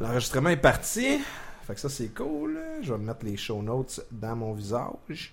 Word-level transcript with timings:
L'enregistrement 0.00 0.48
est 0.50 0.56
parti. 0.56 1.20
Fait 1.66 1.74
que 1.74 1.80
ça, 1.80 1.88
c'est 1.88 2.08
cool. 2.14 2.58
Je 2.82 2.92
vais 2.92 2.98
mettre 2.98 3.24
les 3.24 3.36
show 3.36 3.62
notes 3.62 4.00
dans 4.10 4.34
mon 4.34 4.52
visage. 4.54 5.32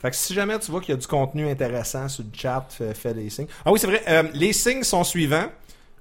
Fait 0.00 0.10
que 0.10 0.16
si 0.16 0.34
jamais 0.34 0.58
tu 0.58 0.70
vois 0.70 0.80
qu'il 0.80 0.90
y 0.94 0.96
a 0.96 1.00
du 1.00 1.06
contenu 1.06 1.48
intéressant 1.48 2.08
sur 2.08 2.24
le 2.24 2.30
chat, 2.36 2.66
fais, 2.70 2.94
fais 2.94 3.14
des 3.14 3.28
signes. 3.30 3.46
Ah 3.64 3.72
oui, 3.72 3.78
c'est 3.78 3.86
vrai. 3.86 4.02
euh, 4.08 4.22
les 4.34 4.52
signes 4.52 4.82
sont 4.84 5.02
suivants. 5.04 5.46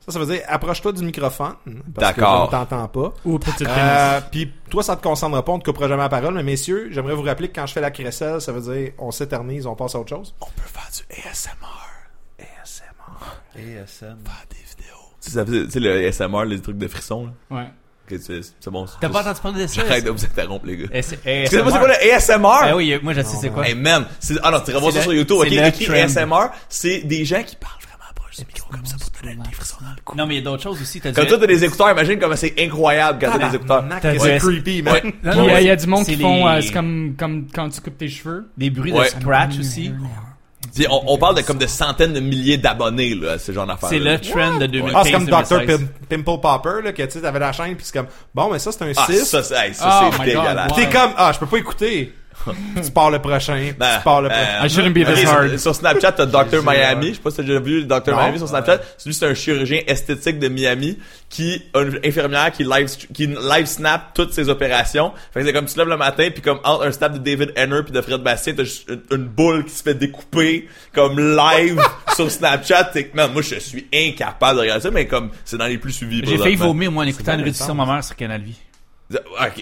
Ça, 0.05 0.11
ça 0.11 0.19
veut 0.19 0.25
dire 0.25 0.41
approche-toi 0.47 0.91
du 0.91 1.03
microphone. 1.05 1.55
Parce 1.95 2.13
que 2.13 2.19
je 2.21 2.25
ne 2.25 2.51
t'entends 2.51 2.87
pas. 2.89 3.13
Ou 3.23 3.39
petite 3.39 3.65
Euh, 3.65 4.19
Puis 4.29 4.51
toi, 4.69 4.83
ça 4.83 4.97
te 4.97 5.01
concernera 5.03 5.43
pas, 5.45 5.53
on 5.53 5.59
te 5.59 5.63
coupera 5.65 5.87
jamais 5.87 6.03
la 6.03 6.09
parole. 6.09 6.33
Mais 6.35 6.43
messieurs, 6.43 6.89
j'aimerais 6.91 7.15
vous 7.15 7.21
rappeler 7.23 7.47
que 7.49 7.55
quand 7.55 7.65
je 7.65 7.71
fais 7.73 7.79
la 7.81 7.91
crécelle, 7.91 8.41
ça 8.41 8.51
veut 8.51 8.59
dire 8.73 8.91
on 8.97 9.11
s'éternise, 9.11 9.65
on 9.65 9.75
passe 9.75 9.95
à 9.95 9.99
autre 9.99 10.09
chose. 10.09 10.35
On 10.41 10.45
peut 10.47 10.67
faire 10.67 10.89
du 10.91 11.21
ASMR. 11.29 12.43
ASMR. 12.61 13.41
ASM. 13.55 14.17
Faire 14.25 14.45
des 14.49 14.57
vidéos. 14.57 14.92
Tu 15.23 15.29
sais, 15.29 15.35
ça 15.37 15.45
fait- 15.45 15.65
tu 15.65 15.71
sais, 15.71 15.79
le 15.79 16.07
ASMR, 16.07 16.45
les 16.45 16.59
trucs 16.59 16.77
de 16.77 16.87
frissons, 16.87 17.27
là. 17.49 17.57
Ouais. 17.57 17.67
C'est 18.19 18.41
c'est 18.59 18.69
bon. 18.69 18.85
T'as 18.99 19.07
pas 19.09 19.21
entendu 19.21 19.39
parler 19.41 19.61
de 19.63 19.67
ça? 19.67 19.81
J'arrête 19.81 20.03
de 20.05 20.09
vous 20.11 20.23
interrompre, 20.25 20.65
les 20.67 20.77
gars. 20.77 20.87
Eh, 20.93 21.01
c'est- 21.01 21.15
Tu 21.23 21.47
sais 21.47 21.63
pas 21.63 21.71
c'est 21.71 21.79
quoi 21.79 21.87
le 21.87 22.11
ASMR? 22.13 22.47
Ah 22.63 22.75
oui, 22.75 22.93
moi 23.01 23.13
je 23.13 23.21
sais 23.21 23.37
c'est 23.41 23.49
quoi. 23.49 23.65
Hey 23.67 23.75
man, 23.75 24.05
c'est 24.19 24.35
ah 24.43 24.51
non, 24.51 24.59
tu 24.59 24.71
revois 24.75 24.91
ça 24.91 25.01
sur 25.01 25.13
YouTube, 25.13 25.37
OK, 25.39 25.47
écrit. 25.67 25.85
ASMR, 26.01 26.47
c'est 26.69 26.99
des 26.99 27.23
gens 27.25 27.41
qui 27.43 27.55
parlent 27.55 27.73
vraiment 27.81 28.11
proche 28.13 28.35
du 28.37 28.45
micro 28.45 28.69
comme 28.69 28.85
ça 28.85 28.97
pour 28.99 29.09
te 29.09 29.23
donner 29.23 29.35
des 29.37 29.55
frissons 29.55 29.77
dans 29.81 29.89
le 29.91 30.01
cou. 30.03 30.15
Non, 30.17 30.27
mais 30.27 30.35
il 30.35 30.37
y 30.39 30.41
a 30.41 30.43
d'autres 30.43 30.61
choses 30.63 30.81
aussi. 30.81 30.99
Comme 30.99 31.13
toi 31.13 31.37
t'as 31.39 31.47
des 31.47 31.63
écouteurs, 31.63 31.89
imagine 31.91 32.19
comment 32.19 32.35
c'est 32.35 32.53
incroyable 32.59 33.19
quand 33.21 33.31
t'as 33.39 33.49
des 33.49 33.55
écouteurs. 33.55 33.85
C'est 34.19 34.37
creepy, 34.39 34.81
man. 34.83 34.95
Il 35.03 35.09
y, 35.29 35.29
a- 35.49 35.61
il 35.61 35.67
y 35.67 35.69
a 35.71 35.77
c'est- 35.79 35.85
du 35.85 35.89
monde 35.89 36.05
qui 36.05 36.17
font. 36.17 36.47
euh, 36.47 36.61
c'est 36.61 36.73
comme, 36.73 37.15
comme 37.17 37.47
quand 37.55 37.69
tu 37.69 37.79
coupes 37.81 37.97
tes 37.97 38.09
cheveux. 38.09 38.49
Des 38.57 38.69
bruits 38.69 38.91
de 38.91 38.97
scratch 39.05 39.57
aussi. 39.59 39.91
Puis 40.75 40.85
on, 40.89 41.03
on 41.07 41.17
parle 41.17 41.35
de 41.35 41.41
comme 41.41 41.57
de 41.57 41.67
centaines 41.67 42.13
de 42.13 42.19
milliers 42.19 42.57
d'abonnés 42.57 43.13
là, 43.15 43.33
à 43.33 43.39
ce 43.39 43.51
genre 43.51 43.65
d'affaires. 43.67 43.89
C'est 43.89 43.99
le 43.99 44.19
trend 44.19 44.57
de 44.57 44.65
2015 44.65 44.93
Ah, 44.95 45.01
c'est 45.03 45.11
comme 45.11 45.25
Dr. 45.25 45.59
2016. 45.59 45.79
Pim- 45.79 45.87
Pimple 46.23 46.41
Popper, 46.41 46.81
là, 46.83 46.91
que 46.93 47.03
tu 47.03 47.11
sais, 47.11 47.21
t'avais 47.21 47.39
la 47.39 47.51
chaîne, 47.51 47.75
puis 47.75 47.85
c'est 47.85 47.93
comme, 47.97 48.07
bon, 48.33 48.49
mais 48.51 48.59
ça, 48.59 48.71
c'est 48.71 48.83
un 48.83 48.91
Ah, 48.95 49.05
6. 49.07 49.25
ça, 49.25 49.43
c'est 49.43 49.67
hey, 49.67 49.73
ça, 49.73 50.01
Oh 50.03 50.09
c'est 50.11 50.19
my 50.19 50.25
dégueulasse. 50.25 50.67
God, 50.69 50.77
T'es 50.77 50.89
comme, 50.89 51.11
ah, 51.17 51.31
je 51.33 51.39
peux 51.39 51.45
pas 51.45 51.57
écouter. 51.57 52.13
tu 52.83 52.91
pars 52.91 53.11
le 53.11 53.19
prochain, 53.19 53.73
Ben, 53.77 53.97
tu 53.97 54.03
pars 54.03 54.21
le 54.21 54.29
ben, 54.29 54.35
prochain. 54.35 54.65
I 54.65 54.69
shouldn't 54.69 54.93
be 54.93 55.05
this 55.05 55.19
sur- 55.19 55.29
hard. 55.29 55.57
Sur, 55.57 55.75
Snapchat, 55.75 56.11
t'as 56.13 56.25
Dr. 56.25 56.63
Miami. 56.63 57.09
Je 57.09 57.13
sais 57.13 57.21
pas 57.21 57.31
si 57.31 57.37
t'as 57.37 57.43
déjà 57.43 57.59
vu 57.59 57.83
Dr. 57.85 58.11
Non. 58.11 58.17
Miami 58.17 58.37
sur 58.37 58.47
Snapchat. 58.47 58.79
Lui, 59.05 59.13
c'est 59.13 59.25
un 59.25 59.33
chirurgien 59.33 59.81
esthétique 59.87 60.39
de 60.39 60.47
Miami 60.47 60.97
qui 61.29 61.63
a 61.73 61.81
une 61.81 61.99
infirmière 62.03 62.51
qui 62.51 62.63
live, 62.63 62.87
qui 63.13 63.27
live 63.27 63.65
snap 63.65 64.13
toutes 64.13 64.33
ses 64.33 64.49
opérations. 64.49 65.11
Fait 65.33 65.39
que 65.39 65.45
c'est 65.47 65.53
comme 65.53 65.65
tu 65.65 65.73
te 65.73 65.79
lèves 65.79 65.89
le 65.89 65.97
matin 65.97 66.29
puis 66.31 66.41
comme 66.41 66.59
entre 66.63 66.85
un 66.85 66.91
snap 66.91 67.13
de 67.13 67.17
David 67.17 67.53
Henner 67.55 67.81
puis 67.83 67.91
de 67.91 68.01
Fred 68.01 68.21
Bastien, 68.21 68.53
t'as 68.55 68.63
juste 68.63 68.87
une, 68.89 69.01
une 69.11 69.25
boule 69.25 69.65
qui 69.65 69.71
se 69.73 69.83
fait 69.83 69.95
découper 69.95 70.67
comme 70.93 71.19
live 71.19 71.81
sur 72.15 72.29
Snapchat. 72.29 72.85
T'es 72.85 73.09
man, 73.13 73.31
moi, 73.33 73.41
je 73.41 73.55
suis 73.55 73.87
incapable 73.93 74.57
de 74.57 74.61
regarder 74.61 74.83
ça, 74.83 74.91
mais 74.91 75.07
comme 75.07 75.29
c'est 75.45 75.57
dans 75.57 75.65
les 75.67 75.77
plus 75.77 75.91
suivis. 75.93 76.21
J'ai 76.25 76.37
failli 76.37 76.55
vomir, 76.55 76.91
moi, 76.91 77.03
en 77.03 77.07
écoutant 77.07 77.33
une 77.33 77.39
réduction 77.41 77.73
de 77.73 77.77
ma 77.77 77.85
mère 77.85 78.03
sur 78.03 78.15
Canal 78.15 78.41
Vie. 78.41 78.57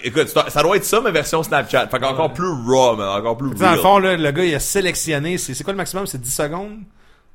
Écoute, 0.04 0.28
ça 0.28 0.62
doit 0.62 0.76
être 0.76 0.84
ça, 0.84 1.00
mais 1.02 1.10
version 1.10 1.42
Snapchat. 1.42 1.88
Fait 1.88 1.98
qu'encore 1.98 2.32
plus 2.32 2.48
raw, 2.66 2.96
man, 2.96 3.08
encore 3.08 3.36
plus 3.36 3.50
Tu 3.50 3.56
sais, 3.58 3.64
dans 3.64 3.72
le 3.72 3.78
fond, 3.78 3.98
là, 3.98 4.16
le 4.16 4.30
gars, 4.30 4.44
il 4.44 4.54
a 4.54 4.60
sélectionné, 4.60 5.36
c'est 5.38 5.54
c'est 5.54 5.64
quoi 5.64 5.72
le 5.72 5.76
maximum? 5.76 6.06
C'est 6.06 6.20
10 6.20 6.30
secondes? 6.34 6.78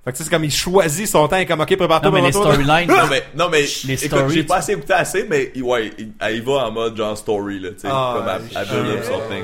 Fait 0.05 0.11
que 0.13 0.17
tu 0.17 0.23
sais, 0.23 0.23
c'est 0.23 0.29
comme 0.35 0.45
il 0.45 0.51
choisit 0.51 1.05
son 1.05 1.27
temps, 1.27 1.35
il 1.35 1.41
est 1.41 1.45
comme, 1.45 1.59
ok, 1.59 1.75
prépare-toi, 1.75 2.09
Non, 2.09 2.15
mais 2.17 2.21
les 2.25 2.31
storylines. 2.31 2.87
Non 2.87 3.07
mais 3.09 3.23
non 3.35 3.49
mais 3.51 3.61
Les 3.85 4.05
écoute, 4.05 4.17
stories, 4.19 4.33
j'ai 4.33 4.43
pas 4.45 4.57
assez 4.57 4.71
écouté 4.71 4.93
assez 4.93 5.25
mais 5.29 5.51
il- 5.53 5.63
ouais 5.63 5.91
il, 6.31 6.41
va 6.43 6.67
en 6.67 6.71
mode 6.71 6.95
genre 6.95 7.17
story 7.17 7.59
là 7.59 7.71
tu 7.71 7.79
sais 7.81 7.87
Ah, 7.91 8.13
comme 8.17 8.27
à, 8.27 8.59
à 8.59 8.63
je- 8.63 8.73
build 8.73 8.97
up 8.99 9.03
something. 9.03 9.43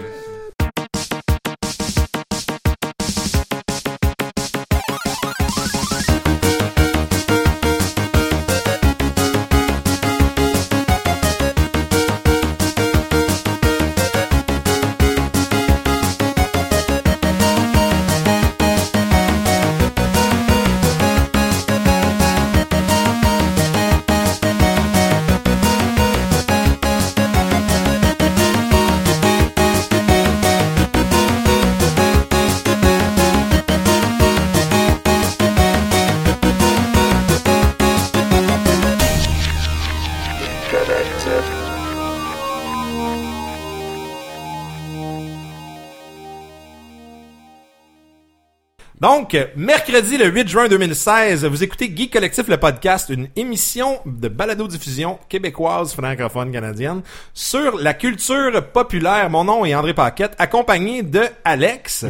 Donc, 49.03 49.37
mercredi 49.57 50.17
le 50.17 50.27
8 50.27 50.47
juin 50.47 50.67
2016, 50.69 51.43
vous 51.43 51.61
écoutez 51.61 51.93
Geek 51.93 52.13
Collectif 52.13 52.47
le 52.47 52.55
podcast, 52.55 53.09
une 53.09 53.27
émission 53.35 53.99
de 54.05 54.29
balado-diffusion 54.29 55.19
québécoise 55.27 55.91
francophone 55.91 56.53
canadienne 56.53 57.01
sur 57.33 57.77
la 57.79 57.93
culture 57.95 58.65
populaire. 58.71 59.29
Mon 59.29 59.43
nom 59.43 59.65
est 59.65 59.75
André 59.75 59.93
Paquette, 59.93 60.35
accompagné 60.39 61.03
de 61.03 61.23
Alex. 61.43 62.05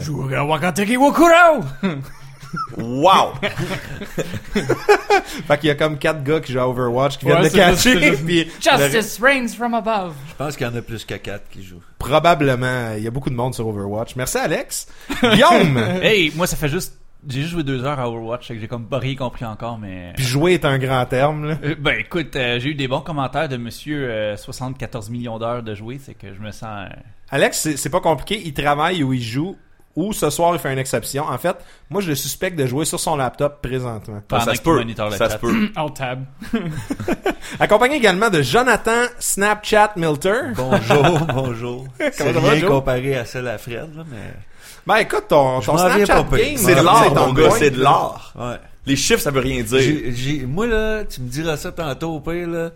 Wow. 2.78 3.34
Fait 5.48 5.58
qu'il 5.60 5.68
y 5.68 5.72
a 5.72 5.76
comme 5.76 5.98
quatre 5.98 6.24
gars 6.24 6.40
qui 6.40 6.52
jouent 6.54 6.60
à 6.60 6.68
Overwatch 6.68 7.18
qui 7.18 7.26
viennent 7.26 7.38
Ouais, 7.38 7.50
de 7.50 7.56
juste- 7.56 7.58
catcher. 7.58 7.94
c'est 7.94 8.02
juste- 8.02 8.26
puis 8.26 8.52
Justice 8.62 9.20
reigns 9.22 9.48
from 9.50 9.74
above. 9.74 10.14
Je 10.30 10.36
pense 10.36 10.56
qu'il 10.58 10.68
y 10.68 10.70
en 10.70 10.76
a 10.76 10.82
plus 10.82 11.06
que 11.06 11.16
4 11.16 11.50
qui 11.50 11.64
jouent. 11.64 11.82
probablement, 12.00 12.94
il 12.98 13.04
y 13.04 13.08
a 13.08 13.12
beaucoup 13.12 13.30
de 13.30 13.36
monde 13.36 13.54
sur 13.54 13.68
Overwatch. 13.68 14.16
Merci 14.16 14.38
Alex. 14.38 14.88
Guillaume. 15.22 15.78
Hey, 16.02 16.32
moi, 16.36 16.48
ça 16.48 16.56
fait 16.56 16.70
juste. 16.70 16.98
J'ai 17.26 17.40
juste 17.40 17.54
joué 17.54 17.64
deux 17.64 17.86
heures 17.86 18.00
à 18.02 18.10
Overwatch, 18.10 18.48
fait 18.50 18.56
que 18.56 18.60
j'ai 18.60 18.68
comme 18.68 18.86
pas 18.90 18.98
rien 19.00 19.16
compris 19.16 19.46
encore, 19.46 19.78
mais. 19.80 20.12
Puis 20.16 20.26
jouer 20.26 20.54
est 20.56 20.66
un 20.66 20.78
grand 20.78 21.06
terme. 21.06 21.48
Là. 21.48 21.58
Euh, 21.64 21.74
ben 21.80 21.98
écoute, 21.98 22.36
euh, 22.36 22.60
j'ai 22.60 22.72
eu 22.72 22.76
des 22.76 22.90
bons 22.90 23.00
commentaires 23.00 23.48
de 23.48 23.56
monsieur 23.56 24.10
euh, 24.10 24.36
74 24.36 25.10
millions 25.10 25.40
d'heures 25.40 25.64
de 25.64 25.74
jouer, 25.74 26.02
c'est 26.04 26.16
que 26.16 26.34
je 26.34 26.42
me 26.42 26.52
sens. 26.52 26.88
euh, 26.90 26.96
Alex, 27.30 27.76
c'est 27.78 27.90
pas 27.90 28.02
compliqué. 28.02 28.42
Il 28.44 28.54
travaille 28.54 29.04
ou 29.04 29.14
il 29.14 29.22
joue. 29.22 29.56
Ou 29.96 30.12
ce 30.12 30.32
soir, 30.32 30.54
il 30.56 30.60
fait 30.60 30.74
une 30.74 30.80
exception. 30.80 31.24
En 31.24 31.38
fait, 31.38 31.56
moi, 31.90 32.02
je 32.02 32.10
le 32.10 32.16
suspecte 32.16 32.58
de 32.58 32.66
jouer 32.66 32.84
sur 32.86 33.00
son 33.00 33.16
laptop 33.16 33.62
présentement. 33.62 34.22
pendant 34.28 34.44
ça 34.46 34.56
se 34.56 34.62
peut. 34.62 34.84
Ça 35.18 35.30
se 35.30 35.38
peut. 35.38 35.70
Alt 35.76 35.94
tab. 35.96 36.26
Accompagné 37.60 37.98
également 37.98 38.30
de 38.30 38.42
Jonathan 38.42 39.04
Snapchat 39.20 39.94
Milter. 39.96 40.54
Bonjour, 40.56 41.20
bonjour. 41.34 41.88
C'est 42.12 42.32
rien 42.32 42.56
Joe? 42.58 42.70
comparé 42.70 43.16
à 43.18 43.26
celle 43.26 43.48
à 43.48 43.58
Fred, 43.58 43.96
là, 43.96 44.04
mais... 44.10 44.34
Ben 44.86 44.98
écoute, 44.98 45.26
ton, 45.30 45.62
ton 45.62 45.78
Snapchat 45.78 46.24
game, 46.24 46.58
C'est 46.58 46.72
de 46.72 46.76
là, 46.78 46.84
l'art 46.84 47.14
ton 47.14 47.34
gars, 47.34 47.52
c'est 47.52 47.70
de 47.72 47.82
l'art. 47.82 48.34
Ouais. 48.38 48.56
Les 48.86 48.96
chiffres 48.98 49.22
ça 49.22 49.32
veut 49.32 49.40
rien 49.40 49.62
dire. 49.64 49.80
J'ai, 49.80 50.12
j'ai- 50.12 50.46
moi, 50.46 50.68
là, 50.68 51.06
tu 51.06 51.22
me 51.22 51.30
diras 51.30 51.56
ça 51.56 51.72
tantôt 51.72 52.16
au 52.16 52.20
pire, 52.20 52.50
là. 52.50 52.72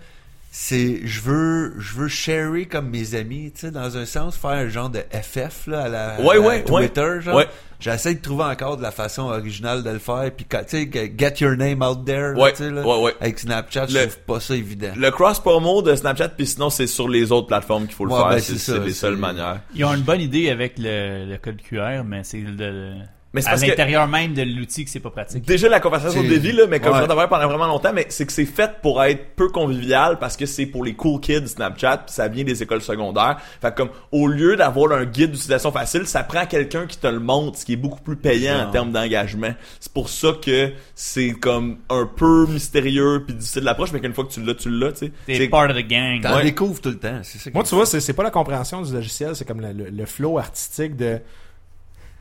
C'est, 0.50 1.02
je 1.06 1.22
veux, 1.22 1.74
je 1.78 1.94
veux 1.94 2.08
sharer 2.08 2.66
comme 2.66 2.90
mes 2.90 3.14
amis, 3.16 3.52
tu 3.54 3.62
sais, 3.62 3.72
dans 3.72 3.96
un 3.98 4.06
sens, 4.06 4.36
faire 4.36 4.52
un 4.52 4.70
genre 4.70 4.90
de 4.90 5.02
FF, 5.12 5.68
là, 5.68 5.84
à 5.84 5.88
la, 5.90 6.22
Ouais, 6.22 6.38
à 6.38 6.40
ouais, 6.40 6.64
Twitter, 6.64 7.18
genre. 7.22 7.36
Ouais. 7.36 7.48
J'essaie 7.80 8.16
de 8.16 8.22
trouver 8.22 8.46
encore 8.46 8.76
de 8.78 8.82
la 8.82 8.90
façon 8.90 9.24
originale 9.24 9.84
de 9.84 9.92
le 9.92 10.00
faire, 10.00 10.32
puis 10.36 10.48
quand- 10.50 10.64
tu 10.68 10.90
sais, 10.92 11.14
get 11.16 11.36
your 11.42 11.56
name 11.56 11.84
out 11.84 12.04
there, 12.06 12.34
là, 12.34 12.40
Ouais, 12.40 12.52
tu 12.54 12.58
sais, 12.64 12.72
là. 12.72 12.82
ouais, 12.82 13.04
ouais. 13.04 13.14
Avec 13.22 13.38
Snapchat, 13.38 13.86
Le- 13.86 13.92
je 13.92 14.00
trouve 14.00 14.18
pas 14.26 14.40
ça 14.40 14.56
évident. 14.56 14.94
Le 14.98 15.12
cross 15.12 15.40
promo 15.40 15.84
de 15.84 15.94
Snapchat 15.94 16.30
puis 16.30 16.48
sinon 16.48 16.72
c'est 16.72 16.88
sur 16.88 17.08
les 17.08 17.32
autres 17.32 17.46
plateformes 17.48 17.86
qu'il 17.86 17.94
faut 17.94 18.06
le 18.06 18.14
Ouais, 18.14 18.18
faire, 18.20 18.30
ben, 18.30 18.40
c'est 18.40 18.80
les 18.80 18.94
seules 18.94 19.18
manières. 19.18 19.62
Ils 19.76 19.86
ont 19.86 19.94
une 19.94 20.02
bonne 20.02 20.22
idée 20.22 20.50
avec 20.50 20.74
le, 20.80 21.26
le 21.30 21.38
code 21.38 21.62
QR, 21.62 22.04
mais 22.04 22.24
c'est 22.24 22.40
le, 22.40 22.94
Mais 23.38 23.42
c'est 23.58 23.64
à 23.66 23.68
l'intérieur 23.68 24.08
même 24.08 24.34
de 24.34 24.42
l'outil 24.44 24.84
que 24.86 24.92
c'est 24.92 25.00
pas 25.00 25.10
pratique. 25.10 25.46
Déjà 25.46 25.70
la 25.70 25.80
conversation 25.80 26.22
Davy 26.24 26.52
là, 26.52 26.66
mais 26.68 26.80
comme 26.80 26.92
Ouais. 26.92 26.98
je 26.98 27.02
vais 27.04 27.08
t'avoir 27.08 27.30
pendant 27.30 27.48
vraiment 27.48 27.68
longtemps, 27.68 27.92
mais 27.94 28.06
c'est 28.10 28.26
que 28.26 28.32
c'est 28.32 28.46
fait 28.46 28.72
pour 28.82 29.04
être 29.04 29.36
peu 29.36 29.50
convivial 29.50 30.18
parce 30.20 30.36
que 30.38 30.46
c'est 30.46 30.66
pour 30.66 30.84
les 30.84 30.94
cool 30.94 31.20
kids 31.20 31.48
Snapchat, 31.48 31.98
puis 32.06 32.14
ça 32.14 32.28
vient 32.28 32.44
des 32.44 32.62
écoles 32.64 32.82
secondaires. 32.82 33.38
Fait 33.62 33.72
que 33.72 33.76
comme 33.78 33.90
au 34.12 34.28
lieu 34.28 34.56
d'avoir 34.56 34.92
un 34.92 35.06
guide 35.06 35.32
d'utilisation 35.32 35.72
facile, 35.72 36.08
ça 36.08 36.24
prend 36.24 36.46
quelqu'un 36.46 36.86
qui 36.88 36.98
te 36.98 37.08
le 37.08 37.20
montre, 37.20 37.58
ce 37.60 37.66
qui 37.66 37.74
est 37.74 37.78
beaucoup 37.78 38.02
plus 38.02 38.16
payant 38.16 38.68
en 38.68 38.72
termes 38.72 38.92
d'engagement. 38.92 39.54
C'est 39.80 39.92
pour 39.94 40.10
ça 40.10 40.30
que 40.42 40.72
c'est 40.96 41.32
comme 41.32 41.78
un 41.90 42.06
peu 42.06 42.46
mystérieux 42.48 43.24
puis 43.26 43.36
difficile 43.36 43.64
d'approche, 43.64 43.92
mais 43.92 44.00
qu'une 44.00 44.14
fois 44.14 44.26
que 44.26 44.32
tu 44.32 44.42
l'as, 44.44 44.56
tu 44.56 44.70
l'as, 44.70 44.92
tu 44.92 44.98
sais. 45.08 45.12
T'es 45.26 45.36
C'est- 45.36 45.48
part 45.50 45.70
of 45.70 45.76
the 45.76 45.88
gang. 45.88 46.22
T'en 46.22 46.36
Ouais. 46.38 46.44
découvres 46.44 46.82
tout 46.82 46.90
le 46.90 46.98
temps, 47.00 47.20
c'est 47.24 47.38
ça 47.38 47.50
Moi, 47.54 47.64
tu 47.64 47.76
vois, 47.76 47.86
c'est 47.86 48.00
c'est 48.00 48.14
pas 48.14 48.24
la 48.24 48.32
compréhension 48.32 48.82
du 48.82 48.94
logiciel, 48.94 49.36
c'est 49.36 49.46
comme 49.46 49.62
le, 49.62 49.72
le, 49.72 49.90
le 49.90 50.06
flow 50.06 50.38
artistique 50.38 50.96
de. 50.96 51.20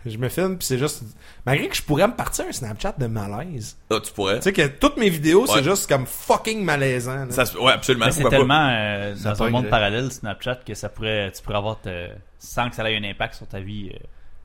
Je 0.09 0.19
me 0.19 0.29
filme, 0.29 0.57
puis 0.57 0.67
c'est 0.67 0.79
juste. 0.79 1.03
Malgré 1.45 1.69
que 1.69 1.75
je 1.77 1.83
pourrais 1.83 2.07
me 2.07 2.15
partir 2.15 2.45
un 2.49 2.53
Snapchat 2.53 2.95
de 2.99 3.07
malaise. 3.09 3.77
Ah, 3.91 3.99
tu 4.03 4.13
pourrais. 4.13 4.37
Tu 4.37 4.43
sais 4.43 4.53
que 4.53 4.67
toutes 4.69 4.97
mes 4.99 5.09
vidéos, 5.11 5.43
Ouais. 5.43 5.49
c'est 5.55 5.65
juste 5.65 5.89
comme 5.89 6.07
fucking 6.07 6.63
malaisant. 6.65 7.25
là. 7.25 7.31
Ça 7.31 7.45
se- 7.47 7.59
ouais, 7.59 7.73
absolument. 7.73 8.07
Mais 8.07 8.13
c'est 8.13 8.21
pourquoi 8.23 8.31
pas. 8.31 8.37
tellement 8.45 8.69
euh, 8.71 9.15
dans 9.17 9.31
un 9.31 9.35
pogne, 9.35 9.53
monde 9.53 9.65
là. 9.65 9.71
parallèle 9.71 10.13
Snapchat 10.13 10.57
que 10.67 10.75
ça 10.75 10.89
pourrait, 10.89 11.33
tu 11.35 11.43
pourrais 11.43 11.57
avoir 11.59 11.81
te- 11.81 12.09
sans 12.39 12.71
que 12.71 12.77
ça 12.77 12.89
ait 12.91 12.97
un 12.97 13.05
impact 13.05 13.35
sur 13.35 13.47
ta 13.49 13.59
vie 13.61 13.91
euh, 13.93 13.99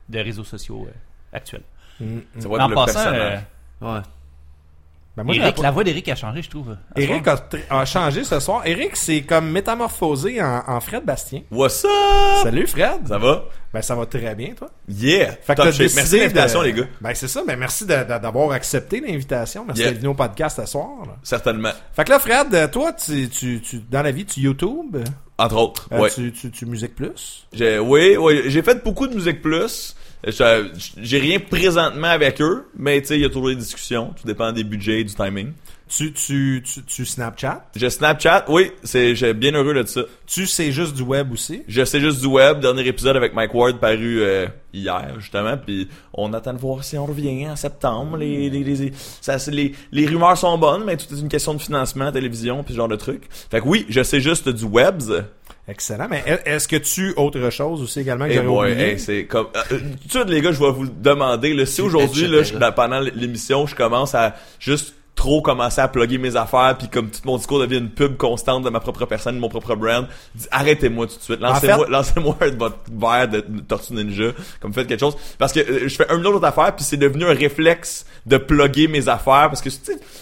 de 0.09 0.19
réseaux 0.19 0.43
sociaux 0.43 0.87
euh, 0.89 1.37
actuels. 1.37 1.61
Mm, 1.99 2.05
mm. 2.05 2.21
Ça 2.39 2.49
va 2.49 2.55
être 2.55 2.61
en 2.63 2.67
le 2.67 2.75
passant, 2.75 2.93
personnage. 2.93 3.43
euh, 3.83 3.93
Ouais. 3.95 4.01
Ben, 5.17 5.23
moi, 5.25 5.35
Eric, 5.35 5.57
pas- 5.57 5.63
la 5.63 5.71
voix 5.71 5.83
d'Eric 5.83 6.07
a 6.07 6.15
changé, 6.15 6.41
je 6.41 6.49
trouve. 6.49 6.77
Eric 6.95 7.27
a, 7.69 7.85
changé 7.85 8.23
ce 8.23 8.39
soir. 8.39 8.61
Eric, 8.65 8.95
c'est 8.95 9.23
comme 9.23 9.49
métamorphosé 9.51 10.41
en, 10.41 10.63
en 10.65 10.79
Fred 10.79 11.03
Bastien. 11.03 11.41
What's 11.51 11.83
up? 11.83 11.91
Salut 12.43 12.65
Fred. 12.65 13.07
Ça 13.09 13.17
va? 13.17 13.43
Ben 13.73 13.81
ça 13.81 13.93
va 13.95 14.05
très 14.05 14.33
bien 14.35 14.53
toi. 14.53 14.69
Yeah! 14.87 15.33
Fait 15.43 15.53
que 15.55 15.63
décidé 15.65 15.89
Merci 15.95 16.15
de 16.15 16.19
l'invitation, 16.21 16.61
les 16.61 16.71
gars. 16.73 16.85
Ben 17.01 17.13
c'est 17.13 17.27
ça, 17.27 17.41
ben 17.45 17.57
merci 17.59 17.85
d'avoir 17.85 18.51
accepté 18.51 19.01
l'invitation. 19.01 19.65
Merci 19.65 19.81
Yeah. 19.81 19.91
d'être 19.91 19.99
venu 19.99 20.11
au 20.11 20.13
podcast 20.13 20.61
ce 20.61 20.65
soir. 20.65 20.87
là. 21.05 21.17
Certainement. 21.23 21.71
Fait 21.93 22.05
que 22.05 22.09
là 22.09 22.19
Fred, 22.19 22.71
toi 22.71 22.93
tu, 22.93 23.27
tu, 23.29 23.61
tu 23.61 23.81
dans 23.89 24.01
la 24.03 24.11
vie 24.11 24.25
tu 24.25 24.39
YouTube, 24.39 24.97
Entre 25.37 25.55
autres. 25.57 25.89
euh, 25.91 25.99
ouais. 25.99 26.09
tu, 26.09 26.31
tu, 26.31 26.51
tu 26.51 26.65
musique 26.65 26.95
plus? 26.95 27.47
J'ai, 27.51 27.79
oui, 27.79 28.15
oui, 28.17 28.43
j'ai 28.47 28.61
fait 28.61 28.81
beaucoup 28.83 29.07
de 29.07 29.15
musique 29.15 29.41
plus. 29.41 29.95
Je- 30.25 30.67
J'ai 31.01 31.17
rien 31.19 31.39
présentement 31.39 32.07
avec 32.09 32.41
eux, 32.41 32.65
mais 32.77 33.01
tu 33.01 33.07
sais, 33.07 33.15
il 33.15 33.21
y 33.21 33.25
a 33.25 33.29
toujours 33.29 33.49
des 33.49 33.55
discussions. 33.55 34.13
Tout 34.19 34.27
dépend 34.27 34.51
des 34.51 34.63
budgets, 34.63 35.03
du 35.03 35.13
timing. 35.15 35.51
Tu 35.93 36.13
tu 36.13 36.63
tu, 36.65 36.83
tu 36.83 37.05
Snapchat? 37.05 37.65
Je 37.75 37.89
Snapchat, 37.89 38.45
oui, 38.47 38.71
c'est, 38.81 39.13
j'ai 39.13 39.33
bien 39.33 39.51
heureux 39.51 39.73
de 39.73 39.85
ça. 39.85 40.03
Tu 40.25 40.45
sais 40.47 40.71
juste 40.71 40.95
du 40.95 41.01
web 41.01 41.33
aussi? 41.33 41.63
Je 41.67 41.83
sais 41.83 41.99
juste 41.99 42.21
du 42.21 42.27
web, 42.27 42.61
dernier 42.61 42.87
épisode 42.87 43.17
avec 43.17 43.33
Mike 43.33 43.53
Ward 43.53 43.77
paru 43.77 44.21
euh, 44.21 44.47
hier 44.73 45.15
justement, 45.19 45.57
puis 45.57 45.89
on 46.13 46.31
attend 46.31 46.53
de 46.53 46.59
voir 46.59 46.81
si 46.85 46.97
on 46.97 47.05
revient 47.05 47.45
en 47.49 47.57
septembre. 47.57 48.15
Les 48.15 48.49
les 48.49 48.63
les, 48.63 48.93
ça, 49.19 49.35
les, 49.51 49.73
les 49.91 50.05
rumeurs 50.07 50.37
sont 50.37 50.57
bonnes, 50.57 50.85
mais 50.85 50.95
tout 50.95 51.13
est 51.13 51.19
une 51.19 51.27
question 51.27 51.53
de 51.55 51.61
financement, 51.61 52.09
télévision, 52.09 52.63
puis 52.63 52.73
ce 52.73 52.77
genre 52.77 52.87
de 52.87 52.95
trucs. 52.95 53.23
Fait 53.49 53.59
que 53.59 53.67
oui, 53.67 53.85
je 53.89 54.01
sais 54.01 54.21
juste 54.21 54.47
du 54.47 54.63
webs. 54.63 55.25
Excellent. 55.71 56.07
Mais 56.09 56.21
est- 56.25 56.41
est-ce 56.45 56.67
que 56.67 56.75
tu 56.75 57.13
autre 57.15 57.49
chose 57.49 57.81
aussi 57.81 58.01
également 58.01 58.25
que 58.25 58.31
Et 58.31 58.35
j'aurais 58.35 58.45
boy, 58.47 58.71
oublié? 58.73 58.87
hey, 58.89 58.99
c'est 58.99 59.23
comme 59.25 59.47
euh, 59.55 59.59
euh, 59.71 59.79
tout 59.79 60.07
de 60.07 60.11
suite, 60.11 60.29
les 60.29 60.41
gars, 60.41 60.51
je 60.51 60.59
vais 60.59 60.71
vous 60.71 60.85
demander 60.87 61.53
là, 61.53 61.65
si 61.65 61.81
aujourd'hui 61.81 62.27
là, 62.27 62.43
je- 62.43 62.57
dans- 62.57 62.71
pendant 62.73 62.99
l'émission, 62.99 63.65
je 63.65 63.73
commence 63.75 64.13
à 64.13 64.35
juste 64.59 64.93
trop 65.21 65.39
commencer 65.43 65.79
à 65.81 65.87
plugger 65.87 66.17
mes 66.17 66.35
affaires 66.35 66.75
puis 66.79 66.87
comme 66.89 67.11
tout 67.11 67.19
mon 67.25 67.37
discours 67.37 67.59
devient 67.59 67.77
une 67.77 67.91
pub 67.91 68.17
constante 68.17 68.63
de 68.63 68.71
ma 68.71 68.79
propre 68.79 69.05
personne, 69.05 69.35
de 69.35 69.39
mon 69.39 69.49
propre 69.49 69.75
brand, 69.75 70.07
arrêtez-moi 70.49 71.05
tout 71.05 71.17
de 71.17 71.21
suite. 71.21 71.39
Lancez-moi 71.39 71.85
fait- 71.85 71.91
lancez-moi 71.91 72.37
votre 72.57 72.77
verre 72.91 73.27
de, 73.27 73.41
de 73.47 73.59
Tortue 73.61 73.93
Ninja, 73.93 74.31
comme 74.59 74.73
faites 74.73 74.87
quelque 74.87 74.99
chose 74.99 75.15
parce 75.37 75.53
que 75.53 75.59
euh, 75.59 75.87
je 75.87 75.95
fais 75.95 76.09
un 76.09 76.17
million 76.17 76.31
d'autres 76.31 76.47
affaires 76.47 76.75
puis 76.75 76.83
c'est 76.83 76.97
devenu 76.97 77.25
un 77.25 77.33
réflexe 77.33 78.07
de 78.25 78.37
plugger 78.37 78.87
mes 78.87 79.07
affaires 79.09 79.49
parce 79.49 79.61
que 79.61 79.69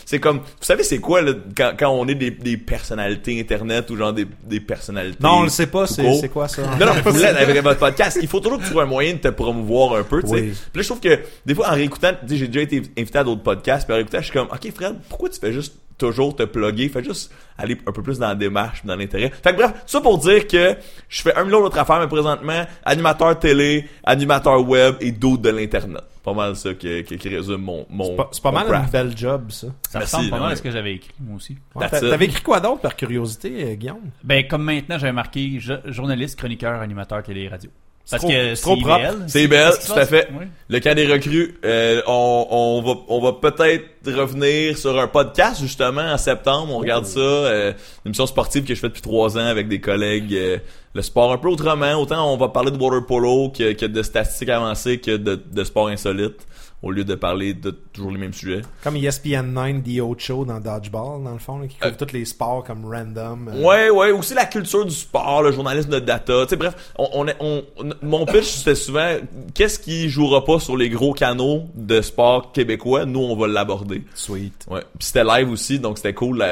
c'est 0.06 0.20
comme 0.20 0.40
vous 0.40 0.44
savez 0.60 0.84
c'est 0.84 1.00
quoi 1.00 1.22
là, 1.22 1.32
quand, 1.56 1.72
quand 1.80 1.90
on 1.92 2.06
est 2.10 2.16
des, 2.16 2.32
des 2.32 2.58
personnalités 2.58 3.40
internet 3.40 3.90
ou 3.90 3.96
genre 3.96 4.12
des, 4.12 4.28
des 4.44 4.60
personnalités 4.60 5.18
Non, 5.24 5.38
on 5.40 5.44
le 5.44 5.50
sait 5.50 5.68
pas, 5.68 5.88
c'est 5.88 6.14
c'est 6.16 6.30
quoi 6.30 6.50
ça? 6.50 6.62
Non, 6.78 6.86
non, 6.88 6.94
vous 7.06 7.24
avec 7.24 7.64
votre 7.64 7.80
podcast. 7.80 8.20
Il 8.22 8.28
faut 8.28 8.40
toujours 8.40 8.60
trouves 8.60 8.80
un 8.82 8.86
moyen 8.86 9.14
de 9.14 9.20
te 9.20 9.28
promouvoir 9.30 9.96
un 9.96 10.04
peu, 10.04 10.22
tu 10.22 10.28
sais. 10.30 10.34
Oui. 10.34 10.42
Puis 10.50 10.56
là, 10.76 10.82
je 10.82 10.88
trouve 10.88 11.00
que, 11.00 11.20
des 11.46 11.56
fois, 11.56 11.70
en 11.70 11.74
réécoutant, 11.74 12.12
tu 12.22 12.30
sais, 12.30 12.36
j'ai 12.38 12.48
déjà 12.48 12.62
été 12.62 12.82
invité 12.98 13.18
à 13.20 13.24
d'autres 13.24 13.44
podcasts, 13.44 13.86
puis 13.86 13.94
en 13.94 13.98
réécoutant, 13.98 14.18
je 14.20 14.24
suis 14.24 14.34
comme, 14.34 14.48
OK, 14.48 14.72
Pourquoi 15.10 15.30
tu 15.30 15.40
fais 15.40 15.54
juste 15.54 15.76
toujours 15.98 16.36
te 16.36 16.44
plugger? 16.44 16.88
Fais 16.90 17.04
juste 17.04 17.32
aller 17.58 17.78
un 17.86 17.92
peu 17.92 18.02
plus 18.02 18.20
dans 18.20 18.28
la 18.30 18.36
démarche, 18.36 18.86
dans 18.86 18.96
l'intérêt. 18.96 19.30
Fait 19.44 19.52
que 19.52 19.58
bref, 19.58 19.74
ça 19.86 20.00
pour 20.02 20.18
dire 20.18 20.48
que 20.48 20.76
je 21.10 21.22
fais 21.22 21.36
un 21.36 21.44
million 21.44 21.62
d'autres 21.62 21.78
affaires, 21.80 22.00
mais 22.00 22.08
présentement, 22.08 22.66
animateur 22.86 23.38
télé, 23.38 23.88
animateur 24.04 24.68
web 24.68 24.96
et 25.02 25.12
d'autres 25.12 25.42
de 25.44 25.50
l'Internet. 25.50 26.02
Pas 26.24 26.34
mal 26.34 26.56
ça 26.56 26.74
qui, 26.74 27.04
qui, 27.04 27.18
qui 27.18 27.30
résume 27.30 27.58
mon, 27.62 27.86
mon, 27.90 28.06
C'est 28.08 28.16
pas, 28.16 28.30
c'est 28.34 28.44
pas 28.44 28.52
mon 28.52 28.58
mal 28.60 28.68
craft. 28.68 28.96
un 28.96 29.04
bel 29.06 29.18
job 29.18 29.52
ça. 29.52 29.68
Ça 29.90 30.00
Merci, 30.00 30.16
ressemble 30.18 30.30
pas 30.32 30.38
mal 30.40 30.48
ouais. 30.48 30.54
à 30.54 30.56
ce 30.58 30.62
que 30.62 30.72
j'avais 30.72 30.94
écrit, 30.94 31.14
moi 31.20 31.38
aussi. 31.38 31.58
Ouais, 31.76 31.90
t'a-. 31.90 32.00
T'avais 32.02 32.26
écrit 32.26 32.44
quoi 32.44 32.60
d'autre 32.60 32.82
par 32.82 32.96
curiosité, 32.96 33.64
euh, 33.72 33.76
Guillaume? 33.76 34.02
Ben, 34.24 34.46
comme 34.48 34.64
maintenant, 34.64 34.98
j'avais 35.00 35.14
marqué 35.14 35.60
jo- 35.60 35.76
journaliste, 35.86 36.38
chroniqueur, 36.38 36.82
animateur, 36.82 37.24
télé 37.24 37.44
et 37.44 37.48
radio. 37.48 37.70
Parce 38.12 38.24
trop- 38.24 38.32
que 38.32 38.56
c'est 38.56 38.62
trop 38.62 38.76
propre. 38.78 39.16
C'est 39.28 39.44
se 39.44 39.88
tout 39.88 40.00
à 40.00 40.06
fait. 40.06 40.28
Oui. 40.32 40.46
Le 40.70 40.80
cas 40.80 40.94
des 40.96 41.06
recrues, 41.08 41.60
euh, 41.66 42.02
on, 42.08 42.48
on 42.50 42.82
va, 42.82 43.00
on 43.08 43.22
va 43.22 43.34
peut-être 43.34 43.86
revenir 44.08 44.78
sur 44.78 45.00
un 45.00 45.08
podcast 45.08 45.62
justement 45.62 46.02
en 46.02 46.18
septembre. 46.18 46.74
On 46.74 46.80
regarde 46.80 47.06
ça, 47.06 47.20
euh, 47.20 47.72
une 48.06 48.10
émission 48.10 48.26
sportive 48.26 48.64
que 48.64 48.74
je 48.74 48.80
fais 48.80 48.88
depuis 48.88 49.02
trois 49.02 49.38
ans 49.38 49.46
avec 49.46 49.68
des 49.68 49.80
collègues. 49.80 50.34
euh, 50.34 50.58
le 50.96 51.04
sport 51.04 51.32
un 51.32 51.38
peu 51.38 51.50
autrement. 51.50 51.94
Autant 52.02 52.34
on 52.34 52.38
va 52.38 52.48
parler 52.50 52.72
de 52.72 52.78
water 52.78 53.06
polo 53.06 53.50
que, 53.56 53.74
que 53.74 53.86
de 53.86 54.02
statistiques 54.02 54.50
avancées 54.50 54.98
que 55.00 55.18
de, 55.18 55.36
de 55.36 55.64
sport 55.64 55.88
insolite, 55.90 56.38
au 56.82 56.92
lieu 56.92 57.04
de 57.04 57.16
parler 57.16 57.54
de 57.54 57.72
toujours 57.72 58.12
les 58.12 58.18
mêmes 58.18 58.34
sujets. 58.34 58.62
Comme 58.84 58.96
ESPN 58.96 59.52
9 59.54 59.84
The 59.84 60.00
Ocho 60.02 60.46
dans 60.46 60.60
Dodgeball 60.60 61.24
dans 61.24 61.34
le 61.34 61.40
fond 61.40 61.60
là, 61.60 61.68
qui 61.68 61.78
couvre 61.78 61.98
tous 61.98 62.14
les 62.14 62.24
sports 62.26 62.64
comme 62.64 62.86
random. 62.86 63.50
euh, 63.54 63.62
Ouais, 63.62 63.90
ouais, 63.90 64.12
aussi 64.12 64.34
la 64.34 64.46
culture 64.46 64.86
du 64.86 64.96
sport, 64.96 65.44
le 65.44 65.52
journalisme 65.52 65.90
de 65.90 66.00
data. 66.00 66.44
Tu 66.44 66.50
sais, 66.52 66.56
bref, 66.56 66.94
on, 66.98 67.26
on, 67.40 67.64
mon 68.02 68.26
pitch 68.26 68.46
c'était 68.46 68.76
souvent 68.76 69.16
qu'est-ce 69.54 69.80
qui 69.80 70.10
jouera 70.10 70.46
pas 70.46 70.60
sur 70.60 70.78
les 70.78 70.90
gros 70.90 71.14
canaux 71.14 71.64
de 71.76 72.02
sport 72.02 72.52
québécois, 72.54 73.06
nous 73.06 73.20
on 73.20 73.36
va 73.36 73.48
l'aborder. 73.48 74.04
Sweet. 74.16 74.66
Ouais. 74.70 74.82
Puis 74.98 75.08
c'était 75.08 75.24
live 75.26 75.52
aussi, 75.52 75.80
donc 75.80 75.98
c'était 75.98 76.14
cool. 76.14 76.44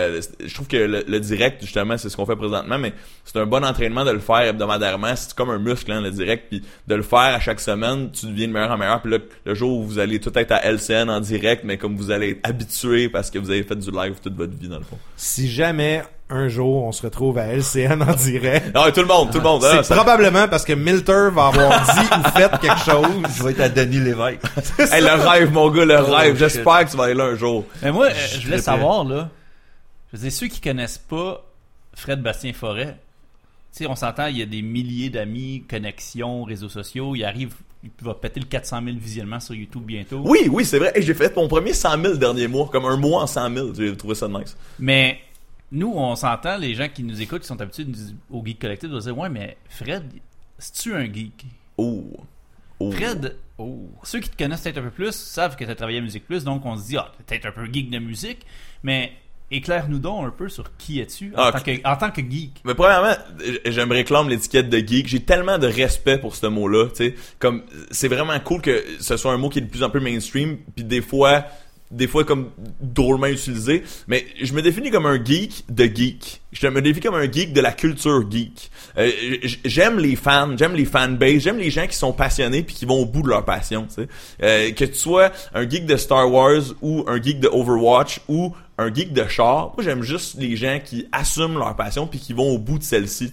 Je 0.43 0.53
trouve 0.53 0.67
que 0.67 0.77
le, 0.77 1.03
le 1.07 1.19
direct, 1.19 1.61
justement, 1.61 1.97
c'est 1.97 2.09
ce 2.09 2.17
qu'on 2.17 2.25
fait 2.25 2.35
présentement, 2.35 2.77
mais 2.77 2.93
c'est 3.23 3.37
un 3.37 3.45
bon 3.45 3.63
entraînement 3.63 4.03
de 4.05 4.11
le 4.11 4.19
faire 4.19 4.41
hebdomadairement. 4.41 5.15
C'est 5.15 5.33
comme 5.33 5.49
un 5.49 5.59
muscle, 5.59 5.91
hein, 5.91 6.01
le 6.01 6.11
direct. 6.11 6.45
Puis 6.49 6.63
de 6.87 6.95
le 6.95 7.03
faire 7.03 7.19
à 7.19 7.39
chaque 7.39 7.59
semaine, 7.59 8.09
tu 8.11 8.25
deviens 8.27 8.47
de 8.47 8.53
meilleur 8.53 8.71
en 8.71 8.77
meilleur. 8.77 9.01
Puis 9.01 9.11
là, 9.11 9.17
le 9.45 9.53
jour 9.53 9.77
où 9.79 9.83
vous 9.83 9.99
allez 9.99 10.16
tout 10.19 10.37
être 10.37 10.51
à 10.51 10.63
LCN 10.65 11.09
en 11.09 11.19
direct, 11.19 11.63
mais 11.63 11.77
comme 11.77 11.95
vous 11.95 12.11
allez 12.11 12.31
être 12.31 12.39
habitué 12.43 13.09
parce 13.09 13.29
que 13.31 13.39
vous 13.39 13.49
avez 13.49 13.63
fait 13.63 13.75
du 13.75 13.91
live 13.91 14.15
toute 14.21 14.35
votre 14.35 14.55
vie, 14.57 14.67
dans 14.69 14.77
le 14.79 14.83
fond. 14.83 14.97
Si 15.15 15.49
jamais 15.49 16.03
un 16.29 16.49
jour 16.49 16.83
on 16.83 16.91
se 16.91 17.01
retrouve 17.03 17.37
à 17.37 17.45
LCN 17.47 18.01
en 18.01 18.13
direct, 18.15 18.75
Non, 18.75 18.91
tout 18.91 18.99
le 19.01 19.05
monde, 19.07 19.31
tout 19.31 19.37
le 19.37 19.43
monde. 19.43 19.63
hein, 19.63 19.77
c'est 19.77 19.83
ça- 19.83 19.95
probablement 19.95 20.47
parce 20.47 20.65
que 20.65 20.73
Milter 20.73 21.29
va 21.31 21.47
avoir 21.47 21.85
dit 21.85 21.99
ou 22.19 22.37
fait 22.37 22.51
quelque 22.59 22.79
chose. 22.79 23.07
Je 23.37 23.43
vais 23.43 23.51
être 23.51 23.61
à 23.61 23.69
Denis 23.69 23.99
Lévesque. 23.99 24.41
Hey, 24.91 25.01
le 25.01 25.13
rêve, 25.29 25.51
mon 25.53 25.69
gars, 25.71 25.85
le 25.85 25.97
Oh, 25.99 26.13
rêve. 26.15 26.31
shit. 26.31 26.39
J'espère 26.39 26.85
que 26.85 26.91
tu 26.91 26.97
vas 26.97 27.05
aller 27.05 27.13
là 27.13 27.25
un 27.25 27.35
jour. 27.35 27.65
Mais 27.81 27.91
moi, 27.91 28.09
Je 28.09 28.39
je 28.39 28.45
voulais 28.45 28.57
savoir, 28.59 29.03
là. 29.05 29.29
Je 30.11 30.17
veux 30.17 30.23
dire, 30.23 30.31
ceux 30.31 30.47
qui 30.47 30.59
connaissent 30.61 30.97
pas 30.97 31.43
Fred 31.93 32.21
Bastien 32.21 32.53
Forêt, 32.53 32.97
tu 33.75 33.83
sais, 33.83 33.87
on 33.87 33.95
s'entend, 33.95 34.27
il 34.27 34.37
y 34.37 34.41
a 34.41 34.45
des 34.45 34.61
milliers 34.61 35.09
d'amis, 35.09 35.63
connexions, 35.69 36.43
réseaux 36.43 36.69
sociaux. 36.69 37.15
Il 37.15 37.23
arrive, 37.23 37.53
il 37.83 37.91
va 38.01 38.13
péter 38.13 38.39
le 38.39 38.45
400 38.45 38.81
000 38.83 38.97
visionnements 38.97 39.39
sur 39.39 39.53
YouTube 39.55 39.83
bientôt. 39.83 40.21
Oui, 40.25 40.47
oui, 40.51 40.65
c'est 40.65 40.79
vrai. 40.79 40.91
Hey, 40.95 41.03
j'ai 41.03 41.13
fait 41.13 41.35
mon 41.35 41.47
premier 41.47 41.73
100 41.73 41.91
000 41.91 42.03
le 42.13 42.17
dernier 42.17 42.47
mois, 42.47 42.69
comme 42.71 42.85
un 42.85 42.97
mois 42.97 43.23
en 43.23 43.27
100 43.27 43.53
000. 43.53 43.73
J'ai 43.75 43.95
trouvé 43.95 44.15
ça 44.15 44.27
nice. 44.27 44.57
Mais 44.79 45.19
nous, 45.71 45.93
on 45.93 46.15
s'entend, 46.15 46.57
les 46.57 46.73
gens 46.75 46.87
qui 46.89 47.03
nous 47.03 47.21
écoutent, 47.21 47.41
qui 47.41 47.47
sont 47.47 47.59
habitués 47.61 47.85
au 48.31 48.43
Geek 48.45 48.59
Collective, 48.59 48.89
vont 48.89 48.99
dire 48.99 49.17
Ouais, 49.17 49.29
mais 49.29 49.57
Fred, 49.69 50.03
c'est-tu 50.57 50.93
un 50.93 51.11
geek? 51.11 51.45
Oh. 51.77 52.05
Oh. 52.79 52.91
Fred, 52.91 53.35
ceux 54.03 54.19
qui 54.19 54.29
te 54.29 54.37
connaissent 54.37 54.61
peut-être 54.61 54.77
un 54.77 54.83
peu 54.83 54.91
plus 54.91 55.15
savent 55.15 55.55
que 55.55 55.65
tu 55.65 55.69
as 55.71 55.75
travaillé 55.75 55.97
à 55.97 56.01
Musique 56.01 56.25
Plus, 56.25 56.43
donc 56.43 56.65
on 56.65 56.77
se 56.77 56.87
dit 56.87 56.97
Ah, 56.97 57.11
t'es 57.17 57.23
peut-être 57.39 57.45
un 57.47 57.61
peu 57.63 57.71
geek 57.71 57.89
de 57.89 57.99
musique, 57.99 58.45
mais 58.83 59.11
éclaire-nous 59.51 59.99
donc 59.99 60.25
un 60.25 60.29
peu 60.29 60.49
sur 60.49 60.65
qui 60.77 60.99
es-tu 60.99 61.31
en, 61.35 61.43
Ah, 61.43 61.51
tant 61.53 61.59
que, 61.59 61.71
en 61.87 61.95
tant 61.95 62.11
que 62.11 62.21
geek. 62.21 62.61
Mais 62.65 62.75
premièrement, 62.75 63.13
j- 63.43 63.59
j'aime 63.65 63.91
réclame 63.91 64.27
l'étiquette 64.29 64.69
de 64.69 64.77
geek. 64.79 65.07
J'ai 65.07 65.21
tellement 65.21 65.57
de 65.57 65.67
respect 65.67 66.17
pour 66.17 66.35
ce 66.35 66.47
mot-là, 66.47 66.87
tu 66.89 66.95
sais. 66.95 67.15
Comme, 67.39 67.63
c'est 67.91 68.07
vraiment 68.09 68.37
cool 68.39 68.61
que 68.61 68.83
ce 68.99 69.15
soit 69.17 69.31
un 69.31 69.37
mot 69.37 69.49
qui 69.49 69.59
est 69.59 69.63
de 69.63 69.69
plus 69.69 69.83
en 69.83 69.89
plus 69.89 70.01
mainstream, 70.01 70.57
puis 70.75 70.83
des 70.83 71.01
fois, 71.01 71.45
des 71.89 72.07
fois 72.07 72.25
comme 72.25 72.49
drôlement 72.81 73.27
utilisé. 73.27 73.83
Mais 74.09 74.25
je 74.41 74.51
me 74.53 74.61
définis 74.61 74.91
comme 74.91 75.05
un 75.05 75.23
geek 75.23 75.63
de 75.69 75.85
geek. 75.85 76.41
Je 76.51 76.67
me 76.67 76.81
définis 76.81 77.05
comme 77.05 77.15
un 77.15 77.31
geek 77.31 77.53
de 77.53 77.61
la 77.61 77.71
culture 77.71 78.29
geek. 78.29 78.69
Euh, 78.97 79.09
j'aime 79.63 79.97
les 79.99 80.17
fans, 80.17 80.57
j'aime 80.57 80.73
les 80.75 80.83
fanbases, 80.83 81.43
j'aime 81.43 81.57
les 81.59 81.69
gens 81.69 81.87
qui 81.87 81.95
sont 81.95 82.11
passionnés 82.11 82.63
puis 82.63 82.75
qui 82.75 82.85
vont 82.85 82.95
au 82.99 83.05
bout 83.05 83.21
de 83.21 83.29
leur 83.29 83.45
passion, 83.45 83.85
tu 83.87 84.01
sais. 84.01 84.07
Euh, 84.43 84.71
que 84.71 84.83
tu 84.83 84.95
sois 84.95 85.31
un 85.53 85.69
geek 85.69 85.85
de 85.85 85.95
Star 85.95 86.29
Wars 86.29 86.61
ou 86.81 87.05
un 87.07 87.21
geek 87.21 87.39
de 87.39 87.47
Overwatch 87.47 88.19
ou 88.27 88.53
un 88.77 88.93
geek 88.93 89.13
de 89.13 89.27
char, 89.27 89.73
moi 89.75 89.83
j'aime 89.83 90.03
juste 90.03 90.35
les 90.37 90.55
gens 90.55 90.79
qui 90.83 91.07
assument 91.11 91.57
leur 91.57 91.75
passion 91.75 92.07
puis 92.07 92.19
qui 92.19 92.33
vont 92.33 92.49
au 92.49 92.57
bout 92.57 92.77
de 92.77 92.83
celle-ci. 92.83 93.31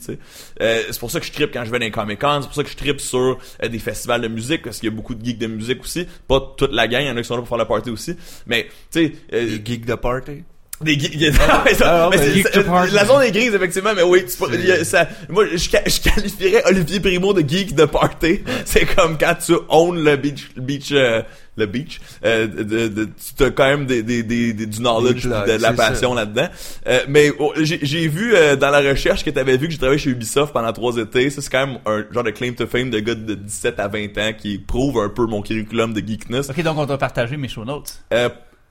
Euh, 0.61 0.83
c'est 0.91 0.99
pour 0.99 1.11
ça 1.11 1.21
que 1.21 1.27
je 1.27 1.33
tripe 1.33 1.53
quand 1.53 1.65
je 1.65 1.71
vais 1.71 1.79
dans 1.79 1.85
les 1.85 1.91
Comic-Con, 1.91 2.41
c'est 2.41 2.47
pour 2.47 2.55
ça 2.55 2.65
que 2.65 2.71
je 2.71 2.77
tripe 2.77 3.01
sur 3.01 3.39
euh, 3.63 3.69
des 3.69 3.79
festivals 3.79 4.23
de 4.23 4.29
musique 4.29 4.63
parce 4.63 4.79
qu'il 4.79 4.89
y 4.89 4.93
a 4.93 4.95
beaucoup 4.95 5.15
de 5.15 5.25
geeks 5.25 5.39
de 5.39 5.47
musique 5.47 5.83
aussi, 5.83 6.07
pas 6.27 6.55
toute 6.57 6.73
la 6.73 6.89
gang, 6.89 7.03
il 7.03 7.09
y 7.09 7.11
en 7.11 7.17
a 7.17 7.23
qui 7.23 7.29
sont 7.29 7.35
là 7.35 7.41
pour 7.41 7.49
faire 7.49 7.59
la 7.59 7.67
party 7.67 7.91
aussi, 7.91 8.17
mais 8.47 8.69
tu 8.91 9.07
sais 9.07 9.13
euh, 9.33 9.59
geeks 9.65 9.85
de 9.85 9.95
party? 9.95 10.45
Des 10.85 10.99
geeks. 10.99 11.33
Ah, 11.49 11.62
mais 11.64 12.19
mais 12.19 12.91
la 12.93 13.05
zone 13.05 13.23
est 13.23 13.31
grise, 13.33 13.55
effectivement, 13.55 13.91
mais 13.97 14.03
oui, 14.03 14.25
tu, 14.26 14.37
peux- 14.37 14.73
a- 14.73 14.85
ça, 14.85 15.09
moi, 15.29 15.45
je, 15.55 15.69
qualifierais 15.69 16.62
Olivier 16.67 17.00
Primo 17.00 17.33
de 17.33 17.41
geek 17.49 17.75
de 17.75 17.85
party. 17.85 18.41
C'est 18.64 18.87
comme 18.95 19.19
quand 19.19 19.35
tu 19.45 19.55
own 19.69 20.03
le 20.05 20.17
beach, 20.17 20.50
le 20.57 20.62
beach, 20.62 20.88
euh, 20.93 21.23
le 21.57 21.67
beach, 21.67 22.00
euh, 22.25 22.47
de, 22.47 22.62
de, 22.64 22.88
de- 22.88 23.09
tu 23.37 23.45
as 23.45 23.50
quand 23.50 23.67
même 23.67 23.87
des, 23.87 24.03
des, 24.03 24.23
des, 24.23 24.53
des- 24.53 24.67
du 24.67 24.79
knowledge, 24.81 25.23
plugs, 25.23 25.47
de, 25.47 25.57
de 25.57 25.62
la 25.62 25.73
passion 25.76 26.14
là-dedans. 26.14 26.49
Euh, 26.88 27.00
mais 27.09 27.31
oh, 27.38 27.53
j'ai 27.57 28.09
vu 28.09 28.35
euh, 28.35 28.57
dans 28.57 28.71
la 28.71 28.81
recherche 28.81 29.25
que 29.25 29.31
tu 29.31 29.38
avais 29.38 29.57
vu 29.57 29.67
que 29.67 29.73
j'ai 29.73 29.79
travaillé 29.79 29.99
chez 29.99 30.11
Ubisoft 30.11 30.53
pendant 30.53 30.73
trois 30.73 30.97
étés. 30.97 31.31
Ça, 31.31 31.41
c'est 31.43 31.50
quand 31.50 31.67
même 31.67 31.79
un 31.87 32.05
genre 32.12 32.25
de 32.25 32.31
claim 32.31 32.53
to 32.53 32.67
fame 32.67 32.91
de 32.91 32.99
gars 32.99 33.14
de 33.14 33.35
17 33.35 33.79
à 33.81 33.88
20 33.88 34.19
ans 34.19 34.33
qui 34.37 34.59
prouve 34.59 34.99
un 34.99 35.09
peu 35.09 35.26
mon 35.26 35.43
curriculum 35.43 35.93
de 35.93 36.00
geekness. 36.07 36.50
Ok, 36.50 36.61
donc 36.62 36.76
on 36.79 36.87
t'a 36.87 36.99
partagé 36.99 37.37
mes 37.37 37.49
show 37.49 37.64
notes. 37.64 38.00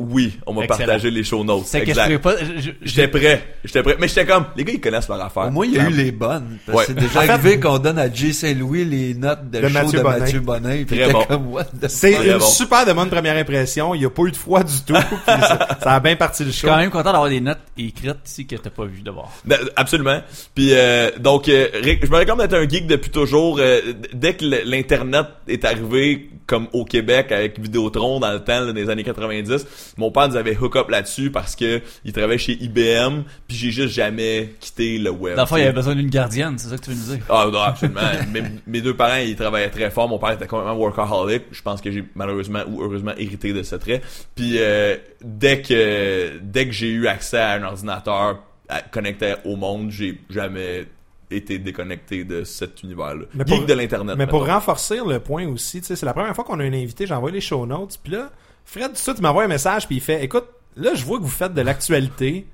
Oui, 0.10 0.38
on 0.46 0.54
m'a 0.54 0.64
Excellent. 0.64 0.78
partagé 0.80 1.12
les 1.12 1.24
show 1.24 1.44
notes. 1.44 1.64
C'est 1.66 1.82
que 1.82 1.94
je 1.94 2.18
pas. 2.18 2.36
je- 2.38 2.62
je- 2.62 2.72
J'étais 2.82 3.08
prêt. 3.08 3.44
J'étais 3.64 3.82
prêt. 3.84 3.96
Mais 4.00 4.08
j'étais 4.08 4.26
comme, 4.26 4.46
les 4.56 4.64
gars, 4.64 4.74
ils 4.74 4.82
connaissent 4.82 5.08
leur 5.08 5.22
affaire. 5.24 5.48
Au 5.48 5.52
moins, 5.52 5.66
il 5.66 5.74
y 5.74 5.80
a 5.80 5.90
eu 5.90 5.94
les 5.94 6.12
bonnes. 6.12 6.58
Parce 6.66 6.78
Ouais. 6.80 6.86
que 6.86 6.92
c'est 7.00 7.08
déjà 7.08 7.20
En 7.20 7.24
fait- 7.24 7.30
arrivé 7.30 7.60
qu'on 7.60 7.78
donne 7.80 7.98
à 8.00 8.12
J. 8.12 8.34
Saint-Louis 8.34 8.86
les 8.86 9.14
notes 9.14 9.50
de, 9.50 9.60
De 9.62 9.68
show 9.68 9.74
Mathieu 9.74 9.98
de 10.00 10.04
Bonin. 10.04 10.20
Mathieu 10.20 10.40
Bonin. 10.40 10.84
Puis 10.86 10.98
Très 10.98 11.08
t'es 11.08 11.14
bon. 11.14 11.24
comme, 11.26 11.48
what 11.54 11.64
the 11.82 11.88
C'est 11.88 12.12
Très 12.14 12.28
une 12.32 12.38
bon. 12.38 12.46
super 12.46 12.86
de 12.86 12.94
bonne 12.94 13.10
première 13.10 13.38
impression. 13.38 13.96
Il 13.96 14.00
n'y 14.00 14.06
a 14.06 14.10
pas 14.10 14.24
eu 14.24 14.32
de 14.32 14.36
froid 14.36 14.64
du 14.64 14.82
tout. 14.86 14.94
puis 15.26 15.42
ça, 15.42 15.68
ça 15.82 15.94
a 15.94 16.00
bien 16.00 16.16
parti 16.16 16.44
le 16.44 16.50
Je 16.50 16.54
suis 16.54 16.62
show. 16.62 16.68
quand 16.68 16.78
même 16.78 16.90
content 16.90 17.12
d'avoir 17.12 17.30
des 17.30 17.42
notes 17.42 17.60
écrites 17.78 18.18
ici 18.26 18.46
que 18.46 18.56
t'as 18.56 18.70
pas 18.70 18.86
vu 18.86 19.02
d'abord. 19.02 19.32
Ben, 19.46 19.58
Absolument. 19.76 20.22
Puis 20.56 20.70
euh, 20.74 21.10
donc, 21.20 21.48
euh, 21.50 21.68
Rick, 21.82 22.06
je 22.06 22.12
me 22.12 22.18
réclame 22.18 22.38
d'être 22.40 22.54
un 22.56 22.68
geek 22.68 22.88
depuis 22.88 23.10
toujours. 23.10 23.58
Euh, 23.60 23.82
d- 23.94 24.10
dès 24.14 24.34
que 24.36 24.46
le- 24.46 24.62
l'internet 24.66 25.26
est 25.48 25.64
arrivé, 25.66 26.30
comme 26.54 26.68
au 26.72 26.86
Québec 26.86 27.32
avec 27.32 27.60
Vidéotron 27.60 28.20
dans 28.20 28.32
le 28.32 28.40
temps 28.44 28.60
là, 28.60 28.72
des 28.74 28.88
années 28.88 29.04
90, 29.04 29.96
mon 29.98 30.12
père 30.12 30.30
nous 30.30 30.36
avait 30.36 30.56
hook 30.56 30.76
up 30.76 30.88
là-dessus 30.88 31.32
parce 31.32 31.56
que 31.56 31.82
il 32.06 32.14
travaillait 32.14 32.38
chez 32.38 32.54
IBM. 32.62 33.24
Puis 33.48 33.58
j'ai 33.58 33.72
juste 33.72 33.96
jamais 33.96 34.54
quitté 34.60 35.00
le 35.00 35.10
web. 35.10 35.36
Dans 35.36 35.42
le 35.42 35.48
fond, 35.48 35.58
il 35.58 35.64
avait 35.64 35.72
besoin 35.74 35.96
d'une 35.96 36.12
gardienne, 36.12 36.60
c'est 36.60 36.68
ça 36.68 36.78
que 36.78 36.84
tu 36.84 36.92
veux 36.92 36.96
nous 36.96 37.16
dire? 37.16 37.26
Ah 37.28 37.48
non, 37.52 37.60
absolument. 37.60 38.02
mes, 38.32 38.44
mes 38.68 38.82
deux 38.82 38.94
parents, 38.96 39.16
ils 39.16 39.36
travaillaient 39.36 39.72
très 39.72 39.90
fort. 39.90 40.08
Mon 40.08 40.20
père 40.20 40.34
était 40.34 40.46
complètement 40.46 40.76
workaholic. 40.76 41.46
Je 41.52 41.62
pense 41.64 41.82
que 41.82 41.90
j'ai 41.90 42.04
malheureusement 42.14 42.62
ou 42.68 42.84
heureusement 42.84 43.14
hérité 43.18 43.52
de 43.52 43.64
ce 43.64 43.76
trait. 43.76 44.04
Puis 44.36 44.58
euh, 44.60 44.96
dès 45.24 45.64
que 45.64 46.38
dès 46.40 46.68
que 46.68 46.72
j'ai 46.72 46.90
eu 46.90 47.08
accès 47.08 47.40
à 47.40 47.54
un 47.54 47.64
ordinateur 47.64 48.44
à- 48.70 48.82
connecté 48.82 49.34
au 49.44 49.56
monde, 49.56 49.90
j'ai 49.90 50.20
jamais 50.30 50.86
été 51.32 51.60
déconnecté 51.60 52.24
de 52.24 52.44
cet 52.44 52.84
univers-là. 52.84 53.26
Mais 53.34 53.46
Geek 53.46 53.58
pour- 53.60 53.66
de 53.68 53.74
l'internet. 53.74 54.16
Mais 54.18 54.28
pour 54.28 54.46
renforcer 54.48 55.00
le 55.06 55.20
point 55.20 55.48
aussi, 55.48 55.82
tu 55.82 55.96
c'est 55.96 56.06
la 56.06 56.14
première 56.14 56.36
fois 56.36 56.44
qu'on 56.44 56.60
a 56.60 56.64
un 56.64 56.74
invité, 56.74 57.06
j'envoie 57.08 57.32
les 57.32 57.42
show 57.42 57.66
notes, 57.66 58.00
puis 58.04 58.14
là, 58.14 58.32
Fred, 58.66 58.88
tout 58.88 58.92
de 58.94 58.98
suite, 58.98 59.16
il 59.18 59.24
m'envoie 59.24 59.44
un 59.44 59.48
message, 59.48 59.88
puis 59.88 59.98
il 59.98 60.02
fait, 60.02 60.24
écoute, 60.24 60.46
là, 60.76 60.94
je 60.96 61.04
vois 61.06 61.18
que 61.18 61.24
vous 61.24 61.30
faites 61.30 61.54
de 61.54 61.62
l'actualité. 61.62 62.48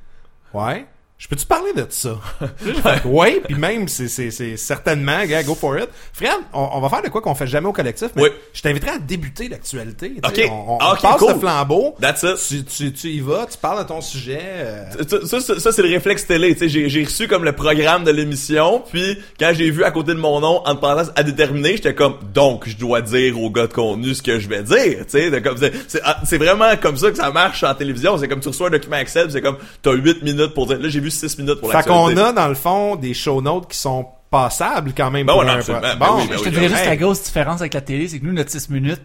Ouais. 0.53 0.85
Je 1.19 1.27
peux-tu 1.27 1.45
parler 1.45 1.73
de 1.73 1.85
ça? 1.89 2.17
Ouais, 3.05 3.41
puis 3.43 3.55
même, 3.55 3.89
c'est, 3.89 4.07
c'est, 4.07 4.31
c'est 4.31 4.55
certainement, 4.55 5.25
gars, 5.25 5.43
go 5.43 5.53
for 5.53 5.77
it. 5.77 5.89
Fred, 6.13 6.31
on, 6.53 6.69
on 6.73 6.79
va 6.79 6.87
faire 6.87 7.01
de 7.01 7.09
quoi 7.09 7.21
qu'on 7.21 7.35
fait 7.35 7.45
jamais 7.45 7.67
au 7.67 7.73
collectif, 7.73 8.07
mais 8.15 8.23
Oui. 8.23 8.29
je 8.53 8.61
t'inviterai 8.61 8.91
à 8.91 8.97
débuter 8.99 9.49
l'actualité. 9.49 10.13
tu 10.23 10.35
sais. 10.35 10.45
Ok. 10.45 10.51
On, 10.51 10.73
on- 10.75 10.77
Ah, 10.79 10.95
passe 11.01 11.17
cool. 11.17 11.33
le 11.33 11.39
flambeau. 11.39 11.95
That's 11.99 12.23
it. 12.23 12.37
Tu, 12.47 12.63
tu, 12.63 12.93
tu 12.93 13.07
y 13.09 13.19
vas, 13.19 13.45
tu 13.51 13.57
parles 13.57 13.83
de 13.83 13.87
ton 13.89 13.99
sujet. 13.99 14.39
euh, 14.41 14.83
Ça, 15.25 15.41
ça, 15.41 15.59
ça, 15.59 15.71
c'est 15.73 15.81
le 15.81 15.89
réflexe 15.89 16.25
télé. 16.25 16.53
Tu 16.53 16.59
sais, 16.61 16.69
j'ai, 16.69 16.87
j'ai 16.89 17.03
reçu 17.03 17.27
comme 17.27 17.43
le 17.43 17.51
programme 17.51 18.05
de 18.05 18.11
l'émission, 18.11 18.81
puis 18.89 19.17
quand 19.39 19.51
j'ai 19.53 19.69
vu 19.71 19.83
à 19.83 19.91
côté 19.91 20.13
de 20.13 20.19
mon 20.19 20.39
nom, 20.39 20.61
entre 20.65 20.79
parenthèses, 20.79 21.11
à 21.17 21.23
déterminer, 21.23 21.75
j'étais 21.75 21.93
comme, 21.95 22.15
donc, 22.33 22.67
je 22.67 22.77
dois 22.77 23.01
dire 23.01 23.37
au 23.41 23.49
gars 23.49 23.67
de 23.67 23.73
contenu 23.73 24.15
ce 24.15 24.21
que 24.23 24.39
je 24.39 24.47
vais 24.47 24.63
dire. 24.63 24.99
Tu 25.05 25.09
sais, 25.09 25.29
de 25.31 25.39
comme, 25.39 25.57
c'est, 25.57 25.73
c'est, 25.89 26.01
ah, 26.05 26.21
c'est 26.23 26.37
vraiment 26.37 26.77
comme 26.81 26.95
ça 26.95 27.11
que 27.11 27.17
ça 27.17 27.29
marche 27.31 27.61
en 27.63 27.75
télévision. 27.75 28.17
C'est 28.17 28.29
comme 28.29 28.39
tu 28.39 28.47
reçois 28.47 28.67
un 28.67 28.71
document 28.71 28.97
Excel, 28.97 29.29
c'est 29.29 29.41
comme, 29.41 29.57
t'as 29.81 29.91
8 29.91 30.23
minutes 30.23 30.53
pour 30.53 30.65
dire. 30.65 30.79
Là, 30.79 30.87
j'ai 30.87 31.01
vu 31.01 31.08
6 31.09 31.37
minutes 31.39 31.59
pour 31.59 31.69
Fait 31.71 31.77
l'actualité. 31.77 32.15
qu'on 32.15 32.21
a, 32.21 32.31
dans 32.33 32.47
le 32.47 32.55
fond, 32.55 32.95
des 32.95 33.13
show 33.13 33.41
notes 33.41 33.69
qui 33.69 33.77
sont 33.77 34.05
passables 34.31 34.93
quand 34.95 35.09
même. 35.11 35.25
Ben 35.25 35.33
pour 35.33 35.41
ouais, 35.43 35.49
un- 35.49 35.55
absolument. 35.57 35.81
Ben 35.81 35.95
Bon, 35.97 36.15
oui, 36.17 36.27
ben 36.29 36.33
je 36.33 36.37
oui, 36.39 36.39
te 36.39 36.43
ben 36.45 36.51
dirais 36.51 36.65
oui. 36.67 36.73
juste 36.73 36.85
la 36.85 36.95
grosse 36.97 37.23
différence 37.23 37.61
avec 37.61 37.73
la 37.73 37.81
télé, 37.81 38.07
c'est 38.07 38.19
que 38.19 38.25
nous, 38.25 38.33
notre 38.33 38.51
6 38.51 38.69
minutes, 38.69 39.01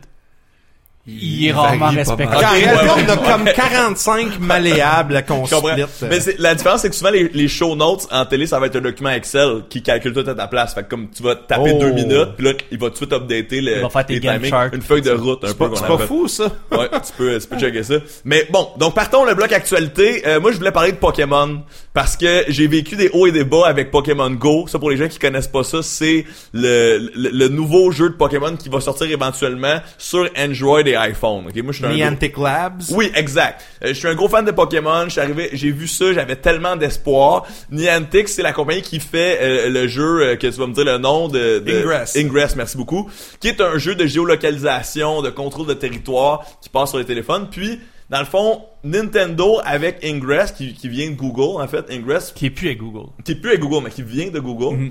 il 1.07 1.47
est 1.49 1.53
rarement 1.53 1.91
respecté. 1.91 2.25
Ok, 2.25 2.33
Ok, 2.35 2.43
en 2.45 2.55
ouais, 2.55 2.67
on 3.07 3.11
a 3.11 3.15
ouais. 3.17 3.23
comme 3.31 3.45
45 3.45 4.39
malléables 4.41 5.23
qu'on 5.29 5.45
Je 5.45 5.55
split. 5.57 5.85
Mais 6.09 6.19
la 6.39 6.55
différence, 6.55 6.81
c'est 6.81 6.89
que 6.89 6.95
souvent, 6.95 7.11
les, 7.11 7.29
les 7.29 7.47
show 7.47 7.77
notes 7.77 8.09
en 8.11 8.25
télé, 8.25 8.47
ça 8.47 8.59
va 8.59 8.69
être 8.69 8.77
un 8.77 8.81
document 8.81 9.11
Excel 9.11 9.65
qui 9.69 9.83
calcule 9.83 10.15
tout 10.15 10.29
à 10.31 10.35
ta 10.35 10.47
place. 10.47 10.73
Fait 10.75 10.83
que 10.83 10.89
comme 10.89 11.11
tu 11.11 11.23
vas 11.23 11.35
taper 11.37 11.73
Oh. 11.75 11.79
deux 11.79 11.93
minutes, 11.93 12.31
puis 12.39 12.47
là, 12.47 12.53
il 12.71 12.79
va 12.79 12.87
tout 12.87 12.93
de 12.93 12.97
suite 12.97 13.13
updater 13.13 13.61
le, 13.61 13.77
Il 13.77 13.83
va 13.83 13.91
faire 13.91 14.07
tes 14.07 14.19
timings. 14.19 14.51
une 14.73 14.81
feuille 14.81 15.03
de 15.03 15.11
route 15.11 15.45
un 15.45 15.49
C'est 15.49 15.59
peu 15.59 15.71
c'est 15.75 15.87
pas 15.87 15.99
fou, 15.99 16.27
ça. 16.27 16.45
Ouais, 16.73 16.89
tu 16.91 17.13
peux, 17.19 17.39
tu 17.39 17.49
peux 17.49 17.59
checker 17.59 17.83
ça. 17.83 17.95
Mais 18.25 18.49
bon, 18.51 18.69
donc 18.79 18.95
partons 18.95 19.27
le 19.27 19.35
bloc 19.35 19.53
actualité. 19.53 20.23
Euh, 20.27 20.41
moi, 20.41 20.53
je 20.53 20.57
voulais 20.57 20.73
parler 20.73 20.93
de 20.93 20.97
Pokémon 20.97 21.61
parce 21.95 22.17
que 22.19 22.45
j'ai 22.49 22.67
vécu 22.67 22.97
des 22.97 23.09
hauts 23.15 23.27
et 23.27 23.33
des 23.33 23.45
bas 23.45 23.67
avec 23.67 23.91
Pokémon 23.91 24.29
Go. 24.31 24.67
Ça, 24.67 24.79
pour 24.79 24.91
les 24.91 24.97
gens 24.99 25.09
qui 25.09 25.19
connaissent 25.19 25.49
pas 25.49 25.63
ça, 25.65 25.83
c'est 25.83 26.27
le, 26.53 26.99
le, 27.15 27.31
le 27.31 27.49
nouveau 27.49 27.91
jeu 27.93 28.11
de 28.11 28.15
Pokémon 28.17 28.57
qui 28.57 28.69
va 28.69 28.81
sortir 28.81 29.09
éventuellement 29.11 29.79
sur 29.97 30.29
Android 30.37 30.81
et 30.85 30.97
iPhone. 30.97 31.45
Ok, 31.49 31.57
moi, 31.63 31.73
je 31.73 31.77
suis 31.79 31.85
un 31.87 31.89
gros- 31.91 31.97
Niantic 31.97 32.37
Labs. 32.37 32.83
oui, 32.91 33.11
exact. 33.15 33.63
Euh, 33.83 33.89
je 33.89 33.93
suis 33.95 34.09
un 34.09 34.15
gros 34.15 34.29
fan 34.29 34.45
de 34.45 34.51
Pokémon. 34.51 35.05
Je 35.05 35.11
suis 35.11 35.21
arrivé, 35.21 35.49
j'ai 35.53 35.71
vu 35.71 35.87
ça, 35.89 36.13
j'avais 36.13 36.37
tellement 36.37 36.77
d'espoir. 36.77 37.47
Niantic, 37.71 38.29
c'est 38.29 38.43
la 38.43 38.53
compagnie 38.53 38.83
qui 38.83 38.99
fait 39.01 39.39
euh, 39.41 39.69
le 39.71 39.87
jeu 39.87 40.21
euh, 40.23 40.37
que 40.37 40.49
tu 40.49 40.59
vas 40.59 40.67
me 40.67 40.75
dire 40.75 40.85
le 40.85 40.99
nom 40.99 41.29
de, 41.29 41.61
de 41.61 41.79
Ingress. 41.81 42.17
Ingress, 42.17 42.57
merci 42.57 42.77
beaucoup. 42.77 43.09
Qui 43.39 43.49
est 43.49 43.61
un 43.61 43.79
jeu 43.79 43.95
de 43.95 44.05
géolocalisation, 44.07 45.23
de 45.23 45.31
contrôle 45.31 45.69
de 45.69 45.75
territoire 45.75 46.45
qui 46.61 46.69
passe 46.69 46.91
sur 46.91 46.99
les 46.99 47.05
téléphones. 47.05 47.47
Puis, 47.51 47.79
dans 48.11 48.19
le 48.21 48.25
fond, 48.27 48.63
Nintendo 48.85 49.61
avec 49.65 50.05
Ingress, 50.05 50.53
qui, 50.53 50.75
qui 50.75 50.89
vient 50.89 51.11
de 51.11 51.15
Google, 51.17 51.61
en 51.63 51.67
fait, 51.69 51.87
Ingress, 51.91 52.33
Qui 52.33 52.47
est 52.47 52.51
plus 52.51 52.69
à 52.69 52.75
Google. 52.75 53.09
qui 53.25 53.33
est 53.33 53.37
plus 53.37 53.53
à 53.53 53.57
Google, 53.57 53.85
mais 53.85 53.91
qui 53.91 54.03
vient 54.03 54.31
de 54.31 54.41
Google, 54.41 54.77
Mhm. 54.77 54.91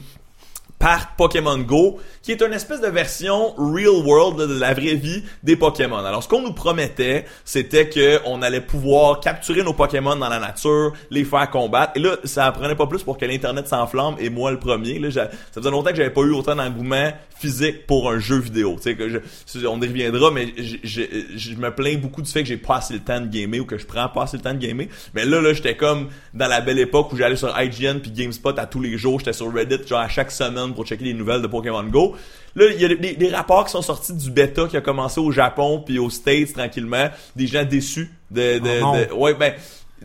Par 0.84 1.16
Pokémon 1.16 1.60
Go, 1.60 2.02
qui 2.22 2.34
est 2.34 2.42
une 2.42 2.52
espèce 2.52 2.82
de 2.82 2.88
version 2.88 3.54
real 3.58 4.06
world 4.06 4.38
de 4.38 4.60
la 4.60 4.74
vraie 4.74 4.96
vie 4.96 5.24
des 5.42 5.56
Pokémon. 5.56 6.00
Alors, 6.00 6.22
ce 6.22 6.28
qu'on 6.28 6.42
nous 6.42 6.52
promettait, 6.52 7.24
c'était 7.46 7.88
que 7.88 8.20
on 8.26 8.42
allait 8.42 8.60
pouvoir 8.60 9.22
capturer 9.22 9.64
nos 9.64 9.72
Pokémon 9.72 10.18
dans 10.18 10.28
la 10.28 10.40
nature, 10.40 10.92
les 11.10 11.24
faire 11.24 11.50
combattre. 11.50 11.94
Et 11.96 12.00
là, 12.00 12.18
ça 12.26 12.52
prenait 12.52 12.76
pas 12.76 12.88
plus 12.88 13.02
pour 13.02 13.18
que 13.18 13.24
l'internet 13.24 13.66
s'enflamme. 13.70 14.16
Et 14.20 14.30
moi, 14.30 14.52
le 14.52 14.60
premier, 14.60 15.00
là, 15.00 15.10
ça 15.10 15.30
faisait 15.54 15.72
longtemps 15.72 15.92
que 15.92 15.96
j'avais 15.96 16.10
pas 16.10 16.24
eu 16.24 16.32
autant 16.32 16.58
d'engouement 16.58 17.14
physique 17.40 17.88
pour 17.88 18.10
un 18.10 18.20
jeu 18.20 18.40
vidéo. 18.40 18.78
On 19.66 19.82
y 19.82 19.88
reviendra, 19.88 20.32
mais 20.32 20.54
je, 20.58 20.78
je, 20.84 21.02
je 21.36 21.56
me 21.56 21.74
plains 21.74 21.96
beaucoup 21.96 22.22
du 22.22 22.30
fait 22.30 22.42
que 22.42 22.50
j'ai 22.50 22.58
pas 22.58 22.78
assez 22.78 22.94
le 22.94 23.00
temps 23.00 23.22
de 23.22 23.28
gamer 23.28 23.62
ou 23.62 23.66
que 23.66 23.78
je 23.78 23.86
prends 23.86 24.10
pas 24.10 24.24
assez 24.24 24.38
le 24.38 24.44
temps 24.44 24.54
de 24.54 24.60
gamer. 24.60 24.88
Mais 25.14 25.26
là, 25.26 25.42
là, 25.42 25.54
j'étais 25.54 25.78
comme 25.78 26.10
dans 26.34 26.48
la 26.48 26.60
belle 26.60 26.80
époque 26.80 27.12
où 27.14 27.18
j'allais 27.18 27.38
sur 27.38 27.54
IGN 27.58 28.00
puis 28.00 28.12
GameSpot 28.12 28.58
à 28.58 28.66
tous 28.66 28.82
les 28.82 28.98
jours. 28.98 29.20
J'étais 29.20 29.34
sur 29.34 29.54
Reddit 29.54 29.88
genre 29.88 30.00
à 30.00 30.10
chaque 30.10 30.32
semaine 30.32 30.73
pour 30.74 30.86
checker 30.86 31.06
les 31.06 31.14
nouvelles 31.14 31.42
de 31.42 31.48
Pokémon 31.48 31.84
Go. 31.84 32.16
Là, 32.56 32.66
il 32.74 32.82
y 32.82 32.86
a 32.86 32.90
des, 32.94 33.14
des 33.16 33.30
rapports 33.30 33.66
qui 33.66 33.72
sont 33.72 33.82
sortis 33.82 34.14
du 34.14 34.30
bêta 34.30 34.68
qui 34.68 34.78
a 34.78 34.82
commencé 34.82 35.20
au 35.20 35.32
Japon 35.32 35.82
puis 35.86 35.98
aux 36.00 36.10
States 36.10 36.54
tranquillement. 36.54 37.10
Des 37.36 37.48
gens 37.48 37.64
déçus 37.64 38.12
de, 38.30 38.60
de, 38.60 38.70
Oh 38.84 38.96
de- 38.96 39.14
ouais 39.14 39.34
ben 39.34 39.54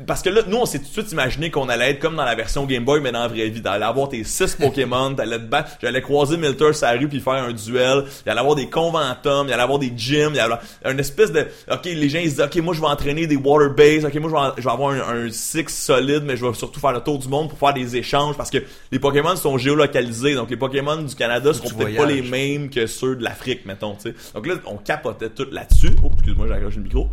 parce 0.06 0.22
que 0.22 0.30
là, 0.30 0.42
nous, 0.46 0.56
on 0.56 0.66
s'est 0.66 0.78
tout 0.78 0.86
de 0.86 0.90
suite 0.90 1.12
imaginé 1.12 1.50
qu'on 1.50 1.68
allait 1.68 1.90
être 1.90 2.00
comme 2.00 2.16
dans 2.16 2.24
la 2.24 2.34
version 2.34 2.64
Game 2.66 2.84
Boy, 2.84 3.00
mais 3.00 3.12
dans 3.12 3.20
la 3.20 3.28
vraie 3.28 3.48
vie. 3.48 3.62
T'allais 3.62 3.84
avoir 3.84 4.08
tes 4.08 4.24
6 4.24 4.56
Pokémon, 4.60 5.14
t'allais 5.14 5.38
te 5.38 5.44
battre, 5.44 5.72
j'allais 5.82 6.02
croiser 6.02 6.36
Milter 6.36 6.72
sur 6.72 6.86
la 6.86 6.92
rue 6.92 7.08
puis 7.08 7.20
faire 7.20 7.34
un 7.34 7.52
duel. 7.52 8.04
Il 8.24 8.30
allait 8.30 8.40
avoir 8.40 8.54
des 8.54 8.68
conventums, 8.68 9.46
il 9.48 9.52
allait 9.52 9.62
avoir 9.62 9.78
des 9.78 9.92
gyms, 9.96 10.30
il 10.30 10.36
y 10.36 10.40
allait 10.40 10.54
avoir 10.54 10.60
une 10.84 11.00
espèce 11.00 11.32
de, 11.32 11.46
ok, 11.70 11.84
les 11.84 12.08
gens, 12.08 12.18
ils 12.18 12.30
se 12.30 12.36
disent, 12.36 12.44
ok, 12.44 12.56
moi, 12.56 12.74
je 12.74 12.80
vais 12.80 12.86
entraîner 12.86 13.26
des 13.26 13.36
water 13.36 13.70
base, 13.74 14.04
ok, 14.04 14.14
moi, 14.16 14.54
je 14.56 14.62
vais, 14.62 14.70
avoir 14.70 14.92
un, 14.92 15.30
six 15.30 15.68
solide, 15.68 16.22
mais 16.24 16.36
je 16.36 16.46
vais 16.46 16.54
surtout 16.54 16.80
faire 16.80 16.92
le 16.92 17.00
tour 17.00 17.18
du 17.18 17.28
monde 17.28 17.48
pour 17.48 17.58
faire 17.58 17.74
des 17.74 17.96
échanges 17.96 18.36
parce 18.36 18.50
que 18.50 18.58
les 18.92 18.98
Pokémon 18.98 19.36
sont 19.36 19.58
géolocalisés. 19.58 20.34
Donc, 20.34 20.50
les 20.50 20.56
Pokémon 20.56 20.96
du 20.96 21.14
Canada 21.14 21.52
seront 21.52 21.70
peut-être 21.70 21.96
pas 21.96 22.06
les 22.06 22.22
mêmes 22.22 22.70
que 22.70 22.86
ceux 22.86 23.16
de 23.16 23.24
l'Afrique, 23.24 23.66
mettons, 23.66 23.94
tu 23.94 24.10
sais. 24.10 24.14
Donc 24.34 24.46
là, 24.46 24.54
on 24.66 24.76
capotait 24.76 25.30
tout 25.30 25.46
là-dessus. 25.50 25.90
Oh, 26.02 26.10
excuse-moi, 26.12 26.46
j'ai 26.48 26.76
le 26.76 26.82
micro. 26.82 27.08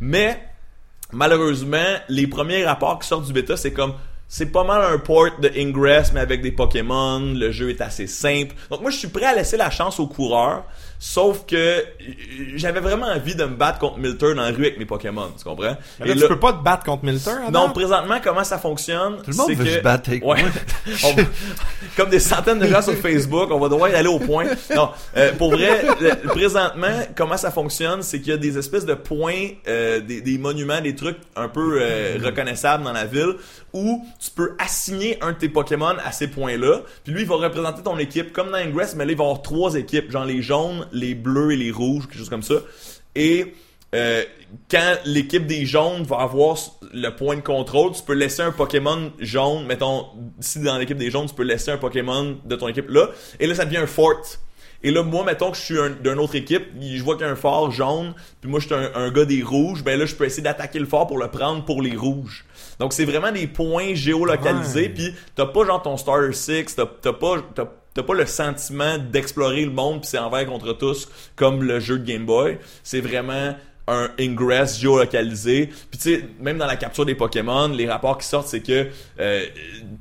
Mais, 0.00 0.40
malheureusement, 1.12 1.96
les 2.08 2.26
premiers 2.26 2.64
rapports 2.64 2.98
qui 2.98 3.08
sortent 3.08 3.26
du 3.26 3.32
bêta, 3.32 3.56
c'est 3.56 3.72
comme 3.72 3.94
c'est 4.30 4.52
pas 4.52 4.62
mal 4.62 4.92
un 4.92 4.98
port 4.98 5.30
de 5.40 5.50
Ingress 5.56 6.12
mais 6.12 6.20
avec 6.20 6.42
des 6.42 6.52
Pokémon, 6.52 7.32
le 7.34 7.50
jeu 7.50 7.70
est 7.70 7.80
assez 7.80 8.06
simple. 8.06 8.54
Donc 8.70 8.82
moi 8.82 8.90
je 8.90 8.98
suis 8.98 9.08
prêt 9.08 9.24
à 9.24 9.34
laisser 9.34 9.56
la 9.56 9.70
chance 9.70 9.98
aux 9.98 10.06
coureurs, 10.06 10.64
sauf 10.98 11.46
que 11.46 11.84
j'avais 12.56 12.80
vraiment 12.80 13.06
envie 13.06 13.34
de 13.34 13.44
me 13.44 13.54
battre 13.54 13.78
contre 13.78 13.98
Milter 13.98 14.34
dans 14.34 14.42
la 14.42 14.48
rue 14.48 14.64
avec 14.66 14.78
mes 14.78 14.84
Pokémon, 14.84 15.28
tu 15.36 15.44
comprends? 15.44 15.76
Mais 16.00 16.06
là, 16.06 16.12
Et 16.12 16.16
tu 16.16 16.22
là- 16.22 16.28
peux 16.28 16.38
pas 16.40 16.52
te 16.52 16.62
battre 16.62 16.84
contre 16.84 17.04
Milter, 17.04 17.30
non, 17.52 17.64
Adam? 17.64 17.70
présentement, 17.70 18.16
comment 18.22 18.44
ça 18.44 18.58
fonctionne 18.58 19.18
Tout 19.24 19.30
le 19.30 19.36
monde 19.36 19.52
veut 19.52 19.64
que- 19.64 19.70
se 19.70 19.78
battre 19.80 20.08
avec 20.10 20.24
Ouais. 20.24 20.40
moi. 20.42 20.50
On 21.04 21.12
va- 21.14 21.22
Comme 21.96 22.10
des 22.10 22.18
centaines 22.20 22.58
de 22.58 22.66
gens 22.66 22.82
sur 22.82 22.94
Facebook, 22.94 23.48
on 23.50 23.58
va 23.58 23.68
devoir 23.68 23.90
y 23.90 23.94
aller 23.94 24.08
au 24.08 24.18
point. 24.18 24.46
Non, 24.74 24.90
euh, 25.16 25.32
pour 25.32 25.50
vrai, 25.52 25.84
le- 26.00 26.28
présentement, 26.28 26.88
comment 27.16 27.36
ça 27.36 27.50
fonctionne, 27.50 28.02
c'est 28.02 28.18
qu'il 28.20 28.30
y 28.30 28.34
a 28.34 28.36
des 28.36 28.56
espèces 28.58 28.84
de 28.86 28.94
points, 28.94 29.48
euh, 29.68 30.00
des, 30.00 30.20
des 30.20 30.38
monuments, 30.38 30.80
des 30.80 30.94
trucs 30.94 31.18
un 31.36 31.48
peu 31.48 31.78
euh, 31.80 32.18
reconnaissables 32.24 32.84
dans 32.84 32.92
la 32.92 33.04
ville, 33.04 33.34
où 33.72 34.04
tu 34.20 34.30
peux 34.30 34.54
assigner 34.58 35.18
un 35.22 35.32
de 35.32 35.36
tes 35.38 35.48
Pokémon 35.48 35.94
à 36.04 36.12
ces 36.12 36.26
points-là. 36.28 36.80
Puis 37.04 37.12
lui, 37.12 37.22
il 37.22 37.28
va 37.28 37.36
représenter 37.36 37.82
ton 37.82 37.98
équipe 37.98 38.32
comme 38.32 38.50
dans 38.50 38.56
Ingress, 38.58 38.94
mais 38.96 39.04
là, 39.04 39.12
il 39.12 39.16
va 39.18 39.24
y 39.24 39.26
avoir 39.26 39.42
trois 39.42 39.74
équipes, 39.74 40.10
genre 40.10 40.24
les 40.24 40.40
jaunes, 40.42 40.86
les 40.92 41.14
bleus 41.14 41.52
et 41.52 41.56
les 41.56 41.70
rouges, 41.70 42.06
quelque 42.06 42.18
chose 42.18 42.28
comme 42.30 42.42
ça. 42.42 42.54
Et 43.14 43.54
euh, 43.94 44.22
quand 44.70 44.96
l'équipe 45.04 45.46
des 45.46 45.64
jaunes 45.66 46.02
va 46.04 46.18
avoir 46.18 46.56
le 46.92 47.08
point 47.10 47.36
de 47.36 47.40
contrôle, 47.40 47.92
tu 47.92 48.02
peux 48.02 48.12
laisser 48.14 48.42
un 48.42 48.52
Pokémon 48.52 49.12
jaune, 49.18 49.64
mettons, 49.66 50.06
si 50.40 50.60
dans 50.60 50.76
l'équipe 50.78 50.98
des 50.98 51.10
jaunes, 51.10 51.26
tu 51.26 51.34
peux 51.34 51.42
laisser 51.42 51.70
un 51.70 51.78
Pokémon 51.78 52.36
de 52.44 52.56
ton 52.56 52.68
équipe 52.68 52.88
là, 52.90 53.08
et 53.40 53.46
là 53.46 53.54
ça 53.54 53.64
devient 53.64 53.78
un 53.78 53.86
fort. 53.86 54.20
Et 54.84 54.92
là, 54.92 55.02
moi, 55.02 55.24
mettons 55.24 55.50
que 55.50 55.56
je 55.56 55.62
suis 55.62 55.78
un- 55.78 55.90
d'une 55.90 56.20
autre 56.20 56.36
équipe, 56.36 56.62
je 56.80 57.02
vois 57.02 57.16
qu'il 57.16 57.26
y 57.26 57.28
a 57.28 57.32
un 57.32 57.36
fort 57.36 57.72
jaune, 57.72 58.14
puis 58.40 58.48
moi 58.48 58.60
je 58.60 58.66
suis 58.66 58.74
un, 58.76 58.92
un 58.94 59.10
gars 59.10 59.24
des 59.24 59.42
rouges, 59.42 59.82
ben 59.82 59.98
là 59.98 60.06
je 60.06 60.14
peux 60.14 60.24
essayer 60.24 60.42
d'attaquer 60.44 60.78
le 60.78 60.86
fort 60.86 61.08
pour 61.08 61.18
le 61.18 61.26
prendre 61.28 61.64
pour 61.64 61.82
les 61.82 61.96
rouges. 61.96 62.44
Donc 62.78 62.92
c'est 62.92 63.04
vraiment 63.04 63.32
des 63.32 63.48
points 63.48 63.94
géolocalisés, 63.94 64.82
Ouais. 64.82 64.88
puis 64.90 65.14
t'as 65.34 65.46
pas 65.46 65.64
genre 65.66 65.82
ton 65.82 65.96
Starter 65.96 66.32
6, 66.32 66.76
t'as 66.76 67.12
pas... 67.12 67.36
T'as 67.98 68.04
pas 68.04 68.14
le 68.14 68.26
sentiment 68.26 68.96
d'explorer 68.96 69.64
le 69.64 69.72
monde 69.72 70.02
puis 70.02 70.10
c'est 70.10 70.18
envers 70.18 70.46
contre 70.46 70.72
tous 70.72 71.08
comme 71.34 71.64
le 71.64 71.80
jeu 71.80 71.98
de 71.98 72.04
Game 72.04 72.26
Boy. 72.26 72.58
C'est 72.84 73.00
vraiment 73.00 73.56
un 73.88 74.08
ingress 74.20 74.78
géolocalisé. 74.78 75.66
Puis 75.90 75.98
tu 76.00 76.14
sais, 76.14 76.28
même 76.38 76.58
dans 76.58 76.66
la 76.66 76.76
capture 76.76 77.04
des 77.04 77.16
Pokémon, 77.16 77.66
les 77.66 77.90
rapports 77.90 78.16
qui 78.18 78.28
sortent, 78.28 78.46
c'est 78.46 78.60
que 78.60 78.86
euh, 79.18 79.46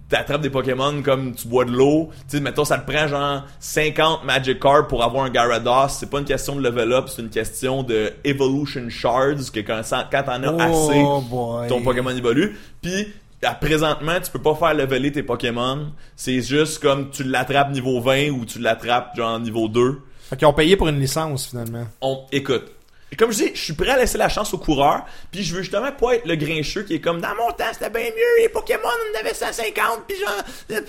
t'attrapes 0.10 0.42
des 0.42 0.51
Pokémon 0.51 1.01
comme 1.01 1.34
tu 1.34 1.48
bois 1.48 1.66
de 1.66 1.72
l'eau. 1.72 2.12
Tu 2.30 2.38
sais, 2.38 2.39
mettons, 2.39 2.66
ça 2.66 2.77
te 2.77 2.88
prend 2.88 3.08
genre 3.08 3.46
50 3.62 4.25
Magikarp 4.25 4.88
pour 4.88 5.04
avoir 5.04 5.24
un 5.24 5.34
Gyarados. 5.34 5.96
C'est 5.98 6.12
pas 6.12 6.20
une 6.20 6.25
question 6.25 6.56
de 6.56 6.62
level 6.62 6.94
up, 6.94 7.06
c'est 7.08 7.24
une 7.24 7.32
question 7.32 7.82
de 7.82 8.13
Evolution 8.24 8.89
Shards, 8.89 9.51
que 9.51 9.62
quand, 9.62 9.82
quand 10.12 10.22
t'en 10.22 10.44
as 10.44 10.63
assez, 10.66 11.01
Oh 11.04 11.22
boy. 11.22 11.68
ton 11.68 11.82
Pokémon 11.82 12.12
évolue. 12.12 12.56
Puis 12.80 13.08
à 13.44 13.53
présentement, 13.53 14.20
tu 14.20 14.32
peux 14.32 14.41
pas 14.41 14.56
faire 14.56 14.74
leveler 14.74 15.12
tes 15.12 15.24
Pokémon. 15.24 15.91
C'est 16.15 16.41
juste 16.41 16.82
comme 16.82 17.12
tu 17.12 17.24
l'attrapes 17.24 17.72
niveau 17.72 18.01
20 18.01 18.29
ou 18.29 18.46
tu 18.46 18.60
l'attrapes 18.60 19.15
genre 19.15 19.39
niveau 19.39 19.67
2. 19.67 20.01
Fait 20.29 20.38
qu'ils 20.38 20.48
ont 20.48 20.53
payé 20.53 20.75
pour 20.75 20.88
une 20.88 21.00
licence, 21.00 21.50
finalement. 21.50 21.86
On 22.01 22.25
écoute. 22.32 22.72
Comme 23.17 23.32
je 23.32 23.38
dis, 23.38 23.51
je 23.53 23.62
suis 23.62 23.74
prêt 23.74 23.91
à 23.91 23.98
laisser 23.98 24.17
la 24.17 24.27
chance 24.27 24.53
aux 24.53 24.58
coureurs, 24.58 25.06
puis 25.32 25.41
je 25.41 25.56
veux 25.56 25.62
justement 25.62 25.91
pas 25.94 26.15
être 26.15 26.25
le 26.25 26.36
grincheux 26.36 26.84
qui 26.84 26.96
est 26.96 27.00
comme 27.00 27.22
dans 27.22 27.36
mon 27.36 27.51
temps 27.51 27.72
c'était 27.72 27.89
bien 27.89 28.03
mieux, 28.03 28.41
les 28.41 28.50
Pokémon 28.50 28.82
on 28.84 29.17
en 29.17 29.20
avait 29.22 29.34
150 29.34 30.03
puis 30.06 30.17
genre 30.17 30.44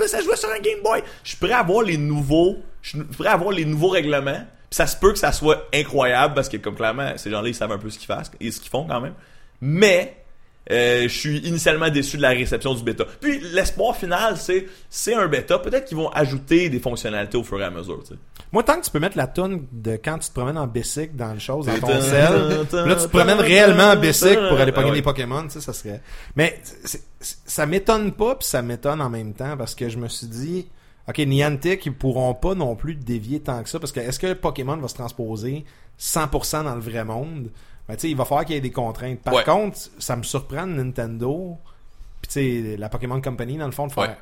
ça 0.08 0.20
jouait 0.20 0.36
sur 0.36 0.50
un 0.50 0.58
Game 0.58 0.82
Boy. 0.82 1.04
Je 1.22 1.28
suis 1.28 1.38
prêt 1.38 1.52
à 1.52 1.62
voir 1.62 1.84
les 1.84 1.96
nouveaux, 1.96 2.56
je 2.82 2.88
suis 2.90 3.04
prêt 3.04 3.28
à 3.28 3.36
voir 3.36 3.52
les 3.52 3.64
nouveaux 3.64 3.90
règlements. 3.90 4.44
Puis 4.68 4.76
ça 4.76 4.88
se 4.88 4.96
peut 4.96 5.12
que 5.12 5.18
ça 5.18 5.30
soit 5.30 5.68
incroyable 5.72 6.34
parce 6.34 6.48
que 6.48 6.56
comme 6.56 6.74
clairement 6.74 7.12
ces 7.16 7.30
gens-là 7.30 7.48
ils 7.50 7.54
savent 7.54 7.70
un 7.70 7.78
peu 7.78 7.88
ce 7.88 7.98
qu'ils 8.00 8.08
font, 8.08 8.20
et 8.40 8.50
ce 8.50 8.60
qu'ils 8.60 8.70
font 8.70 8.84
quand 8.84 9.00
même. 9.00 9.14
Mais 9.60 10.16
euh, 10.70 11.02
je 11.02 11.08
suis 11.08 11.38
initialement 11.38 11.88
déçu 11.88 12.16
de 12.16 12.22
la 12.22 12.30
réception 12.30 12.74
du 12.74 12.82
bêta. 12.82 13.04
Puis 13.20 13.40
l'espoir 13.52 13.96
final, 13.96 14.36
c'est 14.36 14.66
c'est 14.90 15.14
un 15.14 15.26
bêta. 15.26 15.58
Peut-être 15.58 15.86
qu'ils 15.86 15.96
vont 15.96 16.10
ajouter 16.10 16.68
des 16.68 16.78
fonctionnalités 16.78 17.38
au 17.38 17.44
fur 17.44 17.60
et 17.60 17.64
à 17.64 17.70
mesure. 17.70 18.02
Moi, 18.52 18.62
tant 18.62 18.78
que 18.78 18.84
tu 18.84 18.90
peux 18.90 18.98
mettre 18.98 19.16
la 19.16 19.26
toune 19.26 19.66
de 19.72 19.92
quand 19.96 20.18
tu 20.18 20.28
te 20.28 20.34
promènes 20.34 20.56
en 20.58 20.66
bicycle 20.66 21.14
dans 21.14 21.32
le 21.32 21.38
chose, 21.38 21.66
dans 21.66 21.78
ton 21.78 22.00
sel, 22.00 22.66
là, 22.72 22.94
tu 22.94 23.02
te 23.02 23.08
promènes 23.08 23.40
réellement 23.40 23.90
en 23.90 23.96
bicycle 23.96 24.48
pour 24.48 24.58
aller 24.58 24.72
pogner 24.72 24.88
Ah 24.88 24.92
des 24.92 24.98
ouais. 24.98 25.02
Pokémon, 25.02 25.42
tu 25.44 25.50
sais, 25.50 25.60
ça 25.60 25.72
serait... 25.72 26.00
Mais 26.34 26.60
ça 27.20 27.66
m'étonne 27.66 28.12
pas, 28.12 28.36
puis 28.36 28.48
ça 28.48 28.62
m'étonne 28.62 29.02
en 29.02 29.10
même 29.10 29.34
temps, 29.34 29.56
parce 29.56 29.74
que 29.74 29.88
je 29.88 29.98
me 29.98 30.08
suis 30.08 30.26
dit... 30.26 30.68
Ok, 31.08 31.18
Niantic, 31.18 31.86
ils 31.86 31.94
pourront 31.94 32.34
pas 32.34 32.54
non 32.54 32.76
plus 32.76 32.94
dévier 32.94 33.40
tant 33.40 33.62
que 33.62 33.68
ça, 33.70 33.78
parce 33.78 33.92
que 33.92 34.00
est-ce 34.00 34.18
que 34.18 34.34
Pokémon 34.34 34.76
va 34.76 34.88
se 34.88 34.94
transposer 34.94 35.64
100% 35.98 36.64
dans 36.64 36.74
le 36.74 36.82
vrai 36.82 37.02
monde? 37.04 37.50
Ben, 37.88 37.94
tu 37.94 38.02
sais, 38.02 38.10
il 38.10 38.16
va 38.16 38.24
falloir 38.24 38.44
qu'il 38.44 38.54
y 38.54 38.58
ait 38.58 38.60
des 38.62 38.70
contraintes. 38.70 39.20
Par 39.20 39.34
Ouais. 39.34 39.44
contre, 39.44 39.78
ça 39.98 40.14
me 40.16 40.22
surprend 40.22 40.66
de 40.66 40.72
Nintendo, 40.72 41.56
puis 42.20 42.28
tu 42.30 42.32
sais, 42.72 42.76
la 42.76 42.88
Pokémon 42.88 43.20
Company, 43.20 43.56
dans 43.56 43.66
le 43.66 43.72
fond, 43.72 43.86
de 43.86 43.92
faire... 43.92 44.16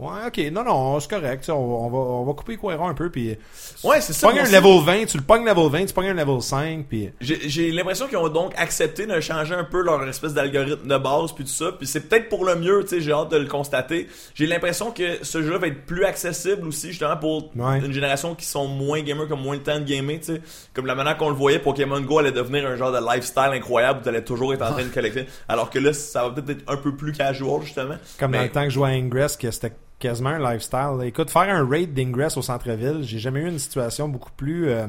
Ouais. 0.00 0.26
Ok, 0.26 0.38
non, 0.52 0.64
non, 0.64 0.98
c'est 0.98 1.10
correct, 1.10 1.44
tu 1.44 1.50
on, 1.50 1.86
on 1.86 1.90
va, 1.90 1.98
on 1.98 2.24
va 2.24 2.32
couper 2.32 2.56
cohérents 2.56 2.88
un 2.88 2.94
peu, 2.94 3.10
puis... 3.10 3.36
Ouais, 3.84 4.00
c'est 4.00 4.12
Tu 4.14 4.18
ça. 4.18 4.26
pognes 4.28 4.36
moi 4.40 4.48
un 4.48 4.50
level 4.50 4.82
20, 4.84 5.04
tu 5.06 5.16
le 5.18 5.22
pognes 5.22 5.44
level 5.44 5.68
20, 5.70 5.86
tu 5.86 5.92
pognes 5.94 6.08
un 6.08 6.14
level 6.14 6.40
5, 6.40 6.86
puis... 6.88 7.10
J'ai 7.20 7.48
j'ai 7.48 7.70
l'impression 7.70 8.06
qu'ils 8.08 8.16
ont 8.16 8.28
donc 8.28 8.52
accepté 8.56 9.06
de 9.06 9.20
changer 9.20 9.54
un 9.54 9.64
peu 9.64 9.82
leur 9.82 10.02
espèce 10.08 10.32
d'algorithme 10.32 10.88
de 10.88 10.96
base 10.96 11.32
puis 11.32 11.44
tout 11.44 11.50
ça. 11.50 11.72
Puis 11.72 11.86
c'est 11.86 12.08
peut-être 12.08 12.28
pour 12.30 12.44
le 12.44 12.54
mieux, 12.56 12.80
tu 12.82 12.88
sais, 12.88 13.00
j'ai 13.00 13.12
hâte 13.12 13.30
de 13.30 13.36
le 13.36 13.46
constater. 13.46 14.08
J'ai 14.34 14.46
l'impression 14.46 14.90
que 14.90 15.22
ce 15.22 15.42
jeu-là 15.42 15.58
va 15.58 15.66
être 15.66 15.84
plus 15.84 16.04
accessible 16.04 16.66
aussi, 16.66 16.88
justement, 16.88 17.16
pour 17.16 17.50
Ouais. 17.56 17.78
une 17.84 17.92
génération 17.92 18.34
qui 18.34 18.46
sont 18.46 18.66
moins 18.68 19.02
gamers, 19.02 19.28
comme 19.28 19.42
moins 19.42 19.56
le 19.56 19.62
temps 19.62 19.78
de 19.78 19.84
gamer, 19.84 20.18
tu 20.20 20.34
sais. 20.36 20.40
Comme 20.72 20.86
la 20.86 20.94
manière 20.94 21.16
qu'on 21.18 21.28
le 21.28 21.34
voyait, 21.34 21.58
Pokémon 21.58 22.00
Go 22.00 22.18
allait 22.20 22.32
devenir 22.32 22.66
un 22.66 22.76
genre 22.76 22.92
de 22.92 22.98
lifestyle 22.98 23.50
incroyable 23.52 24.00
où 24.00 24.04
t'allais 24.04 24.24
toujours 24.24 24.54
être 24.54 24.62
en 24.62 24.72
train 24.72 24.84
de 24.84 24.88
collecter. 24.88 25.26
Alors 25.48 25.68
que 25.68 25.78
là, 25.78 25.92
ça 25.92 26.22
va 26.24 26.30
peut-être 26.30 26.60
être 26.62 26.64
un 26.72 26.76
peu 26.78 26.94
plus 26.96 27.12
casual, 27.12 27.60
justement. 27.62 27.96
Comme 28.18 28.32
dans 28.32 28.40
le 28.42 28.48
temps 28.48 28.62
que 28.64 28.70
je 28.70 28.74
jouais 28.74 28.88
à 28.90 28.92
Ingress, 28.92 29.36
que 29.36 29.50
c'était 29.50 29.72
quasiment 30.00 30.30
un 30.30 30.52
lifestyle. 30.52 30.98
Écoute, 31.04 31.30
faire 31.30 31.42
un 31.42 31.68
raid 31.68 31.94
d'Ingress 31.94 32.36
au 32.36 32.42
centre-ville, 32.42 33.00
j'ai 33.02 33.18
jamais 33.18 33.40
eu 33.40 33.48
une 33.48 33.58
situation 33.58 34.08
beaucoup 34.08 34.32
plus... 34.36 34.68
Euh... 34.68 34.86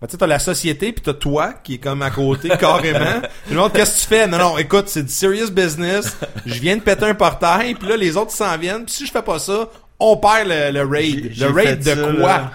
Ben, 0.00 0.06
tu 0.06 0.12
sais, 0.12 0.18
t'as 0.18 0.26
la 0.28 0.38
société, 0.38 0.92
puis 0.92 1.02
t'as 1.02 1.12
toi, 1.12 1.54
qui 1.64 1.74
est 1.74 1.78
comme 1.78 2.02
à 2.02 2.10
côté, 2.10 2.48
carrément. 2.60 3.20
Puis 3.46 3.54
l'autre, 3.54 3.74
qu'est-ce 3.74 3.96
que 3.96 4.00
tu 4.02 4.06
fais? 4.06 4.26
Non, 4.26 4.38
non, 4.38 4.58
écoute, 4.58 4.88
c'est 4.88 5.02
du 5.02 5.12
serious 5.12 5.50
business. 5.50 6.16
Je 6.46 6.60
viens 6.60 6.76
de 6.76 6.82
péter 6.82 7.04
un 7.04 7.14
portail, 7.14 7.74
puis 7.74 7.88
là, 7.88 7.96
les 7.96 8.16
autres 8.16 8.30
s'en 8.30 8.56
viennent. 8.56 8.84
Puis 8.84 8.94
si 8.94 9.06
je 9.06 9.12
fais 9.12 9.22
pas 9.22 9.38
ça, 9.38 9.68
on 9.98 10.16
perd 10.16 10.48
le, 10.48 10.70
le 10.70 10.84
raid. 10.84 11.36
Le 11.36 11.46
raid 11.50 11.80
de 11.80 11.84
ça, 11.84 11.96
quoi? 11.96 12.50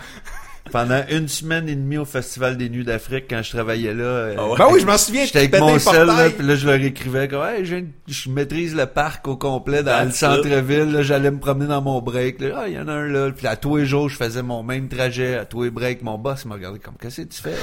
Pendant 0.71 1.03
une 1.11 1.27
semaine 1.27 1.67
et 1.67 1.75
demie 1.75 1.97
au 1.97 2.05
Festival 2.05 2.57
des 2.57 2.69
Nuits 2.69 2.85
d'Afrique, 2.85 3.25
quand 3.29 3.41
je 3.43 3.51
travaillais 3.51 3.93
là, 3.93 4.03
euh, 4.03 4.35
Ah 4.39 4.47
ouais? 4.47 4.57
Ben 4.57 4.67
oui, 4.71 4.79
je 4.79 4.85
m'en 4.85 4.97
souviens, 4.97 5.25
j'étais 5.25 5.39
avec 5.39 5.59
mon 5.59 5.77
sel, 5.77 6.07
là, 6.07 6.29
puis 6.35 6.47
là, 6.47 6.55
je 6.55 6.65
leur 6.65 6.81
écrivais 6.81 7.27
comme, 7.27 7.43
hey, 7.45 7.65
je, 7.65 7.75
de- 7.75 7.85
je 8.07 8.29
maîtrise 8.29 8.73
le 8.73 8.85
parc 8.85 9.27
au 9.27 9.35
complet 9.35 9.83
dans 9.83 10.03
le 10.05 10.11
centre-ville, 10.11 10.91
là, 10.91 11.03
j'allais 11.03 11.29
me 11.31 11.37
promener 11.37 11.67
dans 11.67 11.81
mon 11.81 12.01
break, 12.01 12.39
là, 12.39 12.61
ah, 12.61 12.67
il 12.67 12.73
y 12.75 12.79
en 12.79 12.87
a 12.87 12.93
un 12.93 13.07
là, 13.07 13.29
puis 13.35 13.45
à 13.45 13.55
tous 13.57 13.75
les 13.77 13.85
jours, 13.85 14.07
je 14.09 14.15
faisais 14.15 14.41
mon 14.41 14.63
même 14.63 14.87
trajet, 14.87 15.35
à 15.35 15.45
tous 15.45 15.63
les 15.63 15.69
breaks, 15.69 16.01
mon 16.01 16.17
boss 16.17 16.45
m'a 16.45 16.55
regardé 16.55 16.79
comme, 16.79 16.95
qu'est-ce 16.99 17.21
que 17.21 17.27
tu 17.27 17.41
fais? 17.41 17.55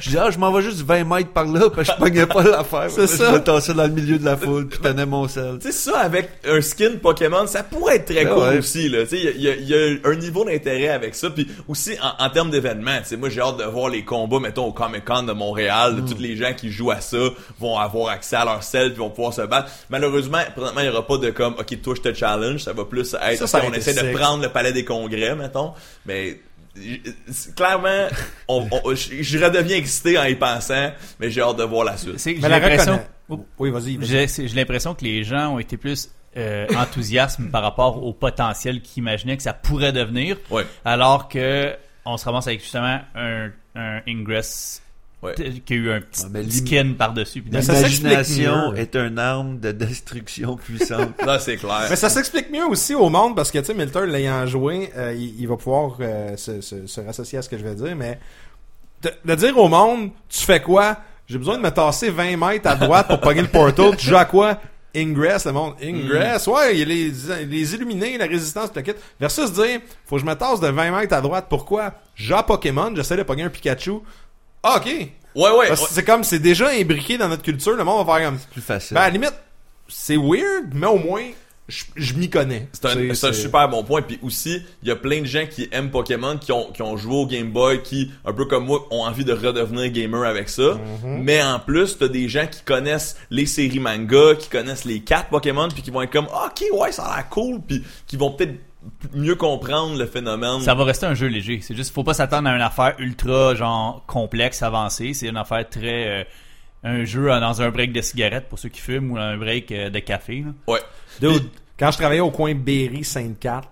Je 0.00 0.08
dis, 0.10 0.16
ah, 0.18 0.30
je 0.30 0.38
m'en 0.38 0.50
vais 0.50 0.62
juste 0.62 0.80
20 0.80 1.04
mètres 1.04 1.30
par 1.30 1.44
là, 1.44 1.68
parce 1.70 1.88
que 1.88 1.94
je 1.94 1.98
pognais 2.00 2.26
pas 2.26 2.42
l'affaire. 2.42 2.90
C'est 2.90 3.06
ça. 3.06 3.28
Je 3.30 3.34
me 3.34 3.38
tassais 3.44 3.74
dans 3.74 3.84
le 3.86 3.92
milieu 3.92 4.18
de 4.18 4.24
la 4.24 4.36
foule, 4.36 4.66
puis 4.66 4.80
je 4.82 4.88
tenais 4.88 5.06
mon 5.06 5.28
sel. 5.28 5.58
Tu 5.60 5.70
sais, 5.70 5.72
ça, 5.90 5.98
avec 6.00 6.30
un 6.48 6.60
skin 6.62 6.92
Pokémon, 7.02 7.46
ça 7.46 7.62
pourrait 7.62 7.96
être 7.96 8.06
très 8.06 8.24
Ben 8.24 8.34
cool 8.34 8.42
ouais. 8.48 8.58
aussi, 8.58 8.88
là. 8.88 9.02
Tu 9.04 9.18
sais, 9.18 9.32
il 9.36 9.40
y 9.42 9.44
y 9.44 9.48
a- 9.50 9.54
il 9.56 9.68
y 9.68 9.74
a 9.74 10.08
un 10.10 10.14
niveau 10.16 10.44
d'intérêt 10.44 10.88
avec 10.88 11.14
ça. 11.14 11.28
Puis 11.30 11.46
aussi, 11.68 11.92
en, 12.02 12.24
en 12.24 12.30
termes 12.30 12.50
d'événements, 12.60 12.98
tu 12.98 13.04
sais, 13.06 13.16
moi, 13.16 13.28
j'ai 13.28 13.40
hâte 13.40 13.58
de 13.58 13.64
voir 13.64 13.88
les 13.88 14.04
combats, 14.04 14.40
mettons, 14.40 14.64
au 14.66 14.72
Comic-Con 14.72 15.22
de 15.24 15.32
Montréal. 15.32 15.94
Mm. 15.94 16.00
de 16.06 16.12
Tous 16.14 16.20
les 16.20 16.36
gens 16.36 16.52
qui 16.54 16.70
jouent 16.70 16.90
à 16.90 17.00
ça 17.00 17.18
vont 17.58 17.78
avoir 17.78 18.08
accès 18.10 18.36
à 18.36 18.44
leur 18.44 18.62
sel 18.62 18.90
puis 18.90 18.98
vont 18.98 19.10
pouvoir 19.10 19.32
se 19.34 19.42
battre. 19.42 19.70
Malheureusement, 19.90 20.38
présentement, 20.54 20.80
il 20.80 20.86
y 20.86 20.88
aura 20.88 21.06
pas 21.06 21.18
de 21.18 21.30
comme, 21.30 21.54
OK, 21.58 21.82
toi, 21.82 21.94
je 21.96 22.00
te 22.02 22.14
challenge. 22.14 22.62
Ça 22.64 22.72
va 22.72 22.84
plus 22.84 23.14
être, 23.14 23.38
Ça, 23.38 23.46
ça 23.46 23.60
on 23.66 23.72
essaie 23.72 23.94
de 23.94 24.16
prendre 24.16 24.42
le 24.42 24.48
palais 24.48 24.72
des 24.72 24.84
congrès, 24.84 25.34
mettons. 25.34 25.72
Mais... 26.04 26.40
Clairement, 27.56 28.06
on, 28.48 28.68
on- 28.84 28.94
je 28.94 29.22
je 29.22 29.38
redeviens 29.42 29.76
excité 29.76 30.18
en 30.18 30.24
y 30.24 30.34
pensant, 30.34 30.92
mais 31.18 31.30
j'ai 31.30 31.40
hâte 31.40 31.56
de 31.56 31.64
voir 31.64 31.84
la 31.84 31.96
suite. 31.96 32.18
C'est- 32.18 32.36
J'ai 32.40 32.48
l'impression. 32.48 33.00
Oui, 33.58 33.70
vas-y. 33.70 33.98
j'ai 34.02 34.26
que 34.94 35.04
les 35.04 35.24
gens 35.24 35.54
ont 35.54 35.58
été 35.58 35.76
plus 35.76 36.10
euh, 36.36 36.66
enthousiastes 36.76 37.38
par 37.50 37.62
rapport 37.62 38.04
au 38.04 38.12
potentiel 38.12 38.82
qu'ils 38.82 38.98
imaginaient 39.02 39.38
que 39.38 39.42
ça 39.42 39.54
pourrait 39.54 39.92
devenir, 39.92 40.36
alors 40.84 41.28
que 41.28 41.74
on 42.06 42.16
se 42.16 42.24
ramasse 42.24 42.46
avec 42.46 42.60
justement 42.60 43.00
un, 43.14 43.50
un 43.74 44.00
Ingress 44.08 44.82
Ouais. 45.22 45.34
qui 45.64 45.72
a 45.72 45.76
eu 45.76 45.90
un 45.90 46.00
petit 46.02 46.26
l'im- 46.32 46.50
skin 46.50 46.92
par-dessus. 46.96 47.42
L'imagination 47.50 48.74
est 48.74 48.94
une 48.94 49.18
arme 49.18 49.58
de 49.58 49.72
destruction 49.72 50.56
puissante. 50.56 51.14
Là, 51.26 51.38
c'est 51.38 51.56
clair. 51.56 51.86
Mais 51.88 51.96
ça 51.96 52.10
s'explique 52.10 52.50
mieux 52.50 52.66
aussi 52.66 52.94
au 52.94 53.08
monde 53.08 53.34
parce 53.34 53.50
que, 53.50 53.58
tu 53.58 53.64
sais, 53.64 53.74
Milter 53.74 54.06
l'ayant 54.06 54.46
joué, 54.46 54.92
euh, 54.96 55.14
il, 55.16 55.40
il 55.40 55.48
va 55.48 55.56
pouvoir 55.56 55.96
euh, 56.00 56.36
se, 56.36 56.60
se, 56.60 56.86
se 56.86 57.00
rassocier 57.00 57.38
à 57.38 57.42
ce 57.42 57.48
que 57.48 57.56
je 57.56 57.64
vais 57.64 57.74
dire, 57.74 57.96
mais 57.96 58.18
de, 59.02 59.10
de 59.24 59.34
dire 59.34 59.56
au 59.58 59.68
monde, 59.68 60.10
tu 60.28 60.44
fais 60.44 60.60
quoi? 60.60 60.98
J'ai 61.26 61.38
besoin 61.38 61.56
de 61.56 61.62
me 61.62 61.70
tasser 61.70 62.10
20 62.10 62.36
mètres 62.36 62.68
à 62.68 62.76
droite 62.76 63.08
pour 63.08 63.18
pogner 63.20 63.40
le 63.42 63.48
portal. 63.48 63.96
Tu 63.96 64.06
joues 64.08 64.16
à 64.16 64.26
quoi? 64.26 64.60
Ingress, 64.96 65.44
le 65.46 65.52
monde. 65.52 65.74
Ingress, 65.82 66.46
ouais, 66.46 66.74
il 66.74 66.78
y 66.78 66.82
a 66.82 66.84
les, 66.86 67.44
les 67.44 67.74
illuminés, 67.74 68.16
la 68.18 68.26
résistance, 68.26 68.70
le 68.74 68.82
kit. 68.82 68.92
Versus 69.20 69.52
dire, 69.52 69.80
faut 70.06 70.16
que 70.16 70.22
je 70.22 70.26
me 70.26 70.34
tasse 70.34 70.60
de 70.60 70.68
20 70.68 70.90
mètres 70.90 71.14
à 71.14 71.20
droite. 71.20 71.46
Pourquoi? 71.50 71.92
J'ai 72.14 72.34
un 72.34 72.42
Pokémon, 72.42 72.92
j'essaie 72.94 73.16
de 73.16 73.22
pogner 73.22 73.42
un 73.42 73.50
Pikachu. 73.50 73.92
Ah, 74.62 74.76
ok. 74.78 74.86
Ouais, 75.34 75.50
ouais. 75.50 75.76
C'est 75.76 76.04
comme, 76.04 76.24
c'est 76.24 76.38
déjà 76.38 76.68
imbriqué 76.70 77.18
dans 77.18 77.28
notre 77.28 77.42
culture. 77.42 77.74
Le 77.76 77.84
monde 77.84 78.06
va 78.06 78.16
faire 78.16 78.28
comme, 78.30 78.38
Plus 78.52 78.62
facile. 78.62 78.94
ben, 78.94 79.02
à 79.02 79.04
la 79.04 79.10
limite, 79.10 79.34
c'est 79.86 80.16
weird, 80.16 80.72
mais 80.72 80.86
au 80.86 80.96
moins, 80.98 81.24
je, 81.68 81.84
je 81.96 82.14
m'y 82.14 82.30
connais. 82.30 82.68
C'est 82.72 82.86
un, 82.86 83.14
c'est 83.14 83.32
super 83.32 83.68
bon 83.68 83.82
point. 83.82 84.02
Puis 84.02 84.18
aussi, 84.22 84.62
il 84.82 84.88
y 84.88 84.90
a 84.90 84.96
plein 84.96 85.20
de 85.20 85.26
gens 85.26 85.46
qui 85.50 85.68
aiment 85.72 85.90
Pokémon, 85.90 86.38
qui 86.38 86.52
ont, 86.52 86.70
qui 86.72 86.82
ont 86.82 86.96
joué 86.96 87.14
au 87.14 87.26
Game 87.26 87.50
Boy, 87.50 87.82
qui, 87.82 88.12
un 88.24 88.32
peu 88.32 88.44
comme 88.44 88.66
moi, 88.66 88.86
ont 88.90 89.02
envie 89.02 89.24
de 89.24 89.32
redevenir 89.32 89.90
gamer 89.90 90.24
avec 90.24 90.48
ça. 90.48 90.62
Mm-hmm. 90.62 90.78
Mais 91.04 91.42
en 91.42 91.58
plus, 91.58 91.98
t'as 91.98 92.08
des 92.08 92.28
gens 92.28 92.46
qui 92.46 92.62
connaissent 92.62 93.16
les 93.30 93.46
séries 93.46 93.80
manga, 93.80 94.34
qui 94.38 94.48
connaissent 94.48 94.84
les 94.84 95.00
quatre 95.00 95.28
Pokémon, 95.28 95.68
puis 95.68 95.82
qui 95.82 95.90
vont 95.90 96.02
être 96.02 96.12
comme, 96.12 96.28
Ah, 96.32 96.50
ok, 96.50 96.80
ouais, 96.80 96.92
ça 96.92 97.04
a 97.04 97.16
l'air 97.16 97.28
cool, 97.28 97.60
puis 97.66 97.82
qui 98.06 98.16
vont 98.16 98.30
peut-être 98.30 98.54
mieux 99.14 99.34
comprendre 99.34 99.98
le 99.98 100.06
phénomène. 100.06 100.60
Ça 100.60 100.74
va 100.74 100.84
rester 100.84 101.06
un 101.06 101.14
jeu 101.14 101.26
léger. 101.26 101.60
C'est 101.62 101.74
juste, 101.74 101.92
faut 101.92 102.04
pas 102.04 102.14
s'attendre 102.14 102.48
à 102.48 102.54
une 102.54 102.62
affaire 102.62 102.94
ultra, 102.98 103.54
genre, 103.54 104.04
complexe, 104.06 104.62
avancée. 104.62 105.14
C'est 105.14 105.26
une 105.26 105.36
affaire 105.36 105.68
très, 105.68 106.20
euh, 106.20 106.24
un 106.84 107.04
jeu 107.04 107.28
dans 107.28 107.62
un 107.62 107.70
break 107.70 107.92
de 107.92 108.00
cigarette 108.00 108.48
pour 108.48 108.58
ceux 108.58 108.68
qui 108.68 108.80
fument 108.80 109.12
ou 109.12 109.18
un 109.18 109.36
break 109.36 109.72
euh, 109.72 109.90
de 109.90 109.98
café, 109.98 110.44
là. 110.46 110.52
Ouais. 110.72 110.80
Dude, 111.20 111.48
quand 111.78 111.90
je 111.90 111.98
travaillais 111.98 112.20
au 112.20 112.30
coin 112.30 112.54
Berry-Sainte-Cat, 112.54 113.62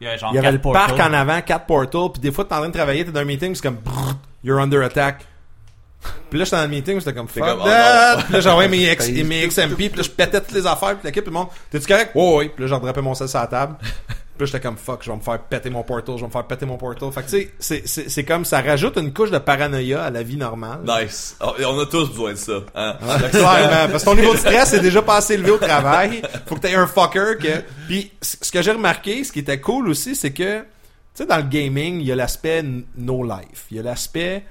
Il 0.00 0.06
y 0.06 0.10
a 0.10 0.16
genre 0.16 0.30
il 0.32 0.36
y 0.36 0.38
avait 0.38 0.52
le 0.52 0.58
portals. 0.60 0.94
parc 0.96 1.00
en 1.00 1.12
avant, 1.12 1.40
4 1.40 1.66
portals, 1.66 2.12
puis 2.12 2.20
des 2.20 2.32
fois, 2.32 2.44
t'es 2.44 2.54
en 2.54 2.58
train 2.58 2.68
de 2.68 2.72
travailler, 2.74 3.04
t'es 3.04 3.12
dans 3.12 3.20
un 3.20 3.24
meeting, 3.24 3.54
c'est 3.54 3.62
comme, 3.62 3.76
brrr, 3.76 4.14
you're 4.44 4.58
under 4.60 4.82
attack. 4.82 5.24
Puis 6.30 6.38
là, 6.38 6.44
j'étais 6.44 6.56
dans 6.56 6.62
le 6.62 6.68
meeting, 6.68 6.98
j'étais 6.98 7.12
comme, 7.12 7.28
fuck 7.28 7.42
comme, 7.44 7.60
oh 7.62 7.66
that. 7.66 8.22
Puis 8.24 8.32
là, 8.34 8.40
j'envoyais 8.40 8.68
mes, 8.68 8.90
X- 8.92 9.10
mes 9.24 9.46
XMP, 9.48 9.76
puis 9.76 9.96
là, 9.96 10.02
je 10.02 10.10
pétais 10.10 10.40
toutes 10.40 10.52
les 10.52 10.66
affaires, 10.66 10.96
puis 10.96 11.06
l'équipe, 11.06 11.24
tout 11.24 11.30
le 11.30 11.34
monde, 11.36 11.48
t'es-tu 11.70 11.86
correct? 11.86 12.12
Ouais, 12.14 12.36
ouais. 12.36 12.48
Puis 12.48 12.62
là, 12.64 12.68
j'en 12.68 12.78
drapais 12.78 13.02
mon 13.02 13.14
sel 13.14 13.28
sur 13.28 13.38
la 13.40 13.46
table. 13.46 13.76
Puis 14.44 14.46
j'étais 14.52 14.60
comme, 14.66 14.76
fuck, 14.76 15.00
je 15.02 15.10
vais 15.10 15.16
me 15.16 15.22
faire 15.22 15.38
péter 15.40 15.68
mon 15.70 15.82
portal, 15.82 16.14
je 16.16 16.20
vais 16.22 16.26
me 16.26 16.32
faire 16.32 16.46
péter 16.46 16.64
mon 16.66 16.76
portal. 16.78 17.10
Fait 17.12 17.20
que, 17.22 17.26
tu 17.30 17.36
sais, 17.38 17.50
c'est- 17.58 17.82
c'est 17.86 18.08
c'est 18.10 18.24
comme, 18.24 18.44
ça 18.44 18.60
rajoute 18.62 18.96
une 18.96 19.12
couche 19.12 19.30
de 19.30 19.38
paranoïa 19.38 20.04
à 20.04 20.10
la 20.10 20.22
vie 20.22 20.36
normale. 20.36 20.80
Nice. 20.86 21.36
Oh, 21.40 21.52
on 21.66 21.78
a 21.78 21.86
tous 21.86 22.08
besoin 22.08 22.32
de 22.32 22.36
ça. 22.38 22.60
Hein? 22.74 22.96
Clairement, 23.30 23.88
parce 23.92 24.04
que 24.04 24.08
ton 24.10 24.14
niveau 24.16 24.32
de 24.32 24.38
stress 24.38 24.72
est 24.72 24.80
déjà 24.80 25.02
pas 25.02 25.16
assez 25.16 25.34
élevé 25.34 25.50
au 25.50 25.58
travail. 25.58 26.22
Faut 26.46 26.54
que 26.56 26.60
t'aies 26.60 26.74
un 26.74 26.86
fucker 26.86 27.36
que. 27.40 27.62
Puis 27.86 28.10
ce 28.22 28.50
que 28.50 28.62
j'ai 28.62 28.72
remarqué, 28.72 29.24
ce 29.24 29.32
qui 29.32 29.40
était 29.40 29.60
cool 29.60 29.88
aussi, 29.88 30.14
c'est 30.16 30.32
que 30.32 30.60
tu 30.60 30.66
sais 31.14 31.26
dans 31.26 31.36
le 31.36 31.42
gaming, 31.42 32.00
il 32.00 32.06
y 32.06 32.12
a 32.12 32.16
l'aspect 32.16 32.64
no 32.96 33.22
life, 33.24 33.66
il 33.70 33.76
y 33.76 33.80
a 33.80 33.82
l'aspect 33.82 34.44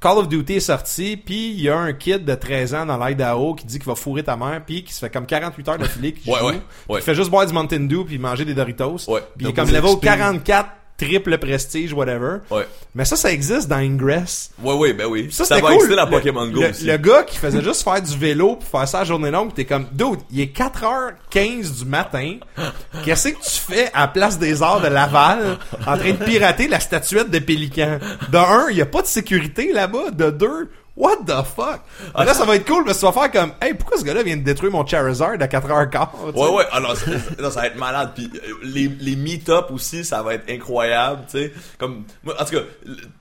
Call 0.00 0.16
of 0.16 0.28
Duty 0.28 0.54
est 0.54 0.60
sorti, 0.60 1.18
puis 1.18 1.50
il 1.50 1.60
y 1.60 1.68
a 1.68 1.76
un 1.76 1.92
kid 1.92 2.24
de 2.24 2.34
13 2.34 2.74
ans 2.74 2.86
dans 2.86 2.96
l'Idaho 3.04 3.54
qui 3.54 3.66
dit 3.66 3.78
qu'il 3.78 3.86
va 3.86 3.94
fourrer 3.94 4.22
ta 4.24 4.34
mère, 4.34 4.62
puis 4.64 4.82
qui 4.82 4.94
se 4.94 4.98
fait 5.00 5.10
comme 5.10 5.26
48 5.26 5.68
heures 5.68 5.78
d'affilée 5.78 6.14
qui 6.14 6.30
Ouais, 6.30 6.38
joue, 6.38 6.92
ouais, 6.94 7.02
fait 7.02 7.14
juste 7.14 7.28
boire 7.30 7.46
du 7.46 7.52
Mountain 7.52 7.80
Dew 7.80 8.04
puis 8.06 8.18
manger 8.18 8.46
des 8.46 8.54
Doritos. 8.54 8.96
Puis 8.96 9.14
il 9.40 9.48
est 9.48 9.52
comme 9.52 9.68
level 9.70 9.90
XP. 9.96 10.00
44, 10.04 10.68
triple 11.00 11.38
prestige, 11.38 11.92
whatever. 11.92 12.38
Ouais. 12.50 12.66
Mais 12.94 13.04
ça, 13.04 13.16
ça 13.16 13.30
existe 13.32 13.68
dans 13.68 13.76
Ingress. 13.76 14.50
Ouais, 14.62 14.74
ouais, 14.74 14.92
ben 14.92 15.06
oui. 15.06 15.28
Ça, 15.30 15.44
Ça, 15.44 15.54
va 15.56 15.60
cool. 15.62 15.72
exister 15.74 15.96
dans 15.96 16.04
Le- 16.04 16.10
Pokémon 16.10 16.46
Go 16.48 16.60
le, 16.62 16.70
aussi. 16.70 16.84
le 16.84 16.96
gars 16.96 17.22
qui 17.22 17.38
faisait 17.38 17.62
juste 17.62 17.82
faire 17.82 18.02
du 18.02 18.16
vélo 18.18 18.56
pour 18.56 18.68
faire 18.80 18.88
ça 18.88 19.00
à 19.00 19.04
journée 19.04 19.30
longue, 19.30 19.54
t'es 19.54 19.64
comme, 19.64 19.86
dude, 19.92 20.18
il 20.30 20.40
est 20.40 20.56
4h15 20.56 21.78
du 21.78 21.84
matin. 21.84 22.36
Qu'est-ce 23.04 23.28
que 23.28 23.34
tu 23.42 23.60
fais 23.72 23.90
à 23.94 24.08
Place 24.08 24.38
des 24.38 24.62
Arts 24.62 24.80
de 24.80 24.88
Laval 24.88 25.58
en 25.86 25.96
train 25.96 26.10
de 26.12 26.24
pirater 26.24 26.68
la 26.68 26.80
statuette 26.80 27.30
de 27.30 27.38
Pélican? 27.38 27.98
De 28.30 28.36
un, 28.38 28.66
il 28.70 28.76
y 28.76 28.82
a 28.82 28.86
pas 28.86 29.02
de 29.02 29.06
sécurité 29.06 29.72
là-bas. 29.72 30.10
De 30.12 30.30
deux, 30.30 30.68
what 31.00 31.16
the 31.26 31.42
fuck? 31.44 31.80
Ah, 32.14 32.24
là, 32.24 32.34
ça 32.34 32.44
va 32.44 32.56
être 32.56 32.66
cool 32.66 32.84
parce 32.84 32.98
que 32.98 33.06
tu 33.06 33.12
vas 33.12 33.20
faire 33.20 33.32
comme, 33.32 33.52
hey, 33.62 33.74
pourquoi 33.74 33.98
ce 33.98 34.04
gars-là 34.04 34.22
vient 34.22 34.36
de 34.36 34.42
détruire 34.42 34.70
mon 34.70 34.84
Charizard 34.86 35.32
à 35.32 35.46
4h15? 35.46 35.90
tu 35.90 36.32
sais? 36.32 36.38
Ouais, 36.38 36.54
ouais, 36.54 36.64
alors, 36.70 36.96
ça, 36.96 37.10
non, 37.40 37.50
ça 37.50 37.60
va 37.60 37.66
être 37.68 37.78
malade. 37.78 38.10
Puis 38.14 38.30
euh, 38.34 38.54
les, 38.62 38.88
les 38.88 39.16
meet-up 39.16 39.70
aussi, 39.70 40.04
ça 40.04 40.22
va 40.22 40.34
être 40.34 40.50
incroyable, 40.50 41.22
tu 41.30 41.38
sais. 41.38 41.52
Comme, 41.78 42.04
en 42.26 42.44
tout 42.44 42.56
cas, 42.56 42.62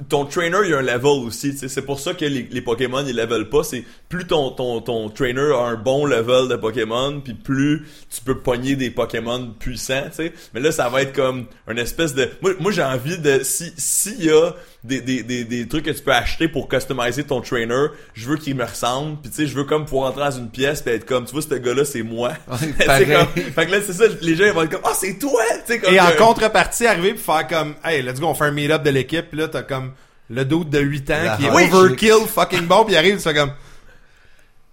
ton 0.09 0.25
trainer, 0.25 0.57
il 0.65 0.71
y 0.71 0.73
a 0.73 0.79
un 0.79 0.81
level 0.81 1.25
aussi, 1.25 1.51
tu 1.51 1.59
sais. 1.59 1.69
C'est 1.69 1.81
pour 1.81 1.99
ça 1.99 2.13
que 2.13 2.25
les, 2.25 2.47
les 2.51 2.61
Pokémon, 2.61 3.03
ils 3.05 3.15
level 3.15 3.47
pas. 3.47 3.63
C'est 3.63 3.85
plus 4.09 4.27
ton, 4.27 4.51
ton, 4.51 4.81
ton 4.81 5.09
trainer 5.09 5.53
a 5.53 5.63
un 5.63 5.75
bon 5.75 6.05
level 6.05 6.49
de 6.49 6.57
Pokémon, 6.57 7.21
puis 7.21 7.33
plus 7.33 7.87
tu 8.13 8.21
peux 8.21 8.39
pogner 8.39 8.75
des 8.75 8.91
Pokémon 8.91 9.53
puissants, 9.57 10.09
tu 10.09 10.23
sais. 10.25 10.33
Mais 10.53 10.59
là, 10.59 10.71
ça 10.73 10.89
va 10.89 11.01
être 11.01 11.13
comme 11.13 11.45
une 11.69 11.79
espèce 11.79 12.13
de... 12.13 12.29
Moi, 12.41 12.51
moi 12.59 12.71
j'ai 12.71 12.83
envie 12.83 13.17
de... 13.17 13.39
Si 13.43 13.71
S'il 13.77 14.25
y 14.25 14.31
a 14.31 14.53
des, 14.83 15.01
des, 15.01 15.23
des, 15.23 15.43
des 15.43 15.67
trucs 15.67 15.83
que 15.85 15.89
tu 15.91 16.01
peux 16.01 16.13
acheter 16.13 16.47
pour 16.47 16.69
customiser 16.69 17.23
ton 17.25 17.41
trainer, 17.41 17.87
je 18.13 18.27
veux 18.29 18.37
qu'il 18.37 18.55
me 18.55 18.63
ressemble, 18.63 19.17
puis 19.21 19.29
tu 19.29 19.35
sais, 19.37 19.47
je 19.47 19.53
veux 19.55 19.65
comme 19.65 19.85
pouvoir 19.85 20.09
entrer 20.11 20.23
dans 20.23 20.31
une 20.37 20.49
pièce 20.49 20.81
puis 20.81 20.93
être 20.93 21.05
comme, 21.05 21.25
tu 21.25 21.33
vois, 21.33 21.41
ce 21.41 21.53
gars-là, 21.53 21.83
c'est 21.83 22.01
moi. 22.03 22.29
Ouais, 22.47 22.57
Tu 22.59 22.65
sais, 22.77 22.85
pareil. 22.85 23.07
comme- 23.07 23.43
fait 23.43 23.65
que 23.65 23.71
là, 23.71 23.77
c'est 23.85 23.91
ça, 23.93 24.05
les 24.21 24.35
gens 24.35 24.45
ils 24.45 24.53
vont 24.53 24.63
être 24.63 24.71
comme, 24.71 24.81
ah, 24.85 24.93
c'est 24.95 25.19
toi! 25.19 25.41
Tu 25.67 25.73
sais, 25.73 25.79
comme 25.79 25.93
Et 25.93 25.99
en 25.99 26.11
contrepartie, 26.17 26.85
arriver 26.87 27.13
puis 27.13 27.21
faire 27.23 27.45
comme, 27.47 27.75
hey, 27.83 28.01
let's 28.01 28.19
go, 28.21 28.27
on 28.27 28.33
fait 28.35 28.45
un 28.45 28.51
meet-up 28.51 28.81
de 28.83 28.89
l'équipe, 28.91 29.29
pis 29.29 29.35
là, 29.35 29.47
t'as 29.49 29.63
comme 29.63 29.91
le 30.29 30.45
doute 30.45 30.69
de 30.69 30.79
8 30.79 31.11
ans 31.11 31.23
La 31.25 31.35
qui 31.37 31.45
est 31.45 31.49
overkill 31.49 32.25
fucking 32.27 32.65
bon, 32.67 32.85
pis 32.85 32.93
il 32.93 32.97
arrive, 32.97 33.17
tu 33.17 33.23
fais 33.23 33.33
comme, 33.33 33.51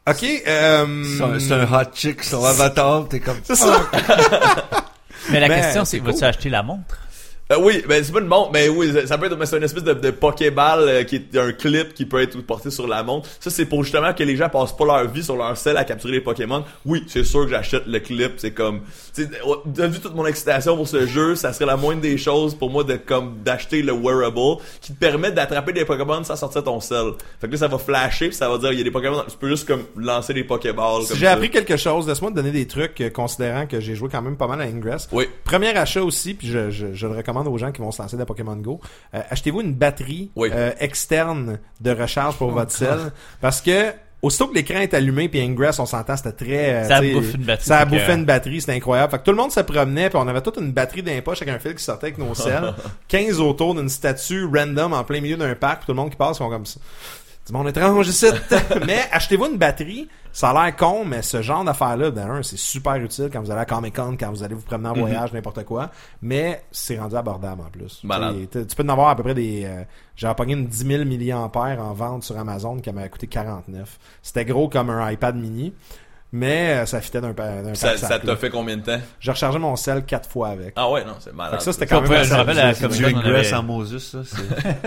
ok, 0.09 0.25
euh, 0.47 1.05
C'est 1.17 1.23
un, 1.25 1.39
c'est 1.41 1.53
un 1.53 1.65
hot 1.65 1.91
chick 1.93 2.23
sur 2.23 2.47
avatar, 2.47 3.09
t'es 3.09 3.19
comme... 3.19 3.39
c'est 3.43 3.57
ça. 3.57 3.91
Mais 5.31 5.41
la 5.41 5.49
Ben, 5.49 5.61
question, 5.63 5.85
c'est 5.85 5.97
c'est, 5.97 6.03
vas-tu 6.05 6.19
cool. 6.19 6.25
acheter 6.29 6.49
la 6.51 6.63
montre? 6.63 6.97
Euh, 7.53 7.59
oui, 7.61 7.81
ben 7.89 8.03
c'est 8.03 8.13
pas 8.13 8.19
une 8.19 8.27
montre, 8.27 8.51
mais 8.53 8.69
oui, 8.69 8.93
ça 9.07 9.17
peut 9.19 9.27
être, 9.27 9.37
mais 9.37 9.47
c'est 9.47 9.57
une 9.57 9.63
espèce 9.63 9.85
de, 9.85 9.95
de 9.95 10.11
Pokéball 10.11 10.81
euh, 10.81 11.05
qui 11.05 11.15
est 11.15 11.39
un 11.39 11.53
clip 11.53 11.95
qui 11.95 12.05
peut 12.05 12.21
être 12.21 12.37
porté 12.41 12.73
sur 12.73 12.89
la 12.89 13.05
montre. 13.05 13.29
Ça, 13.39 13.51
c'est 13.51 13.67
pour 13.67 13.85
justement 13.85 14.13
que 14.13 14.25
les 14.25 14.35
gens 14.35 14.49
passent 14.49 14.77
pas 14.77 14.85
leur 14.85 15.07
vie 15.09 15.23
sur 15.23 15.37
leur 15.37 15.57
sel 15.57 15.77
à 15.77 15.85
capturer 15.85 16.15
les 16.15 16.21
Pokémon. 16.21 16.65
Oui, 16.85 17.05
c'est 17.07 17.23
sûr 17.23 17.45
que 17.45 17.51
j'achète 17.51 17.87
le 17.87 18.01
clip, 18.01 18.33
c'est 18.39 18.51
comme, 18.51 18.81
sais, 19.13 19.29
t'as 19.77 19.87
vu 19.87 20.01
toute 20.01 20.17
mon 20.17 20.27
excitation 20.27 20.75
pour 20.75 20.89
ce 20.89 21.07
jeu, 21.07 21.37
ça 21.37 21.53
serait 21.53 21.67
la 21.67 21.77
moindre 21.77 22.01
des 22.01 22.19
choses 22.19 22.53
pour 22.53 22.69
moi 22.69 22.83
de 22.83 22.97
comme 22.97 23.37
d'acheter 23.45 23.81
le 23.81 23.93
wearable 23.93 24.61
qui 24.81 24.93
te 24.93 24.99
permet 24.99 25.31
d'attraper 25.31 25.73
des 25.73 25.85
Pokémon 25.85 26.25
sans 26.25 26.35
sortir 26.35 26.65
ton 26.65 26.81
sel. 26.81 27.13
Fait 27.41 27.47
que 27.47 27.53
là, 27.53 27.59
ça 27.59 27.69
va 27.69 27.79
flasher, 27.79 28.27
puis 28.27 28.37
ça 28.37 28.49
va 28.49 28.59
dire, 28.59 28.73
il 28.73 28.79
y 28.79 28.81
a 28.81 28.85
des 28.85 28.91
Pokémon, 28.91 29.23
tu 29.29 29.37
peux 29.37 29.49
juste 29.49 29.69
comme 29.69 29.85
lancer 29.97 30.35
des 30.35 30.43
Pokéballs. 30.43 31.05
Si 31.05 31.17
j'ai 31.17 31.29
appris 31.29 31.51
quelque 31.51 31.77
chose, 31.77 32.09
laisse-moi 32.09 32.33
te 32.33 32.37
donner 32.37 32.51
des 32.51 32.67
trucs, 32.67 33.01
euh, 33.03 33.11
considérant 33.11 33.67
que 33.67 33.79
j'ai 33.79 33.95
joué 33.95 34.09
quand 34.11 34.23
même 34.23 34.37
pas 34.37 34.49
mal 34.49 34.61
à 34.61 34.65
Ingress. 34.65 35.09
Oui. 35.13 35.29
Premier 35.45 35.69
achat 35.77 36.03
aussi, 36.03 36.35
puis 36.35 36.49
je, 36.49 36.73
je, 36.73 36.87
je 36.93 37.07
le 37.07 37.13
recommande 37.13 37.36
aux 37.45 37.59
gens 37.59 37.73
qui 37.73 37.81
vont 37.81 37.91
se 37.91 38.01
lancer 38.03 38.17
dans 38.17 38.25
Pokémon 38.25 38.57
Go. 38.57 38.81
Euh, 39.15 39.21
Achetez-vous 39.31 39.61
une 39.61 39.75
batterie 39.75 40.31
Oui. 40.37 40.49
euh, 40.53 40.71
externe 40.81 41.59
de 41.81 41.91
recharge 41.91 42.37
pour 42.37 42.51
votre 42.51 42.73
cell, 42.73 43.13
parce 43.41 43.61
que 43.61 43.93
aussitôt 44.23 44.49
que 44.49 44.55
l'écran 44.55 44.79
est 44.81 44.95
allumé, 44.95 45.29
puis 45.29 45.41
Ingress, 45.41 45.79
on 45.79 45.87
s'entend, 45.87 46.17
c'était 46.17 46.33
très... 46.33 46.75
euh, 46.75 46.89
Ça 46.89 47.01
bouffe 47.01 47.35
une 47.35 47.45
batterie, 47.45 47.67
Ça 47.67 47.77
a 47.77 47.79
fait 47.81 47.85
que- 47.87 47.91
bouffé 48.01 48.13
une 48.15 48.25
batterie, 48.25 48.61
c'était 48.61 48.73
incroyable. 48.73 49.11
Fait 49.13 49.19
que 49.19 49.23
tout 49.25 49.31
le 49.31 49.37
monde 49.37 49.53
se 49.53 49.61
promenait, 49.61 50.09
puis 50.09 50.19
on 50.21 50.27
avait 50.27 50.41
toute 50.41 50.57
une 50.57 50.73
batterie 50.73 51.03
d'un 51.03 51.21
poche 51.21 51.43
avec 51.43 51.55
un 51.55 51.59
fil 51.59 51.75
qui 51.75 51.85
sortait 51.85 52.07
avec 52.07 52.19
nos 52.19 52.35
cells. 52.35 52.75
15 53.09 53.41
autour 53.41 53.75
d'une 53.75 53.89
statue 53.91 54.45
random 54.47 54.95
en 54.95 55.05
plein 55.05 55.21
milieu 55.21 55.37
d'un 55.37 55.55
parc, 55.55 55.79
puis 55.81 55.87
tout 55.87 55.93
le 55.93 55.97
monde 55.97 56.11
qui 56.11 56.17
passe 56.17 56.39
font 56.39 56.49
comme 56.49 56.67
ça. 56.67 56.81
Du 57.47 57.53
monde 57.53 57.69
étrange 57.69 58.09
ici. 58.09 58.27
mais 58.87 59.05
achetez-vous 59.13 59.47
une 59.47 59.57
batterie. 59.57 60.09
Ça 60.33 60.51
a 60.51 60.65
l'air 60.67 60.77
con, 60.77 61.05
mais 61.05 61.23
ce 61.23 61.41
genre 61.43 61.65
d'affaire-là, 61.65 62.11
d'un, 62.11 62.43
c'est 62.43 62.59
super 62.59 62.97
utile 62.97 63.31
quand 63.33 63.41
vous 63.41 63.51
allez 63.51 63.61
à 63.61 63.65
Comic 63.65 63.95
Con, 63.95 64.17
quand 64.19 64.31
vous 64.31 64.43
allez 64.43 64.55
vous 64.55 64.63
promener 64.63 64.89
en 64.89 64.95
voyage, 64.95 65.33
n'importe 65.33 65.65
quoi. 65.65 65.91
Mais 66.21 66.65
c'est 66.73 66.99
rendu 66.99 67.15
abordable 67.15 67.63
en 67.63 67.71
plus. 67.71 68.03
Tu 68.51 68.77
peux 68.77 68.83
en 68.83 68.89
avoir 68.89 69.11
à 69.11 69.17
peu 69.17 69.23
près 69.23 69.35
des. 69.35 69.65
Euh, 69.65 69.85
J'ai 70.17 70.31
pogné 70.35 70.55
une 70.55 70.67
10 70.67 70.87
000 70.87 71.05
milliampères 71.05 71.81
en 71.81 71.93
vente 71.95 72.25
sur 72.25 72.37
Amazon 72.37 72.81
qui 72.81 72.93
m'a 72.93 73.09
coûté 73.09 73.29
49. 73.29 73.99
C'était 74.23 74.45
gros 74.45 74.69
comme 74.69 74.91
un 74.91 75.11
iPad 75.11 75.37
mini. 75.37 75.73
Mais 76.39 76.81
euh, 76.83 76.87
ça 76.87 77.01
fitait 77.01 77.21
d'un 77.23 77.33
pa- 77.33 77.63
d'un 77.63 77.75
Ça, 77.75 77.95
t'a 78.19 78.37
fait 78.37 78.51
combien 78.51 78.77
de 78.77 78.83
temps? 78.83 79.01
J'ai 79.21 79.31
rechargé 79.31 79.59
mon 79.59 79.75
sel 79.77 80.05
quatre 80.05 80.29
fois 80.29 80.49
avec. 80.49 80.75
Ah 80.77 80.91
ouais, 80.91 81.03
non, 81.05 81.15
c'est 81.19 81.33
malade. 81.35 81.61
ça, 81.63 81.73
c'était 81.73 81.87
Ça, 81.87 81.95
quand 81.97 82.03
même 82.03 82.25
je 82.25 82.31
me 82.31 82.37
rappelle 82.37 82.59
avait- 82.59 83.55
en 83.55 83.63
Moses, 83.63 84.23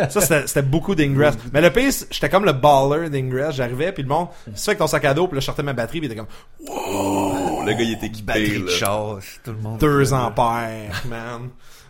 ça. 0.05 0.21
Ça, 0.21 0.45
c'était 0.45 0.61
beaucoup 0.61 0.93
d'Ingress. 0.93 1.35
Mais 1.53 1.61
le 1.61 1.71
pire, 1.71 1.91
j'étais 2.11 2.29
comme 2.29 2.45
le 2.45 2.53
baller 2.53 3.09
d'Ingress. 3.09 3.55
J'arrivais, 3.55 3.91
puis 3.91 4.03
le 4.03 4.09
monde, 4.09 4.27
c'est 4.53 4.57
ça 4.65 4.71
avec 4.71 4.79
ton 4.79 4.87
sac 4.87 5.03
à 5.05 5.13
dos, 5.13 5.27
puis 5.27 5.35
là, 5.35 5.39
je 5.41 5.45
sortais 5.45 5.63
ma 5.63 5.73
batterie, 5.73 5.99
puis 5.99 6.07
il 6.07 6.11
était 6.11 6.19
comme 6.19 6.29
Oh, 6.67 7.61
le 7.65 7.73
gars, 7.73 7.81
il 7.81 7.91
est 7.93 8.03
équipé, 8.03 8.21
Batterie 8.33 8.59
de 8.61 8.65
là. 8.65 8.71
chasse, 8.71 9.39
tout 9.43 9.51
le 9.51 9.57
monde. 9.57 9.79
2 9.79 10.13
ampères, 10.13 11.01
man. 11.09 11.49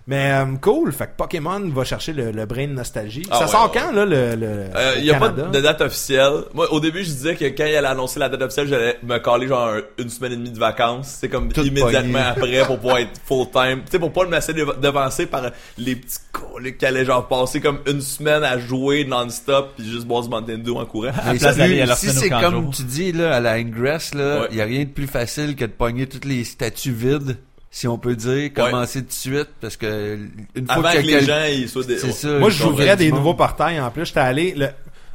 Mais 0.09 0.31
euh, 0.31 0.45
cool, 0.59 0.91
fait 0.91 1.05
que 1.05 1.15
Pokémon 1.17 1.59
va 1.69 1.83
chercher 1.83 2.13
le, 2.13 2.31
le 2.31 2.45
brain 2.47 2.65
de 2.67 2.73
nostalgie. 2.73 3.21
Ah 3.29 3.35
ça 3.37 3.45
ouais, 3.45 3.51
sort 3.51 3.71
ouais. 3.71 3.79
quand, 3.79 3.91
là, 3.91 4.05
le, 4.05 4.15
Euh, 4.15 4.95
Il 4.97 5.05
y 5.05 5.11
a 5.11 5.19
pas 5.19 5.29
de 5.29 5.59
date 5.61 5.81
officielle. 5.81 6.45
Moi, 6.55 6.67
au 6.73 6.79
début, 6.79 7.03
je 7.03 7.11
disais 7.11 7.35
que 7.35 7.45
quand 7.45 7.65
il 7.67 7.75
allait 7.75 7.87
annoncer 7.87 8.19
la 8.19 8.27
date 8.27 8.41
officielle, 8.41 8.67
j'allais 8.67 8.97
me 9.03 9.19
caler 9.19 9.47
genre 9.47 9.67
un- 9.69 9.81
une 9.99 10.09
semaine 10.09 10.31
et 10.31 10.35
demie 10.37 10.49
de 10.49 10.57
vacances. 10.57 11.17
C'est 11.19 11.29
comme 11.29 11.53
Tout 11.53 11.61
immédiatement 11.63 12.19
après 12.31 12.65
pour 12.65 12.77
pouvoir 12.79 12.97
être 12.97 13.11
full 13.23 13.45
time. 13.51 13.81
Tu 13.85 13.91
sais, 13.91 13.99
pour 13.99 14.11
pas 14.11 14.25
me 14.25 14.31
laisser 14.31 14.53
dev- 14.53 14.79
devancer 14.81 15.27
par 15.27 15.43
les 15.77 15.95
petits 15.95 16.17
coliques 16.31 16.79
qui 16.79 16.85
allaient 16.87 17.05
genre 17.05 17.27
passer 17.27 17.61
comme 17.61 17.79
une 17.85 18.01
semaine 18.01 18.43
à 18.43 18.57
jouer 18.57 19.05
non-stop 19.05 19.73
puis 19.77 19.87
juste 19.87 20.05
boire 20.07 20.23
du 20.23 20.29
Mountain 20.29 20.57
Dew 20.57 20.71
en 20.75 20.85
courant. 20.87 21.11
Mais 21.27 21.37
place 21.37 21.53
si- 21.53 21.59
d'aller 21.59 21.81
à 21.81 21.95
si 21.95 22.09
c'est 22.09 22.29
comme 22.31 22.63
jour. 22.63 22.73
tu 22.75 22.81
dis 22.83 23.11
là 23.11 23.35
à 23.35 23.39
la 23.39 23.51
Ingress 23.53 24.15
là, 24.15 24.41
Ouais. 24.41 24.47
il 24.49 24.57
y 24.57 24.61
a 24.61 24.65
rien 24.65 24.85
de 24.85 24.89
plus 24.89 25.05
facile 25.07 25.55
que 25.55 25.65
de 25.65 25.71
pogner 25.71 26.07
toutes 26.07 26.25
les 26.25 26.43
statues 26.43 26.93
vides, 26.93 27.37
si 27.71 27.87
on 27.87 27.97
peut 27.97 28.15
dire, 28.15 28.51
commencer 28.53 29.01
tout 29.01 29.07
de 29.07 29.11
suite 29.13 29.49
parce 29.61 29.77
que 29.77 30.17
une 30.55 30.65
fois 30.65 30.75
Avant 30.75 30.91
que 30.91 30.97
que 30.97 31.01
les 31.01 31.07
quel- 31.13 31.25
gens 31.25 31.43
ils 31.49 31.69
soient 31.69 31.83
des... 31.83 31.97
c'est 31.99 32.11
ça. 32.11 32.27
Moi, 32.39 32.49
je 32.49 32.57
j'ouvrais 32.63 32.95
des 32.97 33.11
nouveaux 33.11 33.35
portails 33.35 33.79
en 33.79 33.91
plus. 33.91 34.05
J'étais 34.05 34.19
allé. 34.19 34.53
Le... 34.55 34.67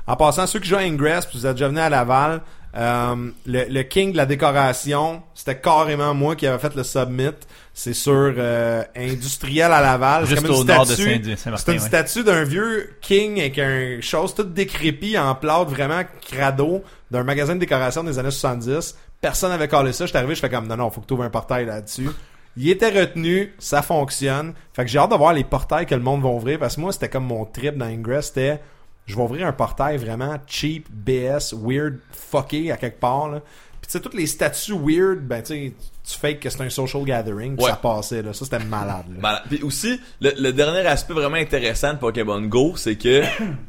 En 0.07 0.17
passant, 0.17 0.47
ceux 0.47 0.61
qui 0.61 0.69
jouent 0.69 0.77
à 0.77 0.81
Ingress, 0.81 1.27
puis 1.27 1.38
vous 1.38 1.47
êtes 1.47 1.55
déjà 1.55 1.69
venus 1.69 1.81
à 1.81 1.88
Laval, 1.88 2.43
euh, 2.77 3.31
le, 3.47 3.64
le 3.69 3.83
king 3.85 4.12
de 4.12 4.17
la 4.17 4.27
décoration, 4.27 5.23
c'était 5.35 5.59
carrément 5.59 6.12
moi 6.14 6.37
qui 6.37 6.47
avais 6.47 6.59
fait 6.59 6.75
le 6.77 6.83
submit. 6.85 7.31
C'est 7.73 7.95
sur 7.95 8.12
euh, 8.37 8.85
industriel 8.95 9.73
à 9.73 9.81
Laval. 9.81 10.27
Juste 10.27 10.43
comme 10.43 10.53
une 10.53 10.61
au 10.61 10.64
nord 10.64 10.87
de 10.87 10.93
statue- 10.93 11.03
Saint- 11.14 11.21
C'est 11.25 11.37
Saint-Martin. 11.37 11.73
une 11.73 11.79
ouais. 11.81 11.85
statue 11.87 12.23
d'un 12.23 12.45
vieux 12.45 12.90
king 13.01 13.40
avec 13.40 13.59
un 13.59 13.99
chose 14.01 14.35
toute 14.35 14.53
décrépie 14.53 15.19
en 15.19 15.35
plâtre 15.35 15.71
vraiment 15.71 16.03
crado 16.31 16.85
d'un 17.11 17.25
magasin 17.25 17.55
de 17.55 17.61
décoration 17.61 18.05
des 18.05 18.19
années 18.19 18.31
70. 18.31 18.95
Personne 19.21 19.51
n'avait 19.51 19.67
collé 19.69 19.93
ça. 19.93 20.07
J'étais 20.07 20.19
arrivé, 20.19 20.35
je 20.35 20.40
fais 20.40 20.51
comme 20.51 20.67
non, 20.69 20.77
non, 20.77 20.90
faut 20.90 21.01
que 21.01 21.07
tu 21.07 21.14
ouvres 21.14 21.25
un 21.25 21.31
portail 21.31 21.64
là-dessus. 21.67 22.11
Il 22.57 22.69
était 22.71 22.90
retenu, 22.90 23.53
ça 23.59 23.83
fonctionne. 23.83 24.55
Fait 24.73 24.85
que 24.85 24.90
j'ai 24.90 24.99
hâte 24.99 25.11
de 25.11 25.17
voir 25.17 25.33
les 25.33 25.45
portails 25.45 25.87
que 25.87 25.95
le 25.95 26.01
monde 26.03 26.23
va 26.23 26.29
ouvrir 26.29 26.59
parce 26.59 26.77
que 26.77 26.81
moi, 26.81 26.93
c'était 26.93 27.09
comme 27.09 27.25
mon 27.27 27.45
trip 27.45 27.77
dans 27.77 27.87
Ingress, 27.87 28.27
c'était 28.27 28.61
je 29.07 29.17
vais 29.17 29.23
ouvrir 29.23 29.47
un 29.47 29.53
portail 29.53 29.97
vraiment 29.99 30.37
cheap, 30.47 30.88
BS, 30.90 31.53
weird, 31.53 31.99
fucké 32.12 32.71
à 32.73 32.77
quelque 32.77 33.01
part. 33.01 33.29
Là. 33.29 33.40
Puis 33.81 33.88
tu 33.88 33.93
sais, 33.93 34.01
toutes 34.01 34.14
les 34.14 34.27
statues 34.27 34.73
weird, 34.79 35.19
ben 35.27 35.43
tu 35.43 35.49
sais, 35.55 35.73
tu 36.09 36.19
fake 36.19 36.40
que 36.40 36.49
c'est 36.49 36.62
un 36.62 36.71
social 36.71 37.05
gathering, 37.05 37.55
puis 37.57 37.64
Ouais. 37.64 37.71
ça 37.71 37.77
passait 37.77 38.23
là. 38.23 38.33
Ça, 38.33 38.45
c'était 38.47 38.64
malade. 38.64 39.05
là. 39.14 39.21
Malade. 39.21 39.43
Puis 39.49 39.62
aussi, 39.62 40.01
le, 40.21 40.31
le 40.38 40.53
dernier 40.55 40.87
aspect 40.87 41.12
vraiment 41.12 41.37
intéressant 41.37 41.93
de 41.93 41.99
Pokémon 41.99 42.40
Go, 42.43 42.75
c'est 42.77 42.97
que 42.97 43.23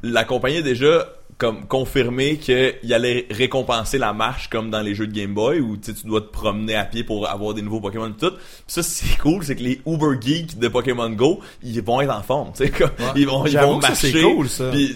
la 0.04 0.24
compagnie 0.24 0.58
a 0.58 0.62
déjà 0.62 1.06
comme 1.38 1.68
confirmé 1.68 2.38
qu'il 2.38 2.94
allait 2.94 3.28
récompenser 3.30 3.98
la 3.98 4.14
marche 4.14 4.50
comme 4.50 4.70
dans 4.70 4.80
les 4.80 4.96
jeux 4.96 5.06
de 5.08 5.14
Game 5.14 5.34
Boy 5.34 5.60
où 5.60 5.76
tu 5.76 5.92
dois 6.06 6.22
te 6.22 6.28
promener 6.32 6.76
à 6.76 6.86
pied 6.86 7.04
pour 7.04 7.30
avoir 7.30 7.54
des 7.54 7.62
nouveaux 7.62 7.82
Pokémon 7.82 8.08
et 8.08 8.14
tout. 8.14 8.32
Puis 8.32 8.40
ça 8.68 8.84
c'est 8.84 9.18
cool, 9.18 9.44
c'est 9.44 9.56
que 9.58 9.64
les 9.64 9.82
Uber 9.86 10.18
geeks 10.22 10.58
de 10.58 10.68
Pokémon 10.70 11.10
Go, 11.10 11.42
ils 11.62 11.82
vont 11.82 12.00
être 12.00 12.16
en 12.16 12.22
forme, 12.22 12.52
tu 12.56 12.64
sais 12.64 12.70
comme 12.70 12.92
ils 13.18 13.28
vont 13.28 13.46
ils 13.46 13.58
vont 13.58 13.80
marcher. 13.80 14.12
c'est 14.14 14.22
cool, 14.22 14.48
ça. 14.48 14.70
Puis 14.72 14.96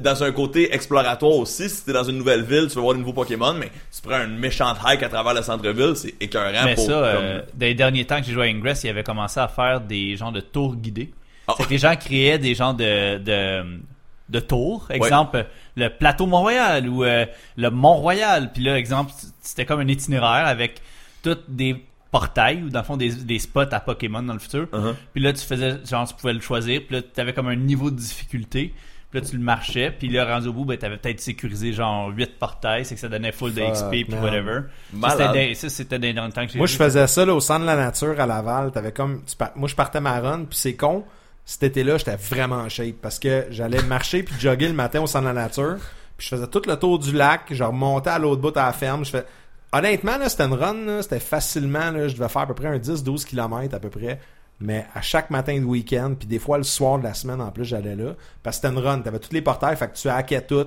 dans 0.00 0.22
un 0.22 0.30
côté 0.30 0.72
exploratoire 0.72 1.32
aussi, 1.34 1.68
si 1.68 1.84
t'es 1.84 1.92
dans 1.92 2.04
une 2.04 2.18
nouvelle 2.18 2.44
ville, 2.44 2.68
tu 2.68 2.76
vas 2.76 2.82
voir 2.82 2.94
des 2.94 3.00
nouveaux 3.00 3.12
Pokémon, 3.12 3.54
mais 3.54 3.70
tu 3.92 4.00
prends 4.00 4.22
une 4.24 4.38
méchante 4.38 4.76
hike 4.84 5.02
à 5.02 5.08
travers 5.08 5.34
le 5.34 5.42
centre-ville, 5.42 5.94
c'est 5.96 6.14
écœurant 6.20 6.64
Mais 6.66 6.74
pour 6.76 6.84
ça, 6.86 6.92
comme- 6.92 7.02
euh, 7.02 7.40
dans 7.54 7.66
les 7.66 7.74
derniers 7.74 8.04
temps 8.04 8.20
que 8.20 8.26
j'ai 8.26 8.32
joué 8.32 8.46
à 8.46 8.50
Ingress, 8.50 8.84
il 8.84 8.90
avait 8.90 9.02
commencé 9.02 9.40
à 9.40 9.48
faire 9.48 9.80
des 9.80 10.16
genres 10.16 10.32
de 10.32 10.40
tours 10.40 10.76
guidés. 10.76 11.10
Ah. 11.48 11.54
C'est 11.56 11.64
que 11.64 11.70
les 11.70 11.78
gens 11.78 11.96
créaient 11.96 12.38
des 12.38 12.54
genres 12.54 12.74
de, 12.74 13.18
de, 13.18 13.80
de 14.28 14.40
tours. 14.40 14.86
Exemple, 14.90 15.46
le 15.76 15.88
plateau 15.88 16.26
Mont-Royal 16.26 16.88
ou 16.88 17.04
euh, 17.04 17.26
le 17.56 17.70
Mont-Royal. 17.70 18.52
Puis 18.52 18.62
là, 18.62 18.78
exemple, 18.78 19.12
c'était 19.40 19.66
comme 19.66 19.80
un 19.80 19.88
itinéraire 19.88 20.46
avec 20.46 20.80
tous 21.22 21.38
des 21.48 21.84
portails 22.10 22.62
ou 22.62 22.70
dans 22.70 22.80
le 22.80 22.84
fond 22.84 22.96
des, 22.96 23.10
des 23.12 23.38
spots 23.40 23.60
à 23.72 23.80
Pokémon 23.80 24.22
dans 24.22 24.34
le 24.34 24.38
futur. 24.38 24.66
Uh-huh. 24.72 24.94
Puis 25.12 25.22
là, 25.22 25.32
tu 25.32 25.44
faisais, 25.44 25.78
genre, 25.84 26.06
tu 26.06 26.14
pouvais 26.14 26.32
le 26.32 26.40
choisir. 26.40 26.82
Puis 26.86 26.96
là, 26.96 27.02
tu 27.02 27.20
avais 27.20 27.32
comme 27.32 27.48
un 27.48 27.56
niveau 27.56 27.90
de 27.90 27.96
difficulté. 27.96 28.72
Puis 29.10 29.20
là, 29.20 29.28
tu 29.28 29.36
le 29.36 29.42
marchais, 29.42 29.92
puis 29.96 30.08
là, 30.08 30.24
rendu 30.24 30.48
au 30.48 30.52
bout, 30.52 30.64
ben, 30.64 30.76
t'avais 30.76 30.96
peut-être 30.96 31.20
sécurisé 31.20 31.72
genre 31.72 32.08
8 32.08 32.36
portails, 32.36 32.84
c'est 32.84 32.96
que 32.96 33.00
ça 33.00 33.08
donnait 33.08 33.30
full 33.30 33.52
Fuck, 33.52 33.62
d'XP, 33.72 33.90
puis 33.90 34.06
whatever. 34.20 34.62
Ça, 34.90 34.96
Malade. 34.96 35.18
c'était 35.28 35.48
des- 35.48 35.54
Ça, 35.54 35.68
c'était 35.68 35.98
des- 36.00 36.12
dans 36.12 36.26
le 36.26 36.32
temps 36.32 36.44
que 36.44 36.50
j'ai 36.50 36.58
Moi, 36.58 36.66
vu, 36.66 36.72
je 36.72 36.76
faisais 36.78 37.06
ça 37.06 37.24
là, 37.24 37.32
au 37.32 37.38
centre 37.38 37.60
de 37.60 37.66
la 37.66 37.76
nature 37.76 38.18
à 38.20 38.26
Laval. 38.26 38.72
T'avais 38.72 38.90
comme, 38.90 39.22
tu 39.24 39.36
par- 39.36 39.52
Moi, 39.54 39.68
je 39.68 39.76
partais 39.76 40.00
ma 40.00 40.18
run, 40.18 40.46
puis 40.46 40.58
c'est 40.58 40.74
con. 40.74 41.04
Cet 41.44 41.62
été-là, 41.64 41.98
j'étais 41.98 42.16
vraiment 42.16 42.56
en 42.56 42.68
shape 42.68 42.96
parce 43.02 43.18
que 43.18 43.46
j'allais 43.50 43.82
marcher 43.82 44.22
puis 44.22 44.34
jogger 44.38 44.68
le 44.68 44.74
matin 44.74 45.00
au 45.02 45.06
centre 45.06 45.28
de 45.28 45.34
la 45.34 45.42
nature. 45.42 45.76
Puis 46.16 46.26
je 46.28 46.36
faisais 46.36 46.46
tout 46.46 46.62
le 46.66 46.76
tour 46.76 46.98
du 46.98 47.12
lac. 47.12 47.42
Je 47.50 47.62
remontais 47.64 48.10
à 48.10 48.18
l'autre 48.18 48.40
bout 48.40 48.56
à 48.56 48.66
la 48.66 48.72
ferme. 48.72 49.04
Je 49.04 49.10
fais... 49.10 49.26
Honnêtement, 49.72 50.16
là, 50.16 50.28
c'était 50.28 50.44
une 50.44 50.54
run. 50.54 51.02
C'était 51.02 51.20
facilement, 51.20 51.90
là, 51.90 52.08
je 52.08 52.14
devais 52.14 52.28
faire 52.28 52.42
à 52.42 52.46
peu 52.46 52.54
près 52.54 52.68
un 52.68 52.78
10-12 52.78 53.24
km 53.26 53.74
à 53.74 53.78
peu 53.80 53.90
près. 53.90 54.20
Mais 54.60 54.86
à 54.94 55.02
chaque 55.02 55.30
matin 55.30 55.58
de 55.58 55.64
week-end, 55.64 56.14
puis 56.18 56.28
des 56.28 56.38
fois 56.38 56.56
le 56.58 56.64
soir 56.64 56.98
de 56.98 57.02
la 57.04 57.12
semaine 57.12 57.40
en 57.40 57.50
plus, 57.50 57.64
j'allais 57.64 57.96
là. 57.96 58.14
Parce 58.42 58.56
que 58.58 58.66
c'était 58.68 58.74
une 58.78 58.82
run. 58.82 59.00
T'avais 59.00 59.18
tous 59.18 59.32
les 59.32 59.42
portails, 59.42 59.76
fait 59.76 59.88
que 59.88 59.96
tu 59.96 60.08
hackais 60.08 60.42
tout, 60.42 60.66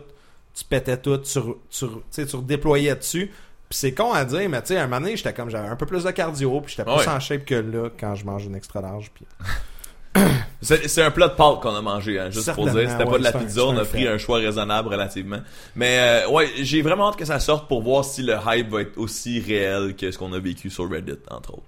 tu 0.53 0.63
pétais 0.65 0.97
tout, 0.97 1.17
tu, 1.19 1.39
tu, 1.69 2.25
tu 2.27 2.35
redéployais 2.35 2.95
dessus. 2.95 3.31
Puis 3.69 3.79
c'est 3.79 3.93
con 3.93 4.11
à 4.13 4.25
dire, 4.25 4.47
mais 4.49 4.61
tu 4.61 4.67
sais, 4.67 4.77
un 4.77 4.87
moment 4.87 4.99
donné, 5.01 5.15
j'étais 5.17 5.33
comme, 5.33 5.49
j'avais 5.49 5.69
un 5.69 5.75
peu 5.77 5.85
plus 5.85 6.03
de 6.03 6.11
cardio, 6.11 6.59
puis 6.61 6.75
j'étais 6.75 6.83
plus 6.83 6.99
Ouais. 6.99 7.07
en 7.09 7.19
shape 7.19 7.45
que 7.45 7.55
là 7.55 7.89
quand 7.97 8.13
je 8.15 8.25
mange 8.25 8.45
une 8.45 8.55
extra 8.55 8.81
large. 8.81 9.09
Puis... 9.13 9.25
C'est 10.61 11.01
un 11.01 11.11
plat 11.11 11.27
de 11.27 11.35
pâtes 11.35 11.61
qu'on 11.61 11.75
a 11.75 11.81
mangé, 11.81 12.19
hein, 12.19 12.29
juste 12.29 12.51
pour 12.53 12.65
dire. 12.69 12.89
C'était 12.89 13.05
pas 13.05 13.17
de 13.17 13.23
la 13.23 13.35
un- 13.35 13.39
pizza, 13.39 13.65
on 13.65 13.77
a 13.77 13.85
pris 13.85 14.07
un 14.07 14.17
choix 14.17 14.37
raisonnable 14.39 14.89
relativement. 14.89 15.39
Mais 15.75 15.97
euh, 16.25 16.29
ouais, 16.29 16.49
j'ai 16.61 16.81
vraiment 16.81 17.09
hâte 17.09 17.15
que 17.15 17.25
ça 17.25 17.39
sorte 17.39 17.67
pour 17.67 17.81
voir 17.83 18.03
si 18.03 18.23
le 18.23 18.35
hype 18.47 18.69
va 18.69 18.81
être 18.81 18.97
aussi 18.97 19.39
réel 19.39 19.95
que 19.95 20.11
ce 20.11 20.17
qu'on 20.17 20.33
a 20.33 20.39
vécu 20.39 20.69
sur 20.69 20.89
Reddit, 20.89 21.13
entre 21.29 21.53
autres. 21.53 21.63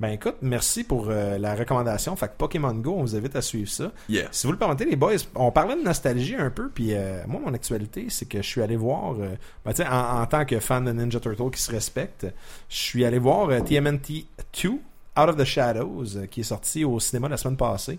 Ben 0.00 0.10
écoute, 0.10 0.36
merci 0.42 0.84
pour 0.84 1.06
euh, 1.08 1.38
la 1.38 1.56
recommandation. 1.56 2.14
Fait 2.14 2.28
que 2.28 2.34
Pokémon 2.38 2.72
Go, 2.72 2.94
on 2.98 3.00
vous 3.02 3.16
invite 3.16 3.34
à 3.34 3.42
suivre 3.42 3.68
ça. 3.68 3.90
Yeah. 4.08 4.28
Si 4.30 4.46
vous 4.46 4.52
le 4.52 4.58
permettez, 4.58 4.84
les 4.84 4.94
boys, 4.94 5.14
on 5.34 5.50
parlait 5.50 5.74
de 5.74 5.82
nostalgie 5.82 6.36
un 6.36 6.50
peu, 6.50 6.68
puis 6.72 6.90
euh, 6.94 7.22
moi, 7.26 7.40
mon 7.44 7.52
actualité, 7.52 8.06
c'est 8.08 8.28
que 8.28 8.38
je 8.40 8.46
suis 8.46 8.62
allé 8.62 8.76
voir, 8.76 9.14
euh, 9.18 9.34
ben, 9.64 9.72
en, 9.90 10.20
en 10.22 10.26
tant 10.26 10.44
que 10.44 10.60
fan 10.60 10.84
de 10.84 10.92
Ninja 10.92 11.18
Turtle 11.18 11.50
qui 11.52 11.60
se 11.60 11.72
respecte, 11.72 12.26
je 12.68 12.76
suis 12.76 13.04
allé 13.04 13.18
voir 13.18 13.48
TMNT 13.64 14.26
2, 14.62 14.70
Out 15.18 15.28
of 15.30 15.36
the 15.36 15.44
Shadows, 15.44 16.16
euh, 16.16 16.26
qui 16.26 16.40
est 16.40 16.44
sorti 16.44 16.84
au 16.84 17.00
cinéma 17.00 17.28
la 17.28 17.36
semaine 17.36 17.56
passée. 17.56 17.98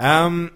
Euh, 0.00 0.48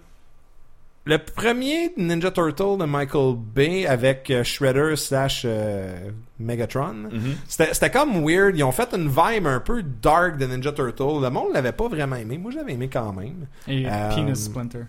le 1.05 1.17
premier 1.17 1.91
Ninja 1.97 2.29
Turtle 2.29 2.77
de 2.79 2.85
Michael 2.85 3.35
Bay 3.35 3.87
avec 3.87 4.29
euh, 4.29 4.43
Shredder 4.43 4.95
slash 4.95 5.43
euh, 5.45 6.11
Megatron, 6.39 6.93
Mhm. 7.11 7.35
c'était 7.47 7.73
c'était 7.73 7.89
comme 7.89 8.23
weird. 8.23 8.55
Ils 8.55 8.63
ont 8.63 8.71
fait 8.71 8.93
une 8.93 9.07
vibe 9.09 9.47
un 9.47 9.59
peu 9.59 9.81
dark 9.83 10.37
de 10.37 10.45
Ninja 10.45 10.71
Turtle. 10.71 11.21
Le 11.23 11.29
monde 11.31 11.53
l'avait 11.53 11.71
pas 11.71 11.87
vraiment 11.87 12.17
aimé. 12.17 12.37
Moi, 12.37 12.51
j'avais 12.51 12.73
aimé 12.73 12.87
quand 12.91 13.13
même. 13.13 13.47
Et 13.67 13.85
Euh, 13.87 14.13
Penis 14.13 14.35
Splinter. 14.45 14.83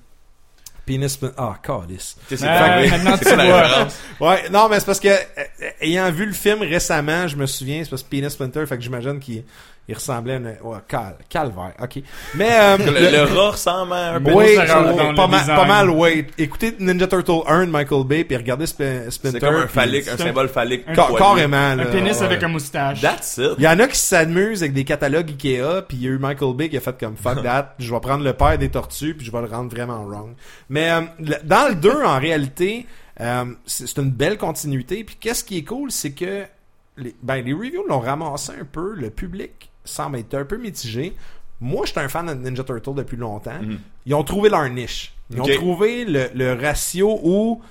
Penis... 0.84 1.06
Spl- 1.16 1.32
Ah, 1.36 1.54
calice. 1.62 2.16
C'est 2.28 2.44
référence? 2.44 3.98
Ouais, 4.20 4.48
non, 4.50 4.68
mais 4.68 4.80
c'est 4.80 4.86
parce 4.86 4.98
que, 5.00 5.08
euh, 5.08 5.70
ayant 5.80 6.10
vu 6.10 6.26
le 6.26 6.32
film 6.32 6.60
récemment, 6.62 7.28
je 7.28 7.36
me 7.36 7.46
souviens, 7.46 7.84
c'est 7.84 7.90
parce 7.90 8.02
que 8.02 8.08
Penis 8.10 8.30
Splinter, 8.30 8.66
fait 8.66 8.76
que 8.76 8.82
j'imagine 8.82 9.20
qu'il 9.20 9.44
il 9.88 9.94
ressemblait 9.96 10.34
à 10.34 10.36
une... 10.36 10.46
Ouais, 10.62 10.78
cal, 10.86 11.16
calvaire, 11.28 11.72
ok. 11.82 12.00
Mais... 12.36 12.48
Euh, 12.52 12.76
Le, 12.78 13.10
le 13.10 13.22
rat 13.40 13.50
ressemble 13.50 13.92
à 13.92 14.14
un 14.14 14.20
peu. 14.20 14.32
Oui, 14.32 14.54
dans 14.56 15.10
le 15.10 15.14
pas, 15.14 15.28
pas 15.28 15.64
mal, 15.66 15.90
oui. 15.90 16.24
Écoutez 16.38 16.76
Ninja 16.78 17.06
Turtle 17.08 17.40
1 17.48 17.66
de 17.66 17.70
Michael 17.70 18.04
Bay, 18.04 18.24
puis 18.24 18.36
regardez 18.36 18.64
Sp- 18.66 19.10
Splinter. 19.10 19.40
C'est 19.40 19.46
comme 19.46 19.56
un 19.56 19.66
phallique, 19.66 20.06
un 20.08 20.16
symbole 20.16 20.48
phallique. 20.48 20.84
un-. 20.86 20.94
Carrément, 20.94 21.74
là. 21.74 21.82
Un 21.82 21.86
pénis 21.86 22.16
Ouais. 22.20 22.24
avec 22.26 22.42
un 22.44 22.48
moustache. 22.48 23.00
That's 23.00 23.36
it. 23.38 23.54
Il 23.58 23.64
y 23.64 23.68
en 23.68 23.78
a 23.80 23.88
qui 23.88 23.98
s'amusent 23.98 24.62
avec 24.62 24.72
des 24.72 24.84
catalogues 24.84 25.30
Ikea, 25.30 25.82
puis 25.88 25.96
il 25.96 26.02
y 26.04 26.06
a 26.06 26.10
eu 26.10 26.18
Michael 26.18 26.54
Bay 26.54 26.68
qui 26.68 26.76
a 26.76 26.80
fait 26.80 26.96
comme 26.98 27.16
fuck 27.16 27.42
that, 27.42 27.74
je 27.80 27.92
vais 27.92 28.00
prendre 28.00 28.22
le 28.24 28.32
père 28.34 28.56
des 28.58 28.68
tortues, 28.70 29.14
puis 29.14 29.26
je 29.26 29.32
vais 29.32 29.40
le 29.40 29.48
rendre 29.48 29.70
vraiment 29.74 30.04
wrong. 30.04 30.34
Mais 30.68 30.90
euh, 30.92 31.00
dans 31.42 31.68
le 31.68 31.74
2, 31.74 32.04
en 32.04 32.18
réalité, 32.20 32.86
euh, 33.20 33.44
c'est 33.66 33.86
c'est 33.88 34.00
une 34.00 34.10
belle 34.10 34.38
continuité. 34.38 35.02
Puis 35.02 35.16
qu'est-ce 35.20 35.42
qui 35.42 35.58
est 35.58 35.64
cool, 35.64 35.90
c'est 35.90 36.12
que 36.12 36.44
les, 36.96 37.14
ben, 37.22 37.44
les 37.44 37.52
reviews 37.52 37.84
l'ont 37.88 38.00
ramassé 38.00 38.52
un 38.60 38.64
peu, 38.64 38.94
le 38.94 39.10
public 39.10 39.70
semble 39.84 40.18
être 40.18 40.34
un 40.34 40.44
peu 40.44 40.56
mitigé. 40.56 41.14
Moi, 41.60 41.86
j'étais 41.86 42.00
un 42.00 42.08
fan 42.08 42.26
de 42.26 42.34
Ninja 42.34 42.64
Turtle 42.64 42.94
depuis 42.94 43.16
longtemps. 43.16 43.60
Mhm. 43.60 43.78
Ils 44.06 44.14
ont 44.14 44.24
trouvé 44.24 44.48
leur 44.48 44.68
niche. 44.68 45.14
Ils 45.30 45.40
ont 45.40 45.46
trouvé 45.46 46.04
le, 46.04 46.28
le 46.34 46.54
ratio 46.54 47.20
où 47.22 47.62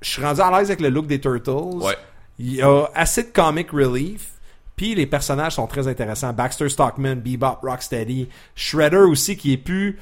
je 0.00 0.10
suis 0.10 0.22
rendu 0.22 0.40
à 0.40 0.50
l'aise 0.50 0.70
avec 0.70 0.80
le 0.80 0.90
look 0.90 1.06
des 1.06 1.20
Turtles. 1.20 1.78
Ouais. 1.80 1.96
Il 2.38 2.54
y 2.54 2.62
a 2.62 2.88
assez 2.94 3.24
de 3.24 3.28
comic 3.28 3.70
relief. 3.70 4.30
Puis 4.76 4.94
les 4.94 5.06
personnages 5.06 5.54
sont 5.54 5.66
très 5.66 5.88
intéressants. 5.88 6.32
Baxter 6.32 6.68
Stockman, 6.68 7.16
Bebop, 7.16 7.58
Rocksteady, 7.62 8.28
Shredder 8.54 8.98
aussi 8.98 9.36
qui 9.36 9.54
est 9.54 9.58
plus 9.58 9.98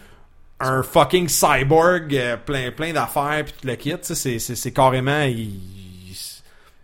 un 0.60 0.82
fucking 0.82 1.28
cyborg 1.28 2.14
euh, 2.14 2.36
plein 2.38 2.70
plein 2.70 2.92
d'affaires 2.92 3.44
puis 3.44 3.54
tout 3.60 3.66
le 3.66 3.74
kit. 3.76 3.96
C'est, 4.02 4.70
carrément 4.72 5.22
il, 5.22 5.60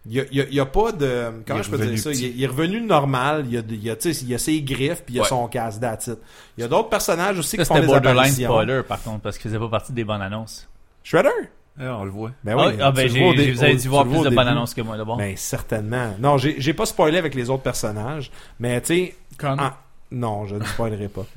il 0.05 0.27
y 0.33 0.41
y 0.41 0.55
y 0.57 0.61
a 0.61 0.67
pas 0.67 0.91
de 0.93 1.31
comment 1.47 1.63
je 1.63 1.71
peux 1.71 1.79
dire 1.79 1.99
ça? 1.99 2.11
petit. 2.11 2.23
il, 2.23 2.27
est- 2.27 2.33
il 2.37 2.43
est 2.43 2.47
revenu 2.49 2.81
normal 2.81 3.45
il 3.47 3.53
y 3.55 3.57
a, 3.57 3.63
de- 3.63 3.75
il 3.75 3.85
y 3.85 3.91
a, 3.91 3.95
tu 3.97 4.13
sais, 4.13 4.23
il 4.25 4.29
y 4.31 4.35
a 4.35 4.39
ses 4.39 4.61
griffes 4.63 5.03
puis 5.05 5.15
il 5.15 5.17
y 5.17 5.21
a 5.21 5.23
Ouais. 5.23 5.29
son 5.29 5.47
casse 5.49 5.77
it. 5.77 6.11
il 6.59 6.61
y 6.63 6.65
a 6.65 6.69
d'autres 6.69 6.89
personnages 6.89 7.39
aussi 7.39 7.57
Ça, 7.57 7.63
qui 7.63 7.69
font 7.69 7.75
c'était 7.77 7.87
des 7.87 7.93
borderline 7.93 8.33
spoiler, 8.33 8.83
par 8.87 9.03
contre, 9.03 9.21
parce 9.21 9.39
qu'il 9.39 9.51
faisait 9.51 9.61
pas 9.61 9.69
partie 9.69 9.93
des 9.93 10.05
bonnes 10.05 10.23
annonces. 10.23 10.69
Shredder? 11.05 11.29
Eh, 11.81 11.87
on 11.87 12.05
le 12.05 12.11
voit. 12.11 12.33
ben 12.45 12.55
ah, 12.59 12.67
oui 12.69 12.75
ah, 12.81 12.91
ben, 12.93 13.09
j'ai, 13.09 13.35
dé- 13.35 13.53
vous 13.53 13.65
avez 13.65 13.77
dû 13.77 13.89
voir 13.89 14.05
plus 14.07 14.21
de 14.23 14.29
bonnes 14.29 14.49
annonces 14.49 14.75
que 14.75 14.83
moi, 14.83 14.97
d'abord. 14.99 15.17
Ben 15.17 15.35
certainement. 15.37 16.15
Non, 16.19 16.37
j'ai 16.37 16.57
j'ai 16.61 16.75
pas 16.75 16.85
spoilé 16.85 17.17
avec 17.17 17.35
les 17.35 17.49
autres 17.49 17.63
personnages, 17.63 18.31
mais 18.59 18.81
tu 18.83 18.87
sais, 18.89 19.15
ah, 19.43 19.79
non, 20.13 20.47
je 20.47 20.57
ne 20.57 20.65
spoilerai 20.65 21.09
pas. 21.09 21.27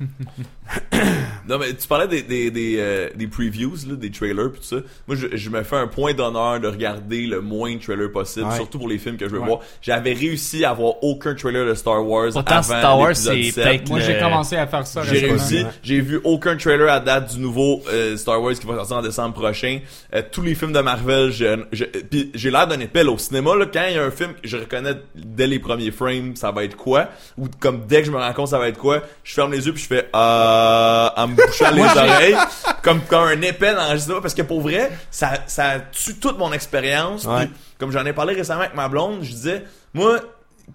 Non, 1.48 1.58
mais 1.58 1.72
tu 1.74 1.86
parlais 1.86 2.08
des, 2.08 2.22
des, 2.22 2.50
des, 2.50 2.76
euh, 2.78 3.08
des 3.14 3.28
previews, 3.28 3.74
là, 3.88 3.94
des 3.94 4.10
trailers 4.10 4.50
pis 4.50 4.58
tout 4.58 4.64
ça. 4.64 4.76
Moi, 5.06 5.16
je, 5.16 5.36
je 5.36 5.50
me 5.50 5.62
fais 5.62 5.76
un 5.76 5.86
point 5.86 6.12
d'honneur 6.12 6.58
de 6.58 6.66
regarder 6.66 7.26
le 7.26 7.40
moins 7.40 7.74
de 7.76 7.80
trailers 7.80 8.10
possible, 8.10 8.46
Ouais. 8.46 8.56
surtout 8.56 8.78
pour 8.78 8.88
les 8.88 8.98
films 8.98 9.16
que 9.16 9.26
je 9.28 9.30
veux 9.32 9.38
Ouais. 9.40 9.46
voir. 9.46 9.60
J'avais 9.80 10.12
réussi 10.12 10.64
à 10.64 10.70
avoir 10.70 11.04
aucun 11.04 11.34
trailer 11.36 11.64
de 11.66 11.74
Star 11.74 12.04
Wars 12.04 12.30
Pourtant, 12.32 12.54
avant 12.54 12.62
Star 12.62 12.98
Wars, 12.98 13.14
c'est 13.16 13.42
7. 13.52 13.54
peut-être 13.54 13.88
Moi, 13.90 14.00
j'ai 14.00 14.18
commencé 14.18 14.56
à 14.56 14.66
faire 14.66 14.86
ça 14.86 15.02
J'ai 15.04 15.18
réussi. 15.26 15.58
Ouais. 15.62 15.70
J'ai 15.84 16.00
vu 16.00 16.20
aucun 16.24 16.56
trailer 16.56 16.90
à 16.90 16.98
date 16.98 17.34
du 17.34 17.40
nouveau 17.40 17.82
euh, 17.92 18.16
Star 18.16 18.42
Wars 18.42 18.54
qui 18.54 18.66
va 18.66 18.74
sortir 18.76 18.96
en 18.96 19.02
décembre 19.02 19.34
prochain. 19.34 19.78
Euh, 20.14 20.22
tous 20.32 20.42
les 20.42 20.54
films 20.56 20.72
de 20.72 20.80
Marvel, 20.80 21.30
j'ai 21.30 22.50
l'air 22.50 22.66
d'un 22.66 22.80
épelle 22.80 23.08
au 23.08 23.18
cinéma. 23.18 23.54
Là, 23.54 23.66
quand 23.72 23.84
il 23.88 23.94
y 23.94 23.98
a 23.98 24.04
un 24.04 24.10
film 24.10 24.32
que 24.32 24.48
je 24.48 24.56
reconnais 24.56 24.94
dès 25.14 25.46
les 25.46 25.60
premiers 25.60 25.92
frames, 25.92 26.34
ça 26.34 26.50
va 26.50 26.64
être 26.64 26.76
quoi? 26.76 27.08
Ou 27.38 27.46
comme 27.60 27.86
dès 27.86 28.00
que 28.00 28.06
je 28.06 28.10
me 28.12 28.18
rends 28.18 28.32
compte, 28.32 28.48
ça 28.48 28.58
va 28.58 28.65
être 28.68 28.78
quoi? 28.78 29.02
Je 29.24 29.34
ferme 29.34 29.52
les 29.52 29.66
yeux 29.66 29.72
puis 29.72 29.82
je 29.82 29.88
fais 29.88 30.08
euh, 30.14 31.08
en 31.16 31.28
me 31.28 31.34
bouchant 31.34 31.70
les 31.70 31.82
oreilles, 31.82 32.36
comme 32.82 33.00
comme 33.02 33.28
un 33.28 33.36
le 33.36 33.98
cinéma. 33.98 34.20
Parce 34.20 34.34
que 34.34 34.42
pour 34.42 34.60
vrai, 34.60 34.90
ça 35.10 35.34
ça 35.46 35.80
tue 35.92 36.16
toute 36.16 36.38
mon 36.38 36.52
expérience. 36.52 37.24
Ouais. 37.24 37.46
Puis, 37.46 37.54
Comme 37.78 37.92
j'en 37.92 38.04
ai 38.04 38.12
parlé 38.12 38.34
récemment 38.34 38.62
avec 38.62 38.74
ma 38.74 38.88
blonde, 38.88 39.22
je 39.22 39.30
disais 39.30 39.64
moi 39.94 40.20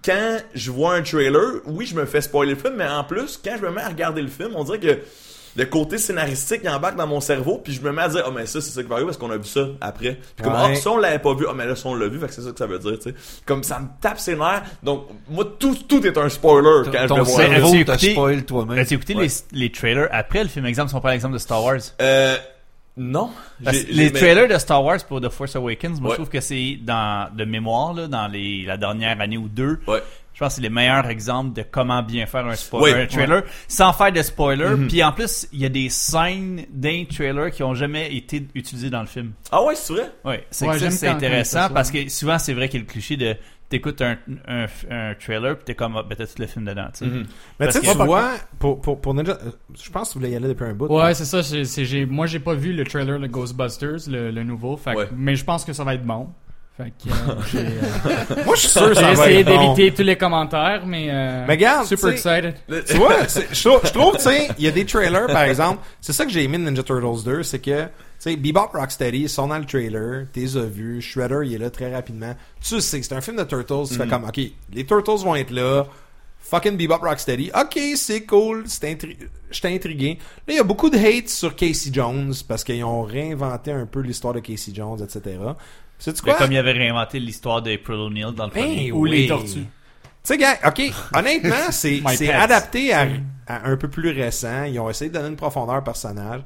quand 0.05 0.37
je 0.53 0.71
vois 0.71 0.95
un 0.95 1.01
trailer, 1.01 1.61
oui, 1.65 1.85
je 1.85 1.95
me 1.95 2.05
fais 2.05 2.21
spoiler 2.21 2.53
le 2.53 2.59
film, 2.59 2.75
mais 2.77 2.87
en 2.87 3.03
plus, 3.03 3.39
quand 3.43 3.55
je 3.59 3.65
me 3.65 3.71
mets 3.71 3.81
à 3.81 3.89
regarder 3.89 4.21
le 4.21 4.29
film, 4.29 4.51
on 4.55 4.63
dirait 4.63 4.79
que 4.79 4.99
le 5.55 5.65
côté 5.65 5.97
scénaristique 5.97 6.61
il 6.63 6.69
embarque 6.69 6.95
dans 6.95 7.07
mon 7.07 7.19
cerveau, 7.21 7.59
puis 7.63 7.73
je 7.73 7.81
me 7.81 7.91
mets 7.91 8.01
à 8.03 8.09
dire, 8.09 8.23
oh, 8.27 8.31
mais 8.31 8.45
ça, 8.45 8.61
c'est 8.61 8.71
ça 8.71 8.81
qui 8.81 8.87
va 8.89 8.95
arriver 8.95 9.07
parce 9.07 9.17
qu'on 9.17 9.31
a 9.31 9.37
vu 9.37 9.45
ça 9.45 9.61
après. 9.81 10.19
Puis 10.35 10.43
comme, 10.43 10.53
Ouais. 10.53 10.73
oh, 10.73 10.75
ça, 10.75 10.89
on 10.91 10.97
l'avait 10.97 11.19
pas 11.19 11.33
vu, 11.33 11.45
oh, 11.49 11.53
mais 11.55 11.65
là, 11.65 11.75
ça, 11.75 11.89
on 11.89 11.95
l'a 11.95 12.07
vu, 12.07 12.19
fait 12.19 12.27
que 12.27 12.33
c'est 12.33 12.41
ça 12.41 12.51
que 12.51 12.57
ça 12.57 12.67
veut 12.67 12.79
dire, 12.79 12.97
tu 12.99 13.09
sais. 13.09 13.15
Comme 13.45 13.63
ça 13.63 13.79
me 13.79 13.87
tape 14.01 14.19
ses 14.19 14.35
nerfs. 14.35 14.63
Donc, 14.83 15.07
moi, 15.29 15.45
tout, 15.59 15.75
tout 15.87 16.05
est 16.05 16.17
un 16.17 16.29
spoiler 16.29 16.89
quand 16.91 17.01
je 17.03 17.07
Ton 17.07 17.17
le 17.17 17.23
vois. 17.23 17.35
cerveau- 17.35 17.53
cerveau 17.53 17.67
As-tu 17.73 17.85
t'a 17.85 17.93
écouté- 17.93 18.11
spoil 18.11 18.45
toi-même. 18.45 18.77
As-tu 18.79 18.93
écouté 18.95 19.15
Ouais. 19.15 19.27
les, 19.51 19.59
les 19.59 19.71
trailers 19.71 20.07
après 20.11 20.43
le 20.43 20.49
film? 20.49 20.65
Exemple, 20.65 20.89
si 20.89 20.95
on 20.95 20.99
prend 20.99 21.09
l'exemple 21.09 21.33
de 21.33 21.39
Star 21.39 21.63
Wars? 21.63 21.79
Euh, 22.01 22.37
non. 22.97 23.31
Les 23.61 23.85
mais- 23.89 24.11
trailers 24.11 24.47
de 24.47 24.57
Star 24.57 24.83
Wars 24.83 24.97
pour 25.07 25.21
The 25.21 25.29
Force 25.29 25.55
Awakens, 25.55 25.99
moi 25.99 26.09
Ouais. 26.11 26.15
je 26.15 26.21
trouve 26.21 26.29
que 26.29 26.41
c'est 26.41 26.77
dans 26.81 27.29
de 27.35 27.45
mémoire 27.45 27.93
là, 27.93 28.07
dans 28.07 28.27
les 28.27 28.63
la 28.65 28.77
dernière 28.77 29.19
année 29.21 29.37
ou 29.37 29.47
deux. 29.47 29.79
Ouais. 29.87 30.01
Je 30.41 30.45
pense 30.45 30.53
que 30.53 30.55
c'est 30.55 30.61
les 30.63 30.69
meilleurs 30.73 31.05
exemples 31.07 31.53
de 31.53 31.61
comment 31.69 32.01
bien 32.01 32.25
faire 32.25 32.47
un 32.47 32.55
spoiler, 32.55 33.03
un 33.03 33.05
trailer, 33.05 33.43
sans 33.67 33.93
faire 33.93 34.11
de 34.11 34.23
spoiler. 34.23 34.69
Mhm. 34.69 34.87
Puis 34.87 35.03
en 35.03 35.11
plus, 35.11 35.47
il 35.53 35.59
y 35.59 35.65
a 35.65 35.69
des 35.69 35.87
scènes 35.89 36.65
d'un 36.71 37.03
trailer 37.07 37.51
qui 37.51 37.61
ont 37.61 37.75
jamais 37.75 38.11
été 38.15 38.47
utilisées 38.55 38.89
dans 38.89 39.01
le 39.01 39.05
film. 39.05 39.33
Ah 39.51 39.61
ouais, 39.63 39.75
c'est 39.75 39.93
vrai? 39.93 40.11
Ouais, 40.25 40.47
c'est 40.49 40.67
Ouais, 40.67 40.79
c'est 40.89 41.07
intéressant 41.07 41.59
ça. 41.67 41.69
parce 41.69 41.91
que 41.91 42.09
souvent 42.09 42.39
c'est 42.39 42.53
vrai 42.53 42.69
qu'il 42.69 42.79
y 42.79 42.83
a 42.83 42.85
le 42.87 42.91
cliché 42.91 43.17
de 43.17 43.35
t'écoutes 43.69 44.01
un, 44.01 44.17
un, 44.47 44.65
un 44.89 45.13
trailer 45.13 45.55
puis 45.57 45.63
t'es 45.65 45.75
comme 45.75 45.95
ah, 45.95 46.01
ben 46.09 46.15
t'as 46.15 46.25
tout 46.25 46.33
le 46.39 46.47
film 46.47 46.65
dedans. 46.65 46.87
tu 46.91 46.99
sais. 46.99 47.05
Mhm. 47.05 47.25
Mais 47.59 47.67
tu 47.67 47.81
que- 47.81 47.85
tu 47.85 47.93
vois, 47.97 48.31
pour, 48.57 48.81
pour, 48.81 48.99
pour 48.99 49.13
Ninja, 49.13 49.33
euh, 49.45 49.51
je 49.79 49.91
pense 49.91 50.07
que 50.07 50.13
tu 50.13 50.19
voulais 50.19 50.31
y 50.31 50.35
aller 50.35 50.47
depuis 50.47 50.65
un 50.65 50.73
bout. 50.73 50.87
Ouais, 50.87 51.13
c'est 51.13 51.25
ça. 51.25 51.43
c'est- 51.43 51.65
c'est- 51.65 51.85
j'ai- 51.85 52.07
moi, 52.07 52.25
j'ai 52.25 52.39
pas 52.39 52.55
vu 52.55 52.73
le 52.73 52.83
trailer 52.83 53.19
de 53.19 53.27
Ghostbusters, 53.27 54.09
le, 54.09 54.31
le 54.31 54.43
nouveau. 54.43 54.75
Fait 54.75 54.93
que- 54.93 54.97
Ouais. 54.97 55.09
Mais 55.15 55.35
je 55.35 55.45
pense 55.45 55.63
que 55.65 55.71
ça 55.73 55.83
va 55.83 55.93
être 55.93 56.03
bon. 56.03 56.29
Fait 56.81 56.91
que, 56.91 57.13
euh, 57.13 57.35
j'ai 57.51 57.59
euh, 57.59 58.43
Moi, 58.45 58.55
je 58.55 58.61
suis 58.61 58.69
sûr 58.69 58.89
que 58.89 58.95
j'ai 58.95 59.01
ça 59.01 59.13
va 59.13 59.25
essayé 59.25 59.39
être 59.41 59.47
bon. 59.47 59.73
d'éviter 59.73 59.95
tous 59.95 60.03
les 60.03 60.15
commentaires, 60.15 60.83
mais, 60.85 61.07
euh, 61.09 61.45
Mais 61.47 61.53
regarde, 61.53 61.85
super 61.85 62.09
excited. 62.09 62.55
Tu 62.87 62.95
vois, 62.95 63.17
je 63.27 63.67
trouve, 63.67 63.81
je 63.83 63.91
trouve, 63.91 64.15
tu 64.17 64.23
sais, 64.23 64.49
il 64.57 64.65
y 64.65 64.67
a 64.67 64.71
des 64.71 64.85
trailers, 64.85 65.27
par 65.27 65.43
exemple. 65.43 65.79
C'est 65.99 66.13
ça 66.13 66.25
que 66.25 66.31
j'ai 66.31 66.43
aimé 66.43 66.57
de 66.57 66.63
Ninja 66.63 66.83
Turtles 66.83 67.23
2, 67.23 67.43
c'est 67.43 67.59
que, 67.59 67.83
tu 67.83 67.89
sais, 68.19 68.35
Bebop 68.35 68.71
Rocksteady 68.73 69.19
ils 69.19 69.29
sont 69.29 69.47
dans 69.47 69.59
le 69.59 69.65
trailer, 69.65 70.25
t'es 70.33 70.57
as 70.57 70.65
vu, 70.65 71.01
Shredder, 71.01 71.41
il 71.45 71.53
est 71.53 71.57
là 71.57 71.69
très 71.69 71.93
rapidement. 71.93 72.35
Tu 72.61 72.79
sais 72.81 72.99
que 72.99 73.05
c'est 73.05 73.15
un 73.15 73.21
film 73.21 73.37
de 73.37 73.43
Turtles, 73.43 73.89
tu 73.89 73.95
fais 73.95 74.07
comme, 74.07 74.23
ok, 74.23 74.39
les 74.73 74.85
Turtles 74.85 75.23
vont 75.23 75.35
être 75.35 75.51
là, 75.51 75.85
Fucking 76.41 76.75
Bebop 76.75 77.01
Rocksteady. 77.01 77.51
Ok, 77.55 77.79
c'est 77.95 78.25
cool. 78.25 78.65
J'étais 78.67 79.73
intrigué. 79.73 80.17
Là, 80.47 80.53
il 80.53 80.55
y 80.55 80.59
a 80.59 80.63
beaucoup 80.63 80.89
de 80.89 80.97
hate 80.97 81.29
sur 81.29 81.55
Casey 81.55 81.91
Jones 81.93 82.33
parce 82.47 82.63
qu'ils 82.63 82.83
ont 82.83 83.03
réinventé 83.03 83.71
un 83.71 83.85
peu 83.85 84.01
l'histoire 84.01 84.33
de 84.33 84.39
Casey 84.39 84.73
Jones, 84.73 85.01
etc. 85.01 85.37
Quoi? 86.23 86.33
comme 86.35 86.51
il 86.51 86.57
avait 86.57 86.71
réinventé 86.71 87.19
l'histoire 87.19 87.61
d'April 87.61 87.95
O'Neil 87.95 88.33
dans 88.35 88.45
le 88.45 88.51
Ben 88.51 88.63
premier. 88.63 88.91
Ou 88.91 89.05
les 89.05 89.27
tortues. 89.27 89.59
Tu 89.59 89.67
sais, 90.23 90.37
gars, 90.37 90.57
ok, 90.65 90.81
honnêtement, 91.15 91.55
c'est 91.71 92.01
c'est 92.15 92.31
adapté 92.31 92.93
à, 92.93 93.07
à 93.47 93.67
un 93.69 93.77
peu 93.77 93.87
plus 93.87 94.09
récent. 94.11 94.63
Ils 94.65 94.79
ont 94.79 94.89
essayé 94.89 95.09
de 95.09 95.15
donner 95.15 95.29
une 95.29 95.35
profondeur 95.35 95.77
au 95.77 95.81
personnage. 95.81 96.41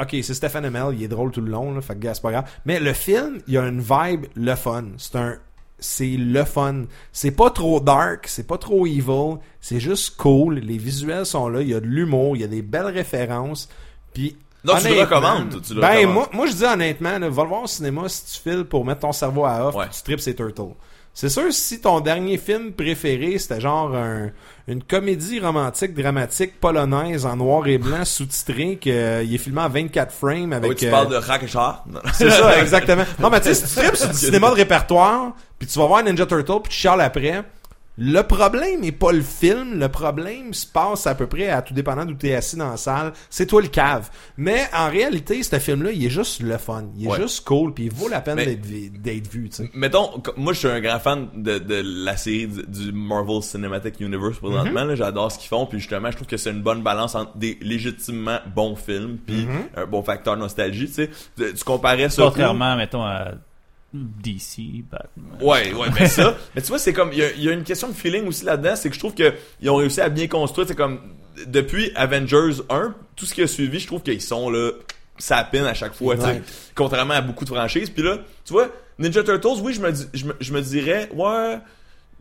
Ok, 0.00 0.10
c'est 0.22 0.34
Stephen 0.34 0.64
Amell, 0.64 0.94
il 0.94 1.02
est 1.02 1.08
drôle 1.08 1.30
tout 1.30 1.40
le 1.40 1.50
long, 1.50 1.74
là, 1.74 1.80
fait 1.80 1.94
que 1.94 2.00
gars, 2.00 2.14
c'est 2.14 2.22
pas 2.22 2.30
grave. 2.30 2.50
Mais 2.66 2.78
le 2.78 2.92
film, 2.92 3.40
il 3.46 3.54
y 3.54 3.58
a 3.58 3.62
une 3.62 3.80
vibe 3.80 4.26
le 4.34 4.54
fun. 4.54 4.84
C'est 4.98 5.16
un, 5.16 5.36
c'est 5.78 6.16
le 6.16 6.44
fun. 6.44 6.84
C'est 7.12 7.30
pas 7.30 7.50
trop 7.50 7.80
dark, 7.80 8.26
c'est 8.28 8.46
pas 8.46 8.58
trop 8.58 8.86
evil, 8.86 9.38
c'est 9.60 9.80
juste 9.80 10.16
cool. 10.16 10.56
Les 10.56 10.76
visuels 10.76 11.26
sont 11.26 11.48
là, 11.48 11.62
il 11.62 11.68
y 11.68 11.74
a 11.74 11.80
de 11.80 11.86
l'humour, 11.86 12.36
il 12.36 12.42
y 12.42 12.44
a 12.44 12.48
des 12.48 12.62
belles 12.62 12.86
références. 12.86 13.68
Puis 14.12 14.36
Donc, 14.66 14.78
tu 14.80 14.88
le 14.88 14.92
honnêtement, 14.94 15.16
recommandes, 15.16 15.62
tu 15.66 15.74
le 15.74 15.80
ben 15.80 15.88
recommandes. 15.96 16.14
moi, 16.14 16.28
moi 16.32 16.46
je 16.46 16.52
dis 16.52 16.64
honnêtement, 16.64 17.18
là, 17.18 17.28
va 17.30 17.42
le 17.42 17.48
voir 17.48 17.62
au 17.62 17.66
cinéma 17.66 18.02
si 18.08 18.24
tu 18.34 18.50
files 18.50 18.64
pour 18.64 18.84
mettre 18.84 19.00
ton 19.00 19.12
cerveau 19.12 19.44
à 19.46 19.66
off, 19.68 19.74
Ouais. 19.74 19.86
tu 19.94 20.02
tripes 20.02 20.20
ces 20.20 20.34
turtles. 20.34 20.74
C'est 21.14 21.30
sûr, 21.30 21.44
si 21.50 21.80
ton 21.80 22.00
dernier 22.00 22.36
film 22.36 22.72
préféré, 22.72 23.38
c'était 23.38 23.58
genre 23.58 23.94
un- 23.96 24.28
une 24.68 24.82
comédie 24.82 25.40
romantique, 25.40 25.94
dramatique, 25.94 26.60
polonaise, 26.60 27.24
en 27.24 27.36
noir 27.36 27.66
et 27.68 27.78
blanc, 27.78 28.04
sous-titré, 28.04 28.76
qu'il 28.76 28.92
est 28.92 29.38
filmé 29.38 29.62
en 29.62 29.68
24 29.70 30.12
frames 30.12 30.52
avec... 30.52 30.68
Oui, 30.70 30.76
tu 30.76 30.86
euh, 30.88 30.90
parles 30.90 31.08
de 31.08 31.16
Rakeshar. 31.16 31.84
C'est 32.12 32.28
ça, 32.30 32.60
exactement. 32.60 33.04
Non, 33.18 33.30
mais 33.30 33.40
tu 33.40 33.46
sais, 33.48 33.54
si 33.54 33.64
tu 33.74 33.80
tripes 33.80 33.96
sur 33.96 34.08
du 34.10 34.14
cinéma 34.16 34.50
de 34.50 34.56
répertoire, 34.56 35.32
puis 35.58 35.66
tu 35.66 35.78
vas 35.78 35.86
voir 35.86 36.02
Ninja 36.04 36.26
Turtle, 36.26 36.60
puis 36.62 36.70
tu 36.72 36.76
chiales 36.80 37.00
après, 37.00 37.42
le 37.98 38.20
problème 38.22 38.80
n'est 38.80 38.92
pas 38.92 39.12
le 39.12 39.22
film, 39.22 39.78
le 39.78 39.88
problème 39.88 40.52
se 40.52 40.66
passe 40.66 41.06
à 41.06 41.14
peu 41.14 41.26
près 41.26 41.48
à 41.48 41.62
tout 41.62 41.72
dépendant 41.74 42.04
d'où 42.04 42.14
tu 42.14 42.28
es 42.28 42.34
assis 42.34 42.56
dans 42.56 42.70
la 42.70 42.76
salle, 42.76 43.12
c'est 43.30 43.46
toi 43.46 43.62
le 43.62 43.68
cave. 43.68 44.10
Mais 44.36 44.64
en 44.74 44.88
réalité, 44.90 45.42
ce 45.42 45.58
film-là, 45.58 45.92
il 45.92 46.04
est 46.04 46.10
juste 46.10 46.42
le 46.42 46.58
fun, 46.58 46.84
il 46.96 47.06
est 47.06 47.08
Ouais. 47.10 47.20
juste 47.22 47.44
cool, 47.46 47.72
puis 47.72 47.84
il 47.84 47.92
vaut 47.92 48.08
la 48.08 48.20
peine 48.20 48.36
d'être 48.36 49.28
vu, 49.30 49.48
tu 49.48 49.56
sais. 49.56 49.70
Mettons, 49.74 50.22
moi 50.36 50.52
je 50.52 50.58
suis 50.58 50.68
un 50.68 50.80
grand 50.80 50.98
fan 50.98 51.28
de, 51.34 51.58
de 51.58 51.82
la 52.04 52.16
série 52.16 52.46
du, 52.46 52.62
du 52.66 52.92
Marvel 52.92 53.42
Cinematic 53.42 54.00
Universe 54.00 54.38
présentement. 54.38 54.84
Là. 54.84 54.94
J'adore 54.94 55.32
ce 55.32 55.38
qu'ils 55.38 55.48
font, 55.48 55.66
puis 55.66 55.78
justement, 55.78 56.10
je 56.10 56.16
trouve 56.16 56.28
que 56.28 56.36
c'est 56.36 56.50
une 56.50 56.62
bonne 56.62 56.82
balance 56.82 57.14
entre 57.14 57.36
des 57.36 57.58
légitimement 57.62 58.38
bons 58.54 58.76
films, 58.76 59.18
puis 59.26 59.46
Mhm. 59.46 59.62
un 59.76 59.86
bon 59.86 60.02
facteur 60.02 60.36
nostalgie. 60.36 60.86
Tu 60.86 60.92
sais, 60.92 61.10
tu 61.36 61.54
tu 61.54 61.64
comparais 61.64 62.08
ça. 62.10 62.22
Contrairement, 62.24 62.76
mettons, 62.76 63.02
à 63.02 63.32
DC, 64.22 64.84
Batman. 64.90 65.38
Ouais, 65.40 65.72
ouais, 65.72 65.88
mais 65.98 66.08
ça. 66.08 66.36
mais 66.54 66.62
tu 66.62 66.68
vois, 66.68 66.78
c'est 66.78 66.92
comme, 66.92 67.12
il 67.12 67.18
y 67.18 67.22
a, 67.22 67.32
il 67.32 67.42
y 67.42 67.48
a 67.48 67.52
une 67.52 67.64
question 67.64 67.88
de 67.88 67.94
feeling 67.94 68.26
aussi 68.26 68.44
là-dedans, 68.44 68.76
c'est 68.76 68.88
que 68.88 68.94
je 68.94 69.00
trouve 69.00 69.14
que 69.14 69.34
ils 69.60 69.70
ont 69.70 69.76
réussi 69.76 70.00
à 70.00 70.08
bien 70.08 70.26
construire, 70.26 70.68
c'est 70.68 70.74
comme, 70.74 71.00
depuis 71.46 71.92
Avengers 71.94 72.62
1, 72.70 72.94
tout 73.14 73.26
ce 73.26 73.34
qui 73.34 73.42
a 73.42 73.46
suivi, 73.46 73.78
je 73.78 73.86
trouve 73.86 74.02
qu'ils 74.02 74.22
sont 74.22 74.50
là, 74.50 74.70
ça 75.18 75.44
pine 75.44 75.64
à 75.64 75.74
chaque 75.74 75.94
fois, 75.94 76.16
tu 76.16 76.22
sais. 76.22 76.26
Ouais. 76.28 76.42
Contrairement 76.74 77.14
à 77.14 77.20
beaucoup 77.20 77.44
de 77.44 77.50
franchises. 77.50 77.90
Puis 77.90 78.02
là, 78.02 78.18
tu 78.44 78.52
vois, 78.52 78.68
Ninja 78.98 79.22
Turtles, 79.22 79.60
oui, 79.62 79.72
je 79.72 79.80
me, 79.80 79.92
je 80.14 80.24
me, 80.24 80.34
je 80.38 80.52
me 80.52 80.60
dirais, 80.60 81.08
ouais, 81.14 81.58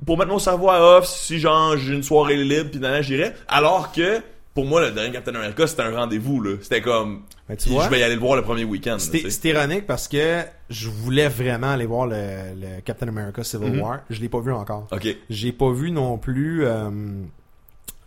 pour 0.06 0.18
mettre 0.18 0.32
mon 0.32 0.40
cerveau 0.40 0.70
à 0.70 0.98
off, 0.98 1.08
si 1.08 1.40
genre 1.40 1.78
j'ai 1.78 1.94
une 1.94 2.04
soirée 2.04 2.38
libre, 2.38 2.72
puis 2.72 2.80
là, 2.80 3.02
j'irais. 3.02 3.36
Alors 3.48 3.92
que, 3.92 4.22
pour 4.54 4.66
moi, 4.66 4.82
le 4.82 4.92
dernier 4.92 5.12
Captain 5.12 5.36
America, 5.36 5.68
c'était 5.68 5.84
un 5.84 5.96
rendez-vous, 5.96 6.42
là. 6.42 6.56
C'était 6.62 6.82
comme, 6.82 7.24
Ben, 7.48 7.56
tu 7.56 7.70
vois, 7.70 7.86
je 7.86 7.90
vais 7.92 8.00
y 8.00 8.04
aller 8.04 8.16
le 8.16 8.20
voir 8.22 8.36
le 8.36 8.42
premier 8.42 8.64
week-end. 8.64 8.98
c'est 8.98 9.46
ironique 9.46 9.86
parce 9.86 10.08
que 10.08 10.42
je 10.70 10.90
voulais 10.90 11.28
vraiment 11.28 11.72
aller 11.72 11.86
voir 11.86 12.08
le, 12.08 12.16
le 12.60 12.82
Captain 12.84 13.08
America 13.08 13.44
Civil 13.44 13.72
Mhm. 13.74 13.82
War. 13.82 14.00
Je 14.10 14.20
l'ai 14.20 14.30
pas 14.30 14.40
vu 14.40 14.52
encore. 14.52 14.88
Ok. 14.92 15.08
J'ai 15.30 15.52
pas 15.52 15.72
vu 15.72 15.92
non 15.92 16.18
plus 16.18 16.66
euh, 16.66 16.90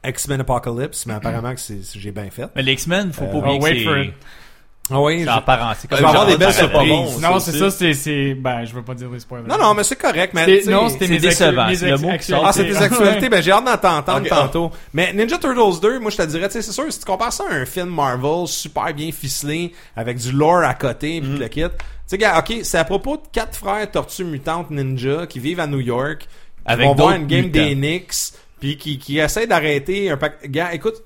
X-Men 0.05 0.41
Apocalypse, 0.41 1.07
mais 1.07 1.15
apparemment 1.15 1.55
que 1.55 1.61
j'ai 1.95 2.11
bien 2.11 2.31
fait. 2.31 2.49
Mais 2.57 2.63
les 2.63 2.73
X-Men, 2.73 3.13
faut 3.13 3.25
Euh, 3.25 3.31
pas 3.31 3.39
oublier 3.39 3.59
oh, 3.61 3.65
que 3.65 4.13
Ah 4.91 5.01
oui, 5.01 5.23
c'est 5.25 5.31
en 5.31 5.43
parent. 5.43 5.73
C'est 5.79 5.89
comme 5.89 5.99
Je 5.99 6.03
vais 6.03 6.09
avoir 6.09 6.27
des 6.27 6.37
belles 6.37 6.53
surprises. 6.53 7.21
Non, 7.21 7.39
c'est 7.41 7.53
ça, 7.53 7.71
c'est, 7.71 7.93
c'est, 7.95 8.35
ben, 8.35 8.65
je 8.65 8.73
veux 8.75 8.83
pas 8.83 8.95
dire 8.95 9.11
des 9.11 9.21
spoilers. 9.21 9.47
Non, 9.47 9.59
non, 9.59 9.75
mais 9.75 9.85
c'est 9.85 9.97
correct. 9.97 10.33
Mais, 10.35 10.63
non, 10.67 10.89
c'était 10.89 11.09
mes 11.09 11.19
décevant, 11.19 11.67
le 11.67 11.97
mot 11.99 12.09
qui 12.09 12.15
actu- 12.15 12.33
sort. 12.33 12.43
Ah, 12.47 12.53
c'est 12.53 12.65
des 12.65 12.77
actualités. 12.77 13.29
Ben, 13.29 13.43
j'ai 13.43 13.53
hâte 13.53 13.65
d'en 13.65 13.77
t'entendre 13.77 14.29
tantôt. 14.29 14.71
Mais 14.95 15.13
Ninja 15.13 15.37
Turtles 15.39 15.81
2, 15.83 15.99
moi, 16.01 16.11
je 16.11 16.17
te 16.17 16.23
dirais, 16.23 16.47
tu 16.49 16.55
sais, 16.55 16.63
c'est 16.63 16.73
sûr, 16.73 16.85
si 16.91 16.99
tu 17.01 17.05
compares 17.05 17.33
ça 17.33 17.45
à 17.51 17.55
un 17.55 17.67
film 17.67 17.89
Marvel 17.91 18.47
super 18.47 18.93
bien 18.95 19.11
ficelé, 19.13 19.73
avec 19.97 20.17
du 20.19 20.33
lore 20.33 20.63
à 20.65 20.75
côté, 20.75 21.21
puis 21.21 21.31
Mm. 21.31 21.39
le 21.39 21.49
kit. 21.49 21.63
Tu 21.63 21.69
sais, 22.07 22.19
gars, 22.19 22.39
ok, 22.39 22.55
c'est 22.63 22.79
à 22.79 22.85
propos 22.85 23.17
de 23.19 23.23
quatre 23.33 23.57
frères 23.57 23.91
tortues 23.91 24.25
mutantes 24.25 24.71
ninja 24.71 25.27
qui 25.27 25.39
vivent 25.41 25.61
à 25.61 25.67
New 25.67 25.81
York, 25.81 26.21
qui 26.21 26.27
Avec 26.65 26.87
vont 26.87 26.95
voir 26.95 27.13
une 27.15 27.27
game 27.27 27.45
mutants. 27.47 27.59
des 27.63 27.75
Knicks, 27.75 28.15
puis 28.61 28.77
qui, 28.79 28.99
qui 28.99 29.19
essaient 29.19 29.47
d'arrêter 29.47 30.11
un 30.11 30.17
pack. 30.17 30.51
Gars, 30.51 30.73
écoute, 30.73 31.03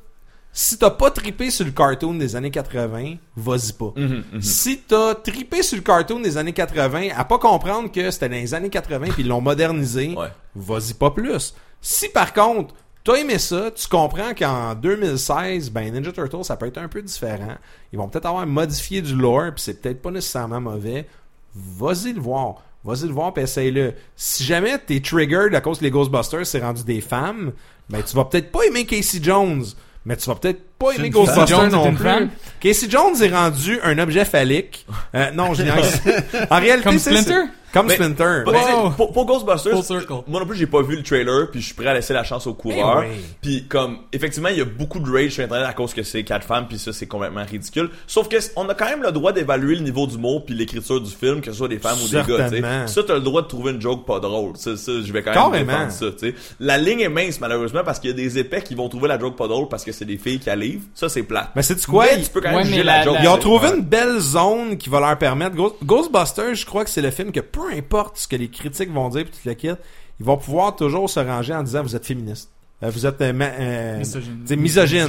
si 0.55 0.77
t'as 0.79 0.91
pas 0.91 1.11
trippé 1.11 1.51
sur 1.51 1.65
le 1.65 1.71
cartoon 1.71 2.15
des 2.15 2.37
années 2.37 2.51
80, 2.51 3.15
vas-y 3.37 3.73
pas. 3.73 3.93
Mhm, 3.97 4.23
mhm. 4.33 4.43
Si 4.43 4.79
t'as 4.87 5.15
trippé 5.15 5.63
sur 5.63 5.77
le 5.77 5.83
cartoon 5.83 6.21
des 6.21 6.37
années 6.37 6.53
80, 6.53 7.09
à 7.17 7.25
pas 7.25 7.39
comprendre 7.39 7.91
que 7.91 8.11
c'était 8.11 8.29
dans 8.29 8.35
les 8.37 8.53
années 8.53 8.69
80 8.69 9.09
puis 9.13 9.23
ils 9.23 9.29
l'ont 9.29 9.41
modernisé, 9.41 10.15
Ouais. 10.15 10.29
vas-y 10.55 10.93
pas 10.95 11.11
plus. 11.11 11.55
Si 11.81 12.09
par 12.11 12.33
contre, 12.35 12.75
t'as 13.03 13.15
aimé 13.15 13.39
ça, 13.39 13.71
tu 13.75 13.89
comprends 13.89 14.35
qu'en 14.35 14.75
2016, 14.75 15.71
ben 15.71 15.93
Ninja 15.93 16.13
Turtles, 16.13 16.45
ça 16.45 16.57
peut 16.57 16.67
être 16.67 16.79
un 16.79 16.89
peu 16.89 17.01
différent. 17.03 17.57
Ils 17.93 17.99
vont 17.99 18.09
peut-être 18.09 18.27
avoir 18.27 18.47
modifié 18.47 19.01
du 19.01 19.15
lore 19.15 19.53
puis 19.55 19.63
c'est 19.65 19.81
peut-être 19.81 20.03
pas 20.03 20.11
nécessairement 20.11 20.61
mauvais. 20.61 21.07
Vas-y 21.55 22.13
le 22.13 22.21
voir. 22.21 22.63
Vas-y 22.85 23.07
le 23.07 23.13
voir 23.15 23.33
puis 23.33 23.45
essaye-le. 23.45 23.95
Si 24.17 24.45
jamais 24.45 24.77
t'es 24.79 25.01
triggered 25.01 25.55
à 25.55 25.61
cause 25.61 25.79
que 25.79 25.85
les 25.85 25.91
Ghostbusters 25.91 26.47
c'est 26.47 26.61
rendu 26.61 26.85
des 26.85 27.01
femmes, 27.01 27.53
ben 27.89 28.03
tu 28.03 28.15
vas 28.15 28.27
peut-être 28.27 28.53
pas 28.53 28.65
aimer 28.67 28.85
Casey 28.85 29.19
Jones. 29.23 29.65
Mais 30.05 30.17
tu 30.17 30.29
vas 30.29 30.35
peut-être 30.35 30.61
pas 30.83 30.95
une 31.03 31.09
Ghostbusters 31.11 31.49
femme. 31.49 31.71
Jones 31.71 31.81
est 31.81 31.85
non 31.85 31.95
plus. 31.95 32.05
femme? 32.05 32.29
Casey 32.61 32.87
Jones 32.89 33.23
est 33.23 33.35
rendu 33.35 33.81
un 33.83 33.99
objet 33.99 34.25
phallique. 34.25 34.87
Euh, 35.15 35.31
non, 35.33 35.55
je. 35.55 35.63
En 36.51 36.61
réalité, 36.61 36.89
Comme 36.89 36.99
Splinter? 36.99 37.35
Comme 37.73 37.87
Mais- 37.87 37.95
Splinter. 37.95 38.43
Wow. 38.47 38.91
pour, 38.91 39.13
pour 39.13 39.25
Ghostbusters, 39.25 39.83
circle. 39.83 40.13
moi 40.29 40.41
non 40.41 40.47
plus 40.47 40.59
j'ai 40.59 40.67
pas 40.67 40.83
vu 40.83 40.95
le 40.95 41.03
trailer, 41.03 41.51
puis 41.51 41.63
je 41.63 41.67
suis 41.67 41.75
prêt 41.75 41.87
à 41.87 41.95
laisser 41.95 42.13
la 42.13 42.23
chance 42.23 42.47
au 42.47 42.53
coureur. 42.53 43.03
Eh 43.07 43.09
oui. 43.09 43.15
Puis 43.41 43.65
comme 43.67 43.97
effectivement 44.13 44.51
il 44.51 44.59
y 44.59 44.61
a 44.61 44.67
beaucoup 44.67 45.01
de 45.01 45.11
rage 45.11 45.31
sur 45.31 45.43
internet 45.45 45.67
à 45.67 45.73
cause 45.73 45.95
que 45.95 46.03
c'est 46.03 46.23
quatre 46.23 46.47
femmes, 46.47 46.67
puis 46.69 46.79
ça 46.79 46.93
c'est 46.93 47.07
complètement 47.07 47.47
ridicule. 47.51 47.89
Sauf 48.07 48.29
que 48.29 48.37
on 48.57 48.69
a 48.69 48.75
quand 48.75 48.85
même 48.85 49.03
le 49.03 49.11
droit 49.11 49.33
d'évaluer 49.33 49.77
le 49.77 49.81
niveau 49.81 50.07
d'humour 50.07 50.45
puis 50.45 50.55
l'écriture 50.55 51.01
du 51.01 51.11
film, 51.11 51.41
que 51.41 51.51
ce 51.51 51.57
soit 51.57 51.69
des 51.69 51.79
femmes 51.79 51.97
ou 52.05 52.09
des 52.09 52.17
gars. 52.17 52.25
tu 52.25 52.33
sais. 52.33 52.39
Certainement. 52.41 52.87
Ça 52.89 53.03
t'as 53.07 53.15
le 53.15 53.21
droit 53.21 53.41
de 53.41 53.47
trouver 53.49 53.71
une 53.73 53.81
joke 53.81 54.05
pas 54.05 54.21
drôle. 54.21 54.53
Ça, 54.59 54.77
ça 54.77 54.93
je 55.03 55.11
vais 55.11 55.23
quand 55.23 55.31
même 55.51 55.65
Carrément. 55.67 55.73
défendre 55.87 55.93
ça. 55.93 56.07
tu 56.11 56.29
sais. 56.29 56.35
La 56.61 56.77
ligne 56.77 57.01
est 57.01 57.09
mince 57.09 57.41
malheureusement 57.41 57.85
parce 57.87 57.99
qu'il 58.01 58.11
y 58.11 58.13
a 58.13 58.17
des 58.17 58.37
épais 58.37 58.61
qui 58.61 58.75
vont 58.75 58.91
trouver 58.91 59.09
la 59.09 59.19
joke 59.19 59.35
pas 59.39 59.49
drôle 59.49 59.69
parce 59.69 59.83
que 59.83 59.93
c'est 59.93 60.05
des 60.05 60.19
filles 60.19 60.41
qui 60.41 60.51
la 60.51 60.57
Ça 60.95 61.09
c'est 61.09 61.23
plat. 61.23 61.51
Mais 61.57 61.63
c'est 61.63 61.85
quoi? 61.87 62.07
Mais 62.11 62.19
Ils, 62.21 62.25
tu 62.25 62.31
peux 62.31 62.41
quand 62.41 62.49
même 62.51 62.59
Ouais, 62.59 62.65
juger 62.65 62.79
mais 62.79 62.85
la, 62.85 62.99
la- 62.99 63.05
joke. 63.05 63.15
la- 63.15 63.23
ils 63.23 63.29
ont 63.29 63.39
trouvé 63.39 63.69
Ouais. 63.69 63.77
une 63.77 63.83
belle 63.85 64.19
zone 64.19 64.77
qui 64.77 64.89
va 64.89 65.01
leur 65.01 65.19
permettre. 65.19 65.57
Ghost- 65.57 65.77
Ghostbusters, 65.85 66.55
je 66.55 66.67
crois 66.67 66.85
que 66.85 66.91
c'est 66.91 67.03
le 67.03 67.11
film 67.11 67.33
que 67.33 67.41
peu 67.41 67.73
importe 67.77 68.17
ce 68.19 68.29
que 68.29 68.37
les 68.37 68.49
critiques 68.49 68.93
vont 68.93 69.09
dire 69.09 69.25
puis 69.25 69.33
tout 69.33 69.49
le 69.49 69.55
kit, 69.55 69.69
ils 70.21 70.27
vont 70.27 70.37
pouvoir 70.37 70.77
toujours 70.77 71.09
se 71.11 71.21
ranger 71.21 71.55
en 71.55 71.63
disant 71.63 71.83
vous 71.83 71.97
êtes 71.97 72.07
féministe. 72.07 72.51
Euh, 72.83 72.91
vous 72.91 73.07
êtes 73.07 73.21
euh, 73.21 73.33
euh, 73.41 74.03
Misogyne. 74.57 75.09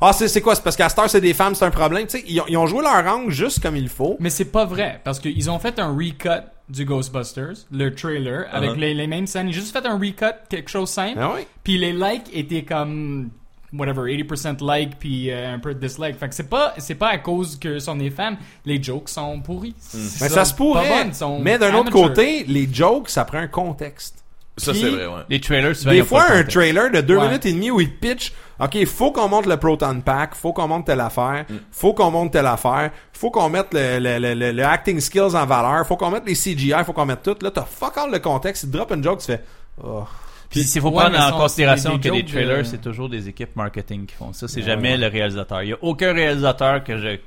Ah, 0.00 0.12
c'est 0.12 0.28
c'est 0.28 0.40
quoi? 0.40 0.54
C'est 0.54 0.62
parce 0.64 0.76
qu'à 0.76 0.88
Star, 0.88 1.10
c'est 1.10 1.20
des 1.20 1.34
femmes, 1.34 1.54
c'est 1.54 1.64
un 1.64 1.70
problème. 1.70 2.06
Tu 2.06 2.18
sais, 2.18 2.24
ils, 2.26 2.40
ont- 2.40 2.44
ils 2.48 2.56
ont 2.56 2.66
joué 2.66 2.82
leur 2.82 3.06
angle 3.06 3.30
juste 3.30 3.60
comme 3.62 3.76
il 3.76 3.88
faut. 3.88 4.16
Mais 4.20 4.30
c'est 4.30 4.46
pas 4.46 4.64
vrai, 4.64 5.00
parce 5.04 5.20
qu'ils 5.20 5.50
ont 5.50 5.58
fait 5.58 5.78
un 5.78 5.94
recut 5.94 6.42
du 6.68 6.84
Ghostbusters, 6.86 7.66
le 7.70 7.94
trailer, 7.94 8.46
avec 8.50 8.70
Uh-huh. 8.70 8.76
les, 8.78 8.94
les 8.94 9.06
mêmes 9.06 9.26
scènes. 9.26 9.48
Ils 9.48 9.50
ont 9.50 9.60
juste 9.60 9.72
fait 9.76 9.84
un 9.86 9.98
recut, 9.98 10.34
quelque 10.48 10.70
chose 10.70 10.88
simple. 10.88 11.18
Ah 11.20 11.32
oui. 11.34 11.42
Puis 11.62 11.76
les 11.76 11.92
likes 11.92 12.30
étaient 12.32 12.62
comme 12.64 13.28
whatever 13.72 14.02
80% 14.02 14.62
like 14.64 14.98
puis 14.98 15.30
euh, 15.30 15.54
un 15.54 15.58
peu 15.58 15.74
de 15.74 15.80
dislike. 15.80 16.18
Fait 16.18 16.28
que 16.28 16.34
c'est 16.34 16.48
pas 16.48 16.74
c'est 16.78 16.94
pas 16.94 17.08
à 17.08 17.18
cause 17.18 17.58
que 17.58 17.78
sont 17.78 17.96
des 17.96 18.10
femmes, 18.10 18.36
les 18.64 18.82
jokes 18.82 19.08
sont 19.08 19.40
pourris. 19.40 19.74
Hmm. 19.94 19.98
Mais 20.20 20.28
ça 20.28 20.44
se 20.44 20.54
pourrait. 20.54 21.10
Mais 21.40 21.58
d'un 21.58 21.74
autre 21.74 21.90
côté, 21.90 22.44
les 22.44 22.68
jokes, 22.72 23.08
ça 23.08 23.24
prend 23.24 23.38
un 23.38 23.48
contexte. 23.48 24.16
Ça 24.58 24.74
c'est 24.74 24.90
vrai, 24.90 25.06
ouais. 25.06 25.22
Les 25.30 25.40
trailers, 25.40 25.74
souvent, 25.74 25.92
Des 25.92 26.04
fois, 26.04 26.24
un 26.24 26.28
contexte. 26.28 26.50
trailer 26.50 26.90
de 26.90 27.00
deux 27.00 27.16
Ouais. 27.16 27.26
minutes 27.26 27.46
et 27.46 27.52
demie 27.54 27.70
où 27.70 27.80
il 27.80 27.90
pitch, 27.90 28.34
OK, 28.60 28.84
faut 28.84 29.10
qu'on 29.10 29.26
monte 29.26 29.46
le 29.46 29.56
Proton 29.56 29.98
Pack, 30.04 30.34
faut 30.34 30.52
qu'on 30.52 30.68
monte 30.68 30.84
telle 30.84 31.00
affaire, 31.00 31.46
faut 31.70 31.94
qu'on 31.94 32.10
monte 32.10 32.32
telle 32.32 32.46
affaire, 32.46 32.90
faut 33.14 33.30
qu'on 33.30 33.48
mette 33.48 33.68
le, 33.72 33.98
le, 33.98 34.18
le, 34.18 34.34
le- 34.34 34.52
le 34.52 34.62
acting 34.64 35.00
skills 35.00 35.34
en 35.34 35.46
valeur, 35.46 35.86
faut 35.86 35.96
qu'on 35.96 36.10
mette 36.10 36.26
les 36.26 36.34
CGI, 36.34 36.84
faut 36.84 36.92
qu'on 36.92 37.06
mette 37.06 37.22
tout. 37.22 37.34
Là, 37.40 37.50
t'as 37.50 37.64
fuck 37.64 37.96
all 37.96 38.10
le 38.12 38.18
contexte, 38.18 38.64
il 38.64 38.70
drop 38.70 38.92
une 38.92 39.02
joke, 39.02 39.20
tu 39.20 39.26
fais, 39.26 39.42
oh. 39.82 40.04
Puis 40.52 40.60
il 40.60 40.80
faut 40.80 40.90
Ouais, 40.90 41.02
prendre 41.04 41.18
en 41.18 41.30
sont- 41.30 41.36
considération 41.38 41.98
que 41.98 42.08
les 42.08 42.24
trailers, 42.24 42.58
de- 42.58 42.62
c'est 42.62 42.80
toujours 42.80 43.08
des 43.08 43.28
équipes 43.28 43.56
marketing 43.56 44.06
qui 44.06 44.14
font 44.14 44.32
ça. 44.32 44.46
C'est 44.46 44.60
Ouais, 44.60 44.66
jamais 44.66 44.92
ouais. 44.92 44.96
le 44.98 45.06
réalisateur. 45.08 45.62
Il 45.64 45.70
y 45.70 45.72
a 45.72 45.78
aucun 45.82 46.12
réalisateur 46.12 46.84
que 46.84 46.96
je 46.98 47.18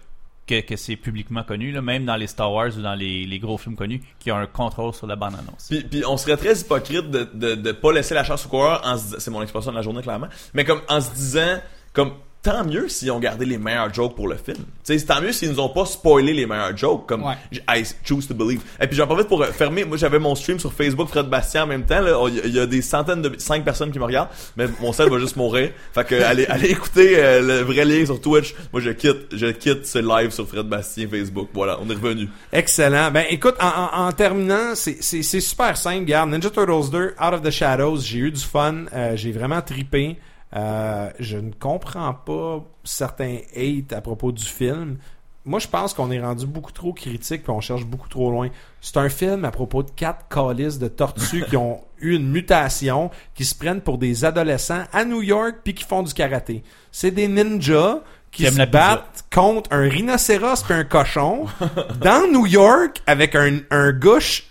que, 0.47 0.61
que 0.61 0.75
c'est 0.75 0.95
publiquement 0.95 1.41
connu, 1.41 1.71
là, 1.71 1.81
même 1.81 2.05
dans 2.05 2.15
les 2.17 2.27
Star 2.27 2.53
Wars 2.53 2.69
ou 2.77 2.81
dans 2.83 2.93
les, 2.93 3.25
les 3.25 3.39
gros 3.39 3.57
films 3.57 3.75
connus, 3.75 3.99
qui 4.19 4.29
a 4.29 4.35
un 4.35 4.45
contrôle 4.45 4.93
sur 4.93 5.07
la 5.07 5.15
bande-annonce. 5.15 5.65
Puis, 5.67 5.81
puis 5.83 6.03
on 6.07 6.17
serait 6.17 6.37
très 6.37 6.53
hypocrite 6.59 7.09
de, 7.09 7.27
de, 7.33 7.55
de 7.55 7.71
pas 7.71 7.91
laisser 7.91 8.13
la 8.13 8.23
chance 8.23 8.45
au 8.45 8.49
coureur 8.49 8.79
en 8.85 8.95
se 8.95 9.05
dis- 9.07 9.15
c'est 9.17 9.31
mon 9.31 9.41
expression 9.41 9.71
de 9.71 9.75
la 9.75 9.81
journée 9.81 10.03
clairement, 10.03 10.27
mais 10.53 10.63
comme 10.63 10.81
en 10.87 11.01
se 11.01 11.11
disant 11.15 11.57
comme 11.93 12.11
tant 12.45 12.63
mieux 12.63 12.87
s'ils 12.87 13.11
ont 13.11 13.19
gardé 13.19 13.43
les 13.45 13.57
meilleurs 13.57 13.93
jokes 13.93 14.15
pour 14.15 14.27
le 14.27 14.35
film. 14.37 14.57
Tu 14.57 14.63
sais, 14.83 14.99
c'est 14.99 15.05
tant 15.07 15.19
mieux 15.19 15.31
s'ils 15.33 15.49
nous 15.49 15.59
ont 15.59 15.69
pas 15.69 15.85
spoilé 15.85 16.31
les 16.31 16.45
meilleurs 16.45 16.77
jokes, 16.77 17.07
comme 17.07 17.23
Ouais. 17.25 17.33
I 17.67 17.83
choose 18.03 18.27
to 18.27 18.33
believe. 18.35 18.61
Et 18.79 18.87
puis 18.87 18.95
j'en 18.95 19.07
profite 19.07 19.27
pour 19.27 19.41
euh, 19.41 19.47
fermer. 19.51 19.83
Moi, 19.83 19.97
j'avais 19.97 20.19
mon 20.19 20.35
stream 20.35 20.59
sur 20.59 20.71
Facebook, 20.71 21.09
Fred 21.09 21.25
Bastien 21.25 21.63
en 21.63 21.67
même 21.67 21.83
temps. 21.85 21.99
là. 22.01 22.17
Oh, 22.19 22.27
Il 22.29 22.35
y, 22.35 22.39
a- 22.39 22.45
il 22.45 22.53
y 22.53 22.59
a 22.59 22.65
des 22.67 22.81
centaines 22.81 23.21
de 23.23 23.33
cinq 23.39 23.65
personnes 23.65 23.91
qui 23.91 23.97
me 23.99 24.03
regardent, 24.05 24.29
mais 24.55 24.67
mon 24.79 24.93
sel 24.93 25.09
va 25.09 25.17
juste 25.19 25.35
mourir. 25.35 25.71
Fait 25.93 26.05
que 26.05 26.15
allez, 26.15 26.45
allez 26.45 26.69
écouter 26.69 27.15
euh, 27.17 27.41
le 27.41 27.61
vrai 27.63 27.83
lien 27.83 28.05
sur 28.05 28.21
Twitch. 28.21 28.53
Moi, 28.71 28.81
je 28.81 28.91
quitte, 28.91 29.35
je 29.35 29.47
quitte 29.47 29.85
ce 29.87 29.97
live 29.99 30.29
sur 30.31 30.47
Fred 30.47 30.67
Bastien 30.67 31.07
Facebook. 31.09 31.49
Voilà, 31.53 31.79
on 31.81 31.89
est 31.89 31.95
revenu. 31.95 32.29
Excellent. 32.53 33.09
Ben 33.11 33.25
écoute, 33.29 33.55
en, 33.59 33.67
en, 34.01 34.07
en 34.07 34.11
terminant, 34.11 34.75
c'est- 34.75 35.01
super 35.01 35.75
simple. 35.75 36.01
Regarde, 36.05 36.29
Ninja 36.29 36.49
Turtles 36.51 36.91
2, 36.91 37.15
Out 37.19 37.33
of 37.33 37.41
the 37.41 37.49
Shadows, 37.49 37.97
j'ai 38.01 38.19
eu 38.19 38.31
du 38.31 38.39
fun. 38.41 38.85
euh, 38.93 39.15
j'ai 39.15 39.31
vraiment 39.31 39.61
tripé. 39.61 40.17
Euh, 40.55 41.09
je 41.19 41.37
ne 41.37 41.51
comprends 41.51 42.13
pas 42.13 42.63
certains 42.83 43.37
hate 43.55 43.93
à 43.93 44.01
propos 44.01 44.31
du 44.31 44.43
film. 44.45 44.97
Moi, 45.43 45.59
je 45.59 45.67
pense 45.67 45.93
qu'on 45.93 46.09
est 46.11 46.19
rendu 46.21 46.45
beaucoup 46.47 46.71
trop 46.71 46.93
critique 46.93 47.43
puis 47.43 47.51
on 47.51 47.61
cherche 47.61 47.85
beaucoup 47.85 48.09
trop 48.09 48.31
loin. 48.31 48.49
C'est 48.81 48.97
un 48.97 49.09
film 49.09 49.45
à 49.45 49.51
propos 49.51 49.83
de 49.83 49.91
quatre 49.91 50.27
calices 50.27 50.79
de 50.79 50.87
tortues 50.87 51.43
qui 51.49 51.57
ont 51.57 51.81
eu 51.99 52.15
une 52.15 52.29
mutation, 52.31 53.11
qui 53.35 53.45
se 53.45 53.53
prennent 53.53 53.81
pour 53.81 53.97
des 53.97 54.25
adolescents 54.25 54.83
à 54.93 55.03
New 55.05 55.21
York 55.21 55.57
puis 55.63 55.73
qui 55.75 55.83
font 55.83 56.03
du 56.03 56.13
karaté. 56.13 56.63
C'est 56.91 57.11
des 57.11 57.27
ninjas 57.27 57.99
qui 58.31 58.43
se 58.51 58.57
la 58.57 58.65
battent 58.65 59.25
contre 59.33 59.71
un 59.71 59.87
rhinocéros 59.87 60.63
puis 60.63 60.73
un 60.73 60.83
cochon 60.83 61.45
dans 62.01 62.29
New 62.31 62.45
York 62.47 63.01
avec 63.05 63.35
un, 63.35 63.59
un 63.71 63.91
gauche. 63.91 64.47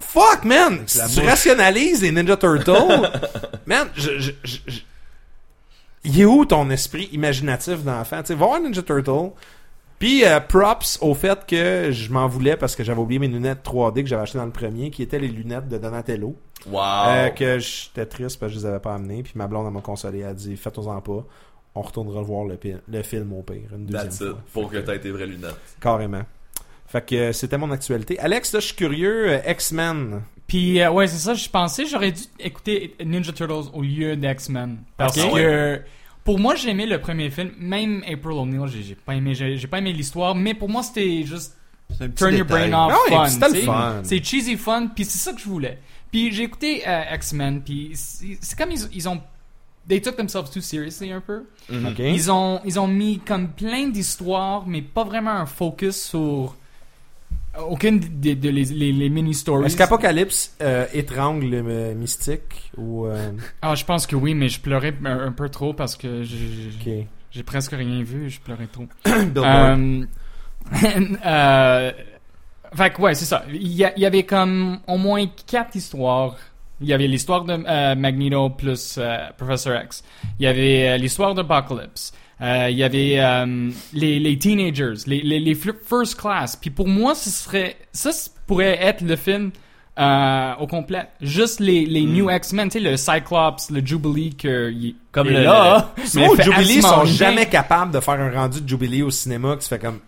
Fuck, 0.00 0.44
man! 0.44 0.82
Si 0.86 0.98
tu 1.14 1.20
rationalises 1.26 2.02
les 2.02 2.10
Ninja 2.10 2.36
Turtles, 2.36 3.10
man, 3.66 3.88
je, 3.94 4.18
je, 4.18 4.32
je, 4.42 4.56
je- 4.66 4.80
il 6.04 6.20
est 6.20 6.24
où 6.24 6.44
ton 6.44 6.68
esprit 6.70 7.08
imaginatif 7.12 7.82
d'enfant? 7.82 8.20
Tu 8.20 8.28
sais, 8.28 8.34
voir 8.34 8.60
Ninja 8.60 8.82
Turtle. 8.82 9.30
Puis 9.98 10.24
euh, 10.24 10.40
props 10.40 10.98
au 11.00 11.14
fait 11.14 11.46
que 11.46 11.90
je 11.90 12.12
m'en 12.12 12.28
voulais 12.28 12.56
parce 12.56 12.76
que 12.76 12.84
j'avais 12.84 13.00
oublié 13.00 13.18
mes 13.18 13.28
lunettes 13.28 13.64
3D 13.64 14.02
que 14.02 14.06
j'avais 14.06 14.22
achetées 14.22 14.38
dans 14.38 14.44
le 14.44 14.50
premier, 14.50 14.90
qui 14.90 15.02
étaient 15.02 15.18
les 15.18 15.28
lunettes 15.28 15.68
de 15.68 15.78
Donatello. 15.78 16.36
Wow. 16.66 16.80
Euh, 17.08 17.28
que 17.30 17.58
j'étais 17.58 18.06
triste 18.06 18.38
parce 18.38 18.52
que 18.52 18.58
je 18.58 18.64
les 18.64 18.66
avais 18.66 18.80
pas 18.80 18.94
amenées. 18.94 19.22
Puis 19.22 19.32
ma 19.36 19.46
blonde 19.46 19.72
m'a 19.72 19.80
consolé, 19.80 20.20
elle 20.20 20.26
a 20.26 20.34
dit 20.34 20.56
faites-en 20.56 21.00
pas. 21.00 21.24
On 21.74 21.82
retournera 21.82 22.22
voir 22.22 22.44
le, 22.44 23.02
film 23.02 23.32
au 23.32 23.42
pire, 23.42 23.70
une 23.74 23.86
deuxième 23.86 24.08
That's 24.08 24.20
it. 24.20 24.28
fois. 24.28 24.42
Pour 24.52 24.70
que 24.70 24.78
t'aies 24.78 25.00
tes 25.00 25.10
vraies 25.10 25.26
lunettes. 25.26 25.56
Carrément. 25.80 26.22
Fait 26.86 27.04
que 27.04 27.14
euh, 27.14 27.32
c'était 27.32 27.58
mon 27.58 27.70
actualité. 27.70 28.18
Alex, 28.20 28.52
là, 28.52 28.60
je 28.60 28.66
suis 28.66 28.76
curieux. 28.76 29.40
X-Men. 29.46 30.22
Puis, 30.46 30.80
euh, 30.80 30.90
ouais, 30.90 31.06
c'est 31.06 31.18
ça, 31.18 31.34
je 31.34 31.48
pensais 31.48 31.86
j'aurais 31.86 32.12
dû 32.12 32.22
écouter 32.38 32.94
Ninja 33.04 33.32
Turtles 33.32 33.70
au 33.72 33.82
lieu 33.82 34.16
d'X-Men. 34.16 34.78
Parce 34.96 35.16
que, 35.16 35.80
pour 36.22 36.38
moi, 36.38 36.54
j'ai 36.54 36.70
aimé 36.70 36.86
le 36.86 37.00
premier 37.00 37.30
film. 37.30 37.52
Même 37.58 38.02
April 38.06 38.32
O'Neil, 38.32 38.68
j'ai 38.68 38.82
j'ai 38.82 38.94
pas 38.94 39.14
aimé, 39.14 39.34
j'ai 39.34 39.56
j'ai 39.56 39.66
pas 39.66 39.78
aimé 39.78 39.92
l'histoire. 39.92 40.34
Mais 40.34 40.54
pour 40.54 40.68
moi, 40.68 40.82
c'était 40.82 41.22
juste 41.24 41.56
turn 42.16 42.34
your 42.34 42.46
brain 42.46 42.72
off 42.72 42.92
ouais, 43.04 43.16
fun. 43.16 43.28
c'était 43.28 43.62
fun. 43.62 44.00
C'est 44.02 44.24
cheesy 44.24 44.56
fun, 44.56 44.88
puis 44.94 45.04
c'est 45.04 45.18
ça 45.18 45.32
que 45.32 45.40
je 45.40 45.48
voulais. 45.48 45.78
Puis 46.10 46.32
j'ai 46.32 46.44
écouté 46.44 46.82
euh, 46.86 47.02
X-Men, 47.14 47.62
puis 47.62 47.90
c'est 47.94 48.38
c'est 48.40 48.56
comme 48.56 48.70
ils, 48.70 48.88
ils 48.92 49.08
ont... 49.08 49.20
They 49.86 50.00
took 50.00 50.16
themselves 50.16 50.50
too 50.50 50.62
seriously 50.62 51.12
un 51.12 51.20
peu. 51.20 51.44
Mhm. 51.68 51.94
Ils 51.98 52.30
ont, 52.30 52.60
ils 52.64 52.80
ont 52.80 52.86
mis 52.86 53.18
comme 53.18 53.48
plein 53.48 53.88
d'histoires, 53.88 54.66
mais 54.66 54.80
pas 54.80 55.04
vraiment 55.04 55.32
un 55.32 55.44
focus 55.44 56.02
sur 56.02 56.56
aucune 57.68 57.98
des 58.00 58.34
de, 58.34 58.48
les, 58.48 58.64
les, 58.64 58.92
les 58.92 59.08
mini-stories. 59.08 59.66
Est-ce 59.66 59.76
qu'Apocalypse 59.76 60.56
euh, 60.62 60.86
étrangle 60.92 61.46
le 61.46 61.62
euh, 61.66 61.94
mystique 61.94 62.70
ou. 62.76 63.06
euh, 63.06 63.30
Ah, 63.62 63.74
je 63.74 63.84
pense 63.84 64.06
que 64.06 64.16
oui, 64.16 64.34
mais 64.34 64.48
je 64.48 64.60
pleurais 64.60 64.94
un, 65.04 65.20
un 65.26 65.32
peu 65.32 65.48
trop 65.48 65.72
parce 65.72 65.96
que 65.96 66.22
j'ai 66.22 67.42
presque 67.44 67.72
rien 67.72 68.02
vu, 68.02 68.30
je 68.30 68.40
pleurais 68.40 68.66
trop. 68.66 68.86
Euh, 69.36 70.04
euh, 71.26 71.92
fait 72.74 72.90
que 72.90 73.00
ouais, 73.02 73.14
c'est 73.14 73.24
ça. 73.26 73.44
Il 73.52 73.66
y, 73.68 73.84
y 73.96 74.06
avait 74.06 74.22
comme 74.24 74.78
au 74.86 74.96
moins 74.96 75.24
quatre 75.46 75.76
histoires. 75.76 76.36
Il 76.80 76.88
y 76.88 76.92
avait 76.92 77.06
l'histoire 77.06 77.44
de 77.44 77.94
Magneto 77.94 78.50
plus 78.50 78.98
Professor 79.38 79.74
X. 79.84 80.02
Il 80.40 80.44
y 80.44 80.48
avait 80.48 80.98
l'histoire 80.98 81.34
d'Apocalypse. 81.34 82.12
Euh, 82.44 82.68
il 82.70 82.76
y 82.76 82.82
avait 82.82 83.14
euh, 83.20 83.70
les, 83.94 84.20
les 84.20 84.38
teenagers, 84.38 84.94
les, 85.06 85.22
les, 85.22 85.54
first 85.54 86.16
class. 86.20 86.56
Puis 86.56 86.68
pour 86.68 86.86
moi, 86.86 87.14
ce 87.14 87.30
serait 87.30 87.76
ça 87.90 88.10
pourrait 88.46 88.78
être 88.82 89.00
le 89.00 89.16
film 89.16 89.50
euh, 89.98 90.52
au 90.58 90.66
complet. 90.66 91.06
Juste 91.22 91.60
les, 91.60 91.86
les 91.86 92.02
New 92.02 92.28
X-Men, 92.30 92.68
tu 92.68 92.78
sais, 92.78 92.84
le 92.90 92.98
Cyclops, 92.98 93.70
le 93.70 93.80
Jubilee 93.86 94.34
que 94.34 94.70
Comme 95.10 95.28
le- 95.28 95.42
là. 95.44 95.94
Sinon, 96.04 96.32
mais 96.36 96.36
fait 96.36 96.50
Jubilee 96.50 96.82
sont 96.82 97.04
jamais 97.06 97.46
capables 97.46 97.92
de 97.92 98.00
faire 98.00 98.20
un 98.20 98.30
rendu 98.30 98.60
de 98.60 98.68
Jubilee 98.68 99.02
au 99.02 99.10
cinéma 99.10 99.56
qui 99.56 99.62
se 99.64 99.68
fait 99.68 99.78
comme. 99.78 100.00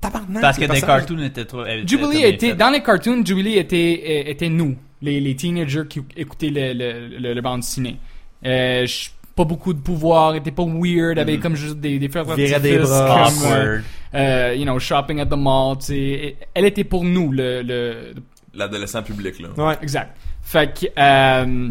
Tabarnak! 0.00 0.40
Parce 0.42 0.58
que 0.58 0.64
les 0.64 0.80
cartoons 0.80 1.22
étaient 1.22 1.44
trop. 1.44 1.64
étaient 1.64 1.86
Jubilee 1.86 2.24
était 2.24 2.54
dans 2.54 2.70
les 2.70 2.82
cartoons. 2.82 3.24
Jubilee 3.24 3.58
était 3.58 4.28
était 4.30 4.48
nous, 4.48 4.76
les, 5.00 5.20
les 5.20 5.36
teenagers 5.36 5.84
qui 5.88 6.00
écoutaient 6.16 6.50
le 6.50 6.72
le, 6.72 7.18
le, 7.20 7.34
le 7.34 7.40
bande 7.40 7.60
dessinée. 7.60 7.98
Euh, 8.44 8.84
je- 8.86 9.10
pas 9.34 9.44
beaucoup 9.44 9.72
de 9.72 9.80
pouvoir, 9.80 10.34
était 10.34 10.50
pas 10.50 10.64
weird, 10.64 11.18
avait 11.18 11.38
comme 11.38 11.56
juste 11.56 11.76
des 11.76 11.98
des 11.98 12.08
Virait 12.08 12.60
des 12.60 12.78
bras. 12.78 13.24
comme, 13.30 13.52
euh, 13.52 13.80
euh, 14.14 14.54
you 14.56 14.64
know, 14.64 14.78
shopping 14.78 15.20
at 15.20 15.26
the 15.26 15.36
mall. 15.36 15.76
tu 15.78 15.86
sais. 15.86 16.36
Elle 16.54 16.66
était 16.66 16.84
pour 16.84 17.04
nous 17.04 17.32
le 17.32 17.62
le 17.62 18.14
L'adolescent 18.54 19.02
public, 19.02 19.40
là. 19.40 19.48
Ouais. 19.56 19.78
Exact. 19.80 20.14
Fait 20.42 20.78
que, 20.78 20.86
euh, 20.98 21.70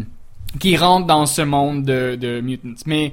qui 0.58 0.76
rentre 0.76 1.06
dans 1.06 1.26
ce 1.26 1.42
monde 1.42 1.84
de, 1.84 2.16
de 2.16 2.40
mutants. 2.40 2.70
Mais, 2.86 3.12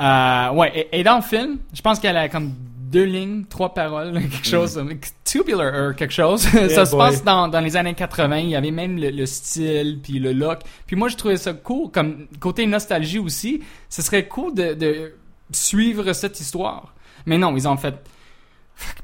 euh, 0.00 0.50
ouais, 0.52 0.88
et, 0.92 1.00
et 1.00 1.02
dans 1.02 1.16
le 1.16 1.22
film, 1.22 1.58
je 1.72 1.82
pense 1.82 1.98
qu'elle 1.98 2.16
a 2.16 2.28
comme 2.28 2.52
deux 2.94 3.02
lignes, 3.02 3.44
trois 3.44 3.74
paroles, 3.74 4.12
quelque 4.30 4.46
chose, 4.46 4.78
euh, 4.78 4.94
tubular 5.24 5.96
quelque 5.96 6.14
chose. 6.14 6.42
ça 6.68 6.86
se 6.86 6.96
passe 6.96 7.24
dans, 7.24 7.48
dans 7.48 7.60
les 7.60 7.76
années 7.76 7.94
80. 7.94 8.38
Il 8.38 8.50
y 8.50 8.56
avait 8.56 8.70
même 8.70 8.96
le, 8.98 9.10
le 9.10 9.26
style, 9.26 9.98
puis 10.00 10.20
le 10.20 10.32
look. 10.32 10.60
Puis 10.86 10.94
moi, 10.94 11.08
je 11.08 11.16
trouvais 11.16 11.36
ça 11.36 11.52
cool. 11.52 11.90
Comme 11.90 12.28
côté 12.38 12.66
nostalgie 12.66 13.18
aussi, 13.18 13.62
ce 13.88 14.00
serait 14.00 14.28
cool 14.28 14.54
de, 14.54 14.74
de 14.74 15.12
suivre 15.50 16.12
cette 16.12 16.38
histoire. 16.38 16.94
Mais 17.26 17.36
non, 17.36 17.56
ils 17.56 17.66
ont 17.66 17.76
fait 17.76 17.96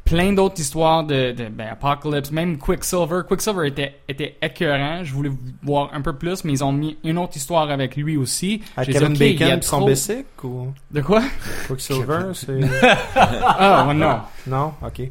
plein 0.05 0.33
d'autres 0.33 0.59
histoires 0.61 1.05
de, 1.05 1.33
de 1.33 1.49
ben, 1.49 1.69
Apocalypse, 1.69 2.31
même 2.33 2.59
Quicksilver. 2.59 3.21
Quicksilver 3.29 3.69
était, 3.69 3.95
était 4.09 4.37
écœurant. 4.43 5.05
Je 5.05 5.13
voulais 5.15 5.31
voir 5.63 5.91
un 5.93 6.01
peu 6.01 6.15
plus, 6.15 6.45
mais 6.45 6.53
ils 6.53 6.65
ont 6.65 6.73
mis 6.73 6.99
une 7.05 7.19
autre 7.19 7.37
histoire 7.37 7.71
avec 7.71 7.97
lui 7.97 8.17
aussi. 8.17 8.63
À 8.77 8.83
J'ai 8.83 8.93
dit, 8.93 8.99
Kevin 8.99 9.17
Bacon 9.17 9.63
son 9.63 9.77
trop- 9.79 9.87
basic 9.87 10.27
ou? 10.45 10.73
De 10.91 11.01
quoi? 11.01 11.23
Quicksilver, 11.69 12.33
c'est. 12.35 12.59
Ah, 13.15 13.87
oh, 13.89 13.93
non. 13.95 14.21
non? 14.47 14.73
Ok. 14.85 15.03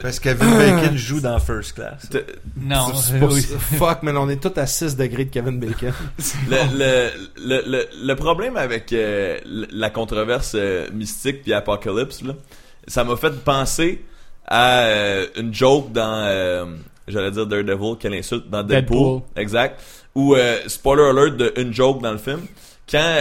Parce 0.00 0.18
que 0.18 0.30
Kevin 0.30 0.48
Bacon 0.56 0.96
joue 0.96 1.20
dans 1.20 1.38
First 1.38 1.74
Class. 1.74 2.08
T- 2.08 2.24
Non. 2.56 2.94
C'est 2.94 3.18
pour- 3.18 3.32
oui. 3.32 3.42
Fuck, 3.42 4.02
man, 4.02 4.16
on 4.16 4.28
est 4.30 4.40
tous 4.42 4.58
à 4.58 4.66
6 4.66 4.96
degrés 4.96 5.26
de 5.26 5.30
Kevin 5.30 5.60
Bacon. 5.60 5.92
le, 6.48 6.56
le, 6.78 7.10
le, 7.36 7.62
le, 7.66 7.88
le 8.02 8.16
problème 8.16 8.56
avec 8.56 8.92
euh, 8.94 9.38
la 9.44 9.90
controverse 9.90 10.52
euh, 10.54 10.88
mystique 10.94 11.42
puis 11.42 11.52
Apocalypse, 11.52 12.22
là, 12.22 12.32
ça 12.88 13.04
m'a 13.04 13.16
fait 13.16 13.30
penser 13.44 14.04
à 14.46 14.80
euh, 14.80 15.26
une 15.36 15.54
joke 15.54 15.92
dans, 15.92 16.24
euh, 16.24 16.64
j'allais 17.06 17.30
dire 17.30 17.46
Daredevil, 17.46 17.96
quelle 18.00 18.14
insulte, 18.14 18.48
dans 18.50 18.62
Deadpool. 18.62 18.96
Deadpool. 18.98 19.20
Exact. 19.36 19.80
Ou, 20.14 20.34
euh, 20.34 20.58
spoiler 20.66 21.04
alert 21.04 21.36
de 21.36 21.52
une 21.56 21.72
joke 21.72 22.02
dans 22.02 22.12
le 22.12 22.18
film. 22.18 22.40
Quand 22.90 23.14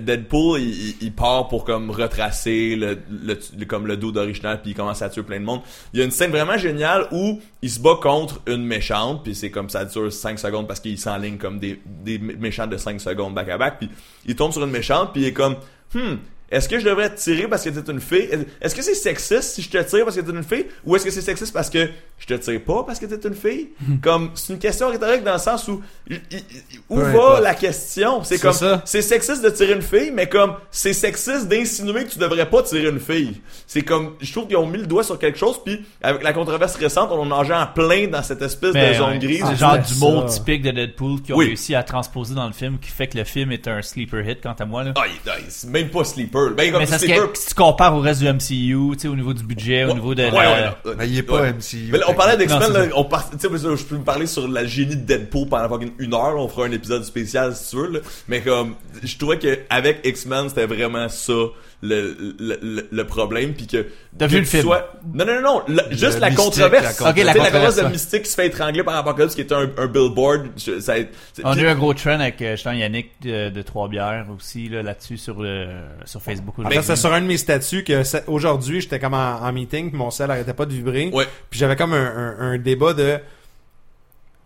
Deadpool, 0.00 0.60
il, 0.60 1.12
part 1.12 1.46
pour 1.46 1.64
comme 1.64 1.92
retracer 1.92 2.74
le, 2.74 2.98
le, 3.08 3.38
le- 3.56 3.64
comme 3.66 3.86
le 3.86 3.96
dos 3.96 4.16
original 4.16 4.60
puis 4.60 4.72
il 4.72 4.74
commence 4.74 5.00
à 5.00 5.08
tuer 5.10 5.22
plein 5.22 5.38
de 5.38 5.44
monde. 5.44 5.60
Il 5.92 6.00
y 6.00 6.02
a 6.02 6.04
une 6.04 6.10
scène 6.10 6.32
vraiment 6.32 6.58
géniale 6.58 7.06
où 7.12 7.38
il 7.62 7.70
se 7.70 7.78
bat 7.78 7.94
contre 8.02 8.40
une 8.48 8.64
méchante 8.66 9.22
puis 9.22 9.36
c'est 9.36 9.52
comme 9.52 9.70
ça 9.70 9.84
dure 9.84 10.12
5 10.12 10.40
secondes 10.40 10.66
parce 10.66 10.80
qu'il 10.80 10.98
s'enligne 10.98 11.38
comme 11.38 11.60
des, 11.60 11.80
des 11.86 12.18
mé- 12.18 12.36
méchants 12.36 12.66
de 12.66 12.76
5 12.76 13.00
secondes 13.00 13.32
back 13.32 13.48
à 13.50 13.58
back 13.58 13.78
puis 13.78 13.88
il 14.26 14.34
tombe 14.34 14.50
sur 14.50 14.64
une 14.64 14.72
méchante 14.72 15.12
puis 15.12 15.22
il 15.22 15.26
est 15.28 15.32
comme 15.32 15.54
hmm 15.94 16.14
est-ce 16.52 16.68
que 16.68 16.78
je 16.78 16.84
devrais 16.84 17.10
te 17.12 17.18
tirer 17.20 17.48
parce 17.48 17.64
que 17.64 17.70
t'es 17.70 17.90
une 17.90 18.00
fille? 18.00 18.28
Est-ce 18.60 18.74
que 18.74 18.82
c'est 18.82 18.94
sexiste 18.94 19.42
si 19.54 19.62
je 19.62 19.70
te 19.70 19.78
tire 19.82 20.04
parce 20.04 20.14
que 20.16 20.20
t'es 20.20 20.30
une 20.30 20.44
fille? 20.44 20.66
Ou 20.84 20.94
est-ce 20.94 21.04
que 21.04 21.10
c'est 21.10 21.20
sexiste 21.22 21.52
parce 21.52 21.68
que 21.70 21.88
je 22.18 22.26
te 22.26 22.34
tire 22.34 22.60
pas 22.62 22.84
parce 22.84 22.98
que 23.00 23.06
t'es 23.06 23.26
une 23.28 23.34
fille? 23.34 23.70
comme, 24.02 24.30
c'est 24.34 24.52
une 24.52 24.58
question 24.60 24.88
rhétorique 24.88 25.24
dans 25.24 25.32
le 25.32 25.38
sens 25.38 25.66
où, 25.68 25.82
où 26.88 26.96
va 26.96 27.40
la 27.40 27.54
question? 27.54 28.22
C'est 28.22 28.36
C'est 28.36 28.42
comme, 28.42 28.52
ça. 28.52 28.82
c'est 28.84 29.02
sexiste 29.02 29.42
de 29.44 29.50
tirer 29.50 29.72
une 29.74 29.82
fille, 29.82 30.10
mais 30.12 30.28
comme, 30.28 30.54
c'est 30.70 30.92
sexiste 30.92 31.48
d'insinuer 31.48 32.04
que 32.04 32.10
tu 32.10 32.18
devrais 32.18 32.48
pas 32.48 32.62
tirer 32.62 32.88
une 32.88 33.00
fille. 33.00 33.40
C'est 33.66 33.82
comme, 33.82 34.14
je 34.20 34.30
trouve 34.32 34.46
qu'ils 34.46 34.56
ont 34.56 34.66
mis 34.66 34.78
le 34.78 34.86
doigt 34.86 35.04
sur 35.04 35.18
quelque 35.18 35.38
chose, 35.38 35.60
puis 35.64 35.84
avec 36.02 36.22
la 36.22 36.32
controverse 36.32 36.76
récente, 36.76 37.08
on 37.12 37.30
en 37.30 37.50
a 37.50 37.62
en 37.62 37.66
plein 37.66 38.06
dans 38.08 38.22
cette 38.22 38.42
espèce 38.42 38.72
Ben, 38.72 38.92
de 38.92 38.98
zone 38.98 39.10
ouais. 39.12 39.18
grise. 39.18 39.44
C'est 39.48 39.56
genre 39.56 39.78
d'humour 39.78 40.30
ça. 40.30 40.38
typique 40.38 40.62
de 40.62 40.70
Deadpool 40.70 41.22
qui 41.22 41.32
ont 41.32 41.36
Oui. 41.36 41.46
réussi 41.46 41.74
à 41.74 41.82
transposer 41.82 42.34
dans 42.34 42.46
le 42.46 42.52
film, 42.52 42.78
qui 42.78 42.90
fait 42.90 43.06
que 43.06 43.18
le 43.18 43.24
film 43.24 43.52
est 43.52 43.66
un 43.68 43.82
sleeper 43.82 44.20
hit, 44.28 44.40
quant 44.42 44.54
à 44.58 44.64
moi. 44.64 44.84
Là. 44.84 44.92
Ah, 44.96 45.04
il- 45.06 45.70
même 45.70 45.88
pas 45.90 46.04
sleeper. 46.04 46.41
Ben, 46.50 46.70
comme 46.72 46.80
Mais 46.80 46.86
si 47.34 47.48
tu 47.48 47.54
compares 47.54 47.94
au 47.96 48.00
reste 48.00 48.20
du 48.20 48.26
MCU, 48.28 48.94
tu 48.94 48.98
sais, 48.98 49.08
au 49.08 49.14
niveau 49.16 49.32
du 49.32 49.42
budget, 49.44 49.84
au 49.84 49.94
niveau 49.94 50.14
de 50.14 50.22
Ouais, 50.24 50.30
la- 50.30 50.38
ouais, 50.40 50.74
ouais. 50.84 50.92
Mais 50.98 51.08
il 51.08 51.18
est 51.18 51.22
pas 51.22 51.42
Ouais. 51.42 51.52
MCU. 51.52 51.88
Mais 51.90 51.98
là, 51.98 52.06
on 52.08 52.14
parlait 52.14 52.36
d'X-Men, 52.36 52.90
on 52.94 53.04
par... 53.04 53.30
tu 53.30 53.38
sais, 53.38 53.48
moi, 53.48 53.58
je 53.58 53.82
peux 53.84 53.96
me 53.96 54.04
parler 54.04 54.26
sur 54.26 54.46
la 54.48 54.64
génie 54.66 54.96
de 54.96 55.02
Deadpool 55.06 55.48
pendant 55.48 55.68
fucking 55.68 55.92
une 55.98 56.14
heure, 56.14 56.34
on 56.36 56.48
fera 56.48 56.66
un 56.66 56.72
épisode 56.72 57.04
spécial 57.04 57.54
si 57.54 57.70
tu 57.70 57.76
veux, 57.76 57.88
là. 57.92 57.98
Mais 58.28 58.40
comme, 58.40 58.74
je 59.02 59.16
trouvais 59.16 59.38
que 59.38 59.58
avec 59.70 60.00
X-Men, 60.04 60.48
c'était 60.48 60.66
vraiment 60.66 61.08
ça, 61.08 61.32
le, 61.82 62.16
le, 62.38 62.58
le, 62.62 62.88
le 62.90 63.06
problème 63.06 63.54
puis 63.54 63.66
que 63.66 63.86
T'as 64.16 64.26
vu 64.28 64.38
le 64.38 64.44
film? 64.44 64.62
sois- 64.62 64.92
non 65.12 65.24
non 65.24 65.34
non 65.34 65.42
non 65.42 65.62
le- 65.66 65.82
juste 65.96 66.20
la 66.20 66.30
mystique, 66.30 66.44
controverse 66.44 67.00
la 67.00 67.10
Ok, 67.10 67.16
la 67.16 67.24
controverse, 67.24 67.42
controverse 67.50 67.76
de. 67.76 67.82
Mystique 67.88 68.22
qui 68.22 68.30
se 68.30 68.34
fait 68.36 68.46
étrangler 68.46 68.84
par 68.84 68.94
Apocalypse 68.96 69.34
qui 69.34 69.40
était 69.40 69.54
un, 69.54 69.68
un 69.76 69.86
billboard 69.88 70.46
je- 70.56 70.78
ça 70.80 70.94
On 71.42 71.50
a 71.52 71.56
eu 71.60 71.66
un 71.66 71.74
gros 71.74 71.92
trend 71.94 72.20
avec 72.20 72.40
euh, 72.40 72.52
justement 72.52 72.74
Yannick 72.76 73.10
de, 73.22 73.48
de 73.50 73.62
Trois-Bières 73.62 74.26
aussi 74.36 74.68
là, 74.68 74.82
là-dessus 74.82 75.16
sur, 75.16 75.42
le, 75.42 75.66
sur 76.04 76.22
Facebook. 76.22 76.54
En 76.64 76.70
fait, 76.70 76.82
c'est 76.82 76.96
sur 76.96 77.12
un 77.12 77.20
de 77.20 77.26
mes 77.26 77.36
statuts 77.36 77.82
que 77.84 78.02
aujourd'hui, 78.30 78.80
j'étais 78.80 78.98
comme 79.00 79.14
en, 79.14 79.40
en 79.42 79.52
meeting, 79.52 79.88
puis 79.90 79.98
mon 79.98 80.10
cell 80.10 80.30
arrêtait 80.30 80.54
pas 80.54 80.66
de 80.66 80.72
vibrer. 80.72 81.10
Ouais. 81.12 81.26
Puis 81.50 81.58
j'avais 81.58 81.74
comme 81.76 81.92
un, 81.94 82.36
un, 82.38 82.52
un 82.52 82.58
débat 82.58 82.94
de... 82.94 83.18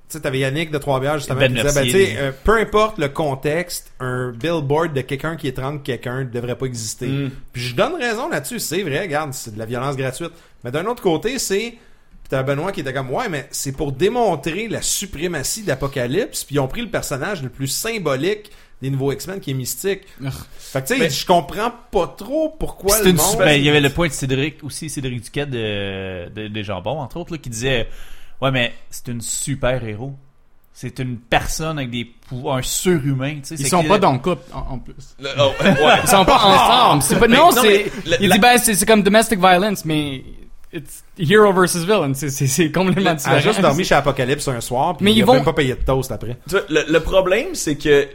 Tu 0.09 0.13
sais, 0.13 0.21
t'avais 0.21 0.39
Yannick 0.39 0.71
de 0.71 0.79
Trois-Bières, 0.79 1.19
justement, 1.19 1.41
Ben 1.41 1.49
qui 1.49 1.61
disait, 1.61 1.75
ben, 1.75 1.85
tu 1.85 1.93
Mercier, 1.93 2.07
sais, 2.07 2.17
euh, 2.19 2.33
peu 2.45 2.61
importe 2.61 2.99
le 2.99 3.09
contexte, 3.09 3.93
un 3.99 4.31
billboard 4.31 4.93
de 4.93 5.01
quelqu'un 5.01 5.35
qui 5.35 5.49
étrangle 5.49 5.83
quelqu'un 5.83 6.21
ne 6.21 6.31
devrait 6.31 6.57
pas 6.57 6.67
exister. 6.67 7.09
Mm. 7.09 7.31
Puis 7.53 7.63
je 7.63 7.75
donne 7.75 7.95
raison 7.95 8.29
là-dessus, 8.29 8.61
c'est 8.61 8.83
vrai, 8.83 9.01
regarde, 9.01 9.35
c'est 9.35 9.55
de 9.55 9.59
la 9.59 9.67
violence 9.67 9.97
gratuite. 9.97 10.31
Mais 10.63 10.71
d'un 10.71 10.87
autre 10.87 11.03
côté, 11.03 11.41
c'est... 11.41 11.71
Puis 11.71 12.31
t'as 12.31 12.45
Benoît 12.45 12.71
qui 12.71 12.81
était 12.81 12.93
comme, 12.93 13.11
ouais, 13.11 13.29
mais 13.29 13.49
c'est 13.51 13.73
pour 13.73 13.91
démontrer 13.91 14.69
la 14.69 14.81
suprématie 14.81 15.63
d'Apocalypse, 15.63 16.45
puis 16.45 16.57
ils 16.57 16.61
ont 16.61 16.69
pris 16.69 16.83
le 16.83 16.91
personnage 16.91 17.43
le 17.43 17.49
plus 17.49 17.69
symbolique 17.69 18.51
des 18.83 18.91
nouveaux 18.91 19.11
X-Men, 19.11 19.41
qui 19.41 19.53
est 19.53 19.55
Mystique. 19.55 20.03
Fait 20.59 20.83
que 20.83 20.87
tu 20.89 20.99
sais, 20.99 21.11
je 21.11 21.27
comprends 21.27 21.73
pas 21.91 22.15
trop 22.17 22.55
pourquoi 22.59 22.99
le 23.01 23.13
monde... 23.13 23.21
super- 23.21 23.47
ben, 23.47 23.53
il 23.55 23.65
y 23.65 23.69
avait 23.69 23.81
le 23.81 23.91
point 23.91 24.07
de 24.07 24.13
Cédric 24.13 24.63
aussi, 24.63 24.89
Cédric 24.91 25.23
Duquet 25.23 25.47
de, 25.47 26.29
de, 26.29 26.49
des 26.49 26.63
Jambons, 26.63 27.01
entre 27.01 27.17
autres, 27.17 27.33
là, 27.33 27.39
qui 27.39 27.49
disait 27.49 27.89
Ouais, 28.41 28.51
mais 28.51 28.75
c'est 28.91 29.09
une 29.09 29.21
super 29.21 29.83
héros. 29.85 30.15
C'est 30.73 30.99
une 30.99 31.17
personne 31.17 31.79
avec 31.79 31.91
des 31.91 32.05
pouvoirs, 32.05 32.57
un 32.59 32.63
surhumain. 32.63 33.37
tu 33.37 33.41
sais, 33.45 33.55
Ils 33.59 33.67
sont 33.67 33.83
pas 33.85 33.99
dans 33.99 34.13
le 34.13 34.19
couple, 34.19 34.43
en, 34.53 34.75
en 34.75 34.79
plus. 34.79 35.17
le- 35.19 35.31
oh, 35.39 35.53
ouais. 35.63 35.75
Ils 36.05 36.09
sont 36.09 36.25
pas 36.27 36.37
ensemble. 36.45 37.03
C'est 37.03 37.19
pas, 37.19 37.29
Mais 37.29 37.37
non, 37.39 37.51
non, 37.51 37.63
c'est, 37.63 37.91
il 38.05 38.11
la- 38.29 38.35
dit, 38.35 38.39
ben, 38.39 38.59
c'est, 38.59 38.85
comme 38.87 39.03
domestic 39.03 39.39
violence, 39.39 39.87
mais 39.87 40.23
it's 40.75 41.03
hero 41.19 41.51
versus 41.55 41.83
villain. 41.85 42.13
C'est, 42.13 42.71
complètement 42.73 43.01
Elle 43.01 43.09
a 43.09 43.15
différent. 43.15 43.39
juste 43.41 43.61
dormi 43.63 43.85
chez 43.85 43.95
Apocalypse 43.95 44.47
un 44.49 44.61
soir, 44.61 44.99
puis 44.99 45.05
Mais 45.07 45.13
il 45.13 45.19
ils 45.19 45.23
a 45.23 45.25
vont- 45.27 45.35
même 45.35 45.45
pas 45.45 45.55
payé 45.55 45.75
de 45.75 45.83
toast 45.83 46.13
après. 46.13 46.37
Tu 46.47 46.57
vois, 46.57 46.65
le, 46.69 46.85
le 46.93 47.01
problème, 47.01 47.55
c'est 47.55 47.77
que 47.77 48.07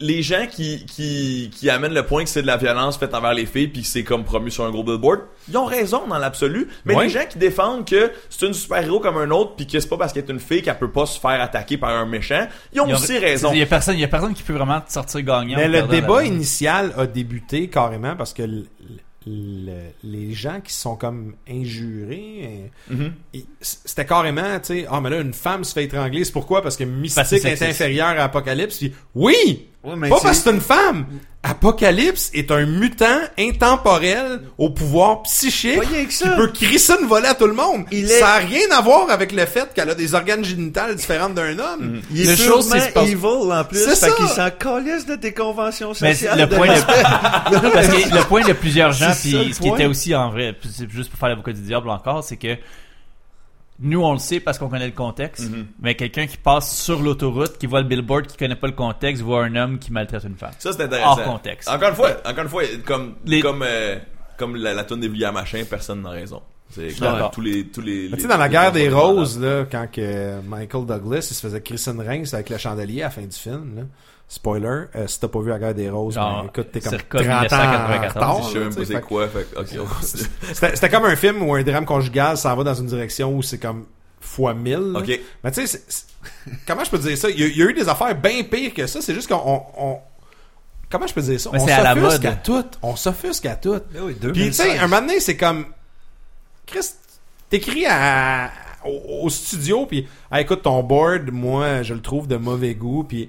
les 0.00 0.22
gens 0.22 0.46
qui, 0.50 0.84
qui, 0.86 1.50
qui 1.54 1.70
amènent 1.70 1.94
le 1.94 2.04
point 2.04 2.24
que 2.24 2.30
c'est 2.30 2.42
de 2.42 2.46
la 2.46 2.56
violence 2.56 2.98
faite 2.98 3.14
envers 3.14 3.34
les 3.34 3.46
filles 3.46 3.68
puis 3.68 3.82
que 3.82 3.88
c'est 3.88 4.04
comme 4.04 4.24
promu 4.24 4.50
sur 4.50 4.64
un 4.64 4.70
gros 4.70 4.82
billboard, 4.84 5.20
ils 5.48 5.56
ont 5.56 5.64
raison 5.64 6.06
dans 6.06 6.18
l'absolu. 6.18 6.68
Mais 6.84 6.94
Ouais. 6.94 7.04
les 7.04 7.10
gens 7.10 7.24
qui 7.28 7.38
défendent 7.38 7.86
que 7.86 8.12
c'est 8.28 8.46
une 8.46 8.52
super-héros 8.54 9.00
comme 9.00 9.16
un 9.16 9.30
autre 9.30 9.56
puis 9.56 9.66
que 9.66 9.80
c'est 9.80 9.88
pas 9.88 9.96
parce 9.96 10.12
qu'elle 10.12 10.24
est 10.24 10.30
une 10.32 10.40
fille 10.40 10.62
qu'elle 10.62 10.78
peut 10.78 10.90
pas 10.92 11.06
se 11.06 11.18
faire 11.18 11.40
attaquer 11.40 11.76
par 11.78 11.90
un 11.90 12.06
méchant, 12.06 12.46
ils 12.72 12.80
ont 12.80 12.86
Il 12.86 12.90
y 12.90 12.92
a- 12.92 12.96
aussi 12.96 13.18
raison. 13.18 13.50
Il 13.52 13.58
y 13.58 13.62
a 13.62 13.66
personne, 13.66 13.94
il 13.96 14.00
y 14.00 14.04
a 14.04 14.08
personne 14.08 14.34
qui 14.34 14.42
peut 14.42 14.52
vraiment 14.52 14.80
te 14.80 14.92
sortir 14.92 15.22
gagnant. 15.22 15.56
Mais 15.56 15.68
le 15.68 15.82
débat 15.82 16.24
initial 16.24 16.92
a 16.96 17.06
débuté 17.06 17.68
carrément 17.68 18.16
parce 18.16 18.32
que 18.32 18.42
les 20.02 20.32
gens 20.32 20.60
qui 20.60 20.72
sont 20.72 20.96
comme 20.96 21.34
injurés, 21.48 22.70
euh, 22.90 22.94
Mhm. 22.94 23.12
c'était 23.60 24.04
carrément, 24.06 24.58
tu 24.60 24.66
sais, 24.82 24.86
ah 24.90 25.00
mais 25.00 25.10
là 25.10 25.20
une 25.20 25.32
femme 25.32 25.64
se 25.64 25.72
fait 25.72 25.84
étrangler, 25.84 26.24
c'est 26.24 26.32
pourquoi 26.32 26.62
Parce 26.62 26.76
que 26.76 26.84
Parce 26.84 27.30
que 27.30 27.34
Mystique 27.36 27.44
est 27.44 27.62
inférieur 27.62 28.08
à 28.08 28.24
Apocalypse. 28.24 28.78
Puis, 28.78 28.92
oui, 29.14 29.68
Ouais, 29.82 29.94
mais 29.96 30.08
pas 30.10 30.20
parce 30.22 30.38
que 30.38 30.44
c'est 30.44 30.50
une 30.50 30.60
femme. 30.60 31.06
Apocalypse 31.42 32.30
est 32.34 32.50
un 32.50 32.66
mutant 32.66 33.18
intemporel 33.38 34.42
au 34.58 34.68
pouvoir 34.70 35.22
psychique 35.22 35.80
qui 36.08 36.14
ça. 36.14 36.30
peut 36.36 36.48
crisser 36.48 36.92
une 37.00 37.06
volée 37.08 37.28
à 37.28 37.34
tout 37.34 37.46
le 37.46 37.54
monde. 37.54 37.84
Il 37.90 38.06
Ça 38.08 38.14
est- 38.18 38.22
a 38.22 38.36
rien 38.36 38.70
à 38.76 38.82
voir 38.82 39.10
avec 39.10 39.32
le 39.32 39.46
fait 39.46 39.72
qu'elle 39.74 39.88
a 39.88 39.94
des 39.94 40.14
organes 40.14 40.44
génitales 40.44 40.94
différents 40.96 41.30
d'un 41.30 41.58
homme. 41.58 42.02
Il 42.12 42.28
est 42.28 42.32
Le 42.32 42.36
chose, 42.36 42.68
c'est 42.70 42.80
c'est 42.80 42.92
parce- 42.92 43.08
evil 43.08 43.24
en 43.52 43.64
plus. 43.64 43.78
C'est 43.78 43.90
fait 43.90 43.96
ça. 43.96 44.10
qu'il 44.10 44.28
s'en 44.28 44.50
calisse 44.50 45.06
de 45.06 45.16
tes 45.16 45.32
conventions 45.32 45.92
Mais 46.02 46.12
sociales. 46.14 46.38
le 46.40 46.46
de 46.46 46.54
point, 46.56 46.66
de, 46.66 47.68
parce 47.72 47.88
que 47.88 48.14
le 48.14 48.24
point 48.24 48.42
de 48.46 48.52
plusieurs 48.52 48.92
gens, 48.92 49.12
C'est 49.14 49.30
ça, 49.30 49.38
puis 49.38 49.48
le 49.48 49.54
ce 49.54 49.60
qui 49.60 49.68
point. 49.68 49.78
était 49.78 49.86
aussi 49.86 50.14
en 50.14 50.30
vrai, 50.30 50.52
puis 50.52 50.68
c'est 50.72 50.90
juste 50.90 51.10
pour 51.10 51.18
faire 51.18 51.30
l'avocat 51.30 51.52
du 51.52 51.62
diable 51.62 51.88
encore, 51.88 52.22
c'est 52.22 52.36
que 52.36 52.54
nous 53.80 54.02
on 54.02 54.12
le 54.12 54.18
sait 54.18 54.40
parce 54.40 54.58
qu'on 54.58 54.68
connaît 54.68 54.86
le 54.86 54.92
contexte, 54.92 55.48
Mhm. 55.50 55.66
mais 55.80 55.94
quelqu'un 55.94 56.26
qui 56.26 56.36
passe 56.36 56.76
sur 56.82 57.00
l'autoroute, 57.02 57.58
qui 57.58 57.66
voit 57.66 57.80
le 57.80 57.88
billboard, 57.88 58.26
qui 58.26 58.36
connaît 58.36 58.56
pas 58.56 58.66
le 58.66 58.74
contexte, 58.74 59.22
voit 59.22 59.44
un 59.44 59.56
homme 59.56 59.78
qui 59.78 59.92
maltraite 59.92 60.24
une 60.24 60.36
femme. 60.36 60.50
Ça 60.58 60.72
c'est 60.72 60.82
intéressant. 60.82 61.10
Hors 61.18 61.22
contexte. 61.24 61.68
Encore 61.68 61.88
une 61.90 61.94
fois, 61.94 62.10
encore 62.24 62.42
une 62.44 62.48
fois, 62.48 62.62
comme 62.84 63.14
Les- 63.24 63.40
comme 63.40 63.62
euh, 63.66 63.96
comme 64.36 64.56
la, 64.56 64.74
la 64.74 64.84
tune 64.84 65.00
des 65.00 65.08
William 65.08 65.34
Machin, 65.34 65.62
personne 65.68 66.02
n'a 66.02 66.10
raison. 66.10 66.42
C'est 66.72 66.88
tous 67.32 67.40
les 67.40 67.66
tous 67.66 67.80
les. 67.80 68.08
Tu 68.12 68.20
sais, 68.20 68.28
dans 68.28 68.36
la 68.36 68.48
guerre 68.48 68.70
des 68.70 68.88
roses, 68.88 69.40
là, 69.40 69.64
quand 69.70 69.88
que 69.90 70.40
Michael 70.42 70.86
Douglas 70.86 71.26
il 71.30 71.34
se 71.34 71.40
faisait 71.40 71.62
une 71.90 72.00
rince 72.00 72.32
avec 72.32 72.48
le 72.48 72.58
chandelier 72.58 73.02
à 73.02 73.06
la 73.06 73.10
fin 73.10 73.22
du 73.22 73.36
film, 73.36 73.72
là. 73.76 73.82
Spoiler, 74.32 74.84
euh, 74.94 75.08
si 75.08 75.18
t'as 75.18 75.26
pas 75.26 75.40
vu 75.40 75.48
la 75.50 75.58
guerre 75.58 75.74
des 75.74 75.90
roses, 75.90 76.14
Genre, 76.14 76.42
ben, 76.44 76.48
écoute, 76.50 76.70
t'es 76.70 76.80
comme 76.80 76.90
circa 76.92 77.18
30 77.18 77.28
ans 77.28 77.34
en 77.34 77.40
1994, 77.40 78.14
retard, 78.14 78.42
Je 78.42 78.52
sais 78.52 78.58
même 78.60 78.62
là, 78.62 78.68
pas 78.68 78.74
tu 78.74 78.80
sais, 78.80 78.86
c'est 78.86 78.94
fait 78.94 79.00
quoi. 79.00 79.28
Fait, 79.28 79.50
que- 79.52 79.58
ok, 79.60 79.68
on 79.82 79.86
continue. 79.94 80.22
que 80.48 80.54
C'était 80.54 80.88
comme 80.88 81.04
un 81.04 81.16
film 81.16 81.42
où 81.42 81.54
un 81.56 81.62
drame 81.64 81.84
conjugal 81.84 82.36
s'en 82.36 82.54
va 82.54 82.62
dans 82.62 82.74
une 82.74 82.86
direction 82.86 83.36
où 83.36 83.42
c'est 83.42 83.58
comme 83.58 83.86
fois 84.20 84.54
1000. 84.54 84.72
là. 84.92 85.00
Ok. 85.00 85.20
Mais 85.42 85.50
tu 85.50 85.66
sais, 85.66 85.80
comment 86.64 86.84
je 86.84 86.90
peux 86.90 86.98
dire 86.98 87.18
ça? 87.18 87.28
Il 87.28 87.40
y, 87.40 87.42
a, 87.42 87.46
il 87.48 87.56
y 87.56 87.62
a 87.62 87.64
eu 87.66 87.74
des 87.74 87.88
affaires 87.88 88.14
bien 88.14 88.44
pires 88.44 88.72
que 88.72 88.86
ça, 88.86 89.00
c'est 89.02 89.14
juste 89.14 89.28
qu'on... 89.28 89.42
on- 89.44 89.62
on- 89.76 89.98
Comment 90.92 91.06
je 91.08 91.14
peux 91.14 91.22
dire 91.22 91.40
ça? 91.40 91.50
Mais 91.52 91.60
on 91.60 91.66
à 91.66 91.94
s'offusque 91.94 92.02
mode. 92.22 92.26
à 92.26 92.32
tout. 92.36 92.64
On 92.82 92.94
s'offusque 92.96 93.46
à 93.46 93.56
tout. 93.56 93.80
Ben 93.92 94.02
oui, 94.02 94.12
Puis 94.14 94.30
tu 94.32 94.52
sais, 94.52 94.64
2016. 94.64 94.78
un 94.78 94.86
moment 94.86 95.00
donné, 95.02 95.18
c'est 95.20 95.36
comme... 95.36 95.66
Chris, 96.66 96.86
t'écris 97.48 97.86
à, 97.88 98.50
au, 98.84 99.22
au 99.24 99.28
studio, 99.30 99.86
puis 99.86 100.08
ah, 100.30 100.40
écoute, 100.40 100.62
ton 100.62 100.82
board, 100.84 101.30
moi, 101.32 101.82
je 101.82 101.94
le 101.94 102.00
trouve 102.00 102.28
de 102.28 102.36
mauvais 102.36 102.74
goût, 102.74 103.02
puis 103.04 103.28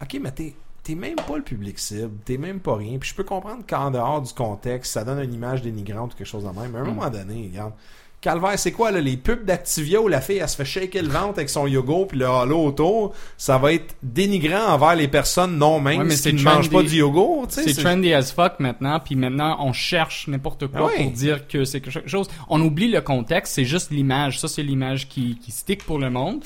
ok, 0.00 0.18
mais 0.20 0.30
t'es 0.30 0.54
t'es 0.82 0.94
même 0.94 1.16
pas 1.16 1.36
le 1.36 1.42
public 1.42 1.80
cible, 1.80 2.12
t'es 2.24 2.38
même 2.38 2.60
pas 2.60 2.76
rien, 2.76 2.96
puis 2.98 3.10
je 3.10 3.14
peux 3.16 3.24
comprendre 3.24 3.64
qu'en 3.68 3.90
dehors 3.90 4.22
du 4.22 4.32
contexte, 4.32 4.92
ça 4.92 5.02
donne 5.02 5.20
une 5.20 5.34
image 5.34 5.60
dénigrante 5.60 6.14
ou 6.14 6.16
quelque 6.16 6.28
chose 6.28 6.44
de 6.44 6.48
même, 6.48 6.70
mais 6.70 6.78
à 6.78 6.82
un 6.82 6.84
moment 6.84 7.10
donné, 7.10 7.50
regarde, 7.50 7.72
Calvaire, 8.20 8.58
c'est 8.58 8.72
quoi, 8.72 8.90
là, 8.90 9.00
les 9.00 9.16
pubs 9.16 9.44
d'Activia 9.44 10.00
où 10.00 10.08
la 10.08 10.20
fille, 10.20 10.38
elle 10.38 10.48
se 10.48 10.56
fait 10.56 10.64
shaker 10.64 11.02
le 11.02 11.08
ventre 11.08 11.38
avec 11.38 11.50
son 11.50 11.66
yoga 11.66 12.06
puis 12.08 12.18
le 12.18 12.26
halo 12.26 12.64
autour, 12.64 13.14
ça 13.36 13.58
va 13.58 13.72
être 13.72 13.94
dénigrant 14.02 14.72
envers 14.72 14.96
les 14.96 15.06
personnes 15.06 15.58
non 15.58 15.80
minces 15.80 15.98
Ouais, 15.98 16.04
mais 16.04 16.14
qui 16.16 16.32
ne 16.32 16.42
mangent 16.42 16.70
pas 16.70 16.82
du 16.82 16.96
yoga, 16.96 17.46
tu 17.48 17.54
sais. 17.54 17.72
C'est 17.72 17.82
trendy 17.82 18.14
as 18.14 18.32
fuck 18.32 18.58
maintenant, 18.58 18.98
puis 19.00 19.16
maintenant 19.16 19.58
on 19.60 19.72
cherche 19.72 20.28
n'importe 20.28 20.66
quoi 20.68 20.80
Ah 20.80 20.86
ouais. 20.86 21.04
pour 21.04 21.12
dire 21.12 21.46
que 21.46 21.64
c'est 21.64 21.80
quelque 21.80 22.08
chose. 22.08 22.28
On 22.48 22.60
oublie 22.62 22.88
le 22.88 23.00
contexte, 23.00 23.54
c'est 23.54 23.64
juste 23.64 23.90
l'image. 23.90 24.40
Ça, 24.40 24.48
c'est 24.48 24.62
l'image 24.62 25.08
qui, 25.08 25.38
qui 25.38 25.52
stick 25.52 25.84
pour 25.84 25.98
le 25.98 26.10
monde. 26.10 26.42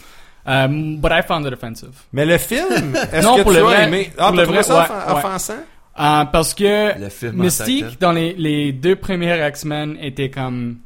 Um, 0.47 0.97
but 1.01 1.13
I 1.13 1.23
found 1.23 1.47
it 1.47 1.53
offensive. 1.53 1.91
Mais 2.13 2.25
le 2.25 2.39
film, 2.39 2.95
est-ce 3.13 3.25
Non, 3.27 3.37
que 3.37 3.43
pour 3.43 3.53
tu 3.53 3.59
le 3.59 3.65
as 3.65 3.69
vrai- 3.69 3.85
aimé? 3.89 4.11
Ah, 4.19 4.29
pour 4.29 4.37
le 4.37 4.43
vrai, 4.45 4.63
ça 4.63 4.75
ouais, 4.75 4.81
offen- 4.87 5.07
ouais. 5.07 5.13
offensant? 5.19 5.55
Euh, 5.99 6.25
parce 6.25 6.55
que 6.55 6.99
Le 6.99 7.09
film 7.11 7.35
Mystique, 7.43 8.01
dans 8.01 8.13
les, 8.13 8.33
les 8.33 8.73
deux 8.73 8.97
premiers 8.97 9.47
X-Men, 9.49 9.99
était 10.01 10.31
comme 10.31 10.79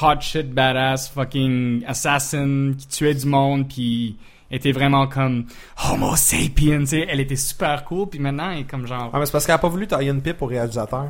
hot 0.00 0.20
shit, 0.20 0.50
badass, 0.52 1.10
fucking 1.10 1.84
assassin, 1.86 2.72
qui 2.78 2.86
tuait 2.88 3.14
du 3.14 3.26
monde, 3.26 3.68
puis 3.68 4.16
était 4.50 4.72
vraiment 4.72 5.06
comme 5.06 5.44
Homo 5.90 6.16
sapien, 6.16 6.80
tu 6.80 6.86
sais. 6.86 7.06
Elle 7.08 7.20
était 7.20 7.36
super 7.36 7.84
cool, 7.84 8.08
puis 8.08 8.18
maintenant, 8.18 8.50
elle 8.52 8.60
est 8.60 8.64
comme 8.70 8.86
genre... 8.86 9.10
Ah, 9.12 9.18
mais 9.18 9.26
c'est 9.26 9.32
parce 9.32 9.44
qu'elle 9.44 9.54
a 9.54 9.58
pas 9.58 9.68
voulu 9.68 9.86
tailler 9.86 10.10
une 10.10 10.22
pipe 10.22 10.40
au 10.40 10.46
réalisateur. 10.46 11.08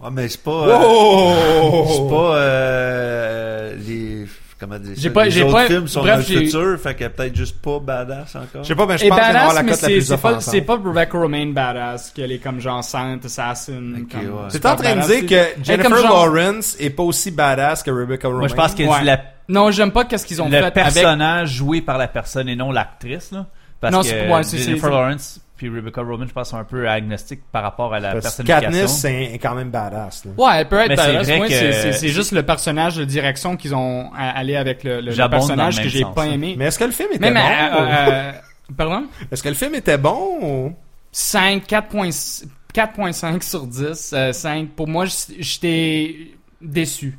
Ouais, 0.00 0.10
mais 0.12 0.28
c'est 0.28 0.42
pas. 0.42 0.50
euh, 0.68 0.78
Oh! 0.82 1.84
c'est 1.88 2.14
pas 2.14 2.36
euh, 2.36 3.76
les. 3.76 4.26
Comment 4.62 4.78
dire 4.78 4.92
J'ai 4.96 5.08
ça? 5.08 5.14
pas- 5.14 5.24
les 5.24 5.30
j'ai 5.32 5.42
autres 5.42 5.52
pas- 5.52 5.66
films 5.66 5.88
sont 5.88 6.00
bref, 6.02 6.12
dans 6.12 6.18
le 6.18 6.24
j'ai- 6.24 6.44
futur, 6.46 6.78
fait 6.80 6.94
qu'elle 6.94 7.06
est 7.08 7.10
peut-être 7.10 7.34
juste 7.34 7.56
pas 7.60 7.80
badass 7.80 8.36
encore. 8.36 8.62
Je 8.62 8.68
sais 8.68 8.74
pas, 8.76 8.86
mais 8.86 8.96
je 8.96 9.08
pense 9.08 9.18
qu'elle 9.18 9.32
va 9.34 9.40
avoir 9.40 9.46
badass, 9.48 9.54
la 9.54 9.60
cote 9.62 9.70
la 9.70 9.76
c'est 9.76 9.86
plus 9.94 10.00
c'est 10.02 10.08
pas, 10.16 10.28
offensante. 10.30 10.52
c'est 10.54 10.60
pas 10.60 10.74
Rebecca 10.76 11.18
Romaine 11.18 11.52
badass, 11.52 12.10
qu'elle 12.14 12.30
est 12.30 12.38
comme 12.38 12.60
genre 12.60 12.84
Saint 12.84 13.18
Assassin. 13.24 13.72
Ok, 14.02 14.08
comme 14.12 14.20
ouais. 14.20 14.28
C'est 14.50 14.52
super 14.58 14.72
en 14.72 14.76
train 14.76 14.90
de 14.94 15.00
badass. 15.00 15.06
dire 15.08 15.26
que 15.26 15.64
Jennifer 15.64 15.90
comme 15.90 15.98
genre- 16.00 16.26
Lawrence 16.28 16.76
est 16.78 16.90
pas 16.90 17.02
aussi 17.02 17.30
badass 17.32 17.82
que 17.82 17.90
Rebecca 17.90 18.28
Romaine. 18.28 18.38
Moi, 18.38 18.48
je 18.48 18.54
pense 18.54 18.74
que 18.74 18.82
Ouais. 18.84 19.02
la, 19.04 19.20
Non, 19.48 19.70
j'aime 19.72 19.90
pas 19.90 20.04
qu'est-ce 20.04 20.24
qu'ils 20.24 20.40
ont 20.40 20.46
le 20.46 20.52
fait 20.52 20.58
avec... 20.58 20.74
personnage 20.74 21.50
joué 21.50 21.82
par 21.82 21.98
la 21.98 22.06
personne 22.06 22.48
et 22.48 22.54
non 22.54 22.70
l'actrice, 22.70 23.32
là. 23.32 23.46
Parce 23.80 23.92
Non, 23.92 24.00
que 24.02 24.06
c'est- 24.06 24.30
ouais, 24.30 24.42
c'est- 24.44 24.58
Jennifer 24.58 24.88
Lawrence 24.90 25.40
puis 25.68 25.74
Rebecca 25.74 26.02
Roman, 26.02 26.26
je 26.26 26.32
pense, 26.32 26.50
sont 26.50 26.56
un 26.56 26.64
peu 26.64 26.88
agnostiques 26.88 27.42
par 27.52 27.62
rapport 27.62 27.94
à 27.94 28.00
la 28.00 28.12
Parce 28.12 28.36
que 28.36 28.42
personnification. 28.42 28.70
Katniss, 28.70 28.98
c'est 29.00 29.22
est 29.34 29.38
quand 29.38 29.54
même 29.54 29.70
badass. 29.70 30.24
là. 30.24 30.30
Ouais, 30.36 30.50
elle 30.60 30.68
peut 30.68 30.78
être 30.80 30.88
Mais 30.88 30.96
c'est 30.96 31.12
badass. 31.12 31.48
que- 31.48 31.48
c'est- 31.54 31.72
c'est 31.72 31.92
c'est 31.92 32.08
juste 32.08 32.32
le 32.32 32.42
personnage 32.42 32.96
de 32.96 33.04
direction 33.04 33.56
qu'ils 33.56 33.74
ont 33.74 34.10
allé 34.14 34.56
avec 34.56 34.82
le, 34.84 35.00
le- 35.00 35.28
personnage 35.28 35.78
le 35.78 35.84
que 35.84 35.88
j'ai 35.88 36.00
sens, 36.02 36.14
pas 36.14 36.26
là. 36.26 36.32
aimé. 36.32 36.54
Mais 36.58 36.64
est-ce 36.66 36.78
que 36.78 36.84
le 36.84 36.90
film 36.90 37.10
était 37.12 37.30
Même, 37.30 37.34
bon? 37.34 37.40
euh, 37.40 37.80
ou- 37.80 37.86
euh, 37.86 38.10
euh, 38.10 38.32
pardon? 38.76 39.06
Est-ce 39.30 39.42
que 39.42 39.48
le 39.48 39.54
film 39.54 39.74
était 39.76 39.98
bon 39.98 40.38
ou... 40.42 40.72
5, 41.12 41.64
4.5 41.66 42.44
4.5 42.74 43.42
sur 43.42 43.66
10. 43.66 44.12
euh, 44.14 44.32
5. 44.32 44.70
Pour 44.70 44.88
moi, 44.88 45.04
j'étais 45.38 46.16
déçu. 46.60 47.18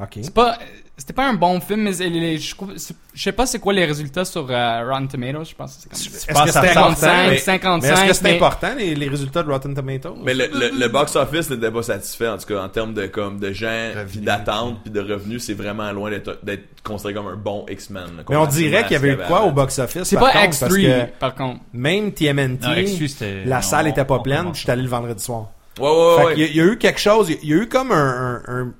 Ok. 0.00 0.18
C'est 0.22 0.32
pas, 0.34 0.58
c'était 0.98 1.14
pas 1.14 1.26
un 1.26 1.34
bon 1.34 1.58
film, 1.60 1.80
mais 1.82 1.92
les- 1.92 2.10
les- 2.10 2.38
je, 2.38 2.54
je 3.14 3.22
sais 3.22 3.32
pas 3.32 3.46
c'est 3.46 3.58
quoi 3.58 3.72
les 3.72 3.84
résultats 3.86 4.24
sur 4.24 4.46
euh, 4.50 4.84
Rotten 4.88 5.08
Tomatoes. 5.08 5.44
Je 5.50 5.54
pense 5.54 5.76
que 5.76 5.96
c'est 5.96 6.08
comme 6.08 6.16
Est-ce 6.16 6.26
pense 6.26 6.42
que 6.44 6.52
c'était 6.52 6.68
ressemble- 6.68 6.78
important? 6.92 7.00
55, 7.00 7.30
Mais, 7.30 7.38
55. 7.38 7.82
mais 7.82 7.88
est-ce 7.88 8.04
que 8.08 8.12
c'est 8.14 8.22
mais- 8.24 8.36
important, 8.36 8.68
les, 8.76 8.94
les 8.94 9.08
résultats 9.08 9.42
de 9.42 9.50
Rotten 9.50 9.74
Tomatoes? 9.74 10.16
Mais 10.22 10.34
le, 10.34 10.46
le, 10.52 10.78
le 10.78 10.88
box-office 10.88 11.50
n'était 11.50 11.70
pas 11.70 11.82
satisfait, 11.82 12.28
en 12.28 12.36
tout 12.38 12.46
cas, 12.46 12.62
en 12.62 12.68
termes 12.68 12.92
de, 12.94 13.06
comme, 13.06 13.40
de 13.40 13.52
gens, 13.52 13.90
puis 14.08 14.20
d'attente, 14.20 14.80
puis 14.82 14.90
de 14.92 15.00
revenus, 15.00 15.42
c'est 15.42 15.54
vraiment 15.54 15.90
loin 15.92 16.10
d'être 16.10 16.60
considéré 16.84 17.14
comme 17.14 17.28
un 17.28 17.36
bon 17.36 17.64
X-Men. 17.68 18.24
Mais 18.28 18.36
on 18.36 18.46
dirait 18.46 18.82
qu'il 18.82 18.92
y 18.92 18.96
avait 18.96 19.12
eu 19.14 19.16
quoi 19.26 19.42
au 19.44 19.50
box-office? 19.50 20.02
C'est 20.04 20.16
pas 20.16 20.30
contre, 20.30 20.58
parce 20.60 20.72
X3, 20.74 21.06
que 21.06 21.18
par 21.18 21.34
contre. 21.34 21.60
même 21.72 22.12
TMNT, 22.12 22.60
Non, 22.66 22.74
X3, 22.74 23.44
la 23.46 23.56
non, 23.56 23.62
salle 23.62 23.88
était 23.88 24.04
pas 24.04 24.16
on 24.16 24.22
pleine, 24.22 24.52
puis 24.52 24.60
j'étais 24.60 24.72
allé 24.72 24.82
le 24.82 24.88
vendredi 24.88 25.22
soir. 25.24 25.46
Ouais, 25.80 25.88
ouais, 25.88 26.16
Fait 26.18 26.24
ouais. 26.26 26.34
qu'il 26.34 26.42
y 26.42 26.46
a- 26.46 26.48
il 26.50 26.56
y, 26.56 26.60
a 26.60 26.64
eu 26.64 26.76
quelque 26.76 27.00
chose, 27.00 27.30
il 27.42 27.48
y 27.48 27.54
a 27.54 27.56
eu 27.56 27.66
comme 27.66 27.92
un, 27.92 28.42
un- 28.46 28.54
un 28.60 28.72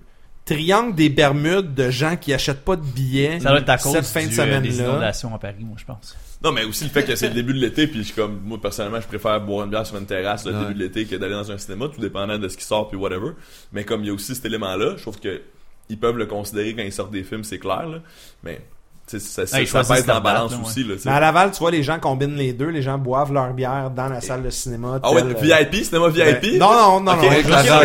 triangle 0.44 0.94
des 0.94 1.08
Bermudes 1.08 1.74
de 1.74 1.90
gens 1.90 2.16
qui 2.16 2.32
achètent 2.34 2.64
pas 2.64 2.76
de 2.76 2.82
billets 2.82 3.38
Ça 3.40 3.50
doit 3.50 3.60
être 3.60 3.68
à 3.68 3.78
cause 3.78 3.92
cette 3.92 4.06
fin 4.06 4.20
de 4.20 4.26
euh, 4.26 4.60
des 4.60 4.70
semaine-là. 4.72 4.92
inondations 4.92 5.34
à 5.34 5.38
Paris, 5.38 5.54
moi, 5.60 5.76
je 5.78 5.84
pense. 5.84 6.16
Non, 6.42 6.50
mais 6.50 6.64
aussi 6.64 6.82
le 6.84 6.90
fait 6.90 7.04
que 7.04 7.14
c'est 7.14 7.28
le 7.28 7.34
début 7.34 7.52
de 7.54 7.60
l'été, 7.60 7.86
puis 7.86 8.02
je 8.02 8.12
comme, 8.12 8.40
moi, 8.44 8.60
personnellement, 8.60 9.00
je 9.00 9.06
préfère 9.06 9.40
boire 9.40 9.64
une 9.64 9.70
bière 9.70 9.86
sur 9.86 9.96
une 9.96 10.06
terrasse 10.06 10.44
le 10.44 10.52
Ouais. 10.52 10.60
début 10.62 10.74
de 10.74 10.78
l'été 10.80 11.04
que 11.06 11.14
d'aller 11.14 11.34
dans 11.34 11.52
un 11.52 11.58
cinéma, 11.58 11.88
tout 11.88 12.00
dépendant 12.00 12.36
de 12.38 12.48
ce 12.48 12.56
qui 12.56 12.64
sort, 12.64 12.88
puis 12.88 12.96
whatever. 12.98 13.30
Mais 13.72 13.84
comme 13.84 14.02
il 14.02 14.08
y 14.08 14.10
a 14.10 14.12
aussi 14.12 14.34
cet 14.34 14.44
élément-là, 14.46 14.94
je 14.96 15.02
trouve 15.02 15.20
que 15.20 15.40
ils 15.88 15.98
peuvent 15.98 16.16
le 16.16 16.26
considérer 16.26 16.74
quand 16.74 16.82
ils 16.82 16.92
sortent 16.92 17.12
des 17.12 17.22
films, 17.22 17.44
c'est 17.44 17.58
clair, 17.58 17.86
là. 17.88 17.98
Mais, 18.42 18.60
ça, 19.18 19.46
ça, 19.46 19.56
Ouais, 19.58 19.64
pèse 19.64 20.06
dans 20.06 20.14
la 20.14 20.20
balance 20.20 20.50
là, 20.52 20.56
ouais. 20.58 20.64
aussi, 20.66 20.84
là. 20.84 20.94
Mais 21.04 21.10
à 21.10 21.20
Laval, 21.20 21.50
tu 21.52 21.58
vois, 21.58 21.70
les 21.70 21.82
gens 21.82 21.98
combinent 21.98 22.36
les 22.36 22.52
deux. 22.52 22.68
Les 22.68 22.82
gens 22.82 22.98
boivent 22.98 23.32
leur 23.32 23.52
bière 23.52 23.90
dans 23.94 24.08
la 24.08 24.20
salle 24.20 24.42
de 24.42 24.50
cinéma. 24.50 24.98
Ah 25.02 25.12
ouais, 25.12 25.22
tel, 25.22 25.36
euh, 25.52 25.64
VIP, 25.70 25.84
cinéma 25.84 26.08
VIP? 26.08 26.42
ben, 26.42 26.58
non, 26.58 26.72
non, 26.72 27.00
non, 27.00 27.12
non. 27.16 27.18
ok, 27.18 27.24
avec 27.32 27.48
la- 27.48 27.78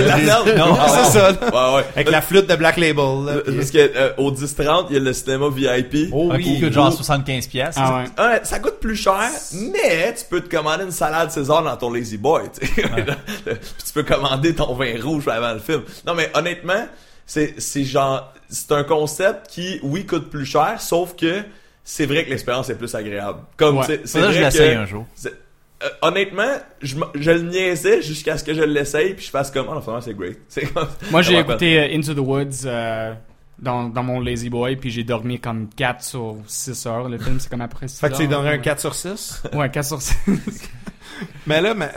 ouais. 0.44 0.56
Non, 0.56 0.78
Ah, 0.80 0.88
c'est 0.90 1.20
ça. 1.20 1.32
là. 1.32 1.38
Ouais, 1.42 1.78
ouais. 1.78 1.86
Avec 1.96 2.10
la 2.12 2.22
flûte 2.22 2.48
de 2.50 2.56
Black 2.56 2.78
Label. 2.78 3.26
là, 3.26 3.34
puis- 3.46 3.56
Parce 3.56 3.72
que 3.72 3.78
euh, 3.96 4.10
au 4.18 4.32
10-30, 4.32 4.88
il 4.90 4.94
y 4.96 4.98
a 4.98 5.02
le 5.02 5.14
cinéma 5.14 5.48
VIP. 5.50 6.10
Oh 6.12 6.30
oui. 6.34 6.44
qui 6.44 6.60
coûte 6.62 6.74
genre 6.74 6.92
75 6.94 7.48
pièces. 7.48 7.76
Ah 7.78 7.98
ouais. 8.18 8.24
Ouais, 8.24 8.40
ça 8.44 8.60
coûte 8.60 8.80
plus 8.80 8.96
cher, 8.96 9.30
mais 9.72 10.14
tu 10.14 10.24
peux 10.30 10.42
te 10.42 10.54
commander 10.56 10.84
une 10.84 10.92
salade 10.92 11.32
César 11.32 11.64
dans 11.64 11.76
ton 11.78 11.92
Lazy 11.92 12.18
Boy, 12.18 12.44
tu 12.60 12.66
sais. 12.68 12.82
Puis 13.46 13.54
tu 13.86 13.94
peux 13.94 14.04
commander 14.04 14.54
ton 14.54 14.74
vin 14.74 14.94
rouge 15.02 15.28
avant 15.28 15.54
le 15.54 15.60
film. 15.60 15.82
Non, 16.06 16.14
mais 16.14 16.30
honnêtement, 16.34 16.86
c'est, 17.26 17.56
c'est 17.58 17.84
genre, 17.84 18.32
c'est 18.50 18.72
un 18.72 18.84
concept 18.84 19.48
qui, 19.48 19.80
oui, 19.84 20.06
coûte 20.06 20.30
plus 20.30 20.46
cher, 20.46 20.80
sauf 20.82 21.16
que 21.16 21.44
c'est 21.84 22.06
vrai 22.06 22.26
que 22.26 22.30
l'expérience 22.30 22.70
est 22.70 22.76
plus 22.76 22.94
agréable. 22.96 23.40
Comme, 23.58 23.78
Ouais. 23.78 23.86
c'est, 23.88 24.20
que 24.20 24.26
je 24.28 24.32
vrai 24.32 24.40
l'essaye 24.42 24.74
que, 24.76 24.80
un 24.80 24.86
jour. 24.86 25.06
euh, 25.26 25.90
honnêtement, 26.02 26.56
je, 26.82 26.96
je 27.16 27.32
le 27.32 27.42
niaisais 27.44 28.02
jusqu'à 28.02 28.38
ce 28.38 28.44
que 28.44 28.54
je 28.54 28.62
l'essaye, 28.64 29.14
puis 29.14 29.26
je 29.26 29.30
fasse 29.32 29.52
comme, 29.52 29.68
oh 29.70 29.74
non, 29.74 29.82
finalement, 29.82 30.02
c'est 30.02 30.14
great. 30.14 30.38
C'est 30.50 30.66
comme, 30.74 30.88
Moi, 31.12 31.22
j'ai 31.22 31.38
écouté 31.40 31.80
euh, 31.80 31.96
Into 31.98 32.14
the 32.14 32.18
Woods 32.20 32.66
euh, 32.66 33.14
dans, 33.60 33.90
dans 33.90 34.04
mon 34.04 34.20
Lazy 34.20 34.50
Boy, 34.50 34.76
puis 34.76 34.90
j'ai 34.92 35.04
dormi 35.04 35.40
comme 35.40 35.70
4 35.76 36.04
sur 36.04 36.38
6 36.48 36.86
heures. 36.88 37.10
Le 37.10 37.18
film, 37.18 37.40
c'est 37.40 37.50
comme 37.50 37.62
après 37.62 37.88
6 37.88 38.00
Fait 38.00 38.10
que 38.10 38.16
tu 38.16 38.20
lui 38.24 38.26
heures. 38.34 38.40
donnerais 38.42 38.56
un 38.56 38.58
Ouais. 38.58 38.64
4 38.64 38.80
sur 38.80 38.94
6. 38.96 39.44
Ouais, 39.54 39.70
4 39.70 39.86
sur 39.86 40.02
6. 40.02 40.16
mais 41.48 41.62
là, 41.62 41.74
mais... 41.74 41.90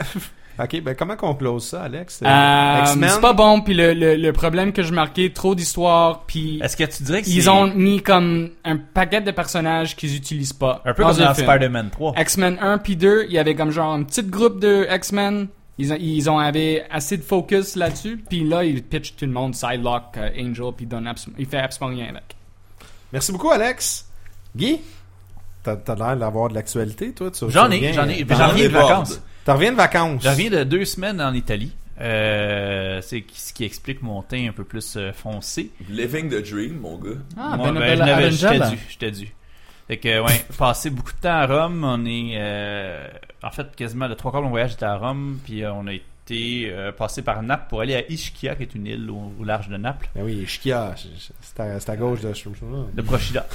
Ok, 0.61 0.81
ben 0.81 0.93
comment 0.95 1.15
qu'on 1.15 1.33
close 1.33 1.65
ça, 1.65 1.83
Alex? 1.83 2.21
Euh, 2.23 2.79
X-Men? 2.81 3.09
c'est 3.09 3.21
pas 3.21 3.33
bon, 3.33 3.61
puis 3.61 3.73
le, 3.73 3.93
le, 3.93 4.15
le 4.15 4.33
problème 4.33 4.73
que 4.73 4.83
je 4.83 4.93
marquais, 4.93 5.31
trop 5.33 5.55
d'histoire, 5.55 6.23
puis 6.27 6.59
Est-ce 6.61 6.77
que 6.77 6.83
tu 6.83 7.03
dirais 7.03 7.21
que 7.23 7.27
ils 7.29 7.43
c'est 7.43 7.49
ont 7.49 7.67
mis 7.73 8.01
comme 8.01 8.49
un 8.63 8.77
paquet 8.77 9.21
de 9.21 9.31
personnages 9.31 9.95
qu'ils 9.95 10.15
utilisent 10.15 10.53
pas. 10.53 10.81
un 10.85 10.93
peu 10.93 11.03
dans 11.03 11.09
comme 11.13 11.21
un 11.21 11.25
dans 11.27 11.33
film. 11.33 11.47
Spider-Man 11.49 11.89
3? 11.89 12.13
X-Men 12.17 12.57
1 12.61 12.77
puis 12.77 12.95
2, 12.95 13.25
il 13.27 13.33
y 13.33 13.39
avait 13.39 13.55
comme 13.55 13.71
genre 13.71 13.93
un 13.93 14.03
petit 14.03 14.23
groupe 14.23 14.59
de 14.59 14.85
X-Men. 14.93 15.47
Ils 15.77 15.93
ont, 15.93 15.97
ils 15.99 16.29
ont 16.29 16.37
avait 16.37 16.85
assez 16.91 17.17
de 17.17 17.23
focus 17.23 17.75
là-dessus. 17.75 18.23
Puis 18.29 18.43
là, 18.47 18.63
ils 18.63 18.83
pitchent 18.83 19.15
tout 19.15 19.25
le 19.25 19.31
monde, 19.31 19.55
Sidelock, 19.55 20.03
euh, 20.17 20.29
Angel, 20.39 20.71
puis 20.77 20.87
il, 21.39 21.45
fait 21.47 21.57
absolument 21.57 21.95
rien 21.97 22.09
avec. 22.09 22.35
Merci 23.11 23.31
beaucoup, 23.31 23.49
Alex. 23.49 24.05
Guy? 24.55 24.79
T'as 25.63 25.75
t'as 25.77 25.95
l'air 25.95 26.17
d'avoir 26.17 26.49
de 26.49 26.55
l'actualité, 26.55 27.13
toi? 27.13 27.31
Tu- 27.31 27.45
J'en 27.49 27.69
ai, 27.71 27.75
reviens- 27.77 27.93
j'en 27.93 28.07
ai. 28.09 28.25
J'en 28.29 28.47
reviens 28.49 28.67
de 28.67 28.73
vacances. 28.73 29.21
T'en 29.45 29.55
reviens 29.55 29.71
de 29.71 29.77
vacances. 29.77 30.23
Je 30.23 30.29
reviens 30.29 30.49
de 30.49 30.63
deux 30.63 30.85
semaines 30.85 31.21
en 31.21 31.33
Italie. 31.33 31.73
Euh, 31.99 32.99
c'est 33.01 33.23
ce 33.33 33.53
qui 33.53 33.63
explique 33.63 34.01
mon 34.01 34.21
teint 34.23 34.47
un 34.49 34.53
peu 34.53 34.63
plus 34.63 34.95
euh, 34.97 35.11
foncé. 35.13 35.71
Living 35.89 36.29
the 36.29 36.47
Dream, 36.49 36.79
mon 36.79 36.97
gars. 36.97 37.11
Ah, 37.37 37.57
Moi, 37.57 37.71
ben, 37.71 37.79
ben, 37.79 37.93
je 37.95 37.99
ben, 37.99 38.05
n'avais- 38.05 38.31
j'étais 38.31 38.59
dû, 38.69 38.79
j'étais 38.89 39.11
dû. 39.11 39.31
Fait 39.87 39.97
que, 39.97 40.19
ouais, 40.21 40.45
passé 40.57 40.89
beaucoup 40.89 41.11
de 41.11 41.17
temps 41.19 41.29
à 41.29 41.45
Rome. 41.45 41.83
On 41.83 42.05
est, 42.05 42.33
euh, 42.35 43.07
en 43.43 43.51
fait, 43.51 43.75
quasiment 43.75 44.07
le 44.07 44.15
trois 44.15 44.31
quarts 44.31 44.41
de 44.41 44.45
mon 44.45 44.51
voyage 44.51 44.73
était 44.73 44.85
à 44.85 44.95
Rome. 44.97 45.39
Puis 45.43 45.63
on 45.65 45.85
a 45.87 45.93
été 45.93 46.69
euh, 46.71 46.91
passé 46.91 47.21
par 47.21 47.43
Naples 47.43 47.65
pour 47.69 47.81
aller 47.81 47.95
à 47.95 48.09
Ischia, 48.11 48.55
qui 48.55 48.63
est 48.63 48.73
une 48.75 48.87
île 48.87 49.09
au, 49.09 49.33
au 49.39 49.43
large 49.43 49.69
de 49.69 49.77
Naples. 49.77 50.09
Ben 50.15 50.23
oui, 50.23 50.43
Shkia, 50.47 50.95
c'est 51.41 51.89
à, 51.89 51.95
gauche 51.97 52.21
de... 52.21 52.31
De 52.93 53.01
Procida. 53.01 53.45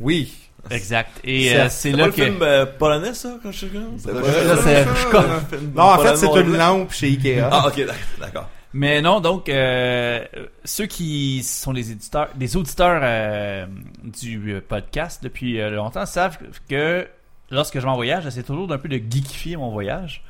Oui. 0.00 0.47
Exact. 0.70 1.20
Et 1.24 1.48
C'est- 1.48 1.56
euh, 1.60 1.66
c'est 1.70 1.92
là 1.92 2.06
que. 2.08 2.12
film 2.12 2.38
euh, 2.42 2.66
polonais, 2.66 3.14
ça, 3.14 3.36
quand 3.42 3.50
je 3.52 3.56
suis 3.66 3.76
un 3.76 5.40
film 5.48 5.72
Non, 5.74 5.82
en 5.84 5.98
fait, 5.98 6.16
c'est 6.16 6.26
une 6.40 6.56
lampe 6.56 6.92
chez 6.92 7.06
Ikea. 7.08 7.48
Ah, 7.50 7.68
ok, 7.68 7.86
d'accord. 8.20 8.48
Mais 8.74 9.00
non, 9.00 9.20
donc 9.20 9.48
euh, 9.48 10.22
ceux 10.64 10.84
qui 10.86 11.42
sont 11.42 11.72
les 11.72 11.90
éditeurs, 11.90 12.28
les 12.38 12.54
auditeurs 12.56 13.00
euh, 13.02 13.66
du 14.04 14.52
euh, 14.52 14.60
podcast 14.66 15.22
depuis 15.22 15.58
euh, 15.58 15.70
longtemps 15.70 16.04
savent 16.04 16.36
que 16.68 17.08
lorsque 17.50 17.76
je 17.76 17.80
vais 17.80 17.88
en 17.88 17.94
voyage, 17.96 18.24
j'essaie 18.24 18.42
toujours 18.42 18.66
d'un 18.68 18.76
peu 18.76 18.88
de 18.90 18.96
geekifier 18.98 19.56
mon 19.56 19.70
voyage. 19.70 20.22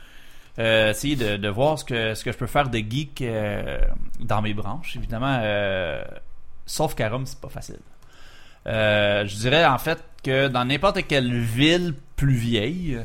Euh, 0.60 0.90
essayer 0.90 1.16
de, 1.16 1.36
de 1.36 1.48
voir 1.48 1.78
ce 1.80 1.84
que 1.84 2.14
ce 2.14 2.22
que 2.22 2.30
je 2.30 2.36
peux 2.36 2.46
faire 2.46 2.68
de 2.68 2.78
geek 2.78 3.22
euh, 3.22 3.78
dans 4.20 4.40
mes 4.40 4.54
branches, 4.54 4.94
évidemment. 4.96 5.38
euh, 5.42 6.00
sauf 6.64 6.94
qu'à 6.94 7.08
Rome, 7.08 7.26
c'est 7.26 7.40
pas 7.40 7.48
facile. 7.48 7.78
Euh, 8.68 9.26
je 9.26 9.34
dirais 9.36 9.64
en 9.64 9.78
fait 9.78 9.98
dans 10.48 10.64
n'importe 10.64 11.06
quelle 11.06 11.32
ville 11.40 11.94
plus 12.16 12.34
vieille, 12.34 12.98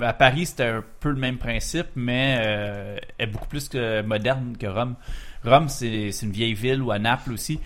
à 0.00 0.12
Paris 0.12 0.46
c'était 0.46 0.64
un 0.64 0.84
peu 1.00 1.10
le 1.10 1.16
même 1.16 1.38
principe, 1.38 1.88
mais 1.96 2.38
euh, 2.40 2.96
est 3.18 3.26
beaucoup 3.26 3.48
plus 3.48 3.68
que 3.68 4.02
moderne 4.02 4.56
que 4.58 4.66
Rome. 4.66 4.94
Rome 5.44 5.68
c'est 5.68 6.10
une 6.22 6.32
vieille 6.32 6.54
ville 6.54 6.82
ou 6.82 6.90
à 6.90 6.98
Naples 6.98 7.32
aussi. 7.32 7.60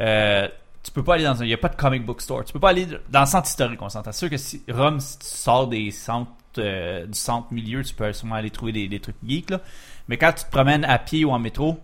Euh, 0.00 0.48
tu 0.82 0.92
peux 0.92 1.02
pas 1.02 1.14
aller 1.14 1.24
dans 1.24 1.42
un, 1.42 1.44
il 1.44 1.50
y 1.50 1.54
a 1.54 1.58
pas 1.58 1.68
de 1.68 1.76
comic 1.76 2.04
book 2.04 2.20
store. 2.20 2.44
Tu 2.44 2.52
peux 2.52 2.60
pas 2.60 2.70
aller 2.70 2.86
dans 3.10 3.20
le 3.20 3.26
centre 3.26 3.48
historique. 3.48 3.82
On 3.82 3.88
s'entend. 3.88 4.12
Sûr 4.12 4.30
que 4.30 4.36
si 4.36 4.62
Rome, 4.70 5.00
si 5.00 5.18
tu 5.18 5.26
sors 5.26 5.66
des 5.66 5.90
centres 5.90 6.30
euh, 6.58 7.06
du 7.06 7.18
centre 7.18 7.52
milieu, 7.52 7.82
tu 7.82 7.92
peux 7.94 8.12
sûrement 8.12 8.36
aller 8.36 8.50
trouver 8.50 8.86
des, 8.86 9.00
trucs 9.00 9.16
geeks 9.26 9.50
là. 9.50 9.60
Mais 10.08 10.16
quand 10.16 10.32
tu 10.32 10.44
te 10.44 10.50
promènes 10.50 10.84
à 10.84 10.98
pied 10.98 11.24
ou 11.24 11.32
en 11.32 11.40
métro 11.40 11.80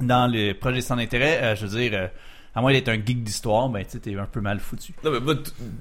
dans 0.00 0.26
le 0.26 0.54
projet 0.54 0.80
sans 0.80 0.96
intérêt, 0.96 1.42
euh, 1.42 1.54
je 1.54 1.66
veux 1.66 1.78
dire. 1.78 2.10
À 2.54 2.60
moins 2.60 2.72
d'être 2.72 2.88
un 2.88 2.94
geek 2.96 3.22
d'histoire, 3.22 3.68
ben 3.68 3.84
tu 3.84 3.92
sais, 3.92 3.98
t'es 4.00 4.16
un 4.16 4.24
peu 4.30 4.40
mal 4.40 4.58
foutu. 4.60 4.92
Non, 5.04 5.10
mais 5.12 5.20
moi, 5.20 5.34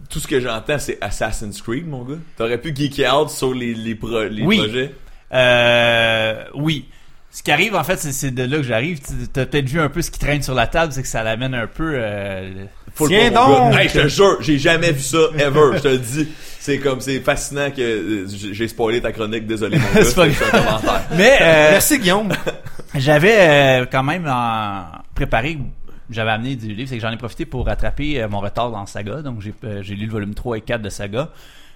tout 0.09 0.20
ce 0.20 0.28
que 0.28 0.39
j'entends, 0.39 0.78
c'est 0.80 0.97
Assassin's 1.01 1.61
Creed, 1.61 1.88
mon 1.88 2.03
gars. 2.03 2.15
T'aurais 2.38 2.57
pu 2.59 2.76
geeker 2.76 3.11
out 3.22 3.30
sur 3.30 3.53
les, 3.53 3.74
les, 3.74 3.95
pro- 3.95 4.24
les 4.26 4.43
Oui. 4.43 4.57
projets. 4.57 4.93
Euh, 5.34 6.43
oui. 6.55 6.86
Ce 7.32 7.43
qui 7.43 7.51
arrive, 7.51 7.76
en 7.76 7.84
fait, 7.84 7.97
c'est- 7.97 8.32
de 8.32 8.43
là 8.43 8.57
que 8.57 8.63
j'arrive. 8.63 8.99
Tu 9.01 9.39
as 9.39 9.45
peut-être 9.45 9.70
vu 9.70 9.80
un 9.80 9.89
peu 9.89 10.01
ce 10.01 10.09
qui 10.09 10.17
traîne 10.20 10.41
sur 10.41 10.55
la 10.55 10.65
table, 10.67 10.91
c'est 10.93 11.03
que 11.03 11.07
ça 11.07 11.22
l'amène 11.24 11.53
un 11.53 11.67
peu. 11.67 11.91
euh, 11.95 12.65
Tiens 12.95 13.30
donc! 13.32 13.74
Hey, 13.76 13.88
je 13.88 14.01
te 14.01 14.07
jure, 14.07 14.38
j'ai 14.41 14.57
jamais 14.57 14.91
vu 14.91 15.01
ça, 15.01 15.17
ever. 15.38 15.72
Je 15.76 15.80
te 15.80 15.88
le 15.88 15.97
dis. 15.99 16.28
C'est 16.59 16.80
comme, 16.80 16.99
c'est 17.01 17.20
fascinant 17.20 17.70
que 17.72 17.82
euh, 17.82 18.28
j'ai 18.28 18.67
spoilé 18.67 18.99
ta 18.99 19.11
chronique, 19.11 19.45
désolé, 19.47 19.78
mon 19.78 19.86
gars. 19.93 20.03
C'est 20.03 20.15
pas 20.15 20.26
C'est 20.32 20.45
un 20.45 20.49
commentaire. 20.63 21.03
Mais 21.15 21.38
euh, 21.41 21.72
Merci, 21.72 21.99
Guillaume. 21.99 22.30
j'avais 22.95 23.38
euh, 23.39 23.86
quand 23.89 24.03
même 24.03 24.28
préparé. 25.15 25.57
J'avais 26.10 26.32
amené 26.32 26.55
du 26.55 26.74
livre, 26.74 26.89
c'est 26.89 26.95
que 26.95 27.01
j'en 27.01 27.12
ai 27.12 27.18
profité 27.18 27.45
pour 27.45 27.66
rattraper 27.66 28.22
euh, 28.22 28.28
mon 28.30 28.39
retard 28.39 28.72
dans 28.72 28.86
Saga. 28.86 29.22
Donc 29.22 29.41
j'ai 29.41 29.53
euh, 29.64 29.82
j'ai 29.84 29.95
lu 29.95 30.05
le 30.07 30.12
volume 30.12 30.34
3 30.34 30.57
et 30.57 30.62
4 30.62 30.82
de 30.82 30.89
Saga. 30.89 31.30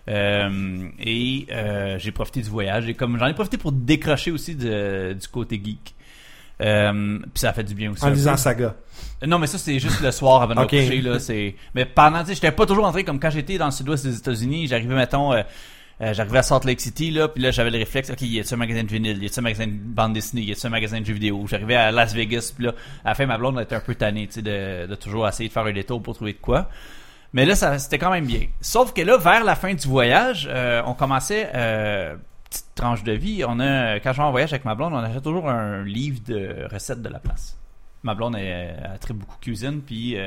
Euh, 0.09 0.87
et 0.99 1.47
euh, 1.51 1.97
j'ai 1.99 2.11
profité 2.11 2.41
du 2.41 2.49
voyage. 2.49 2.89
Et 2.89 2.93
comme 2.93 3.17
j'en 3.17 3.27
ai 3.27 3.33
profité 3.33 3.57
pour 3.57 3.71
décrocher 3.71 4.31
aussi 4.31 4.55
de- 4.55 5.13
du 5.19 5.27
côté 5.27 5.61
geek. 5.63 5.93
Euh, 6.61 7.19
puis 7.19 7.31
ça 7.39 7.49
a 7.49 7.53
fait 7.53 7.63
du 7.63 7.73
bien 7.73 7.91
aussi. 7.91 8.03
En 8.03 8.09
peu. 8.09 8.13
lisant 8.13 8.37
Saga. 8.37 8.75
Non, 9.25 9.39
mais 9.39 9.47
ça, 9.47 9.57
c'est 9.57 9.79
juste 9.79 10.01
le 10.01 10.11
soir 10.11 10.41
avant 10.41 10.53
de 10.55 10.59
me 10.59 10.63
Ok. 10.65 10.69
coucher, 10.71 11.01
là. 11.01 11.19
C'est... 11.19 11.55
Mais 11.73 11.85
pendant, 11.85 12.19
tu 12.21 12.27
sais, 12.27 12.35
j'étais 12.35 12.51
pas 12.51 12.65
toujours 12.65 12.85
entré 12.85 13.03
comme 13.03 13.19
quand 13.19 13.29
j'étais 13.29 13.57
dans 13.57 13.65
le 13.65 13.71
sud-ouest 13.71 14.05
des 14.05 14.17
États-Unis. 14.17 14.67
J'arrivais, 14.67 14.95
mettons, 14.95 15.33
euh, 16.03 16.13
j'arrivais 16.13 16.39
à 16.39 16.43
Salt 16.43 16.65
Lake 16.65 16.81
City, 16.81 17.11
là, 17.11 17.29
puis 17.29 17.41
là, 17.41 17.51
j'avais 17.51 17.69
le 17.69 17.77
réflexe, 17.77 18.09
ok, 18.09 18.21
y 18.21 18.39
a-tu 18.39 18.53
un 18.53 18.57
magasin 18.57 18.83
de 18.83 18.89
vinyle, 18.89 19.23
y 19.23 19.25
a-tu 19.25 19.39
un 19.39 19.43
magasin 19.43 19.67
de 19.67 19.71
bande 19.71 20.13
dessinée, 20.13 20.41
y 20.41 20.51
a-tu 20.51 20.65
un 20.65 20.69
magasin 20.69 20.99
de 20.99 21.05
jeux 21.05 21.13
vidéo? 21.13 21.45
J'arrivais 21.47 21.75
à 21.75 21.91
Las 21.91 22.13
Vegas, 22.13 22.51
puis 22.53 22.65
là, 22.65 22.73
à 23.05 23.09
la 23.09 23.15
fin, 23.15 23.25
ma 23.25 23.37
blonde 23.37 23.59
était 23.61 23.75
un 23.75 23.79
peu 23.79 23.95
tannée, 23.95 24.27
tu 24.27 24.33
sais, 24.33 24.41
de, 24.41 24.95
toujours 24.95 25.27
essayer 25.27 25.47
de 25.47 25.53
faire 25.53 25.65
un 25.65 25.71
détour 25.71 26.01
pour 26.01 26.13
trouver 26.15 26.33
de 26.33 26.39
quoi. 26.39 26.67
Mais 27.31 27.45
là, 27.45 27.55
c'était 27.55 27.97
quand 27.97 28.11
même 28.11 28.25
bien. 28.25 28.47
Sauf 28.59 28.93
que 28.93 29.01
là, 29.01 29.17
vers 29.17 29.43
la 29.43 29.55
fin 29.55 29.73
du 29.73 29.87
voyage, 29.87 30.47
euh, 30.51 30.81
on 30.85 30.93
commençait, 30.93 31.49
euh, 31.55 32.15
petite 32.49 32.75
tranche 32.75 33.03
de 33.03 33.13
vie, 33.13 33.43
on 33.47 33.59
a, 33.61 33.99
quand 34.01 34.11
je 34.11 34.17
vais 34.17 34.23
en 34.23 34.31
voyage 34.31 34.51
avec 34.51 34.65
ma 34.65 34.75
blonde, 34.75 34.93
on 34.93 34.97
achète 34.97 35.23
toujours 35.23 35.49
un 35.49 35.83
livre 35.83 36.19
de 36.27 36.67
recettes 36.69 37.01
de 37.01 37.09
la 37.09 37.19
place. 37.19 37.57
Ma 38.03 38.13
blonde, 38.13 38.35
elle, 38.35 38.75
elle 38.91 38.99
traite 38.99 39.17
beaucoup 39.17 39.37
cuisine, 39.39 39.81
puis 39.81 40.17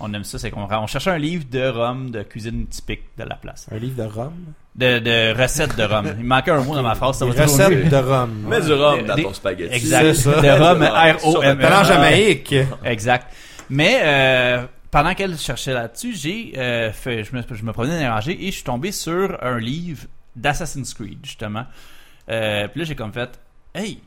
on 0.00 0.12
aime 0.14 0.24
ça, 0.24 0.38
c'est 0.38 0.50
qu'on 0.50 0.66
on 0.70 0.86
cherchait 0.86 1.10
un 1.10 1.18
livre 1.18 1.44
de 1.50 1.66
rhum, 1.68 2.10
de 2.10 2.22
cuisine 2.22 2.66
typique 2.66 3.02
de 3.18 3.24
la 3.24 3.36
place. 3.36 3.68
Un 3.70 3.78
livre 3.78 4.02
de 4.02 4.08
rhum? 4.08 4.32
De, 4.72 5.00
de 5.00 5.36
recettes 5.40 5.76
de 5.76 5.82
rhum. 5.82 6.14
Il 6.18 6.24
manquait 6.24 6.52
un 6.52 6.62
mot 6.62 6.76
dans 6.76 6.82
ma 6.82 6.94
phrase, 6.94 7.18
ça 7.18 7.26
va 7.26 7.32
mieux. 7.68 7.84
de 7.84 7.96
rhum. 7.96 8.46
Mets 8.48 8.60
du 8.60 8.72
rhum 8.72 9.02
dans 9.04 9.16
ton 9.16 9.34
spaghetti. 9.34 9.74
Exact. 9.74 10.14
Ça. 10.14 10.40
De 10.40 10.48
rhum, 10.48 10.82
R-O-M. 10.82 11.60
En 11.60 11.84
Jamaïque. 11.84 12.54
Exact. 12.84 13.26
Mais 13.68 14.00
euh, 14.02 14.64
pendant 14.90 15.14
qu'elle 15.14 15.36
cherchait 15.38 15.72
là-dessus, 15.72 16.14
j'ai 16.14 16.52
euh, 16.56 16.92
fait, 16.92 17.24
je 17.24 17.34
me, 17.34 17.42
je 17.50 17.62
me 17.62 17.72
promenais 17.72 17.94
dans 17.94 18.00
les 18.00 18.08
rangées 18.08 18.38
et 18.40 18.46
je 18.46 18.56
suis 18.56 18.64
tombé 18.64 18.92
sur 18.92 19.38
un 19.42 19.58
livre 19.58 20.04
d'Assassin's 20.36 20.94
Creed 20.94 21.18
justement. 21.22 21.64
Euh, 22.28 22.66
puis 22.68 22.80
là 22.80 22.84
j'ai 22.84 22.94
comme 22.94 23.12
fait, 23.12 23.40
hey, 23.74 24.00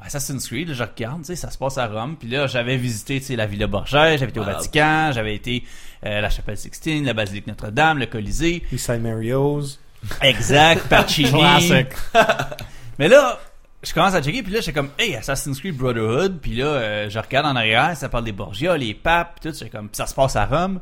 Assassin's 0.00 0.46
Creed, 0.46 0.72
je 0.72 0.82
regarde, 0.82 1.20
tu 1.20 1.26
sais, 1.26 1.36
ça 1.36 1.50
se 1.50 1.58
passe 1.58 1.78
à 1.78 1.86
Rome. 1.86 2.16
Puis 2.18 2.28
là 2.28 2.46
j'avais 2.46 2.76
visité, 2.76 3.18
tu 3.20 3.26
sais, 3.26 3.36
la 3.36 3.46
Villa 3.46 3.66
Borghese, 3.66 4.18
j'avais 4.18 4.28
été 4.28 4.40
au. 4.40 4.44
Vatican, 4.44 5.10
j'avais 5.12 5.34
été 5.34 5.64
euh, 6.04 6.18
à 6.18 6.20
la 6.20 6.30
Chapelle 6.30 6.56
Sixtine, 6.58 7.04
la 7.04 7.14
Basilique 7.14 7.46
Notre-Dame, 7.46 7.98
le 7.98 8.06
Colisée. 8.06 8.62
Eastside 8.72 9.02
Mario's. 9.02 9.78
Exact, 10.22 10.88
Pacini. 10.88 11.30
Classic. 11.30 11.88
Mais 12.98 13.08
là, 13.08 13.38
je 13.82 13.92
commence 13.92 14.14
à 14.14 14.22
checker, 14.22 14.42
puis 14.42 14.52
là, 14.52 14.60
j'étais 14.60 14.72
comme, 14.72 14.90
hey, 14.98 15.14
Assassin's 15.16 15.60
Creed 15.60 15.76
Brotherhood, 15.76 16.38
puis 16.40 16.56
là, 16.56 16.66
euh, 16.66 17.10
je 17.10 17.18
regarde 17.18 17.46
en 17.46 17.56
arrière, 17.56 17.96
ça 17.96 18.08
parle 18.08 18.24
des 18.24 18.32
Borgia, 18.32 18.76
les 18.76 18.94
papes, 18.94 19.40
tout, 19.40 19.52
j'étais 19.52 19.68
comme, 19.68 19.88
puis 19.88 19.96
ça 19.96 20.06
se 20.06 20.14
passe 20.14 20.36
à 20.36 20.46
Rome. 20.46 20.80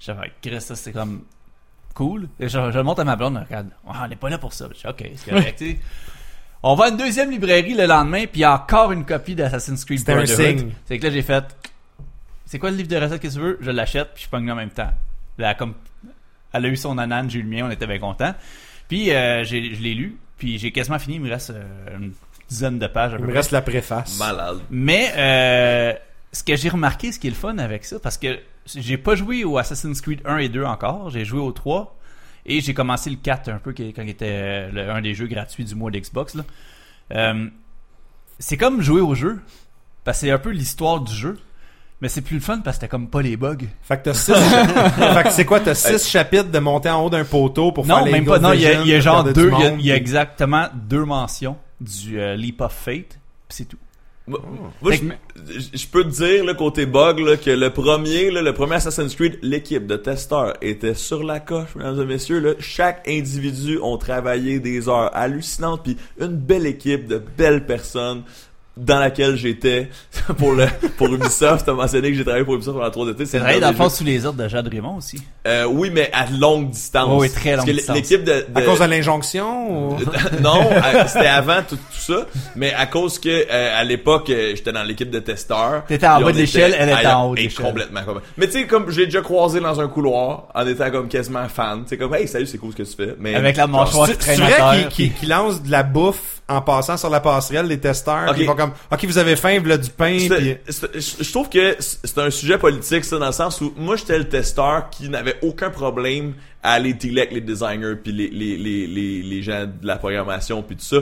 J'avais, 0.00 0.32
Chris, 0.42 0.60
ça, 0.60 0.74
c'était 0.76 0.92
comme, 0.98 1.22
cool. 1.94 2.28
Et 2.40 2.48
je, 2.48 2.58
je 2.70 2.76
le 2.76 2.82
montre 2.82 3.00
à 3.00 3.04
ma 3.04 3.16
blonde, 3.16 3.40
regarde, 3.46 3.68
Ah, 3.88 4.02
on 4.04 4.08
n'est 4.08 4.16
pas 4.16 4.28
là 4.28 4.38
pour 4.38 4.52
ça. 4.52 4.66
Je 4.72 4.80
dis, 4.80 4.86
ok, 4.86 5.10
c'est 5.16 5.30
correct. 5.30 5.64
On 6.62 6.74
va 6.74 6.86
à 6.86 6.88
une 6.88 6.96
deuxième 6.96 7.30
librairie 7.30 7.74
le 7.74 7.86
lendemain, 7.86 8.24
puis 8.26 8.44
encore 8.44 8.90
une 8.92 9.04
copie 9.04 9.34
d'Assassin's 9.34 9.84
Creed 9.84 10.04
Brotherhood. 10.04 10.72
C'est 10.86 10.98
que 10.98 11.04
là, 11.06 11.12
j'ai 11.12 11.22
fait, 11.22 11.44
c'est 12.46 12.58
quoi 12.58 12.70
le 12.70 12.76
livre 12.76 12.88
de 12.88 12.96
recettes 12.96 13.20
que 13.22 13.28
tu 13.28 13.38
veux? 13.38 13.58
Je 13.60 13.70
l'achète, 13.70 14.10
puis 14.14 14.24
je 14.24 14.28
pogne 14.28 14.50
en 14.50 14.54
même 14.56 14.70
temps. 14.70 14.90
Là, 15.38 15.54
comme, 15.54 15.74
elle 16.54 16.64
a 16.64 16.68
eu 16.68 16.76
son 16.76 16.96
anane, 16.96 17.28
j'ai 17.28 17.40
eu 17.40 17.42
le 17.42 17.48
mien, 17.48 17.66
on 17.66 17.70
était 17.70 17.86
bien 17.86 17.98
contents. 17.98 18.34
Puis, 18.88 19.10
euh, 19.10 19.44
j'ai- 19.44 19.74
je 19.74 19.82
l'ai 19.82 19.94
lu, 19.94 20.16
puis 20.38 20.58
j'ai 20.58 20.72
quasiment 20.72 20.98
fini, 20.98 21.16
il 21.16 21.20
me 21.22 21.28
reste 21.30 21.50
euh, 21.50 21.62
une 21.98 22.12
dizaine 22.48 22.78
de 22.78 22.86
pages 22.86 23.12
à 23.12 23.16
Il 23.16 23.20
peu 23.20 23.24
me 23.24 23.28
près. 23.30 23.38
reste 23.38 23.50
la 23.50 23.62
préface. 23.62 24.18
Malade. 24.18 24.60
Mais 24.70 25.12
euh, 25.16 25.92
ce 26.32 26.42
que 26.42 26.56
j'ai 26.56 26.68
remarqué, 26.68 27.12
ce 27.12 27.18
qui 27.18 27.26
est 27.26 27.30
le 27.30 27.36
fun 27.36 27.58
avec 27.58 27.84
ça, 27.84 27.98
parce 27.98 28.16
que 28.18 28.38
j'ai 28.74 28.96
pas 28.98 29.14
joué 29.14 29.44
au 29.44 29.58
Assassin's 29.58 30.00
Creed 30.00 30.20
1 30.24 30.38
et 30.38 30.48
2 30.48 30.64
encore, 30.64 31.10
j'ai 31.10 31.24
joué 31.24 31.40
au 31.40 31.52
3 31.52 31.98
et 32.46 32.60
j'ai 32.60 32.74
commencé 32.74 33.10
le 33.10 33.16
4 33.16 33.48
un 33.50 33.58
peu 33.58 33.72
qui- 33.72 33.92
quand 33.92 34.02
il 34.02 34.10
était 34.10 34.70
le- 34.70 34.90
un 34.90 35.00
des 35.00 35.14
jeux 35.14 35.26
gratuits 35.26 35.64
du 35.64 35.74
mois 35.74 35.90
d'Xbox. 35.90 36.36
Euh, 37.12 37.46
c'est 38.38 38.56
comme 38.56 38.80
jouer 38.82 39.00
au 39.00 39.14
jeu, 39.14 39.40
parce 40.04 40.18
que 40.20 40.26
c'est 40.26 40.32
un 40.32 40.38
peu 40.38 40.50
l'histoire 40.50 41.00
du 41.00 41.14
jeu, 41.14 41.38
mais 42.00 42.08
c'est 42.08 42.20
plus 42.20 42.36
le 42.36 42.42
fun 42.42 42.58
parce 42.58 42.76
que 42.76 42.82
t'as 42.82 42.88
comme 42.88 43.08
pas 43.08 43.22
les 43.22 43.36
bugs. 43.36 43.56
Fait 43.82 43.96
que 43.96 44.04
t'as 44.04 44.14
six. 44.14 44.32
fait 45.14 45.22
que 45.24 45.30
c'est 45.30 45.44
quoi, 45.44 45.60
t'as 45.60 45.74
six 45.74 46.06
chapitres 46.06 46.50
de 46.50 46.58
monter 46.58 46.90
en 46.90 47.04
haut 47.04 47.10
d'un 47.10 47.24
poteau 47.24 47.72
pour 47.72 47.86
faire 47.86 47.98
Non, 47.98 48.04
les 48.04 48.12
même 48.12 48.24
pas. 48.24 48.38
Non, 48.38 48.52
il 48.52 48.60
y 48.60 48.66
a, 48.66 48.82
Vision, 48.82 48.84
il 48.84 48.88
y 48.88 48.94
a 48.94 48.96
pour 48.96 49.02
genre 49.02 49.24
deux, 49.24 49.50
il 49.78 49.86
y 49.86 49.90
a, 49.90 49.94
y 49.94 49.96
exactement 49.96 50.66
deux 50.74 51.04
mentions 51.04 51.56
du 51.80 52.20
euh, 52.20 52.36
Leap 52.36 52.60
of 52.60 52.72
Fate, 52.72 53.18
puis 53.48 53.56
c'est 53.56 53.64
tout. 53.64 53.78
Moi, 54.26 54.40
moi, 54.80 54.92
Fait 54.92 55.18
je, 55.74 55.86
peux 55.86 56.02
te 56.02 56.08
dire, 56.08 56.44
là, 56.44 56.54
côté 56.54 56.86
bug, 56.86 57.18
là, 57.18 57.36
que 57.36 57.50
le 57.50 57.68
premier, 57.68 58.30
là, 58.30 58.40
le 58.40 58.54
premier 58.54 58.76
Assassin's 58.76 59.14
Creed, 59.14 59.38
l'équipe 59.42 59.86
de 59.86 59.96
testeurs 59.96 60.54
était 60.62 60.94
sur 60.94 61.22
la 61.22 61.40
coche, 61.40 61.74
mesdames 61.76 62.00
et 62.00 62.06
messieurs, 62.06 62.38
là. 62.38 62.52
Chaque 62.58 63.06
individu 63.06 63.78
ont 63.82 63.98
travaillé 63.98 64.60
des 64.60 64.88
heures 64.88 65.14
hallucinantes, 65.14 65.82
puis 65.82 65.98
une 66.18 66.36
belle 66.36 66.64
équipe 66.64 67.06
de 67.06 67.18
belles 67.18 67.66
personnes 67.66 68.22
dans 68.76 68.98
laquelle 68.98 69.36
j'étais 69.36 69.88
pour 70.38 70.52
le 70.52 70.66
pour 70.96 71.06
Ubisoft. 71.12 71.64
T'as 71.66 71.72
mentionné 71.74 72.10
que 72.10 72.16
j'ai 72.16 72.24
travaillé 72.24 72.44
pour 72.44 72.54
Ubisoft 72.54 72.76
pendant 72.78 72.90
trois 72.90 73.08
étés. 73.08 73.26
C'est 73.26 73.38
vrai, 73.38 73.60
dans 73.60 73.70
le 73.70 73.74
fond, 73.76 73.88
sous 73.88 74.04
les 74.04 74.26
ordres 74.26 74.42
de 74.42 74.48
Jade 74.48 74.66
Raymond 74.68 74.96
aussi. 74.96 75.22
Euh, 75.46 75.64
oui, 75.66 75.90
mais 75.92 76.10
à 76.12 76.26
longue 76.30 76.70
distance. 76.70 77.08
Oh, 77.10 77.20
oui, 77.20 77.30
très 77.30 77.56
longue 77.56 77.70
distance. 77.70 77.94
L'équipe 77.96 78.24
de, 78.24 78.46
À 78.54 78.62
cause 78.62 78.80
de 78.80 78.84
l'injonction 78.86 79.90
ou... 79.90 79.96
non, 80.42 80.60
c'était 81.06 81.26
avant 81.26 81.62
tout, 81.68 81.76
tout 81.76 81.82
ça, 82.12 82.26
mais 82.56 82.72
à 82.74 82.86
cause 82.86 83.18
que 83.18 83.28
euh, 83.28 83.78
à 83.78 83.84
l'époque 83.84 84.30
euh, 84.30 84.52
j'étais 84.56 84.72
dans 84.72 84.82
l'équipe 84.82 85.10
de 85.10 85.20
testeurs. 85.20 85.84
T'étais 85.86 86.06
en 86.06 86.20
bas 86.20 86.32
de 86.32 86.38
l'échelle, 86.38 86.74
elle 86.78 86.88
était 86.90 87.06
en 87.06 87.30
haut 87.30 87.34
de 87.34 87.40
et 87.40 87.44
l'échelle. 87.44 87.64
complètement, 87.66 88.00
complètement. 88.00 88.28
Mais 88.36 88.46
tu 88.46 88.52
sais 88.52 88.66
comme 88.66 88.90
j'ai 88.90 89.04
déjà 89.06 89.20
croisé 89.20 89.60
dans 89.60 89.80
un 89.80 89.88
couloir 89.88 90.48
en 90.54 90.66
étant 90.66 90.90
comme 90.90 91.08
quasiment 91.08 91.48
fan, 91.48 91.84
c'est 91.86 91.96
comme 91.96 92.14
hey 92.14 92.26
salut 92.26 92.46
c'est 92.46 92.58
cool 92.58 92.72
ce 92.72 92.76
que 92.78 92.82
tu 92.82 92.96
fais. 92.96 93.14
Mais 93.18 93.34
Avec 93.34 93.56
la 93.56 93.66
mâchoire 93.66 94.08
C'est 94.08 94.18
qui 94.18 94.24
c'est 94.24 94.36
vrai 94.36 94.88
qu'ils- 94.90 95.12
qu'ils 95.14 95.28
lancent 95.28 95.62
de 95.62 95.70
la 95.70 95.82
bouffe 95.82 96.40
en 96.48 96.60
passant 96.60 96.96
sur 96.98 97.08
la 97.08 97.20
passerelle, 97.20 97.66
les 97.66 97.78
testeurs. 97.80 98.34
Ils 98.36 98.46
comme, 98.66 98.74
ok, 98.90 99.04
vous 99.04 99.18
avez 99.18 99.36
faim, 99.36 99.58
voilà 99.60 99.78
du 99.78 99.90
pain. 99.90 100.18
Je 100.18 101.30
trouve 101.30 101.48
que 101.48 101.76
c'est 101.78 102.18
un 102.18 102.30
sujet 102.30 102.58
politique 102.58 103.04
ça 103.04 103.18
dans 103.18 103.26
le 103.26 103.32
sens 103.32 103.60
où 103.60 103.72
moi 103.76 103.96
j'étais 103.96 104.18
le 104.18 104.28
testeur 104.28 104.90
qui 104.90 105.08
n'avait 105.08 105.36
aucun 105.42 105.70
problème 105.70 106.34
à 106.62 106.72
aller 106.72 106.94
dealer 106.94 107.22
avec 107.22 107.32
les 107.32 107.40
designers 107.40 107.96
puis 108.02 108.12
les 108.12 108.28
les 108.28 108.56
les 108.56 108.86
les, 108.86 109.22
les 109.22 109.42
gens 109.42 109.66
de 109.66 109.86
la 109.86 109.96
programmation 109.96 110.62
puis 110.62 110.76
tout 110.76 110.84
ça. 110.84 110.96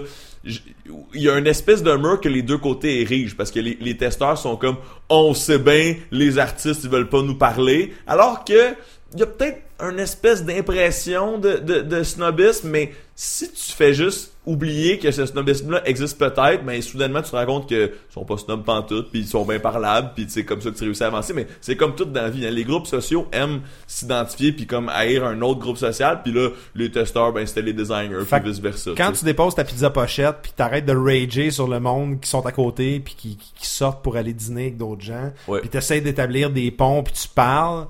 Il 0.45 1.23
y 1.23 1.29
a 1.29 1.39
une 1.39 1.47
espèce 1.47 1.85
de 1.85 1.95
mur 1.95 2.21
que 2.21 2.29
les 2.29 2.43
deux 2.43 2.59
côtés 2.59 3.01
érigent 3.03 3.37
parce 3.37 3.53
que 3.53 3.61
les, 3.61 3.79
les 3.81 3.97
testeurs 3.97 4.37
sont 4.37 4.57
comme 4.57 4.77
on 5.09 5.35
sait 5.35 5.61
bien 5.61 5.95
les 6.11 6.39
artistes 6.39 6.81
ils 6.83 6.91
veulent 6.91 7.09
pas 7.09 7.23
nous 7.23 7.37
parler 7.37 7.95
alors 8.09 8.45
que 8.45 8.75
il 9.15 9.21
y 9.21 9.23
a 9.23 9.27
peut-être 9.27 9.61
une 9.81 9.99
espèce 9.99 10.45
d'impression 10.45 11.39
de, 11.39 11.57
de, 11.57 11.81
de 11.81 12.03
snobisme 12.03 12.69
mais 12.71 12.93
si 13.15 13.51
tu 13.53 13.73
fais 13.73 13.93
juste 13.93 14.33
oublier 14.47 14.99
que 14.99 15.11
ce 15.11 15.27
snobisme-là 15.27 15.83
existe 15.87 16.19
peut-être, 16.19 16.63
mais 16.65 16.81
soudainement 16.81 17.21
tu 17.23 17.31
te 17.31 17.37
rends 17.37 17.47
compte 17.47 17.69
que 17.69 17.93
ils 17.93 18.13
sont 18.13 18.25
pas 18.25 18.37
snobs 18.39 18.65
pantoute, 18.65 19.11
puis 19.11 19.21
ils 19.21 19.27
sont 19.27 19.45
bien 19.45 19.61
parlables, 19.61 20.13
puis 20.15 20.27
c'est 20.29 20.45
comme 20.45 20.61
ça 20.61 20.71
que 20.71 20.77
tu 20.77 20.85
réussis 20.85 21.05
à 21.05 21.09
avancer. 21.09 21.33
Mais 21.33 21.47
c'est 21.61 21.77
comme 21.77 21.95
tout 21.95 22.05
dans 22.07 22.23
la 22.23 22.31
vie. 22.31 22.45
hein. 22.47 22.51
Les 22.51 22.65
groupes 22.65 22.87
sociaux 22.87 23.29
aiment 23.33 23.61
s'identifier 23.87 24.53
puis 24.53 24.67
comme 24.67 24.89
haïr 24.89 25.25
un 25.25 25.41
autre 25.43 25.61
groupe 25.61 25.77
social, 25.79 26.23
puis 26.23 26.33
là 26.33 26.49
les 26.75 26.91
testeurs 26.91 27.33
ben 27.33 27.47
c'était 27.47 27.63
les 27.63 27.73
designers, 27.75 28.25
puis 28.29 28.41
vice 28.51 28.59
versa. 28.61 28.93
Quand 28.97 29.13
tu 29.13 29.25
déposes 29.25 29.55
ta 29.55 29.65
pizza 29.65 29.91
pochette, 29.91 30.37
puis 30.43 30.53
t'arrêtes 30.57 30.87
de 30.87 30.97
rager 30.97 31.51
sur 31.51 31.69
le 31.69 31.79
monde 31.81 32.21
qui 32.21 32.29
sont 32.31 32.45
à 32.47 32.53
côté, 32.53 32.99
puis 32.99 33.15
qui, 33.17 33.37
qui, 33.37 33.53
qui 33.55 33.67
sortent 33.67 34.03
pour 34.03 34.17
aller 34.17 34.33
dîner 34.33 34.63
avec 34.63 34.77
d'autres 34.79 35.03
gens, 35.05 35.33
Ouais. 35.47 35.61
puis 35.61 35.69
t'essayes 35.69 36.03
d'établir 36.03 36.51
des 36.51 36.71
ponts, 36.71 37.03
puis 37.03 37.13
tu 37.15 37.29
parles, 37.29 37.87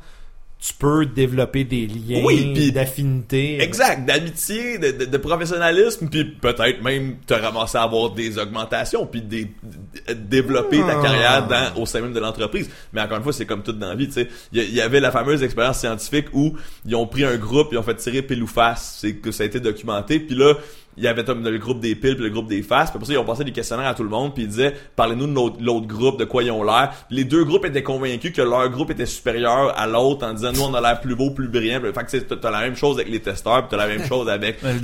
tu 0.65 0.73
peux 0.75 1.05
développer 1.07 1.65
des 1.65 1.89
liens 1.89 2.23
Oui, 2.25 2.71
d'affinité. 2.71 3.61
Exact, 3.61 4.07
d'amitié, 4.07 4.79
de, 4.79 4.93
de, 4.93 5.05
de 5.07 5.17
professionnalisme, 5.19 6.09
puis 6.09 6.25
peut-être 6.25 6.81
même 6.85 7.17
te 7.27 7.35
ramasser 7.35 7.79
à 7.79 7.83
avoir 7.83 8.11
des 8.11 8.39
augmentations, 8.39 9.05
puis 9.05 9.23
des, 9.23 9.47
de- 9.47 10.13
développer 10.15 10.79
ta 10.79 11.01
Ah. 11.01 11.03
carrière 11.03 11.47
dans, 11.49 11.83
au 11.83 11.85
sein 11.87 12.01
même 12.01 12.13
de 12.13 12.21
l'entreprise. 12.21 12.71
Mais 12.93 13.01
encore 13.01 13.17
une 13.17 13.25
fois, 13.25 13.33
c'est 13.33 13.47
comme 13.47 13.65
tout 13.65 13.73
dans 13.73 13.89
la 13.89 13.97
vie, 13.97 14.07
tu 14.07 14.13
sais. 14.13 14.29
Il 14.53 14.59
y, 14.59 14.61
a- 14.61 14.65
il 14.69 14.75
y 14.75 14.81
avait 14.81 15.01
la 15.01 15.11
fameuse 15.11 15.43
expérience 15.43 15.81
scientifique 15.81 16.27
où 16.33 16.55
ils 16.87 16.95
ont 16.95 17.09
pris 17.09 17.25
un 17.25 17.37
groupe, 17.39 17.69
ils 17.73 17.79
ont 17.79 17.83
fait 17.83 17.97
tirer 17.97 18.23
pile 18.23 18.43
ou 18.43 18.47
face, 18.47 18.99
c'est 19.01 19.15
que 19.17 19.33
ça 19.33 19.43
a 19.43 19.47
été 19.47 19.59
documenté, 19.59 20.21
puis 20.21 20.37
là, 20.37 20.55
il 20.97 21.05
y 21.05 21.09
avait 21.09 21.25
comme 21.25 21.43
le 21.43 21.59
groupe 21.59 21.81
des 21.81 21.95
piles 21.95 22.15
puis 22.17 22.25
le 22.25 22.31
groupe 22.31 22.49
des 22.49 22.63
faces. 22.63 22.91
Puis 22.91 22.97
après 22.97 23.07
ça, 23.07 23.13
ils 23.15 23.19
ont 23.19 23.25
passé 23.25 23.45
des 23.45 23.53
questionnaires 23.53 23.87
à 23.89 23.95
tout 23.95 24.03
le 24.03 24.09
monde 24.11 24.35
puis 24.35 24.45
ils 24.45 24.49
disaient 24.49 24.75
parlez-nous 24.97 25.27
de 25.27 25.33
l'autre- 25.35 25.57
l'autre 25.61 25.87
groupe, 25.87 26.19
de 26.19 26.25
quoi 26.25 26.43
ils 26.43 26.51
ont 26.51 26.63
l'air. 26.63 26.93
Les 27.11 27.25
deux 27.25 27.45
groupes 27.45 27.65
étaient 27.65 27.83
convaincus 27.83 28.33
que 28.33 28.43
leur 28.43 28.69
groupe 28.71 28.91
était 28.91 29.07
supérieur 29.07 29.73
à 29.79 29.87
l'autre 29.87 30.27
en 30.27 30.35
disant 30.35 30.53
nous 30.53 30.63
on 30.63 30.75
a 30.75 30.81
l'air 30.81 31.01
plus 31.01 31.15
beau, 31.15 31.31
plus 31.31 31.49
brillant. 31.49 31.81
Fait 31.95 32.19
que 32.19 32.35
t'as 32.35 32.51
la 32.51 32.61
même 32.61 32.77
chose 32.77 32.97
avec 32.99 33.11
les 33.11 33.21
testeurs, 33.21 33.69
puis 33.69 33.69
t'as 33.71 33.87
la 33.87 33.89
même 33.89 34.07
chose 34.07 34.29
avec 34.29 34.59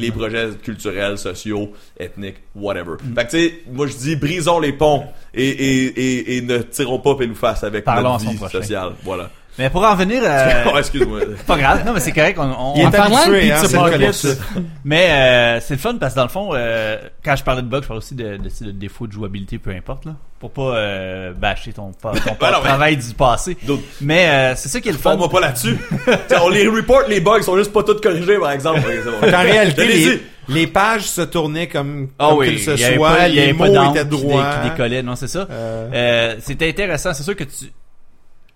les, 0.00 0.10
projets 0.10 0.50
culturels, 0.62 1.18
sociaux, 1.18 1.72
ethniques, 1.98 2.36
whatever. 2.54 2.96
Fait 3.14 3.24
que 3.26 3.30
tu 3.30 3.38
sais, 3.38 3.54
moi 3.72 3.86
je 3.86 3.96
dis 3.96 4.16
brisons 4.16 4.60
les 4.60 4.72
ponts 4.72 5.04
et, 5.34 5.48
et, 5.48 5.84
et, 5.86 6.36
et 6.36 6.40
ne 6.42 6.58
tirons 6.58 6.98
pas 6.98 7.14
pile 7.14 7.30
ou 7.30 7.34
face 7.34 7.64
avec 7.64 7.84
Parlons 7.84 8.12
notre 8.14 8.24
vie 8.30 8.38
sociale. 8.60 8.92
Voilà. 9.02 9.30
Mais 9.58 9.68
pour 9.68 9.84
en 9.84 9.94
venir, 9.94 10.22
euh, 10.24 10.64
oh, 10.72 10.78
excuse-moi. 10.78 11.20
pas 11.46 11.56
grave. 11.58 11.82
Non, 11.84 11.92
mais 11.92 12.00
c'est 12.00 12.12
correct. 12.12 12.38
On, 12.40 12.44
on- 12.44 12.74
Il 12.76 12.82
est 12.82 12.86
En 12.86 12.90
parlant 12.90 13.26
de 13.26 13.34
habitué, 13.34 13.52
hein, 13.52 14.12
c'est. 14.12 14.38
Mais 14.84 15.10
euh, 15.10 15.60
c'est 15.60 15.74
le 15.74 15.80
fun 15.80 15.96
parce 16.00 16.14
que 16.14 16.18
dans 16.18 16.24
le 16.24 16.30
fond, 16.30 16.50
euh, 16.54 16.96
quand 17.24 17.36
je 17.36 17.42
parlais 17.44 17.62
de 17.62 17.66
bugs, 17.66 17.80
je 17.82 17.86
parlais 17.88 17.98
aussi 17.98 18.14
de, 18.14 18.36
de, 18.38 18.64
de 18.66 18.70
défauts 18.70 19.06
de 19.06 19.12
jouabilité, 19.12 19.58
peu 19.58 19.70
importe, 19.70 20.06
là, 20.06 20.12
pour 20.38 20.50
pas 20.52 20.76
euh, 20.76 21.32
bâcher 21.32 21.72
ton, 21.72 21.92
ton, 21.92 22.12
ton 22.12 22.36
Ben 22.40 22.52
non, 22.52 22.58
mais- 22.62 22.68
travail 22.68 22.96
du 22.96 23.12
passé. 23.14 23.56
Mais 24.00 24.28
euh, 24.30 24.54
c'est 24.56 24.68
ça 24.68 24.80
qui 24.80 24.88
est 24.88 24.92
le 24.92 24.98
fun. 24.98 25.10
Forme-moi 25.10 25.28
pas 25.28 25.40
là-dessus. 25.40 25.76
On 26.42 26.48
les 26.48 26.66
report, 26.68 27.02
les 27.08 27.20
bugs, 27.20 27.38
ils 27.38 27.44
sont 27.44 27.56
juste 27.58 27.72
pas 27.72 27.82
tous 27.82 28.00
corrigés, 28.00 28.38
par 28.38 28.52
exemple. 28.52 28.80
En 29.22 29.42
réalité, 29.42 29.86
les, 29.86 30.22
les 30.48 30.66
pages 30.66 31.02
se 31.02 31.22
tournaient 31.22 31.66
comme, 31.68 32.08
Ah 32.18 32.28
comme 32.30 32.38
oui, 32.38 32.58
se 32.58 32.70
il 32.70 32.80
y 32.80 32.84
avait 32.84 32.96
soit, 32.96 33.10
pas, 33.16 33.28
il 33.28 33.34
y 33.34 33.40
les 33.46 33.52
mots 33.52 33.66
étaient 33.66 33.86
qui, 33.88 33.92
dé- 33.92 34.04
droits. 34.04 34.50
qui 34.62 34.70
décollait, 34.70 35.02
non, 35.02 35.16
c'est 35.16 35.28
ça. 35.28 35.46
Euh, 35.50 35.88
Euh, 35.92 36.36
c'était 36.40 36.68
intéressant. 36.68 37.12
C'est 37.14 37.22
sûr 37.24 37.36
que 37.36 37.44
tu, 37.44 37.66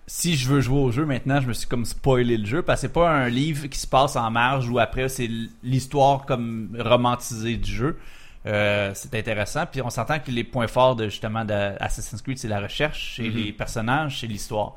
si 0.07 0.35
je 0.35 0.47
veux 0.47 0.61
jouer 0.61 0.79
au 0.79 0.91
jeu 0.91 1.05
maintenant, 1.05 1.41
je 1.41 1.47
me 1.47 1.53
suis 1.53 1.67
comme 1.67 1.85
spoilé 1.85 2.37
le 2.37 2.45
jeu 2.45 2.61
parce 2.61 2.81
que 2.81 2.87
c'est 2.87 2.93
pas 2.93 3.09
un 3.09 3.29
livre 3.29 3.67
qui 3.67 3.79
se 3.79 3.87
passe 3.87 4.15
en 4.15 4.29
marge 4.29 4.69
ou 4.69 4.77
après 4.77 5.09
c'est 5.09 5.29
l'histoire 5.63 6.25
comme 6.25 6.77
romantisée 6.79 7.57
du 7.57 7.71
jeu. 7.71 7.97
Euh, 8.45 8.91
c'est 8.93 9.15
intéressant. 9.15 9.65
Puis 9.65 9.81
on 9.81 9.89
s'entend 9.89 10.19
que 10.19 10.29
les 10.29 10.43
points 10.43 10.67
forts 10.67 10.95
de 10.95 11.05
justement 11.05 11.43
d'Assassin's 11.43 12.21
Creed, 12.21 12.37
c'est 12.37 12.47
la 12.47 12.59
recherche 12.59 13.15
chez 13.15 13.29
les 13.29 13.51
personnages, 13.51 14.19
c'est 14.19 14.27
l'histoire. 14.27 14.75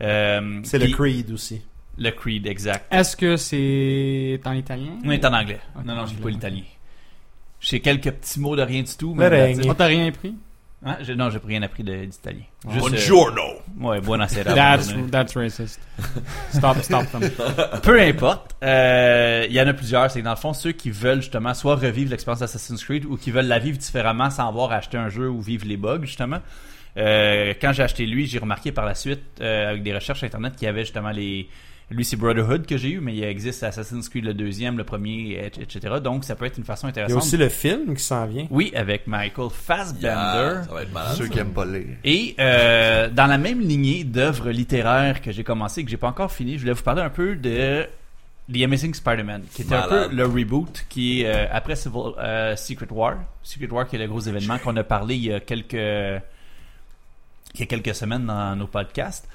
Euh, 0.00 0.60
c'est 0.62 0.78
le 0.78 0.88
Creed 0.88 1.32
aussi. 1.32 1.60
Le 1.98 2.10
Creed, 2.10 2.46
exact. 2.46 2.86
Est-ce 2.92 3.16
que 3.16 3.36
c'est 3.36 4.40
en 4.44 4.52
italien? 4.52 4.92
On 5.04 5.10
est 5.10 5.24
en 5.24 5.32
anglais. 5.32 5.58
Non, 5.84 5.96
non, 5.96 6.06
j'ai 6.06 6.12
anglais. 6.12 6.22
pas 6.22 6.30
l'italien. 6.30 6.62
J'ai 7.60 7.80
quelques 7.80 8.12
petits 8.12 8.38
mots 8.38 8.54
de 8.54 8.62
rien 8.62 8.82
du 8.82 8.96
tout. 8.96 9.14
Mais. 9.14 9.68
On 9.68 9.74
t'a 9.74 9.86
rien 9.86 10.12
pris? 10.12 10.36
Hein? 10.84 10.96
J'ai- 11.00 11.16
Non, 11.16 11.28
j'ai 11.28 11.40
rien 11.44 11.62
appris 11.62 11.82
d'italien. 11.82 12.42
Euh, 12.68 12.78
Buongiorno. 12.78 13.42
ouais, 13.80 14.00
buonasera. 14.00 14.54
That's, 14.54 14.94
that's 15.10 15.36
racist. 15.36 15.80
Stop, 16.52 16.78
stop 16.82 17.04
them. 17.10 17.28
Peu 17.82 18.00
importe. 18.00 18.54
Euh, 18.62 19.44
Il 19.48 19.52
y 19.54 19.60
en 19.60 19.66
a 19.66 19.72
plusieurs. 19.72 20.08
C'est 20.10 20.20
que 20.20 20.24
dans 20.24 20.30
le 20.30 20.36
fond, 20.36 20.52
ceux 20.52 20.70
qui 20.72 20.90
veulent 20.90 21.20
justement 21.20 21.52
soit 21.54 21.74
revivre 21.74 22.10
l'expérience 22.10 22.40
d'Assassin's 22.40 22.84
Creed 22.84 23.04
ou 23.06 23.16
qui 23.16 23.32
veulent 23.32 23.48
la 23.48 23.58
vivre 23.58 23.76
différemment 23.78 24.30
sans 24.30 24.46
avoir 24.48 24.70
acheté 24.70 24.96
un 24.98 25.08
jeu 25.08 25.28
ou 25.28 25.40
vivre 25.40 25.66
les 25.66 25.76
bugs, 25.76 26.00
justement. 26.02 26.38
Euh, 26.96 27.54
quand 27.60 27.72
j'ai 27.72 27.82
acheté 27.82 28.06
lui, 28.06 28.26
j'ai 28.26 28.38
remarqué 28.38 28.70
par 28.72 28.84
la 28.84 28.94
suite, 28.94 29.22
euh, 29.40 29.70
avec 29.70 29.82
des 29.82 29.94
recherches 29.94 30.22
internet, 30.24 30.54
qu'il 30.56 30.66
y 30.66 30.68
avait 30.68 30.82
justement 30.84 31.10
les. 31.10 31.48
Lui, 31.90 32.04
c'est 32.04 32.16
Brotherhood 32.16 32.66
que 32.66 32.76
j'ai 32.76 32.90
eu, 32.90 33.00
mais 33.00 33.16
il 33.16 33.24
existe 33.24 33.62
Assassin's 33.62 34.10
Creed 34.10 34.24
le 34.24 34.34
deuxième, 34.34 34.76
le 34.76 34.84
premier, 34.84 35.30
et- 35.32 35.46
etc. 35.46 35.94
Donc, 36.04 36.24
ça 36.24 36.36
peut 36.36 36.44
être 36.44 36.58
une 36.58 36.64
façon 36.64 36.86
Il 36.86 36.90
y 36.96 36.98
a 36.98 37.04
intéressante. 37.04 37.22
aussi 37.22 37.36
le 37.38 37.48
film 37.48 37.94
qui 37.96 38.02
s'en 38.02 38.26
vient. 38.26 38.46
Oui, 38.50 38.70
avec 38.76 39.06
Michael 39.06 39.48
Fassbender. 39.50 40.06
Yeah, 40.06 40.64
ça 40.64 40.74
va 40.74 40.82
être 40.82 40.92
malade. 40.92 41.14
Ceux 41.16 41.28
qui 41.28 41.38
aiment 41.38 41.54
pas 41.54 41.64
lire. 41.64 41.96
Et 42.04 42.34
euh, 42.38 43.08
dans 43.08 43.26
la 43.26 43.38
même 43.38 43.60
lignée 43.60 44.04
d'œuvres 44.04 44.50
littéraires 44.50 45.22
que 45.22 45.32
j'ai 45.32 45.44
commencé 45.44 45.80
et 45.80 45.84
que 45.84 45.90
j'ai 45.90 45.96
pas 45.96 46.08
encore 46.08 46.30
fini, 46.30 46.54
je 46.56 46.60
voulais 46.60 46.74
vous 46.74 46.82
parler 46.82 47.00
un 47.00 47.08
peu 47.10 47.36
de 47.36 47.86
The 48.52 48.62
Amazing 48.64 48.92
Spider-Man, 48.92 49.42
qui 49.54 49.62
était 49.62 49.74
un 49.74 49.88
peu 49.88 50.08
le 50.14 50.26
reboot 50.26 50.84
qui 50.90 51.22
est 51.22 51.26
euh, 51.26 51.46
après 51.50 51.74
Civil- 51.74 52.12
euh, 52.18 52.54
Secret 52.56 52.88
War. 52.90 53.16
Secret 53.42 53.70
War 53.70 53.88
qui 53.88 53.96
est 53.96 53.98
le 53.98 54.08
gros 54.08 54.20
événement 54.20 54.58
qu'on 54.58 54.76
a 54.76 54.84
parlé 54.84 55.16
il 55.16 55.24
y 55.24 55.32
a 55.32 55.40
quelques 55.40 55.72
il 57.54 57.60
y 57.60 57.62
a 57.62 57.66
quelques 57.66 57.94
semaines 57.94 58.26
dans 58.26 58.54
nos 58.56 58.66
podcasts. 58.66 59.26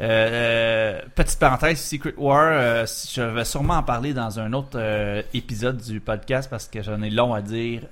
Euh, 0.00 0.04
euh, 0.04 1.02
petite 1.14 1.38
parenthèse, 1.38 1.80
Secret 1.80 2.14
War, 2.16 2.48
euh, 2.50 2.86
je 2.86 3.22
vais 3.22 3.44
sûrement 3.44 3.74
en 3.74 3.82
parler 3.82 4.14
dans 4.14 4.40
un 4.40 4.52
autre 4.54 4.76
euh, 4.76 5.22
épisode 5.34 5.76
du 5.82 6.00
podcast 6.00 6.48
parce 6.50 6.66
que 6.66 6.82
j'en 6.82 7.02
ai 7.02 7.10
long 7.10 7.34
à 7.34 7.42
dire 7.42 7.82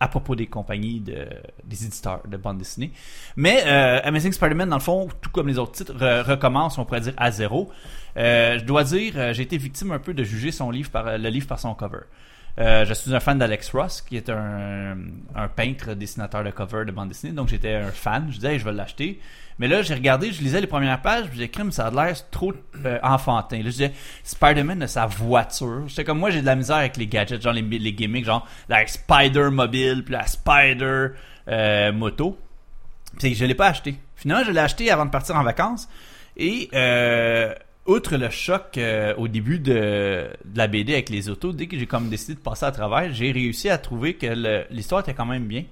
à 0.00 0.06
propos 0.06 0.36
des 0.36 0.46
compagnies 0.46 1.00
de, 1.00 1.26
des 1.64 1.84
éditeurs 1.84 2.20
de 2.28 2.36
bande 2.36 2.58
dessinée. 2.58 2.92
Mais 3.34 3.62
Amazing 3.62 4.32
Spider-Man, 4.32 4.68
dans 4.68 4.76
le 4.76 4.82
fond, 4.82 5.08
tout 5.20 5.30
comme 5.30 5.48
les 5.48 5.58
autres 5.58 5.72
titres, 5.72 5.94
re- 5.94 6.22
recommence, 6.22 6.78
on 6.78 6.84
pourrait 6.84 7.00
dire, 7.00 7.14
à 7.16 7.30
zéro. 7.32 7.70
Je 8.14 8.62
dois 8.62 8.84
dire, 8.84 9.32
j'ai 9.34 9.42
été 9.42 9.56
victime 9.56 9.90
un 9.90 9.98
peu 9.98 10.14
de 10.14 10.22
juger 10.22 10.52
son 10.52 10.70
livre 10.70 10.90
par, 10.90 11.18
le 11.18 11.28
livre 11.30 11.48
par 11.48 11.58
son 11.58 11.74
cover. 11.74 12.02
Euh, 12.58 12.84
je 12.84 12.92
suis 12.92 13.14
un 13.14 13.20
fan 13.20 13.38
d'Alex 13.38 13.70
Ross, 13.70 14.00
qui 14.02 14.16
est 14.16 14.28
un, 14.30 14.96
un 15.34 15.48
peintre, 15.48 15.94
dessinateur 15.94 16.42
de 16.42 16.50
cover 16.50 16.84
de 16.84 16.90
bande 16.90 17.08
dessinée. 17.08 17.32
Donc 17.32 17.48
j'étais 17.48 17.74
un 17.74 17.90
fan. 17.90 18.26
Je 18.30 18.36
disais, 18.36 18.58
je 18.58 18.64
vais 18.64 18.72
l'acheter. 18.72 19.20
Mais 19.58 19.66
là, 19.66 19.82
j'ai 19.82 19.94
regardé, 19.94 20.32
je 20.32 20.40
lisais 20.40 20.60
les 20.60 20.68
premières 20.68 21.02
pages, 21.02 21.26
puis 21.26 21.38
j'ai 21.38 21.48
crime, 21.48 21.72
ça 21.72 21.88
a 21.88 21.90
l'air 21.90 22.14
trop 22.30 22.52
euh, 22.84 22.98
enfantin. 23.02 23.56
Là, 23.56 23.64
je 23.64 23.70
disais, 23.70 23.92
Spider-Man 24.22 24.78
de 24.78 24.86
sa 24.86 25.06
voiture. 25.06 25.88
J'étais 25.88 26.04
comme, 26.04 26.18
moi, 26.20 26.30
j'ai 26.30 26.40
de 26.40 26.46
la 26.46 26.54
misère 26.54 26.76
avec 26.76 26.96
les 26.96 27.08
gadgets, 27.08 27.42
genre 27.42 27.52
les, 27.52 27.62
les 27.62 27.92
gimmicks, 27.92 28.24
genre 28.24 28.46
la 28.68 28.86
Spider 28.86 29.50
mobile, 29.50 30.04
puis 30.04 30.14
la 30.14 30.26
Spider 30.26 31.08
euh. 31.48 32.10
Puis 33.18 33.34
je 33.34 33.44
l'ai 33.44 33.54
pas 33.54 33.68
acheté. 33.68 33.96
Finalement, 34.14 34.44
je 34.44 34.52
l'ai 34.52 34.60
acheté 34.60 34.90
avant 34.90 35.06
de 35.06 35.10
partir 35.10 35.34
en 35.34 35.42
vacances. 35.42 35.88
Et 36.36 36.68
euh, 36.72 37.52
outre 37.88 38.16
le 38.16 38.30
choc 38.30 38.76
euh, 38.76 39.14
au 39.16 39.26
début 39.26 39.58
de, 39.58 40.28
la 40.54 40.68
BD 40.68 40.92
avec 40.92 41.08
les 41.08 41.28
autos, 41.28 41.52
dès 41.52 41.66
que 41.66 41.76
j'ai 41.76 41.86
comme 41.86 42.08
décidé 42.08 42.34
de 42.34 42.40
passer 42.40 42.66
à 42.66 42.70
travers, 42.70 43.12
j'ai 43.12 43.32
réussi 43.32 43.68
à 43.70 43.78
trouver 43.78 44.14
que 44.14 44.66
l'histoire 44.70 45.00
était 45.00 45.14
quand 45.14 45.26
même 45.26 45.46
bien. 45.46 45.64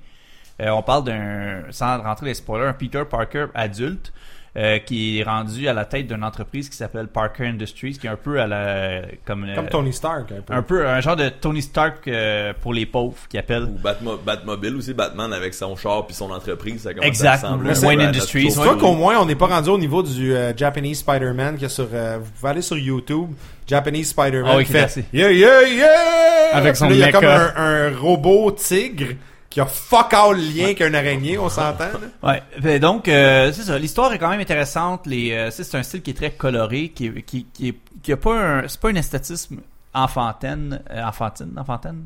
Euh, 0.61 0.71
on 0.71 0.83
parle 0.83 1.05
d'un, 1.05 1.65
sans 1.71 2.03
rentrer 2.03 2.27
les 2.27 2.35
spoilers, 2.35 2.69
un 2.69 2.73
Peter 2.73 3.03
Parker 3.09 3.47
adulte 3.55 4.13
euh, 4.57 4.79
qui 4.79 5.19
est 5.19 5.23
rendu 5.23 5.69
à 5.69 5.73
la 5.75 5.85
tête 5.85 6.07
d'une 6.07 6.25
entreprise 6.25 6.69
qui 6.71 6.77
s'appelle 6.77 7.09
Parker 7.09 7.47
Industries, 7.47 7.99
qui 7.99 8.07
est 8.07 8.11
un 8.11 8.17
peu 8.17 8.41
à 8.41 8.47
la 8.47 9.03
comme, 9.27 9.45
euh, 9.45 9.55
Comme 9.55 9.69
Tony 9.69 9.93
Stark, 9.93 10.33
un 10.33 10.41
peu. 10.41 10.53
un 10.55 10.63
peu 10.63 10.87
un 10.89 11.01
genre 11.01 11.17
de 11.17 11.29
Tony 11.29 11.61
Stark 11.63 12.09
euh, 12.09 12.53
pour 12.61 12.73
les 12.73 12.87
pauvres 12.87 13.17
qui 13.29 13.37
appelle. 13.37 13.65
Ou 13.65 13.79
Batmo- 13.79 14.19
Batmobile 14.25 14.77
aussi, 14.77 14.95
Batman 14.95 15.33
avec 15.33 15.53
son 15.55 15.77
char 15.77 16.07
puis 16.07 16.15
son 16.15 16.31
entreprise, 16.31 16.83
ça 16.83 16.95
commence 16.95 17.07
Exact. 17.07 17.45
à 17.45 17.49
ressembler 17.53 17.79
Wayne 17.85 18.01
Industries, 18.01 18.47
ouais. 18.47 18.65
toi 18.65 18.77
qu'au 18.77 18.95
moins, 18.95 19.19
on 19.21 19.27
n'est 19.27 19.35
pas 19.35 19.47
rendu 19.47 19.69
au 19.69 19.79
niveau 19.79 20.03
du 20.03 20.35
euh, 20.35 20.53
Japanese 20.57 21.01
Spider-Man 21.01 21.57
qui 21.59 21.67
est 21.67 21.69
sur. 21.69 21.89
euh, 21.93 22.19
vous 22.23 22.31
pouvez 22.31 22.51
aller 22.51 22.63
sur 22.63 22.79
YouTube, 22.79 23.31
Japanese 23.67 24.09
Spider-Man. 24.11 24.51
Ah 24.55 24.57
oui, 24.57 24.65
qui 24.65 24.73
fait. 24.73 25.05
Yeah, 25.13 25.31
yeah, 25.33 25.63
yeah! 25.69 25.87
Avec 26.55 26.77
son 26.77 26.87
là, 26.89 26.95
Il 26.95 26.99
y 26.99 27.03
a 27.03 27.13
comme 27.13 27.25
un, 27.25 27.53
un 27.57 27.97
robot 27.97 28.53
tigre 28.53 29.09
qui 29.57 29.61
a 29.63 29.65
fuck 29.65 30.13
all 30.13 30.37
lien 30.37 30.75
qu'un 30.75 30.93
araignée, 30.93 31.39
on 31.39 31.49
s'entend. 31.49 31.89
Ouais, 32.23 32.43
ben 32.61 32.79
donc 32.79 33.09
euh, 33.09 33.51
c'est 33.55 33.63
ça. 33.63 33.79
L'histoire 33.79 34.13
est 34.13 34.19
quand 34.19 34.29
même 34.29 34.41
intéressante. 34.41 35.07
Les, 35.07 35.33
euh, 35.33 35.51
c'est 35.51 35.75
un 35.75 35.83
style 35.83 36.03
qui 36.03 36.11
est 36.11 36.15
très 36.15 36.33
coloré, 36.33 36.91
qui 36.91 37.11
qui 37.23 37.47
qui, 37.55 37.69
est, 37.69 37.79
qui 38.03 38.13
a 38.13 38.19
pas 38.19 38.39
un, 38.39 38.69
c'est 38.69 38.79
pas 38.79 38.91
un 38.91 38.97
esthétisme 38.97 39.61
enfantine, 39.97 40.81
euh, 40.91 41.03
enfantine, 41.03 41.53
enfantine, 41.57 42.05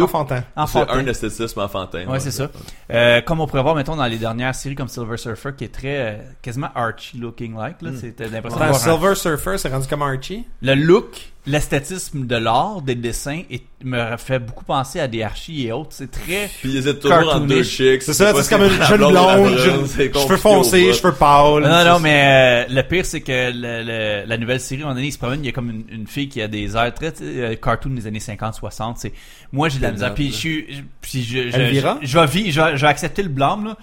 Enfantin. 0.00 0.42
C'est 0.66 0.90
un 0.90 1.06
esthétisme 1.06 1.60
enfantin. 1.60 2.06
Ouais, 2.06 2.18
c'est 2.20 2.30
ça. 2.30 2.48
Euh, 2.92 3.20
comme 3.20 3.40
on 3.40 3.46
pourrait 3.46 3.62
voir, 3.62 3.74
mettons, 3.74 3.96
dans 3.96 4.06
les 4.06 4.18
dernières 4.18 4.54
séries 4.54 4.74
comme 4.74 4.88
Silver 4.88 5.16
Surfer, 5.16 5.50
qui 5.56 5.64
est 5.64 5.68
très, 5.74 5.96
euh, 5.98 6.16
quasiment 6.42 6.68
Archie 6.74 7.18
looking 7.18 7.56
like, 7.56 7.82
là. 7.82 7.90
C'était 8.00 8.28
l'impression 8.28 8.58
voir 8.58 8.70
un- 8.70 8.74
Silver 8.74 9.14
Surfer, 9.14 9.58
c'est 9.58 9.68
rendu 9.68 9.86
comme 9.86 10.02
Archie. 10.02 10.44
Le 10.62 10.74
look, 10.74 11.32
l'esthétisme 11.46 12.26
de 12.26 12.36
l'art, 12.36 12.82
des 12.82 12.94
dessins, 12.96 13.42
et 13.50 13.62
me 13.84 14.16
fait 14.16 14.38
beaucoup 14.40 14.64
penser 14.64 14.98
à 14.98 15.06
des 15.06 15.22
Archie 15.22 15.66
et 15.66 15.72
autres. 15.72 15.90
C'est 15.92 16.10
très, 16.10 16.48
Puis 16.60 16.70
ils 16.70 16.76
hésitent 16.78 16.98
toujours 17.00 17.18
deux 17.18 17.24
Cartoonish. 17.26 17.68
chicks. 17.68 18.02
C'est 18.02 18.14
ça, 18.14 18.32
c'est 18.34 18.48
comme 18.48 18.66
une 18.66 18.82
jeune 18.82 18.98
blonde 18.98 19.56
cheveux 19.58 20.36
foncés, 20.36 20.92
cheveux 20.92 21.12
pâles. 21.12 21.62
Non, 21.62 21.84
non, 21.84 21.98
mais 22.00 22.66
euh, 22.68 22.74
le 22.74 22.82
pire, 22.82 23.04
c'est 23.06 23.20
que 23.20 23.50
le- 23.52 23.84
le- 23.84 24.26
la 24.28 24.38
nouvelle 24.38 24.60
série, 24.60 24.80
à 24.82 24.84
un 24.84 24.88
moment 24.88 24.96
donné, 24.96 25.08
il 25.08 25.12
se 25.12 25.18
promène, 25.18 25.40
il 25.42 25.46
y 25.46 25.50
a 25.50 25.52
comme 25.52 25.70
une, 25.70 25.84
une 25.90 26.06
fille 26.06 26.28
qui 26.28 26.40
a 26.42 26.48
des 26.48 26.76
airs 26.76 26.92
très 26.94 27.12
euh, 27.26 27.54
cartoon 27.56 27.90
des 27.90 28.06
années 28.06 28.18
50-60. 28.18 28.94
C'est, 28.96 29.12
moi, 29.52 29.68
j'ai 29.68 29.78
de 29.78 29.82
la 29.82 29.92
misère. 29.92 30.14
Puis 30.14 30.28
je 30.30 30.36
suis, 30.36 30.84
puis 31.00 31.22
je, 31.22 31.44
je, 31.44 31.50
je, 31.50 31.56
vais 31.58 31.74
je 32.06 32.60
vais- 32.60 32.76
je 32.76 32.80
vais 32.82 32.88
accepter 32.88 33.22
le 33.22 33.28
blâme, 33.28 33.64
là. 33.66 33.76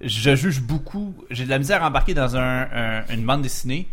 Je 0.00 0.34
juge 0.34 0.60
beaucoup. 0.60 1.14
J'ai 1.30 1.44
de 1.44 1.50
la 1.50 1.58
misère 1.58 1.82
à 1.82 1.88
embarquer 1.88 2.14
dans 2.14 2.36
un, 2.36 2.62
un- 2.62 3.04
une 3.12 3.24
bande 3.24 3.42
dessinée 3.42 3.88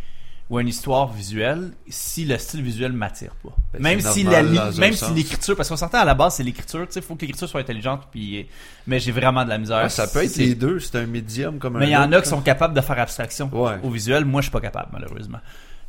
ou 0.50 0.58
une 0.62 0.70
histoire 0.70 1.12
visuelle 1.12 1.72
si 1.90 2.24
le 2.24 2.38
style 2.38 2.62
visuel 2.62 2.94
m'attire 2.94 3.36
pas. 3.44 3.50
Ben, 3.74 3.82
même 3.82 4.00
si 4.00 4.24
normal 4.24 4.54
la 4.54 4.72
même 4.80 4.94
si 4.94 5.12
l'écriture, 5.14 5.58
parce 5.58 5.68
qu'on 5.68 5.76
s'entend 5.76 6.00
à 6.00 6.06
la 6.06 6.14
base, 6.14 6.36
c'est 6.36 6.44
l'écriture, 6.44 6.88
tu 6.88 6.94
sais, 6.94 7.02
faut 7.02 7.16
que 7.16 7.22
l'écriture 7.26 7.50
soit 7.50 7.60
intelligente, 7.60 8.04
puis, 8.10 8.48
mais 8.88 8.98
j'ai 9.02 9.12
vraiment 9.12 9.44
de 9.44 9.50
la 9.50 9.58
misère. 9.58 9.82
Ah, 9.84 9.90
ça 9.90 10.08
peut 10.08 10.24
être 10.24 10.38
les 10.38 10.56
deux, 10.56 10.80
c'est 10.80 10.98
un 11.00 11.06
médium 11.06 11.60
comme 11.60 11.76
un 11.76 11.80
mais 11.80 11.88
il 11.88 11.92
y 11.92 11.98
en 11.98 12.14
a 12.14 12.22
qui 12.22 12.30
sont 12.30 12.40
capables 12.40 12.74
de 12.74 12.80
faire 12.80 12.98
abstraction 12.98 13.50
Ouais. 13.52 13.74
au 13.84 13.90
visuel. 13.90 14.24
Moi, 14.24 14.40
je 14.40 14.46
suis 14.46 14.52
pas 14.54 14.62
capable, 14.62 14.88
malheureusement. 14.94 15.40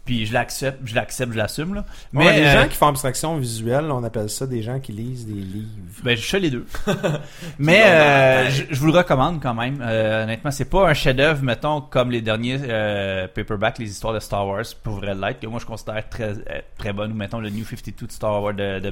Puis 0.09 0.25
je 0.25 0.33
l'accepte, 0.33 0.81
je 0.87 0.95
l'accepte, 0.95 1.35
je 1.35 1.37
l'assume, 1.37 1.75
là. 1.75 1.85
Mais 2.15 2.33
les 2.41 2.47
euh, 2.47 2.63
gens 2.63 2.67
qui 2.67 2.77
font 2.77 2.87
abstraction 2.87 3.37
visuelle, 3.37 3.91
on 3.91 4.03
appelle 4.03 4.31
ça 4.31 4.47
des 4.47 4.63
gens 4.63 4.81
qui 4.81 4.93
lisent 4.93 5.27
des 5.27 5.35
livres. 5.35 5.69
ben, 6.03 6.17
je 6.17 6.23
fais 6.23 6.41
les 6.41 6.49
deux. 6.49 6.65
Mais 7.59 7.83
euh, 7.85 8.49
je, 8.49 8.63
je 8.71 8.81
vous 8.81 8.87
le 8.87 8.97
recommande 8.97 9.43
quand 9.43 9.53
même. 9.53 9.83
Euh, 9.83 10.23
honnêtement, 10.25 10.51
c'est 10.51 10.65
pas 10.65 10.89
un 10.89 10.95
chef-d'œuvre, 10.95 11.43
mettons, 11.43 11.83
comme 11.83 12.11
les 12.11 12.23
derniers 12.23 12.59
euh, 12.59 13.29
paperbacks, 13.29 13.79
les 13.79 13.91
histoires 13.91 14.15
de 14.15 14.21
Star 14.21 14.47
Wars, 14.47 14.65
pour 14.83 14.95
vrai 14.95 15.15
l'être, 15.15 15.41
que 15.41 15.47
moi 15.47 15.61
je 15.61 15.67
considère 15.67 16.09
très 16.09 16.31
euh, 16.31 16.63
très 16.79 16.95
bonne, 16.95 17.13
ou 17.13 17.15
mettons 17.15 17.41
le 17.41 17.51
New 17.51 17.67
52 17.67 18.07
de 18.07 18.11
Star 18.11 18.43
Wars 18.43 18.55
de, 18.55 18.81
de, 18.81 18.91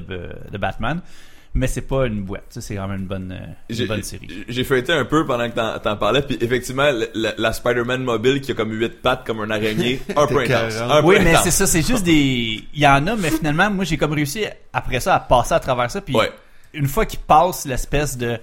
de 0.51 0.57
Batman. 0.59 1.01
Mais 1.57 1.65
c'est 1.67 1.81
pas 1.81 2.05
une 2.05 2.21
boîte, 2.21 2.45
ça, 2.49 2.61
c'est 2.61 2.75
quand 2.75 2.87
même 2.87 2.99
une 3.01 3.07
bonne, 3.07 3.31
euh, 3.31 3.73
une 3.73 3.87
bonne 3.87 4.03
série. 4.03 4.27
J'ai 4.47 4.63
feuilleté 4.63 4.93
un 4.93 5.05
peu 5.05 5.25
pendant 5.25 5.49
que 5.49 5.55
t'en- 5.55 5.79
t'en 5.79 5.97
parlais, 5.97 6.21
puis 6.21 6.37
effectivement, 6.39 6.89
la 7.15 7.51
Spider-Man 7.53 8.03
mobile 8.03 8.41
qui 8.41 8.51
a 8.51 8.53
comme 8.53 8.71
huit 8.71 9.01
pattes 9.01 9.25
comme 9.25 9.39
un 9.41 9.49
araignée, 9.49 9.99
un 10.15 10.27
peu 10.27 10.39
intense. 10.39 10.75
peu 10.75 11.01
Oui, 11.07 11.15
mais 11.23 11.31
intense. 11.31 11.43
c'est 11.45 11.51
ça, 11.51 11.65
c'est 11.65 11.81
juste 11.81 12.03
des. 12.03 12.63
Il 12.73 12.79
y 12.79 12.85
en 12.87 13.07
a, 13.07 13.15
mais 13.15 13.31
finalement, 13.31 13.71
moi, 13.71 13.85
j'ai 13.85 13.97
comme 13.97 14.13
réussi 14.13 14.45
après 14.71 14.99
ça 14.99 15.15
à 15.15 15.19
passer 15.19 15.53
à 15.55 15.59
travers 15.59 15.89
ça. 15.89 15.99
Puis 16.01 16.15
Ouais. 16.15 16.31
une 16.73 16.87
fois 16.87 17.05
qu'il 17.07 17.19
passe 17.19 17.65
l'espèce 17.65 18.17
de 18.17 18.37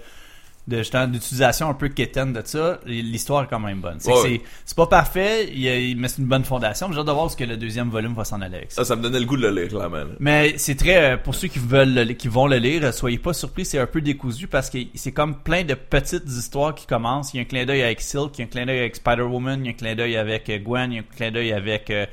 de 0.66 0.78
justement, 0.78 1.06
d'utilisation 1.06 1.68
un 1.68 1.74
peu 1.74 1.88
quétaine 1.88 2.32
de 2.32 2.40
ça, 2.44 2.80
l'histoire 2.86 3.44
est 3.44 3.48
quand 3.48 3.60
même 3.60 3.80
bonne. 3.80 3.96
C'est 3.98 4.10
Ouais. 4.12 4.40
c'est 4.64 4.76
pas 4.76 4.86
parfait, 4.86 5.48
il 5.52 5.60
y 5.60 5.68
a- 5.68 5.94
mais 5.94 6.08
c'est 6.08 6.22
une 6.22 6.28
bonne 6.28 6.44
fondation. 6.44 6.90
J'ai 6.90 6.98
hâte 7.00 7.06
de 7.06 7.12
voir 7.12 7.30
ce 7.30 7.36
que 7.36 7.44
le 7.44 7.56
deuxième 7.58 7.90
volume 7.90 8.14
va 8.14 8.24
s'en 8.24 8.40
aller 8.40 8.56
avec 8.56 8.72
ça. 8.72 8.82
Ça, 8.82 8.88
ça 8.88 8.96
me 8.96 9.02
donnait 9.02 9.20
le 9.20 9.26
goût 9.26 9.36
de 9.36 9.46
le 9.46 9.60
lire, 9.60 9.68
clairement. 9.68 10.04
Mais 10.20 10.54
c'est 10.56 10.74
très 10.76 11.12
euh, 11.12 11.16
pour 11.18 11.34
ceux 11.34 11.48
qui 11.48 11.58
veulent 11.58 11.92
le- 11.94 12.04
qui 12.14 12.28
vont 12.28 12.46
le 12.46 12.56
lire, 12.56 12.94
soyez 12.94 13.18
pas 13.18 13.34
surpris, 13.34 13.64
c'est 13.66 13.78
un 13.78 13.86
peu 13.86 14.00
décousu 14.00 14.46
parce 14.48 14.70
que 14.70 14.78
c'est 14.94 15.12
comme 15.12 15.36
plein 15.42 15.64
de 15.64 15.74
petites 15.74 16.28
histoires 16.28 16.74
qui 16.74 16.86
commencent. 16.86 17.34
Il 17.34 17.36
y 17.36 17.40
a 17.40 17.42
un 17.42 17.46
clin 17.46 17.66
d'œil 17.66 17.82
avec 17.82 18.00
Silk, 18.00 18.30
il 18.38 18.40
y 18.40 18.42
a 18.42 18.46
un 18.46 18.48
clin 18.48 18.64
d'œil 18.66 18.78
avec 18.78 18.96
Spider-Woman, 18.96 19.60
il 19.60 19.66
y 19.66 19.68
a 19.68 19.70
un 19.72 19.74
clin 19.74 19.94
d'œil 19.94 20.16
avec 20.16 20.48
euh, 20.48 20.58
Gwen, 20.58 20.92
il 20.92 20.94
y 20.94 20.98
a 20.98 21.02
un 21.02 21.14
clin 21.14 21.30
d'œil 21.30 21.52
avec 21.52 21.90
euh, 21.90 22.06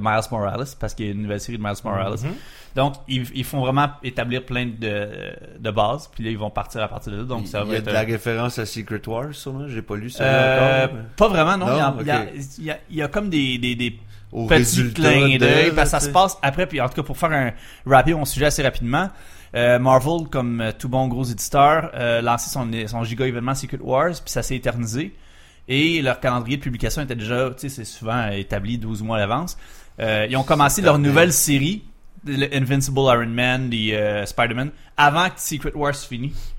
Miles 0.00 0.20
Morales 0.30 0.66
parce 0.78 0.94
qu'il 0.94 1.06
y 1.06 1.08
a 1.08 1.12
une 1.12 1.22
nouvelle 1.22 1.40
série 1.40 1.58
de 1.58 1.62
Miles 1.62 1.74
Morales. 1.84 2.18
Mhm. 2.22 2.30
Donc 2.76 2.94
ils, 3.08 3.26
ils 3.34 3.44
font 3.44 3.60
vraiment 3.60 3.88
établir 4.04 4.44
plein 4.44 4.66
de, 4.66 5.08
de 5.58 5.70
bases, 5.70 6.08
puis 6.14 6.22
là 6.24 6.30
ils 6.30 6.38
vont 6.38 6.50
partir 6.50 6.82
à 6.82 6.88
partir 6.88 7.12
de 7.12 7.18
là. 7.18 7.24
Donc 7.24 7.46
ça 7.48 7.60
il 7.62 7.66
va 7.66 7.72
y 7.72 7.74
a 7.76 7.78
être 7.78 7.86
de 7.86 7.90
la 7.90 8.00
référence 8.02 8.58
à 8.60 8.66
Secret 8.66 9.02
Wars, 9.08 9.32
sûrement? 9.32 9.66
J'ai 9.66 9.82
pas 9.82 9.96
lu 9.96 10.08
ça 10.10 10.22
euh, 10.24 10.84
encore. 10.84 10.94
mais 10.96 11.02
pas 11.16 11.28
vraiment 11.28 11.56
non, 11.56 11.66
Non, 11.66 11.96
il, 12.00 12.06
y 12.06 12.10
a, 12.10 12.26
il 12.30 12.34
y 12.36 12.40
a- 12.40 12.48
il 12.58 12.64
y 12.64 12.70
a- 12.70 12.78
il 12.90 12.96
y 12.96 13.02
a 13.02 13.08
comme 13.08 13.28
des, 13.28 13.58
des, 13.58 13.74
des 13.74 13.98
Au 14.30 14.46
petit 14.46 14.58
résultat 14.58 15.02
clin 15.02 15.32
de, 15.34 15.38
d'œil 15.38 15.72
parce 15.74 15.90
que 15.90 15.98
ça 15.98 16.00
se 16.00 16.10
passe 16.10 16.38
après 16.42 16.66
puis 16.66 16.80
en 16.80 16.88
tout 16.88 16.94
cas 16.94 17.02
pour 17.02 17.18
faire 17.18 17.32
un 17.32 17.50
rapide 17.86 18.14
mon 18.14 18.24
sujet 18.24 18.46
assez 18.46 18.62
rapidement 18.62 19.08
euh, 19.56 19.80
Marvel 19.80 20.28
comme 20.30 20.60
euh, 20.60 20.70
tout 20.78 20.88
bon 20.88 21.08
gros 21.08 21.24
éditeur 21.24 21.90
euh, 21.94 22.22
lancé 22.22 22.48
son, 22.50 22.68
son 22.86 23.02
giga 23.02 23.26
événement 23.26 23.56
Secret 23.56 23.80
Wars 23.80 24.10
puis 24.12 24.30
ça 24.30 24.44
s'est 24.44 24.54
éternisé 24.54 25.12
et 25.70 26.02
leur 26.02 26.20
calendrier 26.20 26.58
de 26.58 26.62
publication 26.62 27.00
était 27.00 27.14
déjà 27.14 27.48
tu 27.50 27.60
sais 27.60 27.68
c'est 27.70 27.84
souvent 27.84 28.28
établi 28.28 28.76
12 28.76 29.02
mois 29.02 29.16
à 29.16 29.20
l'avance 29.20 29.56
Euh, 30.00 30.26
ils 30.30 30.36
ont 30.36 30.44
commencé 30.44 30.82
leur 30.82 30.98
nouvelle 30.98 31.32
série 31.32 31.84
le 32.24 32.54
Invincible 32.54 33.00
Iron 33.00 33.26
Man 33.26 33.70
des 33.70 33.92
euh, 33.92 34.26
Spider-Man 34.26 34.70
avant 34.96 35.28
que 35.28 35.40
Secret 35.40 35.72
Wars 35.74 35.94
finisse 35.94 36.54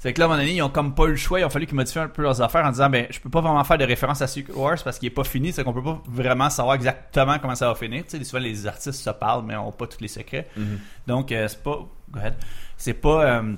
c'est 0.00 0.14
que 0.14 0.18
là, 0.18 0.24
à 0.24 0.28
un 0.28 0.30
moment 0.30 0.40
donné, 0.40 0.56
ils 0.56 0.62
ont 0.62 0.70
comme 0.70 0.94
pas 0.94 1.04
eu 1.04 1.10
le 1.10 1.16
choix, 1.16 1.40
il 1.40 1.42
a 1.42 1.50
fallu 1.50 1.66
qu'ils 1.66 1.76
modifient 1.76 1.98
un 1.98 2.08
peu 2.08 2.22
leurs 2.22 2.40
affaires 2.40 2.64
en 2.64 2.70
disant, 2.70 2.88
ben, 2.88 3.06
je 3.10 3.20
peux 3.20 3.28
pas 3.28 3.42
vraiment 3.42 3.62
faire 3.64 3.76
de 3.76 3.84
référence 3.84 4.22
à 4.22 4.26
Secret 4.26 4.54
Wars 4.54 4.78
parce 4.82 4.98
qu'il 4.98 5.08
est 5.08 5.14
pas 5.14 5.24
fini, 5.24 5.52
c'est 5.52 5.62
qu'on 5.62 5.74
peut 5.74 5.82
pas 5.82 6.02
vraiment 6.06 6.48
savoir 6.48 6.74
exactement 6.76 7.38
comment 7.38 7.54
ça 7.54 7.68
va 7.68 7.74
finir. 7.74 8.04
Tu 8.08 8.16
sais, 8.16 8.24
souvent 8.24 8.42
les 8.42 8.66
artistes 8.66 8.94
se 8.94 9.10
parlent, 9.10 9.44
mais 9.44 9.56
ont 9.56 9.72
pas 9.72 9.86
tous 9.86 10.00
les 10.00 10.08
secrets. 10.08 10.48
Mhm. 10.56 10.78
Donc, 11.06 11.32
euh, 11.32 11.48
c'est 11.48 11.62
pas, 11.62 11.86
go 12.10 12.18
ahead. 12.18 12.34
c'est 12.78 12.94
pas 12.94 13.26
euh, 13.26 13.54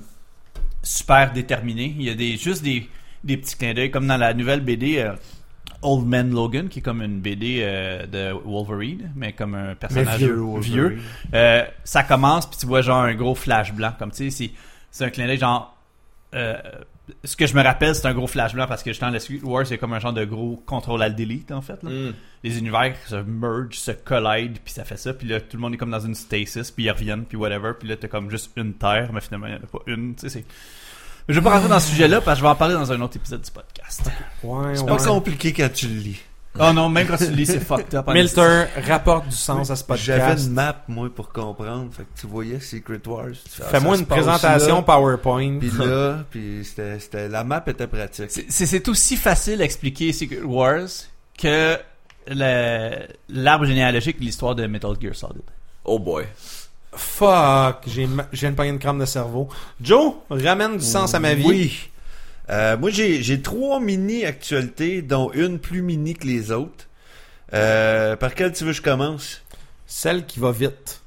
super 0.81 1.31
déterminé. 1.31 1.95
Il 1.97 2.03
y 2.03 2.09
a 2.09 2.13
des, 2.13 2.35
juste 2.35 2.61
des, 2.61 2.89
des 3.23 3.37
petits 3.37 3.55
clins 3.55 3.73
d'œil, 3.73 3.91
comme 3.91 4.07
dans 4.07 4.17
la 4.17 4.33
nouvelle 4.33 4.61
BD, 4.61 4.99
euh, 4.99 5.13
Old 5.81 6.07
Man 6.07 6.33
Logan, 6.33 6.69
qui 6.69 6.79
est 6.79 6.81
comme 6.81 7.01
une 7.01 7.19
BD 7.19 7.59
euh, 7.61 8.05
de 8.07 8.33
Wolverine, 8.45 9.11
mais 9.15 9.33
comme 9.33 9.55
un 9.55 9.75
personnage 9.75 10.17
vieux, 10.19 10.41
vieux. 10.59 10.99
Euh, 11.33 11.63
ça 11.83 12.03
commence 12.03 12.45
puis 12.49 12.57
tu 12.59 12.65
vois 12.65 12.81
genre 12.81 13.01
un 13.01 13.15
gros 13.15 13.35
flash 13.35 13.73
blanc 13.73 13.91
comme 13.99 14.11
tu 14.11 14.31
sais 14.31 14.51
c'est 14.91 15.05
un 15.05 15.09
clin 15.09 15.27
d'œil 15.27 15.37
genre 15.37 15.75
euh, 16.33 16.55
ce 17.25 17.35
que 17.35 17.45
je 17.45 17.53
me 17.53 17.61
rappelle, 17.61 17.93
c'est 17.95 18.07
un 18.07 18.13
gros 18.13 18.27
flash 18.27 18.53
blanc 18.53 18.65
parce 18.67 18.81
que 18.81 18.91
justement, 18.91 19.11
le 19.11 19.19
Secret 19.19 19.43
Wars, 19.43 19.67
c'est 19.67 19.77
comme 19.77 19.93
un 19.93 19.99
genre 19.99 20.13
de 20.13 20.23
gros 20.23 20.61
contrôle 20.65 21.01
al 21.01 21.15
delete 21.15 21.51
en 21.51 21.61
fait. 21.61 21.81
Là. 21.83 21.89
Mm. 21.89 22.13
Les 22.43 22.57
univers 22.57 22.95
se 23.05 23.15
merge, 23.15 23.77
se 23.77 23.91
collident, 23.91 24.59
puis 24.63 24.73
ça 24.73 24.85
fait 24.85 24.97
ça. 24.97 25.13
Puis 25.13 25.27
là, 25.27 25.41
tout 25.41 25.57
le 25.57 25.61
monde 25.61 25.73
est 25.73 25.77
comme 25.77 25.91
dans 25.91 25.99
une 25.99 26.15
stasis, 26.15 26.71
puis 26.71 26.85
ils 26.85 26.91
reviennent, 26.91 27.25
puis 27.25 27.37
whatever. 27.37 27.73
Puis 27.77 27.89
là, 27.89 27.97
t'as 27.97 28.07
comme 28.07 28.29
juste 28.29 28.51
une 28.55 28.73
terre, 28.73 29.11
mais 29.13 29.21
finalement, 29.21 29.47
il 29.47 29.53
n'y 29.53 29.59
en 29.59 29.63
a 29.63 29.67
pas 29.67 29.79
une. 29.87 30.15
Tu 30.15 30.29
sais, 30.29 30.29
c'est. 30.29 30.45
Je 31.29 31.33
vais 31.39 31.41
pas 31.41 31.51
rentrer 31.51 31.69
dans 31.69 31.79
ce 31.79 31.89
sujet-là 31.89 32.21
parce 32.21 32.35
que 32.37 32.39
je 32.39 32.43
vais 32.43 32.49
en 32.51 32.55
parler 32.55 32.73
dans 32.75 32.91
un 32.91 32.99
autre 33.01 33.15
épisode 33.17 33.41
du 33.41 33.51
podcast. 33.51 34.01
Ouais, 34.43 34.75
C'est 34.75 34.81
ouais. 34.81 34.87
pas 34.87 34.97
compliqué 35.05 35.53
quand 35.53 35.69
tu 35.73 35.87
le 35.87 35.95
lis. 35.99 36.19
Oh 36.59 36.71
non, 36.71 36.87
même 36.87 37.07
quand 37.07 37.17
tu 37.17 37.25
le 37.27 37.31
lis, 37.31 37.47
c'est 37.47 37.59
fucked 37.59 37.95
up. 37.95 38.07
Milter 38.09 38.65
rapporte 38.87 39.27
du 39.27 39.35
sens 39.35 39.71
à 39.71 39.75
ce 39.75 39.83
J'avais 39.95 40.19
podcast. 40.21 40.45
une 40.47 40.53
map, 40.53 40.83
moi, 40.87 41.09
pour 41.13 41.29
comprendre. 41.29 41.91
Fait 41.91 42.03
que 42.03 42.19
tu 42.19 42.27
voyais 42.27 42.59
Secret 42.59 43.01
Wars. 43.07 43.25
ah, 43.59 43.63
Fais-moi 43.71 43.97
une 43.97 44.05
présentation 44.05 44.75
là, 44.75 44.81
PowerPoint. 44.83 45.57
Puis 45.59 45.71
là, 45.71 46.19
puis 46.29 46.59
c'était, 46.63 46.99
c'était, 46.99 47.27
la 47.29 47.43
map 47.43 47.63
était 47.65 47.87
pratique. 47.87 48.29
C'est- 48.29 48.45
C'est 48.49 48.65
c'est 48.67 48.87
aussi 48.87 49.15
facile 49.15 49.61
à 49.61 49.65
expliquer 49.65 50.13
Secret 50.13 50.41
Wars 50.43 50.87
que 51.39 51.75
le- 52.27 53.07
l'arbre 53.29 53.65
généalogique 53.65 54.19
de 54.19 54.25
l'histoire 54.25 54.53
de 54.53 54.67
Metal 54.67 54.93
Gear 55.01 55.15
Solid. 55.15 55.41
Oh 55.85 55.97
boy. 55.97 56.25
Fuck, 56.95 57.83
j'ai 57.87 58.07
j'ai 58.31 58.47
une 58.47 58.55
poignée 58.55 58.73
de 58.73 58.77
crame 58.77 58.99
de 58.99 59.05
cerveau. 59.05 59.49
Joe, 59.81 60.13
ramène 60.29 60.77
du 60.77 60.85
sens 60.85 61.13
à 61.13 61.19
ma 61.19 61.33
vie. 61.33 61.43
Oui. 61.45 61.89
Euh, 62.49 62.77
moi, 62.77 62.89
j'ai, 62.89 63.23
j'ai 63.23 63.41
trois 63.41 63.79
mini-actualités, 63.79 65.01
dont 65.01 65.31
une 65.33 65.59
plus 65.59 65.81
mini 65.81 66.13
que 66.13 66.27
les 66.27 66.51
autres. 66.51 66.87
Euh, 67.53 68.15
par 68.15 68.35
quelle 68.35 68.51
tu 68.51 68.63
veux 68.63 68.71
que 68.71 68.77
je 68.77 68.81
commence? 68.81 69.41
Celle 69.85 70.25
qui 70.25 70.39
va 70.39 70.51
vite. 70.51 71.01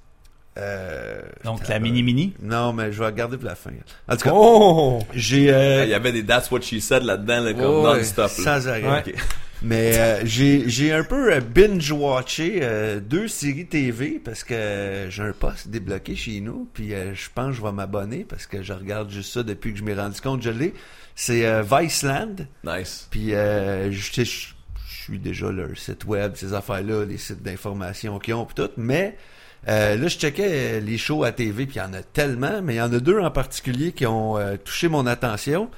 Euh, 0.58 1.20
Donc 1.44 1.60
putain, 1.60 1.74
la 1.74 1.78
mini-mini? 1.80 2.32
Non, 2.40 2.72
mais 2.72 2.90
je 2.90 2.98
vais 3.00 3.06
regarder 3.06 3.36
pour 3.36 3.46
la 3.46 3.54
fin. 3.54 3.70
En 4.08 4.16
tout 4.16 4.22
cas, 4.22 4.30
Oh! 4.32 5.00
j'ai... 5.12 5.52
euh, 5.52 5.84
Il 5.84 5.90
y 5.90 5.94
avait 5.94 6.12
des 6.12 6.24
That's 6.24 6.50
What 6.50 6.62
She 6.62 6.78
Said 6.80 7.02
là-dedans, 7.02 7.40
là, 7.40 7.52
comme 7.52 7.82
non-stop. 7.82 8.30
là. 8.38 8.44
Sans 8.60 8.68
arrêt. 8.68 8.82
Ouais. 8.82 9.14
Mais 9.62 9.98
euh, 9.98 10.20
j'ai 10.24 10.68
j'ai 10.68 10.92
un 10.92 11.02
peu 11.04 11.32
euh, 11.32 11.40
binge-watché 11.40 12.58
euh, 12.62 13.00
deux 13.00 13.26
séries 13.26 13.66
TV 13.66 14.20
parce 14.22 14.44
que 14.44 15.06
j'ai 15.08 15.22
un 15.22 15.32
poste 15.32 15.68
débloqué 15.68 16.14
chez 16.14 16.40
nous. 16.40 16.68
Puis 16.74 16.94
euh, 16.94 17.14
je 17.14 17.28
pense 17.34 17.50
que 17.50 17.52
je 17.56 17.62
vais 17.62 17.72
m'abonner 17.72 18.24
parce 18.28 18.46
que 18.46 18.62
je 18.62 18.72
regarde 18.72 19.10
juste 19.10 19.32
ça 19.32 19.42
depuis 19.42 19.72
que 19.72 19.78
je 19.78 19.84
m'ai 19.84 19.94
rendu 19.94 20.20
compte 20.20 20.42
je 20.42 20.50
l'ai. 20.50 20.74
C'est 21.14 21.46
euh, 21.46 21.62
Viceland. 21.62 22.36
Nice. 22.64 23.08
Puis 23.10 23.34
euh, 23.34 23.90
je 23.90 24.12
sais, 24.12 24.24
je 24.24 24.48
je 25.06 25.12
suis 25.12 25.18
déjà 25.20 25.52
leur 25.52 25.78
site 25.78 26.04
web, 26.04 26.32
ces 26.34 26.52
affaires-là, 26.52 27.04
les 27.04 27.16
sites 27.16 27.40
d'information 27.40 28.18
qu'ils 28.18 28.34
ont, 28.34 28.44
puis 28.44 28.56
tout. 28.56 28.70
Mais 28.76 29.16
euh, 29.68 29.96
là, 29.96 30.08
je 30.08 30.18
checkais 30.18 30.80
les 30.80 30.98
shows 30.98 31.22
à 31.22 31.30
TV, 31.30 31.66
puis 31.66 31.76
il 31.76 31.78
y 31.78 31.82
en 31.82 31.92
a 31.92 32.02
tellement, 32.02 32.60
mais 32.60 32.74
il 32.74 32.78
y 32.78 32.80
en 32.80 32.92
a 32.92 32.98
deux 32.98 33.20
en 33.20 33.30
particulier 33.30 33.92
qui 33.92 34.04
ont 34.04 34.36
euh, 34.36 34.56
touché 34.56 34.88
mon 34.88 35.06
attention. 35.06 35.70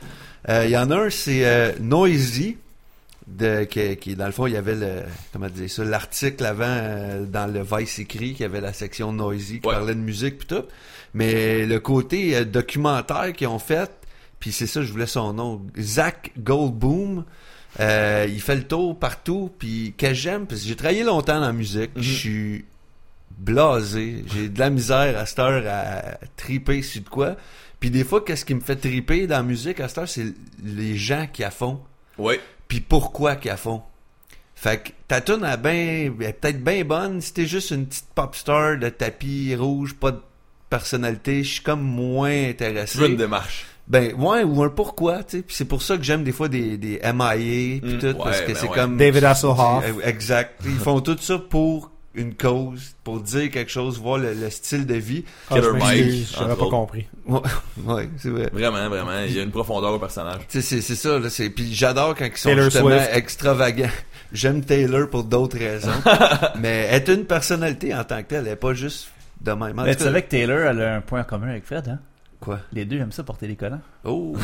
Euh, 0.48 0.64
Il 0.64 0.70
y 0.70 0.78
en 0.78 0.90
a 0.90 0.96
un, 0.96 1.10
c'est 1.10 1.44
euh, 1.44 1.72
Noisy, 1.78 2.56
de, 3.28 3.64
qui, 3.64 3.96
qui, 3.96 4.16
dans 4.16 4.26
le 4.26 4.32
fond, 4.32 4.46
il 4.46 4.54
y 4.54 4.56
avait 4.56 4.74
le, 4.74 5.02
comment 5.32 5.48
dire 5.48 5.70
ça, 5.70 5.84
l'article 5.84 6.44
avant 6.46 6.64
euh, 6.66 7.24
dans 7.26 7.46
le 7.52 7.62
Vice 7.62 7.98
écrit, 7.98 8.34
qui 8.34 8.42
avait 8.44 8.60
la 8.60 8.72
section 8.72 9.12
Noisy, 9.12 9.60
qui 9.60 9.66
Ouais. 9.68 9.74
parlait 9.74 9.94
de 9.94 10.00
musique, 10.00 10.38
puis 10.38 10.46
tout. 10.48 10.64
Mais 11.14 11.66
le 11.66 11.78
côté 11.80 12.36
euh, 12.36 12.44
documentaire 12.44 13.32
qu'ils 13.34 13.48
ont 13.48 13.58
fait, 13.58 13.90
puis 14.40 14.50
c'est 14.52 14.66
ça, 14.66 14.82
je 14.82 14.90
voulais 14.90 15.06
son 15.06 15.32
nom, 15.34 15.62
Zach 15.78 16.32
Goldboom. 16.38 17.24
Euh, 17.80 18.26
il 18.28 18.40
fait 18.40 18.56
le 18.56 18.64
tour 18.64 18.98
partout, 18.98 19.50
puis 19.58 19.94
que 19.98 20.14
j'aime, 20.14 20.46
parce 20.46 20.62
que 20.62 20.66
j'ai 20.68 20.76
travaillé 20.76 21.04
longtemps 21.04 21.34
dans 21.40 21.46
la 21.46 21.52
musique, 21.52 21.90
Mhm. 21.96 22.02
je 22.02 22.12
suis 22.14 22.64
blasé, 23.36 24.24
j'ai 24.32 24.48
de 24.48 24.58
la 24.58 24.70
misère 24.70 25.18
à 25.18 25.26
cette 25.26 25.38
heure 25.38 25.62
à 25.68 26.18
triper 26.36 26.82
sur 26.82 27.02
de 27.02 27.08
quoi. 27.08 27.36
Puis 27.78 27.90
des 27.90 28.02
fois, 28.04 28.24
qu'est-ce 28.24 28.44
qui 28.44 28.54
me 28.54 28.60
fait 28.60 28.74
triper 28.76 29.26
dans 29.26 29.36
la 29.36 29.42
musique 29.42 29.78
à 29.80 29.88
cette 29.88 29.98
heure, 29.98 30.08
c'est 30.08 30.26
les 30.64 30.96
gens 30.96 31.26
qui 31.32 31.44
à 31.44 31.50
fond, 31.50 31.80
Oui. 32.16 32.34
Puis 32.68 32.80
pourquoi 32.80 33.36
à 33.44 33.56
fond? 33.56 33.82
Fait 34.54 34.82
que 34.82 34.90
ta 35.06 35.20
tune 35.20 35.44
est 35.44 35.56
ben, 35.56 36.14
elle 36.20 36.26
est 36.26 36.32
peut-être 36.32 36.62
bien 36.62 36.84
bonne 36.84 37.20
si 37.20 37.32
t'es 37.32 37.46
juste 37.46 37.70
une 37.70 37.86
petite 37.86 38.08
pop 38.14 38.34
star 38.34 38.76
de 38.78 38.88
tapis 38.88 39.54
rouge, 39.54 39.94
pas 39.94 40.10
de 40.12 40.20
personnalité, 40.68 41.44
je 41.44 41.52
suis 41.54 41.62
comme 41.62 41.82
moins 41.82 42.48
intéressé. 42.50 43.06
Une 43.06 43.16
démarche. 43.16 43.66
Ben 43.86 44.12
ouais, 44.16 44.42
ou 44.42 44.62
un 44.62 44.68
pourquoi, 44.68 45.24
tu 45.24 45.38
sais. 45.38 45.42
Puis 45.42 45.56
c'est 45.56 45.64
pour 45.64 45.80
ça 45.80 45.96
que 45.96 46.02
j'aime 46.02 46.22
des 46.22 46.32
fois 46.32 46.48
des, 46.48 46.76
des 46.76 47.00
MIA 47.02 47.80
puis 47.80 47.80
Mm, 47.82 47.98
tout, 47.98 48.06
ouais, 48.06 48.14
parce 48.22 48.40
que 48.42 48.48
ben 48.48 48.56
c'est 48.56 48.68
ouais. 48.68 48.74
comme 48.74 48.96
David 48.98 49.24
Hasselhoff. 49.24 49.84
Exact. 50.04 50.60
Ils 50.66 50.72
font 50.76 51.00
tout 51.00 51.16
ça 51.18 51.38
pour 51.38 51.90
une 52.18 52.34
cause, 52.34 52.94
pour 53.04 53.20
dire 53.20 53.50
quelque 53.50 53.70
chose, 53.70 53.98
voir 53.98 54.18
le, 54.18 54.34
le 54.34 54.50
style 54.50 54.86
de 54.86 54.94
vie. 54.94 55.24
Ah, 55.50 55.54
Killer 55.54 55.66
je 55.66 55.70
m'excuse, 55.72 56.36
Mike, 56.38 56.48
pas 56.48 56.52
autres. 56.54 56.70
compris. 56.70 57.06
Ouais, 57.26 57.40
ouais 57.86 58.08
c'est 58.18 58.28
vrai. 58.30 58.50
Vraiment, 58.52 58.88
vraiment. 58.88 59.20
Il 59.26 59.32
y 59.34 59.40
a 59.40 59.42
une 59.42 59.50
profondeur 59.50 59.92
au 59.92 59.98
personnage. 59.98 60.40
C'est 60.48 60.60
c'est 60.62 60.80
ça 60.80 61.18
là. 61.18 61.30
C'est 61.30 61.50
puis 61.50 61.72
j'adore 61.72 62.14
quand 62.14 62.26
ils 62.26 62.36
sont 62.36 62.48
Taylor 62.50 62.64
justement 62.64 62.90
Swift. 62.90 63.10
extravagants. 63.14 63.90
J'aime 64.32 64.62
Taylor 64.62 65.08
pour 65.08 65.24
d'autres 65.24 65.56
raisons, 65.58 65.90
mais 66.60 66.88
elle 66.90 67.02
est 67.02 67.08
une 67.08 67.24
personnalité 67.24 67.94
en 67.94 68.04
tant 68.04 68.18
que 68.22 68.28
telle. 68.28 68.46
Elle 68.46 68.52
est 68.52 68.56
pas 68.56 68.74
juste 68.74 69.08
de 69.40 69.52
même. 69.52 69.80
Mais 69.82 69.94
tu 69.94 70.02
savais 70.02 70.22
que 70.22 70.28
Taylor 70.28 70.58
elle 70.58 70.82
a 70.82 70.96
un 70.96 71.00
point 71.00 71.20
en 71.20 71.24
commun 71.24 71.48
avec 71.48 71.64
Fred, 71.64 71.88
hein? 71.88 71.98
quoi? 72.40 72.60
Les 72.72 72.84
deux 72.84 72.98
aiment 72.98 73.12
ça 73.12 73.22
porter 73.22 73.46
des 73.48 73.56
collants. 73.56 73.80
Oh. 74.04 74.36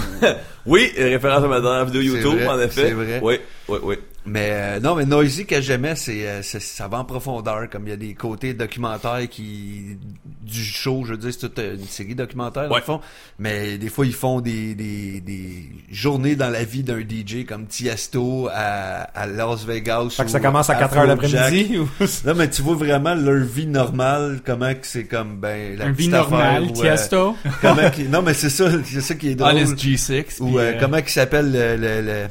Oui, 0.66 0.92
référence 0.96 1.44
à 1.44 1.48
ma 1.48 1.60
dernière 1.60 1.84
vidéo 1.86 2.02
YouTube, 2.02 2.38
vrai, 2.38 2.46
en 2.48 2.58
effet. 2.60 2.88
c'est 2.88 2.92
vrai. 2.92 3.20
Oui, 3.22 3.38
oui, 3.68 3.78
oui. 3.82 3.96
Mais 4.26 4.48
euh, 4.52 4.80
non, 4.80 4.94
mais 4.94 5.04
Noisy 5.04 5.44
que 5.44 5.60
j'aimais, 5.60 5.96
c'est, 5.96 6.26
euh, 6.26 6.40
c'est- 6.42 6.58
ça 6.60 6.88
va 6.88 6.98
en 6.98 7.04
profondeur, 7.04 7.68
comme 7.68 7.86
il 7.86 7.90
y 7.90 7.92
a 7.92 7.96
des 7.96 8.14
côtés 8.14 8.54
documentaires 8.54 9.28
qui 9.28 9.98
du 10.42 10.64
show, 10.64 11.02
je 11.04 11.12
veux 11.12 11.18
dire, 11.18 11.30
c'est 11.32 11.40
toute 11.40 11.58
une 11.58 11.84
série 11.86 12.14
documentaire 12.14 12.68
dans 12.68 12.74
Ouais. 12.74 12.80
le 12.80 12.84
fond. 12.86 13.00
Mais 13.38 13.76
des 13.76 13.88
fois 13.90 14.06
ils 14.06 14.14
font 14.14 14.40
des, 14.40 14.74
des, 14.74 15.20
des 15.20 15.68
journées 15.90 16.36
dans 16.36 16.48
la 16.48 16.64
vie 16.64 16.82
d'un 16.82 17.00
DJ 17.00 17.44
comme 17.46 17.66
Tiesto 17.66 18.48
à, 18.50 19.02
à 19.14 19.26
Las 19.26 19.64
Vegas. 19.66 20.08
Fait 20.16 20.24
que 20.24 20.30
ça 20.30 20.40
commence 20.40 20.70
à 20.70 20.76
4 20.76 20.96
heures 20.96 21.06
l'après-midi 21.06 21.78
ou... 21.78 21.88
Non, 22.26 22.34
mais 22.34 22.48
tu 22.48 22.62
vois 22.62 22.76
vraiment 22.76 23.14
leur 23.14 23.44
vie 23.44 23.66
normale, 23.66 24.40
comment 24.44 24.72
que 24.72 24.86
c'est 24.86 25.04
comme 25.04 25.36
ben 25.36 25.76
la 25.76 25.86
Un 25.86 25.92
vie 25.92 26.08
normale, 26.08 26.62
où, 26.64 26.68
euh, 26.70 26.72
Tiesto. 26.96 27.36
comment 27.60 27.82
non 28.08 28.22
mais 28.22 28.32
c'est 28.34 28.48
ça, 28.50 28.70
c'est 28.84 29.00
ça 29.02 29.14
qui 29.16 29.28
est 29.30 29.34
drôle. 29.34 29.50
Honest 29.52 29.76
G6. 29.76 30.40
Ou 30.40 30.58
euh, 30.58 30.72
euh, 30.72 30.78
comment 30.80 30.96
il 30.96 31.08
s'appelle 31.08 31.52
le, 31.52 31.76
le, 31.76 32.00
le 32.00 32.26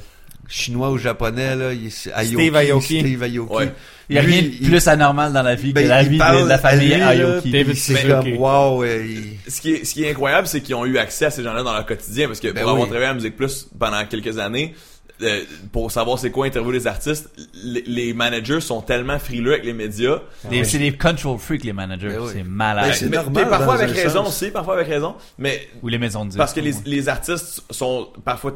chinois 0.53 0.91
ou 0.91 0.97
japonais 0.97 1.55
là, 1.55 1.73
il, 1.73 1.89
Aoki, 2.13 2.27
Steve 2.33 2.55
Aoki. 2.55 2.99
Steve 2.99 3.23
Aoki. 3.23 3.39
Ouais. 3.39 3.71
Il 4.09 4.15
y 4.17 4.19
a 4.19 4.21
Lui, 4.21 4.33
rien 4.33 4.41
de 4.41 4.47
il- 4.47 4.69
plus 4.69 4.87
anormal 4.87 5.31
dans 5.33 5.41
la 5.43 5.55
vie 5.55 5.71
ben, 5.73 5.83
que 5.83 5.87
la 5.89 6.03
vie 6.03 6.17
de 6.17 6.47
la 6.47 6.57
famille 6.57 6.93
Aoki. 6.93 7.51
David 7.51 7.75
C'est 7.75 8.07
comme 8.07 8.33
wow, 8.37 8.83
il- 8.85 9.37
Ce 9.47 9.61
qui 9.61 9.73
est, 9.73 9.85
ce 9.85 9.93
qui 9.93 10.03
est 10.03 10.11
incroyable, 10.11 10.45
c'est 10.47 10.61
qu'ils 10.61 10.75
ont 10.75 10.85
eu 10.85 10.97
accès 10.97 11.25
à 11.25 11.31
ces 11.31 11.41
gens-là 11.43 11.63
dans 11.63 11.73
leur 11.73 11.85
quotidien, 11.85 12.27
parce 12.27 12.39
que 12.39 12.47
Ben 12.49 12.61
pour 12.61 12.71
avoir 12.71 12.83
oui. 12.83 12.89
travaillé 12.89 13.09
à 13.09 13.13
Musique 13.13 13.35
Plus 13.37 13.67
pendant 13.79 14.03
quelques 14.05 14.37
années, 14.39 14.73
euh, 15.21 15.43
pour 15.71 15.91
savoir 15.91 16.17
c'est 16.19 16.31
quoi 16.31 16.45
interviewer 16.47 16.73
les 16.77 16.87
artistes, 16.87 17.29
les, 17.63 17.83
les 17.85 18.13
managers 18.13 18.59
sont 18.61 18.81
tellement 18.81 19.19
frileux 19.19 19.53
avec 19.53 19.63
les 19.65 19.73
médias. 19.73 20.19
C'est 20.63 20.79
des 20.79 20.97
control 20.97 21.37
freaks, 21.37 21.63
les 21.63 21.71
managers. 21.73 22.09
Ben 22.09 22.19
oui. 22.21 22.31
C'est 22.33 22.43
malade. 22.43 22.85
Ben, 22.87 22.93
c'est 22.93 23.05
Mais- 23.09 23.17
normal 23.17 23.43
mais 23.45 23.49
parfois 23.49 23.73
avec 23.75 23.91
raison 23.91 24.25
sens. 24.25 24.41
aussi, 24.41 24.51
parfois 24.51 24.75
avec 24.75 24.87
raison, 24.87 25.15
mais 25.37 25.67
Ou 25.81 25.87
les 25.87 25.97
maisons 25.97 26.21
de 26.25 26.29
disques. 26.29 26.37
parce 26.39 26.53
que 26.53 26.59
les, 26.59 26.73
les 26.85 27.09
artistes 27.09 27.63
sont 27.69 28.07
parfois 28.25 28.53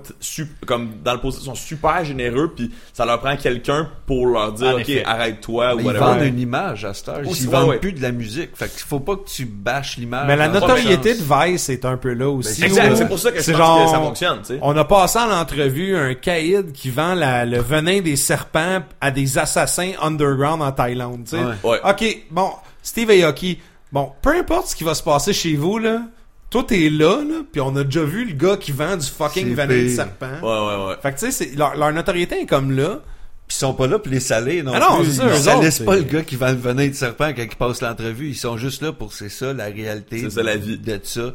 comme 0.66 0.90
dans 1.04 1.14
le 1.14 1.32
sont 1.32 1.56
super 1.56 2.04
généreux 2.04 2.52
puis 2.56 2.72
ça 2.94 3.06
leur 3.06 3.20
prend 3.20 3.36
quelqu'un 3.38 3.90
pour 4.06 4.26
leur 4.28 4.54
dire 4.54 4.76
En 4.76 4.80
ok 4.80 5.02
arrête-toi 5.06 5.76
ou 5.76 5.80
ils 5.80 5.86
whatever. 5.86 6.06
vendent 6.06 6.22
une 6.24 6.40
image 6.40 6.86
à 6.86 6.94
cette 6.94 7.10
heure. 7.10 7.22
Ils 7.24 7.28
ouais, 7.30 7.52
vendent 7.52 7.70
ouais. 7.70 7.78
plus 7.80 7.94
de 7.94 8.02
la 8.02 8.12
musique. 8.12 8.50
Fait 8.56 8.68
qu'il 8.70 8.82
faut 8.82 9.00
pas 9.00 9.16
que 9.16 9.28
tu 9.30 9.46
bâches 9.46 9.98
l'image. 9.98 10.28
Mais 10.28 10.36
la 10.36 10.48
notoriété 10.48 11.14
de. 11.16 11.22
Vice 11.28 11.70
est 11.70 11.86
un 11.86 11.98
peu 11.98 12.14
là 12.14 12.30
aussi. 12.30 12.64
Exact, 12.64 12.96
c'est 12.96 13.08
pour 13.08 13.20
ça 13.20 13.32
que 13.32 13.42
je 13.42 13.52
pense 13.52 13.58
genre- 13.58 13.86
que 13.86 13.92
ça 13.92 13.98
fonctionne. 14.00 14.42
On 14.62 14.76
a 14.78 14.86
passé 14.86 15.20
en 15.20 15.32
entrevue 15.32 15.96
un 15.96 16.14
caïd 16.52 16.72
qui 16.72 16.90
vend 16.90 17.14
la- 17.16 17.46
le 17.46 17.60
venin 17.60 18.02
des 18.02 18.16
serpents 18.16 18.80
à 19.02 19.12
des 19.12 19.38
assassins 19.38 19.92
underground 20.02 20.62
en 20.62 20.72
Thaïlande, 20.72 21.24
tu 21.26 21.32
sais. 21.38 21.44
Ouais. 21.44 21.54
Ouais. 21.64 21.80
Ok, 21.84 22.24
bon, 22.32 22.50
Steve 22.82 23.10
Aoki, 23.10 23.60
bon, 23.92 24.12
peu 24.22 24.36
importe 24.38 24.68
ce 24.70 24.76
qui 24.76 24.84
va 24.84 24.94
se 24.96 25.04
passer 25.04 25.34
chez 25.34 25.56
vous, 25.56 25.78
là, 25.78 26.02
toi 26.50 26.64
t'es 26.68 26.90
là, 26.90 27.18
là, 27.24 27.42
puis 27.52 27.60
on 27.62 27.76
a 27.76 27.84
déjà 27.84 28.04
vu 28.04 28.26
le 28.26 28.34
gars 28.34 28.56
qui 28.58 28.72
vend 28.72 28.96
du 28.96 29.06
fucking 29.06 29.54
venin 29.54 29.84
de 29.84 29.90
serpent. 29.90 30.28
Ouais 30.42 30.48
ouais 30.78 30.88
ouais. 30.88 30.96
Fait 31.02 31.14
que 31.14 31.20
tu 31.20 31.32
sais, 31.32 31.52
leur, 31.58 31.76
leur 31.76 31.92
notoriété 31.92 32.42
est 32.42 32.46
comme 32.46 32.72
là. 32.72 33.00
Puis 33.48 33.56
ils 33.56 33.60
sont 33.60 33.74
pas 33.74 33.88
là 33.88 33.98
pour 33.98 34.12
les 34.12 34.20
saler 34.20 34.62
non 34.62 34.74
Ah 34.76 34.80
non, 34.80 34.98
plus. 34.98 35.12
c'est 35.12 35.22
ça, 35.22 35.28
ils 35.34 35.38
salissent 35.42 35.80
pas 35.80 35.96
le 35.96 36.02
gars 36.04 36.22
qui 36.22 36.36
vend 36.36 36.50
le 36.50 36.56
venin 36.58 36.88
de 36.88 36.94
serpent 36.94 37.30
quand 37.34 37.44
il 37.44 37.56
passe 37.56 37.82
l'entrevue. 37.82 38.28
Ils 38.30 38.36
sont 38.36 38.58
juste 38.58 38.82
là 38.82 38.92
pour 38.92 39.14
c'est 39.14 39.30
ça 39.30 39.54
la 39.54 39.66
réalité. 39.66 40.20
C'est 40.20 40.30
ça, 40.32 40.44
la 40.44 40.58
vie. 40.58 40.78
de 40.78 41.00
ça. 41.02 41.34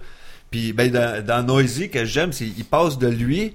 Puis 0.51 0.75
ben 0.75 0.91
dans, 0.91 1.25
dans 1.25 1.43
Noisy 1.43 1.89
que 1.89 2.05
j'aime, 2.05 2.33
c'est 2.33 2.45
il 2.45 2.65
passe 2.67 2.99
de 2.99 3.07
lui 3.09 3.55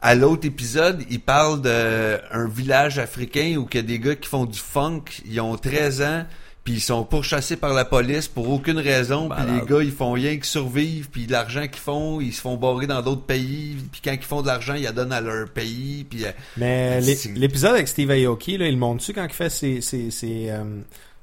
à 0.00 0.14
l'autre 0.14 0.46
épisode, 0.46 1.02
il 1.10 1.20
parle 1.20 1.60
de 1.62 2.18
un 2.32 2.48
village 2.48 2.98
africain 2.98 3.56
où 3.58 3.66
il 3.72 3.76
y 3.76 3.78
a 3.78 3.82
des 3.82 3.98
gars 3.98 4.14
qui 4.14 4.28
font 4.28 4.44
du 4.44 4.58
funk, 4.58 5.02
ils 5.28 5.40
ont 5.40 5.56
13 5.56 6.02
ans, 6.02 6.24
puis 6.62 6.74
ils 6.74 6.80
sont 6.80 7.02
pourchassés 7.02 7.56
par 7.56 7.72
la 7.72 7.84
police 7.84 8.28
pour 8.28 8.48
aucune 8.50 8.78
raison, 8.78 9.28
puis 9.30 9.44
les 9.60 9.66
gars 9.66 9.82
ils 9.82 9.90
font 9.90 10.12
rien 10.12 10.36
que 10.36 10.46
survivre, 10.46 11.08
puis 11.10 11.26
l'argent 11.26 11.62
qu'ils 11.62 11.80
font, 11.80 12.20
ils 12.20 12.32
se 12.32 12.40
font 12.42 12.56
barrer 12.56 12.86
dans 12.86 13.02
d'autres 13.02 13.24
pays, 13.24 13.76
puis 13.90 14.00
quand 14.04 14.12
ils 14.12 14.22
font 14.22 14.42
de 14.42 14.46
l'argent, 14.46 14.74
ils 14.74 14.82
la 14.84 14.92
donnent 14.92 15.12
à 15.12 15.20
leur 15.20 15.48
pays, 15.48 16.04
puis 16.08 16.24
euh, 16.26 16.30
Mais 16.58 17.00
c'est- 17.02 17.34
l'épisode 17.34 17.72
avec 17.74 17.88
Steve 17.88 18.10
Aoki, 18.10 18.58
là, 18.58 18.68
il 18.68 18.76
montre 18.76 18.98
dessus 18.98 19.14
quand 19.14 19.24
il 19.24 19.32
fait 19.34 19.50
ses, 19.50 19.80
ses, 19.80 20.10
ses, 20.10 20.50
euh, 20.50 20.62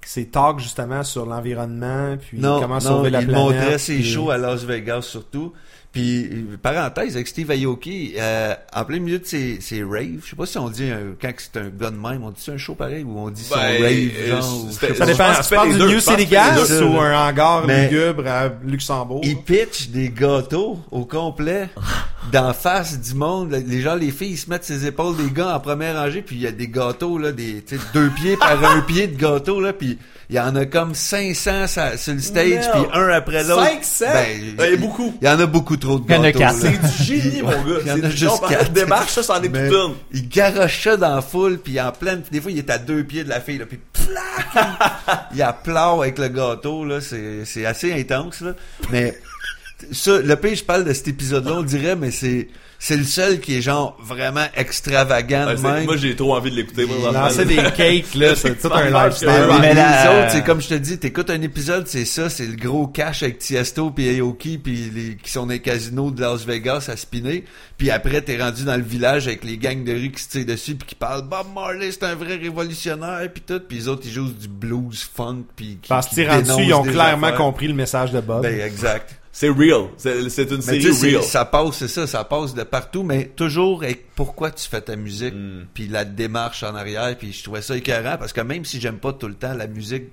ses 0.04 0.26
talks 0.28 0.60
justement 0.60 1.04
sur 1.04 1.26
l'environnement, 1.26 2.18
puis 2.18 2.40
non, 2.40 2.60
comment 2.60 2.76
non, 2.76 2.80
sauver 2.82 3.10
la 3.12 3.22
il 3.22 3.28
planète. 3.28 3.44
montrait 3.44 3.78
ses 3.78 3.96
puis- 3.96 4.04
shows 4.04 4.32
à 4.32 4.38
Las 4.38 4.64
Vegas 4.66 5.04
surtout. 5.04 5.54
Puis, 5.96 6.26
euh, 6.26 6.58
parenthèse, 6.62 7.16
avec 7.16 7.26
Steve 7.26 7.50
Aoki, 7.52 8.16
euh, 8.20 8.54
en 8.76 8.84
plein 8.84 9.00
milieu 9.00 9.18
de 9.18 9.26
ses, 9.26 9.62
ses 9.62 9.82
raves, 9.82 10.20
je 10.26 10.30
sais 10.32 10.36
pas 10.36 10.46
si 10.46 10.58
on 10.58 10.68
dit, 10.68 10.84
un- 10.90 11.16
quand 11.22 11.32
c'est 11.38 11.58
un 11.58 11.70
gars 11.70 11.90
de 11.90 11.96
même, 11.96 12.22
on 12.22 12.32
dit 12.32 12.42
c'est 12.44 12.52
un 12.52 12.58
show 12.58 12.76
pareil 12.76 13.06
ou 13.06 13.18
on 13.18 13.30
dit 13.30 13.42
son 13.42 13.56
Ben, 13.56 13.82
rave, 13.82 14.12
euh, 14.18 14.28
genre, 14.42 14.66
ou 14.66 14.68
je 14.68 14.74
sais 14.74 14.94
Ça 14.94 14.94
pas. 14.94 15.06
Dépend. 15.06 15.32
Tu 15.42 15.56
parles 15.56 15.70
les 15.70 15.76
du. 15.76 15.94
New 15.94 16.00
City 16.02 16.26
Gas 16.26 16.82
ou 16.82 17.00
un 17.00 17.30
hangar 17.30 17.66
Mais- 17.66 17.90
lugubre 17.90 18.28
à 18.28 18.50
Luxembourg? 18.66 19.22
Il 19.24 19.38
pitch 19.38 19.88
des 19.88 20.10
gâteaux 20.10 20.80
au 20.92 21.06
complet 21.06 21.70
d'en 22.34 22.52
face 22.52 23.00
du 23.00 23.14
monde. 23.16 23.52
Les 23.66 23.80
gens, 23.82 23.96
les 23.96 24.12
filles, 24.12 24.32
ils 24.32 24.38
se 24.38 24.50
mettent 24.50 24.66
ses 24.66 24.86
épaules 24.86 25.16
des 25.16 25.32
gars 25.32 25.56
en 25.56 25.60
première 25.62 25.96
rangée, 25.96 26.22
puis 26.22 26.36
il 26.36 26.42
y 26.42 26.48
a 26.48 26.52
des 26.52 26.68
gâteaux, 26.68 27.18
là, 27.18 27.32
des 27.32 27.64
tu 27.66 27.78
sais, 27.78 27.82
deux 27.94 28.10
pieds 28.10 28.36
par 28.36 28.62
un 28.66 28.82
pied 28.82 29.08
de 29.08 29.16
gâteau, 29.16 29.62
là, 29.62 29.72
puis 29.72 29.98
il 30.30 30.36
y 30.36 30.40
en 30.40 30.56
a 30.56 30.66
comme 30.66 30.94
500 30.96 31.68
sa- 31.68 31.98
sur 31.98 32.14
le 32.14 32.20
stage, 32.20 32.70
puis 32.72 32.82
un 32.94 33.10
après 33.10 33.44
l'autre. 33.44 33.64
500? 33.84 34.06
Ben, 34.58 34.66
Il 34.68 34.72
y 34.72 34.74
a 34.74 34.78
beaucoup. 34.78 35.14
Il 35.22 35.26
y 35.28 35.30
en 35.30 35.40
a 35.40 35.46
beaucoup 35.46 35.78
trop 35.78 36.00
de 36.00 36.06
Il 36.08 36.16
y 36.16 36.18
en 36.18 36.24
a 36.24 36.32
gâteaux. 36.32 36.58
C'est 36.62 36.82
du 36.82 37.04
génie, 37.22 37.42
mon 37.42 37.50
gars. 37.52 37.80
Il 37.82 37.88
y 37.88 37.92
en 37.92 37.96
C'est 37.98 38.06
a 38.06 38.10
juste 38.10 38.48
quatre. 38.50 38.72
démarche, 38.72 39.12
ça, 39.12 39.24
c'en 39.24 39.42
est 39.42 39.50
Mais 39.50 39.70
toute 39.70 39.78
une. 39.78 39.94
Il 40.14 40.30
garoche 40.30 40.84
ça 40.84 40.98
dans 40.98 41.16
la 41.16 41.22
foule, 41.22 41.58
puis 41.60 41.80
en 41.80 41.92
pleine... 41.92 42.24
Des 42.32 42.42
fois, 42.42 42.52
il 42.52 42.58
est 42.60 42.70
à 42.70 42.78
deux 42.78 43.04
pieds 43.04 43.24
de 43.24 43.30
la 43.30 43.40
fille, 43.42 43.58
là, 43.60 43.66
puis 43.66 43.80
plac! 43.94 44.66
il 45.34 45.42
applaud 45.42 46.02
avec 46.02 46.18
le 46.20 46.28
gâteau, 46.30 46.86
là. 46.86 47.02
C'est 47.02 47.46
c'est 47.46 47.66
assez 47.66 47.94
intense, 47.94 48.42
là. 48.42 48.54
Mais 48.92 49.18
ça, 49.92 50.20
le 50.20 50.36
pire, 50.38 50.56
je 50.56 50.64
parle 50.64 50.86
de 50.86 50.94
cet 50.94 51.08
épisode-là, 51.08 51.54
on 51.58 51.64
dirait, 51.64 51.96
mais 51.96 52.12
c'est... 52.12 52.48
C'est 52.78 52.98
le 52.98 53.04
seul 53.04 53.40
qui 53.40 53.58
est 53.58 53.62
genre 53.62 53.98
vraiment 54.02 54.46
extravagant 54.56 55.46
Ouais, 55.48 55.54
de 55.54 55.58
c'est- 55.58 55.64
même. 55.72 55.86
Moi, 55.86 55.98
j'ai 55.98 56.16
trop 56.16 56.36
envie 56.36 56.52
de 56.52 56.56
l'écouter. 56.58 56.86
temps-là. 56.86 57.46
des 57.46 57.56
cakes, 57.76 58.14
là. 58.16 58.36
C'est 58.36 58.60
tout 58.62 58.72
un 58.74 58.90
lifestyle. 59.06 59.30
Mais, 59.30 59.60
Mais 59.60 59.74
les 59.74 60.10
autres, 60.10 60.32
c'est 60.32 60.44
comme 60.44 60.62
je 60.62 60.68
te 60.68 60.74
dis, 60.76 60.98
t'écoutes 61.00 61.30
un 61.30 61.42
épisode, 61.42 61.88
c'est 61.88 62.06
ça, 62.06 62.30
c'est 62.30 62.46
le 62.46 62.56
gros 62.56 62.88
cash 62.88 63.24
avec 63.24 63.40
Tiesto 63.40 63.90
puis 63.92 64.20
Aoki 64.20 64.58
puis 64.58 64.92
les 64.94 65.16
qui 65.16 65.32
sont 65.32 65.46
dans 65.46 65.54
les 65.54 65.60
casinos 65.62 66.12
de 66.12 66.22
Las 66.22 66.46
Vegas 66.46 66.88
à 66.92 66.98
spinner. 66.98 67.44
Puis 67.78 67.90
après, 67.92 68.22
t'es 68.22 68.38
rendu 68.42 68.64
dans 68.66 68.76
le 68.78 68.84
village 68.84 69.28
avec 69.28 69.44
les 69.44 69.58
gangs 69.58 69.84
de 69.84 69.94
rue 69.94 70.12
qui 70.12 70.22
se 70.24 70.30
tirent 70.30 70.46
dessus 70.46 70.76
puis 70.76 70.88
qui 70.90 70.96
parlent 70.96 71.28
Bob 71.28 71.48
Marley, 71.56 71.92
c'est 71.92 72.04
un 72.04 72.16
vrai 72.16 72.36
révolutionnaire 72.36 73.28
puis 73.34 73.42
tout. 73.46 73.62
Puis 73.68 73.78
les 73.80 73.88
autres, 73.88 74.04
ils 74.06 74.12
jouent 74.12 74.30
du 74.32 74.48
blues, 74.48 75.08
funk 75.16 75.44
puis 75.56 75.80
qui, 75.82 75.90
Parce 75.90 76.08
qui 76.10 76.16
qu'ils 76.16 76.26
ils 76.66 76.74
ont 76.74 76.84
des 76.84 76.92
clairement 76.92 77.28
affaires. 77.28 77.38
compris 77.40 77.68
le 77.68 77.74
message 77.74 78.12
de 78.12 78.20
Bob. 78.20 78.44
Ben 78.44 78.60
exact. 78.62 79.16
C'est 79.38 79.50
real. 79.50 79.88
C'est 79.98 80.50
une 80.50 80.62
série 80.62 80.92
real. 81.16 81.22
ça 81.22 81.44
passe, 81.44 81.76
c'est 81.76 81.90
ça, 81.90 82.08
ça 82.08 82.24
passe 82.24 82.54
de 82.54 82.64
partout, 82.64 83.04
mais 83.04 83.26
toujours 83.36 83.84
avec 83.84 84.06
pourquoi 84.16 84.50
tu 84.50 84.66
fais 84.66 84.80
ta 84.80 84.96
musique, 84.96 85.34
Mm. 85.34 85.66
puis 85.74 85.90
la 85.90 86.06
démarche 86.06 86.64
en 86.64 86.74
arrière, 86.74 87.18
puis 87.18 87.34
je 87.34 87.44
trouvais 87.44 87.62
ça 87.62 87.76
écœurant, 87.76 88.16
parce 88.18 88.32
que 88.32 88.40
même 88.40 88.64
si 88.64 88.80
j'aime 88.80 88.98
pas 88.98 89.12
tout 89.12 89.28
le 89.28 89.34
temps 89.34 89.54
la 89.54 89.68
musique 89.68 90.06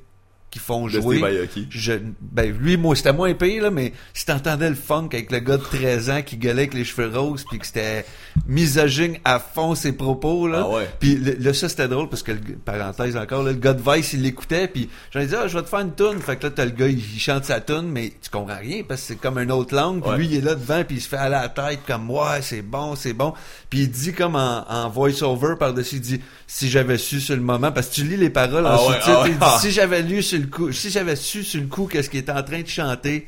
qu'ils 0.52 0.62
font 0.62 0.84
De 0.86 0.90
jouer, 1.00 1.16
Steve 1.16 1.40
Aoki. 1.40 1.66
je, 1.70 1.92
ben 2.20 2.56
lui, 2.56 2.76
moi, 2.76 2.94
c'était 2.94 3.12
moins 3.12 3.34
pire, 3.34 3.64
là, 3.64 3.70
mais 3.72 3.92
si 4.14 4.24
t'entendais 4.26 4.68
le 4.68 4.76
funk 4.76 5.08
avec 5.12 5.32
le 5.32 5.40
gars 5.40 5.56
de 5.56 5.62
13 5.62 6.10
ans 6.10 6.22
qui 6.22 6.36
gueulait 6.36 6.62
avec 6.62 6.74
les 6.74 6.84
cheveux 6.84 7.10
roses, 7.12 7.44
puis 7.48 7.58
que 7.58 7.66
c'était 7.66 8.04
misogyne 8.46 9.16
à 9.24 9.38
fond 9.38 9.74
ses 9.74 9.92
propos, 9.92 10.46
là. 10.48 10.62
Ah 10.66 10.68
ouais. 10.76 10.90
Puis 11.00 11.16
le- 11.16 11.52
ça, 11.52 11.68
c'était 11.68 11.88
drôle, 11.88 12.08
parce 12.08 12.22
que, 12.22 12.32
le, 12.32 12.38
parenthèse 12.64 13.16
encore, 13.16 13.42
là, 13.42 13.52
le 13.52 13.58
gars 13.58 13.72
de 13.72 13.82
Vice, 13.82 14.12
il 14.12 14.22
l'écoutait, 14.22 14.68
puis 14.68 14.88
j'en 15.12 15.20
ai 15.20 15.26
dit, 15.26 15.34
ah, 15.36 15.48
je 15.48 15.56
vais 15.56 15.62
te 15.64 15.68
faire 15.68 15.80
une 15.80 15.94
tune. 15.94 16.20
Fait 16.20 16.36
que 16.36 16.44
là, 16.44 16.50
t'as 16.54 16.64
le 16.64 16.70
gars, 16.72 16.86
il, 16.88 16.98
il 16.98 17.18
chante 17.20 17.44
sa 17.44 17.60
tune, 17.60 17.88
mais 17.90 18.12
tu 18.22 18.30
comprends 18.30 18.58
rien, 18.58 18.82
parce 18.86 19.00
que 19.02 19.06
c'est 19.08 19.16
comme 19.16 19.38
une 19.38 19.52
autre 19.52 19.74
langue, 19.74 20.00
puis 20.02 20.10
Ouais. 20.10 20.16
lui, 20.18 20.26
il 20.26 20.34
est 20.36 20.40
là 20.40 20.54
devant, 20.54 20.84
puis 20.84 20.96
il 20.96 21.00
se 21.00 21.08
fait 21.08 21.16
aller 21.16 21.34
à 21.36 21.42
la 21.42 21.48
tête, 21.48 21.80
comme, 21.86 22.10
ouais, 22.10 22.42
c'est 22.42 22.62
bon, 22.62 22.94
c'est 22.94 23.14
bon. 23.14 23.32
Puis 23.70 23.80
il 23.80 23.90
dit 23.90 24.12
comme 24.12 24.36
en, 24.36 24.64
en 24.70 24.88
voice-over 24.90 25.54
par-dessus, 25.58 25.96
il 25.96 26.00
dit, 26.02 26.20
si 26.46 26.68
j'avais 26.68 26.98
su 26.98 27.20
sur 27.20 27.34
le 27.36 27.40
moment, 27.42 27.72
parce 27.72 27.88
que 27.88 27.94
tu 27.94 28.04
lis 28.04 28.16
les 28.18 28.28
paroles 28.30 28.66
en 28.66 28.70
Ah 28.70 28.76
ouais, 28.86 28.94
sous-titres, 28.94 29.10
ah 29.18 29.22
ouais. 29.22 29.30
il 29.30 29.38
dit, 29.38 29.60
si 29.60 29.70
j'avais 29.70 30.02
lu 30.02 30.22
sur 30.22 30.38
le 30.42 30.48
coup, 30.48 30.72
si 30.72 30.90
j'avais 30.90 31.16
su 31.16 31.42
sur 31.42 31.60
le 31.60 31.66
coup 31.66 31.86
qu'est-ce 31.86 32.10
qu'il 32.10 32.20
était 32.20 32.32
en 32.32 32.42
train 32.42 32.60
de 32.62 32.66
chanter, 32.68 33.26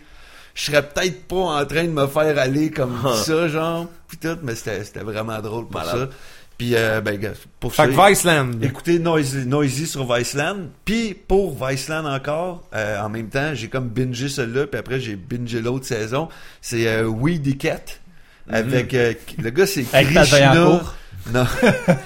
je 0.55 0.65
serais 0.65 0.83
peut-être 0.87 1.27
pas 1.27 1.37
en 1.61 1.65
train 1.67 1.85
de 1.85 1.89
me 1.91 2.07
faire 2.07 2.39
aller 2.39 2.71
comme 2.71 2.97
Ah. 3.05 3.15
ça, 3.17 3.49
genre, 3.49 3.87
puis 4.09 4.19
tout, 4.19 4.37
mais 4.43 4.55
c'était, 4.55 5.01
vraiment 5.01 5.41
drôle 5.41 5.67
pour 5.67 5.81
Malade. 5.81 6.11
ça. 6.11 6.17
Puis, 6.57 6.77
euh, 6.77 7.01
ben, 7.01 7.19
gars, 7.19 7.33
pour 7.59 7.75
Fait 7.75 7.83
ça, 7.83 7.89
que 7.89 8.09
Viceland. 8.11 8.51
écoutez 8.63 9.01
Noisy, 9.01 9.39
Noisy 9.45 9.89
sur 9.89 10.07
Viceland. 10.15 10.69
Puis, 10.85 11.13
pour 11.15 11.57
Viceland 11.67 12.05
encore, 12.07 12.63
euh, 12.75 13.01
en 13.01 13.09
même 13.09 13.29
temps, 13.29 13.51
j'ai 13.55 13.67
comme 13.69 13.89
bingé 13.89 14.29
celui-là, 14.29 14.69
puis 14.69 14.79
après, 14.79 15.01
j'ai 15.01 15.17
bingé 15.17 15.61
l'autre 15.61 15.87
saison. 15.87 16.29
C'est 16.61 16.87
euh, 16.87 17.09
Weedy 17.09 17.57
Cat. 17.59 17.81
Avec, 18.49 18.95
euh, 18.95 19.15
le 19.43 19.51
gars, 19.51 19.67
c'est 19.67 19.83
Krishna. 19.83 20.55
Non, 21.33 21.47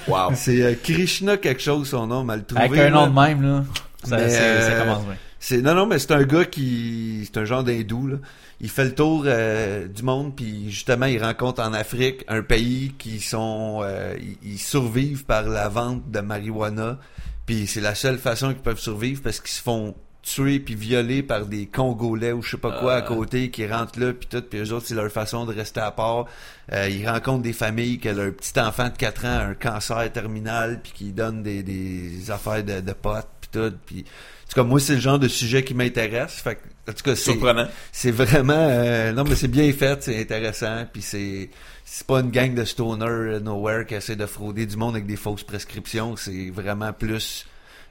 Wow. 0.07 0.29
c'est 0.33 0.61
euh, 0.63 0.73
Krishna 0.81 1.37
quelque 1.37 1.61
chose, 1.61 1.89
son 1.89 2.07
nom, 2.07 2.23
mal 2.23 2.43
trouvé. 2.45 2.63
Avec 2.63 2.79
un 2.79 2.83
là. 2.85 2.89
nom 2.91 3.07
de 3.07 3.13
même, 3.19 3.41
là. 3.43 3.63
Ça, 4.03 4.17
Mais, 4.17 4.29
c'est- 4.29 4.61
ça 4.61 4.71
euh, 4.71 4.79
commence 4.81 5.05
bien. 5.05 5.15
C'est 5.41 5.61
non 5.61 5.73
non 5.73 5.85
mais 5.85 5.99
c'est 5.99 6.11
un 6.11 6.23
gars 6.23 6.43
qui 6.45 7.21
c'est 7.25 7.39
un 7.39 7.45
genre 7.45 7.63
d'hindou 7.63 8.07
là. 8.07 8.15
Il 8.61 8.69
fait 8.69 8.83
le 8.85 8.93
tour 8.95 9.23
euh, 9.25 9.87
du 9.87 10.03
monde 10.03 10.35
puis 10.35 10.69
justement 10.69 11.05
il 11.05 11.21
rencontre 11.23 11.61
en 11.61 11.71
Afrique 11.73 12.25
un 12.27 12.41
pays 12.41 12.93
qui 12.97 13.21
sont 13.21 13.79
euh, 13.83 14.15
ils, 14.19 14.37
ils 14.53 14.59
survivent 14.59 15.23
par 15.25 15.43
la 15.43 15.69
vente 15.69 16.09
de 16.11 16.19
marijuana 16.19 16.97
puis 17.45 17.67
c'est 17.67 17.79
la 17.81 17.95
seule 17.95 18.17
façon 18.17 18.49
qu'ils 18.49 18.61
peuvent 18.63 18.79
survivre 18.79 19.21
parce 19.21 19.39
qu'ils 19.39 19.51
se 19.51 19.61
font 19.61 19.95
tuer 20.21 20.59
puis 20.59 20.75
violer 20.75 21.23
par 21.23 21.45
des 21.45 21.65
Congolais 21.67 22.33
ou 22.33 22.41
je 22.41 22.51
sais 22.51 22.57
pas 22.57 22.77
quoi 22.81 22.95
à 22.95 22.97
Ah. 22.97 23.01
côté 23.03 23.49
qui 23.49 23.65
rentrent 23.65 23.97
là 23.99 24.11
puis 24.11 24.27
tout 24.29 24.41
puis 24.41 24.59
eux 24.59 24.73
autres 24.73 24.87
c'est 24.87 24.95
leur 24.95 25.09
façon 25.09 25.45
de 25.45 25.53
rester 25.53 25.79
à 25.79 25.91
part. 25.91 26.25
Euh, 26.73 26.89
ils 26.89 27.07
rencontrent 27.07 27.43
des 27.43 27.53
familles 27.53 27.99
que 27.99 28.09
leur 28.09 28.33
petit 28.33 28.59
enfant 28.59 28.89
de 28.89 28.97
4 28.97 29.25
ans 29.25 29.37
a 29.39 29.43
un 29.45 29.53
cancer 29.53 30.11
terminal 30.11 30.81
puis 30.83 30.91
qui 30.93 31.11
donnent 31.13 31.43
des, 31.43 31.63
des 31.63 32.29
affaires 32.29 32.63
de, 32.63 32.81
de 32.81 32.91
potes 32.93 33.27
puis 33.51 33.61
tout 33.61 33.77
puis 33.85 34.05
en 34.49 34.49
tout 34.49 34.61
cas, 34.61 34.63
moi, 34.63 34.79
c'est 34.79 34.95
le 34.95 34.99
genre 34.99 35.19
de 35.19 35.27
sujet 35.27 35.63
qui 35.63 35.75
m'intéresse. 35.75 36.41
Fait 36.41 36.57
en 36.89 36.93
tout 36.93 37.03
cas, 37.03 37.15
c'est, 37.15 37.33
Surprenant. 37.33 37.67
c'est 37.91 38.09
vraiment, 38.09 38.53
euh, 38.57 39.11
non, 39.11 39.23
mais 39.23 39.35
c'est 39.35 39.47
bien 39.47 39.71
fait, 39.73 40.01
c'est 40.01 40.19
intéressant, 40.19 40.87
puis 40.91 41.03
c'est, 41.03 41.51
c'est 41.85 42.07
pas 42.07 42.21
une 42.21 42.31
gang 42.31 42.55
de 42.55 42.65
stoner 42.65 43.05
euh, 43.05 43.39
nowhere 43.39 43.85
qui 43.85 43.93
essaie 43.93 44.15
de 44.15 44.25
frauder 44.25 44.65
du 44.65 44.75
monde 44.75 44.95
avec 44.95 45.05
des 45.05 45.17
fausses 45.17 45.43
prescriptions. 45.43 46.15
C'est 46.15 46.49
vraiment 46.49 46.91
plus 46.93 47.45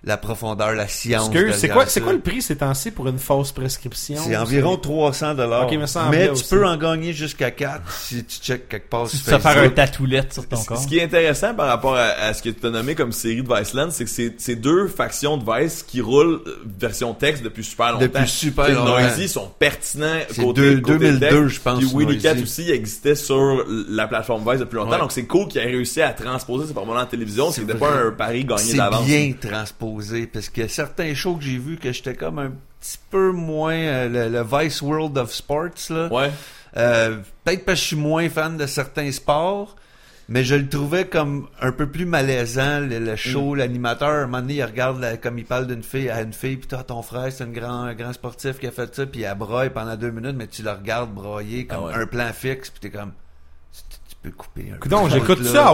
la 0.04 0.16
profondeur, 0.16 0.72
la 0.72 0.86
science. 0.88 1.30
C'est 1.54 1.68
quoi, 1.68 1.86
c'est 1.86 2.00
quoi 2.00 2.12
le 2.12 2.20
prix 2.20 2.40
ces 2.40 2.56
temps-ci 2.56 2.90
pour 2.92 3.08
une 3.08 3.18
fausse 3.18 3.52
prescription? 3.52 4.16
C'est 4.24 4.36
environ 4.36 4.76
300 4.76 5.34
dollars. 5.34 5.66
Ok, 5.66 5.76
mais 5.78 5.86
ça 5.86 6.04
en 6.04 6.10
mais 6.10 6.26
tu 6.26 6.32
aussi. 6.32 6.48
peux 6.50 6.66
en 6.66 6.76
gagner 6.76 7.12
jusqu'à 7.12 7.50
4 7.50 7.82
si 7.92 8.24
tu 8.24 8.38
checkes 8.38 8.68
quelque 8.68 8.88
part 8.88 9.08
Si 9.08 9.22
tu 9.22 9.30
vas 9.30 9.38
faire 9.40 9.58
un 9.62 9.68
tatoulette 9.70 10.32
sur 10.32 10.46
ton 10.46 10.56
Ce- 10.56 10.66
corps. 10.66 10.78
Ce 10.78 10.86
qui 10.86 10.98
est 10.98 11.02
intéressant 11.04 11.52
par 11.54 11.66
rapport 11.66 11.96
à, 11.96 12.04
à 12.04 12.32
ce 12.34 12.42
que 12.42 12.48
tu 12.50 12.64
as 12.66 12.70
nommé 12.70 12.94
comme 12.94 13.12
série 13.12 13.42
de 13.42 13.48
Viceland, 13.54 13.88
c'est 13.90 14.04
que 14.04 14.10
c'est 14.10 14.34
c'est 14.38 14.56
deux 14.56 14.86
factions 14.88 15.36
de 15.36 15.44
Vice 15.44 15.82
qui 15.82 16.00
roulent 16.00 16.42
euh, 16.46 16.62
version 16.78 17.12
texte 17.14 17.42
depuis 17.42 17.64
super 17.64 17.92
longtemps. 17.92 18.00
Depuis 18.04 18.28
super 18.28 18.68
longtemps. 18.70 18.98
Noisy 19.00 19.28
sont 19.28 19.50
pertinents 19.58 20.06
C'est 20.30 20.42
côté, 20.42 20.60
deux- 20.76 20.80
côté 20.80 20.98
2002, 21.10 21.26
texte. 21.28 21.48
je 21.48 21.60
pense, 21.60 21.78
Puis 21.78 21.88
Willy. 21.94 22.18
Cat 22.18 22.34
aussi 22.42 22.70
existait 22.70 23.14
sur 23.16 23.64
la 23.88 24.06
plateforme 24.06 24.48
Vice 24.48 24.60
depuis 24.60 24.76
longtemps. 24.76 24.92
Ouais. 24.92 24.98
Donc 24.98 25.12
c'est 25.12 25.24
cool 25.26 25.48
qu'il 25.48 25.60
ait 25.60 25.64
réussi 25.64 26.00
à 26.02 26.10
transposer 26.12 26.68
ces 26.68 26.74
formules 26.74 26.96
en 26.96 27.06
télévision. 27.06 27.50
C'est 27.50 27.62
C'était 27.62 27.74
pas 27.74 27.90
un 27.92 28.10
pari 28.12 28.44
gagné 28.44 28.62
C'est 28.62 28.76
d'avance. 28.76 29.04
bien 29.04 29.32
transposé 29.40 29.87
parce 30.32 30.48
que 30.48 30.68
certains 30.68 31.14
shows 31.14 31.36
que 31.36 31.44
j'ai 31.44 31.58
vus 31.58 31.76
que 31.76 31.92
j'étais 31.92 32.14
comme 32.14 32.38
un 32.38 32.52
petit 32.80 32.98
peu 33.10 33.32
moins 33.32 33.74
euh, 33.74 34.08
le, 34.08 34.28
le 34.28 34.44
Vice 34.44 34.82
World 34.82 35.16
of 35.18 35.32
Sports 35.32 35.90
là. 35.90 36.08
Ouais. 36.12 36.30
Euh, 36.76 37.16
peut-être 37.44 37.64
parce 37.64 37.78
que 37.78 37.82
je 37.82 37.86
suis 37.88 37.96
moins 37.96 38.28
fan 38.28 38.56
de 38.56 38.66
certains 38.66 39.10
sports, 39.10 39.74
mais 40.28 40.44
je 40.44 40.54
le 40.54 40.68
trouvais 40.68 41.06
comme 41.06 41.48
un 41.60 41.72
peu 41.72 41.90
plus 41.90 42.04
malaisant 42.04 42.80
le, 42.80 42.98
le 42.98 43.16
show, 43.16 43.54
Mm. 43.54 43.58
l'animateur. 43.58 44.08
À 44.10 44.12
un 44.12 44.26
moment 44.26 44.40
donné, 44.42 44.54
il 44.56 44.64
regarde 44.64 45.00
la- 45.00 45.16
comme 45.16 45.38
il 45.38 45.46
parle 45.46 45.66
d'une 45.66 45.82
fille 45.82 46.10
à 46.10 46.20
une 46.20 46.34
fille, 46.34 46.58
puis 46.58 46.68
toi 46.68 46.82
ton 46.84 47.00
frère 47.02 47.32
c'est 47.32 47.44
un 47.44 47.48
grand 47.48 47.92
grand 47.94 48.12
sportif 48.12 48.58
qui 48.58 48.66
a 48.66 48.70
fait 48.70 48.94
ça, 48.94 49.06
puis 49.06 49.22
elle 49.22 49.36
broye 49.38 49.70
pendant 49.70 49.96
deux 49.96 50.10
minutes, 50.10 50.36
mais 50.36 50.46
tu 50.46 50.62
le 50.62 50.70
regardes 50.70 51.12
broyer 51.14 51.66
comme 51.66 51.78
Ah 51.84 51.86
ouais. 51.86 52.02
un 52.02 52.06
plan 52.06 52.30
fixe, 52.34 52.68
puis 52.70 52.80
t'es 52.80 52.90
comme 52.90 53.12
peux 54.30 54.36
couper 54.36 54.70
un 54.72 54.74
peu. 54.74 54.80
J'écoute 55.08 55.38
ça 55.44 55.68
à 55.68 55.72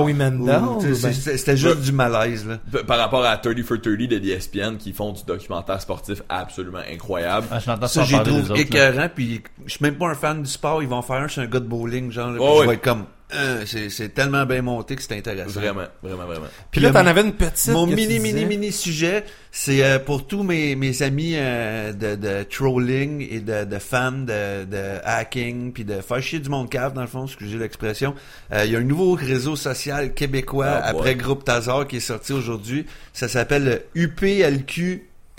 sais, 0.95 1.13
c'est- 1.13 1.37
C'était 1.37 1.57
juste 1.57 1.81
du 1.81 1.93
malaise 1.93 2.47
là. 2.47 2.83
Par 2.85 2.99
rapport 2.99 3.25
à 3.25 3.37
30 3.37 3.63
for 3.63 3.81
30 3.81 4.09
de 4.09 4.17
l'ESPN 4.17 4.77
qui 4.77 4.93
font 4.93 5.13
du 5.13 5.23
documentaire 5.25 5.81
sportif 5.81 6.23
absolument 6.29 6.79
incroyable. 6.91 7.47
Ah, 7.51 7.59
je 7.59 7.67
Ça, 7.67 7.89
ça 7.89 8.05
j'y 8.05 8.15
trouve 8.25 8.49
écœurant, 8.61 9.09
puis 9.15 9.43
je 9.67 9.71
suis 9.73 9.83
même 9.83 9.97
pas 9.97 10.09
un 10.09 10.15
fan 10.15 10.43
du 10.43 10.49
sport. 10.51 10.83
Ils 10.83 10.89
vont 10.89 11.03
faire 11.03 11.17
un 11.17 11.29
sur 11.29 11.43
un 11.43 11.47
gars 11.47 11.61
de 11.61 11.67
bowling, 11.67 12.11
genre, 12.11 12.31
là, 12.31 12.39
je 12.63 12.69
vais 12.69 12.75
être 12.75 12.83
comme, 12.83 13.05
euh, 13.33 13.65
c'est, 13.67 14.15
tellement 14.15 14.45
bien 14.45 14.63
monté 14.63 14.97
que 14.97 15.03
c'est 15.03 15.17
intéressant. 15.17 15.59
Vraiment, 15.59 15.87
vraiment, 16.03 16.27
vraiment. 16.27 16.47
Puis 16.71 16.81
là, 16.81 16.91
t'en 16.91 17.07
avais 17.07 17.23
une 17.23 17.33
petite. 17.33 17.73
Mon 17.73 17.87
mini, 17.87 18.19
mini, 18.19 18.45
mini 18.45 18.71
sujet, 18.71 19.25
c'est 19.51 19.83
euh, 19.83 19.99
pour 19.99 20.27
tous 20.27 20.43
mes, 20.43 20.77
mes 20.77 21.03
amis 21.03 21.33
euh, 21.35 21.93
de, 21.93 22.15
de 22.17 22.43
trolling 22.45 23.27
et 23.29 23.41
de, 23.41 23.65
de 23.65 23.79
fans 23.79 24.13
de, 24.13 24.65
de 24.65 25.01
hacking, 25.05 25.73
puis 25.73 25.85
de 25.85 26.01
faire 26.01 26.23
chier 26.23 26.39
du 26.39 26.49
monde 26.51 26.69
cave, 26.69 26.93
dans 26.93 27.01
le 27.01 27.07
fond, 27.07 27.25
excusez 27.25 27.57
l'expression. 27.59 28.15
Euh, 28.53 28.65
Il 28.67 28.73
y 28.73 28.77
a 28.77 28.79
un 28.79 28.85
nouveau 28.85 29.15
réseau 29.15 29.57
social 29.57 30.13
québécois 30.13 30.67
Oh 30.77 30.81
boy. 30.81 30.91
après 30.91 31.15
Groupe 31.17 31.45
Tazar 31.45 31.89
qui 31.89 31.97
est 31.97 32.01
sorti 32.01 32.33
aujourd'hui. 32.33 32.87
Ça 33.13 33.29
s'appelle 33.29 33.83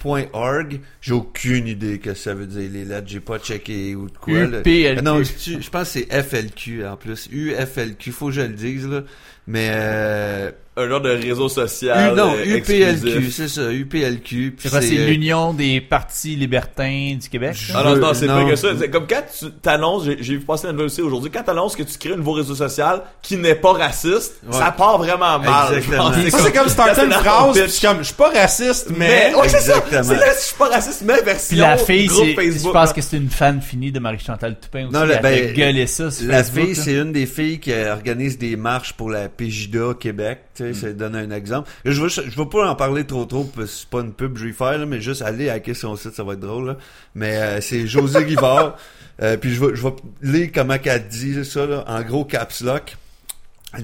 uplq.org. 0.05 0.79
J'ai 1.01 1.13
aucune 1.13 1.67
idée 1.67 1.99
que 1.99 2.13
ça 2.13 2.33
veut 2.33 2.45
dire 2.45 2.69
les 2.71 2.85
lettres. 2.85 3.07
J'ai 3.07 3.19
pas 3.19 3.39
checké 3.39 3.95
ou 3.95 4.09
de 4.09 4.17
quoi. 4.17 4.45
là. 4.45 4.59
UPLQ. 4.59 5.01
Non, 5.01 5.23
je 5.23 5.59
je 5.59 5.69
pense 5.69 5.93
que 5.93 5.99
c'est 5.99 6.23
FLQ 6.23 6.85
en 6.85 6.97
plus. 6.97 7.27
UFLQ, 7.31 8.11
faut 8.11 8.27
que 8.27 8.31
je 8.33 8.41
le 8.41 8.49
dise 8.49 8.87
là. 8.87 9.03
Mais 9.47 9.69
euh, 9.71 10.51
Un 10.77 10.89
genre 10.89 10.99
de 10.99 11.09
réseau 11.09 11.47
social. 11.47 12.11
U- 12.13 12.15
non, 12.17 12.33
euh, 12.35 12.57
UPLQ, 12.57 12.83
exclusif. 12.83 13.33
c'est 13.35 13.47
ça, 13.47 13.71
UPLQ. 13.71 14.55
C'est 14.59 14.69
quoi, 14.69 14.81
c'est 14.81 14.97
euh, 14.97 15.05
l'Union 15.07 15.53
des 15.53 15.79
partis 15.79 16.35
libertins 16.35 17.15
du 17.21 17.29
Québec? 17.29 17.55
Je-? 17.57 17.71
Ah 17.73 17.81
non, 17.85 17.95
non, 17.95 18.13
c'est 18.13 18.27
pas 18.27 18.43
que 18.43 18.55
ça. 18.57 18.67
C'est 18.77 18.89
comme 18.89 19.07
quand 19.07 19.23
tu 19.39 19.51
t'annonces, 19.61 20.03
j'ai 20.05 20.17
j'ai 20.21 20.33
vu 20.35 20.41
passer 20.41 20.67
la 20.67 20.73
nouvelle 20.73 20.87
aussi 20.87 21.01
aujourd'hui, 21.01 21.31
quand 21.31 21.43
t'annonces 21.43 21.75
que 21.77 21.83
tu 21.83 21.97
crées 21.97 22.13
un 22.13 22.17
nouveau 22.17 22.33
réseau 22.33 22.55
social 22.55 23.03
qui 23.21 23.37
n'est 23.37 23.55
pas 23.55 23.71
raciste, 23.71 24.33
Ouais. 24.45 24.57
ça 24.57 24.71
part 24.71 24.97
vraiment 24.97 25.39
mal. 25.39 25.75
Exactement. 25.77 26.11
je 26.13 26.21
pense. 26.23 26.31
Ça, 26.31 26.37
c'est 26.45 26.51
comme 26.51 26.67
starter 26.69 26.93
quand 27.01 27.05
une 27.05 27.11
phrase, 27.13 27.79
comme, 27.81 27.97
je 27.99 28.03
suis 28.03 28.13
pas 28.13 28.29
raciste, 28.31 28.87
mais... 28.89 29.29
Mais, 29.31 29.35
ouais, 29.35 29.47
c'est 29.49 29.59
ça. 29.61 29.77
Exactement. 29.77 30.03
C'est 30.03 30.15
là, 30.25 30.33
je 30.37 30.43
suis 30.45 30.55
pas 30.55 30.67
raciste, 30.69 31.03
mais 31.05 31.21
version 31.21 31.47
Puis 31.47 31.55
la 31.57 31.77
fille, 31.77 32.05
groupe 32.07 32.25
c'est, 32.25 32.31
je 32.31 32.51
Facebook. 32.51 32.73
pense 32.73 32.91
que 32.93 33.01
c'est 33.01 33.17
une 33.17 33.29
fan 33.29 33.61
finie 33.61 33.91
de 33.93 33.99
Marie-Chantal 33.99 34.57
Toupin 34.59 34.87
aussi. 34.87 34.93
Non, 34.93 35.03
elle 35.03 35.21
ben, 35.21 35.49
a 35.49 35.53
gueulé 35.53 35.87
ça 35.87 36.11
sur 36.11 36.27
La 36.27 36.43
Facebook, 36.43 36.65
fille, 36.65 36.75
là. 36.75 36.81
c'est 36.83 36.93
une 36.93 37.11
des 37.13 37.25
filles 37.25 37.59
qui 37.59 37.71
organise 37.73 38.37
des 38.37 38.55
marches 38.57 38.91
pour 38.93 39.09
la 39.09 39.29
PJDA 39.29 39.93
Québec. 39.99 40.39
Tu 40.55 40.64
sais, 40.73 40.87
ça 40.87 40.93
donne 40.93 41.15
un 41.15 41.31
exemple. 41.31 41.69
Je 41.85 42.01
veux, 42.01 42.09
je 42.09 42.37
veux 42.37 42.49
pas 42.49 42.69
en 42.69 42.75
parler 42.75 43.05
trop 43.05 43.25
trop, 43.25 43.43
parce 43.43 43.67
que 43.67 43.73
c'est 43.73 43.89
pas 43.89 44.01
une 44.01 44.13
pub 44.13 44.33
que 44.33 44.39
je 44.39 44.45
vais 44.45 44.53
faire, 44.53 44.77
là, 44.77 44.85
mais 44.85 45.01
juste 45.01 45.21
aller 45.21 45.49
hacker 45.49 45.75
son 45.75 45.95
site, 45.95 46.13
ça 46.13 46.23
va 46.23 46.33
être 46.33 46.39
drôle. 46.39 46.67
Là. 46.67 46.77
Mais 47.13 47.37
euh, 47.37 47.61
c'est 47.61 47.87
José 47.87 48.19
Rivard. 48.23 48.77
Euh, 49.21 49.37
puis 49.37 49.53
je 49.53 49.63
vais, 49.63 49.75
je 49.75 49.83
vais 49.83 49.93
lire 50.21 50.49
comment 50.53 50.77
qu'elle 50.77 51.07
dit 51.07 51.45
ça, 51.45 51.65
là, 51.65 51.83
en 51.87 52.01
gros 52.01 52.25
caps 52.25 52.61
lock. 52.61 52.97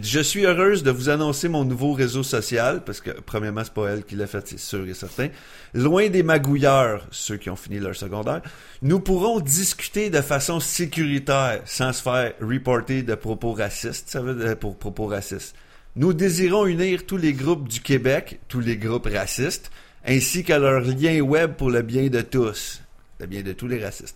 Je 0.01 0.21
suis 0.21 0.45
heureuse 0.45 0.83
de 0.83 0.91
vous 0.91 1.09
annoncer 1.09 1.49
mon 1.49 1.65
nouveau 1.65 1.91
réseau 1.91 2.23
social, 2.23 2.81
parce 2.85 3.01
que 3.01 3.11
premièrement, 3.11 3.63
c'est 3.63 3.73
pas 3.73 3.89
elle 3.89 4.03
qui 4.03 4.15
l'a 4.15 4.27
fait, 4.27 4.47
c'est 4.47 4.59
sûr 4.59 4.87
et 4.87 4.93
certain. 4.93 5.27
Loin 5.73 6.07
des 6.07 6.23
magouilleurs, 6.23 7.05
ceux 7.11 7.35
qui 7.35 7.49
ont 7.49 7.57
fini 7.57 7.79
leur 7.79 7.95
secondaire, 7.95 8.41
nous 8.81 9.01
pourrons 9.01 9.41
discuter 9.41 10.09
de 10.09 10.21
façon 10.21 10.61
sécuritaire, 10.61 11.61
sans 11.65 11.91
se 11.91 12.01
faire 12.01 12.33
reporter 12.39 13.03
de 13.03 13.15
propos 13.15 13.51
racistes, 13.51 14.09
ça 14.09 14.21
veut 14.21 14.35
dire 14.35 14.57
pour 14.57 14.77
propos 14.77 15.07
racistes. 15.07 15.55
Nous 15.95 16.13
désirons 16.13 16.67
unir 16.67 17.05
tous 17.05 17.17
les 17.17 17.33
groupes 17.33 17.67
du 17.67 17.81
Québec, 17.81 18.39
tous 18.47 18.61
les 18.61 18.77
groupes 18.77 19.09
racistes, 19.11 19.71
ainsi 20.05 20.43
que 20.43 20.53
leurs 20.53 20.81
liens 20.81 21.19
web 21.19 21.53
pour 21.55 21.69
le 21.69 21.81
bien 21.81 22.07
de 22.07 22.21
tous, 22.21 22.81
le 23.19 23.25
bien 23.25 23.41
de 23.41 23.51
tous 23.51 23.67
les 23.67 23.83
racistes. 23.83 24.15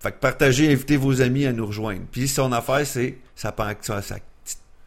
Fait 0.00 0.12
que 0.12 0.18
partagez, 0.18 0.72
invitez 0.72 0.96
vos 0.96 1.20
amis 1.20 1.44
à 1.44 1.52
nous 1.52 1.66
rejoindre. 1.66 2.02
Puis 2.10 2.26
son 2.26 2.52
affaire, 2.52 2.86
c'est 2.86 3.18
prend 3.54 3.72
ça, 3.82 4.00
ça 4.00 4.16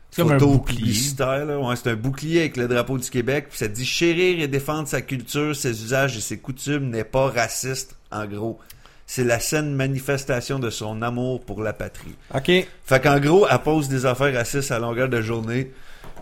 C'est 0.09 0.23
un 0.23 0.27
photo 0.27 0.53
bouclier. 0.53 0.91
Ouais, 1.19 1.75
c'est 1.75 1.91
un 1.91 1.95
bouclier 1.95 2.39
avec 2.39 2.57
le 2.57 2.67
drapeau 2.67 2.97
du 2.97 3.09
Québec. 3.11 3.45
Puis 3.49 3.59
ça 3.59 3.67
dit 3.67 3.85
chérir 3.85 4.39
et 4.39 4.47
défendre 4.47 4.87
sa 4.87 5.03
culture, 5.03 5.55
ses 5.55 5.83
usages 5.83 6.17
et 6.17 6.21
ses 6.21 6.39
coutumes 6.39 6.89
n'est 6.89 7.03
pas 7.03 7.29
raciste, 7.29 7.95
en 8.11 8.25
gros. 8.25 8.59
C'est 9.05 9.23
la 9.23 9.39
saine 9.39 9.75
manifestation 9.75 10.57
de 10.57 10.71
son 10.71 11.03
amour 11.03 11.45
pour 11.45 11.61
la 11.61 11.73
patrie. 11.73 12.15
OK. 12.33 12.49
Fait 12.85 13.03
qu'en 13.03 13.19
gros, 13.19 13.45
elle 13.47 13.59
pose 13.59 13.89
des 13.89 14.07
affaires 14.07 14.33
racistes 14.33 14.71
à 14.71 14.79
longueur 14.79 15.09
de 15.09 15.21
journée. 15.21 15.71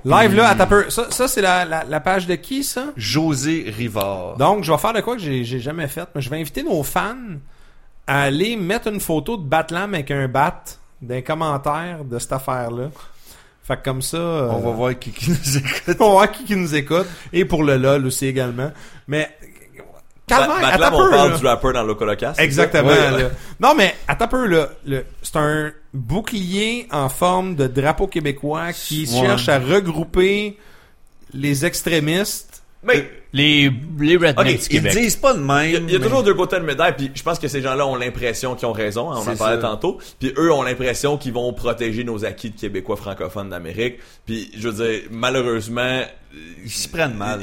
Live 0.04 0.36
là, 0.36 0.52
un 0.58 0.66
peu. 0.68 0.90
Ça, 0.90 1.12
ça 1.12 1.28
c'est 1.28 1.42
la, 1.42 1.66
la, 1.66 1.84
la 1.84 2.00
page 2.00 2.26
de 2.28 2.36
qui, 2.36 2.64
ça? 2.64 2.86
José 2.98 3.72
Rivard. 3.76 4.38
Donc, 4.38 4.64
je 4.64 4.72
vais 4.72 4.78
faire 4.78 4.94
de 4.94 5.02
quoi 5.02 5.16
que 5.16 5.22
j'ai 5.22 5.44
j'ai 5.44 5.60
jamais 5.60 5.88
fait. 5.88 6.08
Mais 6.16 6.22
je 6.22 6.30
vais 6.30 6.40
inviter 6.40 6.64
nos 6.64 6.82
fans 6.84 7.16
à 8.08 8.22
aller 8.24 8.56
mettre 8.56 8.88
une 8.88 9.00
photo 9.00 9.38
de 9.38 9.44
Batlam 9.44 9.94
avec 9.94 10.10
un 10.12 10.28
bat 10.28 10.64
d'un 11.02 11.22
commentaire 11.22 12.04
de 12.04 12.18
cette 12.20 12.34
affaire-là. 12.34 12.90
Fait 13.64 13.78
que 13.78 13.84
comme 13.84 14.02
ça... 14.02 14.18
euh, 14.18 14.50
On 14.50 14.60
va 14.60 14.72
voir 14.72 14.98
qui, 15.00 15.12
qui 15.12 15.30
nous 15.30 15.58
écoute. 15.58 15.96
on 16.00 16.06
va 16.08 16.12
voir 16.12 16.32
qui, 16.32 16.44
qui 16.46 16.56
nous 16.56 16.74
écoute. 16.76 17.06
Et 17.32 17.46
pour 17.46 17.64
le 17.64 17.78
LOL 17.78 18.06
aussi 18.06 18.26
également. 18.26 18.72
Mais... 19.08 19.30
Calvaire, 20.38 20.82
un 20.90 20.94
on 20.94 21.04
peu, 21.06 21.10
parle 21.12 21.32
là. 21.32 21.38
du 21.38 21.46
rapper 21.46 21.74
dans 21.74 21.84
l'Ocolocast. 21.84 22.40
Exactement. 22.40 22.90
Ouais. 22.90 23.22
là. 23.24 23.30
Non, 23.60 23.74
mais 23.76 23.96
attends 24.08 24.26
un 24.26 24.28
peu, 24.28 24.46
là. 24.48 24.70
Le- 24.86 25.06
c'est 25.22 25.36
un 25.38 25.72
bouclier 25.94 26.88
en 26.92 27.10
forme 27.10 27.56
de 27.56 27.68
drapeau 27.68 28.08
québécois 28.08 28.74
qui 28.74 29.08
Ouais. 29.12 29.20
cherche 29.28 29.50
à 29.50 29.60
regrouper 29.60 30.58
les 31.34 31.66
extrémistes. 31.66 32.64
Mais 32.84 33.10
Les, 33.34 33.72
les 34.00 34.18
rednecks 34.18 34.40
Ok, 34.40 34.46
du 34.48 34.52
Ils 34.54 34.68
Québec. 34.68 34.92
disent 34.94 35.16
pas 35.16 35.34
de 35.36 35.40
même. 35.40 35.66
il 35.68 35.72
y 35.72 35.76
a, 35.76 35.80
il 35.80 35.92
y 35.92 35.96
a 35.96 36.00
mais- 36.00 36.04
toujours 36.04 36.24
deux 36.24 36.34
côtés 36.34 36.56
de 36.58 36.66
médaille, 36.66 36.94
puis 36.98 37.12
je 37.14 37.22
pense 37.24 37.38
que 37.40 37.48
ces 37.48 37.62
gens-là 37.62 37.86
ont 37.86 37.96
l'impression 37.96 38.56
qu'ils 38.56 38.68
ont 38.68 38.74
raison, 38.74 39.12
hein, 39.12 39.20
on 39.26 39.32
en 39.32 39.36
parlait 39.38 39.56
ça. 39.62 39.62
tantôt, 39.62 40.00
puis 40.20 40.34
eux 40.36 40.52
ont 40.52 40.64
l'impression 40.64 41.16
qu'ils 41.18 41.32
vont 41.32 41.54
protéger 41.54 42.04
nos 42.04 42.26
acquis 42.26 42.50
de 42.50 42.60
Québécois 42.60 42.98
francophones 42.98 43.50
d'Amérique, 43.52 44.00
puis 44.26 44.52
je 44.58 44.68
veux 44.68 44.84
dire, 44.86 45.02
malheureusement... 45.12 46.02
Ils 46.64 46.70
s'y 46.70 46.88
prennent 46.88 47.16
mal. 47.16 47.42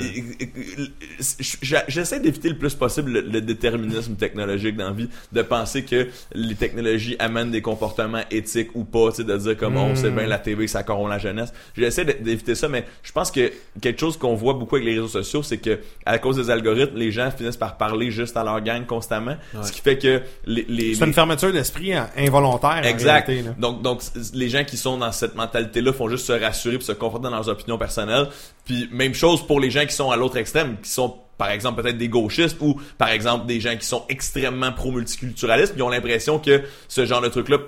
J'essaie 1.88 2.20
d'éviter 2.20 2.48
le 2.48 2.56
plus 2.58 2.74
possible 2.74 3.10
le, 3.12 3.20
le 3.20 3.40
déterminisme 3.40 4.14
technologique 4.16 4.76
dans 4.76 4.86
la 4.88 4.92
vie, 4.92 5.08
de 5.32 5.42
penser 5.42 5.84
que 5.84 6.08
les 6.34 6.54
technologies 6.54 7.16
amènent 7.18 7.50
des 7.50 7.62
comportements 7.62 8.22
éthiques 8.30 8.70
ou 8.74 8.84
pas, 8.84 9.10
tu 9.10 9.16
sais, 9.16 9.24
de 9.24 9.36
dire 9.36 9.56
comme 9.56 9.76
on 9.76 9.94
sait 9.94 10.10
bien 10.10 10.26
la 10.26 10.38
TV 10.38 10.66
ça 10.68 10.82
corrompt 10.82 11.10
la 11.10 11.18
jeunesse. 11.18 11.52
J'essaie 11.76 12.04
d'é- 12.04 12.14
d'éviter 12.14 12.54
ça, 12.54 12.68
mais 12.68 12.84
je 13.02 13.12
pense 13.12 13.30
que 13.30 13.52
quelque 13.80 14.00
chose 14.00 14.16
qu'on 14.16 14.34
voit 14.34 14.54
beaucoup 14.54 14.76
avec 14.76 14.86
les 14.86 14.94
réseaux 14.94 15.08
sociaux, 15.08 15.42
c'est 15.42 15.58
que 15.58 15.78
à 16.06 16.18
cause 16.18 16.36
des 16.36 16.50
algorithmes, 16.50 16.96
les 16.96 17.12
gens 17.12 17.30
finissent 17.30 17.56
par 17.56 17.76
parler 17.76 18.10
juste 18.10 18.36
à 18.36 18.44
leur 18.44 18.60
gang 18.60 18.86
constamment, 18.86 19.36
ce 19.62 19.72
qui 19.72 19.80
fait 19.80 19.98
que 19.98 20.22
les, 20.46 20.64
les, 20.68 20.94
C'est 20.94 21.04
une 21.06 21.12
fermeture 21.14 21.52
d'esprit 21.52 21.92
involontaire. 22.16 22.70
en 22.70 22.82
Exact. 22.82 23.26
réalité, 23.26 23.50
donc, 23.58 23.82
donc, 23.82 24.02
les 24.34 24.48
gens 24.48 24.64
qui 24.64 24.76
sont 24.76 24.96
dans 24.98 25.12
cette 25.12 25.34
mentalité-là 25.34 25.92
font 25.92 26.08
juste 26.08 26.26
se 26.26 26.32
rassurer 26.32 26.76
puis 26.78 26.86
se 26.86 26.92
conforter 26.92 27.24
dans 27.24 27.30
leurs 27.34 27.48
opinions 27.48 27.78
personnelles. 27.78 28.28
Puis, 28.64 28.77
même 28.90 29.14
chose 29.14 29.46
pour 29.46 29.60
les 29.60 29.70
gens 29.70 29.84
qui 29.86 29.94
sont 29.94 30.10
à 30.10 30.16
l'autre 30.16 30.36
extrême, 30.36 30.76
qui 30.82 30.90
sont, 30.90 31.14
par 31.36 31.50
exemple, 31.50 31.82
peut-être 31.82 31.98
des 31.98 32.08
gauchistes 32.08 32.56
ou, 32.60 32.80
par 32.98 33.08
exemple, 33.10 33.46
des 33.46 33.60
gens 33.60 33.76
qui 33.76 33.86
sont 33.86 34.04
extrêmement 34.08 34.72
pro-multiculturalisme. 34.72 35.74
Ils 35.76 35.82
ont 35.82 35.88
l'impression 35.88 36.38
que 36.38 36.62
ce 36.88 37.06
genre 37.06 37.20
de 37.20 37.28
truc-là 37.28 37.58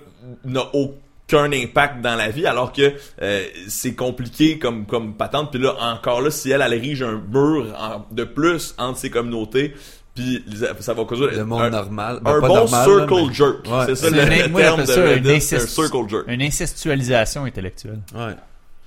n'a 0.45 0.65
aucun 0.75 1.53
impact 1.53 2.01
dans 2.01 2.17
la 2.17 2.31
vie, 2.31 2.47
alors 2.47 2.73
que 2.73 2.93
euh, 3.23 3.45
c'est 3.69 3.95
compliqué 3.95 4.59
comme 4.59 4.87
comme 4.87 5.15
patente. 5.15 5.51
Puis 5.53 5.61
là, 5.61 5.75
encore 5.81 6.21
là, 6.21 6.31
si 6.31 6.51
elle, 6.51 6.63
elle 6.63 6.75
érige 6.75 7.03
un 7.03 7.21
mur 7.33 7.67
en- 7.79 8.05
de 8.11 8.25
plus 8.25 8.75
entre 8.79 8.99
ces 8.99 9.11
communautés, 9.11 9.75
puis 10.17 10.45
ça, 10.81 10.93
va 10.93 11.05
causer 11.05 11.29
Le 11.31 11.45
monde 11.45 11.63
un, 11.63 11.71
normal. 11.71 12.19
Ben, 12.21 12.33
un 12.37 12.41
pas 12.41 12.49
bon 12.49 12.55
normal, 12.57 12.89
là, 12.89 12.97
circle 13.07 13.15
mais- 13.29 13.33
jerk. 13.35 13.57
Ouais. 13.69 13.85
C'est 13.87 13.95
ça 13.95 14.11
le, 14.11 14.21
un- 14.21 14.43
le 14.43 14.49
moi, 14.49 14.61
terme 14.61 14.81
de 14.81 14.87
ça 14.87 15.01
un 15.01 15.07
un 15.07 15.17
incest- 15.23 15.67
circle 15.69 16.09
jerk. 16.09 16.25
Une 16.27 16.43
incestualisation 16.43 17.45
intellectuelle. 17.45 18.01
Ouais. 18.15 18.35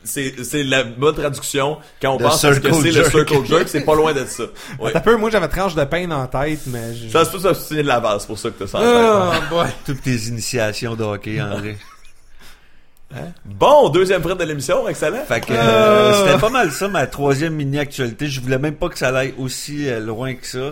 C'est 0.05 0.43
c'est 0.43 0.63
la 0.63 0.83
bonne 0.83 1.15
traduction 1.15 1.77
quand 2.01 2.11
on 2.13 2.17
The 2.17 2.21
pense 2.23 2.41
que 2.41 2.73
c'est 2.73 2.91
le 2.91 3.03
circle 3.09 3.45
jerk, 3.45 3.67
c'est 3.69 3.81
pas 3.85 3.95
loin 3.95 4.13
de 4.13 4.25
ça. 4.25 4.43
Ouais. 4.79 4.95
Un 4.95 4.99
peu, 4.99 5.15
moi 5.17 5.29
j'avais 5.29 5.47
tranche 5.47 5.75
de 5.75 5.83
pain 5.85 6.09
en 6.11 6.27
tête, 6.27 6.61
mais... 6.67 6.93
je- 6.93 7.09
Ça 7.09 7.23
se 7.25 7.31
peut 7.31 7.39
ça 7.39 7.53
se 7.53 7.73
de 7.73 7.81
la 7.81 7.99
base, 7.99 8.21
c'est 8.21 8.27
pour 8.27 8.37
ça 8.39 8.49
que 8.49 8.59
t'as 8.63 8.67
ça 8.67 8.77
en 8.79 8.81
tête. 8.81 8.89
Ah, 8.91 9.49
boy. 9.49 9.67
Toutes 9.85 10.01
tes 10.01 10.15
initiations 10.27 10.95
de 10.95 11.03
hockey, 11.03 11.41
André. 11.41 11.77
Bon, 13.45 13.89
deuxième 13.89 14.21
prête 14.23 14.39
de 14.39 14.43
l'émission, 14.43 14.87
excellent. 14.89 15.23
Fait 15.27 15.39
que 15.41 15.53
Ah. 15.53 15.69
euh, 15.69 16.25
c'était 16.25 16.39
pas 16.39 16.49
mal 16.49 16.71
ça, 16.71 16.87
ma 16.87 17.05
troisième 17.05 17.53
mini-actualité. 17.53 18.25
Je 18.27 18.41
voulais 18.41 18.57
même 18.57 18.73
pas 18.75 18.89
que 18.89 18.97
ça 18.97 19.15
aille 19.15 19.35
aussi 19.37 19.87
euh, 19.87 19.99
loin 19.99 20.33
que 20.33 20.47
ça. 20.47 20.71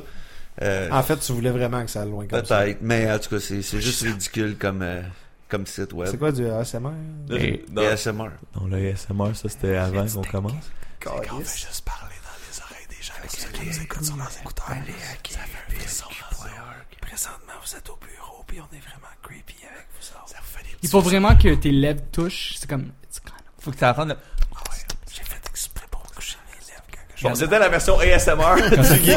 Euh, 0.64 0.90
En 0.92 1.04
fait, 1.04 1.18
tu 1.18 1.34
voulais 1.34 1.52
vraiment 1.52 1.84
que 1.86 1.92
ça 1.92 2.02
aille 2.02 2.10
loin 2.10 2.26
comme 2.26 2.44
ça. 2.44 2.62
Peut-être, 2.64 2.80
mais 2.82 3.12
en 3.12 3.20
tout 3.20 3.30
cas, 3.30 3.40
c'est 3.40 3.62
c'est 3.62 3.80
juste 3.80 4.02
ridicule 4.02 4.56
comme, 4.60 4.82
euh, 4.82 5.02
comme 5.52 5.68
site 5.68 5.94
web. 5.94 6.08
C'est 6.10 6.18
quoi 6.18 6.32
du 6.32 6.48
ASMR? 6.48 6.90
Et- 7.32 7.64
Dans, 7.70 7.82
ASMR. 7.84 8.30
dans 8.56 8.66
le 8.68 8.78
ASMR, 8.92 9.36
ça 9.36 9.50
c'était 9.50 9.76
avant 9.76 10.08
qu'on 10.08 10.24
commence. 10.24 10.54
Calice. 11.00 11.58
juste 11.68 11.84
parler 11.86 12.16
dans 12.24 12.38
les 12.48 12.62
oreilles 12.62 12.88
des 12.90 13.02
gens 13.04 13.14
qui 13.28 13.66
nous 13.68 13.84
écoutent 13.84 14.04
sur 14.06 14.16
leurs 14.18 14.38
écouteurs. 14.40 14.68
Présentement, 17.02 17.54
vous 17.64 17.76
êtes 17.76 17.90
au 17.90 17.98
bureau, 17.98 18.44
puis 18.48 18.60
on 18.62 18.76
est 18.76 18.80
vraiment 18.80 19.08
creepy 19.22 19.56
avec 19.66 19.88
vous 20.00 20.08
autres. 20.16 20.28
Ça 20.30 20.38
vous 20.40 20.58
fait 20.58 20.64
des 20.64 20.70
Il 20.82 20.90
faut 20.90 21.02
vraiment 21.02 21.36
que 21.36 21.54
tes 21.56 21.72
lèvres 21.72 22.02
touchent. 22.12 22.56
C'est 22.58 22.70
comme. 22.70 22.92
Faut 23.60 23.72
que 23.72 23.78
tu 23.78 23.86
entendes. 23.86 24.18
J'ai 25.12 25.24
fait 25.24 25.42
exprès 25.50 25.86
pour 25.92 26.02
toucher 26.12 26.38
mes 26.48 26.58
lèvres 26.68 26.84
quand 26.90 26.98
que 26.98 26.98
je 27.00 27.08
Bon, 27.24 27.36
c'était 27.36 27.60
la 27.60 27.70
version 27.70 28.00
ASMR. 28.00 28.56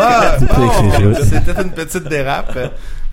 Ah, 0.01 0.37
bon, 0.57 1.15
C'était 1.23 1.63
une 1.63 1.71
petite 1.73 2.05
dérape. 2.05 2.59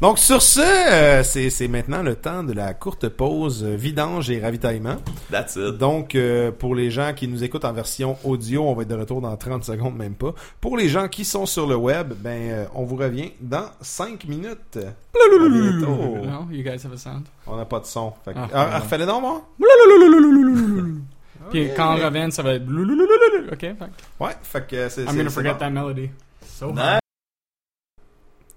Donc 0.01 0.17
sur 0.17 0.41
ce, 0.41 0.59
euh, 0.61 1.21
c'est 1.23 1.67
maintenant 1.67 2.01
le 2.01 2.15
temps 2.15 2.43
de 2.43 2.53
la 2.53 2.73
courte 2.73 3.07
pause 3.07 3.63
euh, 3.63 3.75
vidange 3.75 4.31
et 4.31 4.41
ravitaillement. 4.41 4.95
That's 5.31 5.55
it. 5.57 5.77
Donc 5.77 6.15
euh, 6.15 6.51
pour 6.51 6.73
les 6.73 6.89
gens 6.89 7.13
qui 7.15 7.27
nous 7.27 7.43
écoutent 7.43 7.65
en 7.65 7.73
version 7.73 8.17
audio, 8.23 8.63
on 8.63 8.73
va 8.73 8.81
être 8.81 8.87
de 8.87 8.95
retour 8.95 9.21
dans 9.21 9.35
30 9.37 9.63
secondes 9.63 9.95
même 9.95 10.15
pas. 10.15 10.33
Pour 10.59 10.75
les 10.75 10.89
gens 10.89 11.07
qui 11.07 11.23
sont 11.23 11.45
sur 11.45 11.67
le 11.67 11.75
web, 11.75 12.13
ben 12.17 12.49
euh, 12.49 12.65
on 12.73 12.83
vous 12.83 12.95
revient 12.95 13.31
dans 13.39 13.65
5 13.81 14.25
minutes. 14.25 14.77
À 14.77 15.49
bientôt. 15.49 15.87
No, 16.25 16.47
you 16.49 16.63
guys 16.63 16.83
have 16.83 16.93
a 16.93 16.97
sound. 16.97 17.25
On 17.45 17.55
n'a 17.55 17.65
pas 17.65 17.79
de 17.79 17.85
son. 17.85 18.11
Fait 18.25 18.33
que- 18.33 18.39
Ah, 18.53 18.81
ah, 18.81 19.19
moi. 19.21 19.43
Puis 21.49 21.69
quand 21.75 21.95
on 21.95 22.05
revient, 22.05 22.31
ça 22.31 22.43
va 22.43 22.53
être. 22.53 22.63
Ok, 23.51 23.59
fait. 23.59 23.77
Ouais, 24.19 24.31
fait 24.43 24.67
que 24.67 24.89
c'est 24.89 25.03
I'm 25.03 25.15
gonna 25.17 25.29
forget 25.29 25.53
bon. 25.53 25.57
that 25.59 25.69
melody. 25.69 26.09
So 26.45 26.67
hard. 26.67 26.75
Nice. 26.77 26.99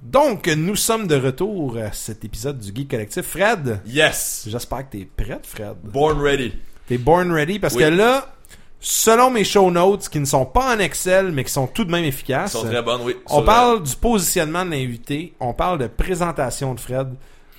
Donc, 0.03 0.49
nous 0.49 0.77
sommes 0.77 1.07
de 1.07 1.17
retour 1.17 1.79
à 1.79 1.93
cet 1.93 2.25
épisode 2.25 2.59
du 2.59 2.75
Geek 2.75 2.91
Collectif. 2.91 3.25
Fred, 3.25 3.81
Yes. 3.87 4.45
j'espère 4.49 4.89
que 4.91 4.97
t'es 4.99 5.07
prête, 5.17 5.47
Fred. 5.47 5.77
Born 5.83 6.21
ready. 6.21 6.53
T'es 6.87 6.99
born 6.99 7.33
ready 7.33 7.59
parce 7.59 7.75
Oui. 7.75 7.81
que 7.85 7.89
là, 7.89 8.35
selon 8.81 9.31
mes 9.31 9.45
show 9.45 9.71
notes, 9.71 10.11
qui 10.11 10.21
ne 10.21 10.27
sont 10.27 10.45
pas 10.45 10.77
en 10.77 10.79
Excel, 10.79 11.33
mais 11.33 11.43
qui 11.45 11.53
sont 11.53 11.67
tout 11.67 11.85
de 11.87 11.91
même 11.91 12.05
Ils 12.05 12.09
efficaces, 12.09 12.53
sont 12.53 12.65
très 12.65 12.83
bonnes, 12.83 13.01
oui. 13.03 13.17
on 13.31 13.37
Sur, 13.37 13.45
parle 13.47 13.83
du 13.83 13.97
positionnement 13.97 14.67
de 14.67 14.73
l'invité, 14.73 15.33
on 15.41 15.55
parle 15.55 15.79
de 15.79 15.87
présentation 15.87 16.75
de 16.75 16.81
Fred. 16.81 17.15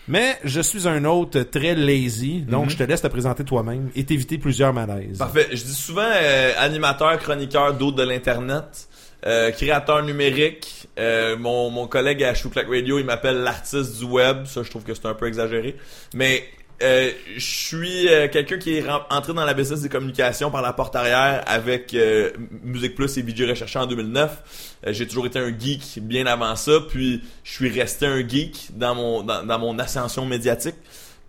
Mais 0.07 0.37
je 0.43 0.61
suis 0.61 0.87
un 0.87 1.03
hôte 1.05 1.49
très 1.49 1.73
lazy, 1.75 2.41
donc 2.41 2.65
Mhm. 2.65 2.69
je 2.71 2.77
te 2.77 2.83
laisse 2.83 3.01
te 3.01 3.07
présenter 3.07 3.43
toi-même 3.43 3.89
et 3.95 4.03
t'éviter 4.03 4.37
plusieurs 4.37 4.71
malaises. 4.73 5.17
Parfait. 5.17 5.47
Je 5.51 5.63
dis 5.63 5.73
souvent 5.73 6.07
euh, 6.13 6.51
animateur, 6.57 7.17
chroniqueur 7.17 7.73
d'autres 7.73 7.97
de 7.97 8.03
l'internet, 8.03 8.87
euh, 9.25 9.49
créateur 9.51 10.03
numérique. 10.03 10.87
Euh, 10.99 11.35
mon, 11.37 11.71
mon 11.71 11.87
collègue 11.87 12.23
à 12.23 12.33
Chouclac 12.35 12.67
Radio, 12.69 12.99
il 12.99 13.05
m'appelle 13.05 13.37
l'artiste 13.37 13.97
du 13.97 14.05
web. 14.05 14.45
Ça, 14.45 14.61
je 14.63 14.69
trouve 14.69 14.83
que 14.83 14.93
c'est 14.93 15.07
un 15.07 15.15
peu 15.15 15.27
exagéré. 15.27 15.75
Mais 16.13 16.43
euh, 16.81 17.11
je 17.35 17.45
suis 17.45 18.09
euh, 18.09 18.27
quelqu'un 18.27 18.57
qui 18.57 18.77
est 18.77 18.85
entré 19.09 19.33
dans 19.33 19.45
la 19.45 19.53
business 19.53 19.81
des 19.81 19.89
communications 19.89 20.51
par 20.51 20.61
la 20.61 20.73
porte 20.73 20.95
arrière 20.95 21.43
avec 21.47 21.93
euh, 21.93 22.31
Musique 22.63 22.95
Plus 22.95 23.17
et 23.17 23.21
VJ 23.21 23.49
Recherché 23.49 23.79
en 23.79 23.85
2009. 23.85 24.75
Euh, 24.85 24.93
J'ai 24.93 25.07
toujours 25.07 25.25
été 25.25 25.39
un 25.39 25.57
geek 25.57 25.99
bien 26.01 26.25
avant 26.25 26.55
ça, 26.55 26.79
puis 26.87 27.23
je 27.43 27.51
suis 27.51 27.69
resté 27.69 28.05
un 28.05 28.27
geek 28.27 28.71
dans 28.73 28.93
mon 28.95 29.23
dans, 29.23 29.59
mon 29.59 29.79
ascension 29.79 30.25
médiatique. 30.25 30.75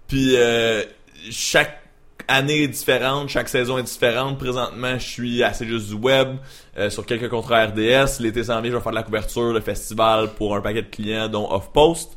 Puis 0.08 0.34
euh, 0.36 0.82
chaque 1.30 1.80
année 2.28 2.64
est 2.64 2.68
différente, 2.68 3.28
chaque 3.28 3.48
saison 3.48 3.78
est 3.78 3.84
différente. 3.84 4.38
Présentement, 4.38 4.98
je 4.98 5.06
suis 5.08 5.42
assez 5.44 5.66
juste 5.66 5.88
du 5.88 5.94
web 5.94 6.36
euh, 6.76 6.90
sur 6.90 7.06
quelques 7.06 7.28
contrats 7.28 7.66
RDS. 7.66 8.20
L'été 8.20 8.44
s'en 8.44 8.62
je 8.64 8.70
vais 8.70 8.80
faire 8.80 8.90
de 8.90 8.96
la 8.96 9.02
couverture, 9.02 9.52
le 9.52 9.60
festival 9.60 10.34
pour 10.34 10.56
un 10.56 10.60
paquet 10.60 10.82
de 10.82 10.88
clients, 10.88 11.28
dont 11.28 11.48
Off 11.52 11.70
Post. 11.72 12.16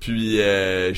Puis 0.00 0.36
euh, 0.40 0.92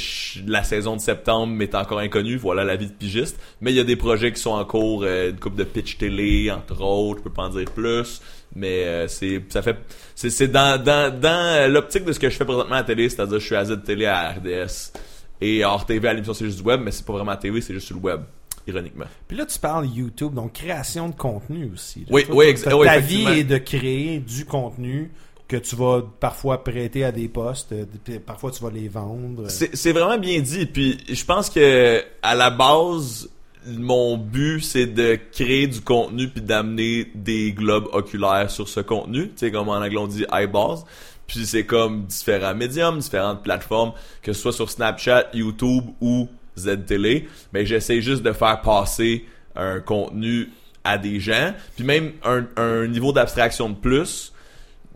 la 0.46 0.64
saison 0.64 0.96
de 0.96 1.00
septembre 1.00 1.46
m'est 1.52 1.74
encore 1.74 2.00
inconnue, 2.00 2.36
voilà 2.36 2.64
la 2.64 2.76
vie 2.76 2.88
de 2.88 2.92
pigiste. 2.92 3.38
Mais 3.60 3.70
il 3.72 3.76
y 3.76 3.80
a 3.80 3.84
des 3.84 3.96
projets 3.96 4.32
qui 4.32 4.40
sont 4.40 4.50
en 4.50 4.64
cours, 4.64 5.04
euh, 5.04 5.30
une 5.30 5.38
coupe 5.38 5.54
de 5.54 5.64
pitch 5.64 5.98
télé, 5.98 6.50
entre 6.50 6.82
autres, 6.82 7.20
je 7.20 7.24
peux 7.24 7.30
pas 7.32 7.44
en 7.44 7.48
dire 7.50 7.70
plus. 7.70 8.20
Mais 8.56 8.84
euh, 8.84 9.06
c'est 9.08 9.42
ça 9.50 9.62
fait 9.62 9.76
c'est 10.14 10.30
c'est 10.30 10.48
dans 10.48 10.82
dans 10.82 11.16
dans 11.16 11.70
l'optique 11.72 12.04
de 12.04 12.12
ce 12.12 12.18
que 12.18 12.28
je 12.28 12.36
fais 12.36 12.44
présentement 12.44 12.74
à 12.74 12.78
la 12.78 12.84
télé, 12.84 13.08
c'est-à-dire 13.08 13.38
je 13.38 13.44
suis 13.46 13.54
à 13.54 13.64
Z 13.64 13.82
télé 13.84 14.06
à 14.06 14.30
RDS 14.32 14.92
et 15.40 15.64
hors 15.64 15.86
TV 15.86 16.08
à 16.08 16.12
l'émission 16.12 16.34
c'est 16.34 16.46
juste 16.46 16.58
du 16.58 16.64
web, 16.64 16.80
mais 16.82 16.90
c'est 16.90 17.04
pas 17.06 17.12
vraiment 17.12 17.32
à 17.32 17.36
TV, 17.36 17.60
c'est 17.60 17.74
juste 17.74 17.86
sur 17.86 17.96
le 17.96 18.02
web, 18.02 18.22
ironiquement. 18.66 19.04
Puis 19.28 19.36
là, 19.36 19.46
tu 19.46 19.58
parles 19.60 19.86
YouTube, 19.86 20.34
donc 20.34 20.54
création 20.54 21.08
de 21.08 21.14
contenu 21.14 21.70
aussi. 21.72 22.00
là. 22.00 22.06
Oui, 22.10 22.24
Toi, 22.24 22.34
oui, 22.34 22.44
ta- 22.46 22.50
ex- 22.50 22.62
ta- 22.62 22.76
oui, 22.76 22.86
Ta 22.86 22.98
vie 22.98 23.26
est 23.28 23.44
de 23.44 23.58
créer 23.58 24.18
du 24.18 24.44
contenu 24.44 25.12
que 25.48 25.56
tu 25.56 25.74
vas 25.76 26.02
parfois 26.20 26.62
prêter 26.62 27.04
à 27.04 27.10
des 27.10 27.28
postes, 27.28 27.72
euh, 27.72 27.86
parfois 28.24 28.50
tu 28.50 28.62
vas 28.62 28.70
les 28.70 28.88
vendre. 28.88 29.48
C'est 29.48 29.74
c'est 29.74 29.92
vraiment 29.92 30.18
bien 30.18 30.40
dit. 30.40 30.66
Puis 30.66 30.98
je 31.08 31.24
pense 31.24 31.48
que 31.48 32.04
à 32.22 32.34
la 32.34 32.50
base, 32.50 33.30
mon 33.66 34.18
but 34.18 34.60
c'est 34.60 34.86
de 34.86 35.18
créer 35.32 35.66
du 35.66 35.80
contenu 35.80 36.28
puis 36.28 36.42
d'amener 36.42 37.10
des 37.14 37.52
globes 37.52 37.88
oculaires 37.92 38.50
sur 38.50 38.68
ce 38.68 38.80
contenu. 38.80 39.28
Tu 39.30 39.38
sais 39.38 39.50
comme 39.50 39.70
en 39.70 39.76
anglais 39.76 39.96
on 39.96 40.06
dit 40.06 40.26
eyeballs. 40.30 40.84
Puis 41.26 41.46
c'est 41.46 41.64
comme 41.64 42.04
différents 42.04 42.54
médiums, 42.54 42.98
différentes 42.98 43.42
plateformes, 43.42 43.92
que 44.22 44.32
ce 44.32 44.40
soit 44.40 44.52
sur 44.52 44.70
Snapchat, 44.70 45.28
YouTube 45.34 45.84
ou 46.00 46.28
ZTélé. 46.58 47.28
Mais 47.52 47.64
j'essaie 47.64 48.00
juste 48.02 48.22
de 48.22 48.32
faire 48.32 48.60
passer 48.60 49.24
un 49.54 49.80
contenu 49.80 50.50
à 50.84 50.96
des 50.98 51.20
gens. 51.20 51.54
Puis 51.76 51.84
même 51.84 52.12
un, 52.24 52.46
un 52.56 52.86
niveau 52.86 53.12
d'abstraction 53.12 53.70
de 53.70 53.74
plus 53.74 54.32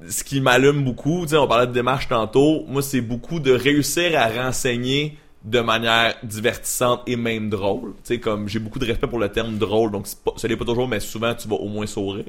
ce 0.09 0.24
qui 0.24 0.41
m'allume 0.41 0.85
beaucoup, 0.85 1.24
on 1.33 1.47
parlait 1.47 1.66
de 1.66 1.73
démarche 1.73 2.09
tantôt, 2.09 2.65
moi 2.69 2.83
c'est 2.83 3.01
beaucoup 3.01 3.41
de 3.41 3.53
réussir 3.53 4.19
à 4.19 4.29
renseigner 4.29 5.16
de 5.45 5.61
manière 5.61 6.15
divertissante 6.23 7.03
et 7.07 7.16
même 7.16 7.51
drôle. 7.51 7.95
Tu 8.05 8.15
sais, 8.15 8.20
comme 8.20 8.49
j'ai 8.49 8.59
beaucoup 8.61 8.79
de 8.79 8.87
respect 8.87 9.09
pour 9.09 9.19
le 9.19 9.29
terme 9.29 9.59
drôle, 9.59 9.91
donc 9.91 10.07
pas, 10.24 10.33
ce 10.37 10.47
n'est 10.47 10.57
pas 10.57 10.65
toujours, 10.65 10.87
mais 10.87 11.01
souvent 11.01 11.35
tu 11.35 11.49
vas 11.49 11.57
au 11.57 11.69
moins 11.69 11.87
sourire. 11.87 12.27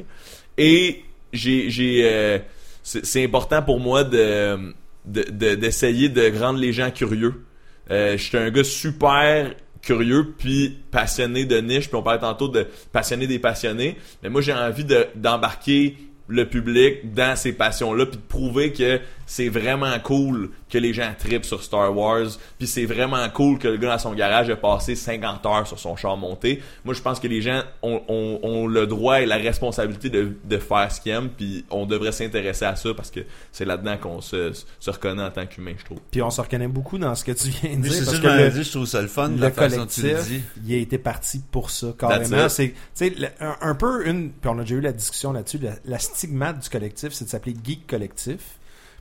Et 0.57 1.03
j'ai, 1.31 1.69
j'ai, 1.69 2.01
euh, 2.05 2.39
c'est, 2.81 3.23
important 3.23 3.61
pour 3.61 3.79
moi 3.79 4.03
de, 4.03 4.73
de, 5.05 5.23
de- 5.29 5.55
d'essayer 5.55 6.09
de 6.09 6.39
rendre 6.39 6.59
les 6.59 6.73
gens 6.73 6.89
curieux. 6.91 7.45
Euh, 7.91 8.17
j'étais 8.17 8.37
un 8.39 8.49
gars 8.49 8.63
super 8.63 9.53
curieux 9.81 10.33
puis 10.37 10.77
passionné 10.91 11.43
de 11.43 11.57
niche 11.57 11.89
puis 11.89 11.97
on 11.97 12.01
parlait 12.01 12.21
tantôt 12.21 12.47
de 12.47 12.65
passionné 12.93 13.27
des 13.27 13.37
passionnés 13.37 13.97
mais 14.23 14.29
moi 14.29 14.39
j'ai 14.39 14.53
envie 14.53 14.85
de 14.85 15.07
d'embarquer 15.15 15.97
le 16.27 16.47
public 16.47 17.13
dans 17.13 17.35
ces 17.35 17.53
passions-là 17.53 18.05
puis 18.05 18.17
de 18.17 18.21
prouver 18.21 18.71
que 18.71 18.99
c'est 19.25 19.49
vraiment 19.49 19.97
cool 19.99 20.51
que 20.73 20.77
les 20.79 20.93
gens 20.93 21.13
tripent 21.17 21.45
sur 21.45 21.63
Star 21.63 21.95
Wars 21.95 22.25
puis 22.57 22.67
c'est 22.67 22.85
vraiment 22.85 23.29
cool 23.29 23.59
que 23.59 23.67
le 23.67 23.77
gars 23.77 23.89
dans 23.91 23.99
son 23.99 24.13
garage 24.13 24.49
a 24.49 24.55
passé 24.55 24.95
50 24.95 25.45
heures 25.45 25.67
sur 25.67 25.77
son 25.77 25.95
char 25.95 26.17
monté. 26.17 26.61
Moi, 26.83 26.93
je 26.95 27.01
pense 27.01 27.19
que 27.19 27.27
les 27.27 27.41
gens 27.41 27.61
ont, 27.83 28.01
ont, 28.07 28.39
ont 28.41 28.67
le 28.67 28.87
droit 28.87 29.21
et 29.21 29.25
la 29.25 29.37
responsabilité 29.37 30.09
de, 30.09 30.35
de 30.43 30.57
faire 30.57 30.91
ce 30.91 30.99
qu'ils 30.99 31.11
aiment 31.11 31.29
puis 31.29 31.63
on 31.69 31.85
devrait 31.85 32.11
s'intéresser 32.11 32.65
à 32.65 32.75
ça 32.75 32.93
parce 32.95 33.11
que 33.11 33.19
c'est 33.51 33.65
là-dedans 33.65 33.97
qu'on 33.97 34.19
se, 34.21 34.51
se 34.79 34.89
reconnaît 34.91 35.23
en 35.23 35.31
tant 35.31 35.45
qu'humain, 35.45 35.73
je 35.77 35.85
trouve. 35.85 35.99
Puis 36.11 36.21
on 36.21 36.29
se 36.31 36.41
reconnaît 36.41 36.67
beaucoup 36.67 36.97
dans 36.97 37.13
ce 37.15 37.23
que 37.23 37.31
tu 37.33 37.49
viens 37.49 37.77
de 37.77 37.83
Oui, 37.83 37.89
dire. 37.89 37.93
c'est 37.93 37.99
ça, 38.05 38.11
parce 38.11 38.17
je 38.17 38.21
que 38.21 38.27
le- 38.43 38.49
dit, 38.49 38.63
je 38.63 38.71
trouve 38.71 38.85
ça 38.87 39.01
le 39.01 39.07
fun, 39.07 39.29
le 39.29 39.37
la 39.37 39.51
façon 39.51 39.77
dont 39.77 39.85
tu 39.85 40.01
le 40.01 40.09
collectif, 40.09 40.31
dis. 40.31 40.43
il 40.67 40.73
a 40.73 40.77
été 40.77 40.97
parti 40.97 41.41
pour 41.51 41.69
ça, 41.69 41.93
carrément. 41.97 42.49
C'est, 42.49 42.73
tu 42.97 43.13
un, 43.39 43.55
un 43.61 43.75
peu 43.75 44.07
une, 44.07 44.31
puis 44.31 44.49
on 44.49 44.57
a 44.57 44.61
déjà 44.61 44.75
eu 44.75 44.81
la 44.81 44.91
discussion 44.93 45.31
là-dessus, 45.33 45.59
la, 45.59 45.73
la 45.85 45.99
stigmate 45.99 46.59
du 46.63 46.69
collectif, 46.69 47.09
c'est 47.13 47.25
de 47.25 47.29
s'appeler 47.29 47.55
Geek 47.63 47.85
Collectif. 47.87 48.39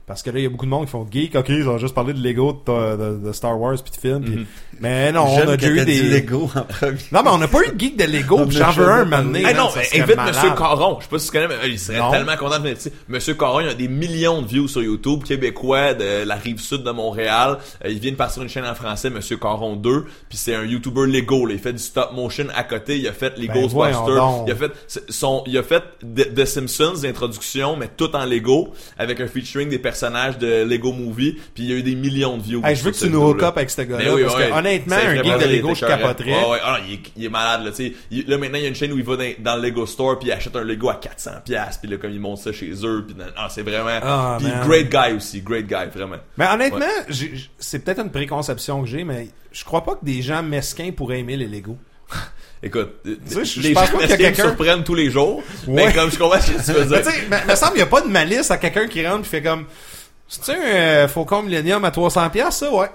Parce 0.05 0.21
que 0.21 0.29
là, 0.31 0.39
il 0.39 0.43
y 0.43 0.45
a 0.45 0.49
beaucoup 0.49 0.65
de 0.65 0.69
monde 0.71 0.83
qui 0.85 0.91
font 0.91 1.07
geek, 1.09 1.33
ok, 1.35 1.45
ils 1.47 1.67
ont 1.69 1.77
juste 1.77 1.95
parlé 1.95 2.11
de 2.13 2.19
Lego, 2.21 2.61
de, 2.67 2.97
de- 2.97 3.25
de 3.25 3.31
Star 3.31 3.57
Wars, 3.59 3.77
puis 3.81 3.91
de 3.91 3.97
films. 3.97 4.25
Mhm. 4.39 4.45
Mais 4.81 5.13
non, 5.13 5.25
on 5.29 5.47
a 5.47 5.55
déjà 5.55 5.71
eu 5.71 5.85
des. 5.85 6.01
Lego 6.03 6.49
en 6.55 6.63
premier. 6.63 6.97
Non, 7.13 7.21
mais 7.23 7.29
on 7.29 7.37
n'a 7.37 7.47
pas 7.47 7.59
eu 7.65 7.71
de 7.73 7.79
geek 7.79 7.95
de 7.97 8.03
Lego, 8.03 8.45
j'en 8.49 8.71
veux 8.71 8.89
un 8.89 9.05
maintenant. 9.05 9.33
Hey 9.35 9.55
non, 9.55 9.69
mais 9.73 10.01
invite. 10.01 10.17
Monsieur 10.17 10.49
Caron. 10.57 10.97
Je 10.99 11.03
sais 11.05 11.09
pas 11.09 11.19
si 11.19 11.25
tu 11.27 11.31
connais, 11.31 11.47
mais 11.47 11.69
il 11.69 11.79
serait 11.79 11.99
Non. 11.99 12.11
tellement 12.11 12.35
content 12.35 12.57
de 12.57 12.63
venir 12.63 12.77
ici. 12.77 12.91
Monsieur 13.07 13.33
Caron, 13.35 13.61
il 13.61 13.69
a 13.69 13.73
des 13.75 13.87
millions 13.87 14.41
de 14.41 14.47
views 14.47 14.67
sur 14.67 14.81
YouTube, 14.83 15.23
québécois 15.23 15.93
de 15.93 16.25
la 16.25 16.35
rive 16.35 16.59
sud 16.59 16.83
de 16.83 16.91
Montréal. 16.91 17.59
Euh, 17.85 17.89
il 17.89 17.99
vient 17.99 18.11
de 18.11 18.17
partir 18.17 18.43
une 18.43 18.49
chaîne 18.49 18.65
en 18.65 18.75
français, 18.75 19.09
Monsieur 19.09 19.37
Caron 19.37 19.77
2. 19.77 20.03
Puis 20.27 20.37
c'est 20.37 20.53
un 20.55 20.65
YouTuber 20.65 21.07
Lego. 21.07 21.45
là. 21.45 21.53
Il 21.53 21.59
fait 21.59 21.71
du 21.73 21.79
stop 21.81 22.11
motion 22.13 22.47
à 22.53 22.63
côté. 22.63 22.97
Il 22.99 23.07
a 23.07 23.13
fait 23.13 23.37
les 23.37 23.47
Ben, 23.47 23.53
Ghostbusters. 23.61 24.43
Il 24.47 24.51
a 24.51 24.55
fait 24.55 24.71
son, 25.07 25.43
il 25.47 25.57
a 25.57 25.63
fait 25.63 25.81
The, 26.01 26.33
The 26.35 26.43
Simpsons, 26.45 26.93
l'introduction, 27.03 27.77
mais 27.77 27.87
tout 27.95 28.13
en 28.17 28.25
Lego, 28.25 28.73
avec 28.97 29.21
un 29.21 29.27
featuring 29.27 29.69
des 29.69 29.79
personnages 29.93 30.37
de 30.37 30.63
Lego 30.63 30.91
Movie. 30.91 31.37
Puis 31.53 31.63
il 31.63 31.69
y 31.69 31.73
a 31.73 31.77
eu 31.77 31.83
des 31.83 31.95
millions 31.95 32.37
de 32.37 32.43
views. 32.43 32.61
Hey, 32.65 32.75
je 32.75 32.83
veux 32.83 32.91
que 32.91 32.97
tu 32.97 33.09
nous 33.09 33.21
hook 33.21 33.43
up 33.43 33.55
avec 33.57 33.69
ce 33.69 33.81
gars-là. 33.83 34.13
Oui, 34.13 34.23
parce 34.23 34.35
que 34.35 34.51
honnêtement, 34.51 34.95
un 34.95 35.15
geek 35.23 35.39
de 35.39 35.45
Lego, 35.47 35.75
je 35.75 35.85
capoterais. 35.85 36.33
Ah 36.63 36.79
il, 36.87 36.93
est, 36.95 36.99
il 37.15 37.25
est 37.25 37.29
malade, 37.29 37.63
là, 37.65 37.71
tu 37.71 37.77
sais. 37.77 37.93
Il- 38.11 38.23
Là, 38.27 38.37
maintenant, 38.37 38.57
il 38.57 38.63
y 38.63 38.65
a 38.65 38.69
une 38.69 38.75
chaîne 38.75 38.91
où 38.93 38.97
il 38.97 39.03
va 39.03 39.17
dans, 39.17 39.33
dans 39.39 39.55
le 39.57 39.61
Lego 39.61 39.85
Store, 39.85 40.17
puis 40.17 40.29
il 40.29 40.31
achète 40.31 40.55
un 40.55 40.63
Lego 40.63 40.89
à 40.89 40.95
400 40.95 41.31
pièces 41.45 41.77
puis 41.77 41.91
là, 41.91 41.97
comme 41.97 42.11
il 42.11 42.19
monte 42.19 42.37
ça 42.39 42.51
chez 42.53 42.71
eux, 42.83 43.03
puis 43.05 43.15
ah, 43.35 43.47
c'est 43.49 43.61
vraiment... 43.61 43.99
Ah, 44.01 44.37
puis 44.39 44.47
man. 44.47 44.65
great 44.65 44.89
guy 44.89 45.13
aussi, 45.15 45.41
great 45.41 45.67
guy, 45.67 45.89
vraiment. 45.93 46.17
Mais 46.37 46.47
honnêtement, 46.47 46.85
c'est 47.59 47.79
peut-être 47.79 47.99
une 47.99 48.11
préconception 48.11 48.81
que 48.81 48.87
j'ai, 48.87 49.03
mais 49.03 49.27
je 49.51 49.63
crois 49.63 49.83
pas 49.83 49.95
que 49.95 50.05
des 50.05 50.21
gens 50.21 50.41
mesquins 50.41 50.91
pourraient 50.91 51.19
aimer 51.19 51.37
les 51.37 51.47
Lego. 51.47 51.77
Écoute, 52.65 52.89
sais, 53.27 53.43
je- 53.45 53.59
je 53.59 53.67
les 53.67 53.73
pense 53.73 53.91
gens 53.91 53.97
pas 53.97 54.07
quelqu'un- 54.07 54.43
surprennent 54.43 54.83
tous 54.85 54.95
les 54.95 55.11
jours, 55.11 55.43
mais 55.67 55.85
Ouais. 55.87 55.93
comme 55.93 56.09
je 56.09 56.17
comprends 56.17 56.39
ce 56.39 56.51
que 56.51 56.65
tu 56.65 56.71
veux 56.71 56.85
Mais 56.85 57.01
dire. 57.01 57.01
tu 57.11 57.11
sais, 57.11 57.45
me 57.47 57.55
semble 57.55 57.71
qu'il 57.73 57.81
n'y 57.81 57.87
a 57.87 57.87
pas 57.87 58.01
de 58.01 58.07
malice 58.07 58.49
à 58.51 58.57
quelqu'un 58.57 58.87
qui 58.87 59.05
rentre 59.05 59.21
et 59.21 59.29
fait 59.29 59.41
comme 59.43 59.65
C'est-tu 60.29 60.51
un 60.57 60.63
euh, 60.63 61.07
Faucon 61.09 61.43
Millennium 61.43 61.83
à 61.85 61.91
300$, 61.91 62.29
piastres, 62.31 62.53
ça? 62.65 62.73
Ouais. 62.73 62.87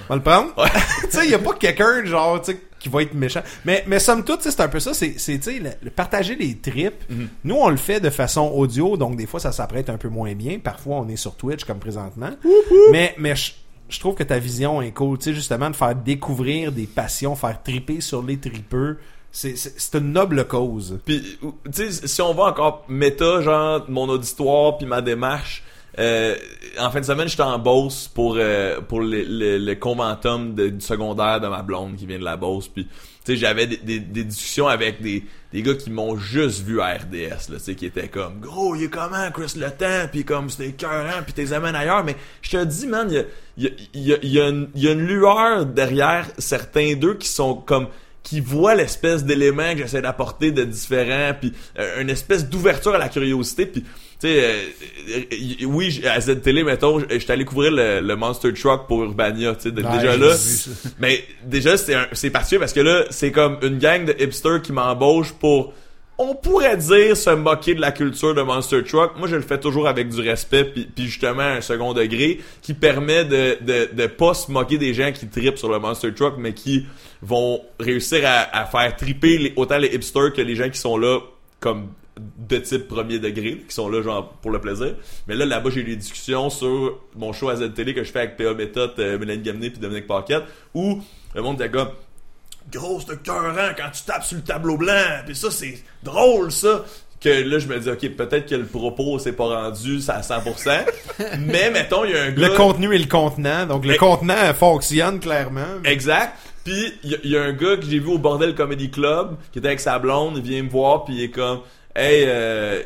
On 0.00 0.02
va 0.10 0.16
le 0.16 0.22
prendre. 0.22 0.52
tu 1.04 1.10
sais, 1.10 1.24
il 1.24 1.28
n'y 1.28 1.34
a 1.34 1.38
pas 1.38 1.54
quelqu'un, 1.54 2.04
genre, 2.04 2.40
tu 2.42 2.52
sais, 2.52 2.60
qui 2.78 2.90
va 2.90 3.00
être 3.02 3.14
méchant. 3.14 3.40
Mais, 3.64 3.82
mais 3.86 3.98
somme 3.98 4.22
toute, 4.22 4.40
tu 4.40 4.44
sais, 4.44 4.50
c'est 4.50 4.60
un 4.62 4.68
peu 4.68 4.78
ça. 4.78 4.92
C'est, 4.92 5.14
c'est, 5.16 5.40
le, 5.58 5.70
le 5.82 5.90
partager 5.90 6.36
les 6.36 6.54
trips. 6.58 7.08
Mhm. 7.08 7.28
Nous, 7.44 7.54
on 7.56 7.70
le 7.70 7.78
fait 7.78 7.98
de 8.00 8.10
façon 8.10 8.42
audio, 8.54 8.98
donc 8.98 9.16
des 9.16 9.26
fois, 9.26 9.40
ça 9.40 9.50
s'apprête 9.50 9.88
un 9.88 9.96
peu 9.96 10.08
moins 10.10 10.34
bien. 10.34 10.58
Parfois, 10.62 10.96
on 10.96 11.08
est 11.08 11.16
sur 11.16 11.34
Twitch, 11.34 11.64
comme 11.64 11.78
présentement. 11.78 12.30
Mais, 12.92 13.14
mais 13.18 13.32
je, 13.88 14.00
trouve 14.00 14.14
que 14.14 14.22
ta 14.22 14.38
vision 14.38 14.82
est 14.82 14.92
cool. 14.92 15.18
Tu 15.18 15.24
sais, 15.24 15.34
justement, 15.34 15.70
de 15.70 15.76
faire 15.76 15.94
découvrir 15.94 16.72
des 16.72 16.86
passions, 16.86 17.34
faire 17.36 17.62
triper 17.62 18.00
sur 18.00 18.22
les 18.22 18.38
tripeux. 18.38 18.98
C'est, 19.32 19.54
une 19.94 20.12
noble 20.12 20.46
cause. 20.46 20.98
Puis, 21.04 21.38
tu 21.42 21.90
sais, 21.90 21.90
si 21.90 22.22
on 22.22 22.32
va 22.32 22.44
encore 22.44 22.84
méta, 22.88 23.42
genre, 23.42 23.84
mon 23.88 24.08
auditoire 24.08 24.78
puis 24.78 24.86
ma 24.86 25.02
démarche, 25.02 25.62
euh, 25.98 26.36
en 26.78 26.90
fin 26.90 27.00
de 27.00 27.04
semaine, 27.04 27.28
j'étais 27.28 27.42
en 27.42 27.58
Beauce 27.58 28.08
pour 28.08 28.36
euh, 28.38 28.80
pour 28.80 29.00
le, 29.00 29.22
le, 29.22 29.58
le 29.58 29.74
conventum 29.74 30.54
du 30.54 30.80
secondaire 30.80 31.40
de 31.40 31.48
ma 31.48 31.62
blonde 31.62 31.96
qui 31.96 32.06
vient 32.06 32.18
de 32.18 32.24
la 32.24 32.36
Beauce. 32.36 32.68
Puis, 32.68 32.86
tu 32.86 33.32
sais, 33.32 33.36
j'avais 33.36 33.66
des, 33.66 34.00
des 34.00 34.24
discussions 34.24 34.68
avec 34.68 35.02
des, 35.02 35.24
des 35.56 35.62
gars 35.62 35.74
qui 35.74 35.88
m'ont 35.88 36.18
juste 36.18 36.66
vu 36.66 36.82
à 36.82 36.92
RDS, 36.96 37.48
là, 37.48 37.56
tu 37.56 37.60
sais, 37.60 37.74
qui 37.74 37.86
étaient 37.86 38.08
comme, 38.08 38.40
gros, 38.40 38.76
il 38.76 38.84
est 38.84 38.88
comment, 38.90 39.30
Chris 39.32 39.54
Le 39.56 39.70
Temps, 39.70 40.06
puis 40.12 40.22
comme, 40.22 40.50
c'était 40.50 40.68
écœurant, 40.68 41.22
puis 41.24 41.32
t'es 41.32 41.54
amènes 41.54 41.74
ailleurs. 41.74 42.04
Mais 42.04 42.14
je 42.42 42.50
te 42.50 42.62
dis, 42.62 42.86
man, 42.86 43.10
il 43.56 43.72
y 43.94 44.38
a, 44.38 44.48
une, 44.48 45.06
lueur 45.06 45.64
derrière 45.64 46.26
certains 46.36 46.94
d'eux 46.94 47.14
qui 47.14 47.28
sont 47.28 47.54
comme 47.54 47.88
qui 48.22 48.40
voient 48.40 48.74
l'espèce 48.74 49.24
d'élément 49.24 49.72
que 49.72 49.78
j'essaie 49.78 50.02
d'apporter 50.02 50.50
de 50.50 50.64
différent 50.64 51.32
puis 51.40 51.54
euh, 51.78 52.02
une 52.02 52.10
espèce 52.10 52.48
d'ouverture 52.48 52.94
à 52.94 52.98
la 52.98 53.08
curiosité 53.08 53.66
puis 53.66 53.84
tu 54.20 54.28
sais 54.28 54.44
euh, 54.44 54.54
euh, 55.32 55.66
oui 55.66 56.00
à 56.06 56.20
Z-Télé 56.20 56.64
mettons 56.64 57.00
j- 57.00 57.06
j'étais 57.10 57.32
allé 57.32 57.44
couvrir 57.44 57.70
le, 57.72 58.00
le 58.00 58.16
Monster 58.16 58.52
Truck 58.54 58.86
pour 58.86 59.02
Urbania 59.04 59.54
tu 59.54 59.62
sais 59.64 59.70
déjà 59.72 60.16
là 60.16 60.34
mais 60.98 61.22
déjà 61.44 61.76
c'est 61.76 61.94
un- 61.94 62.06
c'est 62.12 62.30
particulier 62.30 62.60
parce 62.60 62.72
que 62.72 62.80
là 62.80 63.04
c'est 63.10 63.30
comme 63.32 63.58
une 63.62 63.78
gang 63.78 64.04
de 64.06 64.14
hipsters 64.18 64.62
qui 64.62 64.72
m'embauchent 64.72 65.32
pour 65.34 65.72
on 66.18 66.34
pourrait 66.34 66.78
dire 66.78 67.14
se 67.14 67.28
moquer 67.28 67.74
de 67.74 67.80
la 67.82 67.92
culture 67.92 68.34
de 68.34 68.40
Monster 68.40 68.82
Truck. 68.82 69.18
Moi, 69.18 69.28
je 69.28 69.36
le 69.36 69.42
fais 69.42 69.60
toujours 69.60 69.86
avec 69.86 70.08
du 70.08 70.22
respect, 70.22 70.64
puis, 70.64 70.86
puis 70.86 71.04
justement 71.04 71.42
un 71.42 71.60
second 71.60 71.92
degré 71.92 72.40
qui 72.62 72.72
permet 72.72 73.26
de, 73.26 73.58
de, 73.60 73.90
de 73.92 74.06
pas 74.06 74.32
se 74.32 74.50
moquer 74.50 74.78
des 74.78 74.94
gens 74.94 75.12
qui 75.12 75.26
tripent 75.28 75.58
sur 75.58 75.70
le 75.70 75.78
Monster 75.78 76.14
Truck, 76.14 76.36
mais 76.38 76.54
qui 76.54 76.86
vont 77.20 77.60
réussir 77.78 78.22
à, 78.24 78.48
à 78.58 78.64
faire 78.64 78.96
triper 78.96 79.36
les- 79.36 79.52
autant 79.56 79.76
les 79.76 79.88
hipsters 79.94 80.32
que 80.32 80.40
les 80.40 80.56
gens 80.56 80.70
qui 80.70 80.78
sont 80.78 80.96
là 80.96 81.18
comme 81.60 81.88
de 82.18 82.56
type 82.58 82.88
premier 82.88 83.18
degré, 83.18 83.62
qui 83.68 83.74
sont 83.74 83.88
là 83.88 84.00
genre 84.02 84.30
pour 84.40 84.50
le 84.50 84.60
plaisir. 84.60 84.94
Mais 85.26 85.34
là, 85.34 85.44
là-bas, 85.44 85.68
j'ai 85.70 85.80
eu 85.80 85.84
des 85.84 85.96
discussions 85.96 86.48
sur 86.50 86.98
mon 87.14 87.32
show 87.32 87.48
à 87.50 87.56
Z-Télé 87.56 87.92
que 87.94 88.02
je 88.04 88.10
fais 88.10 88.20
avec 88.20 88.36
P.A. 88.36 88.54
Méthode, 88.54 88.92
euh, 88.98 89.18
Mélanie 89.18 89.42
Gamenet 89.42 89.70
puis 89.70 89.80
Dominique 89.80 90.06
Paquette, 90.06 90.44
où 90.74 91.02
le 91.34 91.42
monde 91.42 91.60
était 91.60 91.70
comme 91.70 91.88
gros, 92.72 93.00
c'est 93.06 93.14
écœurant 93.14 93.68
quand 93.76 93.90
tu 93.92 94.02
tapes 94.04 94.24
sur 94.24 94.36
le 94.38 94.42
tableau 94.42 94.76
blanc, 94.76 94.92
puis 95.24 95.36
ça, 95.36 95.50
c'est 95.50 95.82
drôle, 96.02 96.50
ça. 96.50 96.84
Que 97.20 97.28
là, 97.30 97.58
je 97.58 97.66
me 97.66 97.78
dis, 97.78 97.88
ok, 97.88 98.10
peut-être 98.16 98.46
que 98.46 98.54
le 98.56 98.66
propos 98.66 99.18
s'est 99.18 99.32
pas 99.32 99.46
rendu 99.46 100.00
ça 100.00 100.16
à 100.16 100.20
100%, 100.20 100.84
mais 101.38 101.70
mettons, 101.70 102.04
il 102.04 102.10
y 102.12 102.16
a 102.16 102.24
un 102.24 102.30
gars... 102.30 102.48
Le 102.48 102.54
contenu 102.54 102.94
et 102.94 102.98
le 102.98 103.06
contenant. 103.06 103.64
Donc, 103.66 103.84
le 103.84 103.92
Mais- 103.92 103.96
contenant 103.96 104.52
fonctionne 104.54 105.18
clairement. 105.20 105.64
mais- 105.82 105.92
Exact. 105.92 106.34
Puis 106.64 106.92
il 107.04 107.18
y, 107.24 107.28
y 107.30 107.36
a 107.36 107.42
un 107.44 107.52
gars 107.52 107.76
que 107.76 107.84
j'ai 107.88 108.00
vu 108.00 108.08
au 108.08 108.18
Bordel 108.18 108.54
Comedy 108.54 108.90
Club 108.90 109.36
qui 109.52 109.60
était 109.60 109.68
avec 109.68 109.80
sa 109.80 109.98
blonde, 110.00 110.34
il 110.38 110.42
vient 110.42 110.62
me 110.64 110.68
voir 110.68 111.04
puis 111.04 111.14
il 111.14 111.22
est 111.22 111.30
comme 111.30 111.60
Hey, 111.98 112.24
euh, 112.26 112.82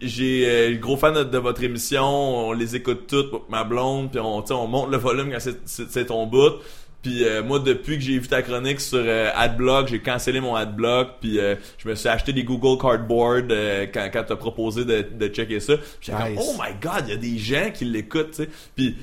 j'ai 0.00 0.44
euh, 0.46 0.76
gros 0.78 0.96
fan 0.96 1.12
de, 1.14 1.24
de 1.24 1.38
votre 1.38 1.62
émission, 1.64 2.04
on 2.04 2.52
les 2.52 2.76
écoute 2.76 3.08
toutes, 3.08 3.32
ma 3.50 3.64
blonde, 3.64 4.10
puis 4.12 4.20
on, 4.20 4.40
tu 4.42 4.48
sais, 4.48 4.54
on 4.54 4.68
monte 4.68 4.90
le 4.90 4.98
volume 4.98 5.32
quand 5.32 5.40
c'est- 5.64 6.04
ton 6.04 6.26
bout. 6.26 6.52
Puis 7.02 7.24
euh, 7.24 7.42
moi, 7.42 7.58
depuis 7.58 7.96
que 7.98 8.04
j'ai 8.04 8.16
vu 8.20 8.28
ta 8.28 8.42
chronique 8.42 8.80
sur 8.80 9.02
euh, 9.04 9.30
AdBlock, 9.34 9.88
j'ai 9.88 9.98
cancellé 9.98 10.40
mon 10.40 10.54
AdBlock, 10.54 11.14
puis 11.20 11.40
euh, 11.40 11.56
je 11.78 11.88
me 11.88 11.96
suis 11.96 12.08
acheté 12.08 12.32
des 12.32 12.44
Google 12.44 12.80
Cardboard 12.80 13.50
euh, 13.50 13.86
quand, 13.92 14.08
quand 14.12 14.22
t'as 14.28 14.36
proposé 14.36 14.84
de, 14.84 15.04
de 15.12 15.26
checker 15.26 15.58
ça. 15.58 15.74
J'étais 16.00 16.30
Nice. 16.30 16.40
oh 16.40 16.52
my 16.62 16.72
god, 16.80 17.02
il 17.08 17.10
y 17.10 17.14
a 17.14 17.16
des 17.16 17.38
gens 17.38 17.72
qui 17.74 17.84
l'écoutent, 17.86 18.30
tu 18.30 18.44
sais. 18.44 18.48
Puis 18.76 18.96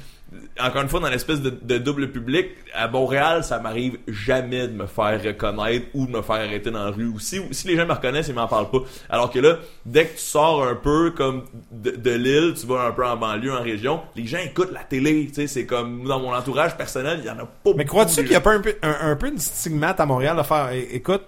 encore 0.59 0.81
une 0.81 0.89
fois, 0.89 0.99
dans 0.99 1.09
l'espèce 1.09 1.41
de, 1.41 1.49
de 1.49 1.77
double 1.77 2.11
public, 2.11 2.47
à 2.73 2.87
Montréal, 2.87 3.43
ça 3.43 3.59
m'arrive 3.59 3.97
jamais 4.07 4.67
de 4.67 4.73
me 4.73 4.85
faire 4.85 5.21
reconnaître 5.23 5.87
ou 5.93 6.05
de 6.05 6.11
me 6.11 6.21
faire 6.21 6.35
arrêter 6.35 6.69
dans 6.69 6.83
la 6.83 6.91
rue. 6.91 7.07
Ou 7.07 7.19
si, 7.19 7.41
si 7.51 7.67
les 7.67 7.75
gens 7.75 7.85
me 7.85 7.93
reconnaissent, 7.93 8.27
ils 8.27 8.35
m'en 8.35 8.47
parlent 8.47 8.69
pas. 8.69 8.79
Alors 9.09 9.31
que 9.31 9.39
là, 9.39 9.57
dès 9.85 10.05
que 10.05 10.13
tu 10.13 10.19
sors 10.23 10.63
un 10.63 10.75
peu 10.75 11.11
comme 11.11 11.45
de, 11.71 11.91
de 11.91 12.11
l'île, 12.11 12.53
tu 12.59 12.67
vas 12.67 12.83
un 12.87 12.91
peu 12.91 13.05
en 13.05 13.17
banlieue, 13.17 13.53
en 13.53 13.63
région, 13.63 14.01
les 14.15 14.25
gens 14.27 14.39
écoutent 14.39 14.71
la 14.71 14.83
télé. 14.83 15.27
Tu 15.27 15.35
sais, 15.35 15.47
c'est 15.47 15.65
comme 15.65 16.03
dans 16.05 16.19
mon 16.19 16.33
entourage 16.33 16.75
personnel, 16.77 17.19
il 17.23 17.25
y 17.25 17.29
en 17.29 17.39
a 17.39 17.45
pas 17.45 17.71
Mais 17.75 17.85
crois-tu 17.85 18.15
qu'il 18.23 18.31
y 18.31 18.35
a 18.35 18.41
pas 18.41 18.53
un 18.53 18.61
peu, 18.61 18.75
un, 18.83 19.11
un 19.11 19.15
peu 19.15 19.27
une 19.29 19.39
stigmate 19.39 19.99
à 19.99 20.05
Montréal 20.05 20.37
de 20.37 20.43
faire, 20.43 20.69
écoute, 20.71 21.23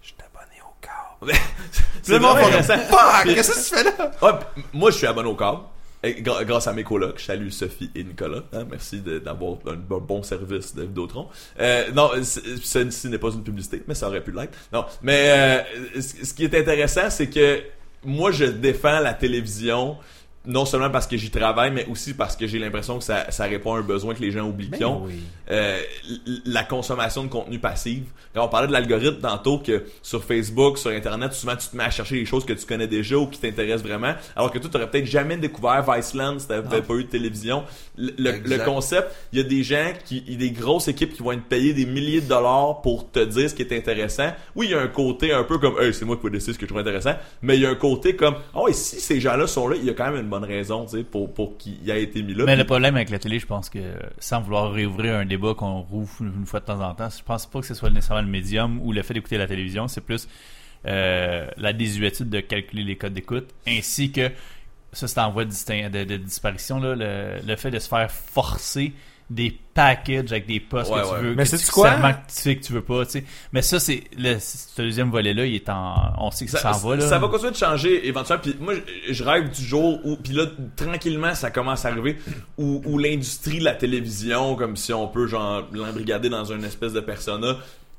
je 0.00 0.08
suis 0.08 0.16
abonné 0.20 0.60
au 0.62 0.74
câble. 0.80 1.32
C'est 2.02 2.18
vraiment 2.18 2.34
intéressant. 2.34 2.78
fuck, 2.78 3.34
qu'est-ce 3.34 3.70
que 3.70 3.76
tu 3.76 3.76
fais 3.76 3.84
là? 3.84 4.10
Ouais, 4.22 4.38
moi, 4.72 4.90
je 4.90 4.96
suis 4.96 5.06
abonné 5.06 5.28
au 5.28 5.36
câble. 5.36 5.58
Grâce 6.04 6.66
à 6.66 6.72
mes 6.72 6.82
colocs, 6.82 7.18
je 7.18 7.24
salue 7.24 7.48
Sophie 7.50 7.90
et 7.94 8.02
Nicolas. 8.02 8.42
hein, 8.52 8.64
merci 8.68 9.00
d'avoir 9.00 9.58
un 9.66 9.76
bon, 9.76 10.22
service 10.22 10.74
de 10.74 10.82
Vidéotron. 10.82 11.28
Euh, 11.60 11.92
non, 11.92 12.10
ceci 12.22 13.08
n'est 13.08 13.18
pas 13.18 13.30
une 13.30 13.44
publicité, 13.44 13.82
mais 13.86 13.94
ça 13.94 14.08
aurait 14.08 14.22
pu 14.22 14.32
l'être. 14.32 14.58
Non, 14.72 14.84
mais 15.02 15.64
euh, 15.96 16.00
ce 16.00 16.34
qui 16.34 16.44
est 16.44 16.54
intéressant, 16.54 17.08
c'est 17.08 17.30
que 17.30 17.62
moi, 18.04 18.32
je 18.32 18.46
défends 18.46 18.98
la 18.98 19.14
télévision 19.14 19.96
non 20.44 20.64
seulement 20.64 20.90
parce 20.90 21.06
que 21.06 21.16
j'y 21.16 21.30
travaille, 21.30 21.70
mais 21.70 21.86
aussi 21.86 22.14
parce 22.14 22.36
que 22.36 22.46
j'ai 22.46 22.58
l'impression 22.58 22.98
que 22.98 23.04
ça, 23.04 23.30
ça 23.30 23.44
répond 23.44 23.74
à 23.74 23.78
un 23.78 23.82
besoin 23.82 24.14
que 24.14 24.20
les 24.20 24.32
gens 24.32 24.48
oublient 24.48 24.70
qu'ils 24.70 24.84
ont. 24.86 25.06
Euh, 25.50 25.80
la 26.46 26.64
consommation 26.64 27.24
de 27.24 27.28
contenu. 27.28 27.60
Quand 28.34 28.44
on 28.44 28.48
parlait 28.48 28.66
de 28.66 28.72
l'algorithme 28.72 29.20
tantôt 29.20 29.58
que 29.58 29.84
sur 30.02 30.24
Facebook, 30.24 30.78
sur 30.78 30.90
Internet, 30.90 31.32
souvent 31.32 31.54
tu 31.56 31.68
te 31.68 31.76
mets 31.76 31.84
à 31.84 31.90
chercher 31.90 32.16
les 32.16 32.24
choses 32.24 32.44
que 32.44 32.52
tu 32.54 32.66
connais 32.66 32.86
déjà 32.86 33.16
ou 33.16 33.26
qui 33.26 33.38
t'intéressent 33.38 33.86
vraiment, 33.86 34.14
alors 34.34 34.50
que 34.50 34.58
toi, 34.58 34.70
tu 34.72 34.78
peut-être 34.86 35.06
jamais 35.06 35.36
découvert 35.36 35.84
Viceland 35.88 36.38
si 36.38 36.48
t'avais 36.48 36.82
pas 36.82 36.94
eu 36.94 37.04
de 37.04 37.08
télévision. 37.08 37.64
Le, 37.96 38.10
le- 38.18 38.64
concept, 38.64 39.14
il 39.32 39.38
y 39.38 39.42
a 39.42 39.44
des 39.44 39.62
gens 39.62 39.92
qui, 40.04 40.24
il 40.26 40.32
y 40.32 40.36
a 40.36 40.38
des 40.38 40.50
grosses 40.50 40.88
équipes 40.88 41.12
qui 41.12 41.22
vont 41.22 41.32
être 41.32 41.42
payées 41.44 41.74
des 41.74 41.86
milliers 41.86 42.20
de 42.20 42.28
dollars 42.28 42.80
pour 42.80 43.10
te 43.10 43.20
dire 43.20 43.50
ce 43.50 43.54
qui 43.54 43.62
est 43.62 43.72
intéressant. 43.76 44.32
Oui, 44.56 44.66
il 44.66 44.72
y 44.72 44.74
a 44.74 44.80
un 44.80 44.88
côté 44.88 45.32
un 45.32 45.44
peu 45.44 45.58
comme, 45.58 45.78
hey, 45.80 45.92
c'est 45.92 46.04
moi 46.04 46.16
qui 46.16 46.24
vais 46.24 46.30
décider 46.30 46.52
ce 46.54 46.58
que 46.58 46.64
je 46.64 46.68
trouve 46.68 46.80
intéressant, 46.80 47.14
mais 47.42 47.56
il 47.56 47.62
y 47.62 47.66
a 47.66 47.70
un 47.70 47.74
côté 47.74 48.16
comme, 48.16 48.36
oh, 48.54 48.68
et 48.68 48.72
si 48.72 49.00
ces 49.00 49.20
gens-là 49.20 49.46
sont 49.46 49.68
là, 49.68 49.76
il 49.76 49.84
y 49.84 49.90
a 49.90 49.94
quand 49.94 50.10
même 50.10 50.20
une 50.22 50.28
bonne 50.32 50.44
raison, 50.44 50.84
tu 50.86 50.96
sais, 50.98 51.04
pour, 51.04 51.32
pour 51.32 51.56
qu'il 51.58 51.88
ait 51.88 52.02
été 52.02 52.22
mis 52.22 52.34
là. 52.34 52.44
Mais 52.44 52.52
Puis- 52.54 52.58
le 52.62 52.66
problème 52.66 52.96
avec 52.96 53.10
la 53.10 53.18
télé, 53.20 53.38
je 53.38 53.46
pense 53.46 53.70
que 53.70 53.78
sans 54.18 54.40
vouloir 54.40 54.72
réouvrir 54.72 55.14
un 55.14 55.24
débat 55.24 55.54
qu'on 55.54 55.80
rouvre 55.80 56.10
une 56.20 56.44
fois 56.46 56.58
de 56.60 56.64
temps 56.64 56.80
en 56.80 56.94
temps, 56.94 57.08
je 57.16 57.22
pense 57.22 57.46
pas 57.46 57.60
que 57.60 57.66
ce 57.66 57.74
soit 57.74 57.90
nécessairement 57.90 58.22
le 58.22 58.28
médium 58.28 58.80
ou 58.82 58.92
le 58.92 59.02
fait 59.02 59.14
d'écouter 59.14 59.38
la 59.38 59.46
télévision, 59.46 59.86
c'est 59.88 60.00
plus 60.00 60.28
euh, 60.86 61.46
la 61.56 61.72
désuétude 61.72 62.28
de 62.28 62.40
calculer 62.40 62.82
les 62.82 62.96
codes 62.96 63.14
d'écoute, 63.14 63.48
ainsi 63.68 64.10
que 64.10 64.30
ça 64.92 65.06
c'est 65.06 65.20
en 65.20 65.30
voie 65.30 65.44
de, 65.44 65.88
de- 65.88 66.04
de 66.04 66.16
disparition 66.16 66.80
là, 66.80 66.94
le, 66.96 67.46
le 67.46 67.56
fait 67.56 67.70
de 67.70 67.78
se 67.78 67.88
faire 67.88 68.10
forcer 68.10 68.92
des 69.34 69.58
packages 69.74 70.30
avec 70.32 70.46
des 70.46 70.60
postes 70.60 70.90
Ouais, 70.90 71.00
que 71.00 71.06
tu 71.08 71.12
ouais. 71.14 71.20
veux, 71.22 71.34
Mais 71.34 71.44
que 71.44 71.56
tu 71.56 71.70
quoi? 71.70 71.90
serment 71.90 72.12
que 72.12 72.16
tu 72.28 72.34
sais 72.34 72.56
que 72.56 72.62
tu 72.64 72.72
veux 72.74 72.82
pas, 72.82 73.04
tu 73.06 73.12
sais. 73.12 73.24
Mais 73.52 73.62
ça 73.62 73.80
c'est 73.80 74.04
le 74.18 74.38
ce 74.38 74.80
deuxième 74.82 75.10
volet 75.10 75.32
là, 75.32 75.46
il 75.46 75.54
est 75.54 75.68
en, 75.68 75.94
on 76.18 76.30
sait 76.30 76.44
que 76.44 76.50
ça, 76.50 76.58
ça, 76.58 76.72
s'en 76.74 76.88
va 76.88 76.96
là. 76.96 77.08
ça 77.08 77.18
va 77.18 77.28
continuer 77.28 77.52
de 77.52 77.56
changer 77.56 78.06
éventuellement. 78.06 78.42
Puis 78.42 78.56
moi, 78.60 78.74
je, 79.06 79.12
je 79.12 79.24
rêve 79.24 79.50
du 79.50 79.64
jour 79.64 79.98
où, 80.04 80.16
puis 80.16 80.34
là, 80.34 80.44
tranquillement, 80.76 81.34
ça 81.34 81.50
commence 81.50 81.84
à 81.84 81.88
arriver, 81.88 82.18
où, 82.58 82.82
où 82.84 82.98
l'industrie 82.98 83.58
de 83.60 83.64
la 83.64 83.74
télévision, 83.74 84.56
comme 84.56 84.76
si 84.76 84.92
on 84.92 85.08
peut 85.08 85.26
genre 85.26 85.66
l'embrigader 85.72 86.28
dans 86.28 86.44
une 86.44 86.64
espèce 86.64 86.92
de 86.92 87.00
persona, 87.00 87.56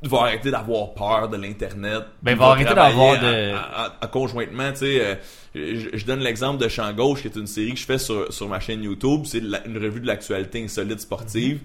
va 0.09 0.19
arrêter 0.21 0.51
d'avoir 0.51 0.93
peur 0.93 1.30
de 1.30 1.38
l'internet. 1.38 2.03
Ben, 2.21 2.31
Puis 2.31 2.39
va 2.39 2.45
arrêter 2.47 2.73
d'avoir 2.75 3.19
de- 3.19 3.53
à- 3.53 3.57
à- 3.59 3.85
à- 3.85 3.93
à 4.01 4.07
conjointement, 4.07 4.71
tu 4.71 4.80
sais. 4.80 5.01
euh, 5.01 5.15
je, 5.55 5.89
je 5.97 6.05
donne 6.05 6.19
l'exemple 6.19 6.61
de 6.61 6.67
Champ 6.67 6.91
Gauche, 6.93 7.21
qui 7.21 7.27
est 7.27 7.35
une 7.35 7.47
série 7.47 7.73
que 7.73 7.80
je 7.80 7.85
fais 7.85 7.97
sur, 7.97 8.31
sur 8.34 8.47
ma 8.49 8.59
chaîne 8.59 8.84
YouTube. 8.84 9.21
C'est 9.25 9.38
une 9.39 9.77
revue 9.77 9.99
de 9.99 10.07
l'actualité 10.07 10.63
insolite 10.63 10.99
sportive. 10.99 11.59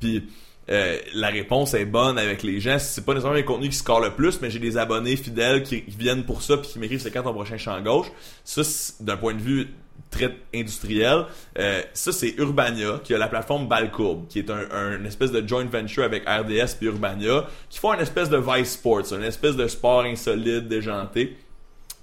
Puis 0.00 0.24
euh, 0.70 0.96
la 1.14 1.28
réponse 1.28 1.74
est 1.74 1.84
bonne 1.84 2.18
avec 2.18 2.42
les 2.42 2.58
gens. 2.58 2.78
C'est 2.78 3.04
pas 3.04 3.12
nécessairement 3.12 3.36
les 3.36 3.44
contenus 3.44 3.70
qui 3.70 3.76
scorent 3.76 4.00
le 4.00 4.12
plus, 4.14 4.40
mais 4.40 4.48
j'ai 4.50 4.58
des 4.58 4.78
abonnés 4.78 5.16
fidèles 5.16 5.62
qui, 5.62 5.82
qui 5.82 5.96
viennent 5.96 6.24
pour 6.24 6.40
ça 6.42 6.56
puis 6.56 6.68
qui 6.70 6.78
m'écrivent 6.78 7.00
c'est 7.02 7.10
quand 7.10 7.22
ton 7.22 7.34
prochain 7.34 7.58
champ 7.58 7.78
gauche? 7.82 8.06
Ça, 8.44 8.64
c'est- 8.64 9.02
d'un 9.04 9.16
point 9.18 9.34
de 9.34 9.40
vue 9.42 9.68
très 10.10 10.36
industriel, 10.54 11.24
euh, 11.58 11.82
ça 11.92 12.12
c'est 12.12 12.34
Urbania 12.38 13.00
qui 13.02 13.14
a 13.14 13.18
la 13.18 13.26
plateforme 13.26 13.66
Balcourbe, 13.66 14.28
qui 14.28 14.38
est 14.38 14.50
un, 14.50 15.04
espèce 15.04 15.32
de 15.32 15.46
joint 15.46 15.64
venture 15.64 16.04
avec 16.04 16.24
RDS 16.28 16.76
puis 16.78 16.86
Urbania, 16.86 17.46
qui 17.68 17.78
font 17.78 17.92
une 17.92 18.00
espèce 18.00 18.30
de 18.30 18.38
Vice 18.38 18.72
Sports, 18.72 19.12
une 19.12 19.24
espèce 19.24 19.56
de 19.56 19.66
sport 19.66 20.02
insolite, 20.02 20.68
déjanté 20.68 21.36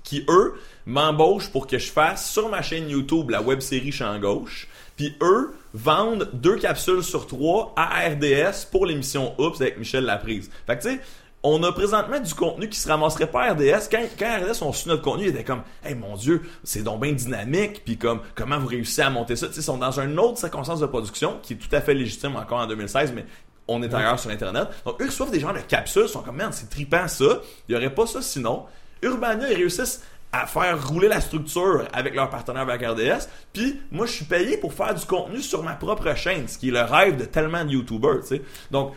qui 0.04 0.26
eux 0.28 0.56
m'embauchent 0.86 1.52
pour 1.52 1.68
que 1.68 1.78
je 1.78 1.92
fasse 1.92 2.32
sur 2.32 2.50
ma 2.50 2.62
chaîne 2.62 2.90
YouTube 2.90 3.30
la 3.30 3.42
web 3.42 3.60
série 3.60 3.92
Champ 3.92 4.18
Gauche. 4.20 4.68
Puis 4.98 5.16
eux 5.22 5.54
vendent 5.74 6.30
deux 6.34 6.58
capsules 6.58 7.04
sur 7.04 7.28
trois 7.28 7.74
à 7.78 8.08
RDS 8.10 8.66
pour 8.72 8.86
l'émission 8.86 9.34
Oups 9.40 9.62
avec 9.62 9.78
Michel 9.78 10.04
Laprise. 10.04 10.50
Fait 10.68 10.78
que 10.78 10.82
tu 10.82 10.90
sais, 10.90 11.00
on 11.44 11.64
a 11.64 11.72
présentement 11.72 12.20
du 12.20 12.34
contenu 12.34 12.70
qui 12.70 12.80
se 12.80 12.88
ramasserait 12.88 13.28
pas 13.28 13.44
à 13.44 13.54
RDS. 13.54 13.90
Quand, 13.90 14.04
quand 14.18 14.40
RDS 14.42 14.62
ont 14.62 14.74
su 14.74 14.88
notre 14.90 15.02
contenu, 15.02 15.26
ils 15.26 15.30
étaient 15.30 15.44
comme 15.44 15.64
Hey 15.84 15.96
mon 15.96 16.16
Dieu, 16.16 16.44
c'est 16.64 16.84
donc 16.84 17.02
bien 17.02 17.14
dynamique, 17.14 17.84
puis 17.84 17.98
comme 17.98 18.22
comment 18.36 18.60
vous 18.60 18.68
réussissez 18.68 19.02
à 19.02 19.10
monter 19.10 19.36
ça? 19.36 19.48
Tu 19.48 19.54
sais, 19.54 19.60
ils 19.62 19.64
sont 19.64 19.78
dans 19.78 20.00
une 20.00 20.20
autre 20.20 20.38
circonstance 20.38 20.80
de 20.80 20.86
production 20.86 21.40
qui 21.42 21.54
est 21.54 21.58
tout 21.58 21.74
à 21.76 21.82
fait 21.82 21.94
légitime 21.94 22.36
encore 22.36 22.60
en 22.60 22.68
2016, 22.68 23.14
mais 23.14 23.26
on 23.68 23.82
est 23.82 23.94
ailleurs 23.94 24.20
sur 24.20 24.30
Internet. 24.30 24.68
Donc, 24.86 25.02
eux 25.02 25.06
reçoivent 25.06 25.32
des 25.32 25.40
gens 25.40 25.54
de 25.54 25.60
capsules, 25.60 26.04
ils 26.06 26.10
sont 26.10 26.22
comme, 26.22 26.36
merde, 26.36 26.54
c'est 26.54 26.70
trippant 26.70 27.08
ça. 27.08 27.42
Il 27.68 27.74
y 27.74 27.78
aurait 27.78 27.94
pas 27.94 28.06
ça 28.06 28.22
sinon. 28.22 28.66
Urbania, 29.02 29.50
ils 29.52 29.56
réussissent 29.56 30.04
à 30.34 30.48
faire 30.48 30.88
rouler 30.88 31.08
la 31.08 31.20
structure 31.20 31.86
avec 31.92 32.16
leur 32.16 32.30
partenaire 32.30 32.62
avec 32.62 32.82
RDS. 32.82 33.28
Puis, 33.52 33.80
moi, 33.92 34.06
je 34.06 34.14
suis 34.14 34.26
payé 34.26 34.58
pour 34.58 34.74
faire 34.74 34.94
du 34.94 35.06
contenu 35.06 35.42
sur 35.42 35.64
ma 35.64 35.74
propre 35.74 36.16
chaîne, 36.16 36.48
ce 36.48 36.58
qui 36.58 36.70
est 36.70 36.72
le 36.72 36.82
rêve 36.82 37.18
de 37.18 37.26
tellement 37.26 37.66
de 37.66 37.72
YouTubers, 37.72 38.22
tu 38.22 38.28
sais. 38.28 38.42
Donc, 38.70 38.94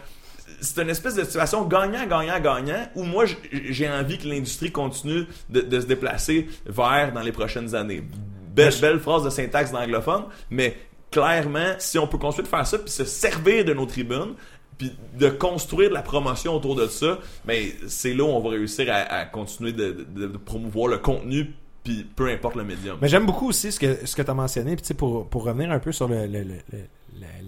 c'est 0.60 0.80
une 0.82 0.90
espèce 0.90 1.14
de 1.16 1.24
situation 1.24 1.64
gagnant, 1.64 2.06
gagnant, 2.06 2.40
gagnant, 2.40 2.88
où 2.94 3.02
moi, 3.04 3.24
j'ai 3.52 3.88
envie 3.88 4.18
que 4.18 4.26
l'industrie 4.28 4.70
continue 4.72 5.26
de, 5.50 5.60
de 5.60 5.80
se 5.80 5.86
déplacer 5.86 6.48
vers 6.66 7.12
dans 7.12 7.20
les 7.22 7.32
prochaines 7.32 7.74
années. 7.74 8.02
Belle, 8.54 8.72
belle 8.80 9.00
phrase 9.00 9.24
de 9.24 9.30
syntaxe 9.30 9.72
d'anglophone, 9.72 10.24
mais 10.50 10.76
clairement, 11.10 11.74
si 11.78 11.98
on 11.98 12.06
peut 12.06 12.18
continuer 12.18 12.44
de 12.44 12.48
faire 12.48 12.66
ça, 12.66 12.78
puis 12.78 12.90
se 12.90 13.04
servir 13.04 13.64
de 13.64 13.72
nos 13.74 13.86
tribunes, 13.86 14.34
puis 14.78 14.92
de 15.18 15.28
construire 15.28 15.88
de 15.90 15.94
la 15.94 16.02
promotion 16.02 16.54
autour 16.54 16.74
de 16.74 16.86
ça, 16.88 17.18
mais 17.46 17.72
c'est 17.86 18.12
là 18.14 18.24
où 18.24 18.28
on 18.28 18.40
va 18.40 18.50
réussir 18.50 18.86
à, 18.92 18.96
à 18.96 19.24
continuer 19.24 19.72
de, 19.72 20.04
de- 20.08 20.26
de 20.26 20.36
promouvoir 20.36 20.88
le 20.88 20.98
contenu, 20.98 21.52
puis 21.84 22.04
peu 22.16 22.28
importe 22.28 22.56
le 22.56 22.64
médium. 22.64 22.96
Mais 23.00 23.08
j'aime 23.08 23.26
beaucoup 23.26 23.48
aussi 23.48 23.70
ce 23.70 23.78
que, 23.78 24.06
ce 24.06 24.16
que 24.16 24.22
tu 24.22 24.30
as 24.30 24.34
mentionné. 24.34 24.74
Puis, 24.74 24.82
tu 24.82 24.88
sais, 24.88 24.94
pour, 24.94 25.28
pour 25.28 25.44
revenir 25.44 25.70
un 25.70 25.78
peu 25.78 25.92
sur 25.92 26.08
le- 26.08 26.26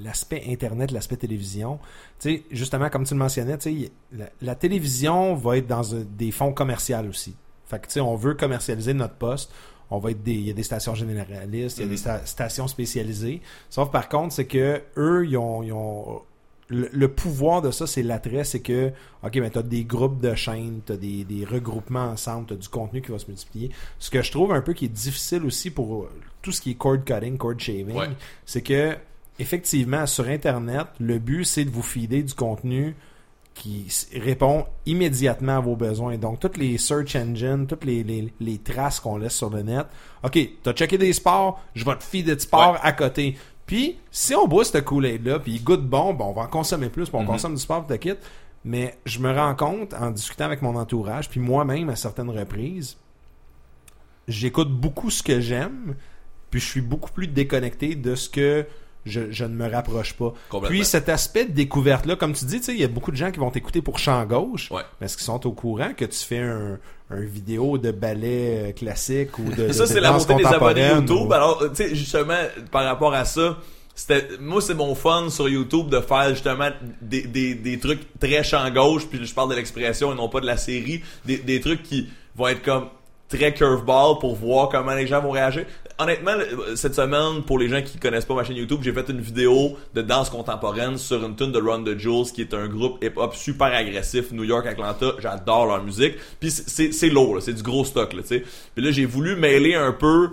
l'aspect 0.02 0.42
Internet, 0.48 0.90
l'aspect 0.90 1.16
télévision, 1.16 1.78
tu 2.20 2.30
sais, 2.36 2.42
justement, 2.50 2.88
comme 2.90 3.04
tu 3.04 3.14
le 3.14 3.18
mentionnais, 3.20 3.58
tu 3.58 3.82
sais, 3.84 3.90
la, 4.12 4.26
la 4.42 4.54
télévision 4.54 5.34
va 5.34 5.58
être 5.58 5.66
dans 5.66 5.82
des 6.16 6.30
fonds 6.30 6.52
commerciaux 6.52 6.96
aussi. 7.08 7.34
Fait 7.66 7.80
que, 7.80 7.86
tu 7.86 7.94
sais, 7.94 8.00
on 8.00 8.14
veut 8.16 8.34
commercialiser 8.34 8.94
notre 8.94 9.14
poste. 9.14 9.52
On 9.90 9.98
va 9.98 10.10
être 10.10 10.22
des, 10.24 10.32
il 10.34 10.46
y 10.48 10.50
a 10.50 10.52
des 10.52 10.64
stations 10.64 10.94
généralistes, 10.96 11.78
il 11.78 11.82
y 11.84 11.86
a 11.86 11.88
des 11.88 11.96
sta- 11.96 12.26
stations 12.26 12.66
spécialisées. 12.66 13.40
Sauf 13.70 13.90
par 13.92 14.08
contre, 14.08 14.34
c'est 14.34 14.44
que 14.46 14.82
eux, 14.96 15.24
ils 15.26 15.36
ont, 15.36 15.62
ils 15.62 15.72
ont 15.72 16.22
le, 16.68 16.88
le 16.92 17.08
pouvoir 17.08 17.62
de 17.62 17.70
ça, 17.70 17.86
c'est 17.86 18.02
l'attrait, 18.02 18.42
c'est 18.42 18.58
que, 18.58 18.90
ok, 19.22 19.36
mais 19.36 19.50
t'as 19.50 19.62
des 19.62 19.84
groupes 19.84 20.20
de 20.20 20.34
chaînes, 20.34 20.80
t'as 20.84 20.96
des, 20.96 21.22
des 21.22 21.44
regroupements 21.44 22.06
ensemble, 22.06 22.46
t'as 22.48 22.56
du 22.56 22.68
contenu 22.68 23.00
qui 23.00 23.12
va 23.12 23.20
se 23.20 23.26
multiplier. 23.28 23.70
Ce 24.00 24.10
que 24.10 24.22
je 24.22 24.30
trouve 24.32 24.50
un 24.52 24.60
peu 24.60 24.72
qui 24.72 24.86
est 24.86 24.88
difficile 24.88 25.44
aussi 25.44 25.70
pour 25.70 26.08
tout 26.42 26.50
ce 26.50 26.60
qui 26.60 26.72
est 26.72 26.74
cord 26.74 27.04
cutting, 27.04 27.36
cord 27.38 27.54
shaving, 27.56 27.94
Ouais. 27.96 28.08
c'est 28.44 28.62
que, 28.62 28.96
effectivement, 29.38 30.06
sur 30.06 30.26
Internet, 30.28 30.86
le 31.00 31.18
but, 31.18 31.44
c'est 31.44 31.64
de 31.64 31.70
vous 31.70 31.82
feeder 31.82 32.22
du 32.22 32.34
contenu 32.34 32.94
qui 33.54 33.86
répond 34.14 34.66
immédiatement 34.84 35.56
à 35.56 35.60
vos 35.60 35.76
besoins. 35.76 36.18
Donc, 36.18 36.40
toutes 36.40 36.58
les 36.58 36.76
search 36.76 37.16
engines, 37.16 37.66
toutes 37.66 37.84
les, 37.86 38.02
les, 38.02 38.32
les 38.38 38.58
traces 38.58 39.00
qu'on 39.00 39.16
laisse 39.16 39.34
sur 39.34 39.48
le 39.48 39.62
net. 39.62 39.86
OK, 40.22 40.38
t'as 40.62 40.72
checké 40.74 40.98
des 40.98 41.12
sports, 41.14 41.62
je 41.74 41.84
vais 41.84 41.96
te 41.96 42.04
feeder 42.04 42.36
de 42.36 42.40
sport 42.40 42.72
Ouais. 42.74 42.78
à 42.82 42.92
côté. 42.92 43.38
Puis, 43.64 43.96
si 44.10 44.34
on 44.34 44.46
boit 44.46 44.64
ce 44.64 44.76
Kool-Aid-là, 44.78 45.38
puis 45.40 45.52
il 45.52 45.64
goûte 45.64 45.86
bon, 45.88 46.12
bon, 46.12 46.26
on 46.26 46.32
va 46.32 46.42
en 46.42 46.46
consommer 46.48 46.88
plus, 46.90 47.06
puis 47.08 47.16
on 47.16 47.22
Mhm. 47.22 47.26
consomme 47.28 47.54
du 47.54 47.60
sport, 47.60 47.84
puis 47.86 47.96
te 47.98 48.02
quitte. 48.02 48.18
Mais 48.64 48.98
je 49.06 49.20
me 49.20 49.32
rends 49.32 49.54
compte, 49.54 49.94
en 49.94 50.10
discutant 50.10 50.44
avec 50.44 50.60
mon 50.60 50.76
entourage, 50.76 51.30
puis 51.30 51.40
moi-même 51.40 51.88
à 51.88 51.96
certaines 51.96 52.30
reprises, 52.30 52.96
j'écoute 54.28 54.70
beaucoup 54.70 55.10
ce 55.10 55.22
que 55.22 55.40
j'aime, 55.40 55.94
puis 56.50 56.60
je 56.60 56.66
suis 56.66 56.80
beaucoup 56.80 57.10
plus 57.10 57.26
déconnecté 57.28 57.94
de 57.94 58.14
ce 58.14 58.28
que 58.28 58.66
je, 59.06 59.30
je 59.30 59.44
ne 59.44 59.54
me 59.54 59.70
rapproche 59.70 60.12
pas. 60.14 60.34
Puis 60.68 60.84
cet 60.84 61.08
aspect 61.08 61.46
de 61.46 61.52
découverte-là, 61.52 62.16
comme 62.16 62.32
tu 62.34 62.44
dis, 62.44 62.58
tu 62.58 62.64
sais, 62.64 62.74
il 62.74 62.80
y 62.80 62.84
a 62.84 62.88
beaucoup 62.88 63.10
de 63.12 63.16
gens 63.16 63.30
qui 63.30 63.38
vont 63.38 63.50
t'écouter 63.50 63.80
pour 63.80 63.98
champ 63.98 64.24
gauche, 64.26 64.70
Ouais. 64.70 64.82
mais 65.00 65.06
est-ce 65.06 65.16
qu'ils 65.16 65.24
sont 65.26 65.46
au 65.46 65.52
courant 65.52 65.92
que 65.96 66.04
tu 66.04 66.18
fais 66.18 66.40
un, 66.40 66.78
un 67.10 67.20
vidéo 67.20 67.78
de 67.78 67.90
ballet 67.92 68.68
euh, 68.68 68.72
classique 68.72 69.38
ou 69.38 69.44
de, 69.50 69.72
ça, 69.72 69.86
c'est 69.86 70.00
la 70.00 70.12
montée 70.12 70.34
des 70.34 70.44
abonnés 70.44 70.88
YouTube. 70.88 71.28
ou- 71.28 71.32
Alors, 71.32 71.60
tu 71.70 71.76
sais, 71.76 71.94
justement, 71.94 72.34
par 72.70 72.84
rapport 72.84 73.14
à 73.14 73.24
ça, 73.24 73.56
c'était, 73.94 74.28
moi, 74.40 74.60
c'est 74.60 74.74
mon 74.74 74.94
fun 74.94 75.30
sur 75.30 75.48
YouTube 75.48 75.88
de 75.88 76.00
faire 76.00 76.28
justement 76.30 76.68
des, 77.00 77.22
des, 77.22 77.54
des 77.54 77.78
trucs 77.78 78.18
très 78.18 78.42
champ 78.44 78.68
gauche, 78.70 79.06
puis 79.06 79.24
je 79.24 79.32
parle 79.32 79.48
de 79.50 79.54
l'expression 79.54 80.12
et 80.12 80.16
non 80.16 80.28
pas 80.28 80.40
de 80.40 80.46
la 80.46 80.58
série, 80.58 81.02
des, 81.24 81.38
des 81.38 81.60
trucs 81.60 81.82
qui 81.82 82.08
vont 82.34 82.48
être 82.48 82.62
comme 82.62 82.88
très 83.28 83.54
curveball 83.54 84.18
pour 84.20 84.36
voir 84.36 84.68
comment 84.68 84.92
les 84.94 85.06
gens 85.06 85.20
vont 85.22 85.30
réagir. 85.30 85.64
Honnêtement, 85.98 86.32
le- 86.34 86.76
cette 86.76 86.94
semaine, 86.94 87.42
pour 87.42 87.58
les 87.58 87.68
gens 87.70 87.80
qui 87.80 87.96
connaissent 87.98 88.26
pas 88.26 88.34
ma 88.34 88.44
chaîne 88.44 88.56
YouTube, 88.56 88.80
j'ai 88.82 88.92
fait 88.92 89.08
une 89.08 89.20
vidéo 89.20 89.78
de 89.94 90.02
danse 90.02 90.28
contemporaine 90.28 90.98
sur 90.98 91.24
une 91.24 91.34
tune 91.36 91.52
de 91.52 91.58
Run 91.60 91.84
the 91.84 91.98
Jules, 91.98 92.26
qui 92.34 92.42
est 92.42 92.52
un 92.52 92.68
groupe 92.68 93.02
hip-hop 93.02 93.34
super 93.34 93.68
agressif, 93.68 94.30
New 94.32 94.44
York, 94.44 94.66
Atlanta. 94.66 95.12
J'adore 95.20 95.64
leur 95.66 95.82
musique. 95.82 96.16
Puis 96.38 96.50
c'est- 96.50 97.08
lourd, 97.08 97.38
c'est 97.40 97.54
du 97.54 97.62
gros 97.62 97.84
stock, 97.86 98.12
là, 98.12 98.20
tu 98.20 98.28
sais. 98.28 98.44
Puis 98.74 98.84
là, 98.84 98.90
j'ai 98.90 99.06
voulu 99.06 99.36
mêler 99.36 99.74
un 99.74 99.92
peu 99.92 100.28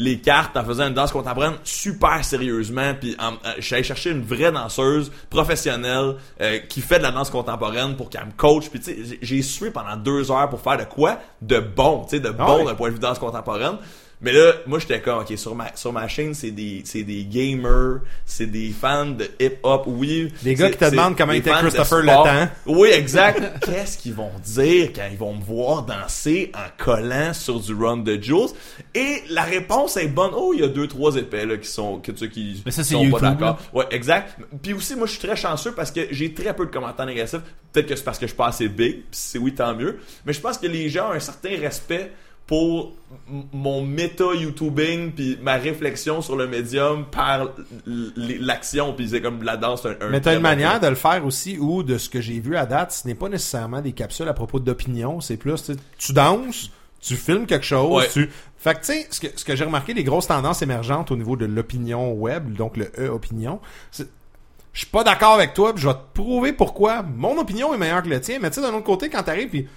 les 0.00 0.20
cartes 0.20 0.56
en 0.56 0.64
faisant 0.64 0.86
une 0.86 0.94
danse 0.94 1.10
contemporaine 1.10 1.54
super 1.64 2.24
sérieusement 2.24 2.94
puis 2.94 3.16
en- 3.18 3.32
euh, 3.32 3.60
allé 3.72 3.82
chercher 3.82 4.10
une 4.12 4.22
vraie 4.22 4.52
danseuse 4.52 5.10
professionnelle 5.28 6.14
euh, 6.40 6.58
qui 6.68 6.80
fait 6.82 6.98
de 6.98 7.02
la 7.02 7.10
danse 7.10 7.30
contemporaine 7.30 7.96
pour 7.96 8.08
qu'elle 8.08 8.26
me 8.26 8.30
coach 8.36 8.68
puis 8.70 8.78
tu 8.78 8.92
sais 9.04 9.18
j'ai- 9.20 9.42
sué 9.42 9.72
pendant 9.72 9.96
deux 9.96 10.30
heures 10.30 10.48
pour 10.50 10.60
faire 10.60 10.78
de 10.78 10.84
quoi 10.84 11.18
de 11.42 11.58
bon 11.58 12.04
tu 12.04 12.10
sais 12.10 12.20
de 12.20 12.28
Ah 12.28 12.32
bon 12.44 12.58
ouais. 12.58 12.64
d'un 12.66 12.74
point 12.76 12.90
de 12.90 12.94
vue 12.94 13.00
danse 13.00 13.18
contemporaine 13.18 13.76
mais 14.20 14.32
là 14.32 14.52
moi 14.66 14.78
j'étais 14.78 15.00
comme 15.00 15.18
ok 15.20 15.36
sur 15.36 15.54
ma 15.54 15.74
sur 15.76 15.92
ma 15.92 16.08
chaîne 16.08 16.34
c'est 16.34 16.50
des 16.50 16.82
c'est 16.84 17.02
des 17.02 17.24
gamers 17.24 18.00
c'est 18.24 18.46
des 18.46 18.70
fans 18.70 19.06
de 19.06 19.28
hip 19.40 19.58
hop 19.62 19.84
oui. 19.86 20.32
Des 20.42 20.54
gars 20.54 20.70
qui 20.70 20.78
te 20.78 20.90
demandent 20.90 21.16
comment 21.16 21.32
était 21.32 21.50
Christopher. 21.50 22.00
Le 22.00 22.06
Temps. 22.06 22.52
oui 22.66 22.88
exact. 22.92 23.64
Qu'est-ce 23.64 23.98
qu'ils 23.98 24.14
vont 24.14 24.30
dire 24.44 24.90
quand 24.94 25.08
ils 25.10 25.18
vont 25.18 25.34
me 25.34 25.42
voir 25.42 25.82
danser 25.82 26.52
en 26.54 26.82
collant 26.82 27.32
sur 27.32 27.60
du 27.60 27.74
Run 27.74 27.98
de 27.98 28.20
Jules 28.20 28.48
et 28.94 29.22
la 29.30 29.42
réponse 29.42 29.96
est 29.96 30.08
bonne. 30.08 30.30
Oh 30.34 30.52
il 30.54 30.60
y 30.60 30.64
a 30.64 30.68
deux 30.68 30.86
trois 30.86 31.16
épais 31.16 31.46
là 31.46 31.56
qui 31.56 31.68
sont 31.68 31.98
que 31.98 32.12
tu 32.12 32.28
qui 32.28 32.62
Mais 32.64 32.70
ça, 32.70 32.84
c'est 32.84 32.94
sont 32.94 33.02
YouTube, 33.02 33.20
pas 33.20 33.30
d'accord 33.30 33.58
ouais 33.72 33.86
exact. 33.90 34.38
Puis 34.62 34.72
aussi 34.72 34.94
moi 34.94 35.06
je 35.06 35.12
suis 35.12 35.26
très 35.26 35.36
chanceux 35.36 35.72
parce 35.72 35.90
que 35.90 36.06
j'ai 36.10 36.32
très 36.32 36.54
peu 36.54 36.66
de 36.66 36.70
commentaires 36.70 37.06
négatifs. 37.06 37.40
Peut-être 37.72 37.88
que 37.88 37.96
c'est 37.96 38.04
parce 38.04 38.18
que 38.18 38.26
je 38.26 38.30
suis 38.30 38.36
pas 38.36 38.48
assez 38.48 38.68
big 38.68 38.92
puis 38.92 39.04
c'est 39.12 39.38
oui 39.38 39.54
tant 39.54 39.74
mieux. 39.74 39.98
Mais 40.24 40.32
je 40.32 40.40
pense 40.40 40.58
que 40.58 40.66
les 40.66 40.88
gens 40.88 41.10
ont 41.10 41.12
un 41.12 41.20
certain 41.20 41.56
respect 41.60 42.12
pour 42.48 42.94
mon 43.52 43.82
méta 43.82 44.24
YouTubing 44.34 45.12
puis 45.12 45.38
ma 45.42 45.56
réflexion 45.56 46.22
sur 46.22 46.34
le 46.34 46.48
médium 46.48 47.04
par 47.04 47.50
l'action. 48.16 48.94
Puis 48.94 49.10
c'est 49.10 49.20
comme 49.20 49.42
la 49.42 49.58
danse 49.58 49.84
un, 49.84 49.94
un 50.00 50.08
Mais 50.08 50.20
t'as 50.22 50.34
une 50.34 50.40
manière 50.40 50.80
de 50.80 50.86
le 50.86 50.94
faire 50.94 51.24
aussi 51.26 51.58
où, 51.58 51.82
de 51.82 51.98
ce 51.98 52.08
que 52.08 52.20
j'ai 52.22 52.40
vu 52.40 52.56
à 52.56 52.64
date, 52.64 52.92
ce 52.92 53.06
n'est 53.06 53.14
pas 53.14 53.28
nécessairement 53.28 53.82
des 53.82 53.92
capsules 53.92 54.28
à 54.28 54.32
propos 54.32 54.60
d'opinion, 54.60 55.20
c'est 55.20 55.36
plus, 55.36 55.70
tu 55.98 56.12
danses, 56.14 56.70
tu 57.00 57.16
filmes 57.16 57.46
quelque 57.46 57.66
chose, 57.66 58.02
Ouais. 58.02 58.08
tu... 58.10 58.30
Fait 58.56 58.74
que, 58.74 58.80
tu 58.80 58.86
sais, 58.86 59.06
ce 59.10 59.20
que, 59.20 59.26
ce 59.36 59.44
que 59.44 59.54
j'ai 59.54 59.64
remarqué, 59.64 59.94
les 59.94 60.02
grosses 60.02 60.26
tendances 60.26 60.62
émergentes 60.62 61.12
au 61.12 61.16
niveau 61.16 61.36
de 61.36 61.44
l'opinion 61.44 62.12
web, 62.12 62.54
donc 62.54 62.76
le 62.76 62.90
E-opinion, 62.98 63.60
c'est... 63.92 64.08
Je 64.72 64.80
suis 64.80 64.90
pas 64.90 65.04
d'accord 65.04 65.34
avec 65.34 65.54
toi, 65.54 65.72
puis 65.74 65.82
je 65.82 65.88
vais 65.88 65.94
te 65.94 66.14
prouver 66.14 66.52
pourquoi 66.52 67.02
mon 67.02 67.38
opinion 67.38 67.74
est 67.74 67.78
meilleure 67.78 68.02
que 68.02 68.08
le 68.08 68.20
tien, 68.20 68.38
mais 68.40 68.50
tu 68.50 68.56
sais, 68.60 68.62
d'un 68.66 68.74
autre 68.74 68.84
côté, 68.84 69.10
quand 69.10 69.22
t'arrives, 69.22 69.48
puis 69.50 69.68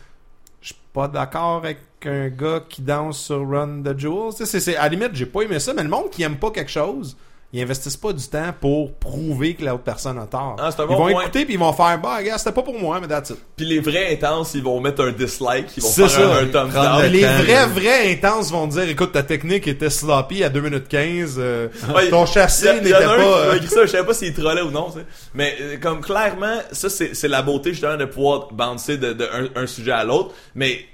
je 0.61 0.67
suis 0.67 0.75
pas 0.93 1.07
d'accord 1.07 1.57
avec 1.57 1.77
un 2.05 2.29
gars 2.29 2.63
qui 2.67 2.81
danse 2.81 3.19
sur 3.19 3.47
Run 3.49 3.81
the 3.83 3.97
Jewels. 3.97 4.33
C'est, 4.35 4.59
c'est- 4.59 4.75
à 4.75 4.83
la 4.83 4.89
limite, 4.89 5.11
j'ai 5.13 5.25
pas 5.25 5.41
aimé 5.41 5.59
ça, 5.59 5.73
mais 5.73 5.83
le 5.83 5.89
monde 5.89 6.09
qui 6.11 6.23
aime 6.23 6.37
pas 6.37 6.51
quelque 6.51 6.71
chose, 6.71 7.17
ils 7.53 7.61
investissent 7.61 7.97
pas 7.97 8.13
du 8.13 8.25
temps 8.27 8.53
pour 8.61 8.93
prouver 8.93 9.55
que 9.55 9.65
l'autre 9.65 9.83
personne 9.83 10.17
a 10.19 10.25
tort. 10.25 10.55
Ah, 10.59 10.69
c'est 10.71 10.81
un 10.81 10.85
ils 10.85 10.87
bon 10.87 10.95
vont 10.97 11.11
point. 11.11 11.21
écouter 11.23 11.43
puis 11.45 11.55
ils 11.55 11.59
vont 11.59 11.73
faire 11.73 11.99
bah 11.99 12.23
gars, 12.23 12.37
c'était 12.37 12.51
pas 12.53 12.61
pour 12.63 12.79
moi, 12.79 12.99
mais 13.01 13.07
that's 13.07 13.31
it. 13.31 13.37
puis 13.57 13.65
les 13.65 13.79
vrais 13.79 14.13
intenses 14.13 14.53
ils 14.53 14.63
vont 14.63 14.79
mettre 14.79 15.03
un 15.03 15.11
dislike 15.11 15.67
ils 15.75 15.83
vont 15.83 15.89
C'est 15.89 16.07
faire 16.07 16.09
ça. 16.11 16.35
un, 16.39 16.43
un 16.43 16.47
thumbs 16.47 16.69
Prendre 16.69 16.89
down 16.97 17.01
le 17.01 17.07
les 17.09 17.21
temps, 17.21 17.37
vrais 17.43 17.65
vrais 17.67 18.11
intenses 18.13 18.51
vont 18.51 18.67
dire 18.67 18.83
écoute 18.83 19.11
ta 19.11 19.23
technique 19.23 19.67
était 19.67 19.89
sloppy 19.89 20.43
à 20.43 20.49
2 20.49 20.61
minutes 20.61 20.87
15 20.87 21.35
euh, 21.39 21.67
Ouais, 21.95 22.09
ton 22.09 22.25
y 22.25 22.29
n'était 22.29 22.91
pas 22.91 23.17
m'a 23.17 23.23
euh, 23.23 23.55
écrit 23.55 23.67
ça, 23.67 23.85
je 23.85 23.91
savais 23.91 24.05
pas 24.05 24.13
s'il 24.13 24.33
trollait 24.33 24.61
ou 24.61 24.71
non. 24.71 24.89
tu 24.91 24.99
sais. 24.99 25.05
Mais 25.33 25.55
euh, 25.61 25.77
comme 25.81 25.99
clairement, 26.01 26.59
ça 26.71 26.89
c'est 26.89 27.13
c'est 27.13 27.27
la 27.27 27.41
beauté 27.41 27.71
justement 27.71 27.97
de 27.97 28.05
pouvoir 28.05 28.47
bouncer 28.53 28.97
de, 28.97 29.13
de 29.13 29.25
un, 29.25 29.61
un 29.63 29.67
sujet 29.67 29.91
à 29.91 30.03
l'autre. 30.05 30.33
Mais 30.55 30.85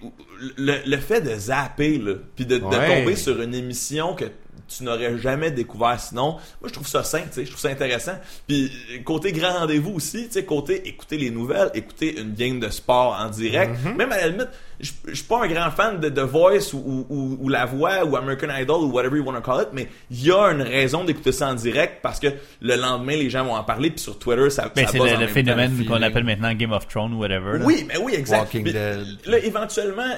le, 0.58 0.76
le 0.86 0.98
fait 0.98 1.22
de 1.22 1.36
zapper 1.36 1.98
là, 2.00 2.14
puis 2.36 2.46
de, 2.46 2.58
de 2.58 2.64
Ouais. 2.66 3.00
tomber 3.00 3.16
sur 3.16 3.42
une 3.42 3.54
émission 3.56 4.14
que 4.16 4.26
tu 4.68 4.84
n'aurais 4.84 5.18
jamais 5.18 5.52
découvert 5.52 6.00
sinon. 6.00 6.38
Moi, 6.62 6.68
je 6.68 6.74
trouve 6.74 6.88
ça 6.88 7.04
sain, 7.04 7.22
tu 7.22 7.34
sais, 7.34 7.46
je 7.46 7.50
trouve 7.52 7.62
ça 7.62 7.70
intéressant. 7.70 8.18
Puis 8.48 8.72
côté 9.06 9.32
grand 9.32 9.60
rendez-vous 9.60 9.94
aussi, 9.94 10.28
tu 10.28 10.34
sais, 10.34 10.46
côté 10.46 10.88
écouter 10.88 11.18
les 11.18 11.30
nouvelles, 11.30 11.72
écouter 11.74 12.20
une 12.20 12.34
game 12.34 12.60
de 12.60 12.70
sport 12.70 13.18
en 13.20 13.30
direct. 13.30 13.76
Mm-hmm. 13.76 13.96
Même 13.96 14.12
à 14.12 14.18
la 14.18 14.28
limite, 14.28 14.50
je 14.80 14.92
je 15.08 15.14
suis 15.16 15.24
pas 15.24 15.44
un 15.44 15.48
grand 15.48 15.72
fan 15.72 16.00
de 16.00 16.10
The 16.10 16.20
Voice 16.20 16.74
ou, 16.74 16.78
ou, 16.78 17.06
ou- 17.10 17.38
ou 17.42 17.50
La 17.50 17.66
Voix 17.66 18.04
ou 18.06 18.16
American 18.16 18.50
Idol 18.56 18.84
ou 18.84 18.92
whatever 18.92 19.18
you 19.18 19.24
want 19.24 19.34
to 19.36 19.42
call 19.42 19.62
it, 19.64 19.70
mais 19.74 19.88
il 20.12 20.24
y 20.26 20.32
a 20.32 20.52
une 20.52 20.62
raison 20.62 21.04
d'écouter 21.04 21.32
ça 21.32 21.48
en 21.50 21.56
direct 21.56 22.00
parce 22.04 22.20
que 22.20 22.28
le 22.62 22.76
lendemain, 22.76 23.16
les 23.16 23.30
gens 23.30 23.44
vont 23.46 23.56
en 23.56 23.64
parler, 23.64 23.90
puis 23.90 24.00
sur 24.00 24.20
Twitter, 24.20 24.50
ça, 24.50 24.72
Ben, 24.76 24.86
ça 24.86 24.92
c'est 24.92 25.00
le, 25.00 25.20
le 25.22 25.28
phénomène 25.28 25.86
qu'on 25.86 26.02
appelle 26.02 26.24
maintenant 26.24 26.54
Game 26.54 26.72
of 26.72 26.88
Thrones 26.88 27.14
ou 27.14 27.20
whatever. 27.20 27.60
là. 27.60 27.66
Oui, 27.66 27.86
mais 27.88 27.98
oui, 27.98 28.14
exact. 28.16 28.40
Walking 28.40 28.64
Puis, 28.64 28.74
Dead. 28.74 29.06
Là, 29.26 29.38
éventuellement, 29.40 30.14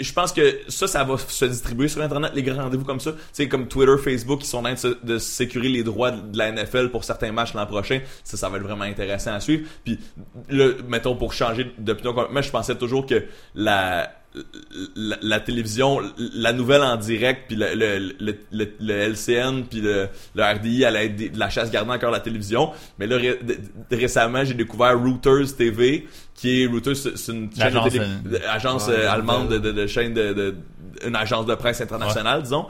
je 0.00 0.12
pense 0.12 0.32
que 0.32 0.60
ça, 0.68 0.86
ça 0.88 1.04
va 1.04 1.16
se 1.18 1.44
distribuer 1.44 1.88
sur 1.88 2.02
Internet, 2.02 2.32
les 2.34 2.42
grands 2.42 2.62
rendez-vous 2.62 2.84
comme 2.84 3.00
ça. 3.00 3.12
Tu 3.12 3.18
sais, 3.32 3.48
comme 3.48 3.68
Twitter, 3.68 3.92
Facebook, 4.02 4.40
qui 4.40 4.46
sont 4.46 4.58
en 4.58 4.62
train 4.62 4.72
de, 4.74 4.78
se- 4.78 5.04
de 5.04 5.18
sécuriser 5.18 5.72
les 5.72 5.82
droits 5.84 6.10
de 6.10 6.36
la 6.36 6.50
NFL 6.52 6.88
pour 6.90 7.04
certains 7.04 7.32
matchs 7.32 7.54
l'an 7.54 7.66
prochain. 7.66 8.00
Ça, 8.24 8.36
ça 8.36 8.48
va 8.48 8.56
être 8.56 8.62
vraiment 8.64 8.84
intéressant 8.84 9.34
à 9.34 9.40
suivre. 9.40 9.68
Puis, 9.84 9.98
là, 10.48 10.70
mettons, 10.88 11.14
pour 11.16 11.32
changer 11.32 11.70
d'opinion, 11.78 12.14
moi, 12.30 12.40
je 12.40 12.50
pensais 12.50 12.74
toujours 12.74 13.06
que 13.06 13.24
la, 13.58 14.10
la, 14.94 15.16
la 15.20 15.40
télévision, 15.40 16.00
la 16.16 16.52
nouvelle 16.52 16.82
en 16.82 16.96
direct, 16.96 17.44
puis 17.48 17.56
le, 17.56 17.74
le, 17.74 17.98
le, 18.20 18.38
le, 18.52 18.66
le 18.80 18.94
LCN, 18.94 19.64
puis 19.68 19.80
le, 19.80 20.06
le 20.34 20.42
RDI 20.44 20.84
allait 20.84 21.06
être 21.06 21.16
des- 21.16 21.28
de 21.30 21.38
la 21.38 21.50
chasse 21.50 21.70
gardant 21.70 21.94
encore 21.94 22.10
la 22.12 22.20
télévision. 22.20 22.70
Mais 22.98 23.06
là, 23.06 23.16
ré- 23.16 23.38
récemment, 23.90 24.44
j'ai 24.44 24.54
découvert 24.54 24.96
Reuters 25.02 25.56
TV, 25.56 26.06
qui 26.34 26.62
est 26.62 26.66
Reuters, 26.66 26.94
c'est 26.96 27.32
une 27.32 27.50
chaîne 27.52 27.70
de 27.70 27.74
L'agence, 27.74 27.92
télé- 27.92 28.04
euh, 28.04 28.38
agence 28.50 28.86
Ouais, 28.86 28.94
euh, 28.94 29.10
allemande 29.10 29.48
de, 29.48 29.58
de- 29.58 29.72
de, 29.72 29.82
de 29.82 29.86
chaîne 29.88 30.14
de, 30.14 30.32
de- 30.32 30.54
une 31.06 31.16
agence 31.16 31.46
de 31.46 31.54
presse 31.54 31.80
internationale, 31.80 32.42
disons. 32.42 32.66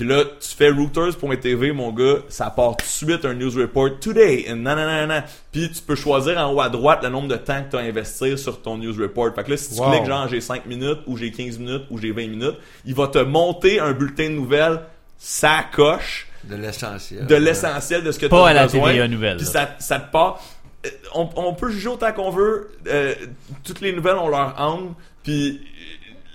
Puis 0.00 0.08
là, 0.08 0.24
tu 0.24 0.48
fais 0.56 0.70
Reuters.tv, 0.70 1.72
mon 1.72 1.92
gars, 1.92 2.20
ça 2.30 2.48
part 2.48 2.74
tout 2.78 2.86
de 2.86 2.90
suite 2.90 3.24
un 3.26 3.34
news 3.34 3.50
report 3.54 4.00
today, 4.00 4.46
nanana. 4.54 5.26
Puis 5.52 5.70
tu 5.70 5.82
peux 5.82 5.94
choisir 5.94 6.38
en 6.38 6.54
haut 6.54 6.60
à 6.62 6.70
droite 6.70 7.00
le 7.02 7.10
nombre 7.10 7.28
de 7.28 7.36
temps 7.36 7.62
que 7.62 7.70
tu 7.72 7.76
as 7.76 7.80
investi 7.80 8.38
sur 8.38 8.62
ton 8.62 8.78
news 8.78 8.94
report. 8.98 9.34
Fait 9.34 9.44
que 9.44 9.50
là, 9.50 9.56
si 9.58 9.74
tu 9.74 9.80
Wow. 9.80 9.90
cliques 9.90 10.06
genre 10.06 10.26
j'ai 10.26 10.40
5 10.40 10.64
minutes, 10.64 11.00
ou 11.06 11.18
j'ai 11.18 11.30
15 11.30 11.58
minutes, 11.58 11.82
ou 11.90 11.98
j'ai 11.98 12.12
20 12.12 12.28
minutes, 12.28 12.56
il 12.86 12.94
va 12.94 13.08
te 13.08 13.18
monter 13.18 13.78
un 13.78 13.92
bulletin 13.92 14.30
de 14.30 14.34
nouvelles, 14.36 14.80
ça 15.18 15.64
coche 15.70 16.28
De 16.44 16.56
l'essentiel. 16.56 17.26
de 17.26 17.34
l'essentiel 17.34 18.02
de 18.02 18.10
ce 18.10 18.18
que 18.18 18.24
tu 18.24 18.30
Pas 18.30 18.46
as 18.46 18.50
à 18.50 18.54
la 18.54 18.62
besoin. 18.68 18.92
TVA 18.92 19.06
nouvelle. 19.06 19.36
Puis 19.36 19.44
ça, 19.44 19.76
ça 19.80 19.98
te 20.00 20.10
part. 20.10 20.42
euh, 20.86 20.88
On, 21.14 21.28
on 21.36 21.52
peut 21.52 21.70
juger 21.70 21.88
autant 21.88 22.12
qu'on 22.12 22.30
veut. 22.30 22.70
euh, 22.86 23.14
toutes 23.64 23.82
les 23.82 23.92
nouvelles 23.92 24.16
ont 24.16 24.28
leur 24.28 24.58
âme. 24.58 24.94
Puis 25.22 25.60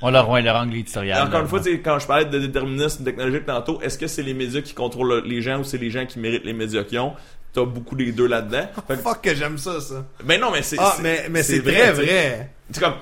On 0.01 0.11
leur 0.11 0.25
rend 0.27 0.39
leur 0.39 0.55
angle 0.57 0.75
éditorial. 0.75 1.25
encore 1.27 1.41
une 1.41 1.47
fois, 1.47 1.59
tu 1.59 1.71
sais, 1.71 1.79
quand 1.79 1.99
je 1.99 2.07
parlais 2.07 2.25
de 2.25 2.39
déterminisme 2.39 3.03
technologique 3.03 3.45
tantôt, 3.45 3.79
est-ce 3.81 3.97
que 3.97 4.07
c'est 4.07 4.23
les 4.23 4.33
médias 4.33 4.61
qui 4.61 4.73
contrôlent 4.73 5.23
les 5.25 5.41
gens 5.41 5.59
ou 5.59 5.63
c'est 5.63 5.77
les 5.77 5.89
gens 5.89 6.05
qui 6.05 6.19
méritent 6.19 6.45
les 6.45 6.53
médias 6.53 6.83
qu'ils 6.83 6.99
ont? 6.99 7.13
T'as 7.53 7.63
beaucoup 7.63 7.95
des 7.95 8.11
deux 8.11 8.27
là-dedans. 8.27 8.67
Fait 8.87 8.95
fuck 9.01 9.21
que 9.21 9.33
j'aime 9.33 9.57
ça 9.57 9.79
ça. 9.79 10.05
mais 10.25 10.37
non, 10.37 10.51
mais 10.51 10.61
c'est. 10.61 10.75
Ah 10.79 10.95
mais 11.01 11.27
mais 11.29 11.41
c'est 11.43 11.61
très 11.61 11.71
tu 11.71 11.77
sais. 11.77 11.91
vrai. 11.93 12.49
C'est 12.71 12.83
comme 12.83 12.95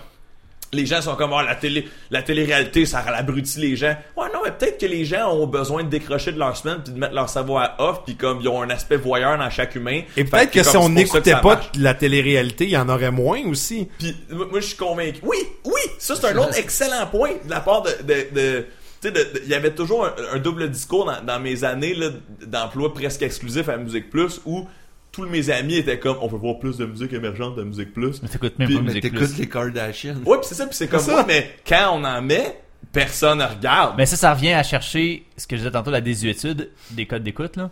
les 0.73 0.85
gens 0.85 1.01
sont 1.01 1.15
comme 1.15 1.31
oh, 1.33 1.41
la 1.41 1.55
télé 1.55 1.87
la 2.11 2.21
télé-réalité 2.21 2.85
ça 2.85 2.99
abrutit 2.99 3.59
les 3.59 3.75
gens 3.75 3.95
ouais 4.17 4.27
non 4.33 4.39
mais 4.43 4.51
peut-être 4.51 4.79
que 4.79 4.85
les 4.85 5.05
gens 5.05 5.31
ont 5.33 5.47
besoin 5.47 5.83
de 5.83 5.89
décrocher 5.89 6.31
de 6.31 6.39
leur 6.39 6.55
semaine 6.57 6.79
puis 6.83 6.93
de 6.93 6.99
mettre 6.99 7.13
leur 7.13 7.29
cerveau 7.29 7.57
à 7.57 7.75
off 7.79 8.01
puis 8.05 8.15
comme 8.15 8.39
ils 8.41 8.47
ont 8.47 8.61
un 8.61 8.69
aspect 8.69 8.97
voyeur 8.97 9.37
dans 9.37 9.49
chaque 9.49 9.75
humain 9.75 10.01
Et 10.17 10.23
peut-être 10.23 10.51
que 10.51 10.63
si 10.63 10.75
on 10.77 10.89
n'écoutait 10.89 11.31
pas 11.33 11.55
marche. 11.55 11.69
la 11.77 11.93
télé-réalité, 11.93 12.65
il 12.65 12.71
y 12.71 12.77
en 12.77 12.89
aurait 12.89 13.11
moins 13.11 13.41
aussi. 13.47 13.87
Puis 13.99 14.15
moi, 14.31 14.47
je 14.59 14.65
suis 14.67 14.77
convaincu. 14.77 15.19
Oui, 15.23 15.37
oui, 15.65 15.81
ça 15.99 16.15
c'est 16.15 16.27
un 16.27 16.37
autre 16.37 16.57
excellent 16.57 17.07
point 17.07 17.31
de 17.45 17.49
la 17.49 17.59
part 17.61 17.83
de. 17.83 17.89
de, 18.03 18.13
de- 18.33 18.65
tu 19.01 19.09
sais, 19.09 19.11
de- 19.11 19.19
de- 19.19 19.41
il 19.43 19.49
y 19.49 19.53
avait 19.53 19.71
toujours 19.71 20.05
un, 20.05 20.13
un 20.33 20.39
double 20.39 20.69
discours 20.69 21.05
dans, 21.05 21.21
dans 21.25 21.39
mes 21.39 21.63
années 21.63 21.93
là, 21.93 22.07
d'emploi 22.45 22.93
presque 22.93 23.21
exclusif 23.21 23.67
à 23.69 23.77
Musique 23.77 24.09
Plus 24.09 24.39
où 24.45 24.65
tous 25.13 25.25
mes 25.27 25.49
amis 25.49 25.75
étaient 25.75 25.99
comme 25.99 26.17
on 26.21 26.27
peut 26.27 26.35
voir 26.35 26.59
plus 26.59 26.77
de 26.77 26.85
musique 26.85 27.13
émergente 27.13 27.55
de 27.55 27.63
Musique 27.63 27.93
Plus. 27.93 28.21
Mais 28.21 28.27
t'écoutes 28.27 28.57
même 28.59 28.67
Puis- 28.67 28.75
pas 28.77 28.81
Mais 28.81 28.87
Musique 28.87 29.03
t'écoutes 29.03 29.19
Plus. 29.29 29.37
les 29.39 29.47
Kardashians. 29.47 30.15
Ouais, 30.25 30.37
puis 30.39 30.47
c'est 30.49 30.55
ça, 30.55 30.65
puis 30.65 30.75
c'est 30.75 30.87
comme 30.87 30.99
ça. 30.99 31.17
ouais, 31.17 31.23
mais 31.27 31.55
quand 31.65 31.91
on 31.93 32.03
en 32.03 32.21
met, 32.21 32.59
personne 32.91 33.37
ne 33.39 33.45
regarde. 33.45 33.93
Mais 33.97 34.05
ça, 34.07 34.15
ça 34.17 34.33
revient 34.33 34.53
à 34.53 34.63
chercher 34.63 35.25
ce 35.37 35.47
que 35.47 35.55
je 35.55 35.61
disais 35.61 35.71
tantôt, 35.71 35.91
la 35.91 36.01
désuétude 36.01 36.71
des 36.91 37.05
codes 37.05 37.23
d'écoute, 37.23 37.55
là. 37.57 37.69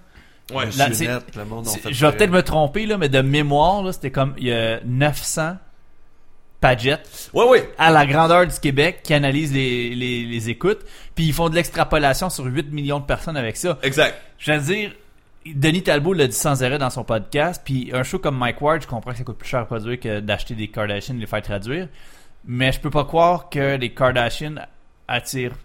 ouais, 0.54 0.66
Là, 0.78 0.90
net, 0.90 1.24
le 1.36 1.46
monde 1.46 1.68
en 1.68 1.72
fait 1.72 1.92
Je 1.92 2.06
vais 2.06 2.12
peut-être 2.16 2.32
me 2.32 2.44
tromper, 2.44 2.86
là, 2.86 2.98
mais 2.98 3.10
de 3.10 3.22
mémoire, 3.22 3.82
là, 3.84 3.92
c'était 3.92 4.12
comme, 4.12 4.36
il 4.38 4.46
y 4.48 4.54
a 4.54 4.80
900 4.86 5.58
Padgett 6.60 7.02
ouais, 7.34 7.44
ouais. 7.48 7.74
à 7.80 7.90
la 7.90 8.06
grandeur 8.06 8.46
du 8.46 8.60
Québec 8.60 9.00
qui 9.04 9.16
analysent 9.16 9.52
les, 9.52 9.96
les, 9.96 10.26
les 10.26 10.50
écoutes, 10.52 10.82
puis 11.16 11.26
ils 11.26 11.34
font 11.34 11.50
de 11.50 11.56
l'extrapolation 11.56 12.30
sur 12.30 12.46
8 12.46 12.72
millions 12.72 13.00
de 13.00 13.06
personnes 13.06 13.36
avec 13.36 13.58
ça. 13.58 13.80
Exact. 13.82 14.16
Je 14.38 14.52
veux 14.52 14.60
dire, 14.60 14.92
Denis 15.46 15.82
Talbot 15.84 16.14
l'a 16.14 16.28
dit 16.28 16.36
sans 16.36 16.62
arrêt 16.64 16.78
dans 16.78 16.90
son 16.92 17.04
podcast, 17.04 17.62
puis 17.66 17.90
un 17.94 18.04
show 18.04 18.20
comme 18.20 18.38
Mike 18.38 18.62
Ward, 18.62 18.82
je 18.84 18.88
comprends 18.88 19.12
que 19.12 19.18
ça 19.18 19.24
coûte 19.24 19.38
plus 19.38 19.50
cher 19.50 19.62
à 19.62 19.66
produire 19.66 20.00
que 20.00 20.20
d'acheter 20.20 20.54
des 20.54 20.68
Kardashians 20.68 21.16
et 21.16 21.20
les 21.20 21.26
faire 21.26 21.42
traduire, 21.42 21.88
mais 22.46 22.72
je 22.72 22.80
peux 22.80 22.92
pas 22.92 23.06
croire 23.06 23.50
que 23.50 23.76
les 23.76 23.92
Kardashians 23.94 24.56
attirent 25.08 25.56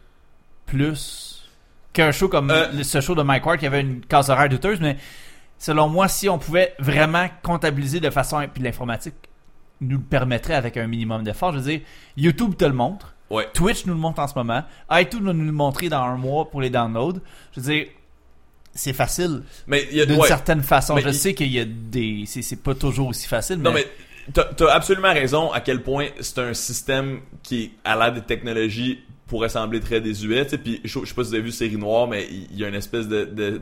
plus 0.64 1.46
qu'un 1.92 2.10
show 2.10 2.28
comme 2.28 2.50
Euh, 2.50 2.82
ce 2.82 3.00
show 3.02 3.14
de 3.14 3.22
Mike 3.22 3.44
Ward 3.44 3.58
qui 3.58 3.66
avait 3.66 3.82
une 3.82 4.00
case 4.00 4.30
horaire 4.30 4.48
douteuse, 4.48 4.80
mais 4.80 4.96
selon 5.58 5.88
moi, 5.88 6.08
si 6.08 6.28
on 6.28 6.38
pouvait 6.38 6.74
vraiment 6.78 7.26
comptabiliser 7.42 8.00
de 8.00 8.08
façon, 8.10 8.46
puis 8.52 8.62
l'informatique 8.62 9.14
nous 9.82 9.98
le 9.98 10.02
permettrait 10.02 10.54
avec 10.54 10.78
un 10.78 10.86
minimum 10.86 11.22
d'effort, 11.22 11.52
je 11.52 11.58
veux 11.58 11.64
dire, 11.64 11.80
YouTube 12.16 12.56
te 12.56 12.64
le 12.64 12.72
montre, 12.72 13.12
Ouais. 13.28 13.48
Twitch 13.52 13.86
nous 13.86 13.92
le 13.92 13.98
montre 13.98 14.20
en 14.20 14.28
ce 14.28 14.34
moment. 14.36 14.62
iTunes 14.88 15.24
va 15.24 15.32
nous 15.32 15.44
le 15.44 15.50
montrer 15.50 15.88
dans 15.88 16.00
un 16.00 16.16
mois 16.16 16.48
pour 16.48 16.60
les 16.60 16.70
downloads. 16.70 17.18
Je 17.52 17.60
veux 17.60 17.72
dire, 17.72 17.86
c'est 18.76 18.92
facile 18.92 19.42
Mais 19.66 19.88
il 19.90 19.96
y 19.96 20.00
a 20.00 20.06
d'une 20.06 20.20
ouais. 20.20 20.28
certaine 20.28 20.62
façon. 20.62 20.94
Mais 20.94 21.02
je 21.02 21.08
il- 21.08 21.14
sais 21.14 21.34
qu'il 21.34 21.50
y 21.52 21.58
a 21.58 21.64
des. 21.64 22.24
C'est, 22.26 22.42
c'est 22.42 22.62
pas 22.62 22.74
toujours 22.74 23.08
aussi 23.08 23.26
facile, 23.26 23.56
Non, 23.56 23.72
mais. 23.72 23.84
mais 24.32 24.44
t'as 24.56 24.72
absolument 24.72 25.12
raison 25.12 25.50
à 25.52 25.60
quel 25.60 25.82
point 25.82 26.06
c'est 26.20 26.38
un 26.38 26.54
système 26.54 27.20
qui, 27.42 27.72
à 27.84 27.96
l'aide 27.96 28.14
des 28.14 28.26
technologies, 28.26 29.00
pourrait 29.26 29.48
sembler 29.48 29.80
très 29.80 30.00
désuet. 30.00 30.44
Puis 30.44 30.80
je, 30.84 31.00
je 31.00 31.04
sais 31.06 31.14
pas 31.14 31.24
si 31.24 31.30
vous 31.30 31.34
avez 31.34 31.42
vu 31.42 31.50
Série 31.50 31.76
Noire, 31.76 32.06
mais 32.06 32.28
il 32.30 32.56
y 32.58 32.64
a 32.64 32.68
une 32.68 32.74
espèce 32.74 33.08
de, 33.08 33.24
de, 33.24 33.58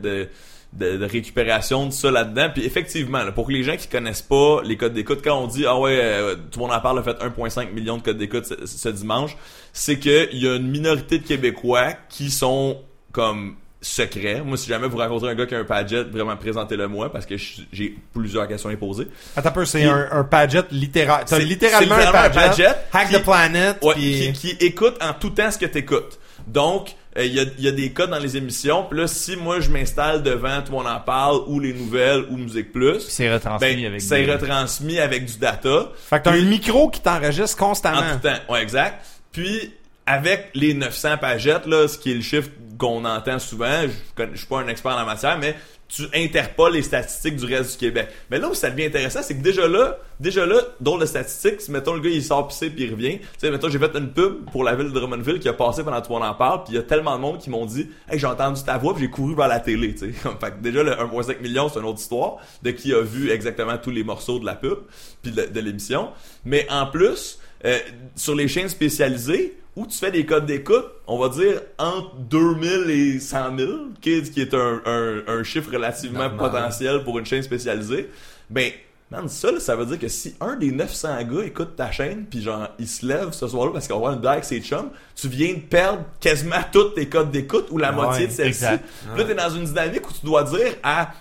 de, 0.73 1.05
récupération 1.05 1.85
de 1.87 1.91
ça 1.91 2.11
là-dedans. 2.11 2.49
Puis 2.53 2.65
effectivement, 2.65 3.23
là, 3.23 3.31
pour 3.31 3.47
que 3.47 3.51
les 3.53 3.63
gens 3.63 3.75
qui 3.77 3.87
connaissent 3.87 4.21
pas 4.21 4.61
les 4.63 4.75
codes 4.77 4.93
d'écoute, 4.93 5.21
quand 5.23 5.41
on 5.41 5.47
dit 5.47 5.65
ah 5.65 5.79
ouais, 5.79 5.97
euh, 6.01 6.35
tout 6.35 6.59
le 6.59 6.65
monde 6.65 6.75
en 6.75 6.81
parle, 6.81 6.99
a 6.99 7.03
fait 7.03 7.17
1,5 7.19 7.71
million 7.71 7.97
de 7.97 8.01
codes 8.03 8.17
d'écoute 8.17 8.45
ce, 8.45 8.65
ce 8.65 8.89
dimanche, 8.89 9.37
c'est 9.73 9.97
que 9.99 10.29
il 10.33 10.43
y 10.43 10.47
a 10.47 10.55
une 10.55 10.67
minorité 10.67 11.19
de 11.19 11.23
Québécois 11.27 11.93
qui 12.09 12.29
sont 12.29 12.81
comme 13.11 13.55
secrets. 13.85 14.41
Moi, 14.43 14.57
si 14.57 14.67
jamais 14.67 14.87
vous 14.87 14.97
rencontrez 14.97 15.29
un 15.31 15.35
gars 15.35 15.45
qui 15.45 15.55
a 15.55 15.59
un 15.59 15.63
Padgett, 15.63 16.07
vraiment 16.09 16.35
présentez-le 16.35 16.87
moi 16.87 17.11
parce 17.11 17.25
que 17.25 17.35
j'ai 17.71 17.95
plusieurs 18.13 18.47
questions 18.47 18.69
à 18.69 18.75
poser. 18.75 19.07
Attends 19.35 19.49
un 19.49 19.51
peu, 19.51 19.65
c'est 19.65 19.83
un, 19.85 20.07
un 20.11 20.23
Padgett 20.23 20.65
littéral. 20.71 21.23
C'est- 21.25 21.39
littéralement, 21.39 21.95
un 21.95 21.97
littéralement 21.99 22.19
un 22.19 22.29
Padgett. 22.29 22.67
Padgett 22.67 22.77
Hack 22.93 23.07
qui- 23.09 23.13
the 23.15 23.23
Planet. 23.23 23.77
Ouais, 23.83 23.93
puis- 23.95 24.31
qui, 24.33 24.55
qui 24.57 24.65
écoute 24.65 24.97
en 25.01 25.13
tout 25.13 25.29
temps 25.29 25.51
ce 25.51 25.57
que 25.57 25.65
t'écoutes. 25.65 26.19
Donc, 26.47 26.89
euh, 27.17 27.25
il 27.25 27.33
y, 27.33 27.39
a, 27.39 27.43
il 27.57 27.63
y 27.63 27.67
a 27.67 27.71
des 27.71 27.91
codes 27.91 28.09
dans 28.09 28.19
les 28.19 28.37
émissions. 28.37 28.83
Puis 28.89 28.99
là, 28.99 29.07
si 29.07 29.35
moi 29.35 29.59
je 29.61 29.69
m'installe 29.69 30.21
devant 30.21 30.61
Tout 30.61 30.71
le 30.71 30.77
monde 30.77 30.87
en 30.87 30.99
parle 30.99 31.39
ou 31.47 31.59
les 31.59 31.73
nouvelles 31.73 32.25
ou 32.29 32.37
Musique 32.37 32.71
Plus, 32.71 32.99
c'est 33.07 33.31
retransmis 33.33 33.75
ben, 33.75 33.85
avec. 33.85 34.01
c'est 34.01 34.23
des- 34.25 34.31
retransmis 34.31 34.99
avec 34.99 35.25
du 35.25 35.37
data 35.37 35.89
Fait 36.09 36.19
que 36.19 36.23
t'as 36.25 36.31
un 36.33 36.41
micro 36.41 36.89
qui 36.89 37.01
t'enregistre 37.01 37.57
constamment. 37.57 37.99
en 37.99 38.13
tout 38.19 38.27
temps. 38.27 38.53
Ouais, 38.53 38.61
exact. 38.61 39.03
Puis 39.31 39.73
avec 40.05 40.49
les 40.53 40.73
900 40.75 41.17
pagettes 41.17 41.65
là, 41.65 41.87
ce 41.87 41.97
qui 41.97 42.11
est 42.11 42.15
le 42.15 42.21
chiffre 42.21 42.49
qu'on 42.77 43.05
entend 43.05 43.39
souvent, 43.39 43.83
je, 43.83 44.23
je 44.31 44.37
suis 44.37 44.47
pas 44.47 44.59
un 44.59 44.67
expert 44.67 44.93
en 44.93 44.97
la 44.97 45.05
matière, 45.05 45.37
mais 45.37 45.55
tu 45.87 46.03
interpoles 46.13 46.73
les 46.73 46.81
statistiques 46.81 47.35
du 47.35 47.45
reste 47.45 47.73
du 47.73 47.77
Québec. 47.77 48.09
Mais 48.31 48.39
là 48.39 48.49
où 48.49 48.53
ça 48.53 48.69
devient 48.69 48.85
intéressant, 48.85 49.21
c'est 49.21 49.37
que 49.37 49.43
déjà 49.43 49.67
là, 49.67 49.97
déjà 50.19 50.45
là, 50.45 50.55
drôle 50.81 51.01
de 51.01 51.05
statistiques, 51.05 51.61
si 51.61 51.71
mettons 51.71 51.93
le 51.93 51.99
gars 51.99 52.09
il 52.09 52.23
sort 52.23 52.47
pisser 52.47 52.69
puis 52.69 52.85
il 52.85 52.91
revient, 52.91 53.19
tu 53.19 53.27
sais, 53.37 53.51
mettons 53.51 53.69
j'ai 53.69 53.77
fait 53.77 53.95
une 53.95 54.11
pub 54.11 54.49
pour 54.51 54.63
la 54.63 54.75
ville 54.75 54.87
de 54.87 54.93
Drummondville 54.93 55.39
qui 55.39 55.47
a 55.47 55.53
passé 55.53 55.83
pendant 55.83 56.01
le 56.01 56.09
monde 56.09 56.23
en 56.23 56.33
parle, 56.33 56.63
puis 56.63 56.73
il 56.73 56.75
y 56.75 56.79
a 56.79 56.83
tellement 56.83 57.15
de 57.15 57.21
monde 57.21 57.37
qui 57.37 57.49
m'ont 57.49 57.65
dit 57.65 57.89
Hey, 58.09 58.17
j'ai 58.17 58.27
entendu 58.27 58.63
ta 58.63 58.77
voix, 58.77 58.93
puis 58.93 59.03
j'ai 59.03 59.09
couru 59.09 59.35
vers 59.35 59.47
la 59.47 59.59
télé, 59.59 59.93
tu 59.93 60.11
sais. 60.11 60.29
fait 60.41 60.51
que 60.51 60.61
déjà 60.61 60.83
le 60.83 60.91
1.5 60.91 61.41
million, 61.41 61.69
c'est 61.69 61.79
une 61.79 61.85
autre 61.85 61.99
histoire 61.99 62.37
de 62.63 62.71
qui 62.71 62.93
a 62.93 63.01
vu 63.01 63.29
exactement 63.29 63.77
tous 63.77 63.91
les 63.91 64.03
morceaux 64.03 64.39
de 64.39 64.45
la 64.45 64.55
pub 64.55 64.79
puis 65.21 65.31
de 65.31 65.59
l'émission. 65.59 66.09
Mais 66.45 66.67
en 66.69 66.87
plus, 66.87 67.39
euh, 67.63 67.77
sur 68.15 68.35
les 68.35 68.47
chaînes 68.47 68.69
spécialisées, 68.69 69.57
où 69.75 69.85
tu 69.85 69.97
fais 69.97 70.11
des 70.11 70.25
codes 70.25 70.45
d'écoute, 70.45 70.85
on 71.05 71.17
va 71.19 71.29
dire 71.29 71.61
entre 71.77 72.15
2000 72.15 72.89
et 72.89 73.19
100 73.19 73.57
000, 73.57 73.71
qui 74.01 74.13
est, 74.13 74.31
qui 74.31 74.41
est 74.41 74.53
un, 74.53 74.81
un, 74.85 75.21
un 75.27 75.43
chiffre 75.43 75.71
relativement 75.71 76.29
Normal. 76.29 76.51
potentiel 76.51 77.03
pour 77.03 77.19
une 77.19 77.25
chaîne 77.25 77.43
spécialisée, 77.43 78.09
ben, 78.49 78.71
man, 79.11 79.27
ça, 79.27 79.51
là, 79.51 79.59
ça 79.59 79.75
veut 79.75 79.85
dire 79.85 79.99
que 79.99 80.07
si 80.07 80.33
un 80.39 80.55
des 80.55 80.71
900 80.71 81.17
gars 81.23 81.43
écoute 81.43 81.75
ta 81.75 81.91
chaîne, 81.91 82.25
puis 82.25 82.41
genre, 82.41 82.69
il 82.79 82.87
se 82.87 83.05
lève 83.05 83.31
ce 83.33 83.47
soir-là 83.49 83.73
parce 83.73 83.87
qu'on 83.89 83.95
va 83.95 83.99
voir 83.99 84.13
une 84.13 84.19
blague 84.21 84.33
avec 84.35 84.45
ses 84.45 84.61
chums, 84.61 84.91
tu 85.13 85.27
viens 85.27 85.53
de 85.55 85.59
perdre 85.59 86.05
quasiment 86.21 86.55
tous 86.71 86.91
tes 86.91 87.09
codes 87.09 87.31
d'écoute 87.31 87.67
ou 87.71 87.77
la 87.77 87.89
Ouais, 87.89 87.95
moitié 87.95 88.27
de 88.27 88.31
celle-ci. 88.31 88.63
Là, 88.63 88.79
t'es 89.27 89.35
dans 89.35 89.49
une 89.49 89.65
dynamique 89.65 90.09
où 90.09 90.13
tu 90.13 90.25
dois 90.25 90.43
dire 90.43 90.75
à 90.83 91.11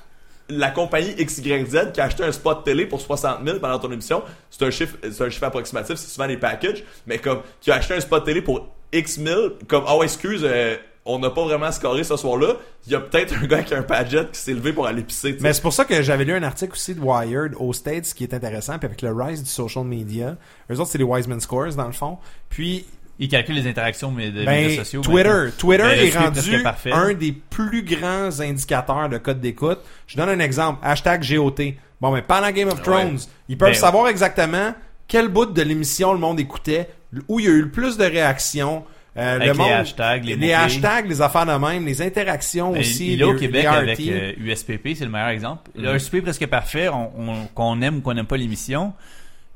la 0.48 0.70
compagnie 0.70 1.14
XYZ 1.14 1.92
qui 1.92 2.00
a 2.00 2.04
acheté 2.04 2.22
un 2.22 2.32
spot 2.32 2.64
télé 2.64 2.86
pour 2.86 3.00
60 3.00 3.44
000 3.44 3.58
pendant 3.58 3.78
ton 3.78 3.90
émission, 3.90 4.22
c'est 4.50 4.64
un 4.64 4.70
chiffre, 4.70 4.96
c'est 5.02 5.24
un 5.24 5.30
chiffre 5.30 5.44
approximatif, 5.44 5.96
c'est 5.96 6.08
souvent 6.08 6.26
des 6.26 6.36
packages, 6.36 6.84
mais 7.06 7.18
comme 7.18 7.40
qui 7.60 7.70
a 7.70 7.76
acheté 7.76 7.94
un 7.94 8.00
spot 8.00 8.24
télé 8.24 8.42
pour 8.42 8.68
X 8.92 9.18
1000, 9.18 9.52
comme 9.68 9.84
oh 9.88 10.02
excuse, 10.02 10.42
euh, 10.44 10.76
on 11.06 11.18
n'a 11.18 11.30
pas 11.30 11.44
vraiment 11.44 11.70
scoré 11.70 12.04
ce 12.04 12.16
soir-là, 12.16 12.56
il 12.86 12.92
y 12.92 12.94
a 12.94 13.00
peut-être 13.00 13.34
un 13.34 13.46
gars 13.46 13.62
qui 13.62 13.74
a 13.74 13.78
un 13.78 13.82
padget 13.82 14.26
qui 14.32 14.40
s'est 14.40 14.54
levé 14.54 14.72
pour 14.72 14.86
aller 14.86 15.02
pisser. 15.02 15.36
Mais 15.40 15.52
c'est 15.52 15.62
pour 15.62 15.72
ça 15.72 15.84
que 15.84 16.02
j'avais 16.02 16.24
lu 16.24 16.32
un 16.32 16.42
article 16.42 16.72
aussi 16.72 16.94
de 16.94 17.00
Wired 17.00 17.54
aux 17.58 17.72
States 17.72 18.12
qui 18.14 18.24
est 18.24 18.32
intéressant, 18.32 18.78
puis 18.78 18.86
avec 18.86 19.02
le 19.02 19.12
rise 19.12 19.42
du 19.42 19.50
social 19.50 19.84
media. 19.84 20.36
Eux 20.70 20.78
autres, 20.78 20.90
c'est 20.90 20.98
les 20.98 21.04
Wiseman 21.04 21.40
Scores, 21.40 21.74
dans 21.74 21.86
le 21.86 21.92
fond. 21.92 22.18
Puis, 22.48 22.86
Ils 23.18 23.28
calculent 23.28 23.54
les 23.56 23.68
interactions 23.68 24.10
mais 24.10 24.30
de 24.30 24.44
ben, 24.44 24.64
médias 24.66 24.78
sociaux. 24.82 25.00
Twitter. 25.02 25.28
ben, 25.28 25.52
Twitter 25.56 25.82
Ben, 25.84 26.06
est 26.06 26.18
rendu 26.18 26.92
un 26.92 27.14
des 27.14 27.32
plus 27.32 27.82
grands 27.84 28.40
indicateurs 28.40 29.08
de 29.08 29.18
code 29.18 29.40
d'écoute. 29.40 29.78
Je 30.06 30.16
donne 30.16 30.28
un 30.30 30.40
exemple. 30.40 30.80
Hashtag 30.82 31.24
GOT. 31.24 31.74
Bon, 32.00 32.10
mais 32.10 32.22
pendant 32.22 32.50
Game 32.50 32.68
of 32.68 32.82
Thrones, 32.82 33.18
ils 33.48 33.56
peuvent 33.56 33.68
Ben, 33.70 33.74
savoir 33.74 34.08
exactement 34.08 34.74
quel 35.06 35.28
bout 35.28 35.46
de 35.46 35.62
l'émission 35.62 36.12
le 36.12 36.18
monde 36.18 36.40
écoutait, 36.40 36.88
où 37.28 37.38
il 37.38 37.46
y 37.46 37.48
a 37.48 37.52
eu 37.52 37.62
le 37.62 37.70
plus 37.70 37.96
de 37.96 38.04
réactions. 38.04 38.84
euh, 39.16 39.36
Avec 39.36 39.54
le 39.56 39.62
les 39.62 39.70
hashtags, 39.70 40.24
les 40.24 40.30
les 40.30 40.34
mots-clés. 40.36 40.52
hashtags, 40.54 41.08
les 41.08 41.22
affaires 41.22 41.46
de 41.46 41.52
même, 41.52 41.86
les 41.86 42.02
interactions 42.02 42.72
Ben, 42.72 42.80
aussi. 42.80 43.12
il 43.12 43.20
est 43.20 43.24
au 43.24 43.36
Québec 43.36 43.62
les 43.62 43.66
avec 43.68 43.98
RT. 43.98 44.10
euh, 44.10 44.32
USPP, 44.38 44.96
c'est 44.96 45.04
le 45.04 45.10
meilleur 45.12 45.28
exemple. 45.28 45.70
Mhm. 45.76 45.86
Un 45.86 45.98
souper 46.00 46.20
presque 46.20 46.46
parfait, 46.48 46.88
on, 46.88 47.12
on- 47.16 47.46
qu'on 47.54 47.80
aime 47.80 47.98
ou 47.98 48.00
qu'on 48.00 48.14
n'aime 48.14 48.26
pas 48.26 48.36
l'émission, 48.36 48.92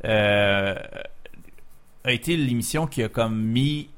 euh, 0.05 0.75
a 2.05 2.13
été 2.13 2.37
l'émission 2.37 2.87
qui 2.87 3.03
a 3.03 3.09
comme 3.09 3.41
mis, 3.41 3.89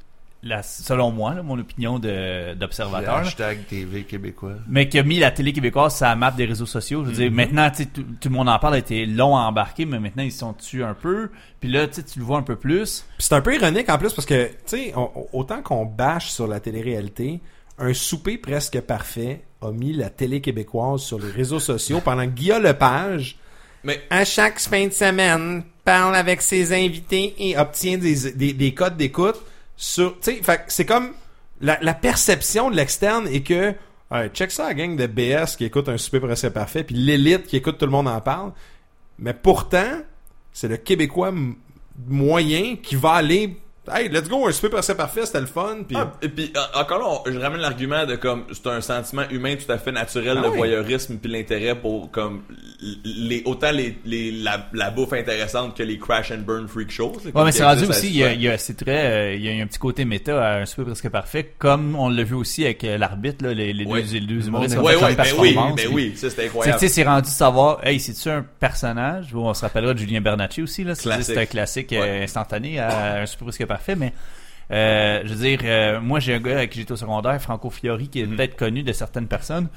la, 0.43 0.63
selon 0.63 1.11
moi, 1.11 1.35
là, 1.35 1.43
mon 1.43 1.59
opinion 1.59 1.99
d'observateur, 1.99 3.17
hashtag 3.17 3.67
TV 3.67 4.05
québécois. 4.05 4.55
mais 4.69 4.89
qui 4.89 4.99
a 4.99 5.03
mis 5.03 5.19
la 5.19 5.31
télé 5.31 5.53
québécoise 5.53 5.97
sur 5.97 6.07
la 6.07 6.17
map 6.17 6.31
des 6.31 6.47
réseaux 6.47 6.67
sociaux. 6.67 7.05
Je 7.05 7.11
veux 7.11 7.17
dire, 7.17 7.31
maintenant, 7.31 7.71
tu 7.71 7.77
sais, 7.77 7.87
tout, 7.87 8.05
tout 8.21 8.29
le 8.29 8.35
monde 8.35 8.49
en 8.49 8.59
parle, 8.59 8.75
a 8.75 8.79
été 8.79 9.07
long 9.07 9.37
à 9.37 9.41
embarquer, 9.43 9.85
mais 9.85 9.99
maintenant, 9.99 10.23
ils 10.23 10.33
sont 10.33 10.53
dessus 10.53 10.83
un 10.83 10.95
peu. 10.95 11.31
Puis 11.61 11.71
là, 11.71 11.87
tu 11.89 12.19
le 12.19 12.25
vois 12.25 12.39
un 12.39 12.43
peu 12.43 12.57
plus. 12.57 13.05
Puis 13.19 13.27
c'est 13.27 13.35
un 13.35 13.43
peu 13.43 13.55
ironique 13.55 13.89
en 13.89 13.99
plus 13.99 14.13
parce 14.13 14.27
que, 14.27 14.47
tu 14.47 14.55
sais, 14.67 14.95
autant 15.33 15.63
qu'on 15.63 15.85
bâche 15.85 16.31
sur 16.31 16.47
la 16.47 16.61
télé-réalité, 16.61 17.41
un 17.79 17.95
souper 17.95 18.39
presque 18.39 18.81
parfait 18.81 19.43
a 19.63 19.73
mis 19.73 19.93
la 19.93 20.11
télé 20.11 20.41
québécoise 20.41 21.03
sur 21.03 21.19
les 21.19 21.31
réseaux 21.31 21.61
sociaux 21.61 22.01
pendant 22.01 22.25
que 22.25 22.31
Guillaume 22.31 22.63
Lepage, 22.63 23.37
Mais 23.85 24.01
à 24.11 24.25
chaque 24.25 24.59
fin 24.59 24.87
de 24.87 24.93
semaine, 24.93 25.65
avec 25.91 26.43
ses 26.43 26.73
invités 26.73 27.35
et 27.39 27.57
obtient 27.59 27.99
des, 27.99 28.33
des, 28.33 28.53
des 28.53 28.75
codes 28.75 28.97
d'écoute 28.97 29.41
sur, 29.77 30.19
tu 30.21 30.43
sais, 30.43 30.61
c'est 30.69 30.85
comme 30.85 31.13
la, 31.61 31.95
perception 31.95 32.71
de 32.71 32.77
l'externe 32.77 33.27
est 33.29 33.43
que, 33.43 33.75
check 34.35 34.51
ça 34.51 34.69
la 34.69 34.75
gang 34.75 34.97
de 34.97 35.07
BS 35.07 35.57
qui 35.57 35.65
écoute 35.65 35.89
un 35.89 35.99
souper 35.99 36.21
presque 36.21 36.51
parfait, 36.51 36.85
puis 36.85 36.95
l'élite 36.95 37.47
qui 37.47 37.57
écoute 37.57 37.79
tout 37.79 37.87
le 37.87 37.93
monde 37.93 38.09
en 38.09 38.21
parle. 38.21 38.53
Mais 39.19 39.35
pourtant, 39.35 40.01
c'est 40.53 40.69
le 40.69 40.77
Québécois 40.77 41.33
moyen 42.09 42.77
qui 42.77 42.97
va 42.97 43.13
aller 43.13 43.59
Hey, 43.93 44.09
let's 44.11 44.29
go, 44.29 44.47
un 44.47 44.53
super 44.53 44.71
presque 44.71 44.95
parfait, 44.95 45.25
c'était 45.25 45.41
le 45.41 45.47
fun. 45.47 45.79
Puis, 45.89 45.97
Ah, 45.99 46.13
et 46.23 46.29
puis 46.29 46.53
en- 46.55 46.81
encore 46.81 46.99
là, 46.99 47.05
on- 47.09 47.33
je 47.33 47.39
ramène 47.39 47.61
l'argument 47.61 48.05
de 48.05 48.15
comme 48.15 48.45
c'est 48.53 48.67
un 48.69 48.81
sentiment 48.83 49.23
humain 49.31 49.57
tout 49.57 49.71
à 49.73 49.79
fait 49.79 49.91
naturel 49.91 50.37
Ah 50.39 50.43
le 50.43 50.51
oui. 50.51 50.57
voyeurisme 50.59 51.17
puis 51.17 51.33
l'intérêt 51.33 51.75
pour 51.75 52.11
comme 52.11 52.43
les 53.05 53.43
autant 53.47 53.73
les, 53.73 53.97
les 54.05 54.31
la, 54.33 54.69
la 54.75 54.91
bouffe 54.91 55.15
intéressante 55.15 55.77
que 55.77 55.83
les 55.83 55.99
crash 55.99 56.31
and 56.31 56.43
burn 56.47 56.69
freak 56.69 56.91
shows. 56.93 57.15
Ouais, 57.35 57.45
mais 57.45 57.53
c'est 57.53 57.65
rendu 57.65 57.85
aussi, 57.87 58.09
il 58.09 58.17
y 58.19 58.23
a, 58.25 58.29
a 58.29 58.33
il 58.35 58.43
y 58.43 58.49
a- 58.49 58.59
c'est 58.59 58.75
très, 58.75 59.11
euh, 59.11 59.35
il 59.35 59.43
y 59.45 59.49
a 59.49 59.63
un 59.63 59.67
petit 59.67 59.79
côté 59.79 60.05
méta 60.05 60.41
à 60.47 60.61
un 60.61 60.67
super 60.67 60.85
presque 60.85 61.09
parfait, 61.09 61.55
comme 61.59 61.97
on 61.97 62.11
l'a 62.11 62.23
vu 62.23 62.35
aussi 62.35 62.65
avec 62.67 62.85
euh, 62.85 62.99
l'arbitre, 62.99 63.45
là, 63.47 63.55
les, 63.55 63.73
deux, 63.73 63.95
les 63.95 64.21
deux 64.21 64.47
humoristes. 64.47 64.75
une 64.77 64.83
ben 64.83 64.95
oui, 65.03 65.15
performance, 65.17 65.77
ben 65.77 65.89
oui, 65.91 66.13
ça 66.17 66.29
c'était 66.29 66.43
C'est, 66.43 66.43
tu 66.43 66.47
incroyable. 66.49 66.79
sais, 66.81 66.89
c'est 66.89 67.03
rendu 67.03 67.23
de 67.23 67.27
savoir, 67.27 67.85
hey, 67.85 67.99
c'est-tu 67.99 68.29
un 68.29 68.45
personnage? 68.61 69.35
On 69.35 69.53
se 69.55 69.63
rappellera 69.63 69.95
de 69.95 69.99
Julien 69.99 70.21
Bernacci 70.21 70.63
aussi, 70.63 70.85
là. 70.85 70.95
C'est, 70.95 71.23
c'est 71.23 71.39
un 71.39 71.47
classique 71.47 71.93
euh, 71.95 72.01
Ouais. 72.01 72.23
instantané 72.25 72.79
à 72.79 73.23
un 73.23 73.27
super 73.27 73.47
presque 73.47 73.67
parfait, 73.71 73.97
mais, 73.97 74.13
euh, 74.71 75.23
je 75.25 75.33
veux 75.35 75.45
dire, 75.49 75.61
euh, 75.65 76.01
moi, 76.01 76.21
j'ai 76.21 76.35
un 76.35 76.41
gars 76.41 76.59
avec 76.59 76.71
qui 76.71 76.79
j'étais 76.81 76.93
au 76.93 76.97
secondaire, 76.97 77.41
Franco 77.41 77.71
Fiori, 77.71 78.09
qui 78.09 78.21
est 78.21 78.27
Mhm. 78.27 78.37
peut-être 78.37 78.57
connu 78.57 78.83
de 78.83 78.93
certaines 78.93 79.27
personnes, 79.29 79.69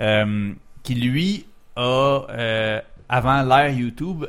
euh, 0.00 0.52
qui 0.82 0.94
lui 0.94 1.46
a, 1.76 2.20
avant 3.08 3.42
l'ère 3.42 3.70
YouTube, 3.70 4.24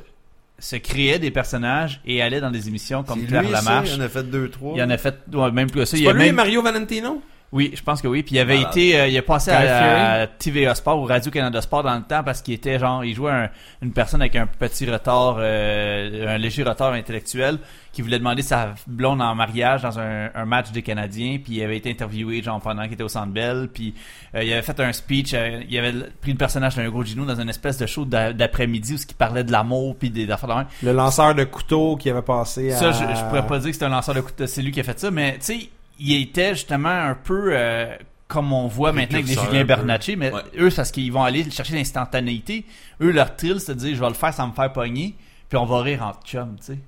se 0.60 0.76
créait 0.78 1.20
des 1.20 1.30
personnages 1.32 2.02
et 2.06 2.22
allait 2.22 2.42
dans 2.42 2.50
des 2.52 2.68
émissions 2.68 3.04
comme 3.04 3.26
Claire 3.28 3.44
Lamarche. 3.50 3.90
il 3.96 4.02
en 4.02 4.06
a 4.06 4.10
fait 4.10 4.24
deux, 4.24 4.50
trois. 4.50 4.74
Il 4.76 4.82
en 4.82 4.90
a 4.90 4.98
fait 4.98 5.16
ouais, 5.34 5.52
même 5.52 5.70
plus 5.70 5.82
que 5.82 5.86
ça. 5.86 5.92
c'est 5.98 6.02
Il 6.02 6.06
pas 6.06 6.12
a 6.12 6.14
lui 6.14 6.24
même... 6.26 6.36
Mario 6.36 6.62
Valentino? 6.64 7.22
Oui, 7.54 7.72
je 7.74 7.82
pense 7.82 8.02
que 8.02 8.08
oui. 8.10 8.24
Puis 8.24 8.36
il 8.36 8.40
avait 8.40 8.58
été, 8.70 9.00
euh, 9.00 9.08
il 9.08 9.18
a 9.18 9.22
passé 9.22 9.52
à, 9.52 10.22
à 10.24 10.28
TVA 10.28 10.76
Sport 10.76 11.00
ou 11.00 11.06
Radio 11.06 11.32
Canada 11.32 11.62
Sport 11.62 11.84
dans 11.84 11.96
le 11.96 12.02
temps 12.04 12.22
parce 12.24 12.42
qu'il 12.42 12.54
était 12.54 12.78
genre, 12.78 13.06
il 13.06 13.16
jouait 13.16 13.32
un- 13.32 13.50
une 13.82 13.94
personne 13.94 14.20
avec 14.22 14.36
un 14.36 14.48
petit 14.48 14.86
retard, 14.90 15.38
euh, 15.40 16.36
un 16.36 16.38
léger 16.38 16.64
retard 16.64 16.92
intellectuel, 16.94 17.60
qui 17.94 18.02
voulait 18.02 18.20
demander 18.20 18.42
sa 18.42 18.74
blonde 18.86 19.22
en 19.22 19.34
mariage 19.34 19.82
dans 19.82 19.98
un, 19.98 20.30
un 20.36 20.46
match 20.46 20.72
des 20.72 20.82
Canadiens. 20.82 21.38
Puis 21.44 21.54
il 21.56 21.64
avait 21.64 21.78
été 21.78 21.90
interviewé 21.90 22.44
genre 22.44 22.60
pendant 22.60 22.84
qu'il 22.84 22.94
était 22.94 23.04
au 23.04 23.08
Centre 23.08 23.32
Bell. 23.32 23.70
Puis 23.74 23.94
euh, 24.36 24.44
il 24.44 24.52
avait 24.52 24.62
fait 24.62 24.80
un 24.82 24.92
speech. 24.92 25.34
euh, 25.34 25.62
il 25.70 25.78
avait 25.80 25.94
pris 26.22 26.32
le 26.32 26.38
personnage 26.38 26.76
d'un 26.76 26.90
gros 26.90 27.04
Gino 27.04 27.24
dans 27.26 27.40
une 27.40 27.50
espèce 27.50 27.78
de 27.78 27.86
show 27.86 28.04
d'a- 28.04 28.34
d'après-midi 28.34 28.94
où 28.96 28.98
il 29.10 29.16
parlait 29.16 29.46
de 29.46 29.52
l'amour 29.54 29.96
puis 29.98 30.10
des 30.10 30.30
affaires 30.30 30.50
de 30.50 30.54
même. 30.56 30.66
Le 30.84 30.92
lanceur 30.92 31.34
de 31.34 31.46
couteau 31.46 31.96
qui 31.96 32.10
avait 32.10 32.22
passé 32.22 32.74
à... 32.74 32.76
Ça, 32.76 32.92
je, 32.92 33.00
je 33.16 33.24
pourrais 33.30 33.48
pas 33.48 33.58
dire 33.60 33.72
que 33.72 33.78
c'est 33.78 33.86
un 33.86 33.90
lanceur 33.90 34.16
de 34.16 34.22
couteau, 34.22 34.46
c'est 34.48 34.62
lui 34.62 34.72
qui 34.72 34.82
a 34.82 34.84
fait 34.84 35.00
ça, 35.00 35.10
mais 35.12 35.36
tu 35.40 35.46
sais, 35.46 35.70
il 36.00 36.22
était 36.22 36.54
justement 36.56 36.90
un 36.90 37.16
peu 37.16 37.50
euh, 37.52 37.96
comme 38.28 38.52
on 38.54 38.68
voit 38.68 38.92
maintenant 38.92 39.16
avec 39.16 39.26
Précurseur 39.28 39.52
Julien. 39.52 39.66
Bernatchez, 39.66 40.16
mais 40.16 40.32
Ouais. 40.32 40.42
eux, 40.58 40.70
c'est 40.70 40.76
parce 40.78 40.92
qu'ils 40.92 41.12
vont 41.12 41.24
aller 41.24 41.50
chercher 41.50 41.76
l'instantanéité. 41.76 42.66
Eux, 43.02 43.12
leur 43.12 43.36
thrill, 43.36 43.60
c'est 43.60 43.76
de 43.76 43.80
dire, 43.80 43.96
je 43.96 44.02
vais 44.02 44.08
le 44.10 44.14
faire 44.14 44.34
sans 44.34 44.48
me 44.48 44.54
faire 44.54 44.72
pogner, 44.74 45.16
puis 45.50 45.58
on 45.58 45.66
va 45.66 45.82
rire 45.82 46.04
entre 46.04 46.22
chums, 46.26 46.56
tu 46.60 46.66
sais. 46.74 46.80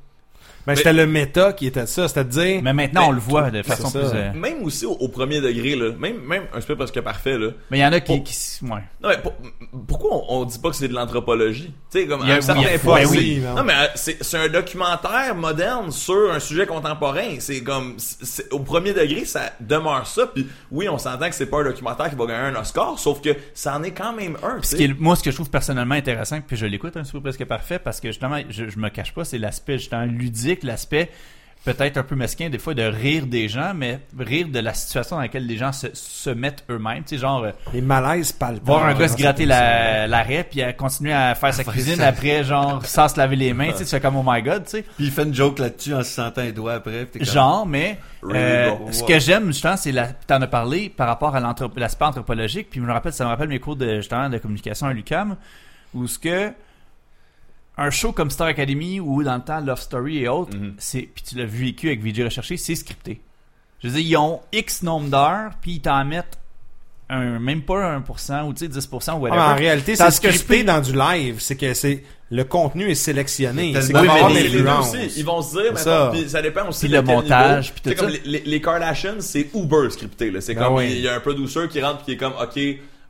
Ben, 0.70 0.76
c'était 0.78 0.94
le 0.94 1.06
méta 1.08 1.54
qui 1.54 1.68
était 1.68 1.86
ça, 1.86 2.08
c'était 2.08 2.24
de 2.24 2.30
dire... 2.30 2.62
Mais 2.64 2.74
maintenant, 2.74 3.02
Mais- 3.02 3.08
on 3.08 3.12
le 3.12 3.20
voit 3.20 3.52
de 3.52 3.62
façon 3.64 3.92
plus... 3.92 4.02
euh, 4.14 4.32
Même 4.34 4.64
aussi 4.64 4.86
au, 4.86 4.92
au 4.94 5.08
premier 5.08 5.42
degré 5.42 5.76
là, 5.76 5.92
même 5.98 6.20
même 6.26 6.44
un 6.54 6.60
peu 6.62 6.76
presque 6.76 7.00
parfait 7.02 7.38
là. 7.38 7.50
Mais 7.72 7.80
il 7.80 7.82
y 7.82 7.86
en 7.86 7.92
a 7.94 8.00
qui... 8.00 8.16
Pour- 8.16 8.24
qui 8.24 8.34
s- 8.34 8.60
ouais. 8.64 8.82
Non 9.02 9.10
mais 9.10 9.18
pour- 9.18 9.34
pourquoi 9.88 10.12
on, 10.30 10.42
on 10.42 10.46
dit 10.46 10.60
pas 10.60 10.70
que 10.70 10.76
c'est 10.76 10.88
de 10.88 10.94
l'anthropologie? 10.94 11.74
Tu 11.92 12.02
sais 12.02 12.08
comme 12.08 12.22
Il 12.24 12.30
y 12.30 12.32
a- 12.32 12.36
à 12.36 12.38
un 12.38 12.42
certain 12.42 12.62
oui, 12.62 12.68
il 12.70 12.72
y 12.72 12.76
a- 12.76 12.80
point. 12.80 13.00
ben 13.02 13.08
c'est- 13.08 13.18
oui, 13.18 13.42
non. 13.44 13.54
non 13.56 13.64
mais 13.64 13.74
euh, 13.74 13.88
c'est 13.96 14.24
c'est 14.24 14.38
un 14.38 14.48
documentaire 14.48 15.36
moderne 15.36 15.92
sur 15.92 16.32
un 16.32 16.40
sujet 16.40 16.66
contemporain. 16.66 17.36
C'est 17.40 17.62
comme 17.64 17.96
c'est- 17.98 18.52
au 18.54 18.60
premier 18.60 18.94
degré 18.94 19.26
ça 19.26 19.54
demeure 19.60 20.06
ça. 20.08 20.28
Puis 20.28 20.48
oui, 20.72 20.88
on 20.90 20.98
s'entend 20.98 21.30
que 21.30 21.36
c'est 21.36 21.46
pas 21.48 21.62
un 21.62 21.66
documentaire 21.66 22.10
qui 22.10 22.16
va 22.16 22.26
gagner 22.26 22.56
un 22.58 22.62
Oscar, 22.62 22.98
sauf 23.00 23.22
que 23.22 23.30
ça 23.54 23.76
en 23.76 23.84
est 23.84 23.92
quand 23.92 24.14
même 24.14 24.38
un. 24.44 24.62
Ce 24.62 24.70
sais. 24.72 24.78
qui 24.78 24.84
est- 24.86 25.00
moi, 25.00 25.16
ce 25.16 25.24
que 25.24 25.32
je 25.32 25.36
trouve 25.36 25.50
personnellement 25.50 25.96
intéressant, 25.96 26.40
puis 26.46 26.58
je 26.58 26.66
l'écoute 26.66 26.96
un 26.98 27.04
super 27.04 27.22
presque 27.22 27.46
parfait, 27.46 27.80
parce 27.80 28.00
que 28.00 28.10
justement, 28.10 28.38
je, 28.50 28.70
je 28.70 28.80
me 28.80 28.90
cache 28.90 29.14
pas, 29.14 29.26
c'est 29.26 29.38
l'aspect 29.38 29.78
justement 29.78 30.06
ludique, 30.06 30.59
l'aspect 30.68 31.10
peut-être 31.66 31.98
un 31.98 32.04
peu 32.04 32.16
mesquin 32.16 32.50
des 32.50 32.58
fois 32.58 32.74
de 32.74 32.82
rire 32.84 33.28
des 33.28 33.50
gens, 33.50 33.74
mais 33.76 34.00
rire 34.18 34.48
de 34.48 34.60
la 34.60 34.74
situation 34.74 35.18
dans 35.18 35.22
laquelle 35.22 35.46
les 35.46 35.58
gens 35.58 35.74
se, 35.74 35.88
se 35.94 36.30
mettent 36.30 36.64
eux-mêmes. 36.70 37.04
Tu 37.04 37.16
sais, 37.16 37.18
genre, 37.18 37.44
euh, 37.44 37.52
Les 37.74 37.82
malaises 37.82 38.32
palpables. 38.32 38.66
voir 38.66 38.86
un 38.86 38.94
gars 38.94 39.10
se 39.10 39.18
gratter 39.18 39.42
cette 39.44 39.50
la- 39.50 40.08
l'arrêt, 40.08 40.46
puis 40.50 40.62
à 40.62 40.72
continuer 40.72 41.12
à 41.12 41.36
faire 41.36 41.54
sa 41.54 41.66
faire 41.66 41.74
cuisine 41.74 41.98
ça. 41.98 42.08
après, 42.08 42.46
genre, 42.46 42.84
sans 42.86 43.10
se 43.10 43.18
laver 43.18 43.36
les 43.36 43.54
mains. 43.54 43.72
Tu 43.74 43.80
sais, 43.80 43.84
tu 43.84 43.90
fais 43.90 44.00
comme, 44.00 44.16
oh 44.16 44.24
my 44.26 44.42
god, 44.42 44.64
tu 44.64 44.70
sais. 44.72 44.82
Puis 44.84 45.06
il 45.08 45.12
fait 45.12 45.24
une 45.24 45.34
joke 45.36 45.60
là-dessus 45.60 45.94
en 45.94 46.02
se 46.02 46.12
sentant 46.14 46.42
les 46.44 46.54
doigts 46.54 46.76
après. 46.76 47.06
puis 47.06 47.20
comme- 47.20 47.30
Genre, 47.34 47.66
mais 47.68 48.00
Really 48.24 48.38
euh, 48.40 48.72
ce 48.92 49.04
que 49.04 49.20
j'aime 49.20 49.48
justement, 49.48 49.76
c'est 49.76 49.92
la, 49.92 50.08
t'en 50.08 50.42
as 50.42 50.48
parlé 50.48 50.88
par 50.90 51.08
rapport 51.08 51.36
à 51.36 51.42
l'aspect 51.76 52.06
anthropologique, 52.06 52.70
puis 52.72 52.80
je 52.80 52.86
me 52.86 52.92
rappelle, 52.94 53.12
ça 53.14 53.26
me 53.26 53.30
rappelle 53.30 53.50
mes 53.50 53.60
cours 53.60 53.76
de 53.76 53.98
justement 53.98 54.30
de 54.30 54.38
communication 54.38 54.88
à 54.88 54.94
l'UCAM, 54.94 55.36
où 55.94 56.08
ce 56.08 56.18
que 56.18 56.54
un 57.82 57.90
show 57.92 58.12
comme 58.12 58.30
Star 58.30 58.48
Academy 58.48 59.00
ou 59.00 59.24
dans 59.24 59.36
le 59.36 59.42
temps 59.42 59.60
Love 59.62 59.80
Story 59.82 60.20
et 60.20 60.28
autres, 60.28 60.56
Mhm. 60.56 60.74
c'est 60.78 61.02
puis 61.14 61.24
tu 61.28 61.36
l'as 61.38 61.46
vécu 61.46 61.88
avec 61.88 62.04
VJ 62.04 62.24
Recherché, 62.26 62.58
c'est 62.58 62.76
scripté. 62.76 63.22
Je 63.82 63.88
veux 63.88 63.94
dire, 63.96 64.06
ils 64.06 64.18
ont 64.18 64.42
X 64.52 64.84
nombre 64.84 65.10
d'heures, 65.10 65.52
puis 65.62 65.74
ils 65.74 65.82
t'en 65.82 66.04
mettent 66.06 66.38
un, 67.12 67.40
même 67.40 67.64
pas 67.64 67.98
1% 67.98 68.44
ou 68.48 68.54
tu 68.54 68.60
sais 68.66 68.68
10% 68.68 69.14
ou 69.14 69.16
Ah, 69.16 69.20
whatever. 69.20 69.40
mais 69.42 69.54
en 69.54 69.56
réalité, 69.56 69.96
c'est 69.96 70.12
scripté 70.12 70.64
dans 70.64 70.80
du 70.80 70.94
live. 70.94 71.38
C'est 71.40 71.56
que 71.56 71.74
c'est 71.74 72.04
le 72.30 72.44
contenu 72.44 72.92
est 72.92 72.94
sélectionné. 72.96 73.74
C'est 73.82 73.96
avoir 73.96 74.30
mais 74.30 74.44
les 74.44 74.50
deux 74.50 74.60
influences. 74.68 74.94
aussi. 74.94 75.20
Ils 75.20 75.26
vont 75.26 75.42
se 75.42 75.54
dire, 75.54 75.64
mettons, 75.74 75.78
ça. 75.78 76.10
puis 76.14 76.30
ça 76.30 76.42
dépend 76.44 76.68
aussi 76.68 76.82
Puis 76.82 76.90
de 76.90 76.98
le 76.98 77.02
quel 77.02 77.16
montage, 77.16 77.66
niveau. 77.72 77.80
puis 77.82 77.92
tout 77.96 78.00
comme 78.04 78.12
ça. 78.14 78.20
les, 78.26 78.40
les 78.42 78.62
Kardashians, 78.62 79.22
c'est 79.22 79.48
uber 79.56 79.90
scripté. 79.90 80.30
là. 80.30 80.40
C'est 80.42 80.54
Ben 80.54 80.66
comme, 80.66 80.76
oui. 80.76 80.92
il 80.92 81.00
y 81.02 81.08
a 81.08 81.16
un 81.16 81.20
producer 81.20 81.68
qui 81.72 81.82
rentre 81.82 82.04
puis 82.04 82.06
qui 82.06 82.12
est 82.12 82.18
comme, 82.18 82.34
OK, 82.40 82.60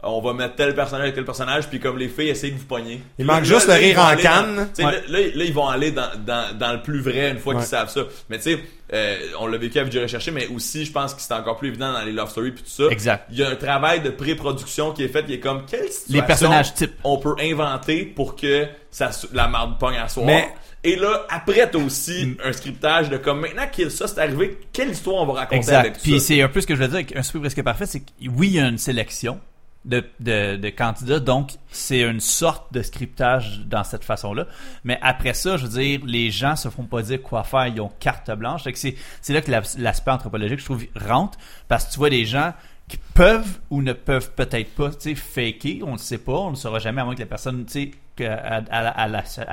on 0.02 0.22
va 0.22 0.34
mettre 0.34 0.56
tel 0.56 0.74
personnage 0.76 1.04
avec 1.04 1.16
tel 1.16 1.26
personnage, 1.26 1.68
puis 1.68 1.80
comme 1.80 1.98
les 1.98 2.08
filles 2.08 2.30
essayent 2.30 2.52
de 2.54 2.58
vous 2.58 2.66
pogner. 2.66 3.02
Il 3.18 3.26
manque 3.26 3.40
là, 3.40 3.44
juste 3.44 3.68
là, 3.68 3.78
le 3.78 3.86
rire 3.86 4.00
en 4.00 4.12
dans- 4.16 4.22
canne. 4.22 4.70
Ouais. 4.78 4.84
là, 4.86 4.92
là, 5.10 5.20
là, 5.36 5.44
ils 5.44 5.54
vont 5.54 5.68
aller 5.68 5.92
dans, 5.92 6.10
dans, 6.26 6.58
dans 6.58 6.74
le 6.74 6.82
plus 6.82 7.02
vrai 7.02 7.32
une 7.32 7.40
fois 7.40 7.54
Ouais. 7.54 7.60
qu'ils 7.60 7.70
savent 7.70 7.90
ça. 7.90 8.02
Mais 8.30 8.38
tu 8.38 8.44
sais, 8.44 8.60
euh, 8.94 9.18
on 9.40 9.48
l'a 9.48 9.58
vécu 9.58 9.78
avec 9.78 9.92
du 9.92 10.00
recherché, 10.00 10.32
mais 10.32 10.48
aussi, 10.48 10.86
je 10.86 10.92
pense 10.92 11.14
que 11.14 11.22
c'est 11.22 11.34
encore 11.34 11.58
plus 11.58 11.68
évident 11.68 11.92
dans 11.92 12.02
les 12.04 12.12
love 12.14 12.30
stories 12.30 12.52
puis 12.52 12.64
tout 12.64 12.70
ça. 12.70 12.86
Exact. 12.92 13.26
Il 13.32 13.38
y 13.38 13.44
a 13.44 13.50
un 13.50 13.56
travail 13.56 14.00
de 14.02 14.10
pré-production 14.10 14.94
qui 14.94 15.04
est 15.04 15.10
fait, 15.10 15.26
qui 15.26 15.34
est 15.34 15.40
comme, 15.40 15.66
quelle 15.66 15.90
situation 15.90 16.14
Les 16.14 16.22
personnages 16.22 16.74
types. 16.74 16.94
on 17.04 17.18
peut 17.18 17.36
inventer 17.42 18.06
pour 18.06 18.36
que 18.36 18.68
ça, 18.90 19.12
se- 19.12 19.28
la 19.34 19.48
marde 19.48 19.78
pogne 19.80 19.98
à 19.98 20.08
soir. 20.08 20.26
Mais- 20.26 20.48
Et 20.82 20.96
là, 20.96 21.26
après, 21.30 21.70
t'as 21.70 21.78
aussi 21.78 22.38
un 22.42 22.54
scriptage 22.54 23.10
de 23.10 23.18
comme 23.18 23.42
maintenant 23.42 23.68
que 23.76 23.90
ça 23.90 24.08
c'est 24.08 24.22
arrivé, 24.22 24.58
quelle 24.72 24.92
histoire 24.92 25.18
on 25.24 25.26
va 25.26 25.42
raconter 25.42 25.58
Exact. 25.58 25.80
avec 25.80 25.94
Puis 26.02 26.22
ça? 26.22 26.28
c'est 26.28 26.42
un 26.42 26.48
peu 26.48 26.62
ce 26.62 26.68
que 26.68 26.74
je 26.74 26.80
veux 26.80 26.88
dire 26.88 26.96
avec 26.96 27.14
un 27.18 27.22
super 27.22 27.42
presque 27.42 27.62
parfait, 27.64 27.86
c'est 27.86 28.00
que 28.00 28.06
oui, 28.34 28.48
il 28.48 28.54
y 28.54 28.60
a 28.62 28.68
une 28.70 28.78
sélection 28.78 29.42
de, 29.90 30.70
candidats, 30.70 31.20
donc 31.20 31.52
c'est 31.72 32.02
une 32.02 32.20
sorte 32.20 32.72
de 32.74 32.82
scriptage 32.82 33.62
dans 33.66 33.84
cette 33.84 34.04
façon-là. 34.04 34.46
Mais 34.84 35.00
après 35.02 35.34
ça, 35.34 35.58
je 35.58 35.66
veux 35.66 35.80
dire, 35.80 36.02
les 36.06 36.32
gens 36.32 36.56
se 36.56 36.70
font 36.70 36.84
pas 36.84 37.02
dire 37.02 37.22
quoi 37.22 37.44
faire, 37.44 37.68
ils 37.68 37.82
ont 37.82 37.92
carte 38.00 38.32
blanche. 38.32 38.64
C'est, 38.74 38.96
là 39.30 39.42
que 39.42 39.52
l'as- 39.52 39.78
l'aspect 39.78 40.12
anthropologique, 40.12 40.60
je 40.60 40.66
trouve, 40.66 40.86
rentre, 40.96 41.38
parce 41.68 41.86
que 41.86 41.92
tu 41.94 41.98
vois 41.98 42.10
des 42.10 42.26
gens 42.26 42.54
qui 42.88 42.98
peuvent 43.14 43.60
ou 43.70 43.82
ne 43.82 43.94
peuvent 43.94 44.32
peut-être 44.32 44.74
pas, 44.74 44.90
tu 44.90 44.96
sais, 45.00 45.16
faker, 45.16 45.84
on 45.84 45.94
ne 45.94 45.98
sait 45.98 46.18
pas, 46.18 46.34
on 46.34 46.52
ne 46.52 46.56
saura 46.56 46.80
jamais 46.80 47.02
à 47.02 47.06
moins 47.06 47.16
que 47.16 47.20
la 47.20 47.26
personne, 47.26 47.66
tu 47.66 47.92
sais, 48.18 48.26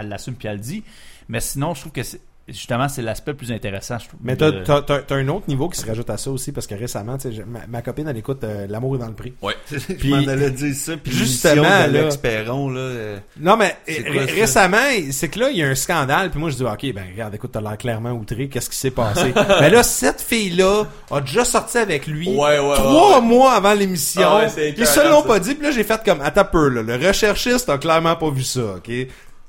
l'assume 0.02 0.34
puis 0.34 0.48
elle 0.48 0.56
le 0.56 0.62
dit. 0.62 0.84
Mais 1.28 1.40
sinon, 1.40 1.74
je 1.74 1.80
trouve 1.80 1.92
que 1.92 2.02
c'est, 2.02 2.20
justement, 2.48 2.88
c'est 2.88 3.02
l'aspect 3.02 3.34
plus 3.34 3.50
intéressant, 3.52 3.98
je 3.98 4.08
trouve. 4.08 4.20
Mais 4.22 4.36
t'as, 4.36 4.50
de- 4.50 4.62
t'as, 4.62 4.82
t'as- 4.82 5.00
t'as 5.00 5.16
un 5.16 5.28
autre 5.28 5.46
niveau 5.48 5.68
qui 5.68 5.78
se 5.80 5.86
rajoute 5.86 6.08
à 6.10 6.16
ça 6.16 6.30
aussi 6.30 6.52
parce 6.52 6.66
que 6.66 6.74
récemment, 6.74 7.16
tu 7.16 7.22
sais, 7.28 7.32
j'ai- 7.32 7.44
ma, 7.44 7.66
ma 7.68 7.82
copine 7.82 8.06
elle 8.08 8.16
écoute 8.16 8.44
euh, 8.44 8.66
L'amour 8.68 8.96
est 8.96 8.98
dans 8.98 9.08
le 9.08 9.14
prix. 9.14 9.32
je 9.70 10.08
m'en 10.08 10.16
allais 10.28 10.50
dire 10.50 10.74
ça. 10.74 10.96
Puis 10.96 11.12
Justement, 11.12 11.62
l'émission 11.86 12.08
là- 12.08 12.16
Perron, 12.22 12.70
là. 12.70 12.80
euh, 12.80 13.18
Non 13.40 13.56
mais 13.56 13.76
C'est 13.88 14.04
quoi 14.04 14.22
récemment, 14.22 14.76
c'est 15.10 15.28
que 15.28 15.40
là 15.40 15.50
il 15.50 15.56
y 15.58 15.62
a 15.62 15.68
un 15.68 15.74
scandale 15.74 16.30
puis 16.30 16.38
moi 16.40 16.50
je 16.50 16.56
dis 16.56 16.62
ok 16.64 16.92
ben 16.94 17.04
regarde 17.12 17.34
écoute 17.34 17.50
t'as 17.52 17.60
l'air 17.60 17.76
clairement 17.78 18.12
outré 18.12 18.48
qu'est-ce 18.48 18.70
qui 18.70 18.76
s'est 18.76 18.90
passé? 18.90 19.32
Ben 19.34 19.70
là 19.72 19.82
cette 19.82 20.20
fille 20.20 20.50
là 20.50 20.84
a 21.10 21.20
déjà 21.20 21.44
sorti 21.44 21.78
avec 21.78 22.06
lui 22.06 22.28
Ouais, 22.28 22.58
ouais, 22.58 22.74
trois 22.74 23.08
ouais, 23.10 23.14
ouais. 23.16 23.20
mois 23.22 23.52
avant 23.54 23.74
l'émission 23.74 24.22
Ah 24.24 24.36
ouais, 24.42 24.48
c'est 24.48 24.74
ils 24.76 24.86
se 24.86 25.00
l'ont 25.08 25.22
pas 25.22 25.38
dit 25.40 25.54
puis 25.54 25.66
là 25.66 25.72
j'ai 25.72 25.84
fait 25.84 26.00
comme 26.04 26.20
attends 26.20 26.44
peu 26.50 26.68
là 26.68 26.82
le 26.82 27.06
recherchiste 27.06 27.68
a 27.68 27.78
clairement 27.78 28.16
pas 28.16 28.30
vu 28.30 28.42
ça 28.42 28.76
ok? 28.76 28.90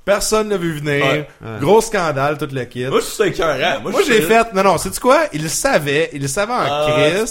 Personne 0.07 0.47
n'a 0.47 0.57
vu 0.57 0.71
venir 0.79 1.03
Ouais. 1.05 1.27
Ouais. 1.41 1.59
gros 1.59 1.81
scandale 1.81 2.37
tout 2.37 2.47
le 2.51 2.63
kit 2.63 2.85
Moi, 2.87 3.01
je 3.01 3.05
suis 3.05 3.23
écœurant. 3.25 3.81
moi 3.81 3.91
je 3.99 4.05
j'ai 4.13 4.21
fait 4.21 4.53
non 4.53 4.63
non 4.63 4.77
c'est 4.77 4.91
tu 4.91 4.99
quoi? 5.01 5.23
Il 5.33 5.43
le 5.43 5.49
savait 5.49 6.09
il 6.13 6.21
le 6.21 6.27
savait 6.29 6.53
en 6.53 6.57
Ah, 6.61 6.87
crise 6.89 7.29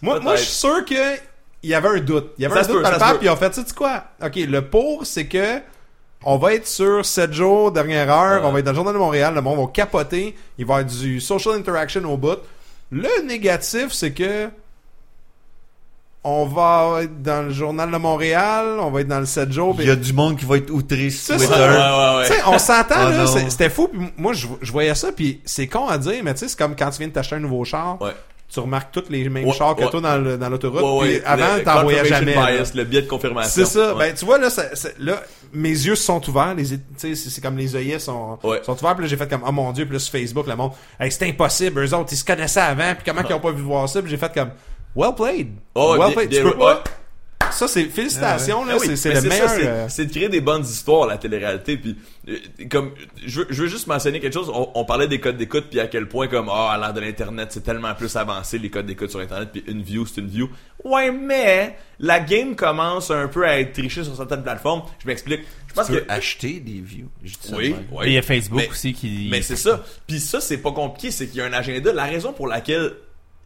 moi, 0.00 0.18
moi, 0.20 0.36
je 0.36 0.42
suis 0.42 0.52
sûr 0.52 0.84
que 0.86 1.16
il 1.62 1.70
y 1.70 1.74
avait 1.74 1.88
un 1.88 2.00
doute. 2.00 2.32
Il 2.38 2.42
y 2.42 2.46
avait 2.46 2.54
Ça 2.56 2.60
un 2.70 2.72
doute 2.74 2.82
peut, 2.82 2.90
peut. 2.90 3.18
puis 3.18 3.26
ils 3.26 3.30
ont 3.30 3.36
fait, 3.36 3.50
tu 3.50 3.60
sais 3.62 3.74
quoi? 3.74 4.04
OK, 4.22 4.36
le 4.36 4.60
pour, 4.62 5.06
c'est 5.06 5.26
que 5.26 5.60
on 6.22 6.36
va 6.38 6.52
être 6.54 6.66
sur 6.66 7.04
7 7.04 7.32
jours, 7.32 7.72
dernière 7.72 8.10
heure, 8.10 8.42
Ouais. 8.42 8.48
on 8.48 8.52
va 8.52 8.58
être 8.58 8.64
dans 8.66 8.72
le 8.72 8.76
Journal 8.76 8.92
de 8.94 8.98
Montréal, 8.98 9.34
le 9.34 9.40
monde 9.42 9.58
va 9.60 9.66
capoter, 9.72 10.34
il 10.58 10.64
va 10.66 10.74
y 10.74 10.78
avoir 10.80 10.84
du 10.90 11.20
social 11.20 11.54
interaction 11.54 12.04
au 12.12 12.16
bout. 12.18 12.38
Le 12.90 13.22
négatif, 13.26 13.92
c'est 13.92 14.12
que 14.12 14.48
on 16.26 16.46
va 16.46 17.02
être 17.02 17.22
dans 17.22 17.42
le 17.46 17.50
Journal 17.52 17.90
de 17.90 17.96
Montréal, 17.98 18.78
on 18.80 18.90
va 18.90 19.02
être 19.02 19.08
dans 19.08 19.20
le 19.20 19.26
7 19.26 19.52
jours, 19.52 19.76
Il 19.78 19.86
y 19.86 19.90
a 19.90 19.96
du 19.96 20.12
monde 20.14 20.36
qui 20.38 20.46
va 20.46 20.56
être 20.56 20.70
outré 20.70 21.10
sur 21.10 21.36
Twitter. 21.36 21.52
ça. 21.52 21.60
Ouais, 21.60 21.66
ouais, 21.68 22.16
ouais. 22.22 22.26
tu 22.28 22.32
sais, 22.32 22.40
on 22.46 22.58
s'entend, 22.58 22.94
Oh 23.06 23.10
là, 23.10 23.18
non. 23.18 23.26
c'est- 23.26 23.50
c'était 23.50 23.68
fou. 23.70 23.88
Puis 23.88 24.00
moi, 24.16 24.32
je, 24.32 24.46
je 24.62 24.72
voyais 24.72 24.94
ça, 24.94 25.12
puis 25.12 25.40
c'est 25.44 25.66
con 25.66 25.86
à 25.86 25.98
dire, 25.98 26.22
mais 26.24 26.32
tu 26.34 26.40
sais, 26.40 26.48
c'est 26.48 26.58
comme 26.58 26.74
quand 26.76 26.90
tu 26.90 26.98
viens 26.98 27.08
de 27.08 27.12
t'acheter 27.12 27.36
un 27.36 27.40
nouveau 27.40 27.64
char. 27.64 28.00
Ouais. 28.00 28.12
tu 28.52 28.60
remarques 28.60 28.92
toutes 28.92 29.10
les 29.10 29.28
mêmes 29.28 29.46
Ouais, 29.46 29.52
chars 29.52 29.74
que 29.74 29.82
ouais. 29.82 29.90
toi 29.90 30.00
dans 30.00 30.16
le- 30.16 30.36
dans 30.38 30.48
l'autoroute. 30.48 30.80
Ouais, 30.80 30.98
ouais, 31.00 31.18
puis 31.18 31.26
avant, 31.26 31.64
t'en 31.64 31.82
voyais 31.82 32.04
jamais. 32.04 32.34
bias, 32.34 32.70
le 32.74 32.84
biais 32.84 33.02
de 33.02 33.08
confirmation. 33.08 33.50
C'est 33.50 33.64
ça. 33.64 33.94
Ouais. 33.94 34.10
Ben, 34.10 34.14
tu 34.14 34.24
vois, 34.24 34.38
là, 34.38 34.48
ça- 34.48 34.76
ça- 34.76 34.90
là, 35.00 35.20
mes 35.52 35.70
yeux 35.70 35.96
se 35.96 36.04
sont 36.04 36.20
ouverts. 36.30 36.54
Les, 36.54 36.64
tu 36.66 36.78
sais, 36.96 37.14
c'est 37.16 37.40
comme 37.40 37.56
les 37.56 37.74
œillets 37.74 37.98
sont, 37.98 38.38
Ouais. 38.44 38.60
sont 38.62 38.76
ouverts. 38.80 38.94
Puis 38.94 39.04
là, 39.04 39.08
j'ai 39.08 39.16
fait 39.16 39.28
comme, 39.28 39.42
oh 39.44 39.50
mon 39.50 39.72
dieu. 39.72 39.86
Puis 39.86 39.94
là, 39.94 39.98
sur 39.98 40.12
Facebook, 40.12 40.46
le 40.46 40.54
monde, 40.54 40.70
hey, 41.00 41.10
c'est 41.10 41.26
impossible. 41.28 41.82
Eux 41.84 41.94
autres, 41.94 42.10
ils 42.12 42.16
se 42.16 42.24
connaissaient 42.24 42.60
avant. 42.60 42.94
Puis 42.94 43.02
comment 43.04 43.22
ils 43.28 43.32
ont 43.34 43.40
pas 43.40 43.50
vu 43.50 43.62
voir 43.62 43.88
ça? 43.88 44.00
Puis 44.02 44.10
j'ai 44.10 44.18
fait 44.18 44.32
comme, 44.32 44.50
well 44.96 45.14
played. 45.14 45.48
Oh, 45.74 45.92
well 45.98 46.08
bien- 46.08 46.12
played. 46.12 46.30
bien- 46.30 46.42
tu 46.44 46.50
peux 46.50 46.56
ouais. 46.56 46.74
pas. 46.74 46.84
Ça, 47.50 47.68
c'est, 47.68 47.84
félicitations, 47.84 48.64
là. 48.64 48.72
Ah 48.74 48.78
oui, 48.80 48.96
c'est, 48.96 49.10
mais 49.10 49.20
le 49.20 49.28
meilleur. 49.28 49.48
c'est- 49.48 49.66
euh, 49.66 49.88
C'est 49.88 50.06
de 50.06 50.10
créer 50.10 50.28
des 50.28 50.40
bonnes 50.40 50.62
histoires, 50.64 51.06
la 51.06 51.18
télé-réalité. 51.18 51.76
Puis, 51.76 51.96
euh, 52.28 52.36
comme, 52.68 52.90
je 53.24 53.40
veux, 53.42 53.46
je 53.50 53.62
veux 53.62 53.68
juste 53.68 53.86
mentionner 53.86 54.18
quelque 54.18 54.32
chose. 54.32 54.50
On, 54.52 54.70
on 54.74 54.84
parlait 54.84 55.06
des 55.06 55.20
codes 55.20 55.36
d'écoute, 55.36 55.66
puis 55.70 55.78
à 55.78 55.86
quel 55.86 56.08
point, 56.08 56.26
comme, 56.26 56.48
ah, 56.50 56.72
à 56.72 56.78
l'ère 56.78 56.92
de 56.92 57.00
l'Internet, 57.00 57.48
c'est 57.52 57.62
tellement 57.62 57.94
plus 57.94 58.16
avancé, 58.16 58.58
les 58.58 58.70
codes 58.70 58.86
d'écoute 58.86 59.10
sur 59.10 59.20
Internet, 59.20 59.50
puis 59.52 59.62
une 59.68 59.82
view, 59.82 60.04
c'est 60.04 60.20
une 60.20 60.26
view. 60.26 60.48
Ouais, 60.84 61.12
mais, 61.12 61.76
la 62.00 62.18
game 62.18 62.56
commence 62.56 63.12
un 63.12 63.28
peu 63.28 63.46
à 63.46 63.60
être 63.60 63.72
trichée 63.72 64.02
sur 64.02 64.16
certaines 64.16 64.42
plateformes. 64.42 64.82
Je 64.98 65.06
m'explique. 65.06 65.42
Je 65.68 65.74
pense 65.74 65.86
Tu 65.86 65.92
peux 65.92 66.00
que, 66.00 66.10
acheter 66.10 66.58
des 66.60 66.80
views. 66.80 67.08
Oui, 67.52 67.76
oui. 67.92 68.04
Et 68.04 68.08
il 68.08 68.12
y 68.14 68.18
a 68.18 68.22
Facebook 68.22 68.62
Mais- 68.62 68.70
aussi 68.70 68.94
qui. 68.94 69.28
Mais 69.30 69.42
c'est 69.42 69.56
ça. 69.56 69.84
Puis 70.08 70.18
ça, 70.18 70.40
c'est 70.40 70.58
pas 70.58 70.72
compliqué, 70.72 71.12
c'est 71.12 71.26
qu'il 71.28 71.36
y 71.36 71.40
a 71.40 71.44
un 71.44 71.52
agenda. 71.52 71.92
La 71.92 72.04
raison 72.04 72.32
pour 72.32 72.48
laquelle 72.48 72.92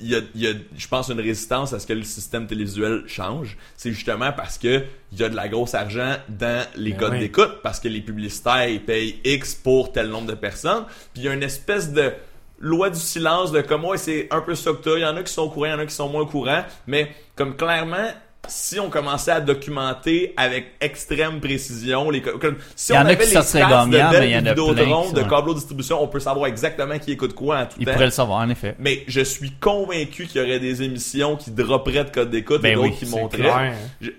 il 0.01 0.11
y 0.11 0.15
a, 0.15 0.21
il 0.35 0.41
y 0.41 0.47
a, 0.47 0.53
je 0.77 0.89
pense, 0.89 1.09
une 1.09 1.21
résistance 1.21 1.73
à 1.73 1.81
ce 1.81 1.87
que 1.87 1.93
le 1.93 2.03
système 2.03 2.47
télévisuel 2.47 3.03
change, 3.07 3.57
c'est 3.77 3.91
justement 3.93 4.33
parce 4.33 4.59
que 4.59 4.85
il 5.13 5.19
y 5.19 5.25
a 5.25 5.29
de 5.29 5.37
la 5.37 5.49
grosse 5.49 5.75
argent 5.75 6.17
dans 6.29 6.67
les 6.77 6.93
Ben 6.93 6.99
codes 6.99 7.13
oui. 7.13 7.19
d'écoute, 7.21 7.63
parce 7.63 7.81
que 7.81 7.89
les 7.89 8.01
publicitaires 8.01 8.69
ils 8.69 8.85
payent 8.85 9.21
X 9.25 9.55
pour 9.57 9.93
tel 9.93 10.09
nombre 10.09 10.29
de 10.29 10.35
personnes. 10.35 10.85
Puis 11.13 11.23
il 11.23 11.25
y 11.25 11.29
a 11.29 11.35
une 11.35 11.43
espèce 11.43 11.93
de 11.93 12.13
loi 12.61 12.91
du 12.91 12.99
silence 12.99 13.53
de 13.53 13.61
comme 13.61 13.85
ouais 13.85 13.99
c'est 13.99 14.29
un 14.31 14.41
peu 14.41 14.55
ça 14.55 14.73
que. 14.73 14.97
Il 14.97 15.03
y 15.03 15.07
en 15.07 15.17
a 15.17 15.23
qui 15.23 15.33
sont 15.33 15.43
au 15.43 15.51
courant, 15.51 15.67
il 15.67 15.71
y 15.71 15.75
en 15.75 15.79
a 15.79 15.87
qui 15.87 15.95
sont 15.95 16.09
moins 16.09 16.23
au 16.23 16.27
courant, 16.27 16.65
mais 16.87 17.13
comme 17.35 17.57
clairement 17.57 18.11
si 18.47 18.79
on 18.81 18.89
commençait 18.89 19.33
à 19.33 19.41
documenter 19.41 20.33
avec 20.37 20.69
extrême 20.81 21.41
précision 21.41 22.09
les 22.11 22.23
co- 22.23 22.39
comme 22.39 22.57
si 22.77 22.93
on 22.93 22.97
avait 22.97 23.17
les 23.17 23.25
stats 23.43 23.43
de 23.43 23.59
gagnants, 23.59 24.11
Bell 24.11 24.21
mais 24.21 24.29
il 24.31 24.33
y 24.33 24.37
en 24.37 24.47
a 24.47 24.55
plein 24.55 25.13
de 25.13 25.29
câbleau 25.29 25.55
distribution, 25.55 26.03
on 26.03 26.09
peut 26.09 26.21
savoir 26.21 26.47
exactement 26.47 26.99
qui 26.99 27.13
écoute 27.13 27.35
quoi 27.35 27.59
en 27.59 27.67
tout 27.67 27.77
Il 27.79 27.85
temps. 27.87 27.93
pourrait 27.93 28.05
le 28.07 28.11
savoir, 28.11 28.39
en 28.41 28.49
effet. 28.49 28.75
Mais 28.79 29.03
je 29.07 29.21
suis 29.21 29.51
convaincu 29.53 30.27
qu'il 30.27 30.41
y 30.41 30.45
aurait 30.45 30.61
des 30.61 30.83
émissions 30.83 31.37
qui 31.37 31.51
dropperaient 31.51 32.05
de 32.05 32.11
code 32.11 32.31
d'écoute 32.31 32.61
et 32.61 32.63
Ben 32.63 32.75
d'autres 32.77 32.89
oui, 32.89 32.97
qui 32.97 33.07
montraient. 33.07 33.39
clair. 33.39 33.75
Je- 34.01 34.11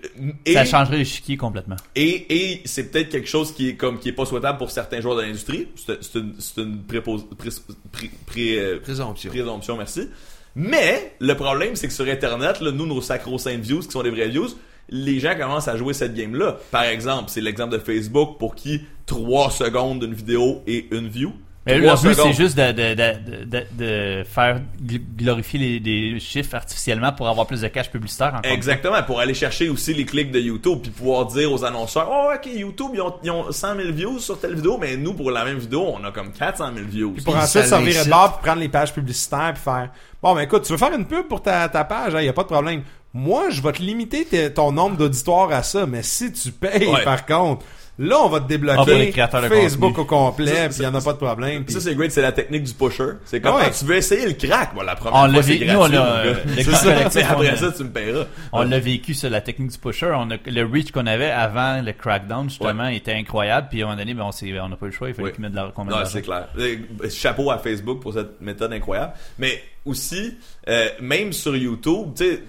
Et, 0.46 0.52
Ça 0.52 0.64
changerait 0.64 0.98
le 0.98 1.04
chiquier 1.04 1.36
complètement. 1.36 1.76
et, 1.96 2.52
et 2.52 2.62
c'est 2.66 2.90
peut-être 2.90 3.08
quelque 3.08 3.28
chose 3.28 3.52
qui 3.52 3.70
est 3.70 3.74
comme 3.74 3.98
qui 3.98 4.10
est 4.10 4.12
pas 4.12 4.26
souhaitable 4.26 4.58
pour 4.58 4.70
certains 4.70 5.00
joueurs 5.00 5.16
de 5.16 5.22
l'industrie. 5.22 5.68
C'est 5.74 6.02
c'est 6.04 6.18
une, 6.18 6.34
c'est 6.38 6.60
une 6.60 6.82
prépos- 6.88 7.26
pré- 7.36 7.48
pré- 7.90 8.10
pré- 8.26 8.58
euh, 8.58 8.80
Présomption. 8.80 9.30
présomption, 9.30 9.76
merci. 9.76 10.08
Mais 10.54 11.14
le 11.20 11.34
problème, 11.34 11.76
c'est 11.76 11.86
que 11.86 11.92
sur 11.92 12.06
Internet, 12.06 12.60
là, 12.60 12.72
nous, 12.72 12.86
nos 12.86 13.00
sacro-saintes 13.00 13.60
views, 13.60 13.80
qui 13.80 13.90
sont 13.90 14.02
des 14.02 14.10
vraies 14.10 14.28
views, 14.28 14.48
les 14.88 15.20
gens 15.20 15.36
commencent 15.36 15.68
à 15.68 15.76
jouer 15.76 15.94
cette 15.94 16.14
game-là. 16.14 16.58
Par 16.70 16.82
exemple, 16.84 17.24
c'est 17.28 17.40
l'exemple 17.40 17.72
de 17.72 17.78
Facebook 17.78 18.38
pour 18.38 18.54
qui 18.54 18.82
3 19.06 19.50
secondes 19.50 20.00
d'une 20.00 20.14
vidéo 20.14 20.62
et 20.66 20.88
une 20.90 21.08
view. 21.08 21.32
Trois 21.78 21.94
le 21.94 22.08
but, 22.14 22.14
c'est 22.22 22.32
juste 22.32 22.56
de, 22.56 22.72
de, 22.72 22.94
de, 22.94 23.44
de, 23.44 23.66
de 23.72 24.24
faire 24.24 24.60
gl- 24.84 25.00
glorifier 25.16 25.58
les, 25.58 25.78
les 25.78 26.20
chiffres 26.20 26.54
artificiellement 26.54 27.12
pour 27.12 27.28
avoir 27.28 27.46
plus 27.46 27.60
de 27.60 27.68
cash 27.68 27.90
publicitaire. 27.90 28.40
Exactement, 28.44 29.02
pour 29.02 29.20
aller 29.20 29.34
chercher 29.34 29.68
aussi 29.68 29.94
les 29.94 30.04
clics 30.04 30.30
de 30.30 30.40
YouTube, 30.40 30.80
puis 30.82 30.90
pouvoir 30.90 31.26
dire 31.26 31.52
aux 31.52 31.64
annonceurs, 31.64 32.08
oh 32.10 32.30
ok, 32.34 32.50
YouTube, 32.52 32.90
ils 32.94 33.00
ont, 33.00 33.14
ils 33.22 33.30
ont 33.30 33.52
100 33.52 33.76
000 33.76 33.92
views 33.92 34.18
sur 34.18 34.38
telle 34.40 34.54
vidéo, 34.54 34.78
mais 34.80 34.96
nous, 34.96 35.14
pour 35.14 35.30
la 35.30 35.44
même 35.44 35.58
vidéo, 35.58 35.94
on 35.98 36.04
a 36.04 36.10
comme 36.10 36.32
400 36.32 36.70
000 36.74 36.86
views. 36.88 37.12
Puis 37.12 37.22
pour 37.24 37.34
Puis 37.34 37.42
ensuite 37.42 37.64
servir 37.66 38.04
de 38.04 38.10
bord 38.10 38.38
puis 38.38 38.46
prendre 38.46 38.60
les 38.60 38.68
pages 38.68 38.92
publicitaires 38.92 39.52
puis 39.54 39.62
faire 39.62 39.90
bon 40.22 40.34
ben 40.34 40.42
écoute 40.42 40.64
tu 40.64 40.72
veux 40.72 40.78
faire 40.78 40.92
une 40.92 41.06
pub 41.06 41.26
pour 41.28 41.42
ta, 41.42 41.68
ta 41.68 41.84
page 41.84 42.12
il 42.18 42.24
y 42.24 42.28
a 42.28 42.32
pas 42.32 42.42
de 42.42 42.48
problème 42.48 42.82
moi 43.14 43.48
je 43.50 43.62
vais 43.62 43.72
te 43.72 43.80
limiter 43.82 44.26
ton 44.52 44.70
nombre 44.70 44.96
d'auditoires 44.98 45.50
à 45.50 45.62
ça 45.62 45.86
mais 45.86 46.02
si 46.02 46.30
tu 46.32 46.50
payes 46.52 46.86
Ouais. 46.86 47.04
par 47.04 47.24
contre 47.24 47.64
là 48.00 48.16
on 48.24 48.28
va 48.28 48.40
te 48.40 48.44
Ah, 48.44 48.48
les 48.48 48.56
débloquer 48.58 49.10
créateurs 49.12 49.42
de 49.42 49.48
Facebook 49.48 49.94
contenu. 49.94 50.02
au 50.02 50.04
complet 50.06 50.68
puis 50.68 50.78
il 50.80 50.82
y 50.82 50.86
en 50.86 50.94
a 50.94 51.00
pas 51.00 51.12
de 51.12 51.18
problème 51.18 51.64
puis- 51.64 51.74
Ça, 51.74 51.80
c'est 51.80 51.94
great, 51.94 52.10
c'est 52.10 52.22
la 52.22 52.32
technique 52.32 52.64
du 52.64 52.72
pusher. 52.74 53.04
C'est 53.24 53.40
comme, 53.40 53.54
Ouais. 53.56 53.62
ah, 53.66 53.70
tu 53.70 53.84
veux 53.84 53.96
essayer 53.96 54.26
le 54.26 54.32
crack, 54.32 54.74
bon, 54.74 54.82
la 54.82 54.96
première 54.96 55.20
On 55.22 55.32
fois, 55.32 55.42
c'est 55.42 55.58
gratuit, 55.58 55.74
nous, 55.74 55.80
on 55.80 55.88
gars. 55.88 56.06
euh, 56.06 56.34
le 56.56 56.62
crack 56.64 56.76
ça, 57.12 57.20
après 57.30 57.48
on 57.50 57.52
a- 57.52 57.56
ça, 57.56 57.72
tu 57.76 57.84
me 57.84 57.90
paieras. 57.90 58.24
On 58.52 58.62
l'a 58.62 58.78
vécu 58.80 59.14
sur 59.14 59.30
la 59.30 59.40
technique 59.40 59.70
du 59.70 59.78
pusher. 59.78 60.12
On 60.16 60.30
a, 60.30 60.36
le 60.46 60.64
reach 60.64 60.90
qu'on 60.92 61.06
avait 61.06 61.30
avant 61.30 61.82
le 61.82 61.92
crackdown, 61.92 62.48
justement, 62.48 62.86
était 62.88 63.12
incroyable. 63.14 63.68
Puis 63.70 63.82
à 63.82 63.84
un 63.84 63.88
moment 63.90 63.98
donné, 64.00 64.14
ben, 64.14 64.22
on 64.62 64.68
n'a 64.68 64.76
pas 64.76 64.86
eu 64.86 64.88
le 64.88 64.94
choix. 64.94 65.08
Il 65.08 65.14
fallait 65.14 65.28
Oui. 65.28 65.32
qu'ils 65.34 65.42
mettent 65.42 65.52
de 65.52 65.56
la, 65.56 65.70
qu'on 65.74 65.84
mette 65.84 65.94
Non, 65.94 66.00
de 66.00 66.06
c'est 66.06 66.26
l'argent. 66.26 66.46
clair. 66.54 66.66
Euh, 67.04 67.08
Chapeau 67.10 67.50
à 67.50 67.58
Facebook 67.58 68.00
pour 68.00 68.14
cette 68.14 68.40
méthode 68.40 68.72
incroyable. 68.72 69.12
Mais 69.38 69.62
aussi, 69.84 70.34
euh, 70.68 70.88
même 71.00 71.32
sur 71.32 71.56
YouTube, 71.56 72.08
tu 72.16 72.24
sais, 72.24 72.42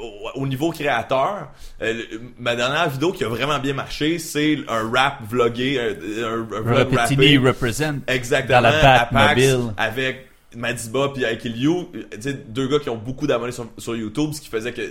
au- 0.00 0.40
au 0.40 0.46
niveau 0.46 0.70
créateur, 0.70 1.48
euh, 1.82 1.92
le- 1.92 2.20
ma 2.38 2.56
dernière 2.56 2.88
vidéo 2.88 3.12
qui 3.12 3.24
a 3.24 3.28
vraiment 3.28 3.58
bien 3.58 3.74
marché, 3.74 4.18
c'est 4.18 4.58
un 4.68 4.90
rap 4.90 5.18
vlogué, 5.28 5.78
un, 5.78 6.24
un, 6.24 6.32
un 6.32 6.60
vlog 6.62 6.88
rappé. 6.96 7.38
represent. 7.38 7.94
Exactement. 8.06 8.60
Dans 8.62 8.68
la 8.68 8.82
Batmobile. 9.12 9.72
avec 9.76 10.26
Madiba 10.56 11.10
puis 11.14 11.24
avec 11.24 11.44
Ilyu, 11.44 11.70
euh, 11.70 12.32
deux 12.48 12.66
gars 12.66 12.80
qui 12.80 12.90
ont 12.90 12.96
beaucoup 12.96 13.26
d'abonnés 13.26 13.52
sur, 13.52 13.68
sur 13.78 13.94
YouTube, 13.96 14.32
ce 14.32 14.40
qui 14.40 14.48
faisait 14.48 14.72
que, 14.72 14.82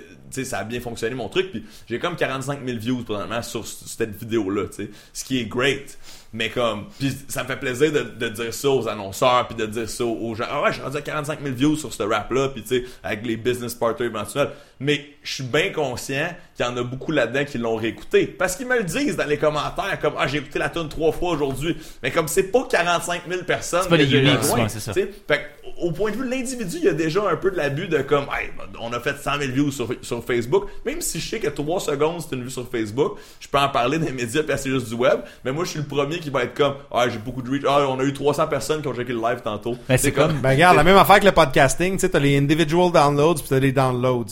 ça 0.45 0.59
a 0.59 0.63
bien 0.63 0.79
fonctionné 0.79 1.15
mon 1.15 1.27
truc. 1.27 1.51
Puis 1.51 1.65
j'ai 1.89 1.99
comme 1.99 2.15
45 2.15 2.59
000 2.65 2.77
views 2.79 3.03
présentement 3.03 3.41
sur 3.41 3.67
cette 3.67 4.15
vidéo-là, 4.17 4.63
ce 5.11 5.23
qui 5.25 5.39
est 5.39 5.45
great. 5.45 5.97
Mais 6.31 6.49
comme, 6.49 6.85
puis 6.99 7.11
ça 7.27 7.43
me 7.43 7.47
fait 7.47 7.55
plaisir 7.57 7.91
de, 7.91 8.01
de 8.01 8.29
dire 8.29 8.53
ça 8.53 8.69
aux 8.69 8.87
annonceurs 8.87 9.47
puis 9.47 9.55
de 9.55 9.65
dire 9.65 9.89
ça 9.89 10.05
aux 10.05 10.35
gens. 10.35 10.45
Ah 10.47 10.61
ouais, 10.61 10.71
j'ai 10.71 10.81
rendu 10.81 10.97
à 10.97 11.01
45 11.01 11.39
000 11.41 11.55
views 11.55 11.75
sur 11.75 11.91
ce 11.91 12.03
rap-là, 12.03 12.49
puis 12.49 12.61
tu 12.61 12.67
sais, 12.67 12.83
avec 13.03 13.25
les 13.25 13.35
business 13.35 13.73
partners 13.73 14.05
éventuels. 14.05 14.49
Mais 14.79 15.09
je 15.23 15.33
suis 15.33 15.43
bien 15.43 15.71
conscient 15.71 16.29
qu'il 16.55 16.65
y 16.65 16.69
en 16.69 16.77
a 16.77 16.83
beaucoup 16.83 17.11
là-dedans 17.11 17.45
qui 17.45 17.57
l'ont 17.57 17.75
réécouté. 17.75 18.27
Parce 18.27 18.55
qu'ils 18.55 18.67
me 18.67 18.77
le 18.77 18.83
disent 18.83 19.17
dans 19.17 19.27
les 19.27 19.37
commentaires, 19.37 19.99
comme, 19.99 20.13
ah, 20.17 20.27
j'ai 20.27 20.37
écouté 20.37 20.59
la 20.59 20.69
tune 20.69 20.87
trois 20.87 21.11
fois 21.11 21.31
aujourd'hui. 21.31 21.75
Mais 22.03 22.11
comme 22.11 22.27
c'est 22.27 22.51
pas 22.51 22.63
45 22.69 23.23
000 23.27 23.43
personnes 23.43 23.81
C'est 23.83 23.89
pas 23.89 23.97
les 23.97 24.13
uniques, 24.15 24.39
c'est 24.67 24.79
ça. 24.79 24.93
Fait 24.93 25.07
que, 25.27 25.58
au 25.81 25.91
point 25.91 26.11
de 26.11 26.15
vue 26.17 26.25
de 26.25 26.31
l'individu, 26.31 26.77
il 26.79 26.83
y 26.85 26.87
a 26.89 26.93
déjà 26.93 27.21
un 27.29 27.35
peu 27.35 27.51
de 27.51 27.57
l'abus 27.57 27.87
de 27.87 27.99
comme, 27.99 28.25
hey, 28.25 28.49
on 28.81 28.91
a 28.93 28.99
fait 28.99 29.15
100 29.21 29.39
000 29.39 29.51
views 29.51 29.71
sur, 29.71 29.89
sur 30.01 30.23
Facebook. 30.23 30.65
Même 30.85 31.01
si 31.01 31.19
je 31.19 31.29
sais 31.29 31.39
que 31.39 31.47
3 31.49 31.79
secondes 31.79 32.21
c'est 32.21 32.35
une 32.35 32.43
vue 32.43 32.49
sur 32.49 32.67
Facebook, 32.69 33.17
je 33.39 33.47
peux 33.47 33.57
en 33.57 33.69
parler 33.69 33.97
dans 33.97 34.05
les 34.05 34.11
médias 34.11 34.43
puis 34.43 34.53
c'est 34.57 34.69
juste 34.69 34.89
du 34.89 34.95
web. 34.95 35.19
Mais 35.45 35.51
moi, 35.51 35.63
je 35.65 35.69
suis 35.71 35.79
le 35.79 35.85
premier 35.85 36.19
qui 36.19 36.29
va 36.29 36.43
être 36.43 36.53
comme, 36.53 36.75
ah, 36.91 37.07
j'ai 37.09 37.17
beaucoup 37.19 37.41
de 37.41 37.49
reach. 37.49 37.63
Ah, 37.67 37.85
on 37.89 37.99
a 37.99 38.03
eu 38.03 38.13
300 38.13 38.47
personnes 38.47 38.81
qui 38.81 38.87
ont 38.87 38.93
checké 38.93 39.13
le 39.13 39.19
live 39.21 39.41
tantôt. 39.43 39.75
Ben, 39.87 39.97
c'est 39.97 40.11
comme- 40.11 40.33
Ben 40.41 40.49
regarde, 40.51 40.75
la 40.77 40.83
même 40.83 40.97
affaire 40.97 41.19
que 41.19 41.25
le 41.25 41.31
podcasting, 41.31 41.93
tu 41.93 41.99
sais, 42.01 42.09
t'as 42.09 42.19
les 42.19 42.37
individual 42.37 42.91
downloads 42.91 43.35
puis 43.35 43.45
t'as 43.49 43.59
les 43.59 43.71
downloads. 43.71 44.25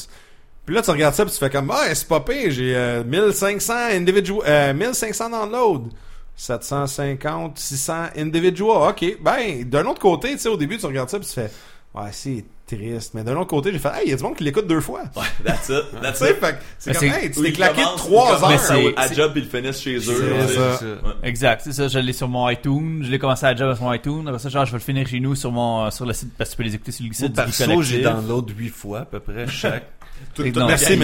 Puis 0.65 0.75
là, 0.75 0.81
tu 0.81 0.91
regardes 0.91 1.15
ça 1.15 1.23
puis 1.23 1.33
tu 1.33 1.39
fais 1.39 1.49
comme, 1.49 1.71
ah, 1.71 1.93
c'est 1.93 2.07
pas 2.07 2.19
pire, 2.19 2.51
j'ai 2.51 2.75
euh, 2.75 3.03
1500 3.05 3.73
individual, 3.93 4.41
euh, 4.47 4.73
1500 4.73 5.29
downloads. 5.29 5.89
750, 6.37 7.57
600 7.59 7.93
individual. 8.17 8.89
OK. 8.91 9.17
Ben, 9.21 9.63
d'un 9.67 9.85
autre 9.85 9.99
côté, 9.99 10.31
tu 10.33 10.37
sais, 10.39 10.49
au 10.49 10.57
début, 10.57 10.77
tu 10.77 10.85
regardes 10.85 11.09
ça 11.09 11.19
puis 11.19 11.27
tu 11.27 11.33
fais, 11.33 11.51
ouais, 11.95 12.09
c'est 12.11 12.45
triste. 12.67 13.13
Mais 13.13 13.23
d'un 13.23 13.35
autre 13.37 13.47
côté, 13.47 13.71
j'ai 13.71 13.79
fait, 13.79 13.87
hey, 13.89 14.01
il 14.05 14.09
y 14.11 14.13
a 14.13 14.17
du 14.17 14.23
monde 14.23 14.35
qui 14.35 14.43
l'écoute 14.43 14.67
deux 14.67 14.81
fois. 14.81 15.03
Ouais, 15.15 15.23
that's 15.43 15.69
it. 15.69 15.83
That's 16.01 16.19
it. 16.21 16.35
fait 16.39 16.51
que 16.51 16.55
c'est 16.77 16.91
comme, 16.91 16.99
c'est- 17.09 17.23
hey, 17.23 17.31
tu 17.31 17.41
t'es 17.41 17.51
claqué 17.53 17.81
trois 17.95 18.43
heures. 18.51 18.59
c'est- 18.59 18.95
à, 18.97 19.01
à 19.01 19.13
job 19.13 19.31
ils 19.35 19.43
le 19.43 19.49
finissent 19.49 19.81
chez 19.81 19.95
eux. 19.95 20.01
C'est 20.01 20.13
tu 20.47 20.53
sais. 20.53 20.55
ça. 20.55 20.85
Ouais. 20.85 21.13
Exact, 21.23 21.61
c'est 21.63 21.71
ça. 21.73 21.87
Je 21.87 21.99
l'ai 21.99 22.13
sur 22.13 22.27
mon 22.27 22.47
iTunes. 22.49 23.01
Je 23.03 23.09
l'ai 23.09 23.19
commencé 23.19 23.45
à 23.45 23.55
job 23.55 23.73
sur 23.75 23.83
mon 23.85 23.93
iTunes. 23.93 24.25
Après 24.27 24.39
ça, 24.39 24.49
genre, 24.49 24.65
je 24.65 24.71
vais 24.73 24.77
le 24.77 24.83
finir 24.83 25.07
chez 25.07 25.19
nous 25.19 25.33
sur 25.35 25.51
mon, 25.51 25.89
sur 25.91 26.05
le 26.05 26.13
site, 26.13 26.33
parce 26.37 26.49
que 26.49 26.55
tu 26.55 26.57
peux 26.57 26.63
les 26.63 26.75
écouter 26.75 26.91
sur 26.91 27.05
le 27.05 27.13
site 27.13 27.27
du 27.29 27.33
perso, 27.33 27.81
j'ai 27.81 28.01
download 28.01 28.49
huit 28.57 28.69
fois 28.69 28.99
à 28.99 29.05
peu 29.05 29.19
près 29.21 29.47
chaque. 29.47 29.85
Tout- 30.33 30.43
tout 30.51 30.65
Merci. 30.67 30.93
Une, 30.93 30.99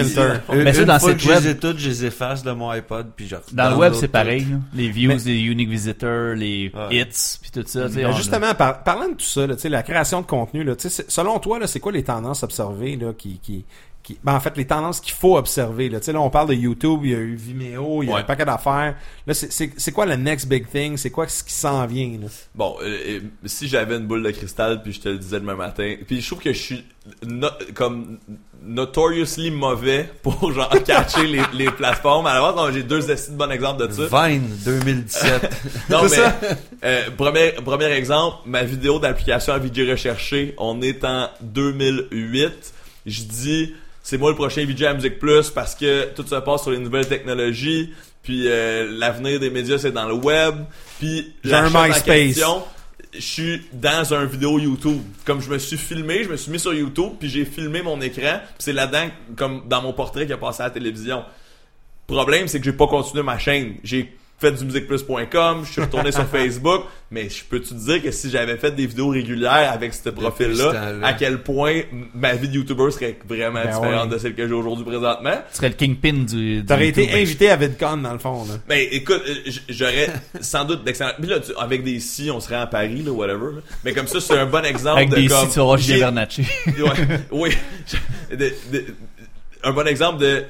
Mais 0.62 0.72
ça, 0.72 0.84
dans 0.84 0.98
que 0.98 1.10
site 1.10 1.20
je 1.20 1.28
web- 1.28 1.42
les 1.42 1.50
ai 1.50 1.56
toutes, 1.56 1.78
je 1.78 1.88
les 1.88 2.04
efface 2.04 2.42
de 2.44 2.52
mon 2.52 2.70
iPod 2.70 3.06
puis 3.16 3.26
je 3.26 3.34
Dans 3.52 3.70
le 3.70 3.76
web, 3.76 3.92
c'est 3.94 4.06
pareil. 4.08 4.42
là. 4.48 4.56
Les 4.74 4.88
views, 4.90 5.08
Mais- 5.08 5.16
les 5.24 5.40
unique 5.40 5.68
visitors, 5.68 6.34
les 6.34 6.70
Ouais. 6.74 6.96
hits, 7.00 7.38
puis 7.42 7.50
tout 7.50 7.64
ça. 7.66 7.88
justement, 8.12 8.54
par- 8.54 8.82
parlant 8.84 9.08
de 9.08 9.14
tout 9.14 9.24
ça, 9.24 9.46
là, 9.46 9.54
la 9.68 9.82
création 9.82 10.20
de 10.20 10.26
contenu, 10.26 10.62
là, 10.62 10.74
selon 10.78 11.38
toi, 11.40 11.58
là, 11.58 11.66
c'est 11.66 11.80
quoi 11.80 11.90
les 11.92 12.04
tendances 12.04 12.42
observées 12.44 12.96
là, 12.96 13.12
qui, 13.16 13.40
qui, 13.42 13.64
qui, 14.04 14.18
ben, 14.22 14.34
en 14.34 14.40
fait, 14.40 14.56
les 14.56 14.66
tendances 14.66 15.00
qu'il 15.00 15.14
faut 15.14 15.36
observer. 15.36 15.88
Là, 15.88 15.98
Tu 15.98 16.04
sais, 16.06 16.12
là, 16.12 16.20
on 16.20 16.28
parle 16.30 16.50
de 16.50 16.54
YouTube, 16.54 17.00
il 17.04 17.10
y 17.10 17.14
a 17.14 17.18
eu 17.18 17.34
Vimeo, 17.34 18.02
il 18.02 18.06
y 18.08 18.12
a 18.12 18.14
Ouais. 18.16 18.20
un 18.20 18.24
paquet 18.24 18.44
d'affaires. 18.44 18.94
Là, 19.26 19.32
c'est- 19.34 19.50
c'est 19.50 19.72
c'est 19.78 19.92
quoi 19.92 20.04
le 20.06 20.14
next 20.16 20.46
big 20.46 20.68
thing? 20.70 20.96
C'est 20.98 21.08
quoi 21.10 21.26
ce 21.26 21.42
qui 21.42 21.54
s'en 21.54 21.84
vient? 21.86 22.18
Là? 22.20 22.28
Bon, 22.54 22.76
euh, 22.82 22.84
euh, 23.08 23.20
si 23.46 23.66
j'avais 23.66 23.96
une 23.96 24.06
boule 24.06 24.22
de 24.22 24.30
cristal 24.30 24.82
puis 24.82 24.92
je 24.92 25.00
te 25.00 25.08
le 25.08 25.16
disais 25.18 25.40
demain 25.40 25.54
matin, 25.56 25.96
puis 26.06 26.20
je 26.20 26.26
trouve 26.26 26.40
que 26.40 26.52
je 26.52 26.58
suis 26.58 26.84
no- 27.26 27.48
comme 27.74 28.18
notoriously 28.62 29.50
mauvais 29.50 30.08
pour 30.22 30.52
genre 30.52 30.68
catcher 30.86 31.26
les, 31.26 31.42
les 31.54 31.70
plateformes. 31.70 32.26
À 32.26 32.34
la 32.34 32.52
base, 32.52 32.74
j'ai 32.74 32.82
deux 32.82 33.10
essais 33.10 33.32
de 33.32 33.36
bons 33.36 33.50
exemples 33.50 33.86
de 33.88 33.92
ça. 34.08 34.28
Vine 34.28 34.48
2017. 34.64 35.50
Non, 35.90 36.02
mais 36.10 36.50
euh, 36.84 37.10
premier, 37.16 37.52
premier 37.52 37.86
exemple, 37.92 38.36
ma 38.46 38.64
vidéo 38.64 38.98
d'application 38.98 39.52
à 39.54 39.58
vidéo 39.58 39.90
recherché, 39.90 40.54
on 40.58 40.80
est 40.82 41.04
en 41.04 41.28
2008. 41.42 42.72
Je 43.06 43.22
dis, 43.22 43.74
c'est 44.04 44.18
moi 44.18 44.30
le 44.30 44.36
prochain 44.36 44.64
VJ 44.66 44.82
à 44.82 44.94
Musique 44.94 45.18
Plus 45.18 45.48
parce 45.48 45.74
que 45.74 46.12
tout 46.14 46.26
se 46.26 46.34
passe 46.34 46.62
sur 46.62 46.70
les 46.70 46.78
nouvelles 46.78 47.08
technologies. 47.08 47.92
Puis 48.22 48.44
euh, 48.46 48.86
l'avenir 48.98 49.40
des 49.40 49.48
médias, 49.48 49.78
c'est 49.78 49.92
dans 49.92 50.06
le 50.06 50.14
web. 50.14 50.56
Puis 51.00 51.34
J'ai 51.42 51.54
un 51.54 51.70
MySpace. 51.70 52.02
question, 52.02 52.62
je 53.14 53.20
suis 53.20 53.62
dans 53.72 54.12
un 54.12 54.26
vidéo 54.26 54.58
YouTube. 54.58 55.00
Comme 55.24 55.40
je 55.40 55.48
me 55.48 55.56
suis 55.58 55.78
filmé, 55.78 56.22
je 56.22 56.28
me 56.28 56.36
suis 56.36 56.52
mis 56.52 56.60
sur 56.60 56.74
YouTube, 56.74 57.12
puis 57.18 57.30
j'ai 57.30 57.46
filmé 57.46 57.80
mon 57.80 57.98
écran, 58.02 58.40
puis 58.42 58.54
c'est 58.58 58.74
là-dedans, 58.74 59.08
comme 59.36 59.62
dans 59.68 59.80
mon 59.80 59.94
portrait 59.94 60.26
qui 60.26 60.34
a 60.34 60.38
passé 60.38 60.62
à 60.62 60.66
la 60.66 60.70
télévision. 60.70 61.24
Problème, 62.06 62.46
c'est 62.46 62.58
que 62.58 62.66
j'ai 62.66 62.72
pas 62.74 62.86
continué 62.86 63.22
ma 63.22 63.38
chaîne. 63.38 63.76
J'ai 63.82 64.14
fait 64.50 64.52
du 64.52 64.64
musicplus.com, 64.64 65.62
je 65.64 65.72
suis 65.72 65.80
retourné 65.80 66.12
sur 66.12 66.26
Facebook, 66.28 66.82
mais 67.10 67.28
je 67.28 67.44
peux 67.44 67.60
te 67.60 67.72
dire 67.74 68.02
que 68.02 68.10
si 68.10 68.30
j'avais 68.30 68.56
fait 68.56 68.70
des 68.72 68.86
vidéos 68.86 69.08
régulières 69.08 69.70
avec 69.72 69.94
ce 69.94 70.08
profil-là, 70.10 70.96
à 71.02 71.12
quel 71.14 71.42
point 71.42 71.82
ma 72.14 72.34
vie 72.34 72.48
de 72.48 72.54
YouTuber 72.54 72.90
serait 72.90 73.18
vraiment 73.28 73.60
Ben 73.62 73.66
différente 73.72 74.08
ouais. 74.08 74.14
de 74.14 74.18
celle 74.18 74.34
que 74.34 74.46
j'ai 74.46 74.54
aujourd'hui 74.54 74.84
présentement? 74.84 75.34
Tu 75.50 75.56
serais 75.56 75.68
le 75.68 75.74
kingpin 75.74 76.12
du. 76.12 76.60
du 76.60 76.64
T'aurais 76.66 76.88
été 76.88 77.12
invité 77.12 77.50
à 77.50 77.56
VidCon, 77.56 77.96
dans 77.98 78.12
le 78.12 78.18
fond, 78.18 78.44
là. 78.48 78.54
Mais 78.68 78.84
écoute, 78.84 79.22
euh, 79.28 79.50
j'aurais 79.68 80.08
sans 80.40 80.64
doute 80.64 80.84
d'excellents. 80.84 81.12
Puis 81.18 81.28
là, 81.30 81.40
tu- 81.40 81.52
avec 81.58 81.84
des 81.84 82.00
si, 82.00 82.30
on 82.30 82.40
serait 82.40 82.56
à 82.56 82.66
Paris, 82.66 83.02
là, 83.04 83.12
whatever. 83.12 83.56
là. 83.56 83.60
Mais 83.84 83.92
comme 83.92 84.06
ça, 84.08 84.20
c'est 84.20 84.38
un 84.38 84.46
bon 84.46 84.64
exemple 84.64 84.98
Avec 84.98 85.10
de 85.10 85.16
des 85.16 85.26
comme. 85.28 85.78
Julien 85.78 85.98
Bernatchez. 85.98 86.44
ouais, 86.66 87.18
oui. 87.30 87.50
De- 88.30 88.52
de- 88.72 88.84
un 89.62 89.72
bon 89.72 89.86
exemple 89.86 90.20
de 90.20 90.44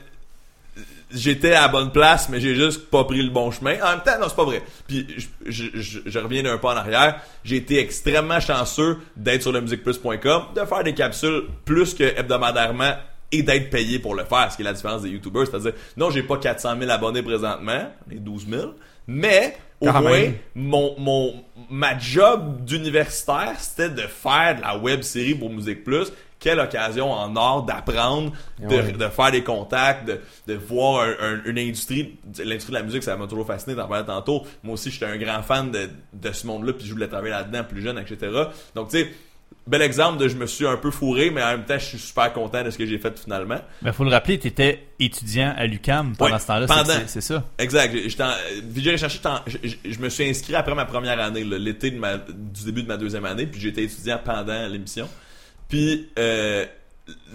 j'étais 1.14 1.52
à 1.52 1.62
la 1.62 1.68
bonne 1.68 1.92
place, 1.92 2.28
mais 2.28 2.40
j'ai 2.40 2.54
juste 2.54 2.90
pas 2.90 3.04
pris 3.04 3.22
le 3.22 3.30
bon 3.30 3.50
chemin. 3.50 3.76
En 3.82 3.90
même 3.90 4.02
temps, 4.04 4.18
non, 4.20 4.26
c'est 4.28 4.36
pas 4.36 4.44
vrai. 4.44 4.62
Puis 4.86 5.06
je, 5.16 5.26
je, 5.46 5.64
je, 5.80 5.98
je 6.04 6.18
reviens 6.18 6.42
d'un 6.42 6.58
pas 6.58 6.74
en 6.74 6.76
arrière. 6.76 7.20
J'ai 7.44 7.56
été 7.56 7.78
extrêmement 7.78 8.40
chanceux 8.40 8.98
d'être 9.16 9.42
sur 9.42 9.52
le 9.52 9.60
musicplus.com, 9.60 10.42
de 10.54 10.64
faire 10.64 10.84
des 10.84 10.94
capsules 10.94 11.44
plus 11.64 11.94
que 11.94 12.04
hebdomadairement 12.04 12.94
et 13.32 13.42
d'être 13.42 13.70
payé 13.70 13.98
pour 13.98 14.14
le 14.14 14.24
faire, 14.24 14.50
ce 14.50 14.56
qui 14.56 14.62
est 14.62 14.66
la 14.66 14.72
différence 14.72 15.02
des 15.02 15.10
YouTubers. 15.10 15.46
C'est-à-dire, 15.46 15.72
non, 15.96 16.10
j'ai 16.10 16.22
pas 16.22 16.36
400 16.36 16.76
000 16.78 16.90
abonnés 16.90 17.22
présentement, 17.22 17.90
les 18.08 18.18
12 18.18 18.46
000, 18.48 18.74
mais 19.08 19.56
au 19.80 19.86
Quand 19.86 20.02
moins, 20.02 20.10
même. 20.20 20.34
mon, 20.54 20.94
mon, 20.98 21.44
ma 21.68 21.98
job 21.98 22.64
d'universitaire, 22.64 23.54
c'était 23.58 23.90
de 23.90 24.02
faire 24.02 24.56
de 24.56 24.62
la 24.62 24.78
web 24.78 25.02
série 25.02 25.34
pour 25.34 25.50
Musique 25.50 25.84
Plus. 25.84 26.12
Quelle 26.44 26.60
occasion 26.60 27.10
en 27.10 27.34
or 27.36 27.62
d'apprendre, 27.62 28.30
de, 28.60 29.08
faire 29.08 29.30
des 29.30 29.42
contacts, 29.42 30.06
de, 30.06 30.20
de 30.46 30.54
voir 30.54 31.04
un- 31.08 31.14
un- 31.36 31.40
une 31.46 31.58
industrie. 31.58 32.16
L'industrie 32.38 32.72
de 32.74 32.78
la 32.78 32.82
musique, 32.84 33.02
ça 33.02 33.16
m'a 33.16 33.26
toujours 33.26 33.46
fasciné, 33.46 33.74
t'en 33.74 33.88
parlais 33.88 34.04
tantôt. 34.04 34.42
Moi 34.62 34.74
aussi, 34.74 34.90
j'étais 34.90 35.06
un 35.06 35.16
grand 35.16 35.42
fan 35.42 35.70
de, 35.70 35.88
de 36.12 36.32
ce 36.32 36.46
monde-là, 36.46 36.74
puis 36.74 36.86
je 36.86 36.92
voulais 36.92 37.08
travailler 37.08 37.30
là-dedans 37.32 37.64
plus 37.64 37.80
jeune, 37.80 37.98
etc. 37.98 38.30
Donc, 38.74 38.90
tu 38.90 38.98
sais, 38.98 39.10
bel 39.66 39.80
exemple 39.80 40.18
de 40.18 40.28
je 40.28 40.36
me 40.36 40.44
suis 40.46 40.66
un 40.66 40.76
peu 40.76 40.90
fourré, 40.90 41.30
mais 41.30 41.42
en 41.42 41.52
même 41.52 41.64
temps, 41.64 41.78
je 41.78 41.84
suis 41.86 41.98
super 41.98 42.30
content 42.34 42.62
de 42.62 42.68
ce 42.68 42.76
que 42.76 42.84
j'ai 42.84 42.98
fait 42.98 43.18
finalement. 43.18 43.60
Mais 43.80 43.94
faut 43.94 44.04
le 44.04 44.10
rappeler, 44.10 44.38
t'étais 44.38 44.86
étudiant 45.00 45.54
à 45.56 45.64
l'UCAM 45.64 46.14
pendant 46.14 46.38
ce 46.38 46.46
temps-là. 46.46 46.66
pendant. 46.66 46.92
c'est- 47.06 47.22
ça. 47.22 47.42
Exact. 47.58 47.94
Je, 47.96 49.98
me 49.98 50.08
suis 50.10 50.28
inscrit 50.28 50.54
après 50.54 50.74
ma 50.74 50.84
première 50.84 51.18
année, 51.20 51.42
l'été 51.42 51.90
du 51.90 52.64
début 52.66 52.82
de 52.82 52.88
ma 52.88 52.98
deuxième 52.98 53.24
année, 53.24 53.46
puis 53.46 53.62
j'étais 53.62 53.84
étudiant 53.84 54.20
pendant 54.22 54.66
l'émission. 54.68 55.08
Puis 55.68 56.08
euh, 56.18 56.66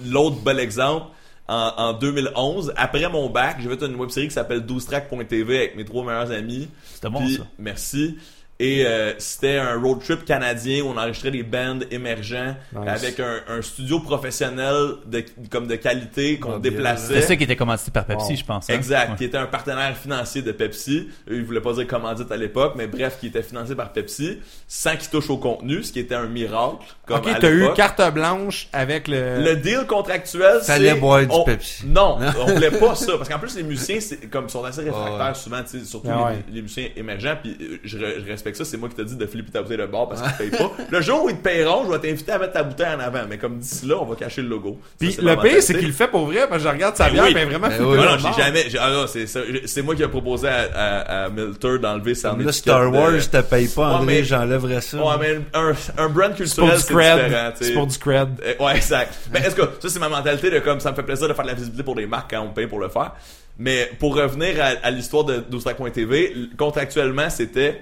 l'autre 0.05 0.37
bel 0.41 0.59
exemple, 0.59 1.07
en, 1.47 1.73
en 1.77 1.93
2011, 1.93 2.73
après 2.75 3.07
mon 3.09 3.29
bac, 3.29 3.57
j'ai 3.59 3.69
fait 3.69 3.85
une 3.85 3.95
web 3.95 4.09
série 4.09 4.27
qui 4.27 4.33
s'appelle 4.33 4.61
12track.tv 4.61 5.57
avec 5.57 5.75
mes 5.75 5.85
trois 5.85 6.05
meilleurs 6.05 6.31
amis. 6.31 6.69
C'était 6.93 7.09
bon, 7.09 7.19
Puis, 7.19 7.37
ça. 7.37 7.47
Merci. 7.57 8.17
Et 8.61 8.85
euh, 8.85 9.13
c'était 9.19 9.57
un 9.57 9.79
road 9.79 9.99
trip 10.03 10.25
canadien 10.25 10.83
où 10.83 10.87
on 10.87 10.97
enregistrait 10.97 11.31
des 11.31 11.43
bands 11.43 11.79
émergents 11.91 12.55
Nice. 12.75 12.89
avec 12.89 13.19
un, 13.21 13.39
un 13.47 13.61
studio 13.61 14.01
professionnel 14.01 14.95
de, 15.05 15.23
comme 15.49 15.65
de 15.67 15.75
qualité 15.75 16.39
qu'on 16.39 16.59
déplaçait. 16.59 17.07
C'était 17.07 17.21
ça 17.21 17.35
qui 17.37 17.45
était 17.45 17.55
commandité 17.55 17.89
par 17.91 18.05
Pepsi, 18.05 18.35
je 18.35 18.43
pense. 18.43 18.69
hein? 18.69 18.73
Exact, 18.73 19.11
Ouais. 19.11 19.15
qui 19.15 19.23
était 19.23 19.37
un 19.37 19.45
partenaire 19.45 19.95
financier 19.95 20.41
de 20.41 20.51
Pepsi. 20.51 21.07
Eux, 21.29 21.37
ils 21.37 21.43
voulaient 21.45 21.61
pas 21.61 21.71
dire 21.71 21.87
commandite 21.87 22.29
à 22.33 22.35
l'époque, 22.37 22.73
mais 22.75 22.87
bref, 22.87 23.17
qui 23.21 23.27
était 23.27 23.43
financé 23.43 23.75
par 23.75 23.93
Pepsi, 23.93 24.39
sans 24.67 24.97
qu'il 24.97 25.09
touche 25.09 25.29
au 25.29 25.37
contenu, 25.37 25.81
ce 25.81 25.93
qui 25.93 25.99
était 25.99 26.15
un 26.15 26.27
miracle. 26.27 26.83
Comme 27.05 27.17
Ok, 27.19 27.29
t'as 27.39 27.49
eu 27.51 27.65
carte 27.75 28.01
blanche 28.13 28.67
avec 28.73 29.07
le... 29.07 29.41
Le 29.41 29.55
deal 29.55 29.85
contractuel, 29.87 30.57
c'est... 30.61 30.73
Fallait 30.73 30.95
boire 30.95 31.21
du 31.21 31.27
on- 31.31 31.45
Pepsi. 31.45 31.85
Non, 31.87 32.17
on 32.39 32.45
voulait 32.53 32.71
pas 32.71 32.93
ça. 32.95 33.13
Parce 33.17 33.29
qu'en 33.29 33.39
plus, 33.39 33.55
les 33.55 33.63
musiciens, 33.63 34.01
c'est 34.01 34.29
comme 34.29 34.49
sont 34.49 34.65
assez 34.65 34.81
réfractaires 34.81 35.27
Ouais. 35.29 35.33
souvent, 35.33 35.61
tu 35.63 35.79
sais, 35.79 35.85
surtout 35.85 36.09
les, 36.09 36.13
ouais. 36.23 36.43
les 36.51 36.61
musiciens 36.61 36.89
émergents. 36.97 37.35
Puis 37.41 37.57
euh, 37.61 37.77
je, 37.85 37.97
re- 37.97 38.48
je 38.49 38.55
respecte 38.55 38.57
ça. 38.57 38.65
C'est 38.65 38.77
moi 38.77 38.89
qui 38.89 38.95
t'ai 38.95 39.05
dit 39.05 39.15
de 39.15 39.25
flipper 39.25 39.51
ta 39.51 39.61
bouteille 39.61 39.77
de 39.77 39.85
bord 39.85 40.09
parce 40.09 40.21
qu'ils 40.21 40.31
te 40.31 40.37
payent 40.37 40.59
pas. 40.59 40.71
Le 40.89 41.01
jour 41.01 41.23
où 41.25 41.29
ils 41.29 41.37
te 41.37 41.41
paieront, 41.43 41.85
je 41.85 41.91
vais 41.91 41.99
t'inviter 41.99 42.31
à 42.31 42.39
mettre 42.39 42.53
ta 42.53 42.63
bouteille 42.63 42.93
en 42.95 42.99
avant. 42.99 43.21
Mais 43.29 43.37
comme 43.37 43.59
d'ici 43.59 43.85
là, 43.85 43.95
on 44.01 44.05
va 44.05 44.15
cacher 44.15 44.41
le 44.41 44.47
logo. 44.49 44.79
Puis 44.99 45.17
le 45.21 45.35
pire, 45.37 45.61
c'est 45.61 45.75
qu'il 45.77 45.87
le 45.87 45.93
fait 45.93 46.07
pour 46.07 46.25
vrai, 46.25 46.47
parce 46.49 46.63
que 46.63 46.69
je 46.69 46.73
regarde 46.73 46.95
sa 46.95 47.05
Ben 47.05 47.13
bière, 47.13 47.23
oui. 47.25 47.33
ben 47.33 47.47
vraiment 47.49 47.67
Ben 47.69 47.79
Non, 47.81 47.91
le 48.13 48.17
j'ai 48.19 48.41
jamais. 48.43 48.69
j'ai- 48.69 48.77
Ah 48.79 48.91
non, 48.91 49.05
c'est 49.07 49.81
moi 49.81 49.95
qui 49.95 50.03
ai 50.03 50.07
proposé 50.07 50.47
à, 50.47 50.67
à, 50.73 51.23
à 51.25 51.29
Milter 51.29 51.79
d'enlever 51.79 52.15
sa 52.15 52.35
là, 52.35 52.51
Star 52.51 52.91
Wars, 52.91 53.11
te 53.31 53.41
paye 53.41 53.67
pas, 53.67 53.87
André, 53.95 54.05
mais- 54.05 54.23
j'enlèverais 54.23 54.81
ça. 54.81 54.97
Ouais, 54.97 55.15
mais 55.19 55.39
un, 55.53 55.73
un 55.97 56.09
brand 56.09 56.33
C'est 56.37 56.55
pour 56.55 56.69
culturel, 56.69 56.75
du 56.77 56.81
c'est 56.81 56.93
différent. 57.27 57.51
C'est 57.59 57.73
pour 57.73 57.87
du 57.87 57.97
cred. 57.97 58.29
Euh, 58.45 58.63
ouais, 58.65 58.75
exact. 58.75 59.13
Mais 59.33 59.39
est-ce 59.39 59.55
que 59.55 59.61
ça, 59.79 59.89
c'est 59.89 59.99
ma 59.99 60.09
mentalité 60.09 60.49
de 60.49 60.59
comme 60.59 60.79
ça 60.79 60.91
me 60.91 60.95
fait 60.95 61.03
plaisir 61.03 61.27
de 61.27 61.33
faire 61.33 61.43
de 61.45 61.49
la 61.49 61.55
visibilité 61.55 61.83
pour 61.83 61.95
des 61.95 62.05
marques 62.05 62.31
quand 62.31 62.41
on 62.41 62.49
me 62.49 62.53
paye 62.53 62.67
pour 62.67 62.79
le 62.79 62.89
faire. 62.89 63.11
Mais 63.57 63.91
pour 63.99 64.15
revenir 64.15 64.55
à, 64.63 64.87
à 64.87 64.89
l'histoire 64.91 65.25
de 65.25 65.37
12track.tv, 65.51 66.31
l- 66.31 66.49
contractuellement, 66.57 67.29
c'était 67.29 67.81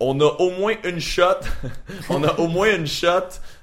on 0.00 0.20
a 0.20 0.24
au 0.24 0.50
moins 0.50 0.74
une 0.84 1.00
shot, 1.00 1.40
on 2.10 2.22
a 2.24 2.38
au 2.38 2.48
moins 2.48 2.74
une 2.76 2.86
shot 2.86 3.10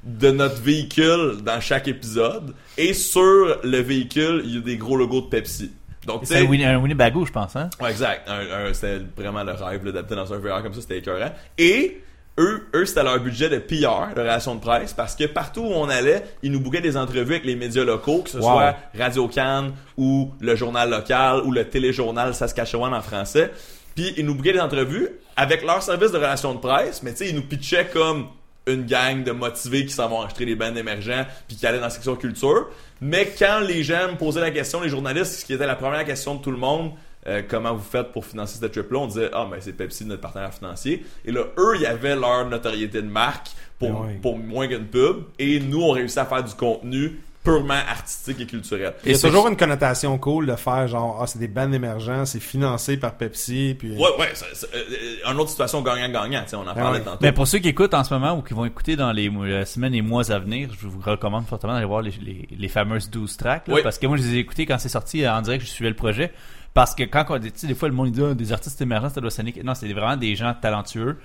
de 0.04 0.32
notre 0.32 0.62
véhicule 0.62 1.38
dans 1.44 1.60
chaque 1.62 1.88
épisode. 1.88 2.54
Et 2.78 2.94
sur 2.94 3.60
le 3.64 3.78
véhicule, 3.82 4.42
il 4.46 4.56
y 4.56 4.58
a 4.58 4.62
des 4.62 4.78
gros 4.78 4.98
logos 4.98 5.22
de 5.22 5.28
Pepsi. 5.28 5.72
Donc, 6.08 6.22
C'est 6.26 6.40
un, 6.40 6.46
Winnie- 6.46 6.66
un 6.66 6.78
Winnebago, 6.80 7.26
je 7.26 7.32
pense, 7.32 7.56
hein? 7.56 7.70
Ouais, 7.80 7.92
exact. 7.92 8.30
C'était 8.74 9.00
vraiment 9.16 9.44
le 9.44 9.54
rêve 9.54 9.86
là, 9.86 9.92
d'habiter 9.94 10.16
dans 10.16 10.34
un 10.34 10.38
VR 10.38 10.62
comme 10.62 10.74
ça, 10.74 10.82
c'était 10.82 10.98
écœurant. 10.98 11.32
Et 11.58 12.02
eux, 12.40 12.68
eux 12.74 12.86
c'était 12.86 13.04
leur 13.04 13.20
budget 13.20 13.48
de 13.48 13.60
PR, 13.60 14.14
de 14.14 14.20
relation 14.20 14.56
de 14.56 14.60
presse, 14.60 14.92
parce 14.92 15.16
que 15.16 15.26
partout 15.26 15.62
où 15.62 15.72
on 15.72 15.88
allait, 15.88 16.24
ils 16.42 16.52
nous 16.52 16.60
bouquaient 16.60 16.82
des 16.82 16.98
entrevues 16.98 17.36
avec 17.36 17.46
les 17.46 17.56
médias 17.56 17.86
locaux, 17.86 18.24
que 18.24 18.32
ce 18.32 18.38
Wow. 18.38 18.44
soit 18.44 18.76
Radio 18.98 19.28
Cannes 19.30 19.72
ou 19.96 20.32
le 20.42 20.56
journal 20.58 20.90
local 20.90 21.42
ou 21.46 21.52
le 21.52 21.64
téléjournal 21.70 22.34
Saskatchewan 22.34 22.94
en 22.94 23.02
français. 23.02 23.52
Puis 23.96 24.14
ils 24.18 24.26
nous 24.26 24.36
bouquaient 24.36 24.54
des 24.54 24.60
entrevues 24.60 25.10
avec 25.36 25.64
leur 25.64 25.82
service 25.82 26.12
de 26.12 26.18
relation 26.18 26.54
de 26.54 26.60
presse, 26.60 27.04
mais 27.04 27.12
tu 27.12 27.18
sais, 27.18 27.30
ils 27.30 27.36
nous 27.36 27.44
pitchaient 27.44 27.88
comme 27.92 28.28
une 28.66 28.86
gang 28.86 29.24
de 29.24 29.32
motivés 29.32 29.86
qui 29.86 29.94
s'en 29.94 30.08
vont 30.08 30.22
acheter 30.22 30.46
des 30.46 30.56
bands 30.56 30.76
émergents 30.76 31.26
puis 31.48 31.58
qui 31.58 31.68
allaient 31.68 31.80
dans 31.80 31.86
la 31.86 31.90
section 31.90 32.16
culture. 32.16 32.68
Mais 33.02 33.34
quand 33.38 33.60
les 33.60 33.84
gens 33.84 34.12
me 34.12 34.18
posaient 34.18 34.42
la 34.42 34.52
question, 34.52 34.82
les 34.82 34.90
journalistes, 34.90 35.34
ce 35.34 35.46
qui 35.46 35.54
était 35.54 35.68
la 35.68 35.76
première 35.76 36.06
question 36.06 36.36
de 36.36 36.42
tout 36.42 36.52
le 36.52 36.58
monde, 36.58 36.92
euh, 37.26 37.42
comment 37.48 37.74
vous 37.74 37.84
faites 37.84 38.12
pour 38.12 38.26
financer 38.26 38.60
cette 38.60 38.72
trip-là, 38.72 39.00
on 39.00 39.08
disait 39.08 39.30
ah 39.34 39.48
ben 39.50 39.58
c'est 39.60 39.74
Pepsi 39.74 40.06
notre 40.06 40.22
partenaire 40.22 40.54
financier. 40.54 41.06
Et 41.26 41.32
là 41.32 41.42
eux, 41.58 41.76
ils 41.80 41.86
avaient 41.86 42.16
leur 42.16 42.48
notoriété 42.50 43.02
de 43.02 43.08
marque 43.08 43.48
pour 43.80 44.04
Ben 44.04 44.20
pour 44.22 44.38
moins 44.38 44.68
qu'une 44.68 44.88
pub. 44.88 45.24
Et 45.40 45.60
nous, 45.60 45.82
on 45.82 45.92
réussit 45.92 46.18
à 46.18 46.26
faire 46.26 46.44
du 46.44 46.54
contenu 46.54 47.22
purement 47.44 47.74
artistique 47.74 48.40
et 48.40 48.46
culturel. 48.46 48.94
Il 49.04 49.12
y 49.12 49.14
a 49.14 49.18
c'est- 49.18 49.28
toujours 49.28 49.48
une 49.50 49.58
connotation 49.58 50.18
cool 50.18 50.46
de 50.48 50.56
faire 50.56 50.88
genre, 50.88 51.20
ah, 51.22 51.28
c'est 51.28 51.40
des 51.40 51.48
bands 51.48 51.72
émergents, 51.74 52.26
c'est 52.26 52.40
financé 52.40 52.96
par 52.98 53.16
Pepsi, 53.16 53.76
puis... 53.78 53.92
Ouais, 53.92 54.08
ouais, 54.20 54.30
ça- 54.34 54.46
ça- 54.54 54.68
euh, 54.74 55.32
une 55.32 55.40
autre 55.40 55.50
situation 55.50 55.82
gagnant-gagnant, 55.82 56.44
tu 56.44 56.50
sais, 56.50 56.56
on 56.56 56.62
en 56.62 56.74
parlait 56.74 57.00
ouais. 57.00 57.04
tantôt. 57.04 57.18
Mais 57.22 57.32
pour 57.34 57.48
ceux 57.48 57.60
qui 57.60 57.68
écoutent 57.70 57.94
en 57.94 58.04
ce 58.04 58.14
moment 58.14 58.38
ou 58.38 58.42
qui 58.42 58.54
vont 58.54 58.64
écouter 58.66 58.96
dans 58.96 59.12
les 59.12 59.30
mois- 59.30 59.66
semaines 59.66 59.94
et 59.94 60.02
mois 60.02 60.32
à 60.32 60.40
venir, 60.40 60.70
je 60.80 60.88
vous 60.88 61.02
recommande 61.02 61.46
fortement 61.46 61.74
d'aller 61.74 61.86
voir 61.86 62.02
les, 62.02 62.12
les, 62.22 62.48
les 62.58 62.68
fameuses 62.70 63.10
12 63.10 63.36
tracks. 63.36 63.68
là, 63.68 63.74
Oui. 63.76 63.82
Parce 63.84 63.98
que 64.00 64.08
moi, 64.08 64.16
je 64.18 64.24
les 64.24 64.36
ai 64.36 64.38
écoutés 64.40 64.66
quand 64.66 64.78
c'est 64.80 64.88
sorti 64.90 65.26
euh, 65.26 65.34
en 65.34 65.42
direct, 65.42 65.66
je 65.66 65.70
suivais 65.70 65.90
le 65.90 65.96
projet. 65.96 66.32
Parce 66.74 66.96
que 66.96 67.04
quand 67.04 67.26
on 67.30 67.38
dit, 67.38 67.52
tu 67.52 67.60
sais, 67.60 67.68
des 67.68 67.76
fois, 67.76 67.88
le 67.90 67.94
monde 67.94 68.12
dit 68.12 68.22
Ah, 68.24 68.34
des 68.34 68.52
artistes 68.54 68.82
émergents, 68.82 69.10
ça 69.10 69.22
doit 69.22 69.30
sonner. 69.30 69.54
Non, 69.64 69.76
c'était 69.76 69.94
vraiment 69.94 70.16
des 70.18 70.36
gens 70.36 70.56
talentueux. 70.60 71.18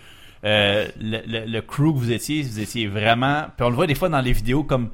Euh, 0.44 0.86
le, 1.00 1.18
le, 1.26 1.46
le 1.46 1.60
crew 1.62 1.92
que 1.92 1.98
vous 1.98 2.12
étiez, 2.12 2.42
vous 2.42 2.60
étiez 2.60 2.86
vraiment. 2.86 3.46
Puis 3.56 3.64
on 3.64 3.70
le 3.70 3.74
voit 3.74 3.86
des 3.86 3.94
fois 3.94 4.08
dans 4.08 4.20
les 4.20 4.32
vidéos 4.32 4.62
comme 4.62 4.90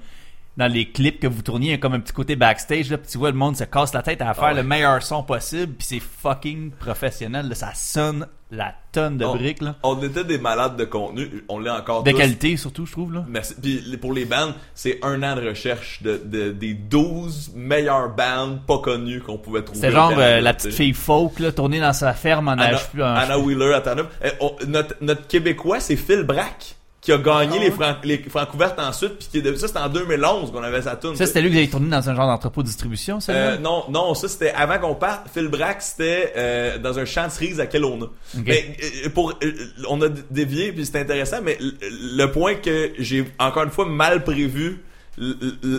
dans 0.57 0.67
les 0.73 0.89
clips 0.91 1.19
que 1.21 1.27
vous 1.27 1.43
tourniez, 1.43 1.69
il 1.69 1.73
y 1.73 1.75
a 1.75 1.79
comme 1.79 1.95
un 1.95 2.01
petit 2.01 2.13
côté 2.13 2.37
backstage, 2.37 2.89
là, 2.91 2.99
puis 2.99 3.09
tu 3.11 3.19
vois 3.19 3.31
le 3.31 3.37
monde 3.37 3.57
se 3.57 3.65
casse 3.65 3.93
la 3.93 4.03
tête 4.03 4.23
à 4.23 4.33
faire 4.35 4.45
Ah 4.45 4.55
le 4.55 4.63
meilleur 4.63 5.03
son 5.03 5.23
possible, 5.25 5.73
puis 5.75 5.87
c'est 5.87 6.01
fucking 6.01 6.71
professionnel, 6.71 7.49
là, 7.49 7.55
ça 7.57 7.73
sonne 7.75 8.27
la 8.53 8.73
tonne 8.93 9.19
de 9.19 9.25
On- 9.25 9.35
briques, 9.35 9.63
là. 9.63 9.75
On 9.83 10.01
était 10.01 10.23
des 10.23 10.39
malades 10.39 10.77
de 10.77 10.85
contenu, 10.85 11.43
on 11.49 11.59
l'est 11.59 11.71
encore 11.71 12.05
De 12.05 12.13
tous. 12.13 12.19
qualité, 12.19 12.57
surtout, 12.57 12.87
je 12.87 12.93
trouve, 12.93 13.13
là. 13.13 13.25
Merci. 13.29 13.55
Puis 13.61 13.97
pour 14.01 14.13
les 14.13 14.27
bands, 14.27 14.53
c'est 14.77 15.01
un 15.03 15.21
an 15.25 15.35
de 15.35 15.49
recherche 15.49 16.01
de, 16.05 16.21
de- 16.25 16.53
des 16.53 16.75
12 16.75 17.51
meilleures 17.57 18.11
bands 18.15 18.59
pas 18.65 18.79
connues 18.79 19.21
qu'on 19.23 19.39
pouvait 19.39 19.63
trouver. 19.63 19.81
C'est 19.81 19.91
genre 19.91 20.13
euh, 20.17 20.41
la 20.41 20.55
petite 20.55 20.71
fille 20.73 20.93
folk, 20.93 21.41
là, 21.41 21.51
tournée 21.51 21.81
dans 21.81 21.93
sa 21.93 22.13
ferme 22.13 22.47
en 22.47 22.53
Anna, 22.53 22.75
âge 22.75 22.91
plus 22.91 23.03
Anna 23.03 23.39
Wheeler 23.41 23.73
à. 23.75 23.83
Eh, 24.25 24.67
notre, 24.69 24.95
notre 25.01 25.27
Québécois, 25.27 25.81
c'est 25.81 25.97
Phil 25.97 26.23
Brack 26.23 26.77
qui 27.05 27.13
a 27.13 27.19
gagné 27.19 27.59
les, 27.59 27.71
Fran 27.71 27.97
les 28.03 28.19
Francouvertes 28.19 28.79
ensuite. 28.81 29.19
Puis 29.19 29.29
qui 29.31 29.39
est 29.39 29.43
de- 29.43 29.55
ça, 29.57 29.69
c'était 29.69 29.79
en 29.81 29.89
2011 29.91 30.51
qu'on 30.51 30.63
avait 30.63 30.81
sa 30.83 30.97
tune. 30.97 31.15
Ça, 31.17 31.27
c'était 31.27 31.43
lui 31.43 31.51
qui 31.51 31.59
avait 31.59 31.67
tourné 31.69 31.91
dans 31.91 32.09
un 32.09 32.15
genre 32.15 32.27
d'entrepôt 32.27 32.63
de 32.63 32.67
distribution, 32.69 33.21
ça, 33.21 33.33
Euh, 33.33 33.59
non, 33.59 33.85
non, 33.91 34.15
ça 34.15 34.27
c'était 34.27 34.51
avant 34.53 34.79
qu'on 34.79 34.95
parte. 34.95 35.27
Phil 35.33 35.49
Brack, 35.49 35.83
c'était 35.83 36.33
euh, 36.37 36.79
dans 36.79 36.99
un 36.99 37.05
champ 37.05 37.27
de 37.27 37.31
cerises 37.33 37.61
à 37.61 37.67
Kelowna. 37.67 38.07
Mais 38.47 38.75
euh, 39.05 39.11
pour, 39.11 39.35
euh, 39.43 39.53
on 39.91 40.01
a 40.01 40.09
dévié 40.31 40.73
puis 40.73 40.87
c'est 40.87 40.99
intéressant, 40.99 41.41
mais 41.45 41.59
le 41.61 42.27
point 42.27 42.55
que 42.55 42.93
j'ai 42.99 43.25
encore 43.39 43.65
une 43.65 43.71
fois 43.71 43.85
mal 43.87 44.25
prévu 44.25 44.83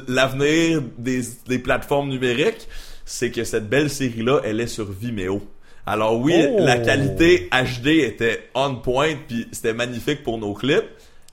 l'avenir 0.07 0.81
des, 0.97 1.21
des 1.47 1.59
plateformes 1.59 2.09
numériques, 2.09 2.67
c'est 3.05 3.31
que 3.31 3.43
cette 3.43 3.69
belle 3.69 3.89
série-là, 3.89 4.41
elle 4.43 4.59
est 4.59 4.67
sur 4.67 4.85
Vimeo. 4.91 5.41
Alors 5.85 6.19
oui, 6.19 6.33
Oh. 6.49 6.57
la 6.59 6.77
qualité 6.79 7.47
HD 7.51 7.87
était 8.03 8.49
on 8.55 8.75
point 8.75 9.13
puis 9.27 9.47
c'était 9.51 9.73
magnifique 9.73 10.23
pour 10.23 10.37
nos 10.39 10.53
clips. 10.53 10.83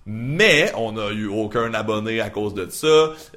Mais 0.04 0.72
on 0.76 0.92
n'a 0.92 1.10
eu 1.12 1.26
aucun 1.26 1.72
abonné 1.74 2.20
à 2.20 2.28
cause 2.30 2.54
de 2.54 2.66
ça. 2.70 2.86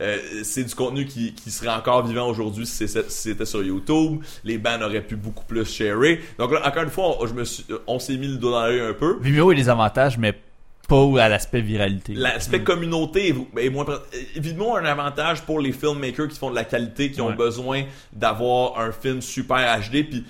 Euh, 0.02 0.18
c'est 0.44 0.64
du 0.64 0.74
contenu 0.74 1.06
qui, 1.06 1.34
qui 1.34 1.52
serait 1.52 1.70
encore 1.74 2.06
vivant 2.06 2.28
aujourd'hui 2.28 2.66
si 2.66 2.88
c'était 2.88 3.46
sur 3.46 3.64
YouTube. 3.64 4.22
Les 4.44 4.58
bands 4.58 4.82
auraient 4.82 5.02
pu 5.06 5.16
beaucoup 5.16 5.46
plus 5.46 5.66
sharer. 5.66 6.22
Donc 6.40 6.52
là, 6.52 6.68
encore 6.68 6.84
une 6.84 6.90
fois, 6.90 7.22
on, 7.22 7.28
je 7.28 7.34
me 7.34 7.44
suis, 7.44 7.66
on 7.86 8.00
s'est 8.00 8.18
mis 8.18 8.28
le 8.28 8.38
doigt 8.38 8.52
dans 8.62 8.66
l'œil 8.68 8.80
un 8.82 8.94
peu. 8.94 9.18
Vimeo 9.22 9.52
a 9.52 9.56
des 9.56 9.70
avantages, 9.70 10.18
mais 10.18 10.34
pas 10.88 11.04
à 11.20 11.30
l'aspect 11.30 11.62
viralité. 11.62 12.14
L'aspect 12.14 12.62
communauté 12.64 13.34
est- 13.58 13.70
moins. 13.70 13.86
Évidemment, 14.36 14.76
un 14.76 14.86
avantage 14.86 15.42
pour 15.42 15.60
les 15.60 15.72
filmmakers 15.72 16.28
qui 16.28 16.38
font 16.38 16.50
de 16.52 16.56
la 16.56 16.64
qualité, 16.64 17.10
qui 17.12 17.22
ont 17.22 17.28
Ouais. 17.30 17.36
besoin 17.36 17.84
d'avoir 18.14 18.80
un 18.80 18.92
film 18.92 19.22
super 19.22 19.58
HD. 19.80 20.04
Puis 20.04 20.26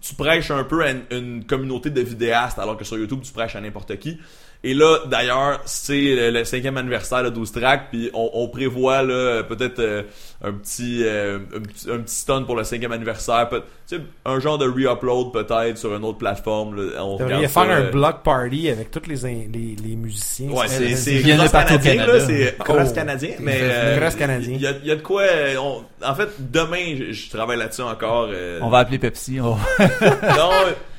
tu 0.00 0.14
prêches 0.16 0.50
un 0.52 0.64
peu 0.64 0.84
à 0.84 0.90
une, 0.90 1.02
une 1.10 1.44
communauté 1.44 1.90
de 1.90 2.00
vidéastes, 2.00 2.58
alors 2.60 2.76
que 2.76 2.84
sur 2.84 2.96
YouTube, 2.96 3.20
tu 3.22 3.32
prêches 3.32 3.56
à 3.56 3.60
n'importe 3.60 3.96
qui. 3.98 4.18
Et 4.64 4.74
là, 4.74 4.98
d'ailleurs, 5.06 5.60
c'est 5.64 6.14
le, 6.14 6.30
le 6.30 6.44
cinquième 6.44 6.76
anniversaire 6.76 7.24
de 7.24 7.30
12 7.30 7.50
tracks, 7.50 7.88
puis 7.90 8.10
on, 8.14 8.30
on 8.32 8.46
prévoit 8.48 9.02
là 9.02 9.42
peut-être 9.42 9.80
euh, 9.80 10.02
un 10.44 10.52
petit 10.52 11.02
euh, 11.02 11.38
un, 11.56 11.60
petit- 11.60 11.90
un 11.90 11.98
petit 11.98 12.14
stun 12.14 12.42
pour 12.44 12.54
le 12.54 12.62
cinquième 12.62 12.92
anniversaire, 12.92 13.48
peut- 13.48 13.62
tu 13.88 13.96
sais, 13.96 14.02
un 14.24 14.38
genre 14.38 14.58
de 14.58 14.66
re-upload 14.68 15.32
peut-être 15.32 15.76
sur 15.76 15.92
une 15.96 16.04
autre 16.04 16.18
plateforme. 16.18 16.76
Là, 16.76 17.04
on 17.04 17.18
ça, 17.18 17.24
faire 17.48 17.62
un 17.76 17.80
euh, 17.82 17.90
block 17.90 18.22
party 18.22 18.68
avec 18.68 18.92
tous 18.92 19.02
les, 19.08 19.16
les, 19.52 19.74
les 19.84 19.96
musiciens. 19.96 20.50
Ouais, 20.50 20.68
c'est 20.68 20.94
c'est 20.94 21.20
canadien, 21.50 22.20
c'est 22.20 22.56
Oh. 22.60 22.94
canadien, 22.94 23.30
C'est 23.36 23.42
mais 23.42 23.58
euh, 23.62 24.10
canadien. 24.16 24.54
Il 24.54 24.60
y 24.62 24.66
a, 24.68 24.72
y 24.84 24.90
a 24.92 24.96
de 24.96 25.02
quoi. 25.02 25.22
euh, 25.22 25.56
on- 25.56 25.82
en 26.06 26.14
fait, 26.14 26.28
demain, 26.38 26.94
je, 26.98 27.12
je 27.12 27.30
travaille 27.30 27.58
là-dessus 27.58 27.82
encore. 27.82 28.28
euh, 28.32 28.60
On 28.62 28.68
va 28.68 28.78
appeler 28.78 28.98
Pepsi. 29.00 29.40
on- 29.40 29.56
non, 29.56 30.50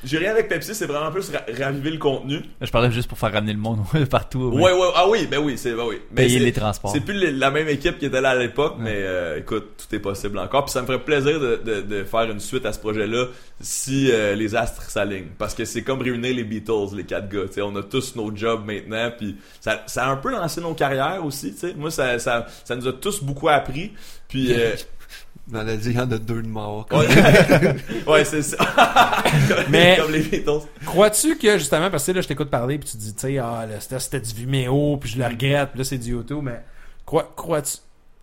j'ai 0.04 0.18
rien 0.18 0.30
avec 0.32 0.48
Pepsi, 0.48 0.74
c'est 0.74 0.86
vraiment 0.86 1.10
plus 1.10 1.30
ra- 1.30 1.44
raviver 1.58 1.90
le 1.90 1.98
contenu. 1.98 2.40
Je 2.60 2.70
parlais 2.70 2.90
juste 2.90 3.08
pour 3.08 3.18
faire 3.18 3.32
ramener 3.32 3.52
le 3.52 3.58
monde 3.58 3.80
partout. 4.10 4.52
mais 4.54 4.62
Ouais, 4.62 4.72
ouais, 4.72 4.88
ah 4.94 5.08
oui, 5.08 5.26
ben 5.30 5.38
oui, 5.42 5.56
c'est 5.56 5.72
ben 5.74 5.84
oui. 5.86 6.00
Mais 6.10 6.26
Payer 6.26 6.38
les 6.38 6.52
transports. 6.52 6.90
C'est 6.92 7.00
plus 7.00 7.14
la 7.32 7.50
même 7.50 7.68
équipe 7.68 7.98
qui 7.98 8.06
était 8.06 8.20
là 8.20 8.30
à 8.30 8.34
l'époque, 8.34 8.74
mais 8.78 8.94
euh, 8.96 9.38
écoute, 9.38 9.84
tout 9.88 9.94
est 9.94 9.98
possible 10.00 10.38
encore. 10.38 10.64
Puis 10.66 10.72
ça 10.72 10.82
me 10.82 10.86
ferait 10.86 11.02
plaisir 11.02 11.40
de, 11.40 11.56
de, 11.64 11.80
de 11.80 12.04
faire 12.04 12.30
une 12.30 12.40
suite 12.40 12.66
à 12.66 12.72
ce 12.72 12.78
projet-là 12.78 13.26
si 13.60 14.10
euh, 14.12 14.34
les 14.34 14.54
astres 14.54 14.82
s'alignent. 14.90 15.28
Parce 15.38 15.54
que 15.54 15.64
c'est 15.64 15.82
comme 15.82 16.02
réunir 16.02 16.34
les 16.34 16.44
Beatles, 16.44 16.94
les 16.96 17.04
quatre 17.04 17.28
gars. 17.28 17.46
tu 17.46 17.54
sais. 17.54 17.62
On 17.62 17.74
a 17.76 17.82
tous 17.82 18.14
nos 18.16 18.34
jobs 18.34 18.64
maintenant, 18.66 19.10
puis 19.16 19.36
ça, 19.60 19.82
ça 19.86 20.04
a 20.06 20.10
un 20.10 20.16
peu 20.16 20.30
lancé 20.30 20.60
nos 20.60 20.74
carrières 20.74 21.24
aussi. 21.24 21.52
tu 21.54 21.60
sais. 21.60 21.74
Moi, 21.74 21.90
ça, 21.90 22.18
ça, 22.18 22.46
ça 22.64 22.76
nous 22.76 22.86
a 22.88 22.92
tous 22.92 23.22
beaucoup 23.22 23.48
appris. 23.48 23.92
Puis, 24.28 24.52
euh, 24.58 24.72
On 25.52 25.56
a 25.56 25.76
dit, 25.76 25.90
il 25.90 25.96
y 25.96 26.00
en 26.00 26.10
a 26.10 26.18
deux 26.18 26.42
de 26.42 26.48
morts. 26.48 26.86
ouais, 26.90 27.06
ouais 28.06 28.24
c'est 28.24 28.42
ça. 28.42 28.56
Mais- 29.68 29.98
comme 30.00 30.12
les 30.12 30.20
Beatles. 30.20 30.60
Crois-tu 30.86 31.36
que 31.36 31.58
justement, 31.58 31.90
parce 31.90 32.06
que 32.06 32.12
là, 32.12 32.20
je 32.22 32.28
t'écoute 32.28 32.50
parler, 32.50 32.78
puis 32.78 32.88
tu 32.88 32.96
dis, 32.96 33.14
tu 33.14 33.20
sais, 33.20 33.38
ah, 33.38 33.66
là, 33.66 33.98
c'était, 34.00 34.20
du 34.20 34.34
Vimeo, 34.34 34.96
puis 34.96 35.10
je 35.10 35.18
le 35.18 35.26
regrette, 35.26 35.70
puis 35.70 35.78
là, 35.78 35.84
c'est 35.84 35.98
du 35.98 36.12
YouTube, 36.12 36.40
mais 36.42 36.62
crois, 37.04 37.30
crois-tu, 37.36 37.76
tu 37.76 37.78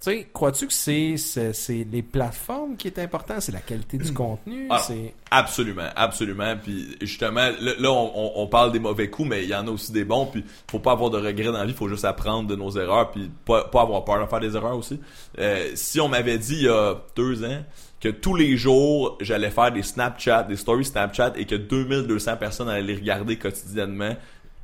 sais, 0.10 0.28
crois-tu 0.34 0.68
que 0.68 0.74
c'est, 0.74 1.16
c'est, 1.18 1.54
c'est 1.54 1.86
les 1.92 2.02
plateformes 2.02 2.76
qui 2.76 2.88
est 2.88 3.00
important, 3.00 3.36
c'est 3.40 3.52
la 3.52 3.60
qualité 3.60 3.98
du 3.98 4.12
contenu, 4.14 4.68
Ah. 4.70 4.80
c'est. 4.86 5.14
Absolument, 5.30 5.90
absolument. 5.96 6.56
Puis 6.62 6.98
justement, 7.02 7.50
là, 7.62 7.92
on- 7.92 8.32
on 8.36 8.48
parle 8.48 8.72
des 8.72 8.80
mauvais 8.80 9.10
coups, 9.10 9.30
mais 9.30 9.44
il 9.44 9.50
y 9.50 9.56
en 9.56 9.68
a 9.68 9.72
aussi 9.72 9.92
des 9.92 10.04
bons. 10.04 10.26
Puis 10.26 10.44
faut 10.70 10.80
pas 10.80 10.92
avoir 10.94 11.10
de 11.10 11.18
regrets 11.18 11.46
dans 11.46 11.52
la 11.54 11.66
vie, 11.66 11.74
faut 11.74 11.88
juste 11.88 12.06
apprendre 12.06 12.48
de 12.50 12.56
nos 12.56 12.72
erreurs, 12.72 13.12
puis 13.12 13.30
pas, 13.46 13.64
pas 13.66 13.82
avoir 13.84 14.04
peur 14.04 14.22
de 14.24 14.30
faire 14.30 14.40
des 14.40 14.56
erreurs 14.56 14.78
aussi. 14.78 15.00
Euh, 15.40 15.70
si 15.76 16.00
on 16.02 16.08
m'avait 16.10 16.38
dit 16.38 16.56
il 16.56 16.64
y 16.64 16.68
a 16.70 16.96
deux 17.16 17.44
ans 17.46 17.64
que 18.00 18.10
tous 18.10 18.34
les 18.36 18.58
jours 18.58 19.18
j'allais 19.22 19.52
faire 19.52 19.72
des 19.72 19.84
Snapchat, 19.84 20.44
des 20.44 20.56
stories 20.58 20.86
Snapchat, 20.86 21.34
et 21.36 21.46
que 21.46 21.56
2200 21.56 22.36
personnes 22.38 22.68
allaient 22.70 22.82
les 22.82 22.96
regarder 22.96 23.38
quotidiennement. 23.38 24.16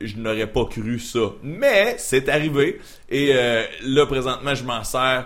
Je 0.01 0.15
n'aurais 0.17 0.47
pas 0.47 0.65
cru 0.65 0.99
ça. 0.99 1.31
Mais 1.43 1.95
c'est 1.97 2.29
arrivé. 2.29 2.79
Et 3.09 3.31
euh, 3.33 3.63
là, 3.83 4.05
présentement, 4.05 4.53
je 4.53 4.63
m'en 4.63 4.83
sers 4.83 5.25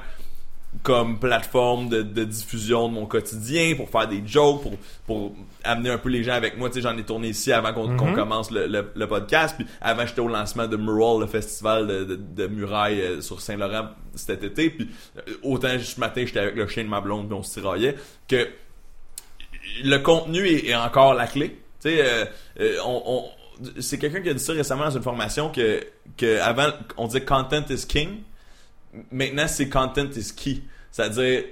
comme 0.84 1.20
plateforme 1.20 1.90
de, 1.90 2.02
de 2.02 2.24
diffusion 2.24 2.88
de 2.88 2.94
mon 2.94 3.06
quotidien 3.06 3.76
pour 3.76 3.90
faire 3.90 4.08
des 4.08 4.24
jokes 4.26 4.62
pour 4.62 4.72
pour 5.06 5.36
amener 5.66 5.90
un 5.90 5.98
peu 5.98 6.08
les 6.08 6.24
gens 6.24 6.32
avec 6.32 6.58
moi. 6.58 6.70
Tu 6.70 6.76
sais 6.76 6.82
j'en 6.82 6.98
ai 6.98 7.04
tourné 7.04 7.28
ici 7.28 7.52
avant 7.52 7.74
qu'on 7.74 7.98
qu'on 7.98 8.14
commence 8.14 8.52
le, 8.52 8.68
le, 8.68 8.90
le 8.96 9.08
podcast. 9.08 9.56
Puis 9.58 9.68
avant 9.82 10.06
j'étais 10.06 10.22
au 10.22 10.30
lancement 10.30 10.68
de 10.68 10.78
Mural 10.78 11.20
le 11.20 11.28
festival 11.28 11.88
de, 11.88 12.04
de, 12.06 12.16
de 12.16 12.48
muraille 12.48 13.02
euh, 13.02 13.20
sur 13.20 13.42
Saint-Laurent 13.42 13.90
cet 14.16 14.46
été. 14.46 14.70
Puis 14.70 14.90
euh, 15.18 15.34
autant 15.44 15.78
ce 15.78 16.00
matin 16.00 16.24
j'étais 16.26 16.40
avec 16.40 16.56
le 16.56 16.66
chien 16.70 16.86
de 16.86 16.90
ma 16.90 17.02
blonde 17.02 17.28
puis 17.28 17.38
on 17.38 17.44
se 17.44 17.60
tiraillait 17.60 17.96
que 18.30 18.48
le 19.84 19.98
contenu 19.98 20.48
est, 20.48 20.68
est 20.70 20.76
encore 20.76 21.14
la 21.16 21.28
clé. 21.28 21.50
Tu 21.82 21.90
sais 21.90 21.98
euh, 22.02 22.26
euh, 22.62 22.78
on, 22.86 23.04
on- 23.06 23.26
c'est 23.80 23.98
quelqu'un 23.98 24.22
qui 24.22 24.30
a 24.30 24.34
dit 24.34 24.44
ça 24.44 24.54
récemment 24.54 24.86
dans 24.86 24.92
une 24.98 25.04
formation 25.04 25.52
que 25.52 25.84
que 26.18 26.40
avant 26.42 26.68
on 26.98 27.08
disait 27.08 27.22
content 27.26 27.64
is 27.70 27.86
king 27.88 28.20
maintenant 29.12 29.48
c'est 29.48 29.70
content 29.70 30.10
is 30.16 30.34
key. 30.36 30.62
C'est-à-dire 30.92 31.44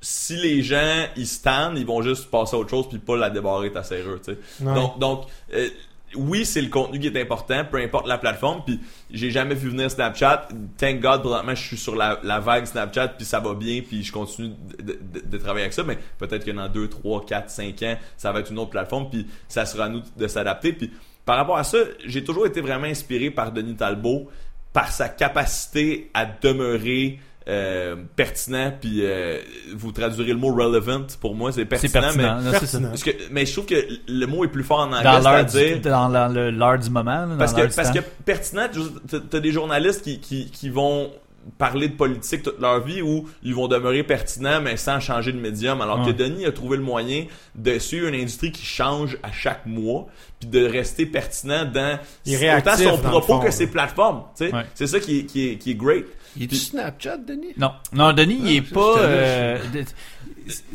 si 0.00 0.36
les 0.36 0.62
gens 0.62 1.06
ils 1.16 1.26
stand, 1.26 1.78
ils 1.78 1.86
vont 1.86 2.02
juste 2.02 2.30
passer 2.30 2.56
à 2.56 2.58
autre 2.58 2.70
chose 2.70 2.88
puis 2.88 2.98
pas 2.98 3.16
la 3.16 3.30
débarrer 3.30 3.72
ta 3.72 3.82
serrure, 3.82 4.20
tu 4.20 4.32
sais. 4.34 4.38
Ouais. 4.64 4.74
Donc 4.74 4.98
donc 4.98 5.26
euh, 5.54 5.68
oui, 6.16 6.44
c'est 6.46 6.60
le 6.62 6.68
contenu 6.68 7.00
qui 7.00 7.08
est 7.08 7.20
important, 7.20 7.64
peu 7.68 7.78
importe 7.78 8.06
la 8.06 8.18
plateforme. 8.18 8.62
Puis 8.64 8.78
j'ai 9.10 9.32
jamais 9.32 9.56
vu 9.56 9.70
venir 9.70 9.90
Snapchat. 9.90 10.46
Thank 10.78 11.00
God, 11.00 11.22
présentement, 11.22 11.54
je 11.56 11.62
suis 11.66 11.76
sur 11.76 11.96
la, 11.96 12.20
la 12.22 12.38
vague 12.38 12.66
Snapchat, 12.66 13.08
puis 13.08 13.24
ça 13.24 13.40
va 13.40 13.52
bien, 13.54 13.80
puis 13.80 14.04
je 14.04 14.12
continue 14.12 14.52
de, 14.78 14.92
de- 14.92 15.26
de 15.26 15.38
travailler 15.38 15.64
avec 15.64 15.72
ça. 15.72 15.82
Mais 15.82 15.98
peut-être 16.18 16.44
que 16.44 16.52
dans 16.52 16.68
2, 16.68 16.88
3, 16.88 17.26
4, 17.26 17.50
5 17.50 17.82
ans, 17.82 17.96
ça 18.16 18.30
va 18.30 18.38
être 18.40 18.52
une 18.52 18.60
autre 18.60 18.70
plateforme, 18.70 19.10
puis 19.10 19.26
ça 19.48 19.66
sera 19.66 19.86
à 19.86 19.88
nous 19.88 20.02
de 20.16 20.28
s'adapter. 20.28 20.72
Puis 20.72 20.92
par 21.24 21.36
rapport 21.36 21.56
à 21.58 21.64
ça, 21.64 21.78
j'ai 22.04 22.22
toujours 22.24 22.46
été 22.46 22.60
vraiment 22.60 22.86
inspiré 22.86 23.30
par 23.30 23.52
Denis 23.52 23.76
Talbot, 23.76 24.28
par 24.72 24.90
sa 24.90 25.08
capacité 25.08 26.10
à 26.14 26.26
demeurer 26.26 27.18
euh, 27.46 27.96
pertinent, 28.16 28.72
puis 28.80 29.00
euh, 29.02 29.38
vous 29.74 29.92
traduirez 29.92 30.32
le 30.32 30.38
mot 30.38 30.54
relevant 30.54 31.06
pour 31.20 31.34
moi, 31.34 31.52
c'est 31.52 31.66
pertinent, 31.66 31.92
pertinent. 32.00 32.36
mais 32.38 32.44
non. 32.44 32.50
Pertinent. 32.52 32.88
parce 32.88 33.02
que, 33.02 33.10
mais 33.30 33.44
je 33.44 33.52
trouve 33.52 33.66
que 33.66 33.74
le 34.08 34.26
mot 34.26 34.44
est 34.44 34.48
plus 34.48 34.64
fort 34.64 34.80
en 34.80 34.92
anglais, 34.92 35.02
c'est-à-dire 35.48 35.80
dans 35.82 36.08
l'heure 36.08 36.78
du 36.78 36.88
moment. 36.90 37.26
dans 37.26 37.36
parce 37.36 37.52
que 37.52 37.74
parce 37.76 37.90
que 37.90 37.98
pertinent, 38.24 38.66
tu- 38.72 39.20
t'as 39.30 39.40
des 39.40 39.52
journalistes 39.52 40.02
qui, 40.02 40.20
qui, 40.20 40.50
qui 40.50 40.70
vont 40.70 41.10
parler 41.58 41.88
de 41.88 41.94
politique 41.94 42.42
toute 42.42 42.58
leur 42.60 42.80
vie 42.84 43.02
ou 43.02 43.28
ils 43.42 43.54
vont 43.54 43.68
demeurer 43.68 44.02
pertinents 44.02 44.60
mais 44.60 44.76
sans 44.76 44.98
changer 45.00 45.32
de 45.32 45.38
médium 45.38 45.80
alors 45.80 46.00
Ouais. 46.00 46.12
que 46.12 46.16
Denis 46.16 46.46
a 46.46 46.52
trouvé 46.52 46.76
le 46.76 46.82
moyen 46.82 47.26
de 47.54 47.78
suivre 47.78 48.08
une 48.08 48.14
industrie 48.14 48.50
qui 48.52 48.64
change 48.64 49.18
à 49.22 49.30
chaque 49.30 49.66
mois 49.66 50.06
puis 50.40 50.48
de 50.48 50.64
rester 50.66 51.06
pertinent 51.06 51.64
dans 51.64 51.98
est 52.26 52.56
autant 52.56 52.76
son 52.76 52.98
propos 52.98 53.26
fond, 53.26 53.38
que 53.40 53.44
là. 53.46 53.50
ses 53.50 53.66
plateformes 53.66 54.22
tu 54.36 54.46
sais 54.46 54.54
Ouais. 54.54 54.62
c'est 54.74 54.86
ça 54.86 55.00
qui 55.00 55.20
est, 55.20 55.24
qui 55.24 55.48
est, 55.48 55.56
qui 55.58 55.70
est 55.72 55.74
great 55.74 56.06
Il 56.36 56.44
est 56.44 56.54
Snapchat, 56.56 57.18
Denis? 57.18 57.52
Non, 57.56 57.72
non, 57.92 58.12
Denis, 58.12 58.38
il 58.42 58.56
est 58.56 58.64
Ah, 58.70 58.74
pas. 58.74 58.94
j'étais 58.94 59.06
là, 59.06 59.12
euh, 59.12 59.58
de- 59.72 59.84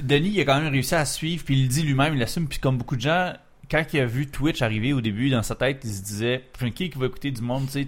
Denis, 0.01 0.31
il 0.35 0.39
a 0.41 0.45
quand 0.45 0.61
même 0.61 0.71
réussi 0.71 0.95
à 0.95 1.03
suivre, 1.05 1.43
puis 1.43 1.55
il 1.57 1.63
le 1.63 1.67
dit 1.69 1.81
lui-même, 1.83 2.13
il 2.13 2.19
l'assume, 2.19 2.47
puis 2.47 2.59
comme 2.59 2.77
beaucoup 2.77 2.95
de 2.95 3.01
gens, 3.01 3.33
quand 3.69 3.83
il 3.93 3.99
a 3.99 4.05
vu 4.05 4.27
Twitch 4.27 4.61
arriver 4.61 4.93
au 4.93 5.01
début 5.01 5.29
dans 5.29 5.43
sa 5.43 5.55
tête, 5.55 5.81
il 5.83 5.91
se 5.91 6.01
disait, 6.01 6.43
qui 6.71 6.89
qui 6.89 6.97
va 6.97 7.05
écouter 7.07 7.31
du 7.31 7.41
monde, 7.41 7.65
tu 7.67 7.73
sais, 7.73 7.87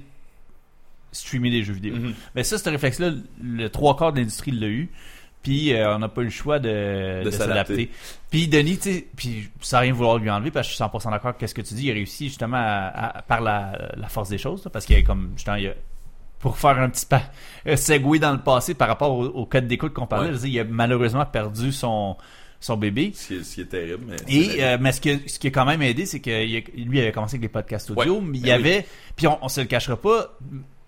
streamer 1.11 1.49
des 1.49 1.63
jeux 1.63 1.73
vidéo. 1.73 1.95
Mhm. 1.95 2.13
Mais 2.35 2.43
ça, 2.43 2.57
ce 2.57 2.69
réflexe-là, 2.69 3.11
le 3.41 3.69
trois 3.69 3.95
quarts 3.95 4.13
de 4.13 4.19
l'industrie 4.19 4.51
l'a 4.51 4.67
eu. 4.67 4.89
Puis 5.43 5.73
euh, 5.73 5.95
on 5.95 5.99
n'a 5.99 6.07
pas 6.07 6.21
eu 6.21 6.25
le 6.25 6.29
choix 6.29 6.59
de, 6.59 7.21
De 7.21 7.25
de 7.25 7.31
s'adapter. 7.31 7.89
Puis 8.29 8.47
Denis, 8.47 8.77
tu 8.77 8.91
sais, 8.93 9.07
puis 9.15 9.49
sans 9.59 9.79
rien 9.79 9.91
vouloir 9.91 10.17
lui 10.19 10.29
enlever, 10.29 10.51
parce 10.51 10.67
que 10.67 10.71
je 10.71 10.75
suis 10.75 10.83
100% 10.83 11.09
d'accord 11.11 11.33
avec 11.35 11.49
ce 11.49 11.55
que 11.55 11.61
tu 11.61 11.73
dis, 11.73 11.85
il 11.87 11.91
a 11.91 11.93
réussi 11.95 12.27
justement 12.27 12.57
à, 12.57 13.17
à- 13.17 13.21
par 13.23 13.41
la, 13.41 13.89
la 13.97 14.07
force 14.07 14.29
des 14.29 14.37
choses, 14.37 14.63
là, 14.63 14.69
parce 14.69 14.85
qu'il 14.85 14.95
y 14.95 14.99
a 14.99 15.01
comme 15.01 15.31
justement, 15.35 15.55
il 15.55 15.63
y 15.63 15.67
a, 15.67 15.73
pour 16.37 16.59
faire 16.59 16.77
un 16.79 16.89
petit 16.89 17.07
pas 17.07 17.23
segue 17.75 18.19
dans 18.19 18.33
le 18.33 18.39
passé 18.39 18.75
par 18.75 18.87
rapport 18.87 19.11
au, 19.17 19.25
au 19.25 19.45
code 19.47 19.65
d'écoute 19.67 19.93
qu'on 19.93 20.05
parlait, 20.05 20.29
Ouais. 20.29 20.37
dire, 20.37 20.47
il 20.47 20.59
a 20.59 20.63
malheureusement 20.63 21.25
perdu 21.25 21.71
son 21.71 22.17
son 22.59 22.77
bébé. 22.77 23.11
ce 23.15 23.27
qui 23.29 23.33
est, 23.37 23.43
ce 23.43 23.55
qui 23.55 23.61
est 23.61 23.65
terrible 23.65 24.05
mais 24.07 24.17
Et 24.31 24.63
euh, 24.63 24.77
mais 24.79 24.91
ce 24.91 25.01
qui, 25.01 25.19
ce 25.27 25.39
qui 25.39 25.47
a 25.47 25.49
quand 25.49 25.65
même 25.65 25.81
aidé, 25.81 26.05
c'est 26.05 26.19
que 26.19 26.29
lui 26.29 26.99
il 26.99 27.01
avait 27.01 27.11
commencé 27.11 27.33
avec 27.37 27.41
les 27.41 27.49
podcasts 27.49 27.89
audio, 27.89 28.17
Ouais, 28.17 28.21
mais 28.23 28.37
il 28.37 28.41
y 28.45 28.49
ben 28.51 28.61
oui. 28.61 28.67
avait, 28.69 28.85
puis 29.15 29.25
on, 29.25 29.39
on 29.43 29.49
se 29.49 29.61
le 29.61 29.65
cachera 29.65 29.99
pas, 29.99 30.37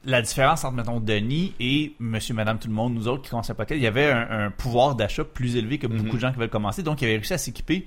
la 0.06 0.22
différence 0.22 0.64
entre 0.66 0.76
mettons 0.76 1.00
Denis 1.00 1.54
et 1.60 1.96
Monsieur, 2.00 2.34
Madame, 2.34 2.60
tout 2.60 2.68
le 2.68 2.74
monde, 2.74 2.94
nous 2.94 3.08
autres 3.08 3.22
qui 3.24 3.30
commençons 3.30 3.52
un 3.54 3.56
podcast, 3.56 3.80
il 3.80 3.84
y 3.84 3.88
avait 3.88 4.12
un, 4.12 4.46
un 4.48 4.52
pouvoir 4.52 4.96
d'achat 4.96 5.24
plus 5.24 5.56
élevé 5.56 5.78
que 5.78 5.88
beaucoup 5.88 6.04
Mhm. 6.04 6.14
de 6.14 6.20
gens 6.20 6.32
qui 6.34 6.40
veulent 6.40 6.50
commencer, 6.50 6.84
donc 6.84 7.02
il 7.02 7.06
avait 7.06 7.16
réussi 7.16 7.34
à 7.34 7.38
s'équiper 7.38 7.86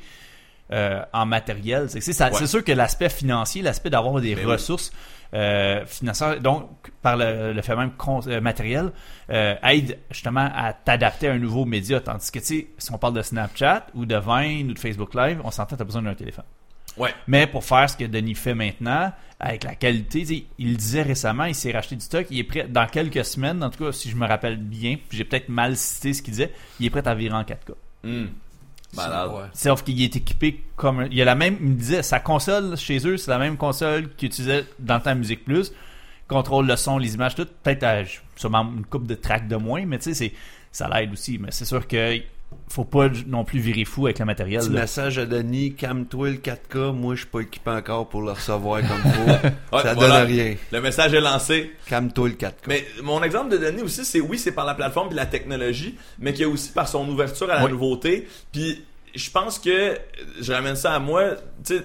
euh, 0.72 1.01
en 1.12 1.26
matériel. 1.26 1.88
C'est 1.88 1.98
Ouais. 2.20 2.47
sûr 2.47 2.64
que 2.64 2.72
l'aspect 2.72 3.09
financier, 3.09 3.62
l'aspect 3.62 3.88
d'avoir 3.90 4.20
des 4.20 4.34
Ben 4.34 4.44
oui. 4.47 4.52
ressources 4.52 4.90
euh, 5.34 5.84
financières, 5.86 6.40
donc 6.40 6.68
par 7.02 7.16
le, 7.16 7.52
le 7.52 7.62
fait 7.62 7.76
même 7.76 7.93
euh, 8.26 8.40
matériel, 8.40 8.90
euh, 9.30 9.55
aide 9.62 9.98
justement 10.10 10.48
à 10.55 10.72
t'adapter 10.72 11.28
à 11.28 11.32
un 11.34 11.38
nouveau 11.38 11.64
média. 11.66 12.01
Tandis 12.01 12.30
que 12.32 12.38
tu 12.40 12.44
sais, 12.47 12.66
si 12.78 12.93
on 12.93 12.98
parle 12.98 13.14
de 13.14 13.22
Snapchat 13.22 13.86
ou 13.94 14.06
de 14.06 14.16
Vine 14.16 14.70
ou 14.70 14.74
de 14.74 14.78
Facebook 14.78 15.14
Live, 15.14 15.40
on 15.44 15.51
s'entend, 15.52 15.76
t'as 15.76 15.84
besoin 15.84 16.02
d'un 16.02 16.14
téléphone. 16.14 16.44
Ouais. 16.97 17.14
Mais 17.27 17.47
pour 17.47 17.64
faire 17.64 17.89
ce 17.90 17.97
que 17.97 18.05
Denis 18.05 18.35
fait 18.35 18.55
maintenant, 18.55 19.12
avec 19.39 19.64
la 19.64 19.74
qualité, 19.74 20.47
il 20.59 20.70
le 20.70 20.77
disait 20.77 21.02
récemment, 21.02 21.44
il 21.44 21.55
s'est 21.55 21.73
racheté 21.73 21.94
du 21.97 22.01
stock, 22.05 22.27
il 22.31 22.39
est 22.39 22.44
prêt, 22.44 22.66
dans 22.68 22.86
quelques 22.86 23.24
semaines, 23.24 23.62
en 23.62 23.68
tout 23.70 23.85
cas, 23.85 23.93
si 23.93 24.09
je 24.10 24.16
me 24.16 24.27
rappelle 24.27 24.56
bien, 24.56 24.97
puis 25.09 25.18
j'ai 25.18 25.24
peut-être 25.24 25.48
mal 25.51 25.77
cité 25.77 26.14
ce 26.14 26.23
qu'il 26.23 26.32
disait, 26.32 26.52
il 26.81 26.86
est 26.86 26.90
prêt 26.90 27.06
à 27.06 27.14
virer 27.14 27.35
en 27.35 27.43
4K. 27.43 27.74
Hmm. 28.05 28.27
Malade. 28.94 29.31
Ouais. 29.32 29.43
Sauf 29.52 29.82
qu'il 29.82 30.01
est 30.01 30.16
équipé 30.16 30.64
comme 30.77 31.01
un- 31.01 31.06
il 31.06 31.14
y 31.14 31.20
a 31.20 31.24
la 31.27 31.35
même 31.35 31.56
il 31.60 31.66
me 31.66 31.74
disait 31.74 32.02
sa 32.02 32.18
console 32.20 32.77
chez 32.78 33.05
eux 33.06 33.16
c'est 33.18 33.31
la 33.31 33.39
même 33.39 33.56
console 33.59 34.14
qu'ils 34.14 34.28
utilisaient 34.28 34.64
dans 34.78 34.94
le 34.94 35.02
temps 35.02 35.14
Musique 35.14 35.44
Plus 35.44 35.73
contrôle 36.28 36.66
le 36.66 36.77
son 36.77 36.97
les 36.97 37.14
images 37.14 37.35
tout 37.35 37.47
peut-être 37.62 37.82
à 37.82 38.02
sûrement 38.36 38.62
une 38.74 38.86
coupe 38.86 39.06
de 39.06 39.14
tracks 39.16 39.48
de 39.48 39.56
moins 39.56 39.85
mais 39.85 39.98
tu 39.98 40.05
sais 40.05 40.14
c'est 40.14 40.32
ça 40.73 40.89
l'aide 40.89 41.12
aussi 41.12 41.36
mais 41.36 41.51
c'est 41.51 41.64
sûr 41.66 41.86
que 41.86 42.20
faut 42.68 42.85
pas 42.85 43.09
non 43.27 43.44
plus 43.44 43.59
virer 43.60 43.85
fou 43.85 44.06
avec 44.06 44.18
le 44.18 44.24
matériel 44.24 44.60
Petit 44.60 44.73
là. 44.73 44.81
message 44.82 45.18
à 45.18 45.27
Denis, 45.27 45.74
calme-toi 45.74 46.31
le 46.31 46.36
4K, 46.36 46.93
moi 46.93 47.14
je 47.14 47.20
suis 47.20 47.28
pas 47.28 47.40
équipé 47.40 47.70
encore 47.70 48.09
pour 48.09 48.23
le 48.23 48.32
recevoir 48.32 48.81
comme 48.81 49.12
faut. 49.12 49.31
Ouais, 49.77 49.82
ça 49.82 49.94
voilà. 49.94 50.20
donne 50.20 50.27
rien. 50.32 50.55
Le 50.73 50.81
message 50.81 51.14
est 51.14 51.20
lancé. 51.20 51.70
Calme-toi 51.86 52.28
le 52.28 52.35
4K. 52.35 52.52
Mais 52.66 52.85
mon 53.02 53.23
exemple 53.23 53.51
de 53.51 53.56
Denis 53.59 53.82
aussi, 53.82 54.05
c'est 54.05 54.20
oui, 54.20 54.39
c'est 54.39 54.52
par 54.52 54.64
la 54.66 54.74
plateforme 54.74 55.10
et 55.12 55.14
la 55.14 55.27
technologie, 55.27 55.97
mais 56.18 56.32
qu'il 56.32 56.43
y 56.43 56.44
a 56.44 56.48
aussi 56.48 56.70
par 56.73 56.89
son 56.89 57.09
ouverture 57.09 57.51
à 57.51 57.56
la 57.59 57.64
Oui. 57.64 57.70
nouveauté. 57.73 58.27
Puis 58.52 58.85
je 59.14 59.31
pense 59.31 59.59
que 59.59 59.97
je 60.40 60.52
ramène 60.52 60.77
ça 60.77 60.93
à 60.94 60.98
moi. 60.98 61.31
Tu 61.64 61.77
sais, 61.77 61.85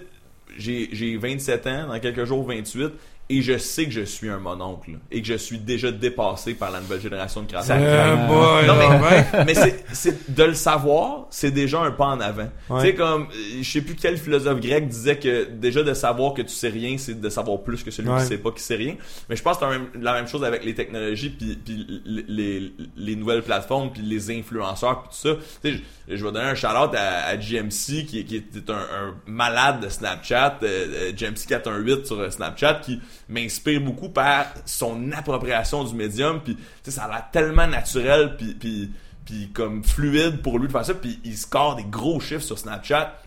j'ai 0.57 0.89
j'ai 0.91 1.15
27 1.15 1.67
ans, 1.67 1.87
dans 1.87 1.99
quelques 1.99 2.25
jours 2.25 2.45
28, 2.45 2.89
et 3.37 3.41
je 3.41 3.57
sais 3.57 3.85
que 3.85 3.91
je 3.91 4.01
suis 4.01 4.29
un 4.29 4.39
mononcle 4.39 4.91
et 5.11 5.21
que 5.21 5.27
je 5.27 5.35
suis 5.35 5.57
déjà 5.59 5.91
dépassé 5.91 6.53
par 6.53 6.71
la 6.71 6.81
nouvelle 6.81 7.01
génération 7.01 7.41
de 7.43 7.47
créateurs. 7.47 7.77
Euh, 7.79 8.27
boy, 8.27 8.67
Non, 8.67 8.75
là, 8.75 9.25
mais, 9.33 9.45
mais 9.45 9.53
c'est, 9.53 9.85
c'est 9.93 10.33
de 10.35 10.43
le 10.43 10.53
savoir, 10.53 11.27
c'est 11.29 11.51
déjà 11.51 11.79
un 11.81 11.91
pas 11.91 12.05
en 12.07 12.19
avant. 12.19 12.49
Ouais. 12.69 12.81
Tu 12.81 12.87
sais, 12.87 12.95
comme, 12.95 13.27
je 13.61 13.69
sais 13.69 13.81
plus 13.81 13.95
quel 13.95 14.17
philosophe 14.17 14.59
grec 14.59 14.87
disait 14.87 15.17
que 15.17 15.45
déjà 15.45 15.83
de 15.83 15.93
savoir 15.93 16.33
que 16.33 16.41
tu 16.41 16.53
sais 16.53 16.69
rien, 16.69 16.97
c'est 16.97 17.19
de 17.19 17.29
savoir 17.29 17.61
plus 17.61 17.83
que 17.83 17.91
celui 17.91 18.09
Ouais. 18.09 18.19
qui 18.19 18.25
sait 18.27 18.37
pas 18.37 18.51
qui 18.51 18.61
sait 18.63 18.75
rien. 18.75 18.95
Mais 19.29 19.35
je 19.35 19.41
pense 19.43 19.57
que 19.57 19.65
c'est 19.65 20.01
la 20.01 20.13
même, 20.13 20.27
chose 20.27 20.43
avec 20.43 20.65
les 20.65 20.75
technologies, 20.75 21.29
puis, 21.29 21.55
puis 21.63 22.01
les, 22.05 22.25
les, 22.27 22.73
les 22.97 23.15
nouvelles 23.15 23.43
plateformes, 23.43 23.91
puis 23.91 24.01
les 24.01 24.29
influenceurs, 24.31 25.03
puis 25.03 25.09
tout 25.11 25.29
ça. 25.29 25.35
Tu 25.63 25.71
sais, 25.77 25.81
je, 26.09 26.15
je 26.17 26.25
vais 26.25 26.31
donner 26.31 26.45
un 26.45 26.55
shout-out 26.55 26.93
à, 26.95 27.25
à 27.27 27.37
GMC, 27.37 28.05
qui, 28.05 28.25
qui 28.25 28.35
est 28.35 28.69
un, 28.69 28.73
un 28.73 29.15
malade 29.25 29.81
de 29.83 29.89
Snapchat, 29.89 30.59
euh, 30.63 31.11
euh, 31.11 31.11
GMC418 31.13 32.05
sur 32.05 32.19
euh, 32.19 32.29
Snapchat, 32.29 32.75
qui 32.83 32.99
m'inspire 33.31 33.81
beaucoup 33.81 34.09
par 34.09 34.47
son 34.65 35.11
appropriation 35.13 35.83
du 35.83 35.95
médium, 35.95 36.41
puis 36.41 36.57
ça 36.83 37.05
a 37.05 37.07
l'air 37.07 37.31
tellement 37.31 37.65
naturel, 37.65 38.35
puis, 38.37 38.53
puis, 38.53 38.91
puis 39.25 39.49
comme 39.53 39.83
fluide 39.83 40.41
pour 40.41 40.59
lui 40.59 40.67
de 40.67 40.71
faire 40.71 40.85
ça, 40.85 40.93
puis 40.93 41.19
il 41.23 41.37
score 41.37 41.77
des 41.77 41.85
gros 41.85 42.19
chiffres 42.19 42.43
sur 42.43 42.59
Snapchat. 42.59 43.17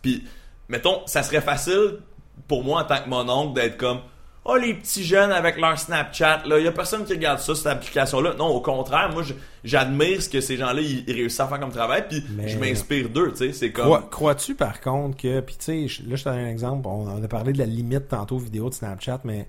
Puis, 0.00 0.24
mettons, 0.68 1.06
ça 1.06 1.22
serait 1.22 1.42
facile 1.42 1.98
pour 2.48 2.64
moi 2.64 2.82
en 2.82 2.84
tant 2.84 3.02
que 3.02 3.08
mon 3.08 3.28
oncle 3.28 3.54
d'être 3.54 3.76
comme 3.76 4.00
Oh, 4.44 4.56
les 4.56 4.74
petits 4.74 5.04
jeunes 5.04 5.30
avec 5.30 5.56
leur 5.56 5.78
Snapchat, 5.78 6.42
là, 6.46 6.58
il 6.58 6.64
y 6.64 6.68
a 6.68 6.72
personne 6.72 7.04
qui 7.04 7.12
regarde 7.12 7.38
ça, 7.38 7.54
cette 7.54 7.68
application-là. 7.68 8.34
Non, 8.36 8.48
au 8.48 8.60
contraire, 8.60 9.08
moi, 9.12 9.22
j'admire 9.62 10.20
ce 10.20 10.28
que 10.28 10.40
ces 10.40 10.56
gens-là, 10.56 10.80
ils, 10.80 11.04
ils 11.06 11.14
réussissent 11.14 11.38
à 11.38 11.46
faire 11.46 11.60
comme 11.60 11.70
travail, 11.70 12.04
puis 12.08 12.24
Mais- 12.36 12.48
je 12.48 12.58
m'inspire 12.58 13.08
d'eux, 13.08 13.30
tu 13.30 13.36
sais. 13.46 13.52
C'est 13.52 13.70
comme. 13.70 13.84
Crois- 13.84 14.08
Crois-tu 14.10 14.56
par 14.56 14.80
contre 14.80 15.16
que, 15.16 15.38
puis 15.40 15.56
tu 15.56 15.88
sais, 15.88 16.02
là 16.08 16.16
je 16.16 16.24
te 16.24 16.28
donne 16.28 16.38
un 16.40 16.48
exemple, 16.50 16.88
on, 16.88 17.06
on 17.08 17.22
a 17.22 17.28
parlé 17.28 17.52
de 17.52 17.58
la 17.58 17.66
limite 17.66 18.08
tantôt 18.08 18.38
vidéo 18.38 18.68
de 18.68 18.74
Snapchat, 18.74 19.20
mais 19.22 19.46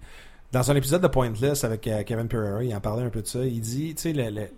dans 0.51 0.69
un 0.69 0.75
épisode 0.75 1.01
de 1.01 1.07
Pointless 1.07 1.63
avec 1.63 1.87
euh, 1.87 2.03
Kevin 2.03 2.27
Pereira, 2.27 2.63
il 2.63 2.75
en 2.75 2.79
parlait 2.79 3.03
un 3.03 3.09
peu 3.09 3.23
de 3.23 3.27
ça, 3.27 3.43
il 3.43 3.61
dit, 3.61 3.95
tu 3.95 4.01
sais, 4.03 4.13
le- 4.13 4.29
le- 4.29 4.49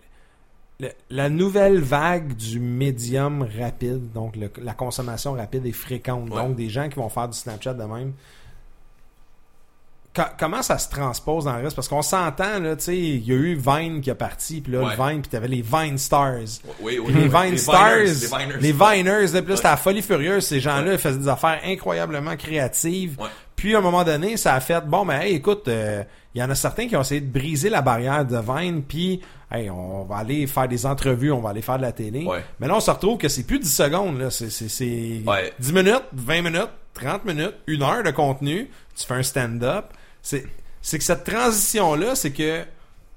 le- 0.82 0.92
la 1.12 1.30
nouvelle 1.30 1.80
vague 1.80 2.36
du 2.36 2.60
médium 2.60 3.48
rapide, 3.58 4.12
donc 4.12 4.36
la 4.62 4.74
consommation 4.74 5.32
rapide 5.32 5.66
et 5.66 5.72
fréquente, 5.72 6.30
Ouais. 6.30 6.36
donc 6.36 6.58
des 6.58 6.68
gens 6.68 6.90
qui 6.90 6.96
vont 6.96 7.08
faire 7.08 7.30
du 7.30 7.38
Snapchat 7.38 7.74
de 7.76 7.84
même, 7.84 8.12
comment 10.38 10.62
ça 10.62 10.78
se 10.78 10.90
transpose 10.90 11.46
dans 11.46 11.56
le 11.58 11.64
reste? 11.64 11.76
Parce 11.76 11.88
qu'on 11.88 12.02
s'entend, 12.02 12.60
là, 12.60 12.76
tu 12.76 12.84
sais, 12.86 12.98
il 12.98 13.26
y 13.28 13.32
a 13.32 13.36
eu 13.36 13.56
Vine 13.56 14.02
qui 14.02 14.10
a 14.12 14.16
parti, 14.16 14.62
puis 14.62 14.74
là, 14.74 14.80
Ouais. 14.84 14.96
Vine, 14.96 15.22
puis 15.22 15.30
t'avais 15.30 15.48
les 15.48 15.62
Vine 15.62 15.98
Stars. 15.98 16.62
Oui, 16.82 17.00
oui, 17.00 17.14
les 17.14 17.28
Vine 17.28 17.52
les 17.52 17.58
Stars, 17.58 17.98
Viners, 17.98 18.06
les 18.06 18.28
Viners. 18.28 18.58
les 18.62 18.72
Viners, 18.72 19.04
là, 19.34 19.42
Ouais. 19.42 19.56
c'était 19.56 19.64
la 19.68 19.78
folie 19.78 20.02
furieuse. 20.02 20.46
Ces 20.46 20.60
gens-là 20.60 20.98
faisaient 20.98 21.20
des 21.20 21.28
affaires 21.28 21.60
incroyablement 21.66 22.36
créatives. 22.36 23.16
Ouais. 23.20 23.28
Puis 23.56 23.74
à 23.76 23.80
un 23.80 23.82
moment 23.82 24.04
donné, 24.04 24.38
ça 24.38 24.54
a 24.54 24.60
fait 24.60 24.86
bon, 24.86 25.06
ben, 25.06 25.22
hey, 25.22 25.36
écoute, 25.36 25.68
euh, 25.68 26.04
il 26.34 26.42
y 26.42 26.44
en 26.44 26.50
a 26.50 26.56
certains 26.56 26.88
qui 26.88 26.96
ont 26.98 27.02
essayé 27.02 27.22
de 27.22 27.32
briser 27.32 27.70
la 27.70 27.82
barrière 27.82 28.26
de 28.26 28.38
Vine, 28.38 28.84
puis 28.84 29.22
hey, 29.52 29.70
on 29.70 30.04
va 30.04 30.18
aller 30.18 30.46
faire 30.48 30.68
des 30.68 30.86
entrevues, 30.86 31.32
on 31.32 31.40
va 31.40 31.52
aller 31.52 31.62
faire 31.62 31.78
de 31.78 31.84
la 31.84 31.94
télé. 31.94 32.26
Ouais. 32.26 32.44
Mais 32.60 32.68
là, 32.68 32.76
on 32.76 32.80
se 32.82 32.92
retrouve 32.92 33.18
que 33.18 33.30
c'est 33.30 33.44
plus 33.44 33.60
10 33.60 33.74
secondes, 33.74 34.20
là, 34.20 34.30
c'est 34.30 34.50
c'est 34.50 34.68
c'est 34.70 35.22
Ouais. 35.26 35.54
10 35.60 35.72
minutes, 35.74 36.04
20 36.14 36.42
minutes, 36.42 36.70
30 36.94 37.24
minutes, 37.26 37.56
une 37.68 37.82
heure 37.84 38.04
de 38.04 38.12
contenu. 38.12 38.70
Tu 38.98 39.06
fais 39.06 39.14
un 39.16 39.24
stand-up. 39.24 39.86
C'est 40.26 40.46
c'est 40.82 40.98
que 40.98 41.04
cette 41.04 41.24
transition-là, 41.24 42.16
c'est 42.16 42.32
que 42.32 42.62
tu 42.64 42.68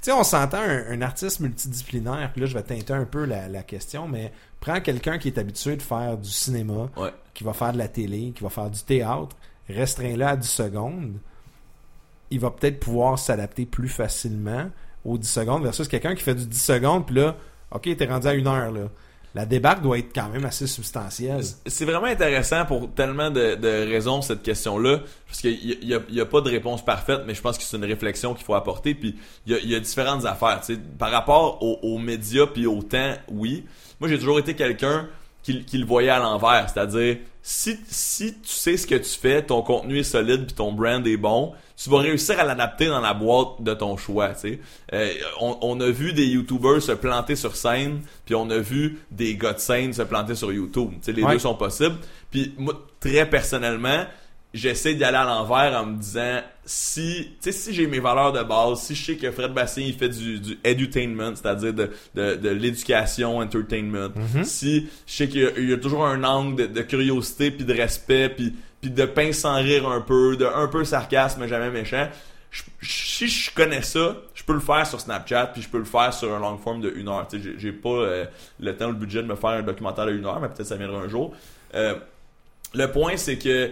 sais, 0.02 0.12
on 0.12 0.22
s'entend 0.24 0.59
un, 0.60 0.90
un 0.93 1.02
artiste 1.02 1.40
multidisciplinaire, 1.40 2.30
puis 2.32 2.43
là, 2.43 2.47
je 2.47 2.55
vais 2.55 2.62
teinter 2.62 2.93
un 2.93 3.05
peu 3.05 3.24
la, 3.24 3.48
la 3.48 3.62
question, 3.62 4.06
mais 4.06 4.32
prends 4.60 4.80
quelqu'un 4.80 5.18
qui 5.18 5.28
est 5.28 5.39
habitué 5.39 5.76
de 5.76 5.82
faire 5.82 6.16
du 6.16 6.30
cinéma, 6.30 6.89
Ouais. 6.97 7.12
qui 7.35 7.43
va 7.44 7.52
faire 7.52 7.72
de 7.72 7.78
la 7.78 7.89
télé, 7.89 8.32
qui 8.35 8.43
va 8.44 8.48
faire 8.51 8.70
du 8.70 8.80
théâtre, 8.82 9.36
restreins-le 9.68 10.24
à 10.24 10.36
10 10.36 10.48
secondes, 10.48 11.18
il 12.30 12.39
va 12.40 12.51
peut-être 12.51 12.78
pouvoir 12.80 13.18
s'adapter 13.18 13.66
plus 13.66 13.89
facilement 13.89 14.70
aux 15.05 15.18
10 15.18 15.28
secondes 15.28 15.62
versus 15.64 15.89
quelqu'un 15.89 16.14
qui 16.14 16.22
fait 16.22 16.35
du 16.36 16.47
10 16.47 16.62
secondes, 16.62 17.06
puis 17.06 17.16
là, 17.16 17.36
OK, 17.72 17.89
t'es 17.97 18.06
rendu 18.06 18.26
à 18.28 18.35
une 18.35 18.47
heure, 18.47 18.70
là. 18.70 18.89
La 19.39 19.47
débarque 19.47 19.82
doit 19.82 19.98
être 19.98 20.12
quand 20.12 20.28
même 20.31 20.44
assez 20.44 20.66
substantielle. 20.66 21.44
C'est 21.65 21.85
vraiment 21.85 22.09
intéressant 22.09 22.66
pour 22.66 22.93
tellement 22.93 23.31
de, 23.31 23.89
raisons 23.89 24.20
cette 24.20 24.43
question-là, 24.43 24.98
parce 25.28 25.40
qu'il 25.43 25.85
y 25.85 25.94
a, 25.94 26.01
y 26.10 26.20
a- 26.20 26.27
pas 26.27 26.40
de 26.40 26.51
réponse 26.51 26.85
parfaite, 26.85 27.20
mais 27.24 27.36
je 27.36 27.40
pense 27.40 27.56
que 27.56 27.62
c'est 27.62 27.77
une 27.77 27.85
réflexion 27.85 28.35
qu'il 28.35 28.44
faut 28.44 28.55
apporter. 28.55 28.97
Puis 28.97 29.15
il 29.47 29.70
y 29.70 29.77
a, 29.77 29.78
différentes 29.78 30.24
affaires. 30.24 30.62
Par 30.98 31.12
rapport 31.12 31.62
aux, 31.62 31.78
aux 31.82 31.98
médias 31.98 32.47
puis 32.47 32.66
au 32.66 32.82
temps, 32.82 33.15
oui. 33.28 33.65
Moi, 34.01 34.09
j'ai 34.09 34.19
toujours 34.19 34.40
été 34.40 34.55
quelqu'un 34.55 35.09
qui, 35.44 35.65
qui 35.65 35.78
le 35.78 35.86
voyait 35.86 36.10
à 36.10 36.19
l'envers, 36.19 36.69
c'est-à-dire 36.69 37.19
si 37.40 37.78
si 37.89 38.35
tu 38.35 38.48
sais 38.48 38.77
ce 38.77 38.89
que 38.89 38.97
tu 38.97 39.09
fais, 39.10 39.43
ton 39.43 39.62
contenu 39.62 40.01
est 40.01 40.02
solide 40.02 40.47
puis 40.47 40.55
ton 40.56 40.73
brand 40.73 41.06
est 41.06 41.16
bon, 41.16 41.52
tu 41.82 41.90
vas 41.90 41.98
réussir 41.98 42.38
à 42.40 42.44
l'adapter 42.44 42.86
dans 42.86 43.00
la 43.00 43.14
boîte 43.14 43.60
de 43.62 43.72
ton 43.74 43.96
choix. 43.96 44.30
tu 44.30 44.40
sais. 44.40 44.60
Euh, 44.92 45.12
on, 45.40 45.56
on 45.62 45.80
a 45.80 45.88
vu 45.90 46.12
des 46.12 46.26
YouTubers 46.26 46.82
se 46.82 46.92
planter 46.92 47.36
sur 47.36 47.55
scène, 47.55 48.00
puis 48.26 48.34
on 48.34 48.50
a 48.50 48.59
vu 48.59 48.98
des 49.10 49.36
gars 49.36 49.52
de 49.52 49.60
scène 49.60 49.92
se 49.92 50.02
planter 50.02 50.34
sur 50.34 50.52
YouTube. 50.52 50.90
Tu 50.94 50.98
sais, 51.02 51.12
les 51.12 51.22
Ouais. 51.22 51.34
deux 51.34 51.38
sont 51.38 51.55
possibles. 51.55 51.96
Puis 52.30 52.52
moi, 52.59 52.74
très 53.00 53.28
personnellement, 53.30 54.05
j'essaie 54.55 54.94
d'y 54.94 55.05
aller 55.05 55.18
à 55.18 55.24
l'envers 55.24 55.78
en 55.80 55.86
me 55.86 55.98
disant 55.98 56.40
si 56.64 57.28
tu 57.42 57.52
sais 57.52 57.52
si 57.52 57.74
j'ai 57.74 57.86
mes 57.86 58.00
valeurs 58.00 58.32
de 58.32 58.42
base, 58.42 58.80
si 58.80 58.94
je 58.94 59.05
sais 59.05 59.16
que 59.16 59.30
Fred 59.30 59.52
Bastien 59.52 59.84
il 59.86 59.94
fait 59.94 60.09
du, 60.09 60.40
du 60.40 60.59
edutainment, 60.64 61.34
c'est-à-dire 61.36 61.72
de, 61.74 61.90
de, 62.14 62.34
de 62.34 62.48
l'éducation, 62.48 63.38
entertainment, 63.38 64.09
si 64.44 64.88
je 65.06 65.12
sais 65.14 65.28
qu'il 65.28 65.42
y, 65.42 65.46
a- 65.46 65.50
il 65.59 65.68
y 65.70 65.72
a 65.72 65.76
toujours 65.78 66.06
un 66.06 66.24
angle 66.24 66.56
de, 66.56 66.66
de 66.66 66.82
curiosité 66.82 67.50
puis 67.50 67.64
de 67.64 67.74
respect 67.74 68.30
puis 68.30 68.55
puis 68.80 68.90
de 68.90 69.05
pince 69.05 69.38
sans 69.38 69.56
rire 69.56 69.88
un 69.88 70.00
peu, 70.00 70.36
de 70.36 70.44
un 70.46 70.68
peu 70.68 70.84
sarcasme 70.84 71.40
mais 71.40 71.48
jamais 71.48 71.70
méchant. 71.70 72.09
si 72.80 73.28
je 73.28 73.50
connais 73.55 73.82
ça, 73.82 74.16
je 74.34 74.42
peux 74.44 74.55
le 74.55 74.60
faire 74.60 74.86
sur 74.86 75.00
Snapchat, 75.00 75.48
puis 75.48 75.60
je 75.62 75.68
peux 75.68 75.78
le 75.78 75.84
faire 75.84 76.12
sur 76.14 76.32
un 76.34 76.38
long 76.38 76.56
form 76.56 76.80
de 76.80 76.90
une 76.96 77.09
heure. 77.09 77.26
J'ai- 77.30 77.59
j'ai 77.59 77.72
pas 77.72 77.88
euh, 77.90 78.24
le 78.60 78.76
temps 78.76 78.86
ou 78.86 78.92
le 78.92 78.94
budget 78.94 79.22
de 79.22 79.26
me 79.28 79.34
faire 79.36 79.50
un 79.50 79.62
documentaire 79.62 80.06
de 80.06 80.12
une 80.12 80.24
heure, 80.24 80.40
mais 80.40 80.48
peut-être 80.48 80.66
ça 80.66 80.76
viendra 80.76 80.98
un 81.00 81.09
jour. 81.09 81.34
Euh, 81.74 81.96
le 82.74 82.86
point, 82.90 83.16
c'est 83.16 83.36
que 83.38 83.48
euh, 83.48 83.68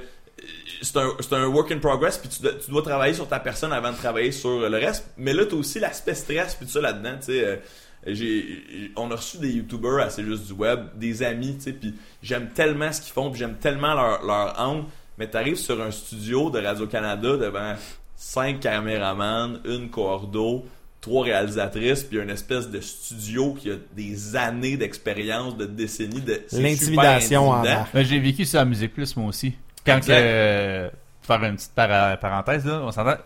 c'est 0.83 0.97
un, 0.99 1.11
un 1.33 1.47
work 1.47 1.73
in 1.73 1.79
progress, 1.79 2.19
puis 2.19 2.29
tu, 2.29 2.43
dois- 2.43 2.53
tu 2.55 2.71
dois 2.71 2.83
travailler 2.83 3.15
sur 3.15 3.27
ta 3.29 3.41
personne 3.41 3.73
avant 3.73 3.93
de 3.93 3.97
travailler 3.97 4.33
sur 4.33 4.69
le 4.69 4.77
reste. 4.77 5.07
Mais 5.17 5.33
là, 5.33 5.47
tu 5.47 5.55
as 5.55 5.59
aussi 5.59 5.79
l'aspect 5.81 6.15
stress, 6.15 6.55
puis 6.55 6.67
tout 6.67 6.73
ça 6.73 6.81
là-dedans. 6.83 7.17
Tu 7.19 7.33
sais, 7.33 7.63
j'ai, 8.07 8.93
on 8.97 9.11
a 9.11 9.17
reçu 9.17 9.39
des 9.39 9.51
YouTubers 9.51 9.99
à 10.01 10.11
C'est 10.11 10.23
juste 10.25 10.47
du 10.47 10.53
web, 10.53 10.81
des 10.95 11.23
amis, 11.23 11.57
tu 11.57 11.63
sais, 11.63 11.73
puis 11.73 11.95
j'aime 12.23 12.51
tellement 12.51 12.93
ce 12.93 13.01
qu'ils 13.01 13.13
font, 13.15 13.31
puis 13.31 13.39
j'aime 13.41 13.57
tellement 13.57 13.95
leur, 13.95 14.23
leur 14.25 14.61
angle. 14.61 14.85
Mais 15.19 15.29
tu 15.31 15.37
arrives 15.37 15.57
sur 15.57 15.81
un 15.83 15.91
studio 15.91 16.51
de 16.51 16.61
Radio-Canada 16.61 17.37
devant 17.37 17.75
cinq 18.15 18.61
caméramans, 18.61 19.59
une 19.65 19.89
cordeau, 19.91 20.65
trois 21.01 21.25
réalisatrices, 21.25 22.05
puis 22.05 22.19
une 22.19 22.31
espèce 22.31 22.69
de 22.71 22.81
studio 22.81 23.55
qui 23.55 23.71
a 23.71 23.75
des 23.95 24.37
années 24.37 24.77
d'expérience, 24.77 25.57
de 25.57 25.67
décennies 25.67 26.21
de. 26.21 26.41
L'intimidation 26.53 27.49
en. 27.51 27.63
Ben, 27.63 27.87
j'ai 27.95 28.19
vécu 28.19 28.45
ça 28.45 28.63
à 28.63 28.65
Musique 28.65 28.93
Plus, 28.95 29.17
moi 29.17 29.29
aussi. 29.29 29.55
Quand 29.85 30.01
que, 30.01 30.07
euh, 30.11 30.89
faire 31.23 31.45
une 31.45 31.57
petite 31.57 31.73
para- 31.75 32.17
parenthèse, 32.17 32.67
là, 32.67 32.81
on 32.85 32.91
s'entend, 32.91 33.17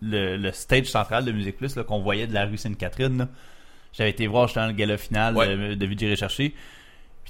le, 0.00 0.36
le 0.36 0.52
stage 0.52 0.86
central 0.86 1.24
de 1.24 1.32
Musique 1.32 1.56
Plus, 1.58 1.76
là, 1.76 1.84
qu'on 1.84 2.00
voyait 2.00 2.26
de 2.26 2.34
la 2.34 2.46
rue 2.46 2.56
Sainte-Catherine, 2.56 3.18
là, 3.18 3.28
j'avais 3.92 4.10
été 4.10 4.26
voir, 4.26 4.48
j'étais 4.48 4.60
dans 4.60 4.66
le 4.68 4.72
gala 4.72 4.96
final 4.96 5.36
Ouais. 5.36 5.48
de, 5.56 5.74
de 5.74 5.86
Vidéo 5.86 6.10
Recherché. 6.10 6.54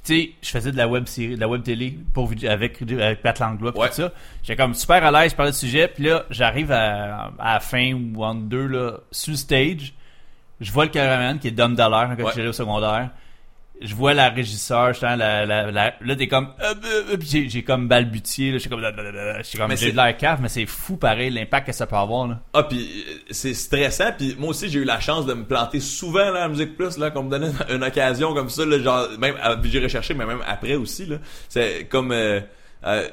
Tu 0.03 0.15
sais, 0.15 0.31
je 0.41 0.49
faisais 0.49 0.71
de 0.71 0.77
la 0.77 0.87
web 0.87 1.05
série, 1.05 1.35
de 1.35 1.39
la 1.39 1.47
web 1.47 1.61
télé 1.61 1.95
pour 2.13 2.31
avec 2.47 2.81
avec 2.81 3.21
Pat 3.21 3.37
Langlois 3.39 3.71
pis 3.71 3.79
Ouais. 3.79 3.87
tout 3.89 3.95
ça. 3.95 4.11
J'étais 4.41 4.55
comme 4.61 4.73
super 4.73 5.03
à 5.05 5.11
l'aise, 5.11 5.31
je 5.31 5.35
parlais 5.35 5.51
de 5.51 5.55
sujet, 5.55 5.87
puis 5.87 6.05
là, 6.05 6.25
j'arrive 6.31 6.71
à, 6.71 7.31
à 7.37 7.53
la 7.53 7.59
fin 7.59 7.93
ou 7.93 8.23
entre 8.23 8.41
deux 8.41 8.65
là, 8.65 8.93
sur 9.11 9.31
le 9.31 9.37
stage, 9.37 9.93
je 10.59 10.71
vois 10.71 10.85
le 10.85 10.91
cameraman 10.91 11.37
qui 11.37 11.49
est 11.49 11.51
Dom 11.51 11.75
Dollar 11.75 12.15
quand 12.17 12.23
Ouais. 12.23 12.31
j'étais 12.35 12.47
au 12.47 12.51
secondaire. 12.53 13.09
Je 13.81 13.95
vois 13.95 14.13
la 14.13 14.29
régisseur, 14.29 14.93
je 14.93 15.01
la, 15.01 15.15
la, 15.17 15.45
la, 15.71 15.93
là 15.99 16.15
t'es 16.15 16.27
comme, 16.27 16.49
euh, 16.61 16.73
euh, 16.85 17.03
euh, 17.13 17.17
j'ai, 17.19 17.49
j'ai 17.49 17.63
comme 17.63 17.87
balbutié, 17.87 18.51
là, 18.51 18.57
j'ai 18.57 18.69
comme, 18.69 18.81
j'ai 18.81 19.57
comme, 19.57 19.67
Mais 19.69 19.75
j'ai 19.77 19.85
c'est- 19.87 19.91
de 19.91 19.97
l'air 19.97 20.15
cave, 20.17 20.39
mais 20.41 20.49
c'est 20.49 20.65
fou 20.65 20.97
pareil 20.97 21.29
l'impact 21.31 21.67
que 21.67 21.73
ça 21.73 21.87
peut 21.87 21.95
avoir 21.95 22.27
là. 22.27 22.39
Ah 22.53 22.63
puis 22.63 23.03
euh, 23.07 23.13
c'est 23.31 23.53
stressant 23.53 24.11
puis 24.17 24.35
moi 24.39 24.49
aussi 24.49 24.69
j'ai 24.69 24.79
eu 24.79 24.83
la 24.85 24.99
chance 24.99 25.25
de 25.25 25.33
me 25.33 25.43
planter 25.43 25.79
souvent 25.79 26.29
là 26.31 26.43
à 26.43 26.47
Musique 26.47 26.75
Plus 26.77 26.97
là 26.97 27.09
qu'on 27.11 27.23
me 27.23 27.29
donnait 27.31 27.51
une 27.69 27.83
occasion 27.83 28.33
comme 28.33 28.49
ça 28.49 28.65
là, 28.65 28.79
genre 28.79 29.07
même 29.19 29.35
j'ai 29.63 29.79
recherché 29.79 30.13
mais 30.13 30.25
même 30.25 30.41
après 30.47 30.75
aussi 30.75 31.05
là. 31.05 31.17
C'est 31.49 31.85
comme 31.89 32.11
euh, 32.11 32.39
euh, 32.83 33.07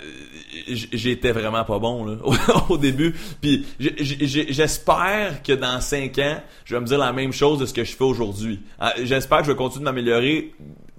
j'étais 0.67 1.33
vraiment 1.33 1.65
pas 1.65 1.79
bon 1.79 2.05
là 2.05 2.17
au, 2.71 2.79
début 2.79 3.15
puis 3.41 3.67
j'espère 3.79 5.43
que 5.43 5.53
dans 5.53 5.81
cinq 5.83 6.19
ans 6.19 6.41
je 6.65 6.75
vais 6.75 6.81
me 6.81 6.87
dire 6.87 6.99
la 6.99 7.13
même 7.13 7.33
chose 7.33 7.59
de 7.59 7.67
ce 7.67 7.75
que 7.75 7.85
je 7.85 7.95
fais 7.95 8.05
aujourd'hui 8.05 8.61
Ah, 8.79 8.95
j'espère 9.03 9.39
que 9.39 9.45
je 9.45 9.51
vais 9.51 9.57
continuer 9.57 9.81
de 9.81 9.85
m'améliorer 9.85 10.55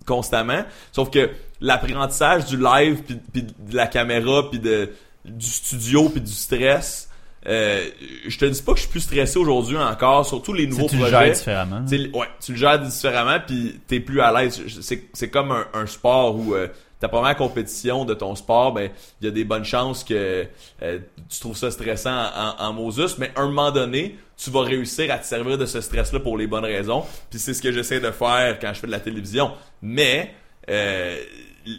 constamment 0.05 0.63
sauf 0.91 1.09
que 1.09 1.31
l'apprentissage 1.61 2.45
du 2.45 2.57
live 2.57 3.01
puis, 3.07 3.17
puis 3.33 3.43
de 3.43 3.75
la 3.75 3.87
caméra 3.87 4.47
puis 4.49 4.59
de 4.59 4.91
du 5.25 5.47
studio 5.47 6.09
puis 6.09 6.21
du 6.21 6.31
stress 6.31 7.09
euh, 7.47 7.85
je 8.27 8.37
te 8.37 8.45
dis 8.45 8.61
pas 8.61 8.73
que 8.73 8.79
je 8.79 8.83
suis 8.83 8.91
plus 8.91 8.99
stressé 8.99 9.39
aujourd'hui 9.39 9.77
encore 9.77 10.25
surtout 10.25 10.51
les 10.51 10.67
nouveaux 10.67 10.87
Tu 10.87 10.95
le 10.95 11.03
projets 11.03 11.25
gères 11.25 11.33
différemment. 11.33 11.85
tu 11.87 11.97
sais, 11.97 12.09
ouais, 12.15 12.27
tu 12.43 12.51
le 12.51 12.57
gères 12.57 12.79
différemment 12.79 13.37
puis 13.45 13.79
t'es 13.87 14.01
plus 14.01 14.19
à 14.19 14.31
l'aise. 14.31 14.61
C'est, 14.81 15.05
c'est 15.13 15.29
comme 15.29 15.51
un, 15.51 15.65
un 15.73 15.85
sport 15.85 16.35
où 16.35 16.53
euh, 16.53 16.67
ta 16.99 17.07
première 17.07 17.35
compétition 17.35 18.05
de 18.05 18.13
ton 18.13 18.35
sport, 18.35 18.73
ben 18.73 18.89
il 19.21 19.26
y 19.26 19.27
a 19.27 19.31
des 19.31 19.45
bonnes 19.45 19.63
chances 19.63 20.03
que 20.03 20.45
euh, 20.81 20.99
tu 21.30 21.39
trouves 21.39 21.57
ça 21.57 21.71
stressant 21.71 22.26
en, 22.35 22.55
en 22.59 22.73
Moses, 22.73 23.17
mais 23.17 23.31
à 23.35 23.41
un 23.41 23.47
moment 23.47 23.71
donné, 23.71 24.17
tu 24.38 24.49
vas 24.49 24.61
réussir 24.61 25.11
à 25.13 25.17
te 25.17 25.26
servir 25.26 25.57
de 25.57 25.65
ce 25.65 25.81
stress-là 25.81 26.19
pour 26.19 26.38
les 26.38 26.47
bonnes 26.47 26.65
raisons. 26.65 27.03
Puis 27.30 27.39
c'est 27.39 27.53
ce 27.53 27.61
que 27.61 27.71
j'essaie 27.71 27.99
de 27.99 28.11
faire 28.11 28.57
quand 28.59 28.73
je 28.73 28.80
fais 28.80 28.88
de 28.88 28.91
la 28.91 28.99
télévision. 28.99 29.51
Mais 29.81 30.34
euh, 30.69 31.17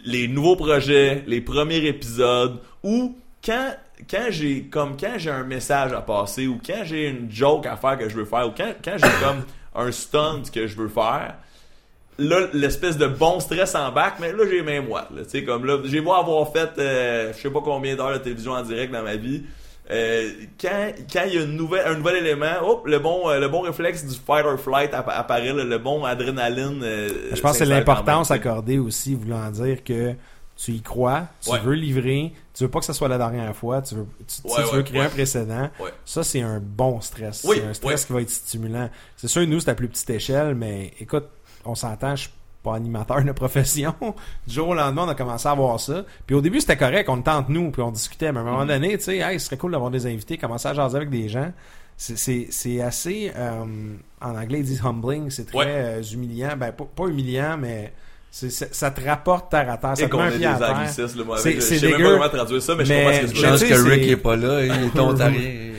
les 0.05 0.27
nouveaux 0.27 0.55
projets, 0.55 1.23
les 1.27 1.41
premiers 1.41 1.85
épisodes, 1.85 2.59
ou 2.83 3.15
quand 3.43 3.75
quand 4.09 4.27
j'ai 4.29 4.63
comme 4.63 4.97
quand 4.97 5.17
j'ai 5.17 5.29
un 5.29 5.43
message 5.43 5.93
à 5.93 6.01
passer 6.01 6.47
ou 6.47 6.59
quand 6.65 6.83
j'ai 6.83 7.07
une 7.07 7.31
joke 7.31 7.65
à 7.67 7.77
faire 7.77 7.97
que 7.97 8.09
je 8.09 8.15
veux 8.15 8.25
faire 8.25 8.47
ou 8.47 8.51
quand, 8.55 8.73
quand 8.83 8.97
j'ai 8.97 9.25
comme 9.25 9.43
un 9.75 9.91
stunt 9.91 10.43
que 10.51 10.67
je 10.67 10.75
veux 10.75 10.87
faire 10.87 11.35
là 12.29 12.47
l'espèce 12.53 12.97
de 12.97 13.07
bon 13.07 13.39
stress 13.39 13.75
en 13.75 13.91
bac 13.91 14.15
mais 14.19 14.31
là 14.31 14.43
j'ai 14.49 14.61
même 14.61 14.87
moi 14.87 15.07
tu 15.15 15.29
sais 15.29 15.43
comme 15.43 15.65
là 15.65 15.77
j'ai 15.85 16.01
beau 16.01 16.13
avoir 16.13 16.51
fait 16.51 16.69
euh, 16.77 17.31
je 17.35 17.41
sais 17.41 17.49
pas 17.49 17.61
combien 17.63 17.95
d'heures 17.95 18.13
de 18.13 18.17
télévision 18.19 18.51
en 18.53 18.61
direct 18.61 18.91
dans 18.93 19.03
ma 19.03 19.15
vie 19.15 19.43
euh, 19.89 20.29
quand 20.59 20.91
quand 21.11 21.23
il 21.27 21.33
y 21.33 21.37
a 21.37 21.41
une 21.43 21.57
nouvelle, 21.57 21.85
un 21.85 21.95
nouvel 21.97 22.17
élément, 22.17 22.53
hop, 22.63 22.85
le 22.87 22.99
bon 22.99 23.29
euh, 23.29 23.39
le 23.39 23.49
bon 23.49 23.61
réflexe 23.61 24.05
du 24.05 24.15
fight 24.15 24.45
or 24.45 24.57
flight 24.57 24.91
appa- 24.93 25.11
apparaît, 25.15 25.51
le, 25.51 25.63
le 25.65 25.77
bon 25.79 26.05
adrénaline. 26.05 26.81
euh, 26.83 27.09
Je 27.33 27.41
pense 27.41 27.53
que 27.53 27.57
c'est 27.59 27.65
l'importance 27.65 28.31
accordée 28.31 28.77
aussi, 28.77 29.15
voulant 29.15 29.49
dire 29.51 29.83
que 29.83 30.13
tu 30.55 30.71
y 30.73 30.81
crois, 30.81 31.23
tu 31.43 31.49
Ouais. 31.49 31.59
veux 31.59 31.73
livrer, 31.73 32.31
tu 32.53 32.63
veux 32.63 32.69
pas 32.69 32.79
que 32.79 32.85
ce 32.85 32.93
soit 32.93 33.07
la 33.09 33.17
dernière 33.17 33.53
fois, 33.55 33.81
tu 33.81 33.95
veux, 33.95 34.05
tu, 34.27 34.47
Ouais, 34.47 34.55
tu 34.57 34.61
ouais, 34.69 34.75
veux 34.77 34.83
créer 34.83 35.01
un 35.01 35.09
précédent. 35.09 35.69
Ça, 36.05 36.23
c'est 36.23 36.41
un 36.41 36.59
bon 36.61 37.01
stress. 37.01 37.43
Oui, 37.49 37.57
c'est 37.59 37.67
un 37.67 37.73
stress 37.73 38.05
qui 38.05 38.13
va 38.13 38.21
être 38.21 38.29
stimulant. 38.29 38.89
C'est 39.17 39.27
sûr, 39.27 39.45
nous, 39.47 39.59
c'est 39.59 39.71
à 39.71 39.75
plus 39.75 39.87
petite 39.89 40.09
échelle, 40.11 40.53
mais 40.55 40.93
écoute, 40.99 41.25
on 41.65 41.75
s'entend, 41.75 42.15
je 42.15 42.21
suis 42.23 42.31
pas 42.63 42.75
animateur 42.75 43.23
de 43.23 43.31
profession. 43.31 43.93
Du 44.47 44.53
jour 44.53 44.69
au 44.69 44.73
lendemain, 44.75 45.05
on 45.05 45.09
a 45.09 45.15
commencé 45.15 45.47
à 45.47 45.53
voir 45.55 45.79
ça. 45.79 46.03
Puis 46.27 46.35
au 46.35 46.41
début, 46.41 46.59
c'était 46.61 46.77
correct, 46.77 47.09
on 47.09 47.21
tente 47.21 47.49
nous, 47.49 47.71
puis 47.71 47.81
on 47.81 47.91
discutait. 47.91 48.31
Mais 48.31 48.39
à 48.39 48.41
un 48.41 48.45
Mm-hmm. 48.45 48.51
moment 48.51 48.65
donné, 48.65 48.97
tu 48.97 49.03
sais, 49.05 49.17
hey, 49.17 49.39
ce 49.39 49.45
serait 49.47 49.57
cool 49.57 49.71
d'avoir 49.71 49.89
des 49.91 50.05
invités, 50.05 50.37
commencer 50.37 50.67
à 50.67 50.73
jaser 50.73 50.97
avec 50.97 51.09
des 51.09 51.27
gens. 51.29 51.51
C'est- 51.97 52.17
C'est 52.17 52.47
c'est 52.49 52.81
assez, 52.81 53.31
euh, 53.35 53.63
en 54.21 54.35
anglais, 54.35 54.59
ils 54.59 54.65
disent 54.65 54.81
humbling, 54.83 55.29
c'est 55.29 55.45
très 55.45 55.57
Ouais. 55.57 55.65
euh, 55.67 56.01
humiliant. 56.03 56.53
Ben, 56.57 56.71
pas, 56.71 56.85
pas 56.95 57.07
humiliant, 57.07 57.57
mais 57.59 57.93
ça 58.31 58.89
te 58.91 59.05
rapporte 59.05 59.51
terre 59.51 59.69
à 59.69 59.77
terre. 59.77 59.97
Ça 59.97 60.03
Et 60.05 60.09
qu'on 60.09 60.23
ait 60.25 60.37
des 60.37 60.45
à 60.45 60.57
là, 60.57 60.73
moi, 61.25 61.37
avec, 61.39 61.55
je 61.57 61.61
c'est 61.61 61.79
sais 61.79 61.89
même 61.91 62.01
pas 62.01 62.11
comment 62.13 62.29
traduire 62.29 62.61
ça, 62.61 62.75
mais, 62.75 62.85
je 62.85 62.93
Mais 62.93 63.03
comprends 63.03 63.17
ce 63.17 63.21
que 63.21 63.27
tu 63.31 63.35
je 63.35 63.45
veux 63.47 63.57
dire. 63.57 63.67
que 63.69 63.75
c'est- 63.75 63.89
Rick 63.89 64.09
est 64.09 64.17
pas 64.17 64.35
là, 64.35 64.65
il 64.65 64.71
est 64.71 64.99
ontarien. 64.99 65.71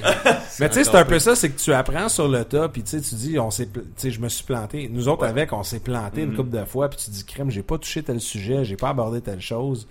Mais 0.60 0.68
tu 0.68 0.74
sais, 0.76 0.84
c'est 0.84 0.96
un 0.96 1.04
peu 1.04 1.18
ça, 1.18 1.34
c'est 1.36 1.50
que 1.50 1.58
tu 1.60 1.72
apprends 1.72 2.08
sur 2.08 2.28
le 2.28 2.44
tas, 2.44 2.68
puis 2.68 2.82
tu 2.82 2.90
sais, 2.90 3.00
tu 3.00 3.14
dis, 3.14 3.38
on 3.38 3.50
s'est, 3.50 3.66
pl- 3.66 3.84
tu 3.84 3.90
sais, 4.02 4.10
je 4.10 4.20
me 4.20 4.28
suis 4.28 4.44
planté. 4.44 4.88
Nous 4.92 5.08
autres 5.08 5.22
Ouais. 5.22 5.28
avec, 5.28 5.52
on 5.52 5.62
s'est 5.62 5.80
planté 5.80 6.22
une 6.22 6.30
Mhm. 6.30 6.36
couple 6.36 6.50
de 6.50 6.64
fois, 6.64 6.88
puis 6.88 6.98
tu 7.02 7.10
dis, 7.10 7.24
crème, 7.24 7.50
j'ai 7.50 7.62
pas 7.62 7.78
touché 7.78 8.02
tel 8.02 8.20
sujet, 8.20 8.64
j'ai 8.64 8.76
pas 8.76 8.90
abordé 8.90 9.20
telle 9.20 9.40
chose. 9.40 9.86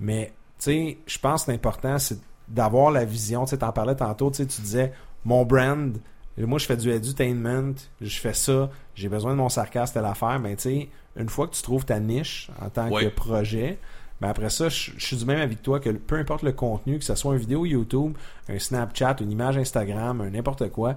Mais 0.00 0.32
tu 0.58 0.64
sais, 0.64 0.98
je 1.06 1.18
pense 1.18 1.44
que 1.44 1.50
l'important, 1.52 1.98
c'est 1.98 2.18
d'avoir 2.48 2.90
la 2.90 3.04
vision. 3.04 3.44
Tu 3.44 3.50
sais, 3.50 3.58
t'en 3.58 3.72
parlais 3.72 3.94
tantôt, 3.96 4.30
tu 4.30 4.36
sais, 4.38 4.46
tu 4.46 4.60
disais, 4.62 4.92
mon 5.24 5.44
brand, 5.44 5.96
moi 6.38 6.58
je 6.58 6.66
fais 6.66 6.76
du 6.76 6.90
edutainment, 6.90 7.74
je 8.00 8.18
fais 8.20 8.34
ça, 8.34 8.70
j'ai 8.94 9.08
besoin 9.08 9.32
de 9.32 9.36
mon 9.38 9.48
sarcasme, 9.48 9.94
telle 9.94 10.04
affaire. 10.04 10.38
Mais 10.38 10.54
tu 10.56 10.62
sais, 10.62 10.88
une 11.16 11.28
fois 11.28 11.46
que 11.48 11.54
tu 11.54 11.62
trouves 11.62 11.84
ta 11.84 11.98
niche 11.98 12.50
en 12.62 12.68
tant 12.68 12.88
Ouais. 12.90 13.04
que 13.04 13.08
projet, 13.08 13.78
ben 14.20 14.28
après 14.28 14.48
ça, 14.50 14.68
je, 14.68 14.92
suis 14.98 15.16
du 15.16 15.24
même 15.24 15.40
avec 15.40 15.62
toi 15.62 15.78
que 15.78 15.90
peu 15.90 16.16
importe 16.16 16.42
le 16.42 16.52
contenu, 16.52 16.98
que 16.98 17.04
ce 17.04 17.14
soit 17.14 17.34
une 17.34 17.40
vidéo 17.40 17.66
YouTube, 17.66 18.16
un 18.48 18.58
Snapchat, 18.58 19.16
une 19.20 19.30
image 19.30 19.58
Instagram, 19.58 20.28
n'importe 20.30 20.70
quoi, 20.70 20.96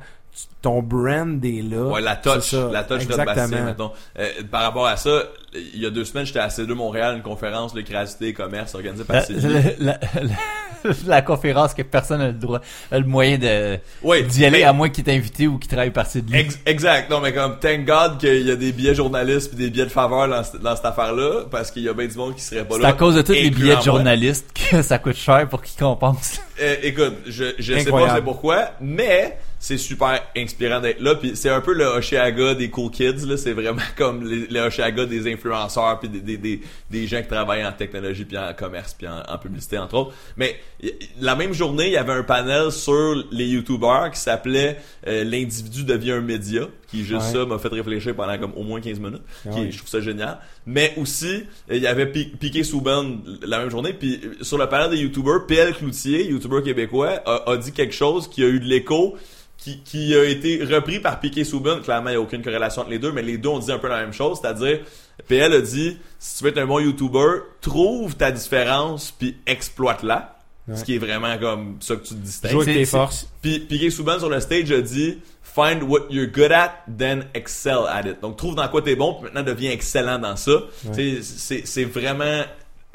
ton 0.61 0.81
brand 0.81 1.43
est 1.43 1.61
là. 1.61 1.83
Ouais, 1.85 2.01
la 2.01 2.15
touch, 2.17 2.41
C'est 2.51 2.71
la 2.71 2.83
touch 2.83 3.03
Exactement. 3.03 3.35
Bastien, 3.35 3.63
mettons. 3.65 3.91
Euh, 4.17 4.27
par 4.51 4.61
rapport 4.63 4.87
à 4.87 4.97
ça, 4.97 5.23
il 5.53 5.79
y 5.81 5.85
a 5.85 5.89
deux 5.89 6.03
semaines, 6.05 6.25
j'étais 6.25 6.39
à 6.39 6.49
C2 6.49 6.73
Montréal, 6.73 7.15
une 7.15 7.21
conférence 7.23 7.73
de 7.73 7.81
créativité 7.81 8.27
et 8.27 8.33
commerce 8.33 8.75
organisée 8.75 9.03
par 9.05 9.15
La, 9.17 9.21
Sylvie. 9.23 9.47
la- 9.79 9.99
la- 10.21 10.91
la 11.07 11.21
conférence 11.21 11.73
que 11.73 11.81
personne 11.81 12.19
n'a 12.19 12.27
le 12.27 12.33
droit, 12.33 12.59
a 12.91 12.99
le 12.99 13.05
moyen 13.05 13.37
de 13.37 13.79
Oui, 14.03 14.23
d'y 14.23 14.45
aller 14.45 14.59
mais- 14.59 14.63
à 14.65 14.73
moins 14.73 14.89
qu'il 14.89 15.03
t'ait 15.05 15.13
invité 15.13 15.47
ou 15.47 15.57
qu'il 15.57 15.69
travaille 15.69 15.91
de 15.91 16.31
lui. 16.31 16.39
Ex- 16.39 16.59
exact. 16.65 17.09
Non, 17.09 17.19
mais 17.21 17.33
comme, 17.33 17.57
thank 17.59 17.85
God 17.85 18.17
qu'il 18.17 18.45
y 18.45 18.51
a 18.51 18.55
des 18.57 18.71
billets 18.73 18.95
journalistes 18.95 19.49
puis 19.49 19.57
des 19.57 19.69
billets 19.69 19.85
de 19.85 19.89
faveur 19.91 20.27
dans, 20.27 20.43
cette- 20.43 20.61
dans 20.61 20.75
cette 20.75 20.85
affaire-là, 20.85 21.45
parce 21.49 21.71
qu'il 21.71 21.83
y 21.83 21.89
a 21.89 21.93
bien 21.93 22.07
du 22.07 22.17
monde 22.17 22.35
qui 22.35 22.41
serait 22.43 22.65
pas 22.65 22.75
C'est 22.75 22.81
là. 22.81 22.89
à 22.89 22.93
cause 22.93 23.15
de 23.15 23.21
tous 23.21 23.31
les 23.31 23.49
billets 23.49 23.77
de 23.77 23.81
journalistes 23.81 24.47
que 24.71 24.81
ça 24.81 24.99
coûte 24.99 25.15
cher 25.15 25.47
pour 25.49 25.61
qu'ils 25.61 25.79
compensent. 25.79 26.39
Euh, 26.61 26.75
écoute, 26.83 27.13
je, 27.27 27.45
je 27.57 27.73
sais 27.79 27.89
pas 27.89 28.15
c'est 28.15 28.21
pourquoi, 28.23 28.71
mais 28.81 29.37
c'est 29.61 29.77
super 29.77 30.23
inspirant 30.37 30.79
d'être 30.79 31.01
là. 31.01 31.15
Puis 31.15 31.31
c'est 31.35 31.49
un 31.49 31.59
peu 31.61 31.73
le 31.73 31.83
Oshiaga 31.85 32.55
des 32.55 32.69
cool 32.69 32.89
kids. 32.91 33.25
là. 33.27 33.35
C'est 33.35 33.51
vraiment 33.51 33.81
comme 33.97 34.25
les, 34.25 34.47
le 34.47 34.61
Oshiaga 34.61 35.05
des 35.05 35.31
influenceurs 35.31 35.99
puis 35.99 36.07
des, 36.07 36.21
des, 36.21 36.37
des, 36.37 36.61
des 36.89 37.07
gens 37.07 37.21
qui 37.21 37.27
travaillent 37.27 37.65
en 37.65 37.71
technologie 37.73 38.23
puis 38.25 38.37
en 38.37 38.53
commerce 38.53 38.93
puis 38.97 39.07
en, 39.07 39.21
en 39.27 39.37
publicité 39.37 39.77
entre 39.77 39.95
autres. 39.95 40.13
Mais 40.37 40.55
y- 40.81 40.93
la 41.19 41.35
même 41.35 41.53
journée, 41.53 41.87
il 41.87 41.91
y 41.93 41.97
avait 41.97 42.13
un 42.13 42.23
panel 42.23 42.71
sur 42.71 43.21
les 43.31 43.45
YouTubers 43.47 44.11
qui 44.13 44.19
s'appelait 44.19 44.77
euh, 45.07 45.23
l'individu 45.25 45.83
devient 45.83 46.13
un 46.13 46.21
média, 46.21 46.61
qui 46.87 46.99
juste 47.03 47.19
Ouais. 47.27 47.33
ça 47.33 47.45
m'a 47.45 47.59
fait 47.59 47.67
réfléchir 47.67 48.15
pendant 48.15 48.37
comme 48.37 48.53
au 48.55 48.63
moins 48.63 48.79
15 48.79 48.99
minutes. 48.99 49.21
Ah 49.45 49.49
qui- 49.53 49.71
je 49.73 49.77
trouve 49.77 49.89
ça 49.89 49.99
génial. 49.99 50.39
Mais 50.65 50.93
aussi, 50.97 51.43
il 51.69 51.79
y 51.81 51.87
avait 51.87 52.05
Pi- 52.05 52.31
Piqué 52.39 52.63
Souben 52.63 53.19
la 53.45 53.59
même 53.59 53.69
journée. 53.69 53.91
Puis 53.91 54.21
euh, 54.23 54.43
sur 54.43 54.57
le 54.57 54.67
panel 54.69 54.89
des 54.91 54.97
YouTubers, 54.97 55.45
PL 55.47 55.73
Cloutier, 55.73 56.27
YouTuber 56.29 56.61
québécois, 56.63 57.21
a, 57.25 57.51
a 57.51 57.57
dit 57.57 57.73
quelque 57.73 57.93
chose 57.93 58.29
qui 58.29 58.41
a 58.43 58.47
eu 58.47 58.59
de 58.61 58.65
l'écho. 58.65 59.17
Qui, 59.61 59.79
qui 59.79 60.15
a 60.15 60.23
été 60.23 60.63
repris 60.63 60.99
par 60.99 61.19
Piqué 61.19 61.43
Souben. 61.43 61.81
Clairement, 61.81 62.09
il 62.09 62.13
n'y 62.13 62.17
a 62.17 62.21
aucune 62.21 62.41
corrélation 62.41 62.81
entre 62.81 62.91
les 62.91 62.99
deux, 62.99 63.11
mais 63.11 63.21
les 63.21 63.37
deux 63.37 63.49
ont 63.49 63.59
dit 63.59 63.71
un 63.71 63.77
peu 63.77 63.89
la 63.89 63.99
même 63.99 64.13
chose. 64.13 64.39
C'est-à-dire, 64.41 64.79
PL 65.27 65.51
a 65.51 65.59
dit, 65.59 65.97
si 66.17 66.37
tu 66.37 66.43
veux 66.45 66.49
être 66.51 66.59
un 66.59 66.65
bon 66.65 66.79
YouTuber, 66.79 67.41
trouve 67.59 68.15
ta 68.15 68.31
différence 68.31 69.11
puis 69.11 69.35
exploite-la. 69.45 70.37
Ouais. 70.67 70.77
Ce 70.77 70.83
qui 70.83 70.95
est 70.95 70.99
vraiment 70.99 71.37
comme 71.37 71.77
ça 71.81 71.95
que 71.95 72.03
tu 72.03 72.13
te 72.13 72.19
distingues. 72.19 72.51
Joue 72.51 72.61
avec 72.61 72.75
tes 72.75 72.85
forces. 72.85 73.27
Puis 73.41 73.59
Piqué 73.59 73.89
Souban 73.89 74.19
sur 74.19 74.29
le 74.29 74.39
stage 74.39 74.71
a 74.71 74.81
dit 74.81 75.17
Find 75.41 75.83
what 75.83 76.07
you're 76.11 76.27
good 76.27 76.51
at, 76.51 76.83
then 76.87 77.25
excel 77.33 77.87
at 77.89 78.07
it. 78.07 78.21
Donc 78.21 78.37
trouve 78.37 78.55
dans 78.55 78.67
quoi 78.67 78.83
t'es 78.83 78.95
bon, 78.95 79.15
puis 79.15 79.23
maintenant 79.23 79.43
deviens 79.43 79.71
excellent 79.71 80.19
dans 80.19 80.35
ça. 80.35 80.51
C'est 80.93 81.21
c'est 81.65 81.85
vraiment 81.85 82.43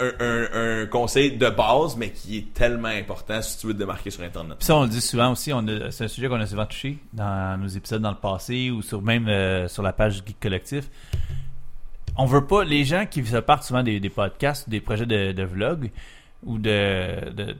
un, 0.00 0.12
un, 0.18 0.82
un 0.82 0.86
conseil 0.86 1.36
de 1.36 1.48
base, 1.48 1.96
mais 1.96 2.10
qui 2.10 2.38
est 2.38 2.52
tellement 2.52 2.88
important 2.88 3.40
si 3.40 3.58
tu 3.58 3.68
veux 3.68 3.74
te 3.74 3.78
démarquer 3.78 4.10
sur 4.10 4.22
Internet. 4.22 4.58
Puis 4.58 4.66
ça, 4.66 4.76
on 4.76 4.82
le 4.82 4.88
dit 4.88 5.00
souvent 5.00 5.32
aussi, 5.32 5.52
c'est 5.90 6.04
un 6.04 6.08
sujet 6.08 6.28
qu'on 6.28 6.40
a 6.40 6.46
souvent 6.46 6.66
touché 6.66 6.98
dans 7.12 7.60
nos 7.60 7.68
épisodes 7.68 8.02
dans 8.02 8.10
le 8.10 8.16
passé 8.16 8.70
ou 8.70 8.82
sur 8.82 9.02
même 9.02 9.28
euh, 9.28 9.68
sur 9.68 9.82
la 9.82 9.92
page 9.92 10.22
Geek 10.26 10.40
Collectif. 10.40 10.90
On 12.16 12.26
veut 12.26 12.46
pas, 12.46 12.64
les 12.64 12.84
gens 12.84 13.06
qui 13.06 13.24
se 13.24 13.36
partent 13.36 13.64
souvent 13.64 13.82
des, 13.82 14.00
des 14.00 14.10
podcasts, 14.10 14.68
des 14.68 14.80
projets 14.80 15.06
de, 15.06 15.32
de 15.32 15.42
vlog 15.42 15.90
ou 16.44 16.58
de, 16.58 17.30
de, 17.30 17.56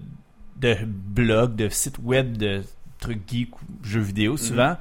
de 0.56 0.76
blog, 0.84 1.56
de 1.56 1.68
sites 1.68 1.98
web, 2.02 2.36
de 2.36 2.62
trucs 2.98 3.28
geek 3.28 3.54
ou 3.60 3.64
jeux 3.82 4.00
vidéo, 4.00 4.36
souvent, 4.36 4.76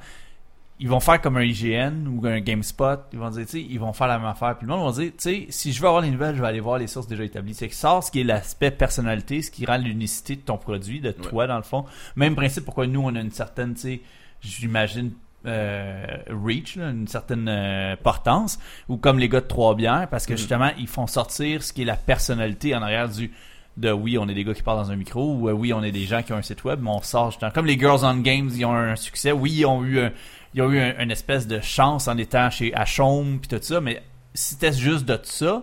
ils 0.80 0.88
vont 0.88 0.98
faire 1.00 1.20
comme 1.20 1.36
un 1.36 1.42
IGN 1.42 2.06
ou 2.08 2.26
un 2.26 2.40
GameSpot. 2.40 2.98
Ils 3.12 3.18
vont 3.18 3.30
dire, 3.30 3.44
tu 3.46 3.52
sais, 3.52 3.60
ils 3.62 3.78
vont 3.78 3.92
faire 3.92 4.08
la 4.08 4.18
même 4.18 4.26
affaire. 4.26 4.56
Puis 4.58 4.66
le 4.66 4.74
monde 4.74 4.92
va 4.92 5.00
dire, 5.00 5.12
tu 5.12 5.14
sais, 5.18 5.46
si 5.50 5.72
je 5.72 5.80
veux 5.80 5.86
avoir 5.86 6.02
les 6.02 6.10
nouvelles, 6.10 6.34
je 6.34 6.40
vais 6.42 6.48
aller 6.48 6.60
voir 6.60 6.78
les 6.78 6.88
sources 6.88 7.06
déjà 7.06 7.22
établies. 7.24 7.54
C'est 7.54 7.68
que 7.68 7.74
sort 7.74 8.02
ce 8.02 8.10
qui 8.10 8.20
est 8.20 8.24
l'aspect 8.24 8.70
personnalité, 8.72 9.40
ce 9.42 9.50
qui 9.52 9.66
rend 9.66 9.76
l'unicité 9.78 10.34
de 10.36 10.40
ton 10.40 10.58
produit, 10.58 11.00
de 11.00 11.12
toi, 11.12 11.46
dans 11.46 11.56
le 11.56 11.62
fond. 11.62 11.84
Même 12.16 12.34
principe 12.34 12.64
pourquoi 12.64 12.86
nous, 12.88 13.00
on 13.02 13.14
a 13.14 13.20
une 13.20 13.30
certaine, 13.30 13.74
tu 13.74 13.80
sais, 13.80 14.00
j'imagine, 14.40 15.12
euh, 15.46 16.04
reach, 16.28 16.76
là, 16.76 16.90
une 16.90 17.06
certaine 17.06 17.48
euh, 17.48 17.96
portance, 18.02 18.58
ou 18.88 18.96
comme 18.96 19.18
les 19.18 19.28
gars 19.28 19.40
de 19.42 19.46
Trois 19.46 19.74
Bières, 19.74 20.08
parce 20.10 20.26
que 20.26 20.32
Mhm. 20.32 20.38
justement, 20.38 20.70
ils 20.78 20.88
font 20.88 21.06
sortir 21.06 21.62
ce 21.62 21.72
qui 21.72 21.82
est 21.82 21.86
la 21.86 21.96
personnalité 21.96 22.74
en 22.74 22.82
arrière 22.82 23.08
du 23.08 23.30
de 23.76 23.90
oui, 23.90 24.18
on 24.18 24.28
est 24.28 24.34
des 24.34 24.44
gars 24.44 24.54
qui 24.54 24.62
parlent 24.62 24.78
dans 24.78 24.90
un 24.90 24.96
micro, 24.96 25.34
ou 25.34 25.48
euh, 25.48 25.52
oui, 25.52 25.72
on 25.72 25.82
est 25.82 25.92
des 25.92 26.04
gens 26.04 26.22
qui 26.22 26.32
ont 26.32 26.36
un 26.36 26.42
site 26.42 26.64
web, 26.64 26.80
mais 26.82 26.90
on 26.90 27.02
sort 27.02 27.30
justement. 27.30 27.50
Comme 27.50 27.66
les 27.66 27.78
Girls 27.78 28.00
on 28.04 28.18
Games, 28.18 28.50
ils 28.54 28.64
ont 28.64 28.74
un 28.74 28.96
succès. 28.96 29.32
Oui, 29.32 29.52
ils 29.52 29.66
ont 29.66 29.84
eu 29.84 30.10
une 30.54 31.10
espèce 31.10 31.46
de 31.46 31.60
chance 31.60 32.08
en 32.08 32.16
étant 32.16 32.50
chez 32.50 32.74
Hachaume 32.74 33.40
puis 33.40 33.48
tout 33.48 33.62
ça, 33.62 33.80
mais 33.80 34.02
si 34.34 34.54
c'était 34.54 34.72
juste 34.72 35.04
de 35.04 35.18
ça, 35.22 35.62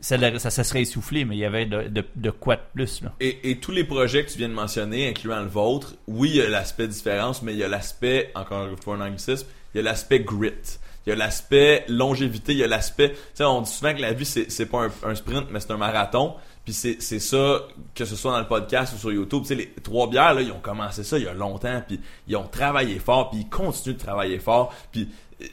ça, 0.00 0.38
ça 0.38 0.50
se 0.50 0.62
serait 0.62 0.82
essoufflé, 0.82 1.24
mais 1.24 1.36
il 1.36 1.40
y 1.40 1.44
avait 1.44 1.66
de, 1.66 2.30
quoi 2.30 2.56
de 2.56 2.62
plus. 2.74 3.02
Et, 3.20 3.58
tous 3.60 3.72
les 3.72 3.84
projets 3.84 4.24
que 4.24 4.30
tu 4.30 4.38
viens 4.38 4.48
de 4.48 4.54
mentionner, 4.54 5.08
incluant 5.08 5.40
le 5.40 5.48
vôtre, 5.48 5.94
oui, 6.06 6.30
il 6.30 6.36
y 6.36 6.42
a 6.42 6.48
l'aspect 6.48 6.88
différence, 6.88 7.42
mais 7.42 7.52
il 7.52 7.58
y 7.58 7.64
a 7.64 7.68
l'aspect, 7.68 8.30
encore 8.34 8.66
une 8.66 8.76
fois 8.76 8.96
un 8.96 9.00
anglicisme, 9.02 9.46
il 9.74 9.78
y 9.78 9.80
a 9.80 9.84
l'aspect 9.84 10.20
grit. 10.20 10.78
Il 11.06 11.10
y 11.10 11.12
a 11.12 11.16
l'aspect 11.16 11.84
longévité, 11.88 12.52
il 12.52 12.58
y 12.58 12.64
a 12.64 12.66
l'aspect... 12.66 13.10
Tu 13.10 13.16
sais, 13.34 13.44
on 13.44 13.62
dit 13.62 13.70
souvent 13.70 13.94
que 13.94 14.00
la 14.00 14.12
vie, 14.12 14.26
c'est 14.26 14.66
pas 14.66 14.88
un 15.02 15.14
sprint, 15.14 15.46
mais 15.50 15.60
c'est 15.60 15.70
un 15.70 15.78
marathon. 15.78 16.34
Puis 16.64 16.74
c'est 16.74 17.18
ça, 17.18 17.62
que 17.94 18.04
ce 18.04 18.16
soit 18.16 18.32
dans 18.32 18.40
le 18.40 18.46
podcast 18.46 18.94
ou 18.94 18.98
sur 18.98 19.12
YouTube. 19.12 19.42
Tu 19.42 19.48
sais, 19.48 19.54
les 19.54 19.70
trois 19.82 20.08
bières, 20.08 20.34
là, 20.34 20.42
ils 20.42 20.52
ont 20.52 20.60
commencé 20.60 21.02
ça 21.02 21.18
il 21.18 21.24
y 21.24 21.28
a 21.28 21.32
longtemps, 21.32 21.82
puis 21.86 22.00
ils 22.28 22.36
ont 22.36 22.46
travaillé 22.46 22.98
fort, 22.98 23.30
puis 23.30 23.40
ils 23.40 23.48
continuent 23.48 23.94
de 23.94 24.00
travailler 24.00 24.38
fort. 24.38 24.74
Puis 24.92 25.08
euh, 25.40 25.46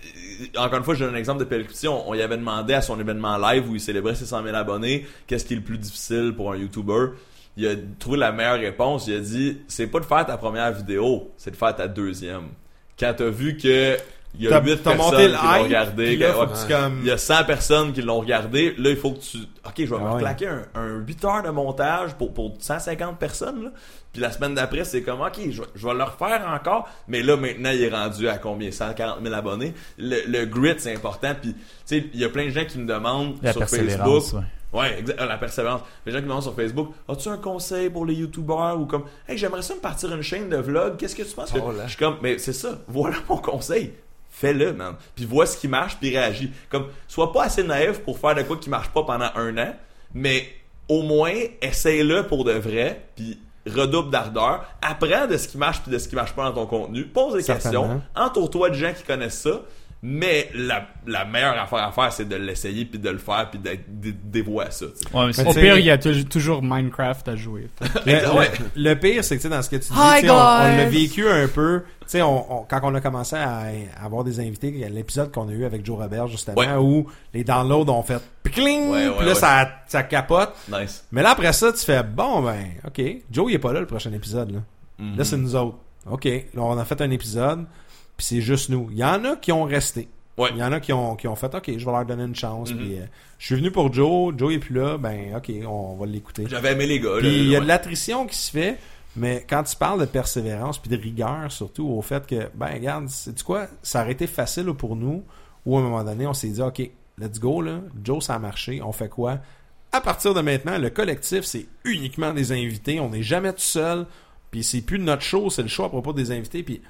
encore 0.57 0.79
une 0.79 0.84
fois, 0.84 0.95
j'ai 0.95 1.05
un 1.05 1.15
exemple 1.15 1.39
de 1.39 1.45
Pellecuti. 1.45 1.88
On, 1.88 2.09
on 2.09 2.13
y 2.13 2.21
avait 2.21 2.38
demandé 2.38 2.73
à 2.73 2.81
son 2.81 2.99
événement 2.99 3.38
live 3.38 3.69
où 3.69 3.75
il 3.75 3.81
célébrait 3.81 4.15
ses 4.15 4.25
100 4.25 4.43
000 4.43 4.55
abonnés, 4.55 5.07
qu'est-ce 5.27 5.45
qui 5.45 5.53
est 5.53 5.57
le 5.57 5.63
plus 5.63 5.77
difficile 5.77 6.34
pour 6.35 6.51
un 6.51 6.57
YouTuber. 6.57 7.11
Il 7.55 7.65
a 7.67 7.71
trouvé 7.97 8.17
la 8.17 8.31
meilleure 8.31 8.59
réponse. 8.59 9.07
Il 9.07 9.15
a 9.15 9.19
dit, 9.19 9.57
c'est 9.67 9.88
pas 9.88 9.99
de 9.99 10.05
faire 10.05 10.25
ta 10.25 10.38
première 10.38 10.71
vidéo, 10.71 11.31
c'est 11.38 11.51
de 11.51 11.55
faire 11.55 11.75
ta 11.75 11.88
deuxième. 11.88 12.49
Quand 12.99 13.13
t'as 13.17 13.29
vu 13.29 13.57
que 13.57 13.97
il 14.38 14.43
y 14.43 14.47
a 14.47 14.51
T'as 14.51 14.61
8 14.61 14.84
t'as 14.84 14.95
personnes 14.95 15.18
qui 15.18 15.45
l'ont 15.57 15.64
regardé, 15.64 16.15
là, 16.18 16.39
ouais, 16.39 16.45
comme... 16.69 16.99
il 17.01 17.07
y 17.07 17.11
a 17.11 17.18
100 17.18 17.43
personnes 17.45 17.93
qui 17.93 18.01
l'ont 18.01 18.19
regardé. 18.19 18.76
Là, 18.77 18.89
il 18.91 18.95
faut 18.97 19.11
que 19.11 19.19
tu. 19.19 19.38
Ok, 19.65 19.73
je 19.77 19.85
vais 19.85 19.95
Ah 19.99 20.14
me 20.14 20.19
claquer 20.19 20.47
un, 20.47 20.61
un 20.76 20.97
8 20.99 21.26
heures 21.26 21.43
de 21.43 21.49
montage 21.49 22.14
pour, 22.15 22.34
pour 22.34 22.53
150 22.59 23.18
personnes. 23.18 23.64
Là. 23.65 23.69
Puis 24.14 24.22
la 24.22 24.31
semaine 24.31 24.53
d'après, 24.55 24.84
c'est 24.85 25.01
comme, 25.01 25.22
ok, 25.22 25.39
je, 25.51 25.61
vais- 25.61 25.68
je 25.76 25.88
vais 25.88 25.93
le 25.93 26.03
refaire 26.03 26.47
encore. 26.53 26.88
Mais 27.07 27.22
là, 27.23 27.35
maintenant, 27.38 27.72
il 27.72 27.81
est 27.84 27.89
rendu 27.93 28.27
à 28.30 28.38
combien? 28.38 28.72
140 28.72 29.19
000 29.22 29.34
abonnés. 29.35 29.73
Le, 29.97 30.22
le 30.27 30.45
grit, 30.45 30.76
c'est 30.77 30.95
important. 30.95 31.34
Puis, 31.41 31.53
tu 31.53 31.59
sais, 31.85 32.05
il 32.14 32.19
y 32.19 32.23
a 32.23 32.30
plein 32.30 32.45
de 32.45 32.51
gens 32.51 32.65
qui 32.65 32.77
me 32.80 32.85
demandent 32.88 33.35
La 33.43 33.51
sur 33.53 33.61
Facebook. 33.68 34.23
ouais. 34.34 34.41
Ouais, 34.73 34.99
exact, 34.99 35.22
la 35.26 35.38
persévérance. 35.38 35.80
Les 36.05 36.11
gens 36.11 36.18
qui 36.18 36.23
me 36.26 36.27
demandent 36.30 36.43
sur 36.43 36.53
Facebook, 36.53 36.91
as-tu 37.07 37.30
un 37.30 37.38
conseil 37.38 37.89
pour 37.89 38.05
les 38.05 38.15
youtubeurs 38.15 38.77
ou 38.80 38.85
comme, 38.85 39.03
hey, 39.27 39.38
j'aimerais 39.38 39.61
ça 39.61 39.73
me 39.76 39.80
partir 39.80 40.14
une 40.14 40.22
chaîne 40.22 40.49
de 40.49 40.57
vlog, 40.57 40.97
qu'est-ce 40.97 41.15
que 41.15 41.23
tu 41.23 41.34
penses? 41.34 41.51
que- 41.53 41.57
Oh. 41.59 41.72
Je 41.84 41.88
suis 41.88 41.97
comme, 41.97 42.18
mais 42.22 42.38
c'est 42.38 42.51
ça, 42.53 42.77
voilà 42.88 43.15
mon 43.30 43.38
conseil. 43.38 43.93
Fais-le, 44.39 44.72
man. 44.73 44.95
Puis 45.15 45.26
vois 45.26 45.47
ce 45.47 45.57
qui 45.57 45.68
marche, 45.68 45.97
puis 45.99 46.15
réagis. 46.15 46.51
Comme, 46.69 46.89
sois 47.07 47.31
pas 47.34 47.45
assez 47.45 47.64
naïf 47.64 47.99
pour 47.99 48.19
faire 48.19 48.35
de 48.35 48.43
quoi 48.43 48.57
qui 48.57 48.69
marche 48.69 48.89
pas 48.89 49.03
pendant 49.03 49.30
un 49.35 49.57
an, 49.57 49.73
mais 50.14 50.47
au 50.88 51.01
moins, 51.01 51.34
essaye-le 51.61 52.27
pour 52.27 52.43
de 52.43 52.51
vrai, 52.51 53.07
puis 53.15 53.39
redouble 53.65 54.11
d'ardeur. 54.11 54.65
Apprends 54.81 55.26
de 55.27 55.38
ce 55.38 55.47
qui 55.47 55.57
marche 55.57 55.81
puis 55.81 55.91
de 55.91 55.97
ce 55.97 56.07
qui 56.07 56.15
marche 56.15 56.34
pas 56.34 56.43
dans 56.45 56.53
ton 56.53 56.65
contenu. 56.68 57.05
Pose 57.05 57.34
des 57.34 57.43
questions. 57.43 58.01
Entoure-toi 58.15 58.69
de 58.69 58.76
gens 58.76 58.93
qui 58.93 59.03
connaissent 59.03 59.41
ça. 59.41 59.61
Mais 60.03 60.49
la, 60.53 60.88
la 61.07 61.26
meilleure 61.26 61.60
affaire 61.60 61.80
à 61.84 61.91
faire, 61.91 62.14
c'est 62.14 62.28
de 62.30 62.36
l'essayer, 62.36 62.86
puis 62.86 62.99
de 62.99 63.10
le 63.10 63.18
faire, 63.18 63.49
puis 63.49 63.57
d'être 63.60 63.84
dé- 63.88 64.14
dévoué 64.24 64.65
à 64.65 64.72
ça. 64.72 64.86
Ouais, 65.14 65.32
mais 65.36 65.48
Au 65.48 65.53
pire, 65.53 65.78
il 65.80 65.86
y 65.86 65.90
a 65.91 65.98
tou- 65.98 66.24
toujours 66.26 66.61
Minecraft 66.61 67.28
à 67.30 67.36
jouer. 67.36 67.68
Le, 68.06 68.90
ouais. 68.90 68.95
pire, 68.95 69.24
c'est 69.24 69.38
que 69.38 69.41
tu 69.41 69.48
sais, 69.48 69.53
dans 69.56 69.61
ce 69.61 69.69
que 69.69 69.76
tu 69.78 69.91
dis, 69.91 70.30
on, 70.30 70.30
l'a 70.32 70.86
vécu 70.86 71.28
un 71.28 71.48
peu. 71.48 71.82
Tu 72.02 72.06
sais, 72.11 72.22
on, 72.22 72.60
on- 72.61 72.64
quand 72.65 72.80
on 72.84 72.94
a 72.94 73.02
commencé 73.02 73.36
à, 73.36 73.64
à 73.99 74.06
avoir 74.06 74.24
des 74.24 74.40
invités, 74.40 74.68
il 74.69 74.78
y 74.78 74.84
a 74.86 74.90
l'épisode 74.90 75.32
qu'on 75.32 75.49
a 75.49 75.52
eu 75.52 75.65
avec 75.65 75.84
Joe 75.86 75.98
Robert, 75.98 76.28
justement, 76.28 76.57
Ouais. 76.60 76.76
où 76.76 77.07
les 77.34 77.44
downloads 77.44 77.90
ont 77.91 78.03
fait 78.03 78.22
cling, 78.44 78.90
Ouais, 78.91 79.07
ouais, 79.10 79.15
puis 79.18 79.26
là, 79.26 79.34
ouais. 79.34 79.40
ça, 79.40 79.68
ça 79.88 80.03
capote. 80.03 80.53
Nice. 80.72 81.06
Mais 81.11 81.24
là, 81.24 81.32
après 81.32 81.52
ça, 81.53 81.74
tu 81.74 81.80
fais, 81.84 82.03
bon, 82.03 82.41
ben, 82.44 82.65
OK, 82.86 83.02
Joe, 83.32 83.48
il 83.52 83.56
est 83.56 83.60
pas 83.60 83.74
là 83.74 83.80
le 83.80 83.88
prochain 83.88 84.14
épisode, 84.14 84.52
là. 84.52 84.60
Mhm. 84.99 85.18
Là, 85.18 85.24
c'est 85.24 85.38
nous 85.38 85.56
autres. 85.56 85.78
OK, 86.10 86.24
là, 86.26 86.61
on 86.61 86.78
a 86.78 86.86
fait 86.86 87.02
un 87.02 87.10
épisode, 87.11 87.65
puis 88.18 88.26
c'est 88.26 88.41
juste 88.41 88.69
nous. 88.69 88.89
Il 88.91 88.98
y 88.98 89.03
en 89.03 89.23
a 89.23 89.35
qui 89.35 89.52
ont 89.52 89.64
resté. 89.64 90.10
Ouais. 90.38 90.49
Il 90.52 90.57
y 90.57 90.64
en 90.64 90.72
a 90.72 90.80
qui 90.80 90.94
ont, 90.94 91.15
qui 91.15 91.27
ont 91.27 91.35
fait, 91.35 91.53
OK, 91.53 91.65
je 91.65 91.84
vais 91.84 91.91
leur 91.91 92.06
donner 92.06 92.23
une 92.23 92.35
chance. 92.35 92.72
Mhm. 92.72 92.77
Puis, 92.77 92.99
euh, 92.99 93.06
je 93.39 93.45
suis 93.45 93.56
venu 93.56 93.72
pour 93.72 93.91
Joe. 93.91 94.34
Joe 94.38 94.53
est 94.53 94.60
plus 94.60 94.76
là. 94.76 94.98
Ben, 94.98 95.35
OK, 95.35 95.52
on 95.68 95.95
va 95.95 96.06
l'écouter. 96.06 96.45
J'avais 96.48 96.73
aimé 96.73 96.85
les 96.85 96.99
gars. 96.99 97.15
là, 97.15 97.19
Puis 97.19 97.38
il 97.38 97.48
y 97.48 97.56
a 97.56 97.60
ouais. 97.60 97.64
de 97.64 97.68
l'attrition 97.68 98.27
qui 98.27 98.38
se 98.38 98.52
fait, 98.52 98.77
mais 99.15 99.45
quand 99.49 99.64
tu 99.64 99.76
parles 99.76 99.99
de 99.99 100.06
persévérance 100.06 100.77
puis 100.77 100.89
de 100.89 101.02
rigueur, 101.02 101.52
surtout 101.52 101.88
au 101.88 102.02
fait 102.03 102.26
que, 102.27 102.49
ben 102.53 102.72
regarde, 102.72 103.10
c'est 103.10 103.41
quoi, 103.41 103.68
ça 103.81 104.03
aurait 104.03 104.11
été 104.11 104.27
facile 104.27 104.65
pour 104.73 104.95
nous, 104.95 105.23
où 105.65 105.76
à 105.76 105.80
un 105.80 105.84
moment 105.84 106.03
donné, 106.03 106.27
on 106.27 106.34
s'est 106.34 106.49
dit, 106.49 106.61
OK, 106.61 106.88
let's 107.18 107.39
go, 107.39 107.61
là, 107.61 107.80
Joe, 108.03 108.23
ça 108.23 108.35
a 108.35 108.39
marché, 108.39 108.81
on 108.84 108.91
fait 108.91 109.10
quoi? 109.10 109.39
À 109.91 110.02
partir 110.02 110.35
de 110.35 110.41
maintenant, 110.41 110.77
le 110.77 110.89
collectif, 110.91 111.45
c'est 111.45 111.65
uniquement 111.84 112.34
des 112.34 112.52
invités, 112.52 112.99
on 112.99 113.10
n'est 113.10 113.23
jamais 113.23 113.53
tout 113.53 113.60
seul, 113.60 114.06
puis 114.52 114.64
c'est 114.64 114.81
plus 114.81 114.99
notre 114.99 115.23
show, 115.23 115.49
c'est 115.49 115.64
le 115.64 115.68
show 115.68 115.85
à 115.85 115.89
propos 115.89 116.14
des 116.14 116.31
invités, 116.31 116.61
puis 116.61 116.81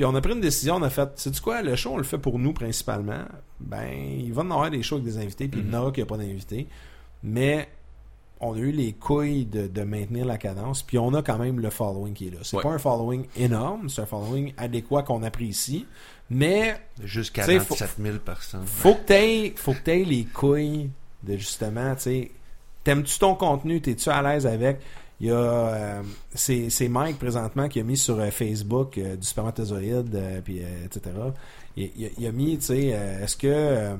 puis 0.00 0.06
on 0.06 0.14
a 0.14 0.20
pris 0.22 0.32
une 0.32 0.40
décision, 0.40 0.76
on 0.76 0.82
a 0.82 0.88
fait, 0.88 1.10
c'est 1.16 1.30
du 1.30 1.40
quoi, 1.42 1.60
le 1.60 1.76
show, 1.76 1.90
on 1.92 1.98
le 1.98 2.04
fait 2.04 2.16
pour 2.16 2.38
nous 2.38 2.54
principalement. 2.54 3.24
Ben, 3.60 3.86
il 4.18 4.32
va 4.32 4.42
y 4.42 4.46
en 4.46 4.50
avoir 4.50 4.70
des 4.70 4.82
shows 4.82 4.94
avec 4.96 5.04
des 5.04 5.18
invités, 5.18 5.46
puis 5.46 5.60
il 5.60 5.70
y 5.70 5.76
en 5.76 5.78
aura 5.78 5.92
qu'il 5.92 6.02
n'y 6.02 6.08
a 6.08 6.10
pas 6.10 6.16
d'invités. 6.16 6.66
Mais 7.22 7.68
on 8.40 8.54
a 8.54 8.56
eu 8.56 8.70
les 8.72 8.94
couilles 8.94 9.44
de, 9.44 9.66
de 9.66 9.82
maintenir 9.82 10.24
la 10.24 10.38
cadence, 10.38 10.82
puis 10.82 10.96
on 10.98 11.12
a 11.12 11.20
quand 11.22 11.36
même 11.36 11.60
le 11.60 11.68
following 11.68 12.14
qui 12.14 12.28
est 12.28 12.30
là. 12.30 12.38
C'est 12.42 12.56
Ouais. 12.56 12.62
pas 12.62 12.70
un 12.70 12.78
following 12.78 13.26
énorme, 13.36 13.90
c'est 13.90 14.00
un 14.00 14.06
following 14.06 14.54
adéquat 14.56 15.02
qu'on 15.02 15.22
apprécie, 15.22 15.86
mais 16.30 16.80
sais, 17.44 17.58
47 17.66 17.90
000 18.02 18.16
personnes. 18.24 18.62
faut 18.64 18.94
que 18.94 19.04
t'aies, 19.04 19.52
faut 19.54 19.74
que 19.74 19.80
t'aies 19.84 20.04
les 20.04 20.24
couilles 20.24 20.88
de 21.24 21.36
justement, 21.36 21.94
tu 21.96 22.00
sais, 22.02 22.30
t'aimes-tu 22.84 23.18
ton 23.18 23.34
contenu, 23.34 23.82
t'es-tu 23.82 24.08
à 24.08 24.22
l'aise 24.22 24.46
avec? 24.46 24.80
Il 25.20 25.26
y 25.26 25.30
a, 25.30 25.34
euh, 25.36 26.02
c'est, 26.34 26.88
Mike 26.88 27.18
présentement 27.18 27.68
qui 27.68 27.78
a 27.78 27.82
mis 27.82 27.98
sur 27.98 28.18
euh, 28.18 28.30
Facebook 28.30 28.96
euh, 28.96 29.16
du 29.16 29.26
spermatozoïde, 29.26 30.18
puis 30.44 30.60
etc. 30.84 31.10
Il, 31.76 31.90
il 31.96 32.06
a- 32.06 32.10
il 32.18 32.26
a 32.26 32.32
mis, 32.32 32.56
tu 32.58 32.64
sais, 32.66 32.86
est-ce 32.86 33.36
que 33.36 33.96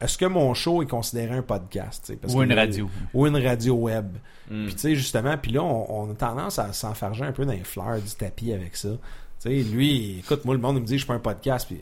est-ce 0.00 0.16
que 0.16 0.26
mon 0.26 0.54
show 0.54 0.82
est 0.82 0.86
considéré 0.86 1.34
un 1.36 1.42
podcast? 1.42 2.12
parce 2.20 2.34
Ou 2.34 2.42
une 2.42 2.52
radio. 2.52 2.88
Ou 3.14 3.26
une 3.26 3.36
radio 3.36 3.74
web. 3.74 4.16
Mm. 4.48 4.66
Puis 4.66 4.74
tu 4.74 4.80
sais, 4.80 4.94
justement, 4.94 5.36
puis 5.38 5.52
là, 5.52 5.62
on, 5.62 6.04
on 6.08 6.10
a 6.10 6.14
tendance 6.14 6.58
à 6.58 6.72
s'enfarger 6.72 7.24
un 7.24 7.32
peu 7.32 7.44
dans 7.44 7.52
les 7.52 7.64
fleurs 7.64 8.00
du 8.00 8.10
tapis 8.16 8.52
avec 8.52 8.76
ça. 8.76 8.90
Tu 8.90 8.98
sais, 9.38 9.62
lui, 9.70 10.18
écoute, 10.20 10.44
moi, 10.44 10.54
le 10.54 10.60
monde 10.60 10.76
il 10.76 10.82
me 10.82 10.86
dit, 10.86 10.94
je 10.94 10.98
suis 10.98 11.06
pas 11.06 11.14
un 11.14 11.18
podcast, 11.20 11.66
puis... 11.66 11.80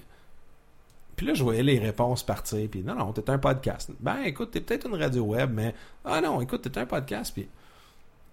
Puis 1.17 1.27
là, 1.27 1.35
je 1.35 1.43
voyais 1.43 1.65
les 1.65 1.81
réponses 1.81 2.23
partir, 2.23 2.69
puis 2.71 2.83
non, 2.85 2.95
non, 2.95 3.13
t'es 3.13 3.29
un 3.29 3.39
podcast. 3.39 3.91
Ben, 3.99 4.19
écoute, 4.25 4.53
t'es 4.53 4.61
peut-être 4.61 4.87
une 4.89 4.95
radio 4.95 5.25
web, 5.25 5.51
mais... 5.53 5.75
Ah 6.05 6.21
non, 6.21 6.41
écoute, 6.41 6.63
t'es 6.63 6.79
un 6.79 6.87
podcast, 6.87 7.33
puis... 7.35 7.49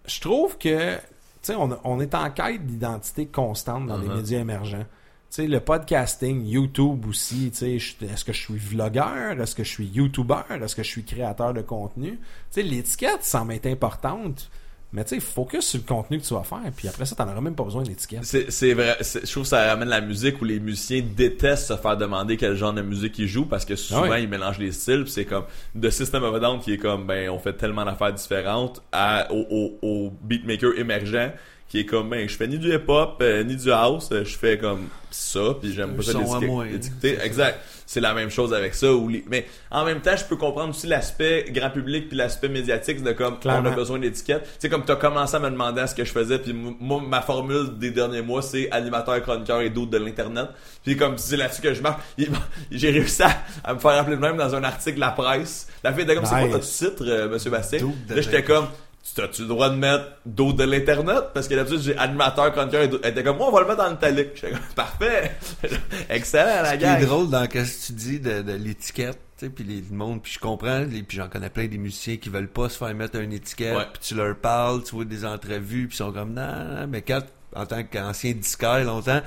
Je 0.07 0.19
trouve 0.21 0.57
que, 0.57 0.95
tu 0.95 1.01
sais, 1.41 1.55
on, 1.55 1.77
on 1.83 1.99
est 1.99 2.13
en 2.15 2.29
quête 2.31 2.65
d'identité 2.65 3.27
constante 3.27 3.87
dans 3.87 3.97
les 3.97 4.07
Uh-huh. 4.07 4.15
médias 4.17 4.39
émergents. 4.39 4.85
Tu 5.29 5.41
sais, 5.41 5.47
le 5.47 5.59
podcasting, 5.59 6.45
YouTube 6.45 7.05
aussi, 7.07 7.51
tu 7.51 7.79
sais, 7.79 8.05
est-ce 8.05 8.23
que 8.23 8.31
je 8.31 8.39
suis 8.41 8.57
vlogueur? 8.57 9.39
Est-ce 9.41 9.55
que 9.55 9.63
je 9.63 9.69
suis 9.69 9.87
YouTuber? 9.87 10.41
Est-ce 10.61 10.75
que 10.75 10.83
je 10.83 10.89
suis 10.89 11.03
créateur 11.03 11.53
de 11.53 11.61
contenu? 11.61 12.11
Tu 12.11 12.17
sais, 12.51 12.61
l'étiquette 12.63 13.23
semble 13.23 13.53
être 13.53 13.65
importante, 13.65 14.49
mais 14.93 15.03
tu 15.03 15.15
sais, 15.15 15.19
focus 15.19 15.65
sur 15.65 15.79
le 15.79 15.85
contenu 15.85 16.19
que 16.19 16.25
tu 16.25 16.33
vas 16.33 16.43
faire, 16.43 16.61
puis 16.75 16.87
après 16.87 17.05
ça, 17.05 17.15
t'en 17.15 17.27
auras 17.27 17.41
même 17.41 17.55
pas 17.55 17.63
besoin 17.63 17.83
d'étiquette. 17.83 18.23
C'est 18.23 18.49
c'est 18.51 18.73
vrai. 18.73 18.95
Je 19.01 19.29
trouve 19.31 19.43
que 19.43 19.49
ça 19.49 19.67
ramène 19.67 19.89
la 19.89 19.99
musique 20.01 20.41
où 20.41 20.45
les 20.45 20.59
musiciens 20.59 21.03
détestent 21.15 21.67
se 21.67 21.75
faire 21.77 21.97
demander 21.97 22.37
quel 22.37 22.55
genre 22.55 22.71
de 22.73 22.81
musique 22.81 23.19
ils 23.19 23.27
jouent 23.27 23.45
parce 23.47 23.65
que 23.65 23.75
souvent 23.75 24.03
Ah 24.05 24.09
ouais. 24.11 24.23
ils 24.23 24.29
mélangent 24.29 24.59
les 24.59 24.71
styles. 24.71 25.03
puis 25.03 25.11
C'est 25.11 25.25
comme 25.25 25.43
de 25.73 25.89
System 25.89 26.23
of 26.23 26.35
a 26.35 26.39
Down 26.39 26.59
qui 26.59 26.73
est 26.73 26.77
comme 26.77 27.05
ben 27.07 27.29
on 27.29 27.39
fait 27.39 27.53
tellement 27.53 27.83
d'affaires 27.83 28.13
différentes 28.13 28.81
à, 28.91 29.27
au, 29.33 29.45
au, 29.49 29.77
au 29.81 30.11
beatmaker 30.21 30.71
émergent 30.77 31.31
qui 31.67 31.79
est 31.79 31.85
comme 31.85 32.09
ben 32.09 32.27
je 32.29 32.35
fais 32.35 32.47
ni 32.47 32.57
du 32.59 32.73
hip 32.73 32.83
hop 32.87 33.17
euh, 33.21 33.43
ni 33.43 33.55
du 33.55 33.71
house, 33.71 34.09
euh, 34.11 34.23
je 34.23 34.37
fais 34.37 34.57
comme 34.57 34.87
ça 35.11 35.39
puis 35.59 35.73
j'aime 35.73 35.95
pas 35.95 36.03
ça 36.03 36.13
l'étiqueter- 36.19 36.45
moi, 36.47 36.65
hein. 36.65 37.15
Exact. 37.23 37.59
C'est 37.87 38.01
la 38.01 38.15
même 38.15 38.31
chose 38.31 38.51
avec 38.53 38.73
ça. 38.73 38.91
Ou 38.91 39.07
les- 39.09 39.23
Mais 39.29 39.45
en 39.69 39.85
même 39.85 40.01
temps, 40.01 40.15
je 40.17 40.25
peux 40.25 40.35
comprendre 40.37 40.71
aussi 40.71 40.87
l'aspect 40.87 41.45
grand 41.51 41.69
public 41.69 42.07
puis 42.09 42.17
l'aspect 42.17 42.49
médiatique 42.49 43.03
de 43.03 43.11
comme 43.11 43.35
on 43.35 43.37
Clairement. 43.37 43.69
a 43.69 43.75
besoin 43.75 43.99
d'étiquettes. 43.99 44.41
Tu 44.43 44.49
sais, 44.59 44.69
comme 44.69 44.83
t'as 44.85 44.95
commencé 44.95 45.35
à 45.35 45.39
me 45.39 45.51
demander 45.51 45.81
à 45.81 45.87
ce 45.87 45.93
que 45.93 46.03
je 46.03 46.11
faisais, 46.11 46.39
puis 46.39 46.51
moi, 46.53 46.99
ma 47.07 47.21
formule 47.21 47.77
des 47.77 47.91
derniers 47.91 48.23
mois, 48.23 48.41
c'est 48.41 48.71
animateur, 48.71 49.21
chroniqueur 49.21 49.61
et 49.61 49.69
d'autres 49.69 49.91
de 49.91 49.97
l'internet. 49.99 50.47
Puis 50.83 50.97
comme 50.97 51.17
c'est 51.19 51.37
là-dessus 51.37 51.61
que 51.61 51.73
je 51.75 51.81
marche, 51.83 52.01
j'ai 52.71 52.89
réussi 52.89 53.21
à, 53.21 53.29
à 53.63 53.73
me 53.75 53.79
faire 53.79 53.91
appeler 53.91 54.15
de 54.15 54.21
même 54.21 54.37
dans 54.37 54.55
un 54.55 54.63
article 54.63 54.95
de 54.95 55.01
la 55.01 55.11
presse. 55.11 55.67
La 55.83 55.93
fille 55.93 56.03
était 56.03 56.15
comme, 56.15 56.25
c'est 56.25 56.31
quoi 56.39 56.47
votre 56.47 56.65
titre, 56.65 57.03
euh, 57.07 57.29
Monsieur 57.29 57.51
Bastien? 57.51 57.79
Là, 58.09 58.19
j'étais 58.21 58.43
comme, 58.43 58.65
tu 59.13 59.21
as-tu 59.21 59.43
le 59.43 59.47
droit 59.47 59.69
de 59.69 59.75
mettre 59.75 60.05
d'autres 60.25 60.57
de 60.57 60.63
l'internet? 60.63 61.25
Parce 61.33 61.47
que 61.47 61.53
d'habitude, 61.55 61.81
j'ai 61.81 61.97
animateur, 61.97 62.51
chroniqueur 62.51 62.81
et 62.83 63.07
était 63.07 63.23
comme, 63.23 63.37
moi, 63.37 63.47
on 63.49 63.51
va 63.51 63.61
le 63.61 63.67
mettre 63.67 63.83
en 63.83 63.93
italique. 63.93 64.29
J'étais 64.35 64.51
comme, 64.51 64.59
parfait! 64.75 65.31
Excellent, 66.09 66.63
la 66.63 66.71
Ce 66.71 66.75
qui 66.75 66.81
gang! 66.81 67.01
est 67.01 67.05
drôle 67.05 67.29
dans 67.29 67.43
ce 67.43 67.49
que 67.49 67.85
tu 67.87 67.93
dis 67.93 68.19
de, 68.19 68.41
de 68.41 68.53
l'étiquette, 68.53 69.19
tu 69.37 69.45
sais, 69.45 69.49
puis 69.49 69.63
les 69.63 69.81
le 69.81 69.95
monde, 69.95 70.21
puis 70.23 70.31
je 70.33 70.39
comprends, 70.39 70.85
puis 70.85 71.17
j'en 71.17 71.27
connais 71.27 71.49
plein 71.49 71.67
des 71.67 71.77
musiciens 71.77 72.17
qui 72.17 72.29
veulent 72.29 72.47
pas 72.47 72.69
se 72.69 72.77
faire 72.77 72.93
mettre 72.95 73.17
une 73.17 73.33
étiquette, 73.33 73.75
puis 73.93 74.01
tu 74.01 74.15
leur 74.15 74.35
parles, 74.37 74.83
tu 74.83 74.95
vois 74.95 75.05
des 75.05 75.25
entrevues, 75.25 75.87
puis 75.87 75.95
ils 75.95 75.97
sont 75.97 76.11
comme 76.11 76.33
non, 76.33 76.41
non, 76.47 76.87
mais 76.87 77.01
quand 77.01 77.21
en 77.55 77.65
tant 77.65 77.83
qu'ancien 77.83 78.31
disquaire 78.33 78.83
longtemps, 78.83 79.21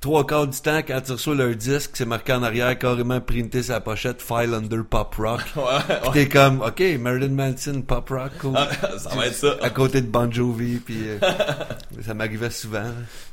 trois 0.00 0.26
quarts 0.26 0.46
du 0.46 0.60
temps 0.60 0.78
quand 0.78 1.00
tu 1.00 1.12
reçois 1.12 1.34
leur 1.34 1.54
disque, 1.54 1.92
c'est 1.94 2.04
marqué 2.04 2.32
en 2.32 2.42
arrière 2.42 2.78
carrément 2.78 3.20
printé 3.20 3.62
sa 3.62 3.80
pochette 3.80 4.20
file 4.22 4.54
under 4.54 4.84
pop 4.84 5.14
rock. 5.16 5.42
Ouais, 5.56 6.12
t'es 6.12 6.28
comme 6.28 6.60
OK, 6.62 6.82
Marilyn 7.00 7.28
Manson 7.30 7.82
pop 7.82 8.08
rock 8.10 8.32
cool. 8.40 8.52
Ah, 8.56 8.68
ça 8.98 9.10
va 9.14 9.26
être 9.26 9.34
ça. 9.34 9.56
à 9.62 9.70
côté 9.70 10.00
de 10.02 10.06
Bon 10.06 10.30
Jovi 10.30 10.76
puis 10.78 11.08
euh, 11.08 11.18
ça 12.02 12.14
m'arrivait 12.14 12.50
souvent. 12.50 12.84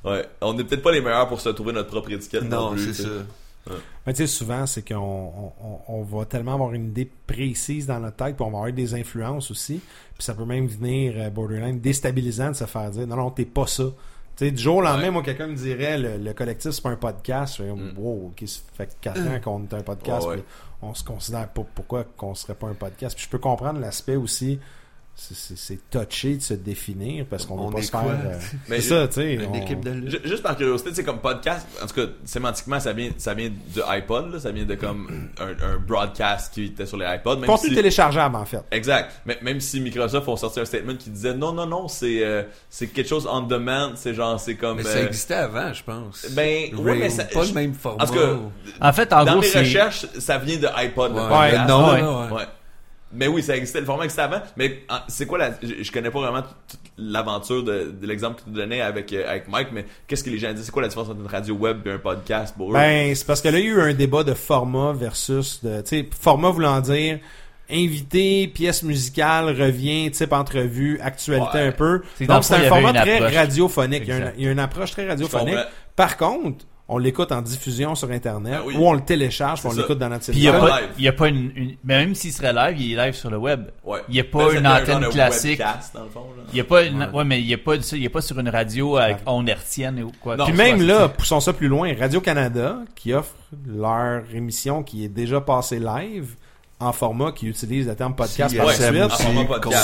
Ouais. 0.04 0.26
On 0.42 0.54
n'est 0.54 0.64
peut-être 0.64 0.84
pas 0.84 0.92
les 0.92 1.02
meilleurs 1.02 1.28
pour 1.28 1.42
se 1.42 1.50
trouver 1.50 1.74
notre 1.74 1.90
propre 1.90 2.12
étiquette. 2.12 2.44
Non, 2.44 2.70
Non, 2.70 2.72
plus, 2.72 2.94
c'est 2.94 3.04
ça. 3.04 3.10
Mais 4.06 4.12
tu 4.12 4.18
sais, 4.18 4.28
souvent, 4.28 4.66
c'est 4.66 4.86
qu'on 4.86 4.96
on, 4.98 5.54
on- 5.64 5.80
on 5.88 6.04
va 6.04 6.26
tellement 6.26 6.56
avoir 6.56 6.74
une 6.74 6.88
idée 6.90 7.10
précise 7.28 7.88
dans 7.88 7.98
notre 8.02 8.18
tête, 8.18 8.36
puis 8.36 8.44
on 8.46 8.52
va 8.52 8.58
avoir 8.58 8.74
des 8.74 8.94
influences 8.94 9.52
aussi. 9.52 9.80
Puis 10.16 10.24
ça 10.26 10.34
peut 10.34 10.44
même 10.44 10.68
venir, 10.68 11.14
euh, 11.16 11.30
borderline, 11.30 11.80
déstabilisant 11.80 12.50
de 12.52 12.56
se 12.58 12.66
faire 12.66 12.90
dire 12.92 13.08
non, 13.08 13.16
non, 13.16 13.32
t'es 13.32 13.46
pas 13.46 13.66
ça. 13.68 13.86
Tu 14.36 14.46
sais, 14.46 14.52
du 14.52 14.62
jour 14.62 14.78
au 14.78 14.82
lendemain, 14.82 15.04
Ouais. 15.04 15.12
moi, 15.12 15.22
quelqu'un 15.24 15.48
me 15.48 15.56
dirait 15.56 15.98
le, 15.98 16.18
le 16.18 16.34
collectif, 16.34 16.72
c'est 16.72 16.82
pas 16.82 16.90
un 16.90 16.96
podcast. 16.96 17.58
Je 17.60 17.64
Mm. 17.64 17.94
wow, 17.98 18.28
ok, 18.28 18.48
ça 18.48 18.62
fait 18.74 18.98
4 19.00 19.20
ans 19.22 19.40
qu'on 19.44 19.64
est 19.64 19.74
un 19.74 19.82
podcast. 19.84 20.26
Ouais. 20.28 20.36
puis 20.38 20.44
on 20.82 20.94
se 20.96 21.04
considère 21.04 21.48
pas 21.50 21.64
pourquoi 21.76 22.04
qu'on 22.18 22.34
serait 22.36 22.56
pas 22.56 22.68
un 22.68 22.74
podcast? 22.74 23.16
Puis 23.16 23.26
je 23.26 23.30
peux 23.30 23.38
comprendre 23.38 23.80
l'aspect 23.80 24.16
aussi. 24.16 24.60
C'est- 25.16 25.80
touché 25.92 26.36
de 26.38 26.42
se 26.42 26.54
définir 26.56 27.26
parce 27.30 27.46
qu'on 27.46 27.58
On 27.58 27.68
veut 27.68 27.76
pas 27.76 27.82
se 27.84 27.92
faire. 27.92 28.02
euh, 28.04 28.38
Mais 28.68 28.82
c'est 28.82 28.90
ça, 28.90 29.08
tu 29.08 29.14
sais. 29.16 29.34
Une 29.36 29.46
on- 29.46 29.54
équipe 29.54 29.84
de 29.84 29.92
lutte. 29.92 30.10
Ju- 30.10 30.22
Juste 30.30 30.44
par 30.44 30.58
curiosité, 30.58 30.90
c'est 30.94 31.04
comme 31.04 31.20
podcast, 31.20 31.68
en 31.82 31.86
tout 31.88 31.94
cas, 31.96 32.12
sémantiquement, 32.26 32.80
ça 32.80 32.94
vient, 32.94 33.12
ça 33.18 33.34
vient 33.34 33.50
du 33.50 33.82
iPod, 33.88 34.34
là, 34.34 34.40
ça 34.40 34.52
vient 34.52 34.66
de 34.66 34.76
comme 34.76 35.30
un, 35.40 35.74
un 35.74 35.78
broadcast 35.78 36.54
qui 36.54 36.66
était 36.66 36.86
sur 36.88 36.98
les 36.98 37.06
iPods. 37.06 37.38
Même 37.38 37.46
Contenu 37.46 37.70
si- 37.70 37.76
téléchargeable, 37.76 38.36
en 38.36 38.46
fait. 38.46 38.64
Exact. 38.72 39.12
Mais 39.26 39.38
même 39.44 39.60
si 39.60 39.80
Microsoft 39.82 40.28
ont 40.28 40.36
sorti 40.36 40.60
un 40.60 40.66
statement 40.66 40.96
qui 40.96 41.10
disait 41.12 41.36
non, 41.36 41.54
non, 41.54 41.68
non, 41.68 41.88
c'est 41.88 42.24
euh, 42.26 42.44
c'est 42.70 42.88
quelque 42.88 43.08
chose 43.08 43.28
on 43.32 43.42
demand, 43.42 43.92
c'est 43.96 44.14
genre, 44.16 44.40
c'est 44.40 44.56
comme. 44.56 44.78
Mais 44.78 44.84
ça 44.84 44.98
euh, 44.98 45.06
existait 45.08 45.36
avant, 45.36 45.72
je 45.74 45.84
pense. 45.84 46.26
Ben, 46.32 46.74
ouais, 46.76 46.92
Real, 46.92 46.98
mais 47.00 47.10
ça- 47.10 47.26
pas 47.26 47.44
je- 47.44 47.50
le 47.50 47.54
même 47.54 47.74
format. 47.76 48.04
En 48.04 48.08
tout 48.08 48.14
cas, 48.14 48.30
En 48.82 48.94
fait, 48.94 49.14
en 49.14 49.24
dans 49.26 49.32
gros, 49.34 49.42
mes 49.42 49.52
recherches, 49.60 50.06
ça 50.18 50.38
vient 50.40 50.58
de 50.58 50.68
iPod. 50.76 51.14
Ouais. 51.14 51.22
Ouais, 51.22 51.66
non, 51.68 52.32
ouais. 52.34 52.44
Mais 53.16 53.28
oui, 53.28 53.44
ça 53.44 53.56
existait, 53.56 53.80
le 53.80 53.86
format 53.86 54.06
existait 54.06 54.24
avant. 54.24 54.42
Mais 54.58 54.84
ah, 54.90 55.06
c'est 55.08 55.26
quoi 55.26 55.38
la. 55.38 55.52
Je, 55.62 55.84
je 55.84 55.92
connais 55.92 56.10
pas 56.12 56.20
vraiment 56.20 56.42
toute 56.42 56.80
l'aventure 56.98 57.64
de, 57.64 57.92
de 58.00 58.08
l'exemple 58.08 58.40
que 58.42 58.46
tu 58.46 58.52
donnais 58.52 58.82
avec, 58.82 59.12
euh, 59.14 59.30
avec 59.30 59.48
Mike, 59.48 59.70
mais 59.72 59.86
qu'est-ce 60.08 60.24
que 60.24 60.30
les 60.30 60.38
gens 60.38 60.52
disent? 60.54 60.66
C'est 60.66 60.72
quoi 60.72 60.82
la 60.82 60.88
différence 60.88 61.10
entre 61.10 61.20
une 61.22 61.28
radio 61.28 61.56
web 61.56 61.86
et 61.88 61.92
un 61.92 61.98
podcast 62.00 62.56
pour 62.58 62.70
eux? 62.72 62.74
Ben, 62.74 63.14
c'est 63.16 63.26
parce 63.28 63.42
que 63.42 63.50
là, 63.50 63.60
il 63.60 63.66
y 63.66 63.70
a 63.70 63.72
eu 63.72 63.82
un 63.82 63.94
débat 63.94 64.24
de 64.24 64.34
format 64.34 64.94
versus 64.94 65.64
de, 65.64 65.82
tu 65.82 65.88
sais, 65.90 66.10
format 66.20 66.50
voulant 66.50 66.80
dire 66.82 67.20
invité, 67.70 68.48
pièce 68.48 68.84
musicale, 68.84 69.46
revient, 69.50 70.12
type 70.12 70.34
entrevue, 70.34 71.00
actualité 71.02 71.58
Ouais. 71.58 71.68
un 71.68 71.72
peu. 71.72 72.02
Donc, 72.22 72.44
c'est 72.44 72.56
un 72.56 72.70
format 72.70 72.94
très 72.94 73.20
radiophonique. 73.20 74.04
Il 74.04 74.10
y, 74.10 74.12
a 74.12 74.16
une, 74.18 74.22
Exact. 74.24 74.36
il 74.38 74.46
y 74.46 74.48
a 74.48 74.52
une 74.52 74.60
approche 74.60 74.92
très 74.92 75.08
radiophonique. 75.08 75.58
Par 75.96 76.18
contre, 76.18 76.66
on 76.90 76.98
l'écoute 76.98 77.32
en 77.32 77.42
diffusion 77.42 77.96
sur 77.96 78.12
Internet 78.12 78.54
Ben 78.60 78.62
oui. 78.66 78.76
ou 78.78 78.86
on 78.88 78.94
le 78.94 79.00
télécharge 79.02 79.62
on 79.66 79.72
l'écoute 79.74 79.98
dans 80.00 80.10
notre 80.10 80.26
Puis 80.26 80.34
il 80.36 80.42
n'y 80.42 80.48
a, 80.50 80.52
téléphone. 80.52 80.70
pas- 80.70 80.82
il 80.98 81.04
y 81.04 81.08
a 81.08 81.14
pas 81.14 81.28
une, 81.30 81.52
une- 81.56 81.76
mais 81.84 81.98
Même 82.00 82.14
s'il 82.14 82.34
serait 82.34 82.52
live, 82.54 82.80
il 82.80 82.94
est 82.94 83.06
live 83.06 83.14
sur 83.14 83.30
le 83.30 83.38
web. 83.38 83.68
Ouais. 83.86 84.02
Il 84.10 84.16
y 84.16 84.20
a 84.20 84.24
pas 84.26 84.40
Ben, 84.40 84.44
une 84.46 84.56
c'était 84.58 84.68
un 84.92 84.98
antenne 84.98 85.10
classique. 85.10 85.60
webcast, 85.60 85.94
dans 85.96 86.04
le 86.04 86.10
fond, 86.10 86.26
là. 86.38 86.44
Il 86.52 86.58
y 86.58 86.62
a 86.62 86.64
pas 86.66 86.84
une, 86.84 87.00
Ouais. 87.04 87.10
ouais, 87.14 87.24
mais 87.24 87.40
il 87.40 87.48
y 87.48 87.54
a 87.54 87.58
pas 87.58 87.78
de 87.78 87.82
ça, 87.82 87.96
il 87.96 88.04
y 88.04 88.06
a 88.06 88.10
pas 88.10 88.22
sur 88.22 88.38
une 88.38 88.50
radio 88.50 88.98
avec 88.98 89.18
onde 89.26 89.48
hertzienne 89.48 90.04
ou 90.04 90.12
quoi. 90.22 90.36
Non, 90.36 90.44
Puis 90.46 90.54
même 90.54 90.78
pas- 90.80 90.84
là, 90.84 91.08
poussons 91.10 91.40
ça 91.40 91.54
plus 91.54 91.70
loin, 91.70 91.94
Radio-Canada, 91.98 92.80
qui 92.96 93.14
offre 93.14 93.34
leur 93.66 94.24
émission 94.34 94.84
qui 94.84 95.06
est 95.06 95.10
déjà 95.10 95.40
passée 95.42 95.80
live 95.80 96.36
en 96.80 96.92
format 96.92 97.32
qui 97.32 97.48
utilise 97.48 97.88
le 97.88 97.96
terme 97.96 98.16
podcast 98.16 98.56
par 98.58 98.70
suite, 98.72 99.12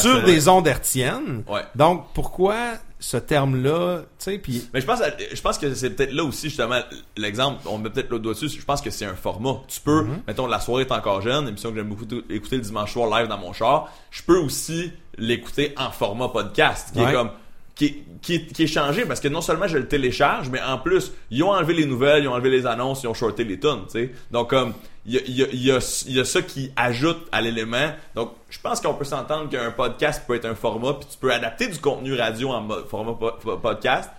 sur 0.02 0.24
des 0.24 0.48
ondes 0.49 0.68
hertziennes. 0.68 1.44
Ouais. 1.48 1.61
Donc, 1.76 2.06
pourquoi 2.14 2.56
ce 2.99 3.16
terme-là, 3.16 3.99
tu 4.02 4.06
sais, 4.18 4.38
puis 4.40 4.68
Mais 4.74 4.82
je 4.82 4.86
pense, 4.86 4.99
à- 5.02 5.11
je 5.34 5.41
pense 5.41 5.57
que 5.57 5.74
c'est 5.74 5.91
peut-être 5.91 6.11
là 6.11 6.24
aussi, 6.26 6.49
justement, 6.49 6.80
l'exemple, 7.16 7.60
on 7.68 7.78
met 7.78 7.90
peut-être 7.90 8.10
le 8.10 8.20
doigt 8.20 8.34
dessus, 8.34 8.49
je 8.49 8.66
pense 8.66 8.82
que 8.82 8.90
c'est 8.90 9.06
un 9.06 9.16
format. 9.16 9.56
Tu 9.70 9.80
peux, 9.80 10.02
Mhm. 10.03 10.22
mettons, 10.28 10.48
la 10.48 10.60
soirée 10.60 10.84
est 10.84 10.91
encore 10.91 11.22
jeune, 11.22 11.48
émission 11.48 11.70
que 11.70 11.78
j'aime 11.78 11.88
beaucoup 11.88 12.06
écouter 12.30 12.57
le 12.57 12.61
dimanche 12.64 12.91
soir 12.91 13.10
live 13.18 13.30
dans 13.30 13.38
mon 13.38 13.53
char, 13.53 13.90
je 14.11 14.22
peux 14.24 14.38
aussi 14.38 14.91
l'écouter 15.18 15.74
en 15.78 15.91
format 15.91 16.28
podcast, 16.28 16.90
qui 16.94 16.99
Ouais. 16.99 17.10
est 17.11 17.14
comme, 17.14 17.32
qui 17.80 18.35
est, 18.60 18.68
changé 18.68 19.06
parce 19.06 19.19
que 19.19 19.27
non 19.30 19.41
seulement 19.41 19.68
je 19.68 19.77
le 19.77 19.88
télécharge, 19.88 20.49
mais 20.49 20.61
en 20.61 20.77
plus, 20.77 21.14
ils 21.31 21.41
ont 21.43 21.51
enlevé 21.51 21.73
les 21.73 21.85
nouvelles, 21.85 22.23
ils 22.23 22.27
ont 22.27 22.34
enlevé 22.34 22.49
les 22.49 22.65
annonces, 22.65 23.03
ils 23.03 23.07
ont 23.07 23.14
shorté 23.14 23.43
les 23.45 23.60
tonnes, 23.60 23.85
tu. 23.89 24.11
Donc, 24.31 24.49
comme, 24.49 24.73
il 25.06 25.14
y 25.14 25.18
a, 25.43 25.47
y, 25.47 25.72
a, 25.72 25.77
y, 26.07 26.11
y 26.14 26.19
a 26.19 26.26
ça 26.26 26.41
qui 26.41 26.72
ajoute 26.76 27.27
à 27.31 27.41
l'élément. 27.41 27.91
Donc, 28.15 28.34
je 28.49 28.60
pense 28.60 28.81
qu'on 28.81 28.93
peut 28.93 29.06
s'entendre 29.06 29.49
qu'un 29.49 29.72
podcast 29.72 30.23
peut 30.27 30.35
être 30.35 30.45
un 30.45 30.56
format, 30.56 30.93
puis 30.93 31.07
tu 31.10 31.18
peux 31.18 31.31
adapter 31.31 31.68
du 31.68 31.80
contenu 31.80 32.14
radio 32.15 32.49
en 32.51 32.68
format 32.89 33.14
po- 33.14 33.31
po- 33.41 33.57
podcast. 33.57 34.10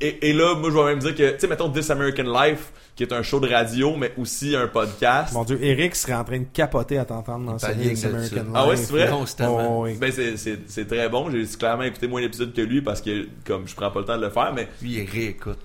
Et, 0.00 0.28
et 0.28 0.32
là, 0.32 0.54
moi, 0.54 0.70
je 0.70 0.76
vais 0.76 0.84
même 0.84 0.98
dire 0.98 1.14
que, 1.14 1.30
tu 1.32 1.38
sais, 1.40 1.46
mettons 1.48 1.70
This 1.70 1.90
American 1.90 2.24
Life, 2.24 2.72
qui 2.94 3.02
est 3.02 3.12
un 3.12 3.22
show 3.22 3.40
de 3.40 3.48
radio, 3.48 3.96
mais 3.96 4.12
aussi 4.18 4.54
un 4.54 4.68
podcast. 4.68 5.32
mon 5.32 5.44
Dieu, 5.44 5.58
Eric 5.62 5.96
serait 5.96 6.14
en 6.14 6.22
train 6.24 6.38
de 6.40 6.46
capoter 6.52 6.98
à 6.98 7.04
t'entendre 7.04 7.46
dans 7.46 7.58
ce 7.58 7.66
This 7.72 8.04
American. 8.04 8.36
Life. 8.36 8.52
Ah 8.54 8.68
ouais, 8.68 8.76
c'est 8.76 8.92
vrai? 8.92 9.08
Constamment. 9.08 9.80
Oh, 9.80 9.84
oui. 9.84 9.96
Ben, 9.98 10.12
c'est- 10.12 10.36
c'est 10.36 10.58
c'est 10.66 10.86
très 10.86 11.08
bon. 11.08 11.30
J'ai 11.30 11.44
clairement 11.58 11.82
écouté 11.84 12.06
moins 12.06 12.20
d'épisodes 12.20 12.52
que 12.52 12.60
lui 12.60 12.82
parce 12.82 13.00
que, 13.00 13.26
comme, 13.46 13.66
je 13.66 13.74
prends 13.74 13.90
pas 13.90 14.00
le 14.00 14.04
temps 14.06 14.18
de 14.18 14.24
le 14.24 14.30
faire, 14.30 14.52
mais 14.54 14.68
Lui, 14.82 14.92
il 15.02 15.10
réécoute. 15.10 15.58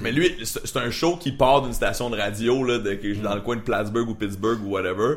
Mais 0.00 0.12
lui, 0.12 0.32
c'est 0.44 0.76
un 0.76 0.90
show 0.92 1.16
qui 1.16 1.32
part 1.32 1.62
d'une 1.62 1.72
station 1.72 2.08
de 2.08 2.16
radio 2.16 2.62
là, 2.62 2.78
de, 2.78 2.94
que- 2.94 3.14
dans 3.20 3.34
le 3.34 3.40
coin 3.40 3.56
de 3.56 3.62
Plattsburgh 3.62 4.08
ou 4.08 4.14
Pittsburgh 4.14 4.60
ou 4.64 4.70
whatever. 4.70 5.16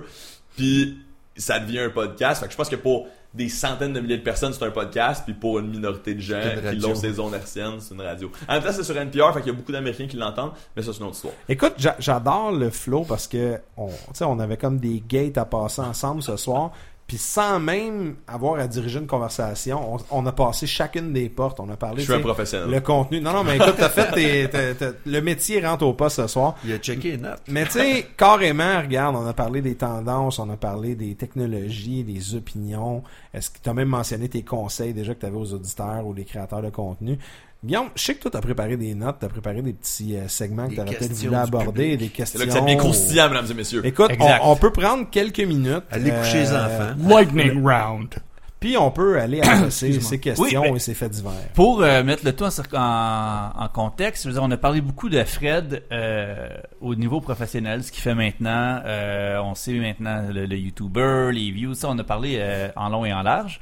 Puis 0.58 0.98
ça 1.36 1.60
devient 1.60 1.80
un 1.80 1.90
podcast. 1.90 2.42
Fait 2.42 2.48
que 2.48 2.52
je 2.52 2.58
pense 2.58 2.70
que 2.70 2.76
pour 2.76 3.08
des 3.34 3.48
centaines 3.48 3.94
de 3.94 4.02
milliers 4.02 4.18
de 4.18 4.24
personnes, 4.24 4.52
c'est 4.52 4.66
un 4.66 4.72
podcast. 4.72 5.24
Puis 5.24 5.34
pour 5.34 5.60
une 5.60 5.70
minorité 5.70 6.14
de 6.14 6.20
gens 6.20 6.42
qui 6.72 6.76
l'ont 6.82 6.90
ces 6.96 7.20
ondes 7.20 7.34
hertziennes, 7.34 7.80
c'est 7.80 7.94
une 7.94 8.02
radio. 8.02 8.30
En 8.50 8.54
même 8.56 8.64
temps, 8.64 8.72
c'est 8.74 8.84
sur 8.84 8.98
NPR, 8.98 9.34
fait 9.34 9.40
qu'il 9.42 9.52
y 9.52 9.56
a 9.56 9.58
beaucoup 9.58 9.72
d'Américains 9.72 10.08
qui 10.08 10.18
l'entendent. 10.18 10.52
Mais 10.76 10.82
ça, 10.84 10.92
c'est 10.92 11.00
une 11.00 11.06
autre 11.06 11.16
histoire. 11.16 11.34
Écoute, 11.48 11.74
j'a- 11.78 11.96
j'adore 12.00 12.52
le 12.52 12.70
flow 12.70 13.06
parce 13.08 13.28
que 13.28 13.58
on, 13.78 13.88
tu 13.88 13.94
sais, 14.16 14.26
on 14.26 14.38
avait 14.40 14.58
comme 14.58 14.80
des 14.80 15.02
gates 15.08 15.38
à 15.38 15.46
passer 15.46 15.82
ensemble 15.82 16.22
ce 16.22 16.36
soir. 16.36 16.72
Puis 17.12 17.18
sans 17.18 17.60
même 17.60 18.16
avoir 18.26 18.58
à 18.58 18.68
diriger 18.68 18.98
une 19.00 19.06
conversation, 19.06 19.96
on, 19.96 19.98
on 20.12 20.26
a 20.28 20.32
passé 20.32 20.66
chacune 20.66 21.12
des 21.12 21.28
portes. 21.28 21.60
On 21.60 21.70
a 21.70 21.76
parlé 21.76 21.98
Je 22.00 22.06
suis 22.06 22.14
un 22.14 22.22
professionnel. 22.22 22.70
le 22.70 22.80
contenu. 22.80 23.20
Non, 23.20 23.34
non, 23.34 23.44
mais 23.44 23.58
écoute, 23.58 23.74
t'as 23.78 23.90
fait 23.90 24.10
tes, 24.14 24.50
t'as- 24.50 24.74
t'as- 24.76 24.98
le 25.06 25.20
métier 25.22 25.60
rentre 25.60 25.86
au 25.86 25.94
pas 25.94 26.10
ce 26.10 26.26
soir. 26.28 26.56
Il 26.64 26.72
a 26.72 26.78
checké 26.78 27.12
les 27.12 27.18
notes. 27.18 27.42
Mais 27.50 27.66
tu 27.66 27.72
sais, 27.72 28.08
carrément, 28.16 28.80
regarde, 28.80 29.18
on 29.18 29.28
a 29.28 29.34
parlé 29.34 29.62
des 29.62 29.76
tendances, 29.76 30.40
on 30.40 30.50
a 30.50 30.56
parlé 30.56 30.96
des 30.96 31.16
technologies, 31.16 32.06
des 32.06 32.34
opinions. 32.34 33.04
Est-ce 33.34 33.50
que 33.50 33.58
tu 33.62 33.70
as 33.70 33.74
même 33.74 33.90
mentionné 33.90 34.30
tes 34.30 34.44
conseils 34.44 34.94
déjà 34.94 35.14
que 35.14 35.20
tu 35.20 35.26
avais 35.26 35.36
aux 35.36 35.54
auditeurs 35.54 36.06
ou 36.08 36.14
les 36.14 36.24
créateurs 36.24 36.62
de 36.62 36.70
contenu? 36.70 37.20
Guillaume, 37.64 37.90
je 37.96 38.02
sais 38.02 38.16
que 38.16 38.22
toi, 38.22 38.32
tu 38.32 38.38
as 38.38 38.42
préparé 38.42 38.76
des 38.76 38.96
notes, 38.96 39.18
tu 39.20 39.26
as 39.26 39.30
préparé 39.30 39.62
des 39.62 39.74
petits 39.74 40.16
euh, 40.18 40.28
segments 40.28 40.66
que 40.66 40.70
Des 40.70 40.76
tu 40.76 40.82
aurais 40.82 40.90
peut-être 40.96 41.08
questions 41.10 41.30
voulu 41.30 41.42
aborder, 41.42 41.92
public. 41.92 42.00
des 42.00 42.06
C'est 42.06 42.12
questions. 42.12 42.40
là 42.40 42.46
que 42.48 42.52
ça 42.54 42.62
devient 42.62 42.78
croustillant, 42.78 43.30
mesdames 43.30 43.46
et 43.52 43.54
messieurs. 43.54 43.86
Écoute, 43.86 44.12
on, 44.42 44.56
peut 44.56 44.72
prendre 44.72 45.08
quelques 45.12 45.40
minutes. 45.42 45.84
Allez 45.92 46.10
coucher 46.12 46.40
les 46.42 46.52
euh, 46.52 46.66
enfants. 46.66 46.96
Lightning 47.08 47.64
round. 47.64 48.16
Puis 48.60 48.78
on 48.78 48.90
peut 48.92 49.20
aller 49.20 49.42
adresser 49.42 50.00
ces 50.02 50.20
questions 50.20 50.62
Oui, 50.62 50.76
et 50.76 50.80
ces 50.80 50.94
faits 50.96 51.12
divers. 51.12 51.32
Pour 51.56 51.82
euh, 51.84 52.04
mettre 52.04 52.26
le 52.26 52.34
tout 52.36 52.44
en, 52.44 52.50
cir- 52.50 52.76
en, 52.76 53.52
en 53.64 53.68
contexte, 53.70 54.24
je 54.24 54.28
veux 54.30 54.34
dire, 54.34 54.44
on 54.44 54.52
a 54.52 54.58
parlé 54.58 54.82
beaucoup 54.82 55.10
de 55.10 55.24
Fred 55.24 55.84
euh, 55.92 56.48
au 56.80 56.94
niveau 56.96 57.22
professionnel, 57.22 57.84
ce 57.84 57.92
qu'il 57.92 58.02
fait 58.02 58.14
maintenant. 58.16 58.82
Euh, 58.86 59.40
on 59.44 59.54
sait 59.56 59.74
maintenant 59.74 60.24
le, 60.32 60.46
le 60.48 60.58
YouTuber, 60.58 61.30
les 61.34 61.52
views, 61.52 61.74
ça, 61.76 61.90
on 61.90 61.98
a 62.00 62.04
parlé 62.04 62.36
euh, 62.40 62.70
en 62.76 62.90
long 62.90 63.04
et 63.06 63.14
en 63.14 63.22
large. 63.24 63.62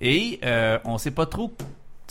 Et 0.00 0.40
euh, 0.44 0.78
on 0.84 0.98
sait 0.98 1.12
pas 1.12 1.26
trop, 1.26 1.52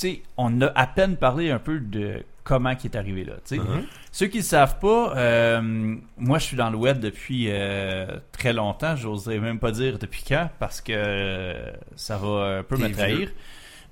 sais, 0.02 0.22
on 0.38 0.62
a 0.62 0.68
à 0.76 0.88
peine 0.88 1.16
parlé 1.18 1.50
un 1.52 1.60
peu 1.60 1.80
de 1.80 2.24
comment 2.44 2.76
qui 2.76 2.88
est 2.88 2.98
arrivé 2.98 3.24
là. 3.24 3.34
Mhm. 3.52 3.84
Ceux 4.12 4.28
qui 4.28 4.40
ne 4.40 4.44
savent 4.44 4.80
pas, 4.80 5.14
euh, 5.16 5.96
moi 6.18 6.40
je 6.40 6.44
suis 6.46 6.58
dans 6.58 6.70
le 6.70 6.78
web 6.78 7.00
depuis 7.00 7.46
euh, 7.50 8.08
très 8.32 8.52
longtemps, 8.54 8.96
j'oserais 8.96 9.40
même 9.40 9.60
pas 9.60 9.72
dire 9.72 10.00
depuis 10.00 10.24
quand, 10.28 10.50
parce 10.60 10.82
que 10.82 10.92
euh, 10.96 11.72
ça 11.96 12.18
va 12.18 12.58
un 12.60 12.64
peu 12.64 12.76
me 12.78 12.88
trahir. 12.94 13.30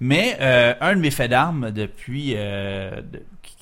Mais 0.02 0.38
un 0.82 0.96
de 0.96 1.00
mes 1.02 1.12
faits 1.12 1.30
d'armes 1.30 1.72
depuis, 1.72 2.34
de- 2.34 3.04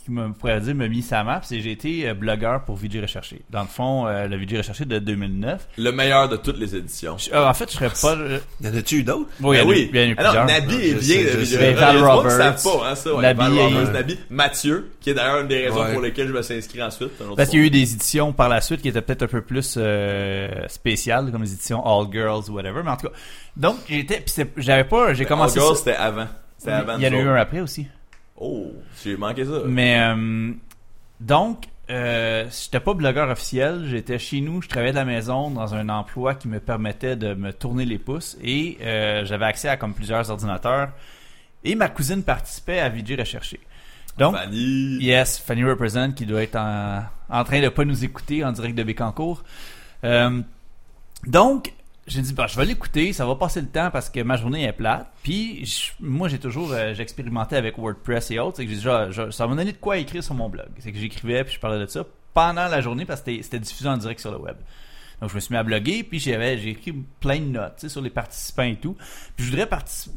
qui 0.07 0.11
me 0.13 0.31
pourrait 0.34 0.59
dire 0.61 0.73
m'a 0.75 0.88
mis 0.88 1.01
sa 1.01 1.23
map, 1.23 1.41
c'est 1.43 1.57
que 1.57 1.61
j'ai 1.63 1.71
été 1.71 2.07
euh, 2.09 2.13
blogueur 2.13 2.63
pour 2.65 2.75
VJ 2.77 3.01
Recherché. 3.01 3.41
Dans 3.49 3.61
le 3.61 3.67
fond, 3.67 4.07
euh, 4.07 4.27
le 4.27 4.38
VJ 4.38 4.57
Recherché 4.57 4.85
de 4.85 4.99
2009. 4.99 5.67
Le 5.77 5.91
meilleur 5.91 6.29
de 6.29 6.38
toutes 6.38 6.57
les 6.57 6.75
éditions. 6.75 7.17
Je- 7.17 7.29
ah, 7.34 7.49
en 7.49 7.53
fait, 7.53 7.69
je 7.71 7.75
serais 7.75 7.89
pas... 7.89 8.15
euh, 8.19 8.39
Y 8.61 8.67
en 8.67 8.75
a-tu 8.75 8.95
eu 8.97 9.03
d'autres? 9.03 9.29
oui, 9.41 9.57
il 9.57 9.59
y 9.59 9.61
en 9.61 9.65
Ben 9.65 9.71
a 9.71 9.75
eu- 9.75 9.77
oui. 9.77 9.89
il 9.93 9.97
y 9.97 9.99
en 9.99 10.03
a 10.03 10.07
eu 10.09 10.15
Ah. 10.17 10.45
Nabi 10.47 10.75
est 10.75 10.93
bien 10.93 11.17
de 11.17 11.43
y 11.43 11.55
a 11.57 11.71
Val 11.73 11.97
Roberts. 12.03 12.38
pas, 12.63 12.89
hein, 12.89 12.95
ça. 12.95 13.13
Ouais. 13.13 13.21
Nabi 13.21 13.39
Val 13.39 13.53
est- 13.57 13.63
Roberts, 13.63 13.91
Nabi. 13.93 14.19
Mathieu, 14.29 14.91
qui 15.01 15.09
est 15.09 15.13
d'ailleurs 15.13 15.41
une 15.41 15.47
des 15.47 15.65
raisons 15.67 15.81
Ouais. 15.84 15.93
pour 15.93 16.01
lesquelles 16.01 16.27
je 16.29 16.34
me 16.34 16.41
suis 16.41 16.55
inscrit 16.55 16.81
ensuite. 16.81 17.11
Parce 17.35 17.49
qu'il 17.49 17.59
y 17.59 17.63
a 17.63 17.65
eu 17.65 17.69
des 17.69 17.93
éditions 17.93 18.34
par 18.34 18.49
la 18.49 18.61
suite 18.61 18.81
qui 18.81 18.88
étaient 18.89 19.01
peut-être 19.01 19.23
un 19.23 19.27
peu 19.27 19.41
plus 19.41 19.75
euh, 19.77 20.47
spéciales, 20.67 21.31
comme 21.31 21.43
les 21.43 21.51
éditions 21.53 21.85
All 21.85 22.07
Girls 22.11 22.43
ou 22.49 22.53
whatever. 22.53 22.81
Mais 22.84 22.91
en 22.91 22.97
tout 22.97 23.07
cas, 23.07 23.13
donc 23.55 23.75
j'étais, 23.89 24.23
j'avais 24.57 24.84
pas, 24.85 25.13
j'ai 25.13 25.23
Mais 25.23 25.29
commencé 25.29 25.57
All 25.59 25.65
Girls, 25.65 25.77
c'était 25.77 25.95
avant. 25.95 26.27
Il 26.65 27.03
y 27.03 27.07
en 27.07 27.13
a 27.13 27.15
eu 27.15 27.27
un 27.27 27.35
après 27.35 27.59
aussi. 27.59 27.88
Oh, 28.38 28.72
j'ai 29.03 29.18
manqué 29.18 29.45
ça. 29.45 29.61
Mais 29.65 29.99
euh, 29.99 30.51
donc, 31.19 31.65
euh, 31.89 32.45
j'étais 32.49 32.80
pas 32.80 32.93
blogueur 32.93 33.30
officiel. 33.30 33.85
J'étais 33.88 34.19
chez 34.19 34.41
nous, 34.41 34.61
je 34.61 34.68
travaillais 34.68 34.91
de 34.91 34.97
la 34.97 35.05
maison 35.05 35.49
dans 35.49 35.73
un 35.73 35.89
emploi 35.89 36.35
qui 36.35 36.47
me 36.47 36.59
permettait 36.59 37.15
de 37.15 37.34
me 37.34 37.51
tourner 37.51 37.85
les 37.85 37.97
pouces 37.97 38.38
et 38.43 38.77
euh, 38.81 39.26
j'avais 39.26 39.45
accès 39.45 39.69
à 39.69 39.77
comme 39.77 39.93
plusieurs 39.93 40.30
ordinateurs. 40.30 40.89
Et 41.64 41.76
ma 41.76 41.89
cousine 41.89 42.23
participait 42.23 42.80
à 42.80 42.89
VJ 42.89 43.15
Recherché. 43.19 43.59
Donc, 44.18 44.35
Fanny. 44.35 44.97
Yes, 44.99 45.39
Fanny 45.39 45.64
Represent 45.64 46.11
qui 46.11 46.26
doit 46.26 46.43
être 46.43 46.55
en, 46.55 47.03
en 47.30 47.43
train 47.43 47.61
de 47.61 47.69
pas 47.69 47.85
nous 47.85 48.03
écouter 48.03 48.43
en 48.43 48.51
direct 48.51 48.77
de 48.77 48.84
Bécancourt. 48.84 49.43
Euh, 50.03 50.41
donc, 51.26 51.73
j'ai 52.07 52.21
dit, 52.21 52.34
bah, 52.34 52.47
je 52.47 52.55
vais 52.57 52.65
l'écouter, 52.65 53.11
ça 53.13 53.25
va 53.25 53.35
passer 53.35 53.59
le 53.61 53.67
temps 53.67 53.91
parce 53.91 54.09
que 54.09 54.21
ma 54.21 54.38
journée 54.38 54.63
est 54.63 54.71
plate. 54.73 55.07
Puis, 55.23 55.65
je- 55.65 55.91
moi, 55.99 56.27
j'ai 56.29 56.39
toujours, 56.39 56.71
euh, 56.71 56.93
j'expérimentais 56.93 57.57
avec 57.57 57.77
WordPress 57.77 58.31
et 58.31 58.39
autres. 58.39 58.57
C'est 58.57 58.63
que 58.65 58.69
j'ai 58.71 58.77
déjà, 58.77 59.09
ça 59.31 59.45
m'a 59.47 59.55
donné 59.55 59.73
de 59.73 59.77
quoi 59.77 59.97
écrire 59.97 60.23
sur 60.23 60.34
mon 60.34 60.47
blog. 60.49 60.67
C'est 60.79 60.91
que 60.91 60.97
j'écrivais 60.97 61.43
puis 61.43 61.55
je 61.55 61.59
parlais 61.59 61.79
de 61.79 61.85
ça 61.89 62.03
pendant 62.34 62.67
la 62.67 62.81
journée 62.81 63.05
parce 63.05 63.21
que 63.21 63.41
c'était- 63.41 63.59
diffusé 63.59 63.89
en 63.89 63.97
direct 63.97 64.19
sur 64.21 64.31
le 64.31 64.38
web. 64.38 64.55
Donc 65.19 65.31
je 65.31 65.35
me 65.35 65.39
suis 65.39 65.51
mis 65.51 65.57
à 65.57 65.63
bloguer, 65.63 66.03
puis 66.03 66.19
j'avais 66.19 66.59
j'ai 66.59 66.69
écrit 66.69 66.93
plein 67.19 67.39
de 67.39 67.45
notes 67.45 67.88
sur 67.88 68.01
les 68.01 68.11
participants 68.11 68.61
et 68.63 68.75
tout. 68.75 68.95
Puis 69.35 69.45
je 69.45 69.49
voudrais 69.51 69.67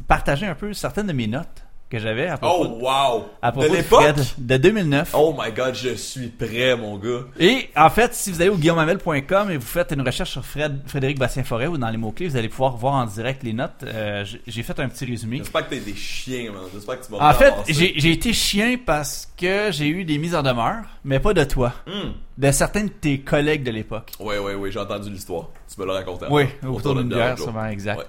partager 0.07 0.47
un 0.47 0.55
peu 0.55 0.73
certaines 0.75 1.07
de 1.07 1.13
mes 1.15 1.27
notes 1.27 1.65
que 1.91 1.99
j'avais 1.99 2.29
à 2.29 2.37
propos, 2.39 2.67
Oh, 2.81 2.85
wow! 2.85 3.25
à 3.43 3.51
propos 3.53 3.69
de? 3.69 3.83
Fred 3.83 4.17
de 4.39 4.57
2009. 4.57 5.11
Oh 5.13 5.35
my 5.37 5.51
god, 5.53 5.75
je 5.75 5.95
suis 5.95 6.29
prêt, 6.29 6.77
mon 6.77 6.97
gars. 6.99 7.25
Et 7.39 7.69
en 7.77 7.91
fait, 7.91 8.15
si 8.15 8.31
vous 8.31 8.41
allez 8.41 8.51
au 8.51 8.57
guillaumamel.com 8.57 9.51
et 9.51 9.57
vous 9.57 9.67
faites 9.67 9.91
une 9.93 10.03
recherche 10.03 10.31
sur 10.31 10.45
Fred, 10.45 10.81
Frédéric 10.87 11.19
Bastien-Forêt 11.19 11.67
ou 11.67 11.77
dans 11.79 11.91
les 11.91 11.97
mots-clés, 11.97 12.29
vous 12.29 12.37
allez 12.37 12.49
pouvoir 12.49 12.77
voir 12.77 12.95
en 12.95 13.07
direct 13.07 13.43
les 13.43 13.53
notes. 13.53 13.83
Euh, 13.85 14.25
j'ai- 14.47 14.63
fait 14.63 14.79
un 14.79 14.89
petit 14.89 15.05
résumé. 15.05 15.39
J'espère 15.39 15.65
que 15.69 15.75
t'es 15.75 15.81
des 15.81 15.97
chiens, 15.97 16.53
man. 16.53 16.63
J'espère 16.73 17.01
que 17.01 17.07
tu 17.07 17.13
vas 17.13 17.29
En 17.31 17.35
fait, 17.35 17.53
j'ai 17.69 18.11
été 18.13 18.33
chien 18.33 18.77
parce 18.87 19.29
que 19.37 19.73
j'ai 19.73 19.89
eu 19.89 20.05
des 20.05 20.19
mises 20.19 20.35
en 20.37 20.43
demeure, 20.43 20.85
mais 21.05 21.19
pas 21.19 21.35
de 21.35 21.43
toi. 21.45 21.73
Hmm. 21.87 22.11
De 22.39 22.51
certains 22.53 22.85
de 22.85 22.89
tes 22.89 23.21
collègues 23.21 23.63
de 23.65 23.71
l'époque. 23.71 24.13
Ouais, 24.19 24.39
ouais, 24.39 24.55
ouais, 24.55 24.71
j'ai 24.71 24.79
entendu 24.79 25.11
l'histoire. 25.11 25.49
Tu 25.73 25.79
me 25.81 25.87
l'as 25.87 25.93
raconté. 25.95 26.27
Oui, 26.31 26.45
avant. 26.63 26.75
autour 26.75 26.95
d'une 26.95 27.09
bière, 27.09 27.37
sûrement, 27.39 27.67
exact. 27.67 27.99
Ouais. 27.99 28.05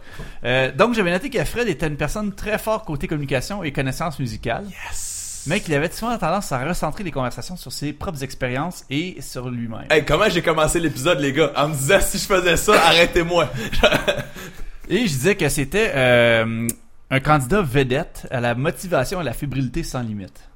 Euh, 0.45 0.71
donc, 0.71 0.93
j'avais 0.93 1.11
noté 1.11 1.29
que 1.29 1.43
Fred 1.43 1.67
était 1.67 1.87
une 1.87 1.97
personne 1.97 2.31
très 2.33 2.57
forte 2.57 2.85
côté 2.85 3.07
communication 3.07 3.61
et 3.63 3.73
connaissances 3.73 4.19
musicales, 4.19 4.65
Yes! 4.69 5.43
mais 5.47 5.59
qu'il 5.59 5.73
avait 5.73 5.91
souvent 5.91 6.17
tendance 6.17 6.51
à 6.51 6.63
recentrer 6.63 7.03
les 7.03 7.11
conversations 7.11 7.57
sur 7.57 7.71
ses 7.73 7.91
propres 7.93 8.23
expériences 8.23 8.85
et 8.89 9.19
sur 9.21 9.49
lui-même. 9.49 9.85
Hey, 9.89 10.05
comment 10.05 10.29
j'ai 10.29 10.41
commencé 10.43 10.79
l'épisode, 10.79 11.19
les 11.19 11.33
gars? 11.33 11.51
En 11.57 11.67
me 11.69 11.73
disant, 11.73 11.99
si 11.99 12.17
je 12.17 12.25
faisais 12.25 12.55
ça, 12.57 12.73
arrêtez-moi. 12.85 13.49
Et 14.89 14.99
je 15.07 15.13
disais 15.13 15.35
que 15.35 15.47
c'était 15.49 15.91
euh, 15.95 16.67
un 17.09 17.19
candidat 17.19 17.61
vedette 17.61 18.27
à 18.29 18.41
la 18.41 18.55
motivation 18.55 19.19
et 19.19 19.21
à 19.21 19.23
la 19.23 19.33
fébrilité 19.33 19.83
sans 19.83 20.01
limite. 20.01 20.49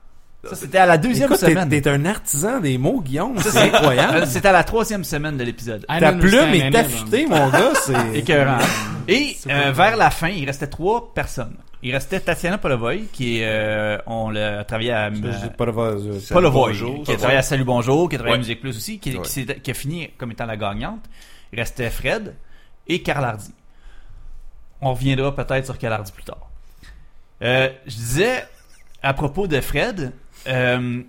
Ça, 0.50 0.56
c'était 0.56 0.78
à 0.78 0.86
la 0.86 0.98
deuxième 0.98 1.28
Écoute, 1.30 1.40
semaine. 1.40 1.70
t'es 1.70 1.88
un 1.88 2.06
artisan 2.06 2.60
des 2.60 2.78
mots, 2.78 3.02
Guillaume. 3.02 3.38
C'est 3.40 3.58
incroyable. 3.58 4.18
Euh, 4.18 4.26
C'était 4.26 4.48
à 4.48 4.52
la 4.52 4.64
troisième 4.64 5.04
semaine 5.04 5.38
de 5.38 5.44
l'épisode. 5.44 5.86
I 5.90 6.00
Ta 6.00 6.14
plume 6.14 6.54
est 6.54 6.76
affûtée, 6.76 7.26
mon 7.26 7.50
gars. 7.50 7.74
C'est... 7.76 7.94
Écœurant. 8.20 8.60
Et 9.08 9.36
C'est 9.40 9.52
euh, 9.52 9.72
vers 9.72 9.98
la 9.98 10.10
fin, 10.12 10.30
il 10.30 10.46
restait 10.46 10.68
trois 10.68 11.14
personnes. 11.14 11.56
Il 11.84 11.92
restait 11.94 12.20
Tatiana 12.20 12.58
Polovoy, 12.58 13.04
qui 13.14 13.40
est, 13.42 13.46
euh, 13.48 13.98
on 14.08 14.30
l'a 14.32 14.64
travaillé 14.64 14.92
à, 14.92 15.12
Polovoy, 15.58 15.96
bonjour. 16.52 17.04
qui 17.04 17.12
a 17.12 17.16
travaillé 17.18 17.38
à 17.40 17.44
Salut 17.44 17.64
Bonjour, 17.64 18.10
qui 18.10 18.16
a 18.16 18.18
travaillé 18.20 18.32
Ouais. 18.34 18.38
à 18.38 18.40
Musique 18.40 18.62
Plus 18.62 18.76
aussi, 18.76 18.98
qui, 19.00 19.12
qui 19.12 19.18
Ouais. 19.18 19.24
s'est- 19.26 19.60
qui 19.62 19.72
a 19.72 19.74
fini 19.76 20.10
comme 20.18 20.32
étant 20.32 20.46
la 20.48 20.58
gagnante. 20.58 21.02
Il 21.54 21.60
restait 21.60 21.90
Fred 21.92 22.34
et 22.88 23.02
Carl 23.04 23.24
Hardy. 23.24 23.54
On 24.82 24.94
reviendra 24.94 25.36
peut-être 25.36 25.66
sur 25.66 25.78
Carl 25.78 25.94
Hardy 25.94 26.12
plus 26.12 26.24
tard. 26.24 26.50
Euh, 27.44 27.70
je 27.86 27.96
disais 27.96 28.46
à 29.04 29.14
propos 29.14 29.46
de 29.48 29.62
Fred 29.62 30.12
euh, 30.48 31.02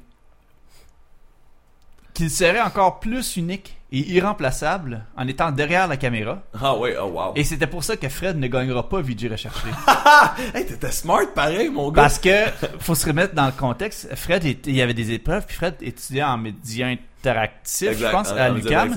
qu'il 2.14 2.30
serait 2.30 2.60
encore 2.62 2.98
plus 3.00 3.36
unique 3.36 3.76
et 3.92 3.98
irremplaçable 4.14 5.04
en 5.16 5.28
étant 5.28 5.52
derrière 5.52 5.86
la 5.86 5.96
caméra. 5.96 6.42
Ah 6.60 6.76
ouais, 6.76 6.96
oh 7.00 7.04
wow. 7.06 7.32
Et 7.36 7.44
c'était 7.44 7.66
pour 7.66 7.84
ça 7.84 7.96
que 7.96 8.08
Fred 8.08 8.36
ne 8.38 8.46
gagnera 8.48 8.88
pas 8.88 9.00
VJ 9.00 9.28
Recherché. 9.30 9.68
Hey, 10.54 10.64
t'étais 10.66 10.90
smart 10.92 11.26
pareil, 11.34 11.68
mon 11.68 11.90
gars. 11.90 12.02
Parce 12.02 12.18
que, 12.18 12.46
faut 12.80 12.94
se 12.94 13.06
remettre 13.06 13.34
dans 13.34 13.46
le 13.46 13.52
contexte, 13.52 14.08
Fred, 14.16 14.44
il 14.44 14.74
y 14.74 14.80
avait 14.80 14.94
des 14.94 15.12
épreuves, 15.12 15.44
puis 15.46 15.54
Fred 15.56 15.74
étudiait 15.82 16.22
en 16.24 16.38
média 16.38 16.86
interactif, 16.88 17.88
Exact, 17.90 18.06
je 18.06 18.12
pense, 18.12 18.32
en- 18.32 18.36
à 18.36 18.48
l'UQAM. 18.48 18.92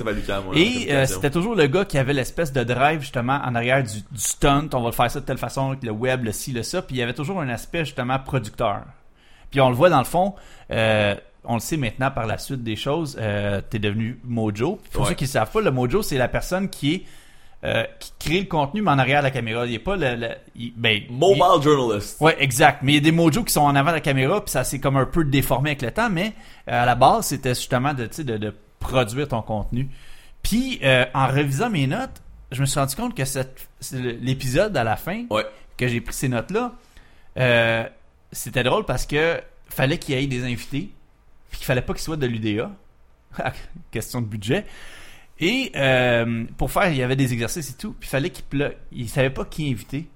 ouais, 0.48 0.58
Et 0.58 0.92
euh, 0.92 1.04
c'était 1.06 1.30
toujours 1.30 1.54
le 1.54 1.66
gars 1.66 1.84
qui 1.84 1.98
avait 1.98 2.14
l'espèce 2.14 2.52
de 2.52 2.64
drive 2.64 3.00
justement 3.00 3.38
en 3.44 3.54
arrière 3.54 3.82
du, 3.84 4.00
du 4.00 4.20
stunt, 4.20 4.68
on 4.72 4.80
va 4.80 4.88
le 4.88 4.94
faire 4.94 5.10
ça 5.10 5.20
de 5.20 5.24
telle 5.26 5.38
façon, 5.38 5.68
avec 5.68 5.82
le 5.82 5.90
web, 5.92 6.24
le 6.24 6.32
ci, 6.32 6.52
le 6.52 6.62
ça, 6.62 6.80
puis 6.82 6.96
il 6.96 6.98
y 6.98 7.02
avait 7.02 7.14
toujours 7.14 7.40
un 7.40 7.48
aspect 7.50 7.84
justement 7.84 8.18
producteur. 8.18 8.82
Puis 9.50 9.60
on 9.60 9.68
le 9.68 9.74
voit 9.74 9.90
dans 9.90 9.98
le 9.98 10.04
fond, 10.04 10.34
euh, 10.70 11.14
on 11.44 11.54
le 11.54 11.60
sait 11.60 11.76
maintenant 11.76 12.10
par 12.10 12.26
la 12.26 12.38
suite 12.38 12.62
des 12.62 12.76
choses, 12.76 13.16
euh, 13.20 13.60
t'es 13.68 13.78
devenu 13.78 14.18
Mojo. 14.24 14.78
Pour 14.92 15.02
Ouais. 15.02 15.08
ceux 15.08 15.14
qui 15.14 15.24
ne 15.24 15.28
savent 15.28 15.50
pas, 15.50 15.60
le 15.60 15.70
Mojo 15.70 16.02
c'est 16.02 16.18
la 16.18 16.28
personne 16.28 16.68
qui 16.68 16.94
est 16.94 17.04
euh, 17.62 17.84
qui 17.98 18.12
crée 18.18 18.40
le 18.40 18.46
contenu 18.46 18.80
mais 18.80 18.90
en 18.90 18.98
arrière 18.98 19.18
de 19.20 19.24
la 19.24 19.30
caméra. 19.30 19.66
Il 19.66 19.74
est 19.74 19.78
pas 19.78 19.94
le, 19.94 20.14
le- 20.16 20.34
il- 20.56 20.72
ben, 20.74 20.98
il- 21.06 21.14
Mobile 21.14 21.62
journalist. 21.62 22.18
Ouais, 22.18 22.34
exact. 22.42 22.78
Mais 22.82 22.92
il 22.92 22.94
y 22.94 22.98
a 22.98 23.02
des 23.02 23.12
mojos 23.12 23.44
qui 23.44 23.52
sont 23.52 23.60
en 23.60 23.74
avant 23.76 23.90
de 23.90 23.96
la 23.96 24.00
caméra, 24.00 24.42
puis 24.42 24.50
ça 24.50 24.64
s'est 24.64 24.78
comme 24.80 24.96
un 24.96 25.04
peu 25.04 25.24
déformé 25.24 25.68
avec 25.70 25.82
le 25.82 25.90
temps, 25.90 26.08
mais 26.08 26.32
euh, 26.68 26.82
à 26.82 26.86
la 26.86 26.94
base, 26.94 27.26
c'était 27.26 27.50
justement 27.54 27.92
de, 27.92 28.06
tu 28.06 28.14
sais, 28.14 28.24
de, 28.24 28.38
de 28.38 28.54
produire 28.78 29.28
ton 29.28 29.42
contenu. 29.42 29.90
Puis, 30.42 30.80
euh, 30.82 31.04
en 31.12 31.26
révisant 31.26 31.68
mes 31.68 31.86
notes, 31.86 32.22
je 32.50 32.62
me 32.62 32.66
suis 32.66 32.80
rendu 32.80 32.96
compte 32.96 33.14
que 33.14 33.26
cette, 33.26 33.68
l'épisode 33.92 34.74
à 34.76 34.82
la 34.84 34.96
fin, 34.96 35.24
Ouais. 35.28 35.44
que 35.76 35.86
j'ai 35.86 36.00
pris 36.00 36.14
ces 36.14 36.30
notes-là, 36.30 36.72
euh, 37.38 37.84
c'était 38.32 38.62
drôle 38.62 38.84
parce 38.84 39.06
que 39.06 39.40
fallait 39.68 39.98
qu'il 39.98 40.14
y 40.14 40.22
ait 40.22 40.26
des 40.26 40.44
invités, 40.44 40.90
puis 41.50 41.58
qu'il 41.58 41.66
fallait 41.66 41.82
pas 41.82 41.92
qu'ils 41.92 42.02
soient 42.02 42.16
de 42.16 42.26
l'UDA. 42.26 42.70
Question 43.90 44.20
de 44.20 44.26
budget. 44.26 44.66
Et 45.38 45.72
euh, 45.74 46.44
pour 46.58 46.70
faire, 46.70 46.90
il 46.90 46.96
y 46.96 47.02
avait 47.02 47.16
des 47.16 47.32
exercices 47.32 47.70
et 47.70 47.74
tout, 47.74 47.94
puis 47.98 48.08
fallait 48.08 48.30
qu'ils 48.30 48.44
plug. 48.44 48.76
Ils 48.92 49.08
savaient 49.08 49.30
pas 49.30 49.44
qui 49.44 49.70
inviter. 49.70 50.06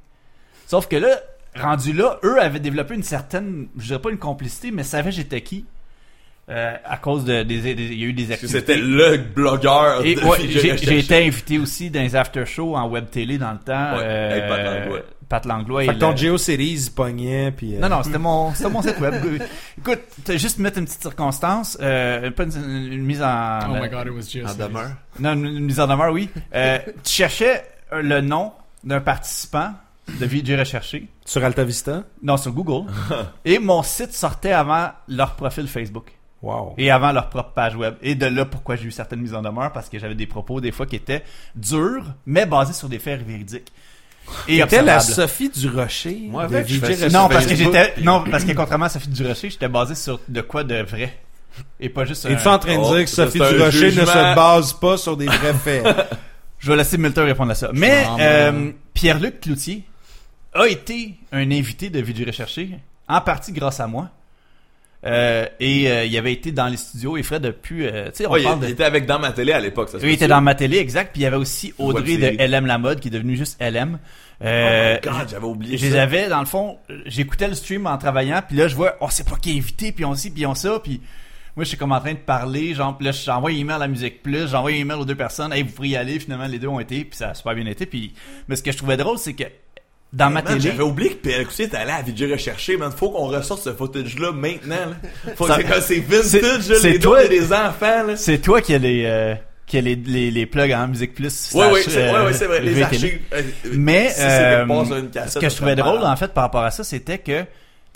Sauf 0.66 0.86
que 0.86 0.96
là, 0.96 1.20
rendu 1.56 1.92
là, 1.92 2.18
eux 2.24 2.40
avaient 2.40 2.60
développé 2.60 2.94
une 2.94 3.02
certaine, 3.02 3.68
je 3.78 3.86
dirais 3.86 4.00
pas 4.00 4.10
une 4.10 4.18
complicité, 4.18 4.70
mais 4.70 4.82
savaient 4.82 5.12
j'étais 5.12 5.40
qui. 5.40 5.64
Euh, 6.50 6.76
à 6.84 6.98
cause 6.98 7.24
de 7.24 7.42
des, 7.42 7.74
des- 7.74 7.84
il 7.84 7.98
y 7.98 8.04
a 8.04 8.06
eu 8.08 8.12
des 8.12 8.30
activités. 8.30 8.58
c'était 8.58 8.76
le 8.76 9.16
blogueur 9.16 10.04
Et 10.04 10.14
ouais, 10.18 10.40
j'ai, 10.46 10.98
été 10.98 11.26
invité 11.26 11.58
aussi 11.58 11.88
dans 11.88 12.02
les 12.02 12.14
after 12.14 12.44
shows 12.44 12.76
en 12.76 12.86
web 12.86 13.08
télé 13.10 13.38
dans 13.38 13.52
le 13.52 13.58
temps. 13.60 13.96
Ouais, 13.96 14.02
euh, 14.02 15.00
Pat 15.28 15.44
Langlois. 15.46 15.84
Fait 15.84 15.94
que 15.94 15.98
ton 15.98 16.10
le- 16.10 16.16
GeoCities 16.16 16.90
pognait, 16.94 17.50
puis... 17.52 17.76
euh, 17.76 17.80
non, 17.80 17.88
non, 17.88 18.02
c'était 18.02 18.18
mon, 18.18 18.52
mon 18.70 18.82
site 18.82 18.98
web. 19.00 19.14
Écoute, 19.78 20.00
t'as 20.24 20.36
juste 20.36 20.58
mettre 20.58 20.78
une 20.78 20.84
petite 20.84 21.02
circonstance, 21.02 21.78
euh, 21.80 22.30
pas 22.30 22.44
une, 22.44 22.92
une 22.92 23.04
mise 23.04 23.22
en, 23.22 23.60
Oh 23.70 23.74
my 23.80 23.88
god, 23.88 24.06
it 24.06 24.12
was 24.12 24.22
just. 24.30 24.46
En 24.60 24.66
demeure. 24.66 24.90
non, 25.18 25.32
une, 25.34 25.46
une 25.46 25.64
mise 25.64 25.80
en 25.80 25.86
demeure, 25.86 26.12
oui. 26.12 26.28
Euh, 26.54 26.78
tu 27.02 27.12
cherchais 27.12 27.64
euh, 27.92 28.02
le 28.02 28.20
nom 28.20 28.52
d'un 28.82 29.00
participant 29.00 29.72
de 30.20 30.26
VJ 30.26 30.58
recherché, 30.58 31.08
Sur 31.24 31.42
Alta 31.44 31.64
Vista? 31.64 32.02
non, 32.22 32.36
sur 32.36 32.52
Google, 32.52 32.90
et 33.44 33.58
mon 33.58 33.82
site 33.82 34.12
sortait 34.12 34.52
avant 34.52 34.90
leur 35.08 35.34
profil 35.36 35.66
Facebook. 35.66 36.12
Wow. 36.42 36.74
Et 36.76 36.90
avant 36.90 37.10
leur 37.10 37.30
propre 37.30 37.52
page 37.52 37.74
web. 37.74 37.94
Et 38.02 38.14
de 38.14 38.26
là 38.26 38.44
pourquoi 38.44 38.76
j'ai 38.76 38.84
eu 38.84 38.90
certaines 38.90 39.20
mises 39.22 39.34
en 39.34 39.40
demeure, 39.40 39.72
parce 39.72 39.88
que 39.88 39.98
j'avais 39.98 40.14
des 40.14 40.26
propos 40.26 40.60
des 40.60 40.72
fois 40.72 40.84
qui 40.84 40.96
étaient 40.96 41.22
durs, 41.54 42.04
mais 42.26 42.44
basés 42.44 42.74
sur 42.74 42.90
des 42.90 42.98
faits 42.98 43.26
véridiques. 43.26 43.72
Et 44.48 44.60
T'étais 44.60 44.82
la. 44.82 45.00
Sophie 45.00 45.48
du 45.50 45.68
Rocher. 45.68 46.18
Moi, 46.28 46.44
avec, 46.44 46.66
je 46.68 46.80
fais 46.80 46.94
ça. 46.96 47.08
Non, 47.08 47.28
parce 47.28 47.44
que 47.46 47.50
Facebook, 47.54 47.74
j'étais. 47.74 47.92
puis- 47.92 48.04
Non, 48.04 48.24
parce 48.30 48.44
que 48.44 48.52
contrairement 48.52 48.86
à 48.86 48.88
Sophie 48.88 49.08
Durocher, 49.08 49.50
j'étais 49.50 49.68
basé 49.68 49.94
sur 49.94 50.20
de 50.28 50.40
quoi 50.40 50.64
de 50.64 50.82
vrai. 50.82 51.12
Et 51.78 51.88
pas 51.88 52.04
juste. 52.04 52.24
Es-tu 52.26 52.48
un- 52.48 52.54
en 52.54 52.58
train 52.58 52.74
de 52.74 52.80
Oh, 52.82 52.94
dire 52.94 53.04
que 53.04 53.10
ça, 53.10 53.26
Sophie 53.26 53.38
c'est 53.38 53.44
un 53.44 53.52
du 53.52 53.62
Rocher 53.62 53.84
ne 53.86 53.90
jugement. 53.90 54.06
se 54.06 54.34
base 54.34 54.72
pas 54.72 54.96
sur 54.96 55.16
des 55.16 55.26
vrais 55.26 55.54
faits? 55.54 55.86
Je 56.58 56.70
vais 56.70 56.76
laisser 56.76 56.96
Milton 56.98 57.24
répondre 57.26 57.52
à 57.52 57.54
ça. 57.54 57.70
Mais 57.74 58.04
Ah, 58.06 58.16
euh. 58.20 58.70
Pierre-Luc 58.94 59.40
Cloutier 59.40 59.84
a 60.54 60.66
été 60.66 61.14
un 61.30 61.50
invité 61.50 61.90
de 61.90 62.00
Vidéo 62.00 62.26
Recherché, 62.26 62.70
en 63.08 63.20
partie 63.20 63.52
grâce 63.52 63.80
à 63.80 63.86
moi. 63.86 64.08
Euh, 65.04 65.46
et 65.60 65.90
euh, 65.90 66.04
il 66.06 66.16
avait 66.16 66.32
été 66.32 66.50
dans 66.50 66.66
les 66.68 66.76
studios 66.78 67.16
et 67.16 67.22
Fred 67.22 67.44
a 67.44 67.52
pu. 67.52 67.84
euh, 67.84 68.06
tu 68.06 68.18
sais, 68.18 68.26
on 68.26 68.32
Ouais, 68.32 68.40
il, 68.40 68.44
parle 68.44 68.58
il 68.62 68.66
de. 68.68 68.72
était 68.72 68.84
avec 68.84 69.04
dans 69.06 69.18
ma 69.18 69.32
télé 69.32 69.52
à 69.52 69.60
l'époque, 69.60 69.90
ça 69.90 69.98
se 69.98 70.04
Oui, 70.04 70.12
il 70.12 70.14
était 70.14 70.28
dans 70.28 70.40
ma 70.40 70.54
télé, 70.54 70.78
exact. 70.78 71.12
Puis 71.12 71.20
il 71.20 71.24
y 71.24 71.26
avait 71.26 71.36
aussi 71.36 71.74
Audrey 71.78 72.16
de. 72.16 72.42
LM 72.42 72.66
La 72.66 72.78
Mode 72.78 73.00
qui 73.00 73.08
est 73.08 73.10
devenue 73.10 73.36
juste 73.36 73.60
LM. 73.60 73.98
Oh 74.40 74.44
Euh, 74.46 74.94
my 74.94 75.00
God, 75.10 75.28
j'avais 75.30 75.44
oublié 75.46 75.76
je 75.76 75.86
les 75.86 75.96
avais, 75.96 76.28
dans 76.28 76.40
le 76.40 76.46
fond, 76.46 76.78
j'écoutais 77.06 77.48
le 77.48 77.54
stream 77.54 77.86
en 77.86 77.96
travaillant, 77.98 78.40
puis 78.46 78.56
là, 78.56 78.66
je 78.66 78.74
vois, 78.74 78.96
oh, 79.00 79.06
c'est 79.10 79.28
pas 79.28 79.36
qui 79.36 79.52
est 79.52 79.58
invité, 79.58 79.92
puis 79.92 80.04
on 80.04 80.14
ci, 80.14 80.30
puis 80.30 80.44
on 80.44 80.54
ça, 80.56 80.80
puis 80.82 81.00
moi, 81.54 81.62
je 81.64 81.68
suis 81.68 81.78
comme 81.78 81.92
en 81.92 82.00
train 82.00 82.14
de 82.14 82.18
parler, 82.18 82.74
genre, 82.74 82.96
puis 82.96 83.06
là, 83.06 83.12
j'envoie 83.12 83.50
un 83.50 83.54
email 83.54 83.76
à 83.76 83.78
la 83.78 83.88
Musique 83.88 84.22
Plus, 84.24 84.48
j'envoie 84.48 84.72
un 84.72 84.74
email 84.74 84.96
aux 84.98 85.04
deux 85.04 85.14
personnes, 85.14 85.52
hey, 85.52 85.62
vous 85.62 85.70
pourriez 85.72 85.92
y 85.92 85.96
aller, 85.96 86.18
finalement, 86.18 86.46
les 86.48 86.58
deux 86.58 86.66
ont 86.66 86.80
été, 86.80 87.04
puis 87.04 87.16
ça 87.16 87.30
a 87.30 87.34
super 87.34 87.54
bien 87.54 87.64
été, 87.66 87.86
puis, 87.86 88.12
mais 88.48 88.56
ce 88.56 88.62
que 88.64 88.72
je 88.72 88.76
trouvais 88.76 88.96
drôle, 88.96 89.18
c'est 89.18 89.34
que, 89.34 89.44
dans 90.14 90.30
ma 90.30 90.42
télé, 90.42 90.60
J'avais 90.60 90.82
oublié 90.82 91.10
que 91.10 91.28
PLQC 91.28 91.60
était 91.64 91.76
allé 91.76 91.90
à 91.90 92.00
Vidéo 92.02 92.30
Recherché, 92.32 92.76
man. 92.76 92.90
Faut 92.96 93.10
qu'on 93.10 93.26
ressorte 93.26 93.62
ce 93.62 93.72
footage-là 93.72 94.32
maintenant, 94.32 94.76
là. 94.76 95.32
Faut 95.36 95.46
Ça- 95.46 95.62
que 95.62 95.80
c'est- 95.80 95.80
c'est 95.80 95.98
vintage, 96.00 96.24
c'est- 96.26 96.40
là, 96.68 96.76
c'est 96.80 96.90
les 96.92 96.98
toi- 96.98 97.26
des 97.26 97.52
enfants, 97.52 98.02
là. 98.06 98.16
c'est 98.16 98.38
toi 98.38 98.60
qui 98.60 98.74
as 98.74 98.78
les, 98.78 99.04
euh, 99.06 99.34
qui 99.66 99.78
a 99.78 99.80
les, 99.80 99.96
les, 99.96 100.30
les 100.30 100.46
plugs 100.46 100.72
en 100.72 100.86
Musique 100.88 101.14
Plus. 101.14 101.30
Slash, 101.34 101.72
ouais, 101.72 101.82
c'est 101.86 101.96
euh, 102.08 102.26
ouais, 102.26 102.32
vrai. 102.32 102.60
Les 102.60 102.70
VTL. 102.70 102.84
archives. 102.84 103.20
euh, 103.34 103.42
Mais 103.74 104.08
si 104.10 104.20
euh, 104.22 104.66
une 104.66 105.10
cassette, 105.10 105.32
ce 105.32 105.38
que 105.40 105.48
je 105.48 105.56
trouvais 105.56 105.74
drôle 105.76 106.04
en 106.04 106.16
fait 106.16 106.32
par 106.32 106.44
rapport 106.44 106.62
à 106.64 106.70
ça, 106.70 106.84
c'était 106.84 107.18
que 107.18 107.42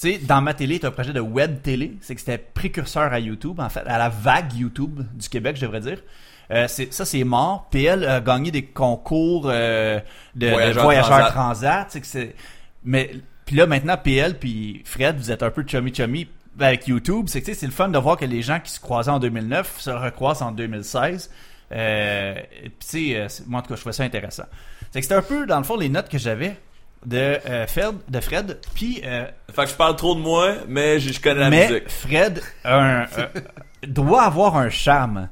tu 0.00 0.12
sais, 0.12 0.18
dans 0.22 0.40
ma 0.40 0.54
télé, 0.54 0.78
t'as 0.78 0.88
un 0.88 0.90
projet 0.92 1.12
de 1.12 1.18
web 1.20 1.60
télé, 1.62 1.94
c'est 2.00 2.14
que 2.14 2.20
c'était 2.20 2.38
précurseur 2.38 3.12
à 3.12 3.18
YouTube, 3.18 3.58
en 3.58 3.68
fait, 3.68 3.80
à 3.86 3.98
la 3.98 4.08
vague 4.08 4.52
YouTube 4.54 5.00
du 5.14 5.28
Québec, 5.28 5.56
je 5.56 5.62
devrais 5.62 5.80
dire. 5.80 5.98
Euh, 6.50 6.66
ça, 6.66 7.04
c'est 7.04 7.24
mort. 7.24 7.68
PL 7.70 8.04
a 8.04 8.20
gagné 8.20 8.50
des 8.50 8.64
concours 8.64 9.46
euh, 9.46 10.00
de 10.34 10.48
Voyageurs 10.48 10.84
voyageurs, 10.84 11.32
transat. 11.32 11.98
Mais 12.84 13.10
puis 13.44 13.56
là 13.56 13.66
maintenant, 13.66 13.96
PL 13.96 14.38
puis 14.38 14.82
Fred, 14.84 15.16
vous 15.16 15.30
êtes 15.30 15.42
un 15.42 15.50
peu 15.50 15.64
chummy 15.66 15.94
chummy 15.94 16.28
avec 16.58 16.86
YouTube. 16.86 17.26
C'est 17.28 17.42
que 17.42 17.54
c'est 17.54 17.66
le 17.66 17.72
fun 17.72 17.88
de 17.88 17.98
voir 17.98 18.16
que 18.16 18.24
les 18.24 18.42
gens 18.42 18.60
qui 18.60 18.70
se 18.70 18.80
croisaient 18.80 19.10
en 19.10 19.18
2009 19.18 19.76
se 19.78 19.90
recroisent 19.90 20.42
en 20.42 20.52
2016. 20.52 21.30
Euh, 21.70 22.34
puis 22.88 23.14
euh, 23.14 23.28
moi 23.46 23.60
en 23.60 23.62
tout 23.62 23.68
cas, 23.68 23.74
je 23.76 23.80
trouvais 23.80 23.92
ça 23.92 24.04
intéressant. 24.04 24.44
C'est 24.90 25.00
que 25.00 25.04
c'était 25.04 25.16
un 25.16 25.22
peu 25.22 25.46
dans 25.46 25.58
le 25.58 25.64
fond 25.64 25.76
les 25.76 25.88
notes 25.90 26.08
que 26.08 26.18
j'avais 26.18 26.56
de 27.06 27.38
euh, 27.46 27.66
Fred, 27.66 27.94
de 28.08 28.20
Fred, 28.20 28.58
puis 28.74 29.00
euh, 29.04 29.26
Fait 29.52 29.64
que 29.64 29.70
je 29.70 29.74
parle 29.74 29.96
trop 29.96 30.14
de 30.14 30.20
moi, 30.20 30.54
mais 30.66 30.98
je, 30.98 31.12
je 31.12 31.20
connais 31.20 31.40
la 31.40 31.50
mais 31.50 31.68
musique. 31.68 31.90
Fred 31.90 32.40
un, 32.64 33.06
euh, 33.18 33.26
doit 33.86 34.22
avoir 34.22 34.56
un 34.56 34.70
charme. 34.70 35.28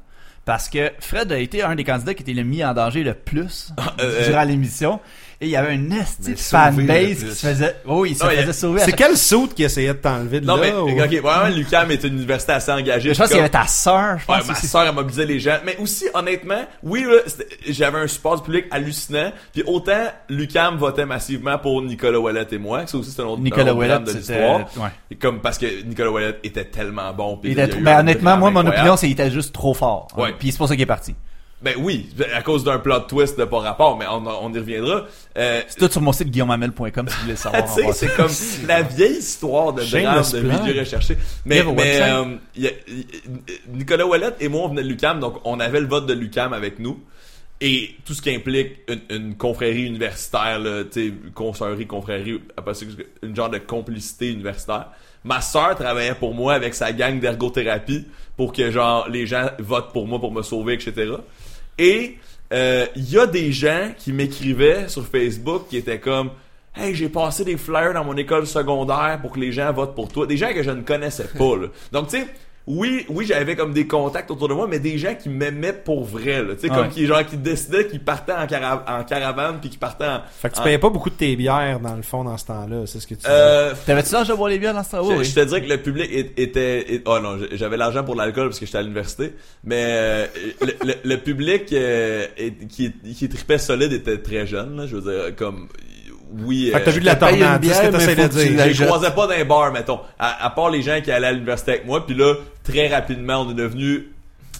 Parce 0.47 0.69
que 0.69 0.93
Fred 1.01 1.29
a 1.33 1.39
été 1.39 1.61
un 1.61 1.75
des 1.75 1.83
candidats 1.83 2.13
qui 2.13 2.23
était 2.23 2.31
le 2.31 2.43
mis 2.43 2.63
en 2.63 2.73
danger 2.73 3.03
le 3.03 3.13
plus 3.13 3.73
euh, 3.99 4.29
durant 4.29 4.43
l'émission. 4.43 5.01
Et 5.39 5.45
il 5.45 5.49
y 5.51 5.55
avait 5.55 5.75
une 5.75 5.91
esti 5.91 6.31
de 6.31 6.35
fanbase 6.35 7.23
qui 7.23 7.29
se 7.35 7.47
faisait... 7.47 7.75
Oh 7.85 8.01
oui, 8.01 8.09
il 8.11 8.15
se 8.17 8.23
Non, 8.23 8.29
a- 8.31 8.33
faisait 8.33 8.53
sauver 8.53 8.79
C'est 8.79 8.85
chaque- 8.87 8.95
quel 8.95 9.15
saut 9.17 9.47
qui 9.47 9.63
essayait 9.63 9.89
de 9.89 9.99
t'enlever 9.99 10.39
de 10.41 10.45
Non, 10.47 10.55
là? 10.55 10.61
mais, 10.63 10.73
ou- 10.73 10.99
ok, 10.99 11.13
vraiment, 11.21 11.55
Lucam 11.55 11.91
est 11.91 12.03
une 12.03 12.15
université 12.15 12.53
assez 12.53 12.71
engagée. 12.71 13.13
Je 13.13 13.19
pense 13.19 13.27
qu'il 13.27 13.37
y 13.37 13.39
avait 13.39 13.49
ta 13.49 13.67
sœur, 13.67 14.17
je 14.17 14.31
Ouais, 14.31 14.39
pense. 14.39 14.47
ma 14.47 14.55
soeur 14.55 14.81
a 14.81 14.91
mobilisé 14.91 15.27
les 15.27 15.39
gens. 15.39 15.57
Mais 15.63 15.77
aussi, 15.77 16.05
honnêtement, 16.15 16.65
oui, 16.81 17.05
j'avais 17.67 17.99
un 17.99 18.07
support 18.07 18.37
du 18.37 18.41
public 18.45 18.65
hallucinant. 18.71 19.31
Puis 19.53 19.61
autant 19.67 20.07
Lucam 20.27 20.75
votait 20.77 21.05
massivement 21.05 21.59
pour 21.59 21.83
Nicolas 21.83 22.19
Ouellet 22.19 22.47
et 22.51 22.57
moi, 22.57 22.87
ça 22.87 22.97
aussi 22.97 23.11
c'est 23.11 23.21
un 23.21 23.25
autre, 23.25 23.39
un 23.41 23.43
Nicolas 23.43 23.75
Ouellet, 23.75 23.99
de 23.99 24.11
l'histoire. 24.11 24.61
Ouais. 24.77 25.17
Comme 25.21 25.41
parce 25.41 25.59
que 25.59 25.83
Nicolas 25.83 26.09
Ouellet 26.09 26.39
était 26.43 26.65
tellement 26.65 27.13
bon. 27.13 27.37
puis 27.37 27.51
Il 27.51 27.59
était- 27.59 27.75
ben, 27.79 27.97
un 27.97 27.99
honnêtement, 27.99 28.37
moi, 28.37 28.49
mon 28.49 28.61
incroyable. 28.61 28.79
opinion, 28.79 28.97
c'est 28.97 29.05
qu'il 29.05 29.13
était 29.13 29.29
juste 29.29 29.53
trop 29.53 29.75
fort. 29.75 30.07
Ouais. 30.17 30.33
Puis 30.39 30.51
c'est 30.51 30.57
pour 30.57 30.67
ça 30.67 30.73
qu'il 30.73 30.81
est 30.81 30.87
parti. 30.87 31.13
Ben 31.59 31.73
oui, 31.79 32.07
à 32.35 32.43
cause 32.43 32.63
d'un 32.63 32.77
plot 32.77 32.99
twist 33.07 33.39
de 33.39 33.43
pas 33.45 33.57
rapport, 33.59 33.97
mais 33.97 34.05
on, 34.07 34.23
on 34.27 34.53
y 34.53 34.59
reviendra. 34.59 35.05
Euh, 35.37 35.61
C'est 35.67 35.79
tout 35.79 35.91
sur 35.91 36.01
mon 36.01 36.11
site 36.11 36.29
guillaumamel.com 36.29 37.07
si 37.09 37.15
vous 37.15 37.21
voulez 37.21 37.31
le 37.33 37.35
savoir. 37.35 37.63
tu 37.75 37.81
sais, 37.81 37.93
c'est 37.93 38.15
comme 38.15 38.31
la 38.67 38.83
vieille 38.83 39.17
histoire 39.17 39.73
de 39.73 39.81
drame 40.03 40.17
de 40.33 40.39
vidéo 40.67 40.79
recherché. 40.81 41.17
Mais, 41.45 41.55
mais 41.75 41.99
euh, 42.01 42.35
y 42.55 42.67
a- 42.67 42.71
y- 42.87 43.05
Nicolas 43.73 44.05
Ouellet 44.05 44.33
et 44.39 44.49
moi, 44.49 44.61
on 44.65 44.67
venait 44.69 44.83
de 44.83 44.87
Lucam, 44.87 45.19
donc 45.19 45.39
on 45.45 45.59
avait 45.59 45.79
le 45.79 45.87
vote 45.87 46.05
de 46.05 46.13
Lucam 46.13 46.53
avec 46.53 46.77
nous. 46.77 46.99
Et 47.59 47.95
tout 48.05 48.13
ce 48.13 48.21
qui 48.21 48.29
implique 48.35 48.73
une, 48.87 49.01
une 49.09 49.35
confrérie 49.35 49.85
universitaire, 49.87 50.61
tu 50.91 51.09
sais, 51.09 51.13
confrérie, 51.87 52.39
après 52.55 52.75
ça, 52.75 52.85
une 53.23 53.35
genre 53.35 53.49
de 53.49 53.57
complicité 53.57 54.29
universitaire. 54.31 54.89
Ma 55.23 55.41
sœur 55.41 55.75
travaillait 55.75 56.13
pour 56.13 56.35
moi 56.35 56.53
avec 56.53 56.75
sa 56.75 56.93
gang 56.93 57.19
d'ergothérapie 57.19 58.05
pour 58.37 58.53
que 58.53 58.69
genre 58.69 59.09
les 59.09 59.25
gens 59.25 59.49
votent 59.57 59.91
pour 59.91 60.05
moi 60.07 60.19
pour 60.19 60.31
me 60.31 60.43
sauver, 60.43 60.75
etc. 60.75 61.13
Et 61.77 62.17
euh, 62.53 62.85
il 62.95 63.09
y 63.09 63.19
a 63.19 63.27
des 63.27 63.51
gens 63.51 63.91
qui 63.97 64.13
m'écrivaient 64.13 64.87
sur 64.87 65.05
Facebook 65.05 65.67
qui 65.69 65.77
étaient 65.77 65.99
comme 65.99 66.31
Hey, 66.79 66.93
j'ai 66.93 67.09
passé 67.09 67.43
des 67.43 67.57
flyers 67.57 67.93
dans 67.93 68.03
mon 68.03 68.15
école 68.17 68.45
secondaire 68.45 69.17
pour 69.19 69.31
que 69.31 69.39
les 69.39 69.51
gens 69.51 69.73
votent 69.73 69.95
pour 69.95 70.09
toi. 70.09 70.27
Des 70.27 70.37
gens 70.37 70.53
que 70.53 70.61
je 70.61 70.69
ne 70.69 70.83
connaissais 70.83 71.27
pas. 71.27 71.57
Là. 71.57 71.67
Donc, 71.91 72.09
tu 72.09 72.19
sais, 72.19 72.27
oui, 72.67 73.05
oui, 73.07 73.25
j'avais 73.25 73.55
comme 73.55 73.71
des 73.73 73.87
contacts 73.87 74.29
autour 74.29 74.49
de 74.49 74.53
moi, 74.53 74.67
mais 74.69 74.79
des 74.79 74.97
gens 74.97 75.15
qui 75.15 75.29
m'aimaient 75.29 75.71
pour 75.73 76.03
vrai. 76.03 76.43
là. 76.43 76.53
Tu 76.55 76.61
sais, 76.67 76.69
Ouais. 76.69 76.75
comme 76.77 76.89
qui, 76.89 77.05
genre, 77.05 77.25
qui 77.25 77.37
décidaient 77.37 77.87
qu'ils 77.87 78.01
partaient 78.01 78.33
en, 78.33 78.45
cara- 78.45 78.83
en 78.87 79.03
caravane 79.05 79.59
puis 79.61 79.69
qui 79.69 79.77
partaient 79.77 80.05
en. 80.05 80.19
Fait 80.41 80.49
que 80.49 80.55
tu 80.55 80.59
en- 80.59 80.63
payais 80.63 80.77
pas 80.77 80.89
beaucoup 80.89 81.09
de 81.09 81.15
tes 81.15 81.35
bières, 81.37 81.79
dans 81.79 81.95
le 81.95 82.01
fond, 82.01 82.23
dans 82.25 82.37
ce 82.37 82.45
temps-là. 82.45 82.85
C'est 82.85 82.99
ce 82.99 83.07
que 83.07 83.15
tu 83.15 83.21
Euh, 83.27 83.73
T'avais-tu 83.85 84.11
l'âge 84.13 84.27
de 84.27 84.33
boire 84.33 84.49
les 84.49 84.59
bières 84.59 84.73
dans 84.73 84.83
ce 84.83 84.91
temps? 84.91 85.03
je, 85.03 85.09
Oui, 85.09 85.15
oui. 85.19 85.25
je 85.25 85.33
te 85.33 85.39
dirais 85.45 85.61
que 85.63 85.69
le 85.69 85.77
public 85.81 86.09
est- 86.11 86.37
était, 86.39 86.93
est- 86.95 87.01
oh 87.05 87.19
non, 87.19 87.37
j'avais 87.53 87.77
l'argent 87.77 88.03
pour 88.03 88.15
l'alcool 88.15 88.49
parce 88.49 88.59
que 88.59 88.65
j'étais 88.65 88.77
à 88.79 88.81
l'université, 88.81 89.33
mais 89.63 89.83
euh, 89.87 90.25
le, 90.61 90.73
le- 90.85 90.95
le 91.03 91.17
public 91.17 91.71
euh, 91.71 92.27
est- 92.37 92.67
qui, 92.67 92.91
qui 92.91 93.29
tripait 93.29 93.57
solide 93.59 93.93
était 93.93 94.17
très 94.17 94.45
jeune, 94.45 94.75
là, 94.75 94.87
je 94.87 94.97
veux 94.97 95.01
dire, 95.11 95.35
comme 95.35 95.69
oui. 96.31 96.71
Fait 96.71 96.79
que 96.79 96.85
t'as 96.85 96.91
euh, 96.91 96.93
vu 96.93 96.99
de 97.01 97.05
la 97.05 97.15
tornade, 97.15 97.63
c'est 97.63 97.73
ce 97.73 97.81
que 97.81 97.91
t'essayes 97.91 98.15
de 98.15 98.27
dire. 98.27 98.73
je 98.73 98.81
les 98.81 98.87
croisais 98.87 99.11
pas 99.11 99.27
dans 99.27 99.35
les 99.35 99.43
bars, 99.43 99.71
mettons. 99.71 99.99
À, 100.19 100.45
à 100.45 100.49
part 100.49 100.69
les 100.69 100.81
gens 100.81 100.99
qui 101.01 101.11
allaient 101.11 101.27
à 101.27 101.31
l'université 101.31 101.71
avec 101.71 101.85
moi, 101.85 102.05
puis 102.05 102.15
là, 102.15 102.35
très 102.63 102.87
rapidement, 102.87 103.41
on 103.41 103.51
est 103.51 103.55
devenu 103.55 104.07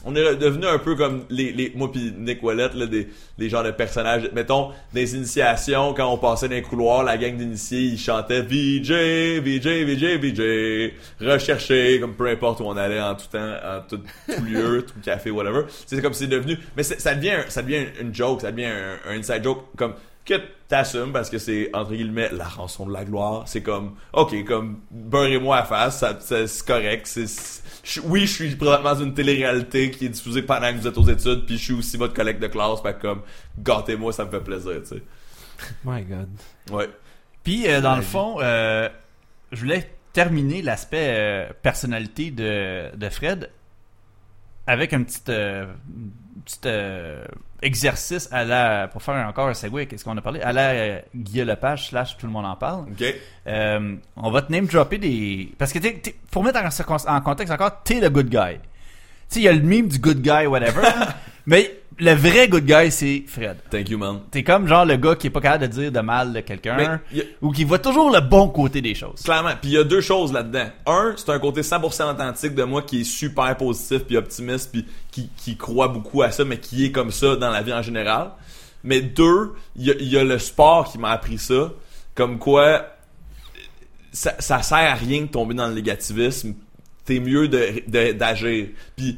on 0.07 0.15
est 0.15 0.35
devenu 0.35 0.65
un 0.65 0.77
peu 0.77 0.95
comme 0.95 1.25
les, 1.29 1.51
les 1.51 1.73
moi 1.75 1.91
puis 1.91 2.13
Nick 2.17 2.41
Wallet 2.41 2.69
là, 2.75 2.85
des, 2.85 3.09
des 3.37 3.49
genres 3.49 3.63
de 3.63 3.71
personnages 3.71 4.29
mettons 4.33 4.71
des 4.93 5.15
initiations 5.15 5.93
quand 5.93 6.07
on 6.11 6.17
passait 6.17 6.47
dans 6.47 6.55
les 6.55 6.61
couloirs 6.61 7.03
la 7.03 7.17
gang 7.17 7.35
d'initiés 7.35 7.81
ils 7.81 7.99
chantaient 7.99 8.41
VJ 8.41 9.41
VJ 9.41 9.67
VJ 9.85 10.17
VJ 10.21 10.93
recherché 11.19 11.99
comme 11.99 12.13
peu 12.13 12.29
importe 12.29 12.61
où 12.61 12.63
on 12.63 12.77
allait 12.77 13.01
en 13.01 13.15
tout 13.15 13.27
temps 13.29 13.39
en 13.39 13.81
tout, 13.87 13.99
tout 14.27 14.43
lieu 14.43 14.85
tout 14.87 14.99
café 15.03 15.29
whatever 15.29 15.63
c'est 15.85 16.01
comme 16.01 16.13
c'est 16.13 16.27
devenu 16.27 16.57
mais 16.77 16.83
ça 16.83 17.13
devient 17.13 17.39
ça 17.49 17.61
devient 17.61 17.87
une 17.99 18.15
joke 18.15 18.41
ça 18.41 18.51
devient 18.51 18.67
un, 18.67 19.11
un 19.11 19.19
inside 19.19 19.43
joke 19.43 19.65
comme 19.75 19.93
que 20.27 20.35
t'assumes 20.67 21.11
parce 21.13 21.29
que 21.29 21.37
c'est 21.37 21.69
entre 21.73 21.93
guillemets 21.93 22.29
la 22.31 22.43
rançon 22.47 22.85
de 22.85 22.93
la 22.93 23.05
gloire. 23.05 23.43
C'est 23.47 23.63
comme 23.63 23.95
ok 24.13 24.43
comme 24.45 24.79
beurrez-moi 24.91 25.57
à 25.57 25.63
face 25.63 25.99
ça, 25.99 26.19
ça- 26.19 26.45
c'est 26.47 26.65
correct 26.65 27.07
c'est 27.07 27.25
oui 28.03 28.21
je 28.27 28.33
suis 28.33 28.55
présentement 28.55 28.93
dans 28.93 29.03
une 29.03 29.13
télé-réalité 29.13 29.89
qui 29.91 30.05
est 30.05 30.09
diffusée 30.09 30.41
pendant 30.41 30.71
que 30.73 30.77
vous 30.77 30.87
êtes 30.87 30.97
aux 30.97 31.07
études 31.09 31.45
puis 31.45 31.57
je 31.57 31.63
suis 31.63 31.73
aussi 31.73 31.95
votre 31.97 32.13
collègue 32.13 32.39
de 32.39 32.47
classe 32.47 32.81
fait 32.81 32.95
que 32.97 33.01
comme 33.01 33.21
gâtez-moi 33.59 34.11
ça 34.11 34.25
me 34.25 34.29
fait 34.29 34.41
plaisir 34.41 34.73
tu 34.81 34.87
sais. 34.97 35.03
My 35.85 36.01
God. 36.03 36.29
ouais. 36.71 36.89
Puis, 37.43 37.65
euh, 37.67 37.79
dans 37.79 37.95
le 37.95 38.01
fond, 38.01 38.37
euh, 38.41 38.89
je 39.53 39.61
voulais 39.61 39.89
terminer 40.11 40.61
l'aspect 40.61 41.07
euh, 41.15 41.49
personnalité 41.61 42.29
de, 42.29 42.93
de 42.95 43.09
Fred 43.09 43.49
avec 44.67 44.91
un 44.93 45.03
petit, 45.03 45.21
euh, 45.29 45.65
petit 46.43 46.59
euh, 46.65 47.23
exercice 47.61 48.29
à 48.31 48.43
la, 48.43 48.87
pour 48.87 49.01
faire 49.01 49.15
encore 49.27 49.47
un 49.47 49.53
segue, 49.53 49.87
qu'est-ce 49.87 50.03
qu'on 50.03 50.17
a 50.17 50.21
parlé, 50.21 50.41
à 50.41 50.53
la 50.53 50.69
euh, 50.71 50.99
Guillaume 51.15 51.47
Lepage 51.47 51.89
slash 51.89 52.17
tout 52.17 52.25
le 52.27 52.31
monde 52.31 52.45
en 52.45 52.55
parle. 52.55 52.85
ok 52.91 53.15
Euh, 53.47 53.95
on 54.15 54.29
va 54.31 54.41
te 54.41 54.51
name 54.51 54.65
dropper 54.65 54.97
des. 54.97 55.51
Parce 55.57 55.71
que 55.73 55.79
t'es- 55.79 55.93
t'es- 55.99 56.15
pour 56.31 56.43
mettre 56.43 56.59
en, 56.59 57.15
en 57.15 57.21
contexte 57.21 57.53
encore, 57.53 57.81
t'es 57.83 57.99
le 57.99 58.09
good 58.09 58.29
guy. 58.29 58.55
Tu 59.29 59.35
sais, 59.35 59.39
il 59.39 59.43
y 59.43 59.47
a 59.47 59.53
le 59.53 59.61
meme 59.61 59.87
du 59.87 59.99
good 59.99 60.21
guy, 60.21 60.45
whatever. 60.45 60.81
mais 61.47 61.79
le 61.99 62.13
vrai 62.13 62.47
good 62.47 62.63
guy, 62.65 62.91
c'est 62.91 63.23
Fred. 63.25 63.57
thank 63.71 63.89
you 63.89 63.97
man 63.97 64.19
T'es 64.29 64.43
comme 64.43 64.67
genre 64.67 64.85
le 64.85 64.97
gars 64.97 65.15
qui 65.15 65.25
est 65.27 65.29
pas 65.31 65.41
capable 65.41 65.63
de 65.67 65.71
dire 65.81 65.91
de 65.91 65.99
mal 65.99 66.31
de 66.31 66.41
quelqu'un. 66.41 66.77
A- 66.77 66.99
Ou 67.41 67.51
qui 67.51 67.63
voit 67.63 67.79
toujours 67.79 68.11
le 68.11 68.19
bon 68.21 68.49
côté 68.49 68.81
des 68.81 68.93
choses. 68.93 69.23
Clairement. 69.23 69.53
Puis 69.59 69.71
il 69.71 69.73
y 69.73 69.77
a 69.79 69.83
deux 69.83 70.01
choses 70.01 70.31
là-dedans. 70.31 70.67
Un, 70.85 71.15
c'est 71.17 71.29
un 71.31 71.39
côté 71.39 71.61
100% 71.61 72.11
authentique 72.11 72.53
de 72.53 72.63
moi 72.63 72.83
qui 72.83 73.01
est 73.01 73.03
super 73.03 73.57
positif 73.57 74.03
puis 74.03 74.15
optimiste 74.15 74.71
puis 74.71 74.85
qui, 75.09 75.31
qui 75.35 75.57
croit 75.57 75.87
beaucoup 75.87 76.21
à 76.21 76.29
ça, 76.29 76.45
mais 76.45 76.59
qui 76.59 76.85
est 76.85 76.91
comme 76.91 77.09
ça 77.11 77.35
dans 77.35 77.49
la 77.49 77.63
vie 77.63 77.73
en 77.73 77.81
général. 77.81 78.29
Mais 78.83 79.01
deux, 79.01 79.53
il 79.75 79.87
y 79.87 79.89
a, 79.91 79.95
il 79.99 80.07
y 80.07 80.17
a 80.19 80.23
le 80.23 80.37
sport 80.37 80.91
qui 80.91 80.99
m'a 80.99 81.09
appris 81.09 81.39
ça. 81.39 81.71
Comme 82.13 82.37
quoi, 82.37 82.85
ça, 84.11 84.35
ça 84.39 84.61
sert 84.61 84.77
à 84.77 84.93
rien 84.93 85.21
de 85.21 85.27
tomber 85.27 85.53
dans 85.55 85.67
le 85.67 85.73
négativisme. 85.73 86.53
T'es 87.05 87.19
mieux 87.19 87.47
de- 87.47 87.81
de- 87.87 88.11
d'agir. 88.11 88.67
Puis 88.95 89.17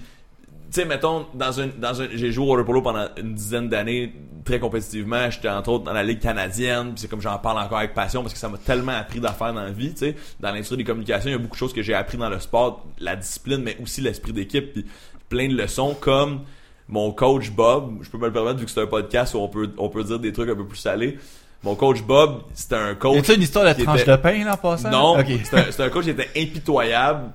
tu 0.72 0.81
sais, 0.81 0.85
mettons, 0.85 1.25
dans 1.33 1.59
un, 1.61 1.67
dans 1.67 2.01
un, 2.01 2.07
j'ai 2.14 2.31
joué 2.31 2.45
au 2.45 2.49
water 2.51 2.65
polo 2.65 2.81
pendant 2.81 3.07
une 3.17 3.33
dizaine 3.33 3.69
d'années, 3.69 4.14
très 4.45 4.59
compétitivement. 4.59 5.30
J'étais 5.30 5.49
entre 5.49 5.69
autres 5.69 5.83
dans 5.85 5.93
la 5.93 6.03
ligue 6.03 6.19
canadienne. 6.19 6.89
Puis 6.93 7.01
c'est 7.01 7.07
comme 7.09 7.22
j'en 7.22 7.38
parle 7.38 7.59
encore 7.59 7.77
avec 7.80 7.93
passion 7.93 8.22
parce 8.22 8.33
que 8.33 8.39
ça 8.39 8.49
m'a 8.49 8.57
tellement 8.57 8.93
appris 8.93 9.19
d'affaires 9.19 9.53
dans 9.53 9.61
la 9.64 9.72
vie. 9.72 9.91
Tu 9.93 9.98
sais, 9.99 10.15
dans 10.39 10.49
l'industrie 10.51 10.77
des 10.77 10.83
communications, 10.83 11.30
il 11.30 11.33
y 11.33 11.35
a 11.35 11.39
beaucoup 11.39 11.56
de 11.56 11.59
choses 11.59 11.73
que 11.73 11.81
j'ai 11.81 11.93
appris 11.93 12.17
dans 12.17 12.30
le 12.30 12.39
sport, 12.39 12.85
la 12.99 13.15
discipline, 13.15 13.61
mais 13.64 13.77
aussi 13.81 14.01
l'esprit 14.01 14.31
d'équipe. 14.33 14.73
Puis 14.73 14.85
plein 15.27 15.48
de 15.48 15.56
leçons 15.56 15.95
comme 15.99 16.41
mon 16.88 17.11
coach 17.11 17.51
Bob. 17.51 17.99
Je 18.01 18.09
peux 18.09 18.17
me 18.17 18.25
le 18.27 18.33
permettre 18.33 18.57
vu 18.59 18.65
que 18.65 18.72
c'est 18.72 18.81
un 18.81 18.88
podcast 18.88 19.33
où 19.35 19.39
on 19.39 19.48
peut, 19.48 19.69
on 19.77 19.89
peut 19.89 20.03
dire 20.03 20.19
des 20.19 20.31
trucs 20.33 20.49
un 20.49 20.56
peu 20.56 20.65
plus 20.65 20.77
salés. 20.77 21.17
Mon 21.61 21.75
coach 21.75 22.01
Bob, 22.03 22.43
c'était 22.53 22.75
un 22.75 22.95
coach. 22.95 23.30
A 23.30 23.33
une 23.33 23.41
histoire 23.41 23.65
de 23.75 23.83
tranche 23.83 24.01
était- 24.01 24.11
de 24.11 24.15
pain 24.15 24.43
là 24.45 24.53
en 24.53 24.57
passant? 24.57 24.89
non, 24.89 25.19
Ok. 25.19 25.25
c'est 25.43 25.57
un, 25.59 25.65
c'est 25.72 25.83
un 25.83 25.89
coach 25.89 26.06
qui 26.06 26.11
était 26.11 26.30
impitoyable 26.38 27.31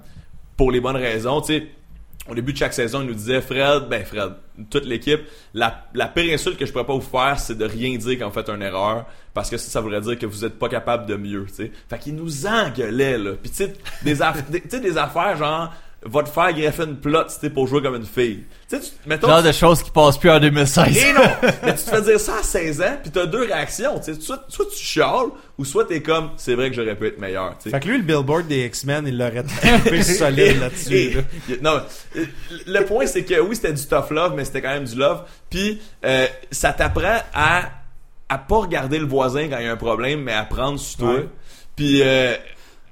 pour 0.56 0.70
les 0.72 0.80
bonnes 0.80 0.96
raisons. 0.96 1.40
Tu 1.42 1.58
sais, 1.58 1.66
au 2.28 2.34
début 2.34 2.52
de 2.52 2.58
chaque 2.58 2.72
saison, 2.72 3.00
il 3.02 3.08
nous 3.08 3.14
disait 3.14 3.40
Fred, 3.40 3.88
ben 3.88 4.04
Fred, 4.04 4.32
toute 4.70 4.84
l'équipe, 4.86 5.20
la, 5.52 5.84
la 5.94 6.06
pire 6.06 6.32
insulte 6.32 6.56
que 6.58 6.64
je 6.66 6.72
pourrais 6.72 6.86
pas 6.86 6.94
vous 6.94 7.00
faire, 7.00 7.38
c'est 7.38 7.56
de 7.58 7.64
rien 7.66 7.96
dire 7.98 8.18
quand 8.18 8.28
vous 8.28 8.34
faites 8.34 8.48
une 8.48 8.62
erreur, 8.62 9.04
parce 9.34 9.50
que 9.50 9.56
ça, 9.58 9.70
ça 9.70 9.80
voudrait 9.80 10.00
dire 10.00 10.18
que 10.18 10.26
vous 10.26 10.44
êtes 10.44 10.58
pas 10.58 10.68
capable 10.68 11.06
de 11.06 11.16
mieux. 11.16 11.44
Tu 11.48 11.54
sais, 11.54 11.72
fait 11.90 11.98
qu'il 11.98 12.14
nous 12.14 12.46
engueulait 12.46 13.18
là. 13.18 13.32
Puis 13.40 13.50
tu 13.50 13.56
sais, 13.64 13.74
des, 14.02 14.20
aff- 14.20 14.48
des- 14.48 14.96
affaires 14.98 15.36
genre 15.36 15.72
va 16.06 16.22
te 16.22 16.28
faire 16.28 16.52
greffer 16.52 16.82
une 16.84 16.96
plot, 16.98 17.24
tu 17.24 17.30
sais, 17.40 17.48
pour 17.50 17.66
jouer 17.66 17.80
comme 17.82 17.94
une 17.96 18.04
fille. 18.04 18.44
Tu 18.68 18.76
sais, 18.76 18.80
tu- 18.82 18.90
mettons, 19.08 19.26
Genre 19.26 19.42
de 19.42 19.52
choses 19.52 19.82
qui 19.82 19.90
passent 19.90 20.18
plus 20.18 20.30
en 20.30 20.38
2016. 20.38 20.96
et 20.96 21.12
non! 21.14 21.20
Mais 21.62 21.74
tu 21.74 21.82
te 21.84 21.90
fais 21.90 22.02
dire 22.02 22.20
ça 22.20 22.36
à 22.40 22.42
16 22.42 22.82
ans, 22.82 22.96
puis 23.02 23.10
t'as 23.10 23.24
deux 23.26 23.44
réactions. 23.44 23.98
Tu 24.00 24.14
sais, 24.14 24.20
soit, 24.20 24.44
soit 24.48 24.66
tu 24.70 24.76
chiales, 24.76 25.28
ou 25.58 25.64
soit 25.64 25.84
t'es 25.84 26.00
comme, 26.00 26.30
c'est 26.36 26.54
vrai 26.54 26.70
que 26.70 26.76
j'aurais 26.76 26.96
pu 26.96 27.06
être 27.06 27.18
meilleur. 27.18 27.56
tu 27.58 27.64
sais. 27.64 27.70
Fait 27.70 27.80
que 27.80 27.88
lui, 27.88 27.98
le 27.98 28.02
billboard 28.02 28.46
des 28.46 28.66
X-Men, 28.66 29.06
il 29.06 29.16
l'aurait 29.16 29.44
tapé 29.62 30.02
solide 30.02 30.60
là-dessus. 30.60 31.10
Là. 31.10 31.56
non, 31.62 31.80
le 32.66 32.84
point 32.84 33.06
c'est 33.06 33.24
que 33.24 33.40
oui, 33.40 33.54
c'était 33.56 33.72
du 33.72 33.86
tough 33.86 34.10
love, 34.10 34.34
mais 34.36 34.44
c'était 34.44 34.62
quand 34.62 34.74
même 34.74 34.84
du 34.84 34.96
love. 34.96 35.22
Puis 35.50 35.80
euh, 36.04 36.26
ça 36.50 36.72
t'apprend 36.72 37.20
à 37.32 37.70
à 38.28 38.38
pas 38.38 38.56
regarder 38.56 38.98
le 38.98 39.06
voisin 39.06 39.48
quand 39.48 39.58
il 39.58 39.66
y 39.66 39.68
a 39.68 39.72
un 39.72 39.76
problème, 39.76 40.22
mais 40.22 40.32
à 40.32 40.44
prendre 40.44 40.78
sur 40.78 40.98
toi. 40.98 41.14
Ouais. 41.14 41.28
Puis 41.76 42.00
euh, 42.02 42.34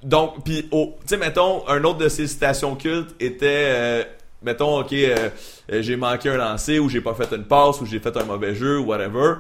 donc, 0.03 0.45
puis 0.45 0.69
oh, 0.71 0.97
tu 1.01 1.09
sais, 1.09 1.17
mettons, 1.17 1.67
un 1.69 1.83
autre 1.85 1.99
de 1.99 2.09
ces 2.09 2.27
citations 2.27 2.75
cultes 2.75 3.15
était, 3.21 3.67
euh, 3.67 4.05
mettons, 4.43 4.81
ok, 4.81 4.93
euh, 4.93 5.31
j'ai 5.69 5.97
manqué 5.97 6.29
un 6.31 6.37
lancer 6.37 6.79
ou 6.79 6.89
j'ai 6.89 7.01
pas 7.01 7.15
fait 7.15 7.33
une 7.35 7.45
passe 7.45 7.81
ou 7.81 7.87
j'ai 7.87 8.01
fait 8.01 8.17
un 8.17 8.25
mauvais 8.25 8.55
jeu 8.55 8.79
ou 8.79 8.87
whatever. 8.87 9.37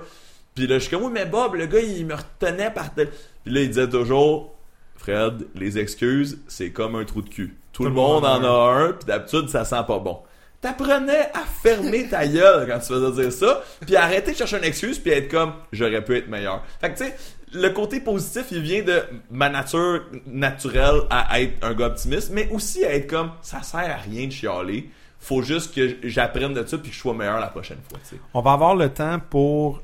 Puis 0.55 0.67
là, 0.67 0.75
je 0.79 0.85
suis 0.85 0.91
comme, 0.91 1.05
oui, 1.05 1.13
mais 1.13 1.27
Bob, 1.27 1.55
le 1.55 1.67
gars, 1.67 1.81
il 1.81 2.07
me 2.07 2.15
retenait 2.15 2.71
par 2.71 2.93
tel. 2.95 3.09
Puis 3.45 3.53
là, 3.53 3.61
il 3.63 3.69
disait 3.69 3.89
toujours, 3.89 4.55
Fred, 4.97 5.47
les 5.55 5.79
excuses, 5.79 6.39
c'est 6.47 6.71
comme 6.71 6.95
un 6.95 7.05
trou 7.05 7.23
de 7.23 7.29
cul. 7.29 7.57
Tout, 7.73 7.85
le 7.85 7.91
monde 7.91 8.25
en 8.25 8.45
a 8.45 8.73
un, 8.73 8.93
puis 8.93 9.07
d'habitude, 9.07 9.49
ça 9.49 9.65
sent 9.65 9.83
pas 9.87 9.99
bon. 9.99 10.19
T'apprenais 10.61 11.31
à 11.35 11.41
fermer 11.41 12.07
ta 12.09 12.27
gueule 12.27 12.69
quand 12.69 12.79
tu 12.79 12.93
faisais 12.93 13.23
dire 13.23 13.33
ça, 13.33 13.65
puis 13.81 13.97
arrêter 13.97 14.33
de 14.33 14.37
chercher 14.37 14.59
une 14.59 14.65
excuse, 14.65 14.99
puis 14.99 15.11
être 15.11 15.29
comme, 15.29 15.55
j'aurais 15.73 16.05
pu 16.05 16.17
être 16.19 16.29
meilleur. 16.29 16.63
Fait 16.81 16.93
que 16.93 16.99
tu 16.99 17.05
sais, 17.05 17.17
le 17.53 17.69
côté 17.71 18.01
positif, 18.01 18.47
il 18.53 18.61
vient 18.61 18.83
de 18.83 19.03
ma 19.31 19.49
nature 19.49 20.03
naturelle 20.27 21.01
à 21.11 21.41
être 21.41 21.55
un 21.63 21.75
gars 21.75 21.87
optimiste, 21.87 22.31
mais 22.31 22.49
aussi 22.51 22.85
à 22.85 22.95
être 22.95 23.09
comme, 23.09 23.33
ça 23.43 23.63
sert 23.63 23.81
à 23.81 23.97
rien 23.97 24.27
de 24.27 24.33
chialer. 24.33 24.91
Faut 25.19 25.43
juste 25.43 25.75
que 25.75 25.97
j'apprenne 26.05 26.55
de 26.55 26.65
ça 26.67 26.79
puis 26.79 26.91
que 26.91 26.97
je 26.97 27.01
sois 27.01 27.15
meilleur 27.15 27.41
la 27.41 27.49
prochaine 27.49 27.79
fois, 27.89 27.99
tu 28.03 28.17
sais. 28.17 28.23
On 28.35 28.41
va 28.41 28.53
avoir 28.53 28.77
le 28.77 28.89
temps 28.89 29.19
pour 29.31 29.81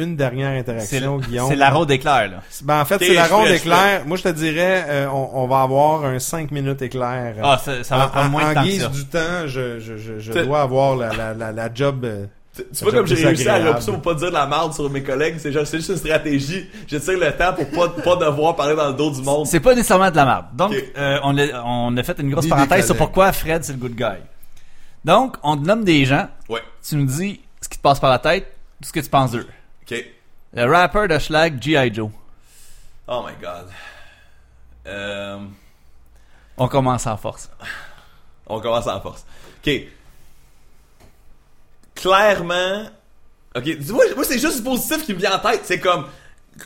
une 0.00 0.16
dernière 0.16 0.52
C'est 0.52 0.58
interaction, 0.60 1.18
Guillaume. 1.18 1.48
c'est 1.48 1.56
la 1.56 1.70
ronde 1.70 1.90
éclair, 1.90 2.30
là. 2.30 2.42
Ben, 2.62 2.80
en 2.80 2.84
fait, 2.84 2.98
c'est 2.98 3.14
la 3.14 3.26
ronde 3.26 3.48
éclair. 3.48 4.02
Moi, 4.06 4.16
je 4.16 4.22
te 4.24 4.28
dirais, 4.30 4.84
euh, 4.88 5.06
on, 5.08 5.30
on 5.34 5.46
va 5.46 5.62
avoir 5.62 6.04
un 6.04 6.18
5 6.18 6.50
minutes 6.50 6.82
éclair. 6.82 7.34
Ah, 7.42 7.60
ça, 7.64 7.84
ça 7.84 7.96
va 7.96 8.06
en, 8.06 8.08
prendre 8.08 8.30
moins 8.30 8.44
en 8.46 8.48
de 8.50 8.54
temps 8.54 8.62
que 8.62 8.66
guise 8.66 8.82
ça. 8.82 8.88
du 8.88 9.04
temps, 9.06 9.46
je, 9.46 9.78
je, 9.78 9.96
je, 9.96 10.18
je 10.18 10.32
T'es- 10.32 10.44
dois 10.44 10.62
avoir 10.62 10.96
la, 10.96 11.12
la, 11.14 11.34
la, 11.34 11.52
la 11.52 11.74
job. 11.74 12.04
euh, 12.04 12.26
Tu, 12.56 12.82
vois 12.84 12.92
comme 12.92 13.06
j'ai 13.06 13.24
réussi 13.24 13.48
à 13.48 13.58
repousser 13.64 13.92
pour 13.92 14.02
pas 14.02 14.14
dire 14.14 14.28
de 14.28 14.34
la 14.34 14.46
merde 14.46 14.74
sur 14.74 14.90
mes 14.90 15.02
collègues, 15.02 15.36
c'est 15.38 15.52
genre 15.52 15.66
c'est 15.66 15.76
juste 15.78 15.90
une 15.90 15.96
stratégie. 15.96 16.68
Je 16.88 16.96
tire 16.98 17.18
le 17.18 17.30
temps 17.32 17.52
pour 17.54 17.68
pas 17.70 18.02
pas 18.02 18.16
devoir 18.16 18.56
parler 18.56 18.74
dans 18.74 18.88
le 18.88 18.94
dos 18.94 19.10
du 19.10 19.22
monde. 19.22 19.46
C'est 19.46 19.60
pas 19.60 19.74
nécessairement 19.74 20.10
de 20.10 20.16
la 20.16 20.24
merde. 20.24 20.44
Donc, 20.54 20.74
euh, 20.98 21.18
on, 21.22 21.38
a, 21.38 21.62
on 21.64 21.96
a 21.96 22.02
fait 22.02 22.18
une 22.18 22.30
grosse 22.30 22.48
parenthèse 22.48 22.86
sur 22.86 22.96
pourquoi 22.96 23.32
Fred, 23.32 23.62
c'est 23.64 23.72
le 23.72 23.78
good 23.78 23.94
guy. 23.94 24.18
Donc, 25.04 25.36
on 25.42 25.56
te 25.56 25.64
nomme 25.66 25.84
des 25.84 26.04
gens, 26.04 26.28
Ouais. 26.48 26.60
tu 26.86 26.96
nous 26.96 27.06
dis 27.06 27.40
ce 27.62 27.68
qui 27.68 27.78
te 27.78 27.82
passe 27.82 28.00
par 28.00 28.10
la 28.10 28.18
tête, 28.18 28.44
tout 28.82 28.88
ce 28.88 28.92
que 28.92 29.00
tu 29.00 29.08
penses 29.08 29.30
d'eux. 29.30 29.46
OK. 29.90 30.04
Le 30.52 30.64
rapper 30.64 31.08
de 31.08 31.18
Schlag, 31.18 31.62
G.I. 31.62 31.92
Joe. 31.94 32.10
Oh 33.08 33.24
my 33.26 33.34
god. 33.40 33.66
Euh, 34.86 35.38
On 36.56 36.68
commence 36.68 37.06
en 37.06 37.16
force. 37.16 37.50
on 38.46 38.60
commence 38.60 38.86
en 38.86 39.00
force. 39.00 39.24
OK. 39.58 39.70
Clairement 41.94 42.86
OK, 43.56 43.64
dis-moi, 43.64 44.04
moi 44.14 44.24
c'est 44.24 44.38
juste 44.38 44.58
du 44.58 44.62
positif 44.62 45.04
qui 45.04 45.12
me 45.12 45.18
vient 45.18 45.34
en 45.34 45.38
tête, 45.40 45.62
c'est 45.64 45.80
comme 45.80 46.06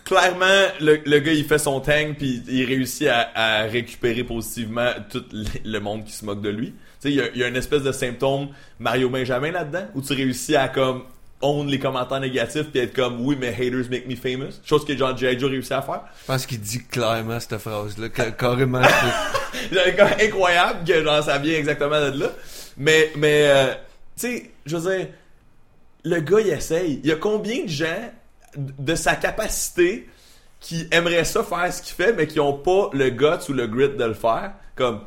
clairement 0.04 0.66
le, 0.80 1.00
le 1.06 1.18
gars 1.18 1.32
il 1.32 1.44
fait 1.46 1.58
son 1.58 1.80
tang 1.80 2.12
puis 2.14 2.42
il 2.46 2.64
réussit 2.66 3.08
à, 3.08 3.30
à 3.34 3.62
récupérer 3.62 4.22
positivement 4.22 4.90
tout 5.10 5.24
le, 5.32 5.78
monde 5.78 6.04
qui 6.04 6.12
se 6.12 6.26
moque 6.26 6.42
de 6.42 6.50
lui. 6.50 6.72
Tu 6.72 6.74
sais 7.00 7.10
il 7.10 7.14
y 7.14 7.20
a, 7.22 7.28
il 7.30 7.38
y 7.38 7.44
a 7.44 7.48
une 7.48 7.56
espèce 7.56 7.82
de 7.82 7.90
symptôme 7.92 8.48
Mario 8.78 9.08
Benjamin 9.08 9.50
là-dedans 9.50 9.86
où 9.94 10.02
tu 10.02 10.12
réussis 10.12 10.56
à 10.56 10.68
comme 10.68 11.04
own 11.44 11.68
les 11.68 11.78
commentaires 11.78 12.20
négatifs 12.20 12.70
puis 12.70 12.80
être 12.80 12.94
comme 12.94 13.20
oui 13.20 13.36
mais 13.38 13.48
haters 13.48 13.88
make 13.90 14.08
me 14.08 14.16
famous, 14.16 14.54
chose 14.64 14.84
que 14.84 14.96
John 14.96 15.16
J. 15.16 15.38
Joe 15.38 15.50
réussit 15.50 15.72
à 15.72 15.82
faire. 15.82 16.00
Je 16.22 16.26
pense 16.26 16.46
qu'il 16.46 16.60
dit 16.60 16.84
clairement 16.86 17.38
cette 17.38 17.58
phrase-là, 17.58 18.08
ca- 18.14 18.30
carrément. 18.32 18.80
incroyable 20.20 20.84
que 20.86 21.02
genre 21.02 21.22
ça 21.22 21.38
vient 21.38 21.56
exactement 21.56 22.00
de 22.10 22.18
là. 22.20 22.30
Mais 22.76 23.12
mais 23.16 23.48
euh, 23.48 23.74
tu 24.18 24.26
sais, 24.28 24.50
je 24.66 24.76
veux 24.76 24.96
dire 24.96 25.08
le 26.04 26.20
gars 26.20 26.40
il 26.40 26.48
essaye. 26.48 27.00
Il 27.02 27.08
y 27.08 27.12
a 27.12 27.16
combien 27.16 27.64
de 27.64 27.68
gens 27.68 28.10
de 28.56 28.94
sa 28.94 29.16
capacité 29.16 30.08
qui 30.60 30.86
aimeraient 30.90 31.24
ça 31.24 31.42
faire 31.44 31.72
ce 31.72 31.82
qu'il 31.82 31.94
fait 31.94 32.12
mais 32.12 32.26
qui 32.26 32.40
ont 32.40 32.54
pas 32.56 32.90
le 32.92 33.10
guts 33.10 33.48
ou 33.48 33.52
le 33.52 33.66
grit 33.66 33.90
de 33.90 34.04
le 34.04 34.14
faire? 34.14 34.52
Comme 34.74 35.02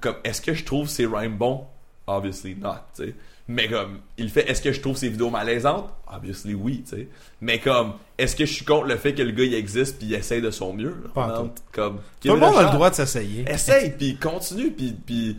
comme 0.00 0.16
est-ce 0.24 0.40
que 0.42 0.54
je 0.54 0.64
trouve 0.64 0.88
ses 0.88 1.06
rhymes 1.06 1.36
bons? 1.36 1.66
Obviously 2.06 2.56
not, 2.56 2.78
tu 2.96 3.04
sais. 3.04 3.14
Mais 3.48 3.68
comme 3.68 3.98
il 4.18 4.30
fait 4.30 4.48
est-ce 4.48 4.62
que 4.62 4.72
je 4.72 4.80
trouve 4.80 4.96
ses 4.96 5.08
vidéos 5.08 5.30
malaisantes? 5.30 5.90
Obviously 6.14 6.54
oui, 6.54 6.84
tu 6.88 6.96
sais. 6.96 7.08
Mais 7.40 7.58
comme 7.58 7.94
est-ce 8.16 8.36
que 8.36 8.46
je 8.46 8.52
suis 8.52 8.64
contre 8.64 8.86
le 8.86 8.96
fait 8.96 9.14
que 9.14 9.22
le 9.22 9.32
gars 9.32 9.44
il 9.44 9.54
existe 9.54 9.98
puis 9.98 10.06
il 10.06 10.14
essaye 10.14 10.40
de 10.40 10.50
son 10.50 10.72
mieux? 10.74 10.94
Pas 11.14 11.26
Non, 11.26 11.48
tout. 11.48 11.52
comme 11.72 12.00
Tout 12.20 12.28
le 12.34 12.36
monde 12.38 12.56
a 12.56 12.62
le 12.64 12.70
droit 12.70 12.90
de 12.90 12.94
s'essayer. 12.94 13.44
Essaye, 13.50 13.90
puis 13.90 14.16
continue, 14.16 14.70
puis... 14.70 14.96
puis... 15.04 15.36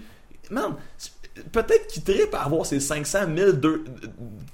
Man, 0.52 0.76
peut-être 1.52 1.88
qu'il 1.88 2.04
tripe 2.04 2.34
à 2.36 2.42
avoir 2.44 2.66
ses 2.66 2.80
500, 2.82 3.28
1000, 3.28 3.46
2, 3.54 3.86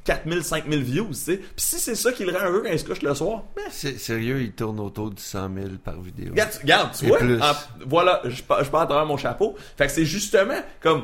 4000, 0.06 0.44
5000 0.44 0.84
views, 0.84 1.08
tu 1.08 1.14
sais. 1.16 1.38
Puis 1.38 1.50
si 1.58 1.80
c'est 1.80 1.96
ça 1.96 2.12
qui 2.14 2.24
le 2.24 2.32
rend 2.32 2.46
heureux 2.46 2.62
quand 2.64 2.72
il 2.72 2.80
se 2.80 2.86
couche 2.86 3.02
le 3.02 3.14
soir, 3.16 3.44
ben, 3.56 3.64
C'est- 3.72 3.98
Sérieux, 3.98 4.42
il 4.42 4.52
tourne 4.54 4.80
autour 4.80 5.10
du 5.10 5.22
100 5.22 5.50
000 5.54 5.68
par 5.84 6.00
vidéo. 6.00 6.30
regarde, 6.32 6.52
tu- 6.52 6.60
regarde, 6.60 6.92
tu 6.98 7.06
Et 7.06 7.08
vois, 7.10 7.20
en- 7.22 7.86
voilà, 7.88 8.22
je, 8.26 8.30
je 8.38 8.44
parle 8.44 8.84
à 8.84 8.86
travers 8.86 9.06
mon 9.06 9.18
chapeau. 9.18 9.56
Fait 9.78 9.88
que 9.88 9.92
c'est 9.92 10.06
justement 10.06 10.60
comme 10.82 11.04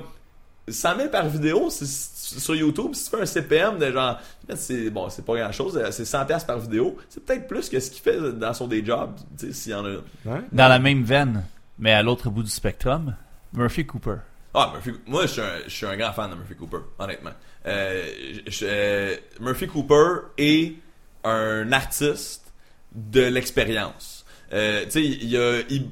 100 0.68 0.98
000 0.98 1.10
par 1.10 1.28
vidéo 1.28 1.70
sur 1.70 2.56
YouTube. 2.56 2.94
Si 2.94 3.06
tu 3.06 3.16
fais 3.16 3.22
un 3.22 3.26
CPM 3.26 3.78
de 3.78 3.92
genre, 3.92 4.20
c'est 4.56 4.90
bon, 4.90 5.10
c'est 5.10 5.24
pas 5.26 5.36
grand 5.38 5.52
chose, 5.52 5.80
c'est 5.92 6.06
100 6.06 6.26
pièces 6.26 6.44
par 6.44 6.60
vidéo. 6.60 6.98
C'est 7.10 7.24
peut-être 7.24 7.48
plus 7.48 7.70
que 7.70 7.80
ce 7.80 7.92
qu'il 7.92 8.02
fait 8.02 8.20
dans 8.34 8.54
son 8.54 8.68
day 8.68 8.84
job, 8.84 9.12
tu 9.38 9.48
sais, 9.48 9.54
s'il 9.54 9.72
y 9.72 9.76
en 9.76 9.86
a. 9.86 9.90
Ouais. 10.26 10.42
Dans 10.52 10.68
la 10.68 10.80
même 10.80 11.04
veine, 11.04 11.44
mais 11.78 11.92
à 11.94 12.02
l'autre 12.02 12.30
bout 12.30 12.44
du 12.44 12.50
spectrum, 12.50 13.16
Murphy 13.54 13.86
Cooper. 13.86 14.16
Ah, 14.54 14.72
Murphy, 14.74 14.92
moi, 15.06 15.24
je 15.24 15.32
suis, 15.34 15.42
un, 15.42 15.60
je 15.68 15.70
suis 15.74 15.86
un 15.86 15.98
grand 15.98 16.14
fan 16.14 16.32
de 16.32 16.36
Murphy 16.36 16.56
Cooper, 16.56 16.78
honnêtement. 16.98 17.32
Euh, 17.68 18.04
je- 18.48 18.66
euh, 18.66 19.16
Murphy 19.42 19.68
Cooper 19.68 20.28
est 20.38 20.76
un 21.24 21.72
artiste 21.72 22.54
de 22.94 23.22
l'expérience. 23.22 24.15
Euh, 24.54 24.84
tu 24.86 24.92
sais, 24.92 25.04
il 25.04 25.30
y 25.30 25.38
a 25.38 25.60
Ib- 25.70 25.90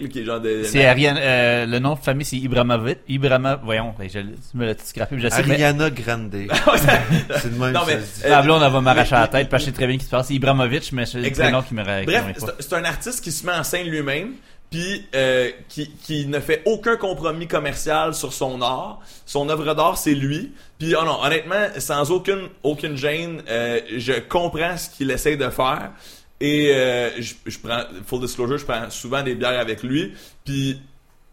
là, 0.00 0.08
qui 0.08 0.20
est 0.20 0.24
genre 0.24 0.40
de... 0.40 0.62
C'est 0.64 0.84
Ariane, 0.84 1.16
euh, 1.18 1.66
le 1.66 1.78
nom 1.78 1.94
de 1.94 1.98
famille 1.98 2.26
c'est 2.26 2.36
Ibramovic. 2.36 2.98
Ibrahima, 3.08 3.56
voyons, 3.56 3.94
je, 4.00 4.20
tu 4.20 4.26
me 4.54 4.66
l'as 4.66 4.74
scrappé, 4.84 5.16
puis 5.16 5.24
je 5.24 5.28
sais, 5.28 5.42
mais 5.44 5.54
Ariana 5.54 5.90
Grande. 5.90 6.30
c'est 7.36 7.52
de 7.52 7.58
même 7.58 7.72
Non, 7.72 7.80
mais, 7.86 7.94
euh, 7.94 8.28
la 8.28 8.42
blonde, 8.42 8.62
elle 8.62 8.72
va 8.72 8.80
m'arracher 8.80 9.14
mais- 9.14 9.20
la 9.22 9.28
tête, 9.28 9.48
parce 9.48 9.62
que 9.62 9.70
je 9.70 9.74
sais 9.74 9.76
très 9.76 9.86
bien 9.86 9.96
qui 9.96 10.04
se 10.04 10.10
passe. 10.10 10.28
C'est 10.28 10.34
Ibramovic, 10.34 10.92
mais 10.92 11.06
c'est 11.06 11.20
le 11.20 11.30
prénom 11.30 11.62
qui 11.62 11.74
me 11.74 11.82
Bref, 11.82 12.24
c'est 12.60 12.72
un 12.74 12.84
artiste 12.84 13.24
qui 13.24 13.32
se 13.32 13.46
met 13.46 13.52
en 13.52 13.64
scène 13.64 13.86
lui-même, 13.88 14.34
puis 14.70 15.06
euh, 15.14 15.50
qui, 15.68 15.90
qui 15.90 16.26
ne 16.26 16.40
fait 16.40 16.62
aucun 16.66 16.96
compromis 16.96 17.48
commercial 17.48 18.14
sur 18.14 18.32
son 18.34 18.60
art. 18.60 19.00
Son 19.24 19.48
œuvre 19.48 19.74
d'art, 19.74 19.96
c'est 19.96 20.14
lui. 20.14 20.52
Puis 20.78 20.94
oh 20.94 21.04
non, 21.04 21.22
honnêtement, 21.22 21.66
sans 21.78 22.10
aucune 22.10 22.48
aucune 22.62 22.96
gêne, 22.96 23.42
euh, 23.48 23.80
je 23.96 24.12
comprends 24.12 24.76
ce 24.76 24.90
qu'il 24.90 25.10
essaie 25.10 25.36
de 25.36 25.48
faire. 25.48 25.92
Et 26.40 26.72
euh, 26.72 27.10
je, 27.20 27.34
je 27.46 27.58
prends, 27.58 27.82
full 28.06 28.20
disclosure, 28.20 28.58
je 28.58 28.64
prends 28.64 28.90
souvent 28.90 29.22
des 29.22 29.34
bières 29.34 29.58
avec 29.58 29.82
lui. 29.82 30.12
Puis 30.44 30.80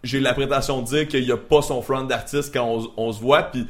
j'ai 0.06 0.20
la 0.20 0.34
prétention 0.34 0.82
de 0.82 0.88
dire 0.88 1.08
qu'il 1.08 1.26
n'y 1.26 1.32
a 1.32 1.38
pas 1.38 1.62
son 1.62 1.82
front 1.82 2.04
d'artiste 2.04 2.54
quand 2.54 2.94
on, 2.96 3.12
se 3.12 3.20
voit. 3.20 3.44
Puis 3.44 3.68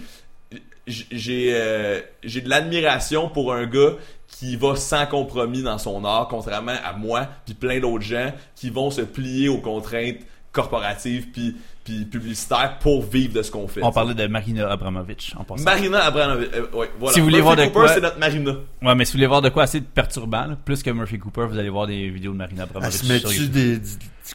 j'ai 0.87 1.51
euh, 1.53 2.01
j'ai 2.23 2.41
de 2.41 2.49
l'admiration 2.49 3.29
pour 3.29 3.53
un 3.53 3.65
gars 3.65 3.93
qui 4.27 4.55
va 4.55 4.75
sans 4.75 5.05
compromis 5.07 5.63
dans 5.63 5.77
son 5.77 6.03
art, 6.03 6.27
contrairement 6.27 6.75
à 6.83 6.93
moi 6.93 7.27
puis 7.45 7.53
plein 7.53 7.79
d'autres 7.79 8.03
gens 8.03 8.33
qui 8.55 8.69
vont 8.69 8.91
se 8.91 9.01
plier 9.01 9.49
aux 9.49 9.59
contraintes 9.59 10.19
corporatives 10.55 11.27
puis 11.31 11.55
puis 11.83 12.03
publicitaires 12.05 12.79
pour 12.79 13.03
vivre 13.05 13.33
de 13.33 13.43
ce 13.43 13.51
qu'on 13.51 13.67
fait. 13.67 13.81
On 13.83 13.91
parlait 13.91 14.15
de 14.15 14.25
Marina 14.25 14.71
Abramovic 14.71 15.33
en 15.37 15.43
passant. 15.43 15.63
Marina 15.63 16.03
Abramovic, 16.05 16.49
euh, 16.55 16.65
ouais, 16.73 16.89
voilà. 16.97 17.13
Si 17.13 17.19
vous 17.19 17.25
voulez 17.27 17.37
Murphy 17.37 17.43
voir 17.43 17.55
de 17.57 17.61
Cooper, 17.65 17.73
quoi- 17.79 17.87
c'est 17.89 18.01
notre 18.01 18.17
Marina. 18.17 18.51
Ouais, 18.81 18.95
mais 18.95 19.05
si 19.05 19.11
vous 19.11 19.17
voulez 19.17 19.27
voir 19.27 19.41
de 19.43 19.49
quoi 19.49 19.63
assez 19.63 19.81
perturbant, 19.81 20.45
là, 20.47 20.57
plus 20.65 20.81
que 20.81 20.89
Murphy 20.89 21.19
Cooper, 21.19 21.45
vous 21.47 21.59
allez 21.59 21.69
voir 21.69 21.85
des 21.85 22.09
vidéos 22.09 22.31
de 22.31 22.37
Marina 22.37 22.63
Elle 22.63 22.69
Abramovic 22.69 22.91
se 22.97 23.05
sur 23.05 23.13
met-tu 23.13 23.27
YouTube. 23.27 23.51
des, 23.51 23.77
du, 23.77 23.85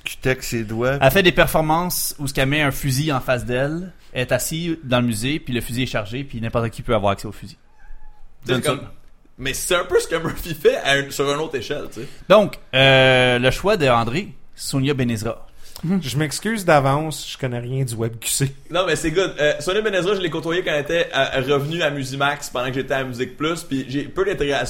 cutex 0.04 0.24
avec 0.26 0.42
ses 0.44 0.62
doigts? 0.62 0.98
Elle 1.00 1.10
fait 1.10 1.24
des 1.24 1.32
performances 1.32 2.14
où 2.20 2.28
ce 2.28 2.34
qu'elle 2.34 2.48
met 2.48 2.62
un 2.62 2.70
fusil 2.70 3.10
en 3.12 3.18
face 3.20 3.44
d'elle, 3.44 3.92
elle 4.12 4.20
est 4.22 4.32
assise 4.32 4.76
dans 4.84 5.00
le 5.00 5.06
musée, 5.08 5.40
puis 5.40 5.52
le 5.52 5.60
fusil 5.60 5.82
est 5.82 5.86
chargé, 5.86 6.22
puis 6.22 6.40
n'importe 6.40 6.70
qui 6.70 6.82
peut 6.82 6.94
avoir 6.94 7.10
accès 7.14 7.26
au 7.26 7.32
fusil. 7.32 7.58
C'est 8.46 8.62
comme- 8.64 8.82
Mais 9.38 9.54
c'est 9.54 9.74
un 9.74 9.84
peu 9.84 9.98
ce 9.98 10.06
que 10.06 10.14
Murphy 10.14 10.54
fait 10.54 10.76
à 10.76 10.92
un- 10.92 11.10
sur 11.10 11.28
une 11.32 11.40
autre 11.40 11.56
échelle, 11.56 11.86
tu 11.92 12.02
sais. 12.02 12.06
Donc, 12.28 12.58
euh, 12.74 13.38
le 13.40 13.50
choix 13.50 13.76
de 13.76 13.88
André, 13.88 14.28
Sonia 14.54 14.94
Benezra. 14.94 15.46
Je 16.02 16.16
m'excuse 16.18 16.64
d'avance, 16.64 17.26
je 17.32 17.38
connais 17.38 17.58
rien 17.58 17.84
du 17.84 17.94
WebQC. 17.94 18.52
Non, 18.70 18.84
mais 18.86 18.96
c'est 18.96 19.10
good. 19.10 19.34
Euh, 19.40 19.54
Sonia 19.60 19.80
Benezra, 19.80 20.14
je 20.14 20.20
l'ai 20.20 20.28
côtoyée 20.30 20.62
quand 20.62 20.72
elle 20.72 20.82
était 20.82 21.08
euh, 21.14 21.40
revenue 21.54 21.82
à 21.82 21.90
Musimax 21.90 22.50
pendant 22.50 22.68
que 22.68 22.74
j'étais 22.74 22.94
à 22.94 23.04
Musique 23.04 23.36
Plus, 23.36 23.62
puis 23.62 23.86
j'ai 23.88 24.02
peu 24.04 24.24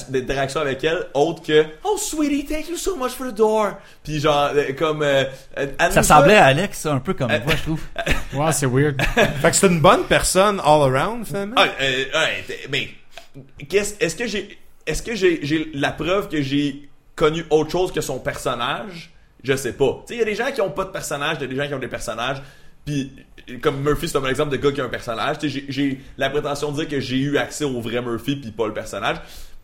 d'interactions 0.09 0.61
avec 0.61 0.85
elle, 0.85 1.07
autre 1.15 1.43
que 1.43 1.65
«Oh, 1.85 1.97
sweetie, 1.99 2.45
thank 2.45 2.69
you 2.69 2.77
so 2.77 2.97
much 2.97 3.11
for 3.13 3.27
the 3.27 3.35
door!» 3.35 3.73
Puis 4.05 4.21
genre, 4.21 4.51
euh, 4.55 4.73
comme... 4.79 5.03
euh, 5.03 5.25
Ça 5.91 6.01
ressemblait 6.01 6.37
à 6.37 6.47
Alex, 6.47 6.87
un 6.87 7.01
peu 7.01 7.15
comme 7.15 7.29
moi, 7.31 7.55
je 7.57 7.63
trouve. 7.63 7.81
Ouais, 8.35 8.53
c'est 8.53 8.67
weird. 8.67 9.01
fait 9.03 9.51
que 9.51 9.57
c'est 9.57 9.67
une 9.67 9.81
bonne 9.81 10.05
personne 10.05 10.61
all 10.61 10.95
around, 10.95 11.27
finalement. 11.27 11.57
Ah, 11.59 11.67
euh, 11.81 12.05
ouais, 12.15 12.45
t'es- 12.47 12.61
mais 12.71 12.89
qu'est-ce- 13.69 13.95
est-ce 13.99 14.15
que 14.15 14.27
j'ai 14.27 14.57
est-ce 14.87 15.03
que 15.03 15.15
j'ai 15.15 15.41
j'ai 15.45 15.71
la 15.75 15.91
preuve 15.91 16.29
que 16.29 16.41
j'ai 16.41 16.89
connu 17.17 17.45
autre 17.51 17.71
chose 17.71 17.93
que 17.93 18.01
son 18.01 18.19
personnage? 18.19 19.11
Je 19.43 19.57
sais 19.57 19.73
pas. 19.73 20.05
Tu 20.07 20.09
sais, 20.09 20.15
il 20.15 20.19
y 20.19 20.23
a 20.23 20.25
des 20.25 20.35
gens 20.35 20.51
qui 20.53 20.61
ont 20.61 20.71
pas 20.71 20.85
de 20.85 20.91
personnage, 20.91 21.37
il 21.39 21.43
y 21.43 21.45
a 21.45 21.49
des 21.49 21.57
gens 21.57 21.67
qui 21.67 21.75
ont 21.75 21.79
des 21.79 21.89
personnages. 21.89 22.43
Puis 22.85 23.13
comme 23.61 23.83
Murphy, 23.83 24.09
c'est 24.09 24.19
un 24.19 24.25
exemple 24.27 24.53
de 24.53 24.57
gars 24.57 24.73
qui 24.73 24.81
a 24.81 24.85
un 24.85 24.89
personnage. 24.89 25.37
J'ai 25.43 26.01
la 26.17 26.31
prétention 26.31 26.71
de 26.73 26.77
dire 26.77 26.89
que 26.89 27.01
j'ai 27.01 27.19
eu 27.19 27.37
accès 27.37 27.65
au 27.65 27.81
vrai 27.81 28.01
Murphy 28.01 28.37
puis 28.37 28.51
pas 28.51 28.67
le 28.67 28.75
personnage. 28.75 29.17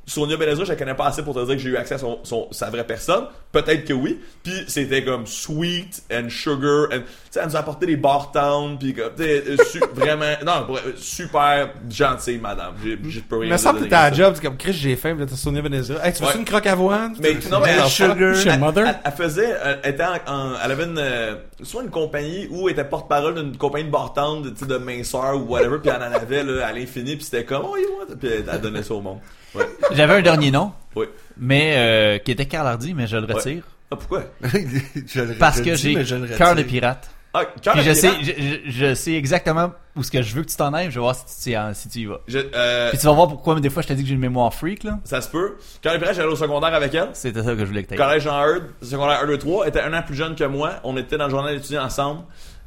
Sonia 0.08 0.36
Benezra, 0.36 0.64
je 0.64 0.70
la 0.70 0.76
connais 0.76 0.94
pas 0.94 1.06
assez 1.06 1.22
pour 1.24 1.34
te 1.34 1.40
dire 1.44 1.56
que 1.56 1.60
j'ai 1.60 1.70
eu 1.70 1.76
accès 1.76 1.94
à 1.94 1.98
son, 1.98 2.20
son- 2.22 2.46
sa 2.52 2.70
vraie 2.70 2.86
personne. 2.86 3.24
Peut-être 3.50 3.84
que 3.84 3.92
oui. 3.92 4.20
Puis 4.44 4.52
c'était 4.68 5.02
comme 5.02 5.26
sweet 5.26 6.02
and 6.12 6.28
sugar. 6.28 6.84
And, 6.92 6.98
tu 7.00 7.04
sais, 7.32 7.40
elle 7.40 7.46
nous 7.48 7.56
a 7.56 7.58
apporté 7.58 7.86
des 7.86 7.96
bar 7.96 8.30
towns. 8.30 8.78
Puis 8.78 8.94
comme, 8.94 9.10
euh, 9.18 9.56
su- 9.68 9.80
vraiment, 9.94 10.32
non, 10.44 10.66
euh, 10.76 10.92
super 10.96 11.70
gentille, 11.90 12.38
madame. 12.38 12.74
J'ai, 12.84 12.96
j'ai 13.08 13.20
peux 13.20 13.38
rien 13.38 13.56
que 13.56 13.60
dire 13.60 13.72
t'étais 13.74 13.94
à 13.96 14.10
de 14.10 14.16
la 14.16 14.24
ça. 14.24 14.30
job, 14.32 14.40
comme 14.40 14.56
Chris, 14.56 14.74
j'ai 14.74 14.94
faim, 14.94 15.16
puis 15.18 15.36
Sonia 15.36 15.60
Benezra. 15.60 16.06
Hey, 16.06 16.12
tu 16.12 16.22
veux 16.22 16.28
Ouais. 16.28 16.36
une 16.36 16.44
croque 16.44 16.66
avoine? 16.66 17.16
Mais 17.20 17.34
non, 17.50 17.58
mais 17.60 17.70
elle, 17.70 17.84
sugar? 17.86 18.36
Elle, 18.46 18.60
Mother? 18.60 18.86
elle- 18.86 19.00
elle 19.04 19.12
faisait, 19.12 19.56
elle, 19.82 19.90
était 19.92 20.04
en, 20.04 20.32
en- 20.32 20.52
elle 20.64 20.70
avait 20.70 20.84
une, 20.84 20.98
euh, 20.98 21.34
soit 21.64 21.82
une 21.82 21.90
compagnie 21.90 22.46
où 22.50 22.68
elle 22.68 22.74
était 22.74 22.84
porte-parole 22.84 23.34
d'une 23.34 23.56
compagnie 23.56 23.86
de 23.86 23.90
bartende, 23.90 24.44
de, 24.44 24.50
tu 24.50 24.58
sais, 24.60 24.66
de 24.66 24.76
minceur 24.76 25.34
ou 25.36 25.46
whatever, 25.48 25.78
puis 25.82 25.90
elle 25.92 26.00
en 26.02 26.14
avait 26.14 26.44
là, 26.44 26.66
à 26.68 26.72
l'infini, 26.72 27.16
puis 27.16 27.24
c'était 27.24 27.44
comme, 27.44 27.62
oh, 27.64 27.76
you 27.76 27.88
want? 27.98 28.14
Puis 28.20 28.28
elle, 28.28 28.44
elle 28.52 28.60
donnait 28.60 28.84
ça 28.84 28.94
au 28.94 29.00
monde. 29.00 29.18
Ouais. 29.56 29.66
J'avais 29.92 30.14
un 30.14 30.22
dernier 30.22 30.50
nom, 30.50 30.72
Oui. 30.94 31.06
mais 31.36 31.74
euh, 31.76 32.18
qui 32.18 32.30
était 32.32 32.46
Carl 32.46 32.66
Hardy, 32.66 32.94
mais 32.94 33.06
je 33.06 33.16
le 33.16 33.32
retire. 33.32 33.62
Ah, 33.90 33.96
pourquoi? 33.96 34.24
Je 34.42 35.20
le- 35.20 35.34
Parce 35.34 35.58
je 35.58 35.62
que 35.62 35.70
dis, 35.70 35.76
j'ai 35.76 35.94
mais 35.94 36.04
je 36.04 36.16
le 36.16 36.26
cœur 36.26 36.54
de 36.54 36.60
retire. 36.62 36.66
pirate. 36.80 37.10
Ah, 37.32 37.44
cœur 37.62 37.74
Puis 37.74 37.84
de 37.84 37.88
je 37.90 37.94
sais, 37.94 38.08
pirate? 38.08 38.24
je, 38.24 38.32
je- 38.70 38.70
je 38.88 38.94
sais 38.94 39.12
exactement 39.12 39.72
où 39.94 40.02
ce 40.02 40.10
que 40.10 40.22
je 40.22 40.34
veux 40.34 40.42
que 40.42 40.48
tu 40.48 40.56
t'en 40.56 40.72
ailles. 40.74 40.86
Je 40.90 40.94
vais 40.94 41.00
voir 41.00 41.14
si 41.14 41.24
tu, 41.24 41.32
si, 41.52 41.80
si 41.80 41.88
tu 41.88 41.98
y 42.00 42.04
vas. 42.06 42.18
Je- 42.26 42.38
euh, 42.54 42.88
Puis 42.90 42.98
tu 42.98 43.06
vas 43.06 43.12
voir 43.12 43.28
pourquoi 43.28 43.54
mais 43.54 43.60
des 43.60 43.70
fois 43.70 43.82
je 43.82 43.88
t'ai 43.88 43.94
dit 43.94 44.02
que 44.02 44.08
j'ai 44.08 44.14
une 44.14 44.20
mémoire 44.20 44.52
freak 44.52 44.82
là. 44.84 44.98
ça 45.04 45.20
se 45.20 45.28
peut. 45.28 45.56
Cœur 45.82 45.92
de 45.92 45.98
pirate, 45.98 46.16
j'allais 46.16 46.28
au 46.28 46.34
secondaire 46.36 46.74
avec 46.74 46.92
elle. 46.94 47.10
C'était 47.12 47.42
ça 47.44 47.52
que 47.52 47.60
je 47.60 47.64
voulais 47.66 47.84
que 47.84 47.90
tu 47.90 47.96
Collège 47.96 48.22
Jean 48.24 48.40
Heard, 48.42 48.64
secondaire 48.82 49.20
1, 49.22 49.26
2, 49.28 49.38
3, 49.38 49.68
était 49.68 49.80
un 49.82 49.92
an 49.94 50.02
plus 50.02 50.16
jeune 50.16 50.34
que 50.34 50.44
moi. 50.44 50.72
On 50.82 50.96
était 50.96 51.16
dans 51.18 51.26
le 51.26 51.30
journal 51.30 51.54
étudiant 51.54 51.84
ensemble. 51.84 52.22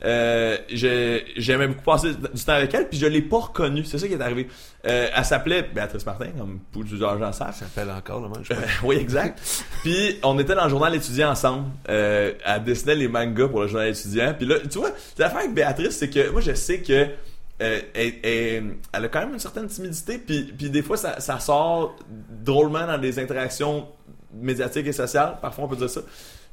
Euh, 0.06 0.58
j'ai- 0.70 1.26
J'aimais 1.36 1.68
beaucoup 1.68 1.84
passer 1.84 2.12
du 2.14 2.44
temps 2.44 2.54
avec 2.54 2.74
elle, 2.74 2.88
puis 2.88 2.98
je 2.98 3.06
l'ai 3.06 3.22
pas 3.22 3.40
reconnue. 3.40 3.84
C'est 3.84 3.98
ça 3.98 4.08
qui 4.08 4.14
est 4.14 4.22
arrivé. 4.22 4.48
Euh, 4.88 5.08
elle 5.14 5.26
s'appelait 5.26 5.64
Béatrice 5.64 6.06
Martin, 6.06 6.28
comme 6.38 6.60
plusieurs 6.72 7.20
gens 7.20 7.34
savent. 7.34 7.54
Ça 7.54 7.66
s'appelle 7.66 7.90
encore 7.92 8.22
le 8.22 8.30
même, 8.30 8.44
je 8.44 8.54
Euh, 8.54 8.58
oui, 8.84 8.96
exact. 8.98 9.40
Puis 9.84 10.18
on 10.24 10.40
était 10.40 10.56
dans 10.56 10.64
le 10.64 10.70
journal 10.70 10.96
étudiant 10.96 11.32
ensemble. 11.32 11.66
Euh, 11.90 12.34
elle 12.46 12.64
dessinait 12.64 12.96
les 12.96 13.08
mangas 13.10 13.48
pour 13.50 13.62
le 13.62 13.68
journal 13.68 13.90
étudiant. 13.90 14.34
Puis 14.38 14.48
là, 14.48 14.56
tu 14.72 14.78
vois, 14.80 14.92
l'affaire 15.18 15.40
avec 15.40 15.54
Béatrice, 15.54 15.98
c'est 15.98 16.10
que 16.10 16.30
moi 16.30 16.40
je 16.42 16.54
sais 16.54 16.80
que 16.80 17.08
euh, 17.62 17.82
elle, 17.94 18.14
elle- 18.24 18.76
elle 18.94 19.06
a 19.06 19.08
quand 19.10 19.20
même 19.20 19.34
une 19.34 19.40
certaine 19.40 19.68
timidité. 19.68 20.18
Puis, 20.18 20.44
puis 20.58 20.70
des 20.70 20.82
fois, 20.82 20.96
ça, 20.96 21.20
ça 21.20 21.40
sort 21.40 21.98
drôlement 22.42 22.88
dans 22.88 22.98
des 22.98 23.20
interactions 23.20 23.86
médiatiques 24.34 24.88
et 24.88 24.94
sociales. 24.94 25.36
Parfois, 25.42 25.66
on 25.66 25.68
peut 25.68 25.76
dire 25.76 25.90
ça. 25.90 26.00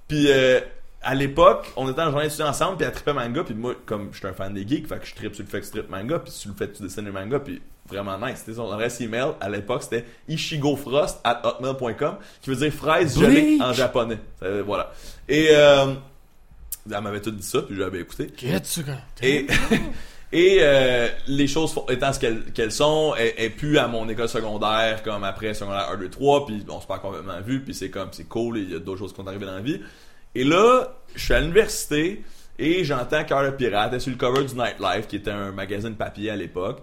Puis 0.09 0.27
euh, 0.31 0.59
à 1.07 1.15
l'époque, 1.15 1.73
on 1.77 1.89
était 1.89 2.03
journal 2.03 2.27
étudiant 2.27 2.49
ensemble, 2.49 2.79
puis 2.79 2.87
elle 2.87 2.93
trippait 2.93 3.13
manga, 3.13 3.45
puis 3.45 3.55
moi, 3.55 3.75
comme 3.87 4.09
je 4.11 4.19
suis 4.19 4.27
un 4.27 4.33
fan 4.33 4.53
des 4.53 4.67
geeks, 4.67 4.89
fait 4.89 4.99
que 4.99 5.07
je 5.07 5.15
trippe 5.15 5.35
sur 5.37 5.45
le 5.45 5.49
fait 5.49 5.61
que 5.61 5.67
tu 5.67 5.71
trippes 5.71 5.89
manga, 5.89 6.19
puis 6.19 6.33
sur 6.33 6.51
le 6.51 6.57
fait 6.57 6.73
que 6.73 6.79
tu 6.79 6.83
dessines 6.83 7.09
mangas, 7.11 7.39
puis 7.39 7.63
vraiment 7.89 8.19
nice. 8.19 8.39
C'était 8.39 8.55
son 8.55 8.71
adresse 8.73 9.01
email, 9.01 9.29
à 9.41 9.49
l'époque, 9.49 9.85
c'était 9.85 10.05
ishigofrost 10.29 11.21
at 11.23 11.43
hotmail.com, 11.45 12.17
qui 12.43 12.51
veut 12.51 12.57
dire 12.57 12.73
fraise 12.73 13.17
gelée 13.19 13.59
en 13.61 13.73
japonais. 13.73 14.19
Voilà. 14.41 14.93
Et 15.29 15.49
euh, 15.53 15.95
elle 16.93 17.01
m'avait 17.01 17.21
tout 17.21 17.31
dit 17.31 17.47
ça, 17.47 17.63
puis 17.63 17.77
j'avais 17.77 18.01
écouté. 18.01 18.27
Et, 19.23 19.47
et 20.33 20.59
euh, 20.61 21.09
les 21.29 21.47
choses 21.47 21.73
étant 21.89 22.13
ce 22.13 22.19
qu'elles 22.19 22.73
sont, 22.73 23.15
elle 23.17 23.33
elle 23.37 23.45
est 23.45 23.51
plus 23.51 23.79
à 23.79 23.87
mon 23.87 24.09
école 24.09 24.29
secondaire 24.29 25.05
comme 25.05 25.23
après 25.23 25.55
secondaire 25.55 25.89
1, 25.93 25.99
2, 25.99 26.11
3, 26.11 26.47
puis 26.47 26.67
on 26.69 26.81
se 26.81 26.87
perd 26.89 27.01
complètement 27.01 27.41
vu, 27.43 27.63
puis 27.63 27.75
c'est 27.75 27.91
comme, 27.91 28.09
c'est 28.11 28.29
cool, 28.29 28.59
il 28.59 28.73
y 28.73 28.75
a 28.75 28.81
d'autres 28.81 28.99
choses 28.99 29.13
qui 29.13 29.21
sont 29.21 29.29
arrivées 29.29 29.47
dans 29.47 29.55
la 29.55 29.61
vie. 29.61 29.81
Et 30.39 30.45
là, 30.45 30.89
je 31.15 31.25
suis 31.25 31.35
à 31.35 31.41
l'université 31.41 32.23
et 32.59 32.85
j'entends 32.85 33.25
Cœur 33.25 33.43
de 33.45 33.51
Pirate, 33.51 33.89
elle 33.93 33.97
est 33.97 34.01
sur 34.01 34.11
le 34.11 34.17
cover 34.19 34.45
du 34.45 34.55
Nightlife, 34.55 35.07
qui 35.09 35.17
était 35.17 35.31
un 35.31 35.51
magazine 35.53 35.95
papier 35.95 36.31
à 36.31 36.37
l'époque. 36.37 36.81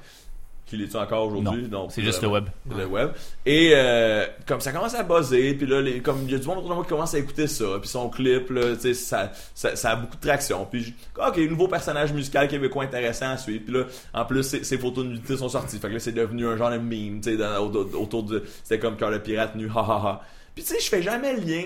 Qui 0.65 0.77
l'est-tu 0.77 0.95
encore 0.98 1.27
aujourd'hui? 1.27 1.67
Non, 1.69 1.90
C'est 1.90 2.01
juste 2.01 2.22
le 2.23 2.30
web. 2.30 2.45
le 2.75 2.85
web. 2.85 3.09
Et 3.45 3.73
euh, 3.75 4.25
comme 4.48 4.59
ça 4.61 4.72
commence 4.72 4.95
à 4.95 5.03
buzzer, 5.03 5.53
puis 5.56 5.67
là, 5.67 5.82
les, 5.82 5.99
comme 5.99 6.23
il 6.25 6.32
y 6.32 6.35
a 6.35 6.40
du 6.40 6.48
monde 6.48 6.59
autour 6.59 6.69
de 6.69 6.75
moi 6.75 6.83
qui 6.83 6.90
commence 6.90 7.14
à 7.14 7.19
écouter 7.19 7.45
ça, 7.48 7.65
puis 7.80 7.90
son 7.90 8.09
clip, 8.09 8.49
là, 8.49 8.73
ça, 8.93 9.32
ça, 9.53 9.75
ça 9.75 9.91
a 9.91 9.95
beaucoup 9.98 10.15
de 10.15 10.22
traction. 10.22 10.65
Puis, 10.65 10.83
je- 10.85 11.22
ok, 11.22 11.38
nouveau 11.49 11.67
personnage 11.67 12.11
musical 12.14 12.48
québécois 12.48 12.85
intéressant 12.85 13.30
à 13.32 13.38
suivre. 13.38 13.64
Puis 13.65 13.73
là, 13.73 13.83
en 14.14 14.25
plus, 14.25 14.41
ses, 14.64 14.77
photos 14.80 15.03
de 15.06 15.09
nudité 15.11 15.38
sont 15.38 15.49
sorties. 15.49 15.77
Fait 15.77 15.90
que 15.90 15.93
là, 15.93 15.99
c'est 15.99 16.11
devenu 16.14 16.48
un 16.48 16.56
genre 16.57 16.72
de 16.72 16.77
meme, 16.77 17.19
tu 17.22 17.38
sais, 17.38 17.57
autour 17.57 18.23
de, 18.23 18.43
c'était 18.64 18.80
comme 18.80 18.95
cœur 18.95 19.11
le 19.11 19.22
pirate 19.22 19.56
nu, 19.56 19.67
ha 19.69 19.80
ha 19.82 20.01
ha. 20.07 20.22
Puis 20.56 20.64
tu 20.64 20.73
sais, 20.73 20.80
je 20.80 20.88
fais 20.88 21.01
jamais 21.03 21.35
le 21.35 21.41
lien 21.41 21.64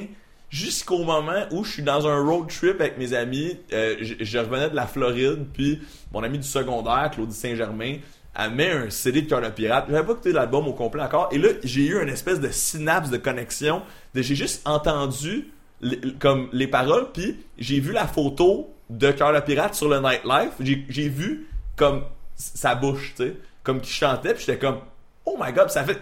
jusqu'au 0.49 1.03
moment 1.03 1.45
où 1.51 1.63
je 1.63 1.73
suis 1.73 1.83
dans 1.83 2.07
un 2.07 2.23
road 2.23 2.47
trip 2.47 2.79
avec 2.79 2.97
mes 2.97 3.13
amis. 3.13 3.57
Euh, 3.73 3.95
je, 3.99 4.37
revenais 4.37 4.69
de 4.69 4.75
la 4.75 4.87
Floride, 4.87 5.47
puis 5.53 5.81
mon 6.13 6.23
ami 6.23 6.39
du 6.39 6.47
secondaire, 6.47 7.11
Claudie 7.13 7.35
Saint-Germain, 7.35 7.97
elle 8.39 8.51
met 8.51 8.71
un 8.71 8.89
CD 8.89 9.23
de 9.23 9.29
Cœur 9.29 9.41
de 9.41 9.49
Pirate. 9.49 9.85
J'avais 9.89 10.05
pas 10.05 10.13
écouté 10.13 10.31
l'album 10.31 10.67
au 10.67 10.73
complet 10.73 11.01
encore. 11.01 11.29
Et 11.31 11.37
là, 11.37 11.49
j'ai 11.63 11.87
eu 11.87 12.01
une 12.01 12.09
espèce 12.09 12.39
de 12.39 12.49
synapse 12.49 13.09
de 13.09 13.17
connexion. 13.17 13.81
J'ai 14.13 14.35
juste 14.35 14.61
entendu 14.67 15.47
les- 15.81 15.99
comme 16.19 16.49
les 16.53 16.67
paroles, 16.67 17.11
puis 17.11 17.37
j'ai 17.57 17.79
vu 17.79 17.91
la 17.91 18.07
photo 18.07 18.73
de 18.89 19.11
Cœur 19.11 19.33
de 19.33 19.39
Pirate 19.39 19.75
sur 19.75 19.89
le 19.89 19.99
Nightlife. 19.99 20.53
J'ai, 20.59 20.85
j'ai 20.87 21.09
vu 21.09 21.47
comme 21.75 22.03
sa 22.35 22.75
bouche, 22.75 23.13
tu 23.17 23.23
sais, 23.23 23.35
comme 23.63 23.81
qui 23.81 23.91
chantait, 23.91 24.33
puis 24.33 24.45
j'étais 24.45 24.59
comme, 24.59 24.79
oh 25.25 25.35
my 25.39 25.51
god, 25.51 25.69
ça 25.69 25.83
fait! 25.83 25.99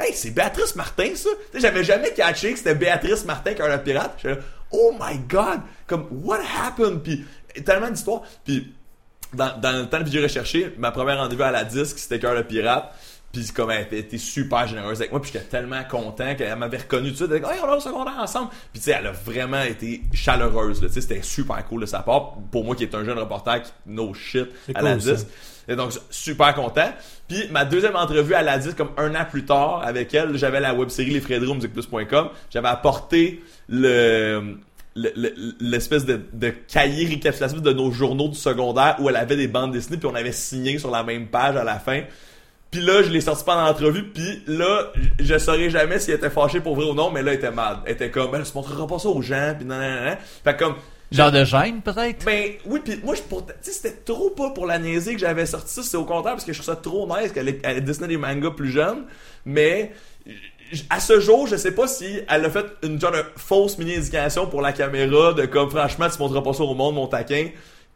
Hey, 0.00 0.14
c'est 0.14 0.30
Béatrice 0.30 0.74
Martin, 0.76 1.14
ça. 1.14 1.30
J'avais 1.54 1.84
jamais 1.84 2.12
catché 2.12 2.52
que 2.52 2.58
c'était 2.58 2.74
Béatrice 2.74 3.24
Martin 3.24 3.54
Cœur 3.54 3.70
de 3.70 3.82
Pirate. 3.82 4.14
J'étais 4.16 4.34
là, 4.34 4.40
oh 4.72 4.94
my 5.00 5.18
god, 5.28 5.60
comme, 5.86 6.06
what 6.10 6.40
happened? 6.40 7.02
Puis 7.02 7.24
tellement 7.64 7.90
d'histoires. 7.90 8.22
Puis 8.44 8.72
dans, 9.32 9.58
dans 9.60 9.72
le 9.72 9.88
temps 9.88 10.00
de 10.00 10.04
vidéo 10.04 10.22
recherché, 10.22 10.74
ma 10.78 10.90
première 10.90 11.18
rendez-vous 11.18 11.42
à 11.42 11.50
la 11.50 11.64
disque, 11.64 11.98
c'était 11.98 12.18
Cœur 12.18 12.34
le 12.34 12.44
Pirate. 12.44 12.92
Puis 13.32 13.46
comme 13.54 13.70
elle 13.70 13.86
était 13.92 14.18
super 14.18 14.66
généreuse 14.66 14.98
avec 14.98 15.12
moi, 15.12 15.22
puis 15.22 15.30
j'étais 15.32 15.44
tellement 15.44 15.84
content 15.84 16.34
qu'elle 16.34 16.56
m'avait 16.56 16.78
reconnu 16.78 17.12
tout 17.12 17.12
de 17.12 17.16
suite. 17.16 17.30
Elle 17.32 17.40
dit, 17.40 17.46
hey, 17.46 17.60
on 17.62 17.68
a 17.68 17.76
un 17.76 17.80
secondaire 17.80 18.18
ensemble. 18.18 18.50
Puis 18.72 18.80
tu 18.80 18.86
sais, 18.86 18.96
elle 18.98 19.06
a 19.06 19.12
vraiment 19.12 19.62
été 19.62 20.02
chaleureuse. 20.12 20.80
Tu 20.80 20.88
sais, 20.88 21.00
c'était 21.00 21.22
super 21.22 21.64
cool 21.68 21.82
de 21.82 21.86
sa 21.86 22.00
part. 22.00 22.38
Pour 22.50 22.64
moi 22.64 22.74
qui 22.74 22.82
est 22.82 22.94
un 22.94 23.04
jeune 23.04 23.18
reporter 23.18 23.62
qui 23.62 23.70
no 23.86 24.12
shit 24.14 24.48
à 24.74 24.82
la 24.82 24.98
ça. 24.98 25.12
Et 25.68 25.76
donc 25.76 25.92
super 26.10 26.54
content. 26.54 26.90
Puis 27.28 27.44
ma 27.50 27.64
deuxième 27.64 27.96
entrevue 27.96 28.34
à 28.34 28.42
la 28.42 28.58
disque, 28.58 28.76
comme 28.76 28.90
un 28.96 29.14
an 29.14 29.24
plus 29.30 29.44
tard, 29.44 29.82
avec 29.84 30.12
elle, 30.14 30.36
j'avais 30.36 30.60
la 30.60 30.74
web 30.74 30.88
série 30.88 31.10
lesfrédérosmusicplus.com. 31.10 32.28
J'avais 32.50 32.68
apporté 32.68 33.42
le 33.68 34.56
le- 34.96 35.12
le- 35.14 35.32
l'espèce 35.60 36.04
de, 36.04 36.20
cahier 36.66 37.06
récapitulatif 37.06 37.62
de 37.62 37.72
nos 37.72 37.92
journaux 37.92 38.28
du 38.28 38.34
secondaire 38.34 38.96
où 38.98 39.08
elle 39.08 39.14
avait 39.16 39.36
des 39.36 39.46
bandes 39.46 39.70
dessinées 39.72 39.96
puis 39.98 40.08
on 40.08 40.14
avait 40.16 40.32
signé 40.32 40.78
sur 40.78 40.90
la 40.90 41.04
même 41.04 41.28
page 41.28 41.54
à 41.56 41.62
la 41.62 41.78
fin. 41.78 42.02
Puis 42.72 42.80
là, 42.80 43.02
je 43.02 43.08
l'ai 43.10 43.20
sorti 43.20 43.44
pendant 43.44 43.64
l'entrevue, 43.66 44.04
puis 44.10 44.42
là, 44.46 44.92
je 45.18 45.38
saurais 45.38 45.70
jamais 45.70 45.98
si 46.00 46.10
elle 46.10 46.18
était 46.18 46.30
fâchée 46.30 46.60
pour 46.60 46.74
vrai 46.76 46.84
ou 46.86 46.94
non, 46.94 47.10
mais 47.10 47.20
là, 47.22 47.32
elle 47.32 47.38
était 47.38 47.50
mad. 47.50 47.78
Elle 47.84 47.92
était 47.94 48.10
comme, 48.10 48.30
ben, 48.30 48.44
je 48.44 48.52
montrerai 48.54 48.86
pas 48.86 48.98
ça 49.00 49.08
aux 49.08 49.22
gens, 49.22 49.54
puis 49.56 49.64
nan, 49.66 49.80
nan, 49.80 50.04
nan. 50.04 50.16
Fait 50.44 50.56
comme, 50.56 50.74
Genre 51.12 51.32
de 51.32 51.44
gêne 51.44 51.80
peut-être? 51.82 52.24
ben 52.24 52.52
oui, 52.66 52.80
puis 52.84 53.00
moi, 53.02 53.14
je 53.16 53.22
pour, 53.22 53.44
tu 53.46 53.52
sais, 53.62 53.72
c'était 53.72 53.96
trop 54.04 54.30
pas 54.30 54.50
pour 54.50 54.66
la 54.66 54.78
niaiser 54.78 55.14
que 55.14 55.18
j'avais 55.20 55.44
sorti 55.46 55.74
ça, 55.74 55.82
c'est 55.82 55.96
au 55.96 56.04
contraire 56.04 56.34
parce 56.34 56.44
que 56.44 56.52
je 56.52 56.62
trouve 56.62 56.74
ça 56.74 56.80
trop 56.80 57.08
nice 57.08 57.32
qu'elle 57.32 57.48
ait- 57.48 57.80
dessinait 57.80 58.06
des 58.08 58.16
mangas 58.16 58.50
plus 58.52 58.70
jeunes, 58.70 59.04
mais 59.44 59.92
à 60.88 61.00
ce 61.00 61.18
jour, 61.18 61.48
je 61.48 61.56
sais 61.56 61.72
pas 61.72 61.88
si 61.88 62.20
elle 62.28 62.44
a 62.44 62.50
fait 62.50 62.66
une 62.84 63.00
genre 63.00 63.10
de 63.10 63.24
fausse 63.36 63.76
mini-éducation 63.78 64.46
pour 64.46 64.62
la 64.62 64.72
caméra 64.72 65.32
de 65.32 65.46
comme 65.46 65.68
franchement, 65.68 66.06
tu 66.08 66.18
montreras 66.20 66.42
pas 66.42 66.52
ça 66.52 66.62
au 66.62 66.74
monde, 66.74 66.94
mon 66.94 67.08
taquin, 67.08 67.48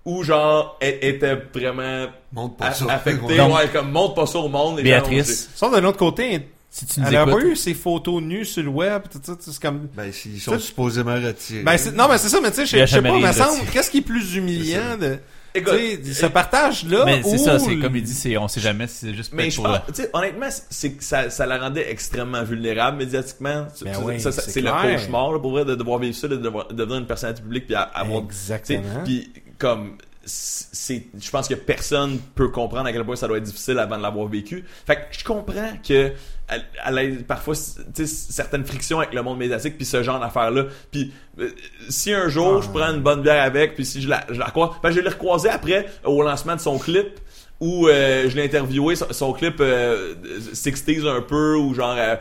ou 0.05 0.25
genre, 0.25 0.77
elle 0.81 0.99
était 1.01 1.37
vraiment 1.55 2.07
Montre 2.33 2.57
pas 2.57 2.73
ça. 2.73 2.87
affectée, 2.91 3.41
ouais, 3.41 3.69
comme 3.73 3.93
montre 3.93 4.15
pas 4.15 4.27
ça 4.27 4.39
au 4.41 4.49
monde. 4.49 4.79
les 4.79 4.83
gens 4.83 4.89
Béatrice, 5.07 5.51
Sauf 5.55 5.73
d'un 5.73 5.85
autre 5.85 5.99
côté, 5.99 6.49
si 6.77 6.87
tu 6.87 6.99
nous 7.01 7.07
elle 7.07 7.15
a 7.17 7.25
pas 7.25 7.39
eu 7.39 7.55
ses 7.55 7.73
photos 7.73 8.21
nues 8.21 8.45
sur 8.45 8.65
le 8.65 8.69
web, 8.69 9.03
tout 9.09 9.21
ça, 9.23 9.37
c'est 9.39 9.63
comme... 9.63 9.87
Ben, 9.95 10.11
s'ils 10.13 10.41
Ça- 10.41 10.53
sont 10.55 10.59
supposément 10.59 11.15
retirés. 11.15 11.63
Ben, 11.63 11.79
c'est- 11.79 11.93
non, 11.93 12.09
mais 12.11 12.19
c'est 12.19 12.29
ça, 12.29 12.41
mais 12.41 12.51
tu 12.51 12.67
sais, 12.67 12.77
Il 12.77 12.79
y 12.79 12.83
a 12.83 12.87
je 12.87 12.91
je 12.91 12.91
sais 12.91 12.97
jamais 12.97 13.11
pas, 13.11 13.15
rien 13.17 13.29
me 13.29 13.33
de 13.33 13.39
semble, 13.39 13.51
retiré. 13.53 13.71
qu'est-ce 13.73 13.91
qui 13.93 13.99
est 13.99 14.03
plus 14.03 14.35
humiliant 14.35 14.97
de, 15.01 15.15
tu 15.55 15.61
Écoute, 15.61 15.73
sais, 15.75 16.15
ce 16.15 16.27
partage-là, 16.27 17.05
mais 17.05 17.23
c'est 17.23 17.29
ou 17.37 17.39
ça, 17.39 17.61
c'est 17.61 17.77
le- 17.77 17.81
comme 17.81 17.95
il 17.95 18.03
dit, 18.03 18.13
c'est 18.13 18.37
on 18.39 18.49
sait 18.49 18.61
jamais, 18.61 18.89
si 18.89 19.07
c'est 19.07 19.15
juste 19.15 19.33
Mais 19.33 19.45
peut-être 19.45 19.53
je 19.53 19.57
pour 19.61 19.67
pense, 19.71 19.81
tu 19.95 20.03
sais, 20.03 20.11
honnêtement, 20.13 20.49
c'est 20.69 20.93
que 20.95 21.05
ça, 21.05 21.31
ça 21.31 21.47
la 21.47 21.59
rendait 21.59 21.89
extrêmement 21.93 22.43
vulnérable 22.43 22.97
médiatiquement. 22.97 23.69
Ben 23.85 23.95
Ça, 23.95 24.01
oui, 24.01 24.21
ça, 24.21 24.33
ça, 24.33 24.43
c'est 24.43 24.51
c'est 24.51 24.61
le 24.61 24.73
clair. 24.73 24.99
cauchemar, 24.99 25.31
là, 25.31 25.39
pour 25.39 25.53
vrai, 25.53 25.65
de 25.65 25.77
devoir 25.77 26.01
vivre 26.01 26.17
ça, 26.17 26.27
de 26.27 26.35
devoir 26.37 26.67
de 26.67 26.75
devenir 26.75 26.99
une 26.99 27.07
personnalité 27.07 27.41
publique 27.43 27.67
puis 27.67 27.77
à- 27.77 27.83
avoir, 27.83 28.23
tu 28.23 28.35
sais, 28.35 28.53
Exactement. 28.55 29.05
puis 29.05 29.31
comme 29.59 29.97
c'est, 30.27 31.07
je 31.21 31.31
pense 31.31 31.47
que 31.49 31.55
personne 31.55 32.19
peut 32.35 32.49
comprendre 32.49 32.87
à 32.87 32.93
quel 32.93 33.05
point 33.05 33.15
ça 33.15 33.29
doit 33.29 33.37
être 33.39 33.45
difficile 33.45 33.79
avant 33.79 33.99
de 33.99 34.03
l'avoir 34.03 34.27
vécu. 34.27 34.65
Fait 34.87 34.97
que 34.97 35.01
je 35.13 35.23
comprends 35.23 35.73
que 35.87 36.13
elle, 36.49 36.65
elle 36.87 36.99
ait 36.99 37.11
parfois, 37.23 37.55
certaines 37.55 38.65
frictions 38.65 38.99
avec 39.01 39.15
le 39.15 39.23
monde 39.23 39.39
médiatique 39.39 39.77
puis 39.77 39.87
ce 39.87 40.03
genre 40.03 40.21
d'affaires-là. 40.21 40.67
Puis 40.91 41.13
euh, 41.39 41.51
si 41.89 42.13
un 42.13 42.29
jour 42.29 42.57
Ah. 42.59 42.61
je 42.65 42.69
prends 42.71 42.93
une 42.95 43.01
bonne 43.03 43.23
bière 43.23 43.43
avec 43.43 43.75
puis 43.75 43.85
si 43.85 44.03
je 44.03 44.09
la, 44.09 44.25
je 44.31 44.39
la 44.39 44.51
croise, 44.51 44.71
ben, 44.83 44.91
je 44.91 45.01
l'ai 45.01 45.09
recroisé 45.09 45.49
après 45.49 45.87
au 46.05 46.23
lancement 46.23 46.55
de 46.57 46.61
son 46.61 46.79
clip 46.79 47.21
où 47.61 47.87
euh, 47.89 48.29
je 48.29 48.35
l'ai 48.37 48.45
interviewé 48.45 48.97
son, 48.97 49.07
son 49.13 49.33
clip 49.33 49.57
euh, 49.61 50.15
60s 50.53 51.07
un 51.09 51.23
peu 51.23 51.55
où 51.57 51.73
genre 51.73 51.95
euh, 51.97 52.17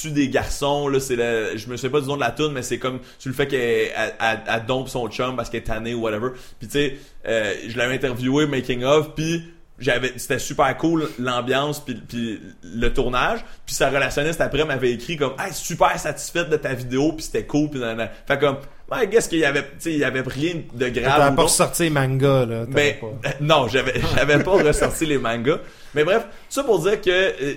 tue 0.00 0.12
des 0.12 0.28
garçons 0.28 0.86
là 0.88 1.00
c'est 1.00 1.16
le, 1.16 1.56
je 1.56 1.68
me 1.68 1.76
souviens 1.76 1.90
pas 1.90 2.00
du 2.00 2.06
nom 2.06 2.14
de 2.16 2.20
la 2.20 2.30
tune 2.30 2.52
mais 2.52 2.62
c'est 2.62 2.78
comme 2.78 3.00
sur 3.18 3.28
le 3.28 3.34
fait 3.34 3.48
qu'elle 3.48 3.90
elle, 3.96 4.14
elle- 4.20 4.40
elle 4.46 4.64
dompe 4.66 4.88
son 4.88 5.08
chum 5.08 5.34
parce 5.36 5.50
qu'elle 5.50 5.60
est 5.62 5.64
tannée 5.64 5.92
ou 5.94 6.02
whatever 6.02 6.28
puis 6.60 6.68
tu 6.68 6.72
sais 6.78 6.96
euh, 7.26 7.52
je 7.66 7.76
l'avais 7.76 7.96
interviewé 7.96 8.46
making 8.46 8.84
of 8.84 9.14
puis 9.16 9.42
j'avais 9.78 10.12
c'était 10.16 10.38
super 10.38 10.76
cool 10.78 11.08
l'ambiance 11.18 11.84
puis, 11.84 11.94
puis 11.94 12.40
le 12.62 12.92
tournage. 12.92 13.44
Puis 13.64 13.74
sa 13.74 13.90
relationniste 13.90 14.40
après 14.40 14.64
m'avait 14.64 14.92
écrit 14.92 15.16
comme 15.16 15.34
hey 15.38 15.52
super 15.52 15.98
satisfaite 15.98 16.48
de 16.48 16.56
ta 16.56 16.74
vidéo 16.74 17.12
puis 17.12 17.24
c'était 17.24 17.46
cool 17.46 17.70
puis 17.70 17.80
fait 18.26 18.38
comme 18.38 18.58
ouais 18.90 19.08
qu'est-ce 19.08 19.28
qu'il 19.28 19.38
y 19.38 19.44
avait 19.44 19.62
tu 19.62 19.68
sais 19.78 19.92
il 19.92 19.98
y 19.98 20.04
avait 20.04 20.20
rien 20.20 20.54
de 20.72 20.88
grave 20.88 21.16
T'avais 21.18 21.30
pas 21.30 21.42
non. 21.42 21.42
ressorti 21.42 21.90
manga, 21.90 22.46
là. 22.46 22.66
t'avais 22.66 22.72
Mais 22.72 22.98
pas. 23.00 23.30
non, 23.40 23.68
j'avais 23.68 23.94
j'avais 24.16 24.42
pas 24.42 24.50
ressorti 24.62 25.06
les 25.06 25.18
mangas. 25.18 25.58
Mais 25.94 26.04
bref, 26.04 26.26
ça 26.50 26.62
pour 26.62 26.78
dire 26.80 27.00
que 27.00 27.08
euh, 27.10 27.54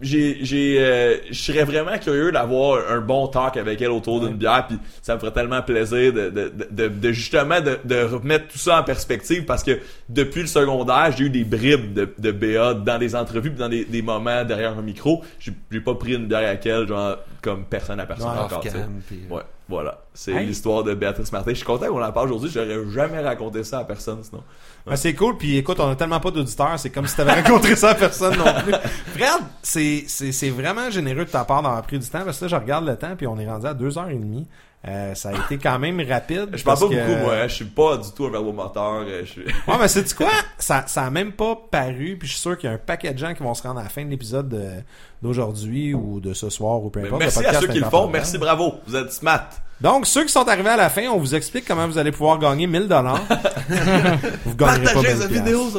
j'ai 0.00 0.38
j'ai 0.42 0.76
euh, 0.78 1.16
je 1.30 1.34
serais 1.38 1.64
vraiment 1.64 1.98
curieux 1.98 2.32
d'avoir 2.32 2.80
un 2.90 3.00
bon 3.00 3.26
talk 3.28 3.58
avec 3.58 3.82
elle 3.82 3.90
autour 3.90 4.20
d'une 4.20 4.36
bière 4.36 4.66
puis 4.66 4.78
ça 5.02 5.14
me 5.14 5.20
ferait 5.20 5.32
tellement 5.32 5.60
plaisir 5.60 6.10
de 6.12 6.30
de, 6.30 6.52
de, 6.70 6.88
de- 6.88 7.12
justement 7.12 7.60
de, 7.60 7.78
de 7.84 8.02
remettre 8.02 8.48
tout 8.48 8.58
ça 8.58 8.80
en 8.80 8.84
perspective 8.84 9.44
parce 9.44 9.62
que 9.62 9.78
depuis 10.08 10.40
le 10.40 10.46
secondaire, 10.46 11.12
j'ai 11.16 11.24
eu 11.24 11.30
des 11.30 11.44
bribes 11.44 11.92
de, 11.92 12.08
de 12.16 12.30
BA 12.32 12.72
dans 12.74 12.98
des 12.98 13.14
entrevues 13.14 13.50
puis 13.50 13.58
dans 13.58 13.68
des, 13.68 13.84
des 13.84 14.00
moments 14.02 14.44
derrière 14.44 14.78
un 14.78 14.82
micro. 14.82 15.22
J'ai 15.38 15.52
j'ai 15.70 15.80
pas 15.80 15.94
pris 15.94 16.14
une 16.14 16.26
bière 16.26 16.48
avec 16.48 16.64
elle 16.64 16.88
genre 16.88 17.18
comme 17.42 17.66
personne 17.66 18.00
à 18.00 18.06
personne 18.06 18.30
Ouais, 18.30 18.38
encore. 18.38 18.60
tu 18.60 18.70
sais. 18.70 18.76
Off-cam, 18.76 19.00
puis, 19.06 19.20
euh, 19.30 19.34
Ouais, 19.34 19.42
voilà. 19.68 19.98
C'est 20.12 20.32
Hey. 20.32 20.46
l'histoire 20.46 20.84
de 20.84 20.94
Béatrice 20.94 21.32
Martin. 21.32 21.50
Je 21.50 21.56
suis 21.56 21.64
content 21.66 21.86
qu'on 21.86 22.02
en 22.02 22.12
parle 22.12 22.28
aujourd'hui. 22.32 22.50
J'aurais 22.52 22.90
jamais 22.90 23.20
raconté 23.20 23.64
ça 23.64 23.78
à 23.80 23.84
personne 23.84 24.22
sinon. 24.22 24.42
Ben, 24.86 24.96
c'est 24.96 25.14
cool, 25.14 25.38
puis 25.38 25.56
écoute, 25.56 25.80
on 25.80 25.88
a 25.90 25.96
tellement 25.96 26.20
pas 26.20 26.30
d'auditeurs, 26.30 26.78
c'est 26.78 26.90
comme 26.90 27.06
si 27.06 27.16
t'avais 27.16 27.40
rencontré 27.40 27.74
ça 27.74 27.90
à 27.90 27.94
personne 27.94 28.36
non 28.36 28.44
plus. 28.62 28.74
Fred, 29.14 29.40
c'est, 29.62 30.04
c'est, 30.06 30.30
c'est 30.32 30.50
vraiment 30.50 30.90
généreux 30.90 31.24
de 31.24 31.30
ta 31.30 31.44
part 31.44 31.62
d'avoir 31.62 31.80
pris 31.82 31.98
du 31.98 32.06
temps, 32.06 32.22
parce 32.24 32.38
que 32.38 32.44
là, 32.44 32.48
je 32.48 32.56
regarde 32.56 32.84
le 32.86 32.94
temps, 32.96 33.16
puis 33.16 33.26
on 33.26 33.38
est 33.38 33.48
rendu 33.48 33.66
à 33.66 33.72
deux 33.72 33.96
heures 33.96 34.10
et 34.10 34.14
demie. 34.18 34.46
Euh, 34.86 35.14
ça 35.14 35.30
a 35.30 35.32
été 35.32 35.56
quand 35.56 35.78
même 35.78 35.98
rapide. 36.06 36.50
Je 36.52 36.62
parle 36.62 36.78
pas 36.78 36.88
que- 36.88 36.94
beaucoup, 36.94 37.20
moi. 37.24 37.34
hein. 37.36 37.48
Je 37.48 37.54
suis 37.54 37.64
pas 37.64 37.96
du 37.96 38.10
tout 38.14 38.26
un 38.26 38.30
verbomoteur. 38.30 39.04
euh, 39.06 39.22
Je 39.24 39.30
suis... 39.30 39.44
Ouais, 39.44 39.76
mais 39.80 39.88
c'est 39.88 40.14
quoi? 40.14 40.28
Ça, 40.58 40.84
ça 40.86 41.04
a 41.04 41.10
même 41.10 41.32
pas 41.32 41.56
paru, 41.70 42.16
puis 42.18 42.28
je 42.28 42.32
suis 42.34 42.40
sûr 42.42 42.58
qu'il 42.58 42.68
y 42.68 42.72
a 42.72 42.76
un 42.76 42.78
paquet 42.78 43.14
de 43.14 43.18
gens 43.18 43.32
qui 43.32 43.42
vont 43.42 43.54
se 43.54 43.62
rendre 43.62 43.80
à 43.80 43.84
la 43.84 43.88
fin 43.88 44.04
de 44.04 44.10
l'épisode 44.10 44.50
de- 44.50 44.82
d'aujourd'hui 45.22 45.94
ou 45.94 46.20
de 46.20 46.34
ce 46.34 46.50
soir 46.50 46.82
ou 46.84 46.90
peu 46.90 47.00
Mais 47.00 47.06
importe. 47.06 47.22
merci 47.22 47.46
à 47.46 47.54
ceux 47.60 47.66
qui 47.68 47.78
le 47.80 47.86
font. 47.86 48.08
Merci, 48.08 48.36
bravo. 48.36 48.74
Vous 48.86 48.94
êtes 48.94 49.10
smart. 49.12 49.48
Donc, 49.80 50.06
ceux 50.06 50.22
qui 50.24 50.32
sont 50.32 50.46
arrivés 50.48 50.68
à 50.68 50.76
la 50.76 50.90
fin, 50.90 51.08
on 51.08 51.18
vous 51.18 51.34
explique 51.34 51.66
comment 51.66 51.86
vous 51.86 51.98
allez 51.98 52.12
pouvoir 52.12 52.38
gagner 52.38 52.66
1000 52.66 52.86
dollars. 52.86 53.20
vous 54.44 54.54
gagnerez 54.54 54.84
pas 54.84 54.92
Partagez 54.92 55.14
1000 55.14 55.22
cette 55.22 55.32
vidéo, 55.32 55.70
ça. 55.70 55.78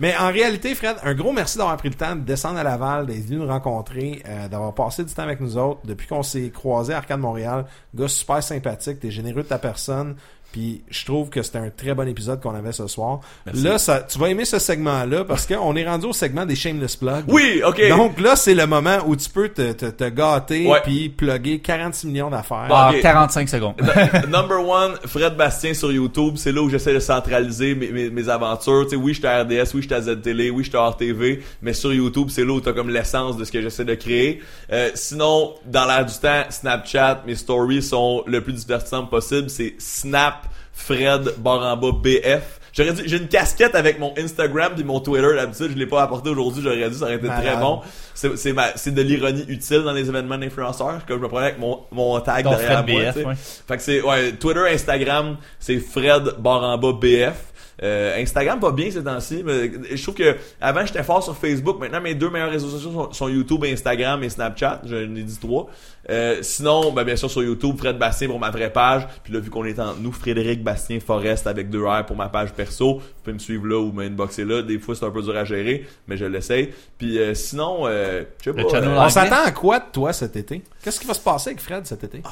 Mais 0.00 0.16
en 0.16 0.28
réalité, 0.28 0.74
Fred, 0.74 0.96
un 1.02 1.14
gros 1.14 1.32
merci 1.32 1.58
d'avoir 1.58 1.76
pris 1.76 1.88
le 1.88 1.94
temps 1.94 2.16
de 2.16 2.20
descendre 2.20 2.58
à 2.58 2.62
Laval, 2.62 3.06
d'être 3.06 3.24
venu 3.26 3.38
nous 3.38 3.46
rencontrer, 3.46 4.22
euh, 4.26 4.48
d'avoir 4.48 4.74
passé 4.74 5.04
du 5.04 5.12
temps 5.12 5.22
avec 5.22 5.40
nous 5.40 5.56
autres. 5.56 5.80
Depuis 5.84 6.06
qu'on 6.06 6.22
s'est 6.22 6.50
croisé 6.50 6.92
à 6.92 6.98
Arcade 6.98 7.20
Montréal, 7.20 7.66
gars 7.94 8.08
super 8.08 8.42
sympathique, 8.42 9.00
t'es 9.00 9.10
généreux 9.10 9.42
de 9.42 9.48
ta 9.48 9.58
personne. 9.58 10.16
Puis 10.54 10.82
je 10.88 11.04
trouve 11.04 11.30
que 11.30 11.42
c'était 11.42 11.58
un 11.58 11.68
très 11.68 11.94
bon 11.94 12.06
épisode 12.06 12.40
qu'on 12.40 12.54
avait 12.54 12.70
ce 12.70 12.86
soir. 12.86 13.18
Merci. 13.44 13.62
Là, 13.64 13.76
ça, 13.76 14.02
tu 14.02 14.20
vas 14.20 14.28
aimer 14.28 14.44
ce 14.44 14.60
segment-là 14.60 15.24
parce 15.24 15.46
qu'on 15.48 15.74
est 15.74 15.84
rendu 15.84 16.06
au 16.06 16.12
segment 16.12 16.46
des 16.46 16.54
shameless 16.54 16.94
plugs. 16.94 17.24
Oui, 17.26 17.60
ok. 17.66 17.88
Donc 17.88 18.20
là, 18.20 18.36
c'est 18.36 18.54
le 18.54 18.64
moment 18.68 18.98
où 19.04 19.16
tu 19.16 19.28
peux 19.30 19.48
te, 19.48 19.72
te, 19.72 19.86
te 19.86 20.08
gâter 20.10 20.64
Ouais. 20.68 20.78
puis 20.84 21.08
plugger 21.08 21.58
46 21.58 22.06
millions 22.06 22.30
d'affaires. 22.30 22.68
En 22.70 22.90
Ok. 22.92 23.00
45 23.00 23.48
secondes. 23.48 23.74
Number 24.28 24.64
one, 24.64 24.92
Fred 25.06 25.34
Bastien 25.36 25.74
sur 25.74 25.90
YouTube. 25.90 26.34
C'est 26.36 26.52
là 26.52 26.62
où 26.62 26.70
j'essaie 26.70 26.94
de 26.94 27.00
centraliser 27.00 27.74
mes, 27.74 27.88
mes, 27.90 28.10
mes 28.10 28.28
aventures. 28.28 28.84
Tu 28.84 28.90
sais, 28.90 28.96
oui, 28.96 29.12
j'étais 29.12 29.26
à 29.26 29.42
RDS, 29.42 29.74
oui, 29.74 29.82
j'étais 29.82 29.96
à 29.96 30.02
ZTL, 30.02 30.50
oui, 30.52 30.62
j'étais 30.62 30.76
à 30.78 30.86
RTV, 30.88 31.42
mais 31.62 31.72
sur 31.72 31.92
YouTube, 31.92 32.28
c'est 32.30 32.44
là 32.44 32.52
où 32.52 32.60
t'as 32.60 32.72
comme 32.74 32.90
l'essence 32.90 33.36
de 33.36 33.44
ce 33.44 33.50
que 33.50 33.60
j'essaie 33.60 33.84
de 33.84 33.94
créer. 33.96 34.40
Euh, 34.72 34.90
sinon, 34.94 35.54
dans 35.66 35.84
l'air 35.84 36.06
du 36.06 36.14
temps, 36.14 36.44
Snapchat, 36.48 37.24
mes 37.26 37.34
stories 37.34 37.82
sont 37.82 38.22
le 38.28 38.40
plus 38.40 38.52
divertissant 38.52 39.04
possible. 39.06 39.50
C'est 39.50 39.74
Snap 39.78 40.43
Fred 40.74 41.34
bas 41.38 41.76
BF. 41.76 42.60
J'aurais 42.76 42.92
dit, 42.92 43.02
j'ai 43.06 43.18
une 43.18 43.28
casquette 43.28 43.76
avec 43.76 44.00
mon 44.00 44.12
Instagram 44.18 44.72
puis 44.74 44.82
mon 44.82 44.98
Twitter 44.98 45.32
d'habitude, 45.36 45.70
je 45.72 45.78
l'ai 45.78 45.86
pas 45.86 46.02
apporté 46.02 46.30
aujourd'hui, 46.30 46.60
j'aurais 46.60 46.90
dit, 46.90 46.98
ça 46.98 47.04
aurait 47.04 47.14
été 47.14 47.28
très 47.28 47.56
bon. 47.60 47.80
C'est, 48.14 48.36
c'est, 48.36 48.52
ma- 48.52 48.76
c'est 48.76 48.92
de 48.92 49.00
l'ironie 49.00 49.44
utile 49.46 49.82
dans 49.82 49.92
les 49.92 50.08
événements 50.08 50.38
d'influenceurs, 50.38 51.06
comme 51.06 51.18
je 51.18 51.22
me 51.22 51.28
prenais 51.28 51.46
avec 51.46 51.58
mon, 51.60 51.80
mon 51.92 52.18
tag 52.18 52.44
derrière 52.48 52.82
Fred 52.82 52.90
moi. 52.94 53.02
BF, 53.04 53.14
tu 53.14 53.20
sais. 53.20 53.26
ouais. 53.26 53.34
Fait 53.68 53.76
que 53.76 53.82
c'est 53.82 54.02
ouais, 54.02 54.32
Twitter, 54.32 54.62
Instagram, 54.72 55.36
c'est 55.60 55.78
Fred 55.78 56.24
bas 56.40 56.76
BF. 57.00 57.34
Euh, 57.82 58.20
Instagram 58.20 58.60
pas 58.60 58.72
bien 58.72 58.90
ces 58.90 59.02
temps-ci, 59.02 59.42
mais 59.44 59.70
je 59.90 60.02
trouve 60.02 60.14
que 60.14 60.36
avant 60.60 60.86
j'étais 60.86 61.02
fort 61.02 61.22
sur 61.22 61.36
Facebook, 61.36 61.80
maintenant 61.80 62.00
mes 62.00 62.14
deux 62.14 62.30
meilleurs 62.30 62.50
réseaux 62.50 62.68
sociaux 62.68 62.92
sont, 62.92 63.12
sont 63.12 63.28
YouTube, 63.28 63.64
Instagram 63.64 64.22
et 64.22 64.28
Snapchat, 64.28 64.82
j'en 64.84 64.96
ai 64.96 65.22
dit 65.22 65.38
trois. 65.40 65.68
Euh, 66.10 66.38
sinon, 66.42 66.92
ben, 66.92 67.02
bien 67.02 67.16
sûr 67.16 67.30
sur 67.30 67.42
YouTube, 67.42 67.76
Fred 67.78 67.98
Bastien 67.98 68.28
pour 68.28 68.38
ma 68.38 68.50
vraie 68.50 68.72
page, 68.72 69.06
puis 69.22 69.32
là 69.32 69.40
vu 69.40 69.50
qu'on 69.50 69.64
est 69.64 69.78
entre 69.80 70.00
nous, 70.00 70.12
Frédéric 70.12 70.62
Bastien 70.62 71.00
Forest 71.00 71.46
avec 71.46 71.70
deux 71.70 71.84
R 71.84 72.04
pour 72.06 72.16
ma 72.16 72.28
page 72.28 72.52
perso, 72.52 72.94
vous 72.94 73.02
pouvez 73.22 73.34
me 73.34 73.38
suivre 73.38 73.66
là 73.66 73.80
ou 73.80 73.90
m'inboxer 73.90 74.44
là, 74.44 74.62
des 74.62 74.78
fois 74.78 74.94
c'est 74.94 75.04
un 75.04 75.10
peu 75.10 75.22
dur 75.22 75.36
à 75.36 75.44
gérer, 75.44 75.86
mais 76.06 76.16
je 76.16 76.26
l'essaye. 76.26 76.72
Puis 76.98 77.18
euh, 77.18 77.34
sinon, 77.34 77.86
euh, 77.86 78.24
je 78.40 78.50
sais 78.50 78.56
pas, 78.56 78.76
euh, 78.76 78.96
On 78.98 79.08
s'attend 79.08 79.44
à 79.44 79.50
quoi 79.50 79.78
de 79.78 79.86
toi 79.92 80.12
cet 80.12 80.36
été? 80.36 80.62
Qu'est-ce 80.82 81.00
qui 81.00 81.06
va 81.06 81.14
se 81.14 81.20
passer 81.20 81.50
avec 81.50 81.60
Fred 81.60 81.86
cet 81.86 82.04
été? 82.04 82.22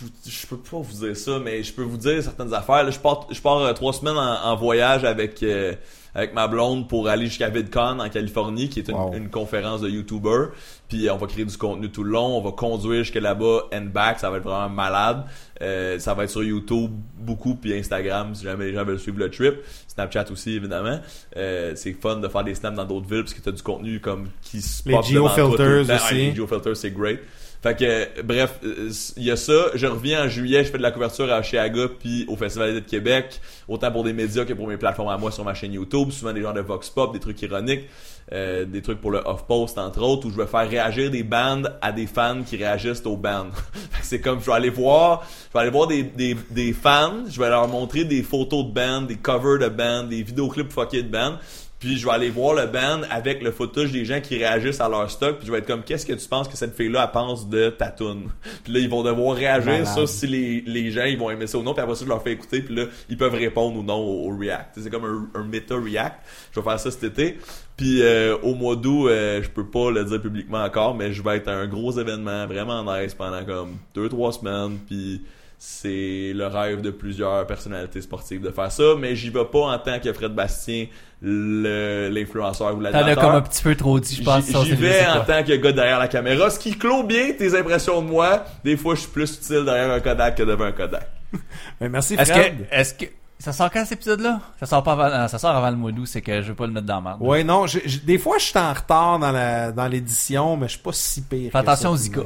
Je, 0.00 0.30
je 0.30 0.46
peux 0.46 0.56
pas 0.58 0.78
vous 0.78 1.06
dire 1.06 1.16
ça, 1.16 1.38
mais 1.38 1.62
je 1.62 1.72
peux 1.72 1.82
vous 1.82 1.96
dire 1.96 2.22
certaines 2.22 2.52
affaires. 2.54 2.84
Là, 2.84 2.90
je 2.90 2.98
pars, 2.98 3.26
je 3.30 3.40
pars 3.40 3.58
euh, 3.58 3.72
trois 3.72 3.92
semaines 3.92 4.16
en, 4.18 4.44
en 4.44 4.56
voyage 4.56 5.04
avec 5.04 5.42
euh, 5.42 5.74
avec 6.14 6.32
ma 6.32 6.48
blonde 6.48 6.88
pour 6.88 7.08
aller 7.08 7.26
jusqu'à 7.26 7.50
VidCon 7.50 7.98
en 8.00 8.08
Californie, 8.08 8.70
qui 8.70 8.78
est 8.80 8.88
une, 8.88 8.94
Wow. 8.96 9.12
une 9.12 9.28
conférence 9.28 9.82
de 9.82 9.90
YouTubers. 9.90 10.48
Puis 10.88 11.08
euh, 11.08 11.12
on 11.14 11.18
va 11.18 11.26
créer 11.26 11.44
du 11.44 11.56
contenu 11.58 11.90
tout 11.90 12.02
le 12.04 12.10
long, 12.12 12.38
on 12.38 12.40
va 12.40 12.52
conduire 12.52 13.02
jusqu'à 13.04 13.20
là-bas 13.20 13.64
and 13.74 13.88
back, 13.92 14.18
ça 14.18 14.30
va 14.30 14.38
être 14.38 14.44
vraiment 14.44 14.70
malade. 14.70 15.24
Euh, 15.60 15.98
ça 15.98 16.14
va 16.14 16.24
être 16.24 16.30
sur 16.30 16.42
YouTube 16.42 16.90
beaucoup, 17.18 17.54
puis 17.54 17.74
Instagram 17.74 18.34
si 18.34 18.44
jamais 18.44 18.66
les 18.66 18.72
gens 18.74 18.84
veulent 18.84 18.98
suivre 18.98 19.18
le 19.18 19.30
trip. 19.30 19.56
Snapchat 19.88 20.24
aussi 20.30 20.52
évidemment. 20.54 21.00
Euh, 21.36 21.72
c'est 21.76 21.92
fun 21.92 22.16
de 22.16 22.28
faire 22.28 22.44
des 22.44 22.54
snaps 22.54 22.76
dans 22.76 22.84
d'autres 22.86 23.08
villes 23.08 23.24
parce 23.24 23.34
que 23.34 23.40
t'as 23.42 23.52
du 23.52 23.62
contenu 23.62 24.00
comme 24.00 24.28
qui 24.42 24.62
se 24.62 24.88
Les 24.88 24.94
geofilters 25.02 25.84
aussi. 25.94 26.14
Les 26.14 26.34
geofilters 26.34 26.76
c'est 26.76 26.90
great. 26.92 27.20
Fait 27.66 27.74
que, 27.74 27.84
euh, 27.84 28.22
bref, 28.22 28.60
euh, 28.62 28.90
il 29.16 29.24
y 29.24 29.30
a 29.32 29.36
ça. 29.36 29.70
Je 29.74 29.88
reviens 29.88 30.26
en 30.26 30.28
juillet, 30.28 30.62
je 30.62 30.70
fais 30.70 30.78
de 30.78 30.84
la 30.84 30.92
couverture 30.92 31.32
à 31.32 31.42
Chiaga 31.42 31.88
puis 31.98 32.24
au 32.28 32.36
Festival 32.36 32.74
de 32.74 32.78
Québec, 32.78 33.40
autant 33.66 33.90
pour 33.90 34.04
des 34.04 34.12
médias 34.12 34.44
que 34.44 34.52
pour 34.52 34.68
mes 34.68 34.76
plateformes 34.76 35.08
à 35.08 35.18
moi 35.18 35.32
sur 35.32 35.44
ma 35.44 35.52
chaîne 35.52 35.72
YouTube, 35.72 36.12
souvent 36.12 36.32
des 36.32 36.42
genres 36.42 36.54
de 36.54 36.60
vox 36.60 36.88
pop, 36.90 37.12
des 37.12 37.18
trucs 37.18 37.42
ironiques, 37.42 37.86
euh, 38.32 38.64
des 38.66 38.82
trucs 38.82 39.00
pour 39.00 39.10
le 39.10 39.18
off-post 39.18 39.78
entre 39.78 40.00
autres, 40.02 40.28
où 40.28 40.30
je 40.30 40.36
vais 40.36 40.46
faire 40.46 40.70
réagir 40.70 41.10
des 41.10 41.24
bandes 41.24 41.76
à 41.82 41.90
des 41.90 42.06
fans 42.06 42.44
qui 42.46 42.56
réagissent 42.56 43.04
aux 43.04 43.16
bandes. 43.16 43.50
C'est 44.00 44.20
comme, 44.20 44.40
je 44.40 44.46
vais 44.46 44.52
aller 44.52 44.70
voir, 44.70 45.26
je 45.48 45.52
vais 45.52 45.62
aller 45.62 45.70
voir 45.72 45.88
des, 45.88 46.04
des, 46.04 46.36
des 46.50 46.72
fans, 46.72 47.24
je 47.28 47.40
vais 47.40 47.48
leur 47.48 47.66
montrer 47.66 48.04
des 48.04 48.22
photos 48.22 48.64
de 48.64 48.70
bandes, 48.70 49.08
des 49.08 49.16
covers 49.16 49.58
de 49.58 49.68
bandes, 49.68 50.10
des 50.10 50.22
vidéoclips 50.22 50.70
fuckés 50.70 51.02
de 51.02 51.08
bandes, 51.08 51.38
puis 51.78 51.98
je 51.98 52.06
vais 52.06 52.12
aller 52.12 52.30
voir 52.30 52.54
le 52.54 52.66
band 52.66 53.02
avec 53.10 53.42
le 53.42 53.50
footage 53.50 53.92
des 53.92 54.04
gens 54.04 54.20
qui 54.20 54.38
réagissent 54.38 54.80
à 54.80 54.88
leur 54.88 55.10
stock. 55.10 55.38
Puis 55.38 55.46
je 55.46 55.52
vais 55.52 55.58
être 55.58 55.66
comme, 55.66 55.82
qu'est-ce 55.82 56.06
que 56.06 56.14
tu 56.14 56.26
penses 56.26 56.48
que 56.48 56.56
cette 56.56 56.74
fille-là 56.74 57.04
elle 57.04 57.10
pense 57.10 57.48
de 57.48 57.68
ta 57.68 57.90
tune? 57.90 58.30
Puis 58.64 58.72
là, 58.72 58.80
ils 58.80 58.88
vont 58.88 59.02
devoir 59.02 59.36
réagir 59.36 59.72
Malade. 59.72 59.86
sur 59.86 60.08
si 60.08 60.26
les, 60.26 60.62
les 60.66 60.90
gens 60.90 61.04
ils 61.04 61.18
vont 61.18 61.28
aimer 61.30 61.46
ça 61.46 61.58
ou 61.58 61.62
non. 61.62 61.74
Puis 61.74 61.82
après 61.82 61.94
ça, 61.94 62.04
je 62.04 62.08
leur 62.08 62.22
fais 62.22 62.32
écouter. 62.32 62.62
Puis 62.62 62.74
là, 62.74 62.84
ils 63.10 63.16
peuvent 63.18 63.34
répondre 63.34 63.78
ou 63.78 63.82
non 63.82 63.96
au, 63.96 64.30
au 64.30 64.36
react. 64.36 64.78
C'est 64.80 64.90
comme 64.90 65.04
un, 65.04 65.40
un 65.40 65.44
meta-react. 65.44 66.16
Je 66.52 66.60
vais 66.60 66.64
faire 66.64 66.80
ça 66.80 66.90
cet 66.90 67.04
été. 67.04 67.38
Puis 67.76 68.02
euh, 68.02 68.38
au 68.42 68.54
mois 68.54 68.76
d'août, 68.76 69.08
euh, 69.08 69.42
je 69.42 69.50
peux 69.50 69.66
pas 69.66 69.90
le 69.90 70.04
dire 70.04 70.20
publiquement 70.22 70.62
encore, 70.62 70.94
mais 70.94 71.12
je 71.12 71.22
vais 71.22 71.36
être 71.36 71.48
à 71.48 71.54
un 71.54 71.66
gros 71.66 71.92
événement 71.92 72.46
vraiment 72.46 72.82
nice 72.84 73.14
pendant 73.14 73.44
comme 73.44 73.76
deux 73.94 74.08
trois 74.08 74.32
semaines. 74.32 74.78
Puis 74.86 75.22
c'est 75.58 76.32
le 76.34 76.46
rêve 76.46 76.82
de 76.82 76.90
plusieurs 76.90 77.46
personnalités 77.46 78.02
sportives 78.02 78.42
de 78.42 78.50
faire 78.50 78.70
ça, 78.70 78.94
mais 78.98 79.16
j'y 79.16 79.30
vais 79.30 79.44
pas 79.44 79.60
en 79.60 79.78
tant 79.78 79.98
que 79.98 80.12
Fred 80.12 80.32
Bastien, 80.34 80.86
l'influenceur 81.22 82.74
ou 82.76 82.82
T'en 82.82 82.88
as 82.88 82.90
l'animateur. 82.90 83.24
comme 83.24 83.34
un 83.36 83.40
petit 83.40 83.62
peu 83.62 83.74
trop 83.74 83.98
dit, 83.98 84.16
je 84.16 84.22
pense. 84.22 84.44
J'y 84.64 84.74
vais 84.74 85.06
en 85.06 85.24
tant 85.24 85.42
que 85.42 85.54
gars 85.56 85.72
derrière 85.72 85.98
la 85.98 86.08
caméra, 86.08 86.50
ce 86.50 86.58
qui 86.58 86.76
clôt 86.76 87.02
bien 87.02 87.32
tes 87.32 87.58
impressions 87.58 88.02
de 88.02 88.08
moi. 88.08 88.44
Des 88.64 88.76
fois, 88.76 88.94
je 88.94 89.00
suis 89.00 89.10
plus 89.10 89.34
utile 89.34 89.64
derrière 89.64 89.90
un 89.90 90.00
Kodak 90.00 90.36
que 90.36 90.42
devant 90.42 90.64
un 90.64 90.72
Kodak. 90.72 91.08
Mais 91.80 91.88
merci 91.88 92.14
Est-ce 92.14 92.32
Fred. 92.32 92.68
que, 92.68 92.74
est-ce 92.74 92.94
que, 92.94 93.06
ça 93.38 93.52
sort 93.52 93.70
quand 93.70 93.84
cet 93.84 93.92
épisode-là? 93.92 94.40
Ça 94.60 94.66
sort 94.66 94.82
pas 94.82 94.92
avant, 94.92 95.04
euh, 95.04 95.28
ça 95.28 95.38
sort 95.38 95.50
avant 95.56 95.70
le 95.70 95.76
mois 95.76 95.92
d'août, 95.92 96.06
c'est 96.06 96.22
que 96.22 96.42
je 96.42 96.48
veux 96.48 96.54
pas 96.54 96.66
le 96.66 96.72
mettre 96.72 96.86
dans 96.86 96.96
la 96.96 97.00
merde. 97.00 97.18
Ouais, 97.20 97.44
non, 97.44 97.66
des 98.04 98.18
fois 98.18 98.38
je 98.38 98.44
suis 98.44 98.58
en 98.58 98.72
retard 98.72 99.18
dans 99.18 99.32
la 99.32 99.72
dans 99.72 99.86
l'édition, 99.88 100.56
mais 100.56 100.68
je 100.68 100.72
suis 100.72 100.82
pas 100.82 100.92
si 100.92 101.22
pire. 101.22 101.50
Fais 101.52 101.58
attention 101.58 101.90
aux 101.90 101.96
Zika. 101.96 102.20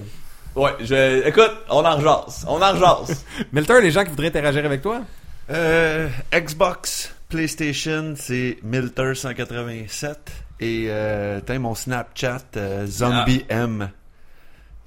Ouais, 0.56 0.72
je, 0.80 1.26
écoute, 1.28 1.52
on 1.68 1.84
en 1.84 1.96
rejase. 1.96 2.44
On 2.48 2.60
en 2.60 2.72
rejase. 2.72 3.24
Milter, 3.52 3.80
les 3.80 3.90
gens 3.90 4.02
qui 4.02 4.10
voudraient 4.10 4.28
interagir 4.28 4.64
avec 4.64 4.82
toi? 4.82 5.02
Euh, 5.50 6.08
Xbox, 6.32 7.14
PlayStation, 7.28 8.14
c'est 8.16 8.58
Milter187. 8.64 10.14
Et 10.60 10.86
euh, 10.88 11.40
t'as 11.40 11.58
mon 11.58 11.74
Snapchat, 11.74 12.42
euh, 12.56 12.86
Zombie 12.86 13.44
M. 13.48 13.90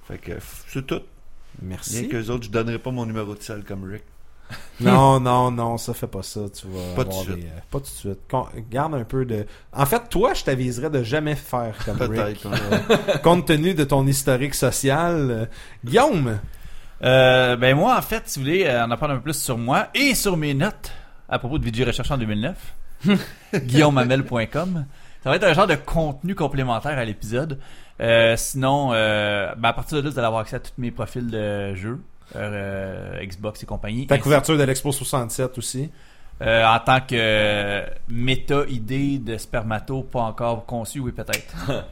Fait 0.08 0.17
que 0.17 0.33
c'est 0.67 0.85
tout. 0.85 1.01
Bien 1.59 1.77
Merci. 1.77 2.09
qu'eux 2.09 2.30
autres, 2.30 2.45
je 2.45 2.50
donnerai 2.50 2.80
pas 2.80 2.92
mon 2.92 3.06
numéro 3.06 3.33
de 3.33 3.42
sel 3.42 3.64
comme 3.64 3.83
Rick. 3.85 4.03
Non, 4.82 5.19
non, 5.19 5.51
non, 5.51 5.77
ça 5.77 5.93
fait 5.93 6.07
pas 6.07 6.23
ça. 6.23 6.41
Tu 6.53 6.67
vas 6.67 6.95
Pas 6.95 7.03
tout 7.03 7.09
de 7.09 7.14
avoir 7.14 7.23
suite. 7.23 7.35
des, 7.40 7.45
euh, 7.45 7.59
pas 7.72 7.77
tout 7.80 7.85
de 7.85 7.90
suite. 7.90 8.19
Con- 8.30 8.48
garde 8.69 8.95
un 8.95 9.03
peu 9.03 9.23
de. 9.25 9.45
En 9.72 9.85
fait, 9.85 10.01
toi, 10.09 10.33
je 10.33 10.43
t'aviserais 10.43 10.90
de 10.90 11.03
jamais 11.03 11.35
faire 11.35 11.75
comme 11.85 11.98
Rick. 12.01 12.45
Euh, 12.45 12.98
compte 13.23 13.45
tenu 13.48 13.73
de 13.73 13.83
ton 13.83 14.06
historique 14.07 14.56
social. 14.56 15.15
Euh, 15.32 15.45
Guillaume, 15.85 16.40
Euh, 17.03 17.56
ben 17.57 17.75
moi, 17.75 17.98
en 17.98 18.01
fait, 18.01 18.23
si 18.25 18.40
vous 18.40 18.45
voulez 18.45 18.69
en 18.69 18.90
apprendre 18.91 19.14
un 19.14 19.17
peu 19.17 19.23
plus 19.23 19.41
sur 19.41 19.57
moi 19.57 19.88
et 19.93 20.15
sur 20.15 20.38
mes 20.38 20.53
notes 20.53 20.91
à 21.30 21.38
propos 21.40 21.57
de 21.59 21.65
Vidéo 21.65 21.85
Recherche 21.85 22.09
en 22.11 22.17
2009, 22.17 22.56
guillaumamel.com. 23.56 24.85
Ça 25.23 25.30
va 25.30 25.35
être 25.38 25.43
un 25.45 25.53
genre 25.53 25.67
de 25.67 25.75
contenu 25.75 26.35
complémentaire 26.35 26.98
à 26.98 27.06
l'épisode. 27.06 27.59
Euh, 28.01 28.35
sinon, 28.35 28.90
euh, 28.93 29.53
ben 29.57 29.69
à 29.69 29.73
partir 29.73 29.98
de 29.98 30.03
là, 30.03 30.09
vous 30.09 30.17
allez 30.19 30.25
avoir 30.27 30.41
accès 30.41 30.57
à 30.57 30.59
tous 30.59 30.72
mes 30.77 30.91
profils 30.91 31.30
de 31.30 31.73
jeux, 31.75 32.01
Xbox 32.35 33.64
et 33.64 33.66
compagnie. 33.66 34.08
ta 34.08 34.18
couverture 34.18 34.58
de 34.58 34.64
l'Expo 34.64 34.92
67 34.92 35.58
aussi. 35.58 35.90
euh, 36.42 36.66
en 36.66 36.80
tant 36.80 37.00
que 37.00 37.14
euh, 37.14 37.85
méta-idée 38.10 39.19
de 39.19 39.38
spermato 39.38 40.02
pas 40.03 40.22
encore 40.22 40.66
conçue, 40.66 41.00
oui 41.00 41.11
peut-être. 41.11 41.53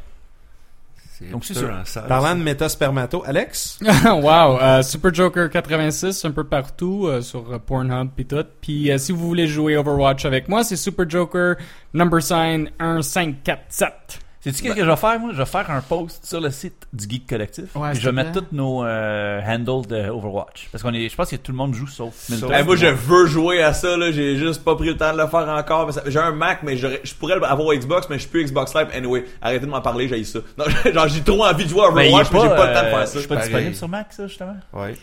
Donc, 1.29 1.45
c'est 1.45 1.53
sûr. 1.53 1.69
Parlant 2.07 2.29
ça. 2.29 2.33
de 2.33 2.39
méta 2.41 2.67
spermato, 2.67 3.23
Alex, 3.27 3.77
wow, 4.05 4.57
euh, 4.59 4.81
Super 4.81 5.13
Joker 5.13 5.51
86 5.51 6.25
un 6.25 6.31
peu 6.31 6.43
partout 6.45 7.05
euh, 7.05 7.21
sur 7.21 7.53
euh, 7.53 7.59
Pornhub 7.59 8.09
puis 8.15 8.25
tout. 8.25 8.43
Puis 8.59 8.89
euh, 8.91 8.97
si 8.97 9.11
vous 9.11 9.27
voulez 9.27 9.45
jouer 9.45 9.77
Overwatch 9.77 10.25
avec 10.25 10.49
moi, 10.49 10.63
c'est 10.63 10.75
Super 10.75 11.07
Joker 11.07 11.57
number 11.93 12.23
sign 12.23 12.71
1547. 12.79 14.20
Sais-tu 14.43 14.63
qu'est-ce 14.63 14.73
que 14.75 14.83
je 14.83 14.89
vais 14.89 14.95
faire, 14.95 15.19
moi? 15.19 15.29
Je 15.33 15.37
vais 15.37 15.45
faire 15.45 15.69
un 15.69 15.81
post 15.81 16.25
sur 16.25 16.41
le 16.41 16.49
site 16.49 16.87
du 16.91 17.07
Geek 17.07 17.27
Collectif. 17.27 17.75
Ouais, 17.75 17.91
puis 17.91 17.99
je 18.01 18.05
vais 18.09 18.11
mettre 18.11 18.31
tous 18.41 18.45
nos 18.55 18.83
euh, 18.83 19.39
handles 19.45 19.85
de 19.87 20.09
Overwatch. 20.09 20.67
Parce 20.71 20.81
qu'on 20.83 20.93
est, 20.95 21.07
je 21.09 21.15
pense 21.15 21.29
que 21.29 21.35
tout 21.35 21.51
le 21.51 21.57
monde 21.59 21.75
joue 21.75 21.85
sauf 21.85 22.11
Milton. 22.27 22.51
Hey, 22.51 22.63
moi, 22.63 22.75
je 22.75 22.87
veux 22.87 23.27
jouer 23.27 23.61
à 23.61 23.73
ça, 23.73 23.95
là. 23.97 24.11
J'ai 24.11 24.37
juste 24.37 24.63
pas 24.63 24.75
pris 24.75 24.87
le 24.87 24.97
temps 24.97 25.13
de 25.13 25.19
le 25.19 25.27
faire 25.27 25.47
encore. 25.47 25.91
J'ai 26.07 26.17
un 26.19 26.31
Mac, 26.31 26.61
mais 26.63 26.75
je 26.75 27.13
pourrais 27.19 27.35
avoir 27.43 27.75
Xbox, 27.75 28.07
mais 28.09 28.15
je 28.15 28.21
suis 28.21 28.29
plus 28.31 28.45
Xbox 28.45 28.73
Live. 28.73 28.87
Anyway, 28.95 29.25
arrêtez 29.43 29.65
de 29.67 29.71
m'en 29.71 29.81
parler, 29.81 30.07
j'ai 30.07 30.23
ça. 30.23 30.39
Non, 30.57 30.65
genre, 30.93 31.07
j'ai 31.07 31.21
trop 31.21 31.45
envie 31.45 31.65
de 31.65 31.69
jouer 31.69 31.81
à 31.85 31.89
il 31.91 32.07
est 32.07 32.07
Overwatch, 32.09 32.31
mais 32.33 32.39
j'ai 32.41 32.49
pas 32.49 32.67
le 32.67 32.73
temps 32.73 32.81
de 32.81 32.85
euh, 32.87 32.97
faire 32.97 33.07
ça. 33.07 33.19
C'est 33.21 33.27
pas 33.27 33.35
Pareil. 33.35 33.49
disponible 33.49 33.75
sur 33.75 33.89
Mac, 33.89 34.07
ça, 34.09 34.27
justement? 34.27 34.55
Ouais. 34.73 34.95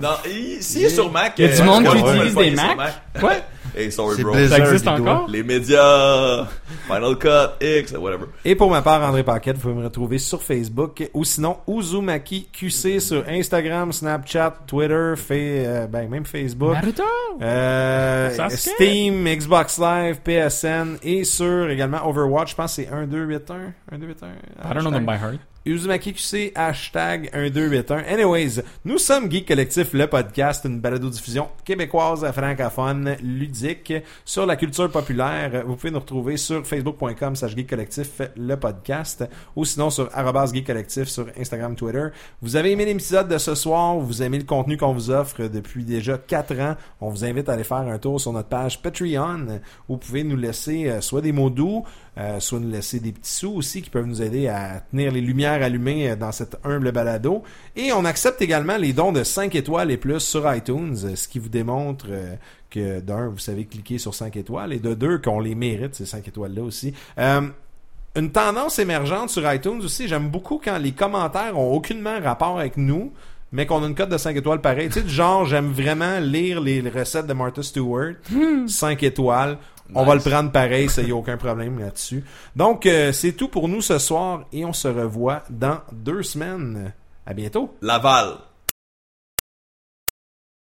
Non, 0.00 0.08
il- 0.26 0.62
s'il 0.62 0.84
est 0.84 0.88
sur 0.88 1.10
Mac. 1.12 1.34
Il 1.36 1.44
y 1.44 1.48
a 1.48 1.54
du 1.54 1.60
euh, 1.60 1.64
monde 1.64 1.84
qui 1.84 1.98
je 1.98 2.04
utilise 2.16 2.34
pas 2.34 2.42
des. 2.44 2.50
Mac. 2.76 3.02
Quoi? 3.20 3.32
Hey, 3.76 3.90
sorry, 3.92 4.16
C'est 4.16 4.22
bro. 4.22 4.32
Blizzard. 4.32 4.58
Ça 4.58 4.64
existe 4.64 4.88
encore? 4.88 5.28
Les 5.28 5.42
médias, 5.42 6.46
Final 6.86 7.16
Cut, 7.18 7.64
X, 7.64 7.92
whatever. 7.92 8.26
Et 8.44 8.54
pour 8.54 8.70
ma 8.70 8.82
part, 8.82 9.02
André 9.02 9.22
Paquette, 9.22 9.56
vous 9.56 9.62
pouvez 9.62 9.74
me 9.74 9.84
retrouver 9.84 10.18
sur 10.18 10.42
Facebook 10.42 11.08
ou 11.14 11.24
sinon 11.24 11.58
Uzumaki 11.68 12.48
QC 12.52 13.00
sur 13.00 13.24
Instagram, 13.28 13.92
Snapchat, 13.92 14.54
Twitter, 14.66 15.14
fait, 15.16 15.66
euh, 15.66 15.86
ben, 15.86 16.08
même 16.08 16.24
Facebook. 16.24 16.74
Naruto! 16.74 17.02
Euh. 17.42 18.48
Steam, 18.50 19.24
Xbox 19.24 19.78
Live, 19.78 20.20
PSN 20.24 20.96
et 21.02 21.24
sur 21.24 21.70
également 21.70 22.06
Overwatch, 22.08 22.50
je 22.50 22.56
pense 22.56 22.76
que 22.76 22.82
c'est 22.82 22.90
1281. 22.90 23.74
1281. 23.98 24.70
I 24.70 24.74
don't 24.74 24.82
know 24.82 24.90
them 24.90 25.06
by 25.06 25.16
heart. 25.16 25.38
Uzumaki 25.66 26.14
QC, 26.14 26.52
hashtag 26.54 27.30
1281. 27.34 28.04
Anyways, 28.08 28.62
nous 28.86 28.96
sommes 28.96 29.30
Geek 29.30 29.46
Collectif, 29.46 29.92
le 29.92 30.06
podcast, 30.06 30.64
une 30.64 30.80
balado-diffusion 30.80 31.48
québécoise 31.66 32.24
francophone, 32.32 33.14
ludique, 33.22 33.92
sur 34.24 34.46
la 34.46 34.56
culture 34.56 34.90
populaire. 34.90 35.62
Vous 35.66 35.76
pouvez 35.76 35.90
nous 35.90 36.00
retrouver 36.00 36.38
sur 36.38 36.66
facebook.com 36.66 37.36
slash 37.36 37.54
Geek 37.54 37.68
Collectif, 37.68 38.22
le 38.38 38.56
podcast, 38.56 39.28
ou 39.54 39.66
sinon 39.66 39.90
sur 39.90 40.08
arrobas 40.14 40.50
Geek 40.54 40.66
Collectif 40.66 41.08
sur 41.08 41.26
Instagram, 41.38 41.76
Twitter. 41.76 42.06
Vous 42.40 42.56
avez 42.56 42.72
aimé 42.72 42.86
l'épisode 42.86 43.28
de 43.28 43.36
ce 43.36 43.54
soir, 43.54 43.98
vous 43.98 44.22
aimez 44.22 44.38
le 44.38 44.44
contenu 44.44 44.78
qu'on 44.78 44.94
vous 44.94 45.10
offre 45.10 45.42
depuis 45.42 45.84
déjà 45.84 46.16
4 46.16 46.58
ans. 46.58 46.76
On 47.02 47.10
vous 47.10 47.22
invite 47.22 47.50
à 47.50 47.52
aller 47.52 47.64
faire 47.64 47.76
un 47.76 47.98
tour 47.98 48.18
sur 48.18 48.32
notre 48.32 48.48
page 48.48 48.80
Patreon, 48.80 49.60
où 49.90 49.92
vous 49.92 49.98
pouvez 49.98 50.24
nous 50.24 50.36
laisser 50.36 50.88
euh, 50.88 51.02
soit 51.02 51.20
des 51.20 51.32
mots 51.32 51.50
doux, 51.50 51.84
euh, 52.20 52.38
soit 52.38 52.60
nous 52.60 52.70
laisser 52.70 53.00
des 53.00 53.12
petits 53.12 53.32
sous 53.32 53.52
aussi 53.52 53.80
qui 53.80 53.88
peuvent 53.88 54.06
nous 54.06 54.20
aider 54.20 54.46
à 54.46 54.82
tenir 54.90 55.10
les 55.10 55.22
lumières 55.22 55.62
allumées 55.62 56.10
euh, 56.10 56.16
dans 56.16 56.32
cette 56.32 56.58
humble 56.64 56.92
balado. 56.92 57.42
Et 57.76 57.92
on 57.92 58.04
accepte 58.04 58.42
également 58.42 58.76
les 58.76 58.92
dons 58.92 59.12
de 59.12 59.24
5 59.24 59.54
étoiles 59.54 59.90
et 59.90 59.96
plus 59.96 60.20
sur 60.20 60.52
iTunes, 60.54 60.96
ce 61.14 61.28
qui 61.28 61.38
vous 61.38 61.48
démontre 61.48 62.06
euh, 62.10 62.34
que 62.68 63.00
d'un, 63.00 63.28
vous 63.28 63.38
savez 63.38 63.64
cliquer 63.64 63.96
sur 63.96 64.14
5 64.14 64.36
étoiles 64.36 64.74
et 64.74 64.78
de 64.78 64.92
deux, 64.92 65.18
qu'on 65.18 65.40
les 65.40 65.54
mérite, 65.54 65.94
ces 65.94 66.04
5 66.04 66.28
étoiles-là 66.28 66.62
aussi. 66.62 66.92
Euh, 67.18 67.42
une 68.16 68.30
tendance 68.30 68.78
émergente 68.78 69.30
sur 69.30 69.50
iTunes 69.50 69.80
aussi, 69.82 70.06
j'aime 70.06 70.28
beaucoup 70.28 70.60
quand 70.62 70.78
les 70.78 70.92
commentaires 70.92 71.58
ont 71.58 71.72
aucunement 71.72 72.20
rapport 72.20 72.58
avec 72.58 72.76
nous, 72.76 73.12
mais 73.52 73.66
qu'on 73.66 73.82
a 73.82 73.86
une 73.86 73.94
cote 73.94 74.10
de 74.10 74.18
5 74.18 74.36
étoiles 74.36 74.60
pareil. 74.60 74.88
Tu 74.88 74.94
sais, 74.94 75.02
du 75.02 75.10
genre, 75.10 75.46
j'aime 75.46 75.72
vraiment 75.72 76.20
lire 76.20 76.60
les 76.60 76.80
recettes 76.80 77.26
de 77.26 77.32
Martha 77.32 77.62
Stewart. 77.62 78.14
5 78.66 79.02
étoiles. 79.02 79.58
On 79.94 80.04
va 80.04 80.14
le 80.14 80.20
prendre 80.20 80.50
pareil, 80.50 80.88
ça 80.88 81.02
y 81.02 81.10
a 81.10 81.14
aucun 81.14 81.36
problème 81.36 81.78
là-dessus. 81.78 82.24
Donc, 82.56 82.86
euh, 82.86 83.12
c'est 83.12 83.32
tout 83.32 83.48
pour 83.48 83.68
nous 83.68 83.80
ce 83.80 83.98
soir 83.98 84.44
et 84.52 84.64
on 84.64 84.72
se 84.72 84.88
revoit 84.88 85.42
dans 85.50 85.78
deux 85.92 86.22
semaines. 86.22 86.92
À 87.26 87.34
bientôt. 87.34 87.74
Laval. 87.82 88.49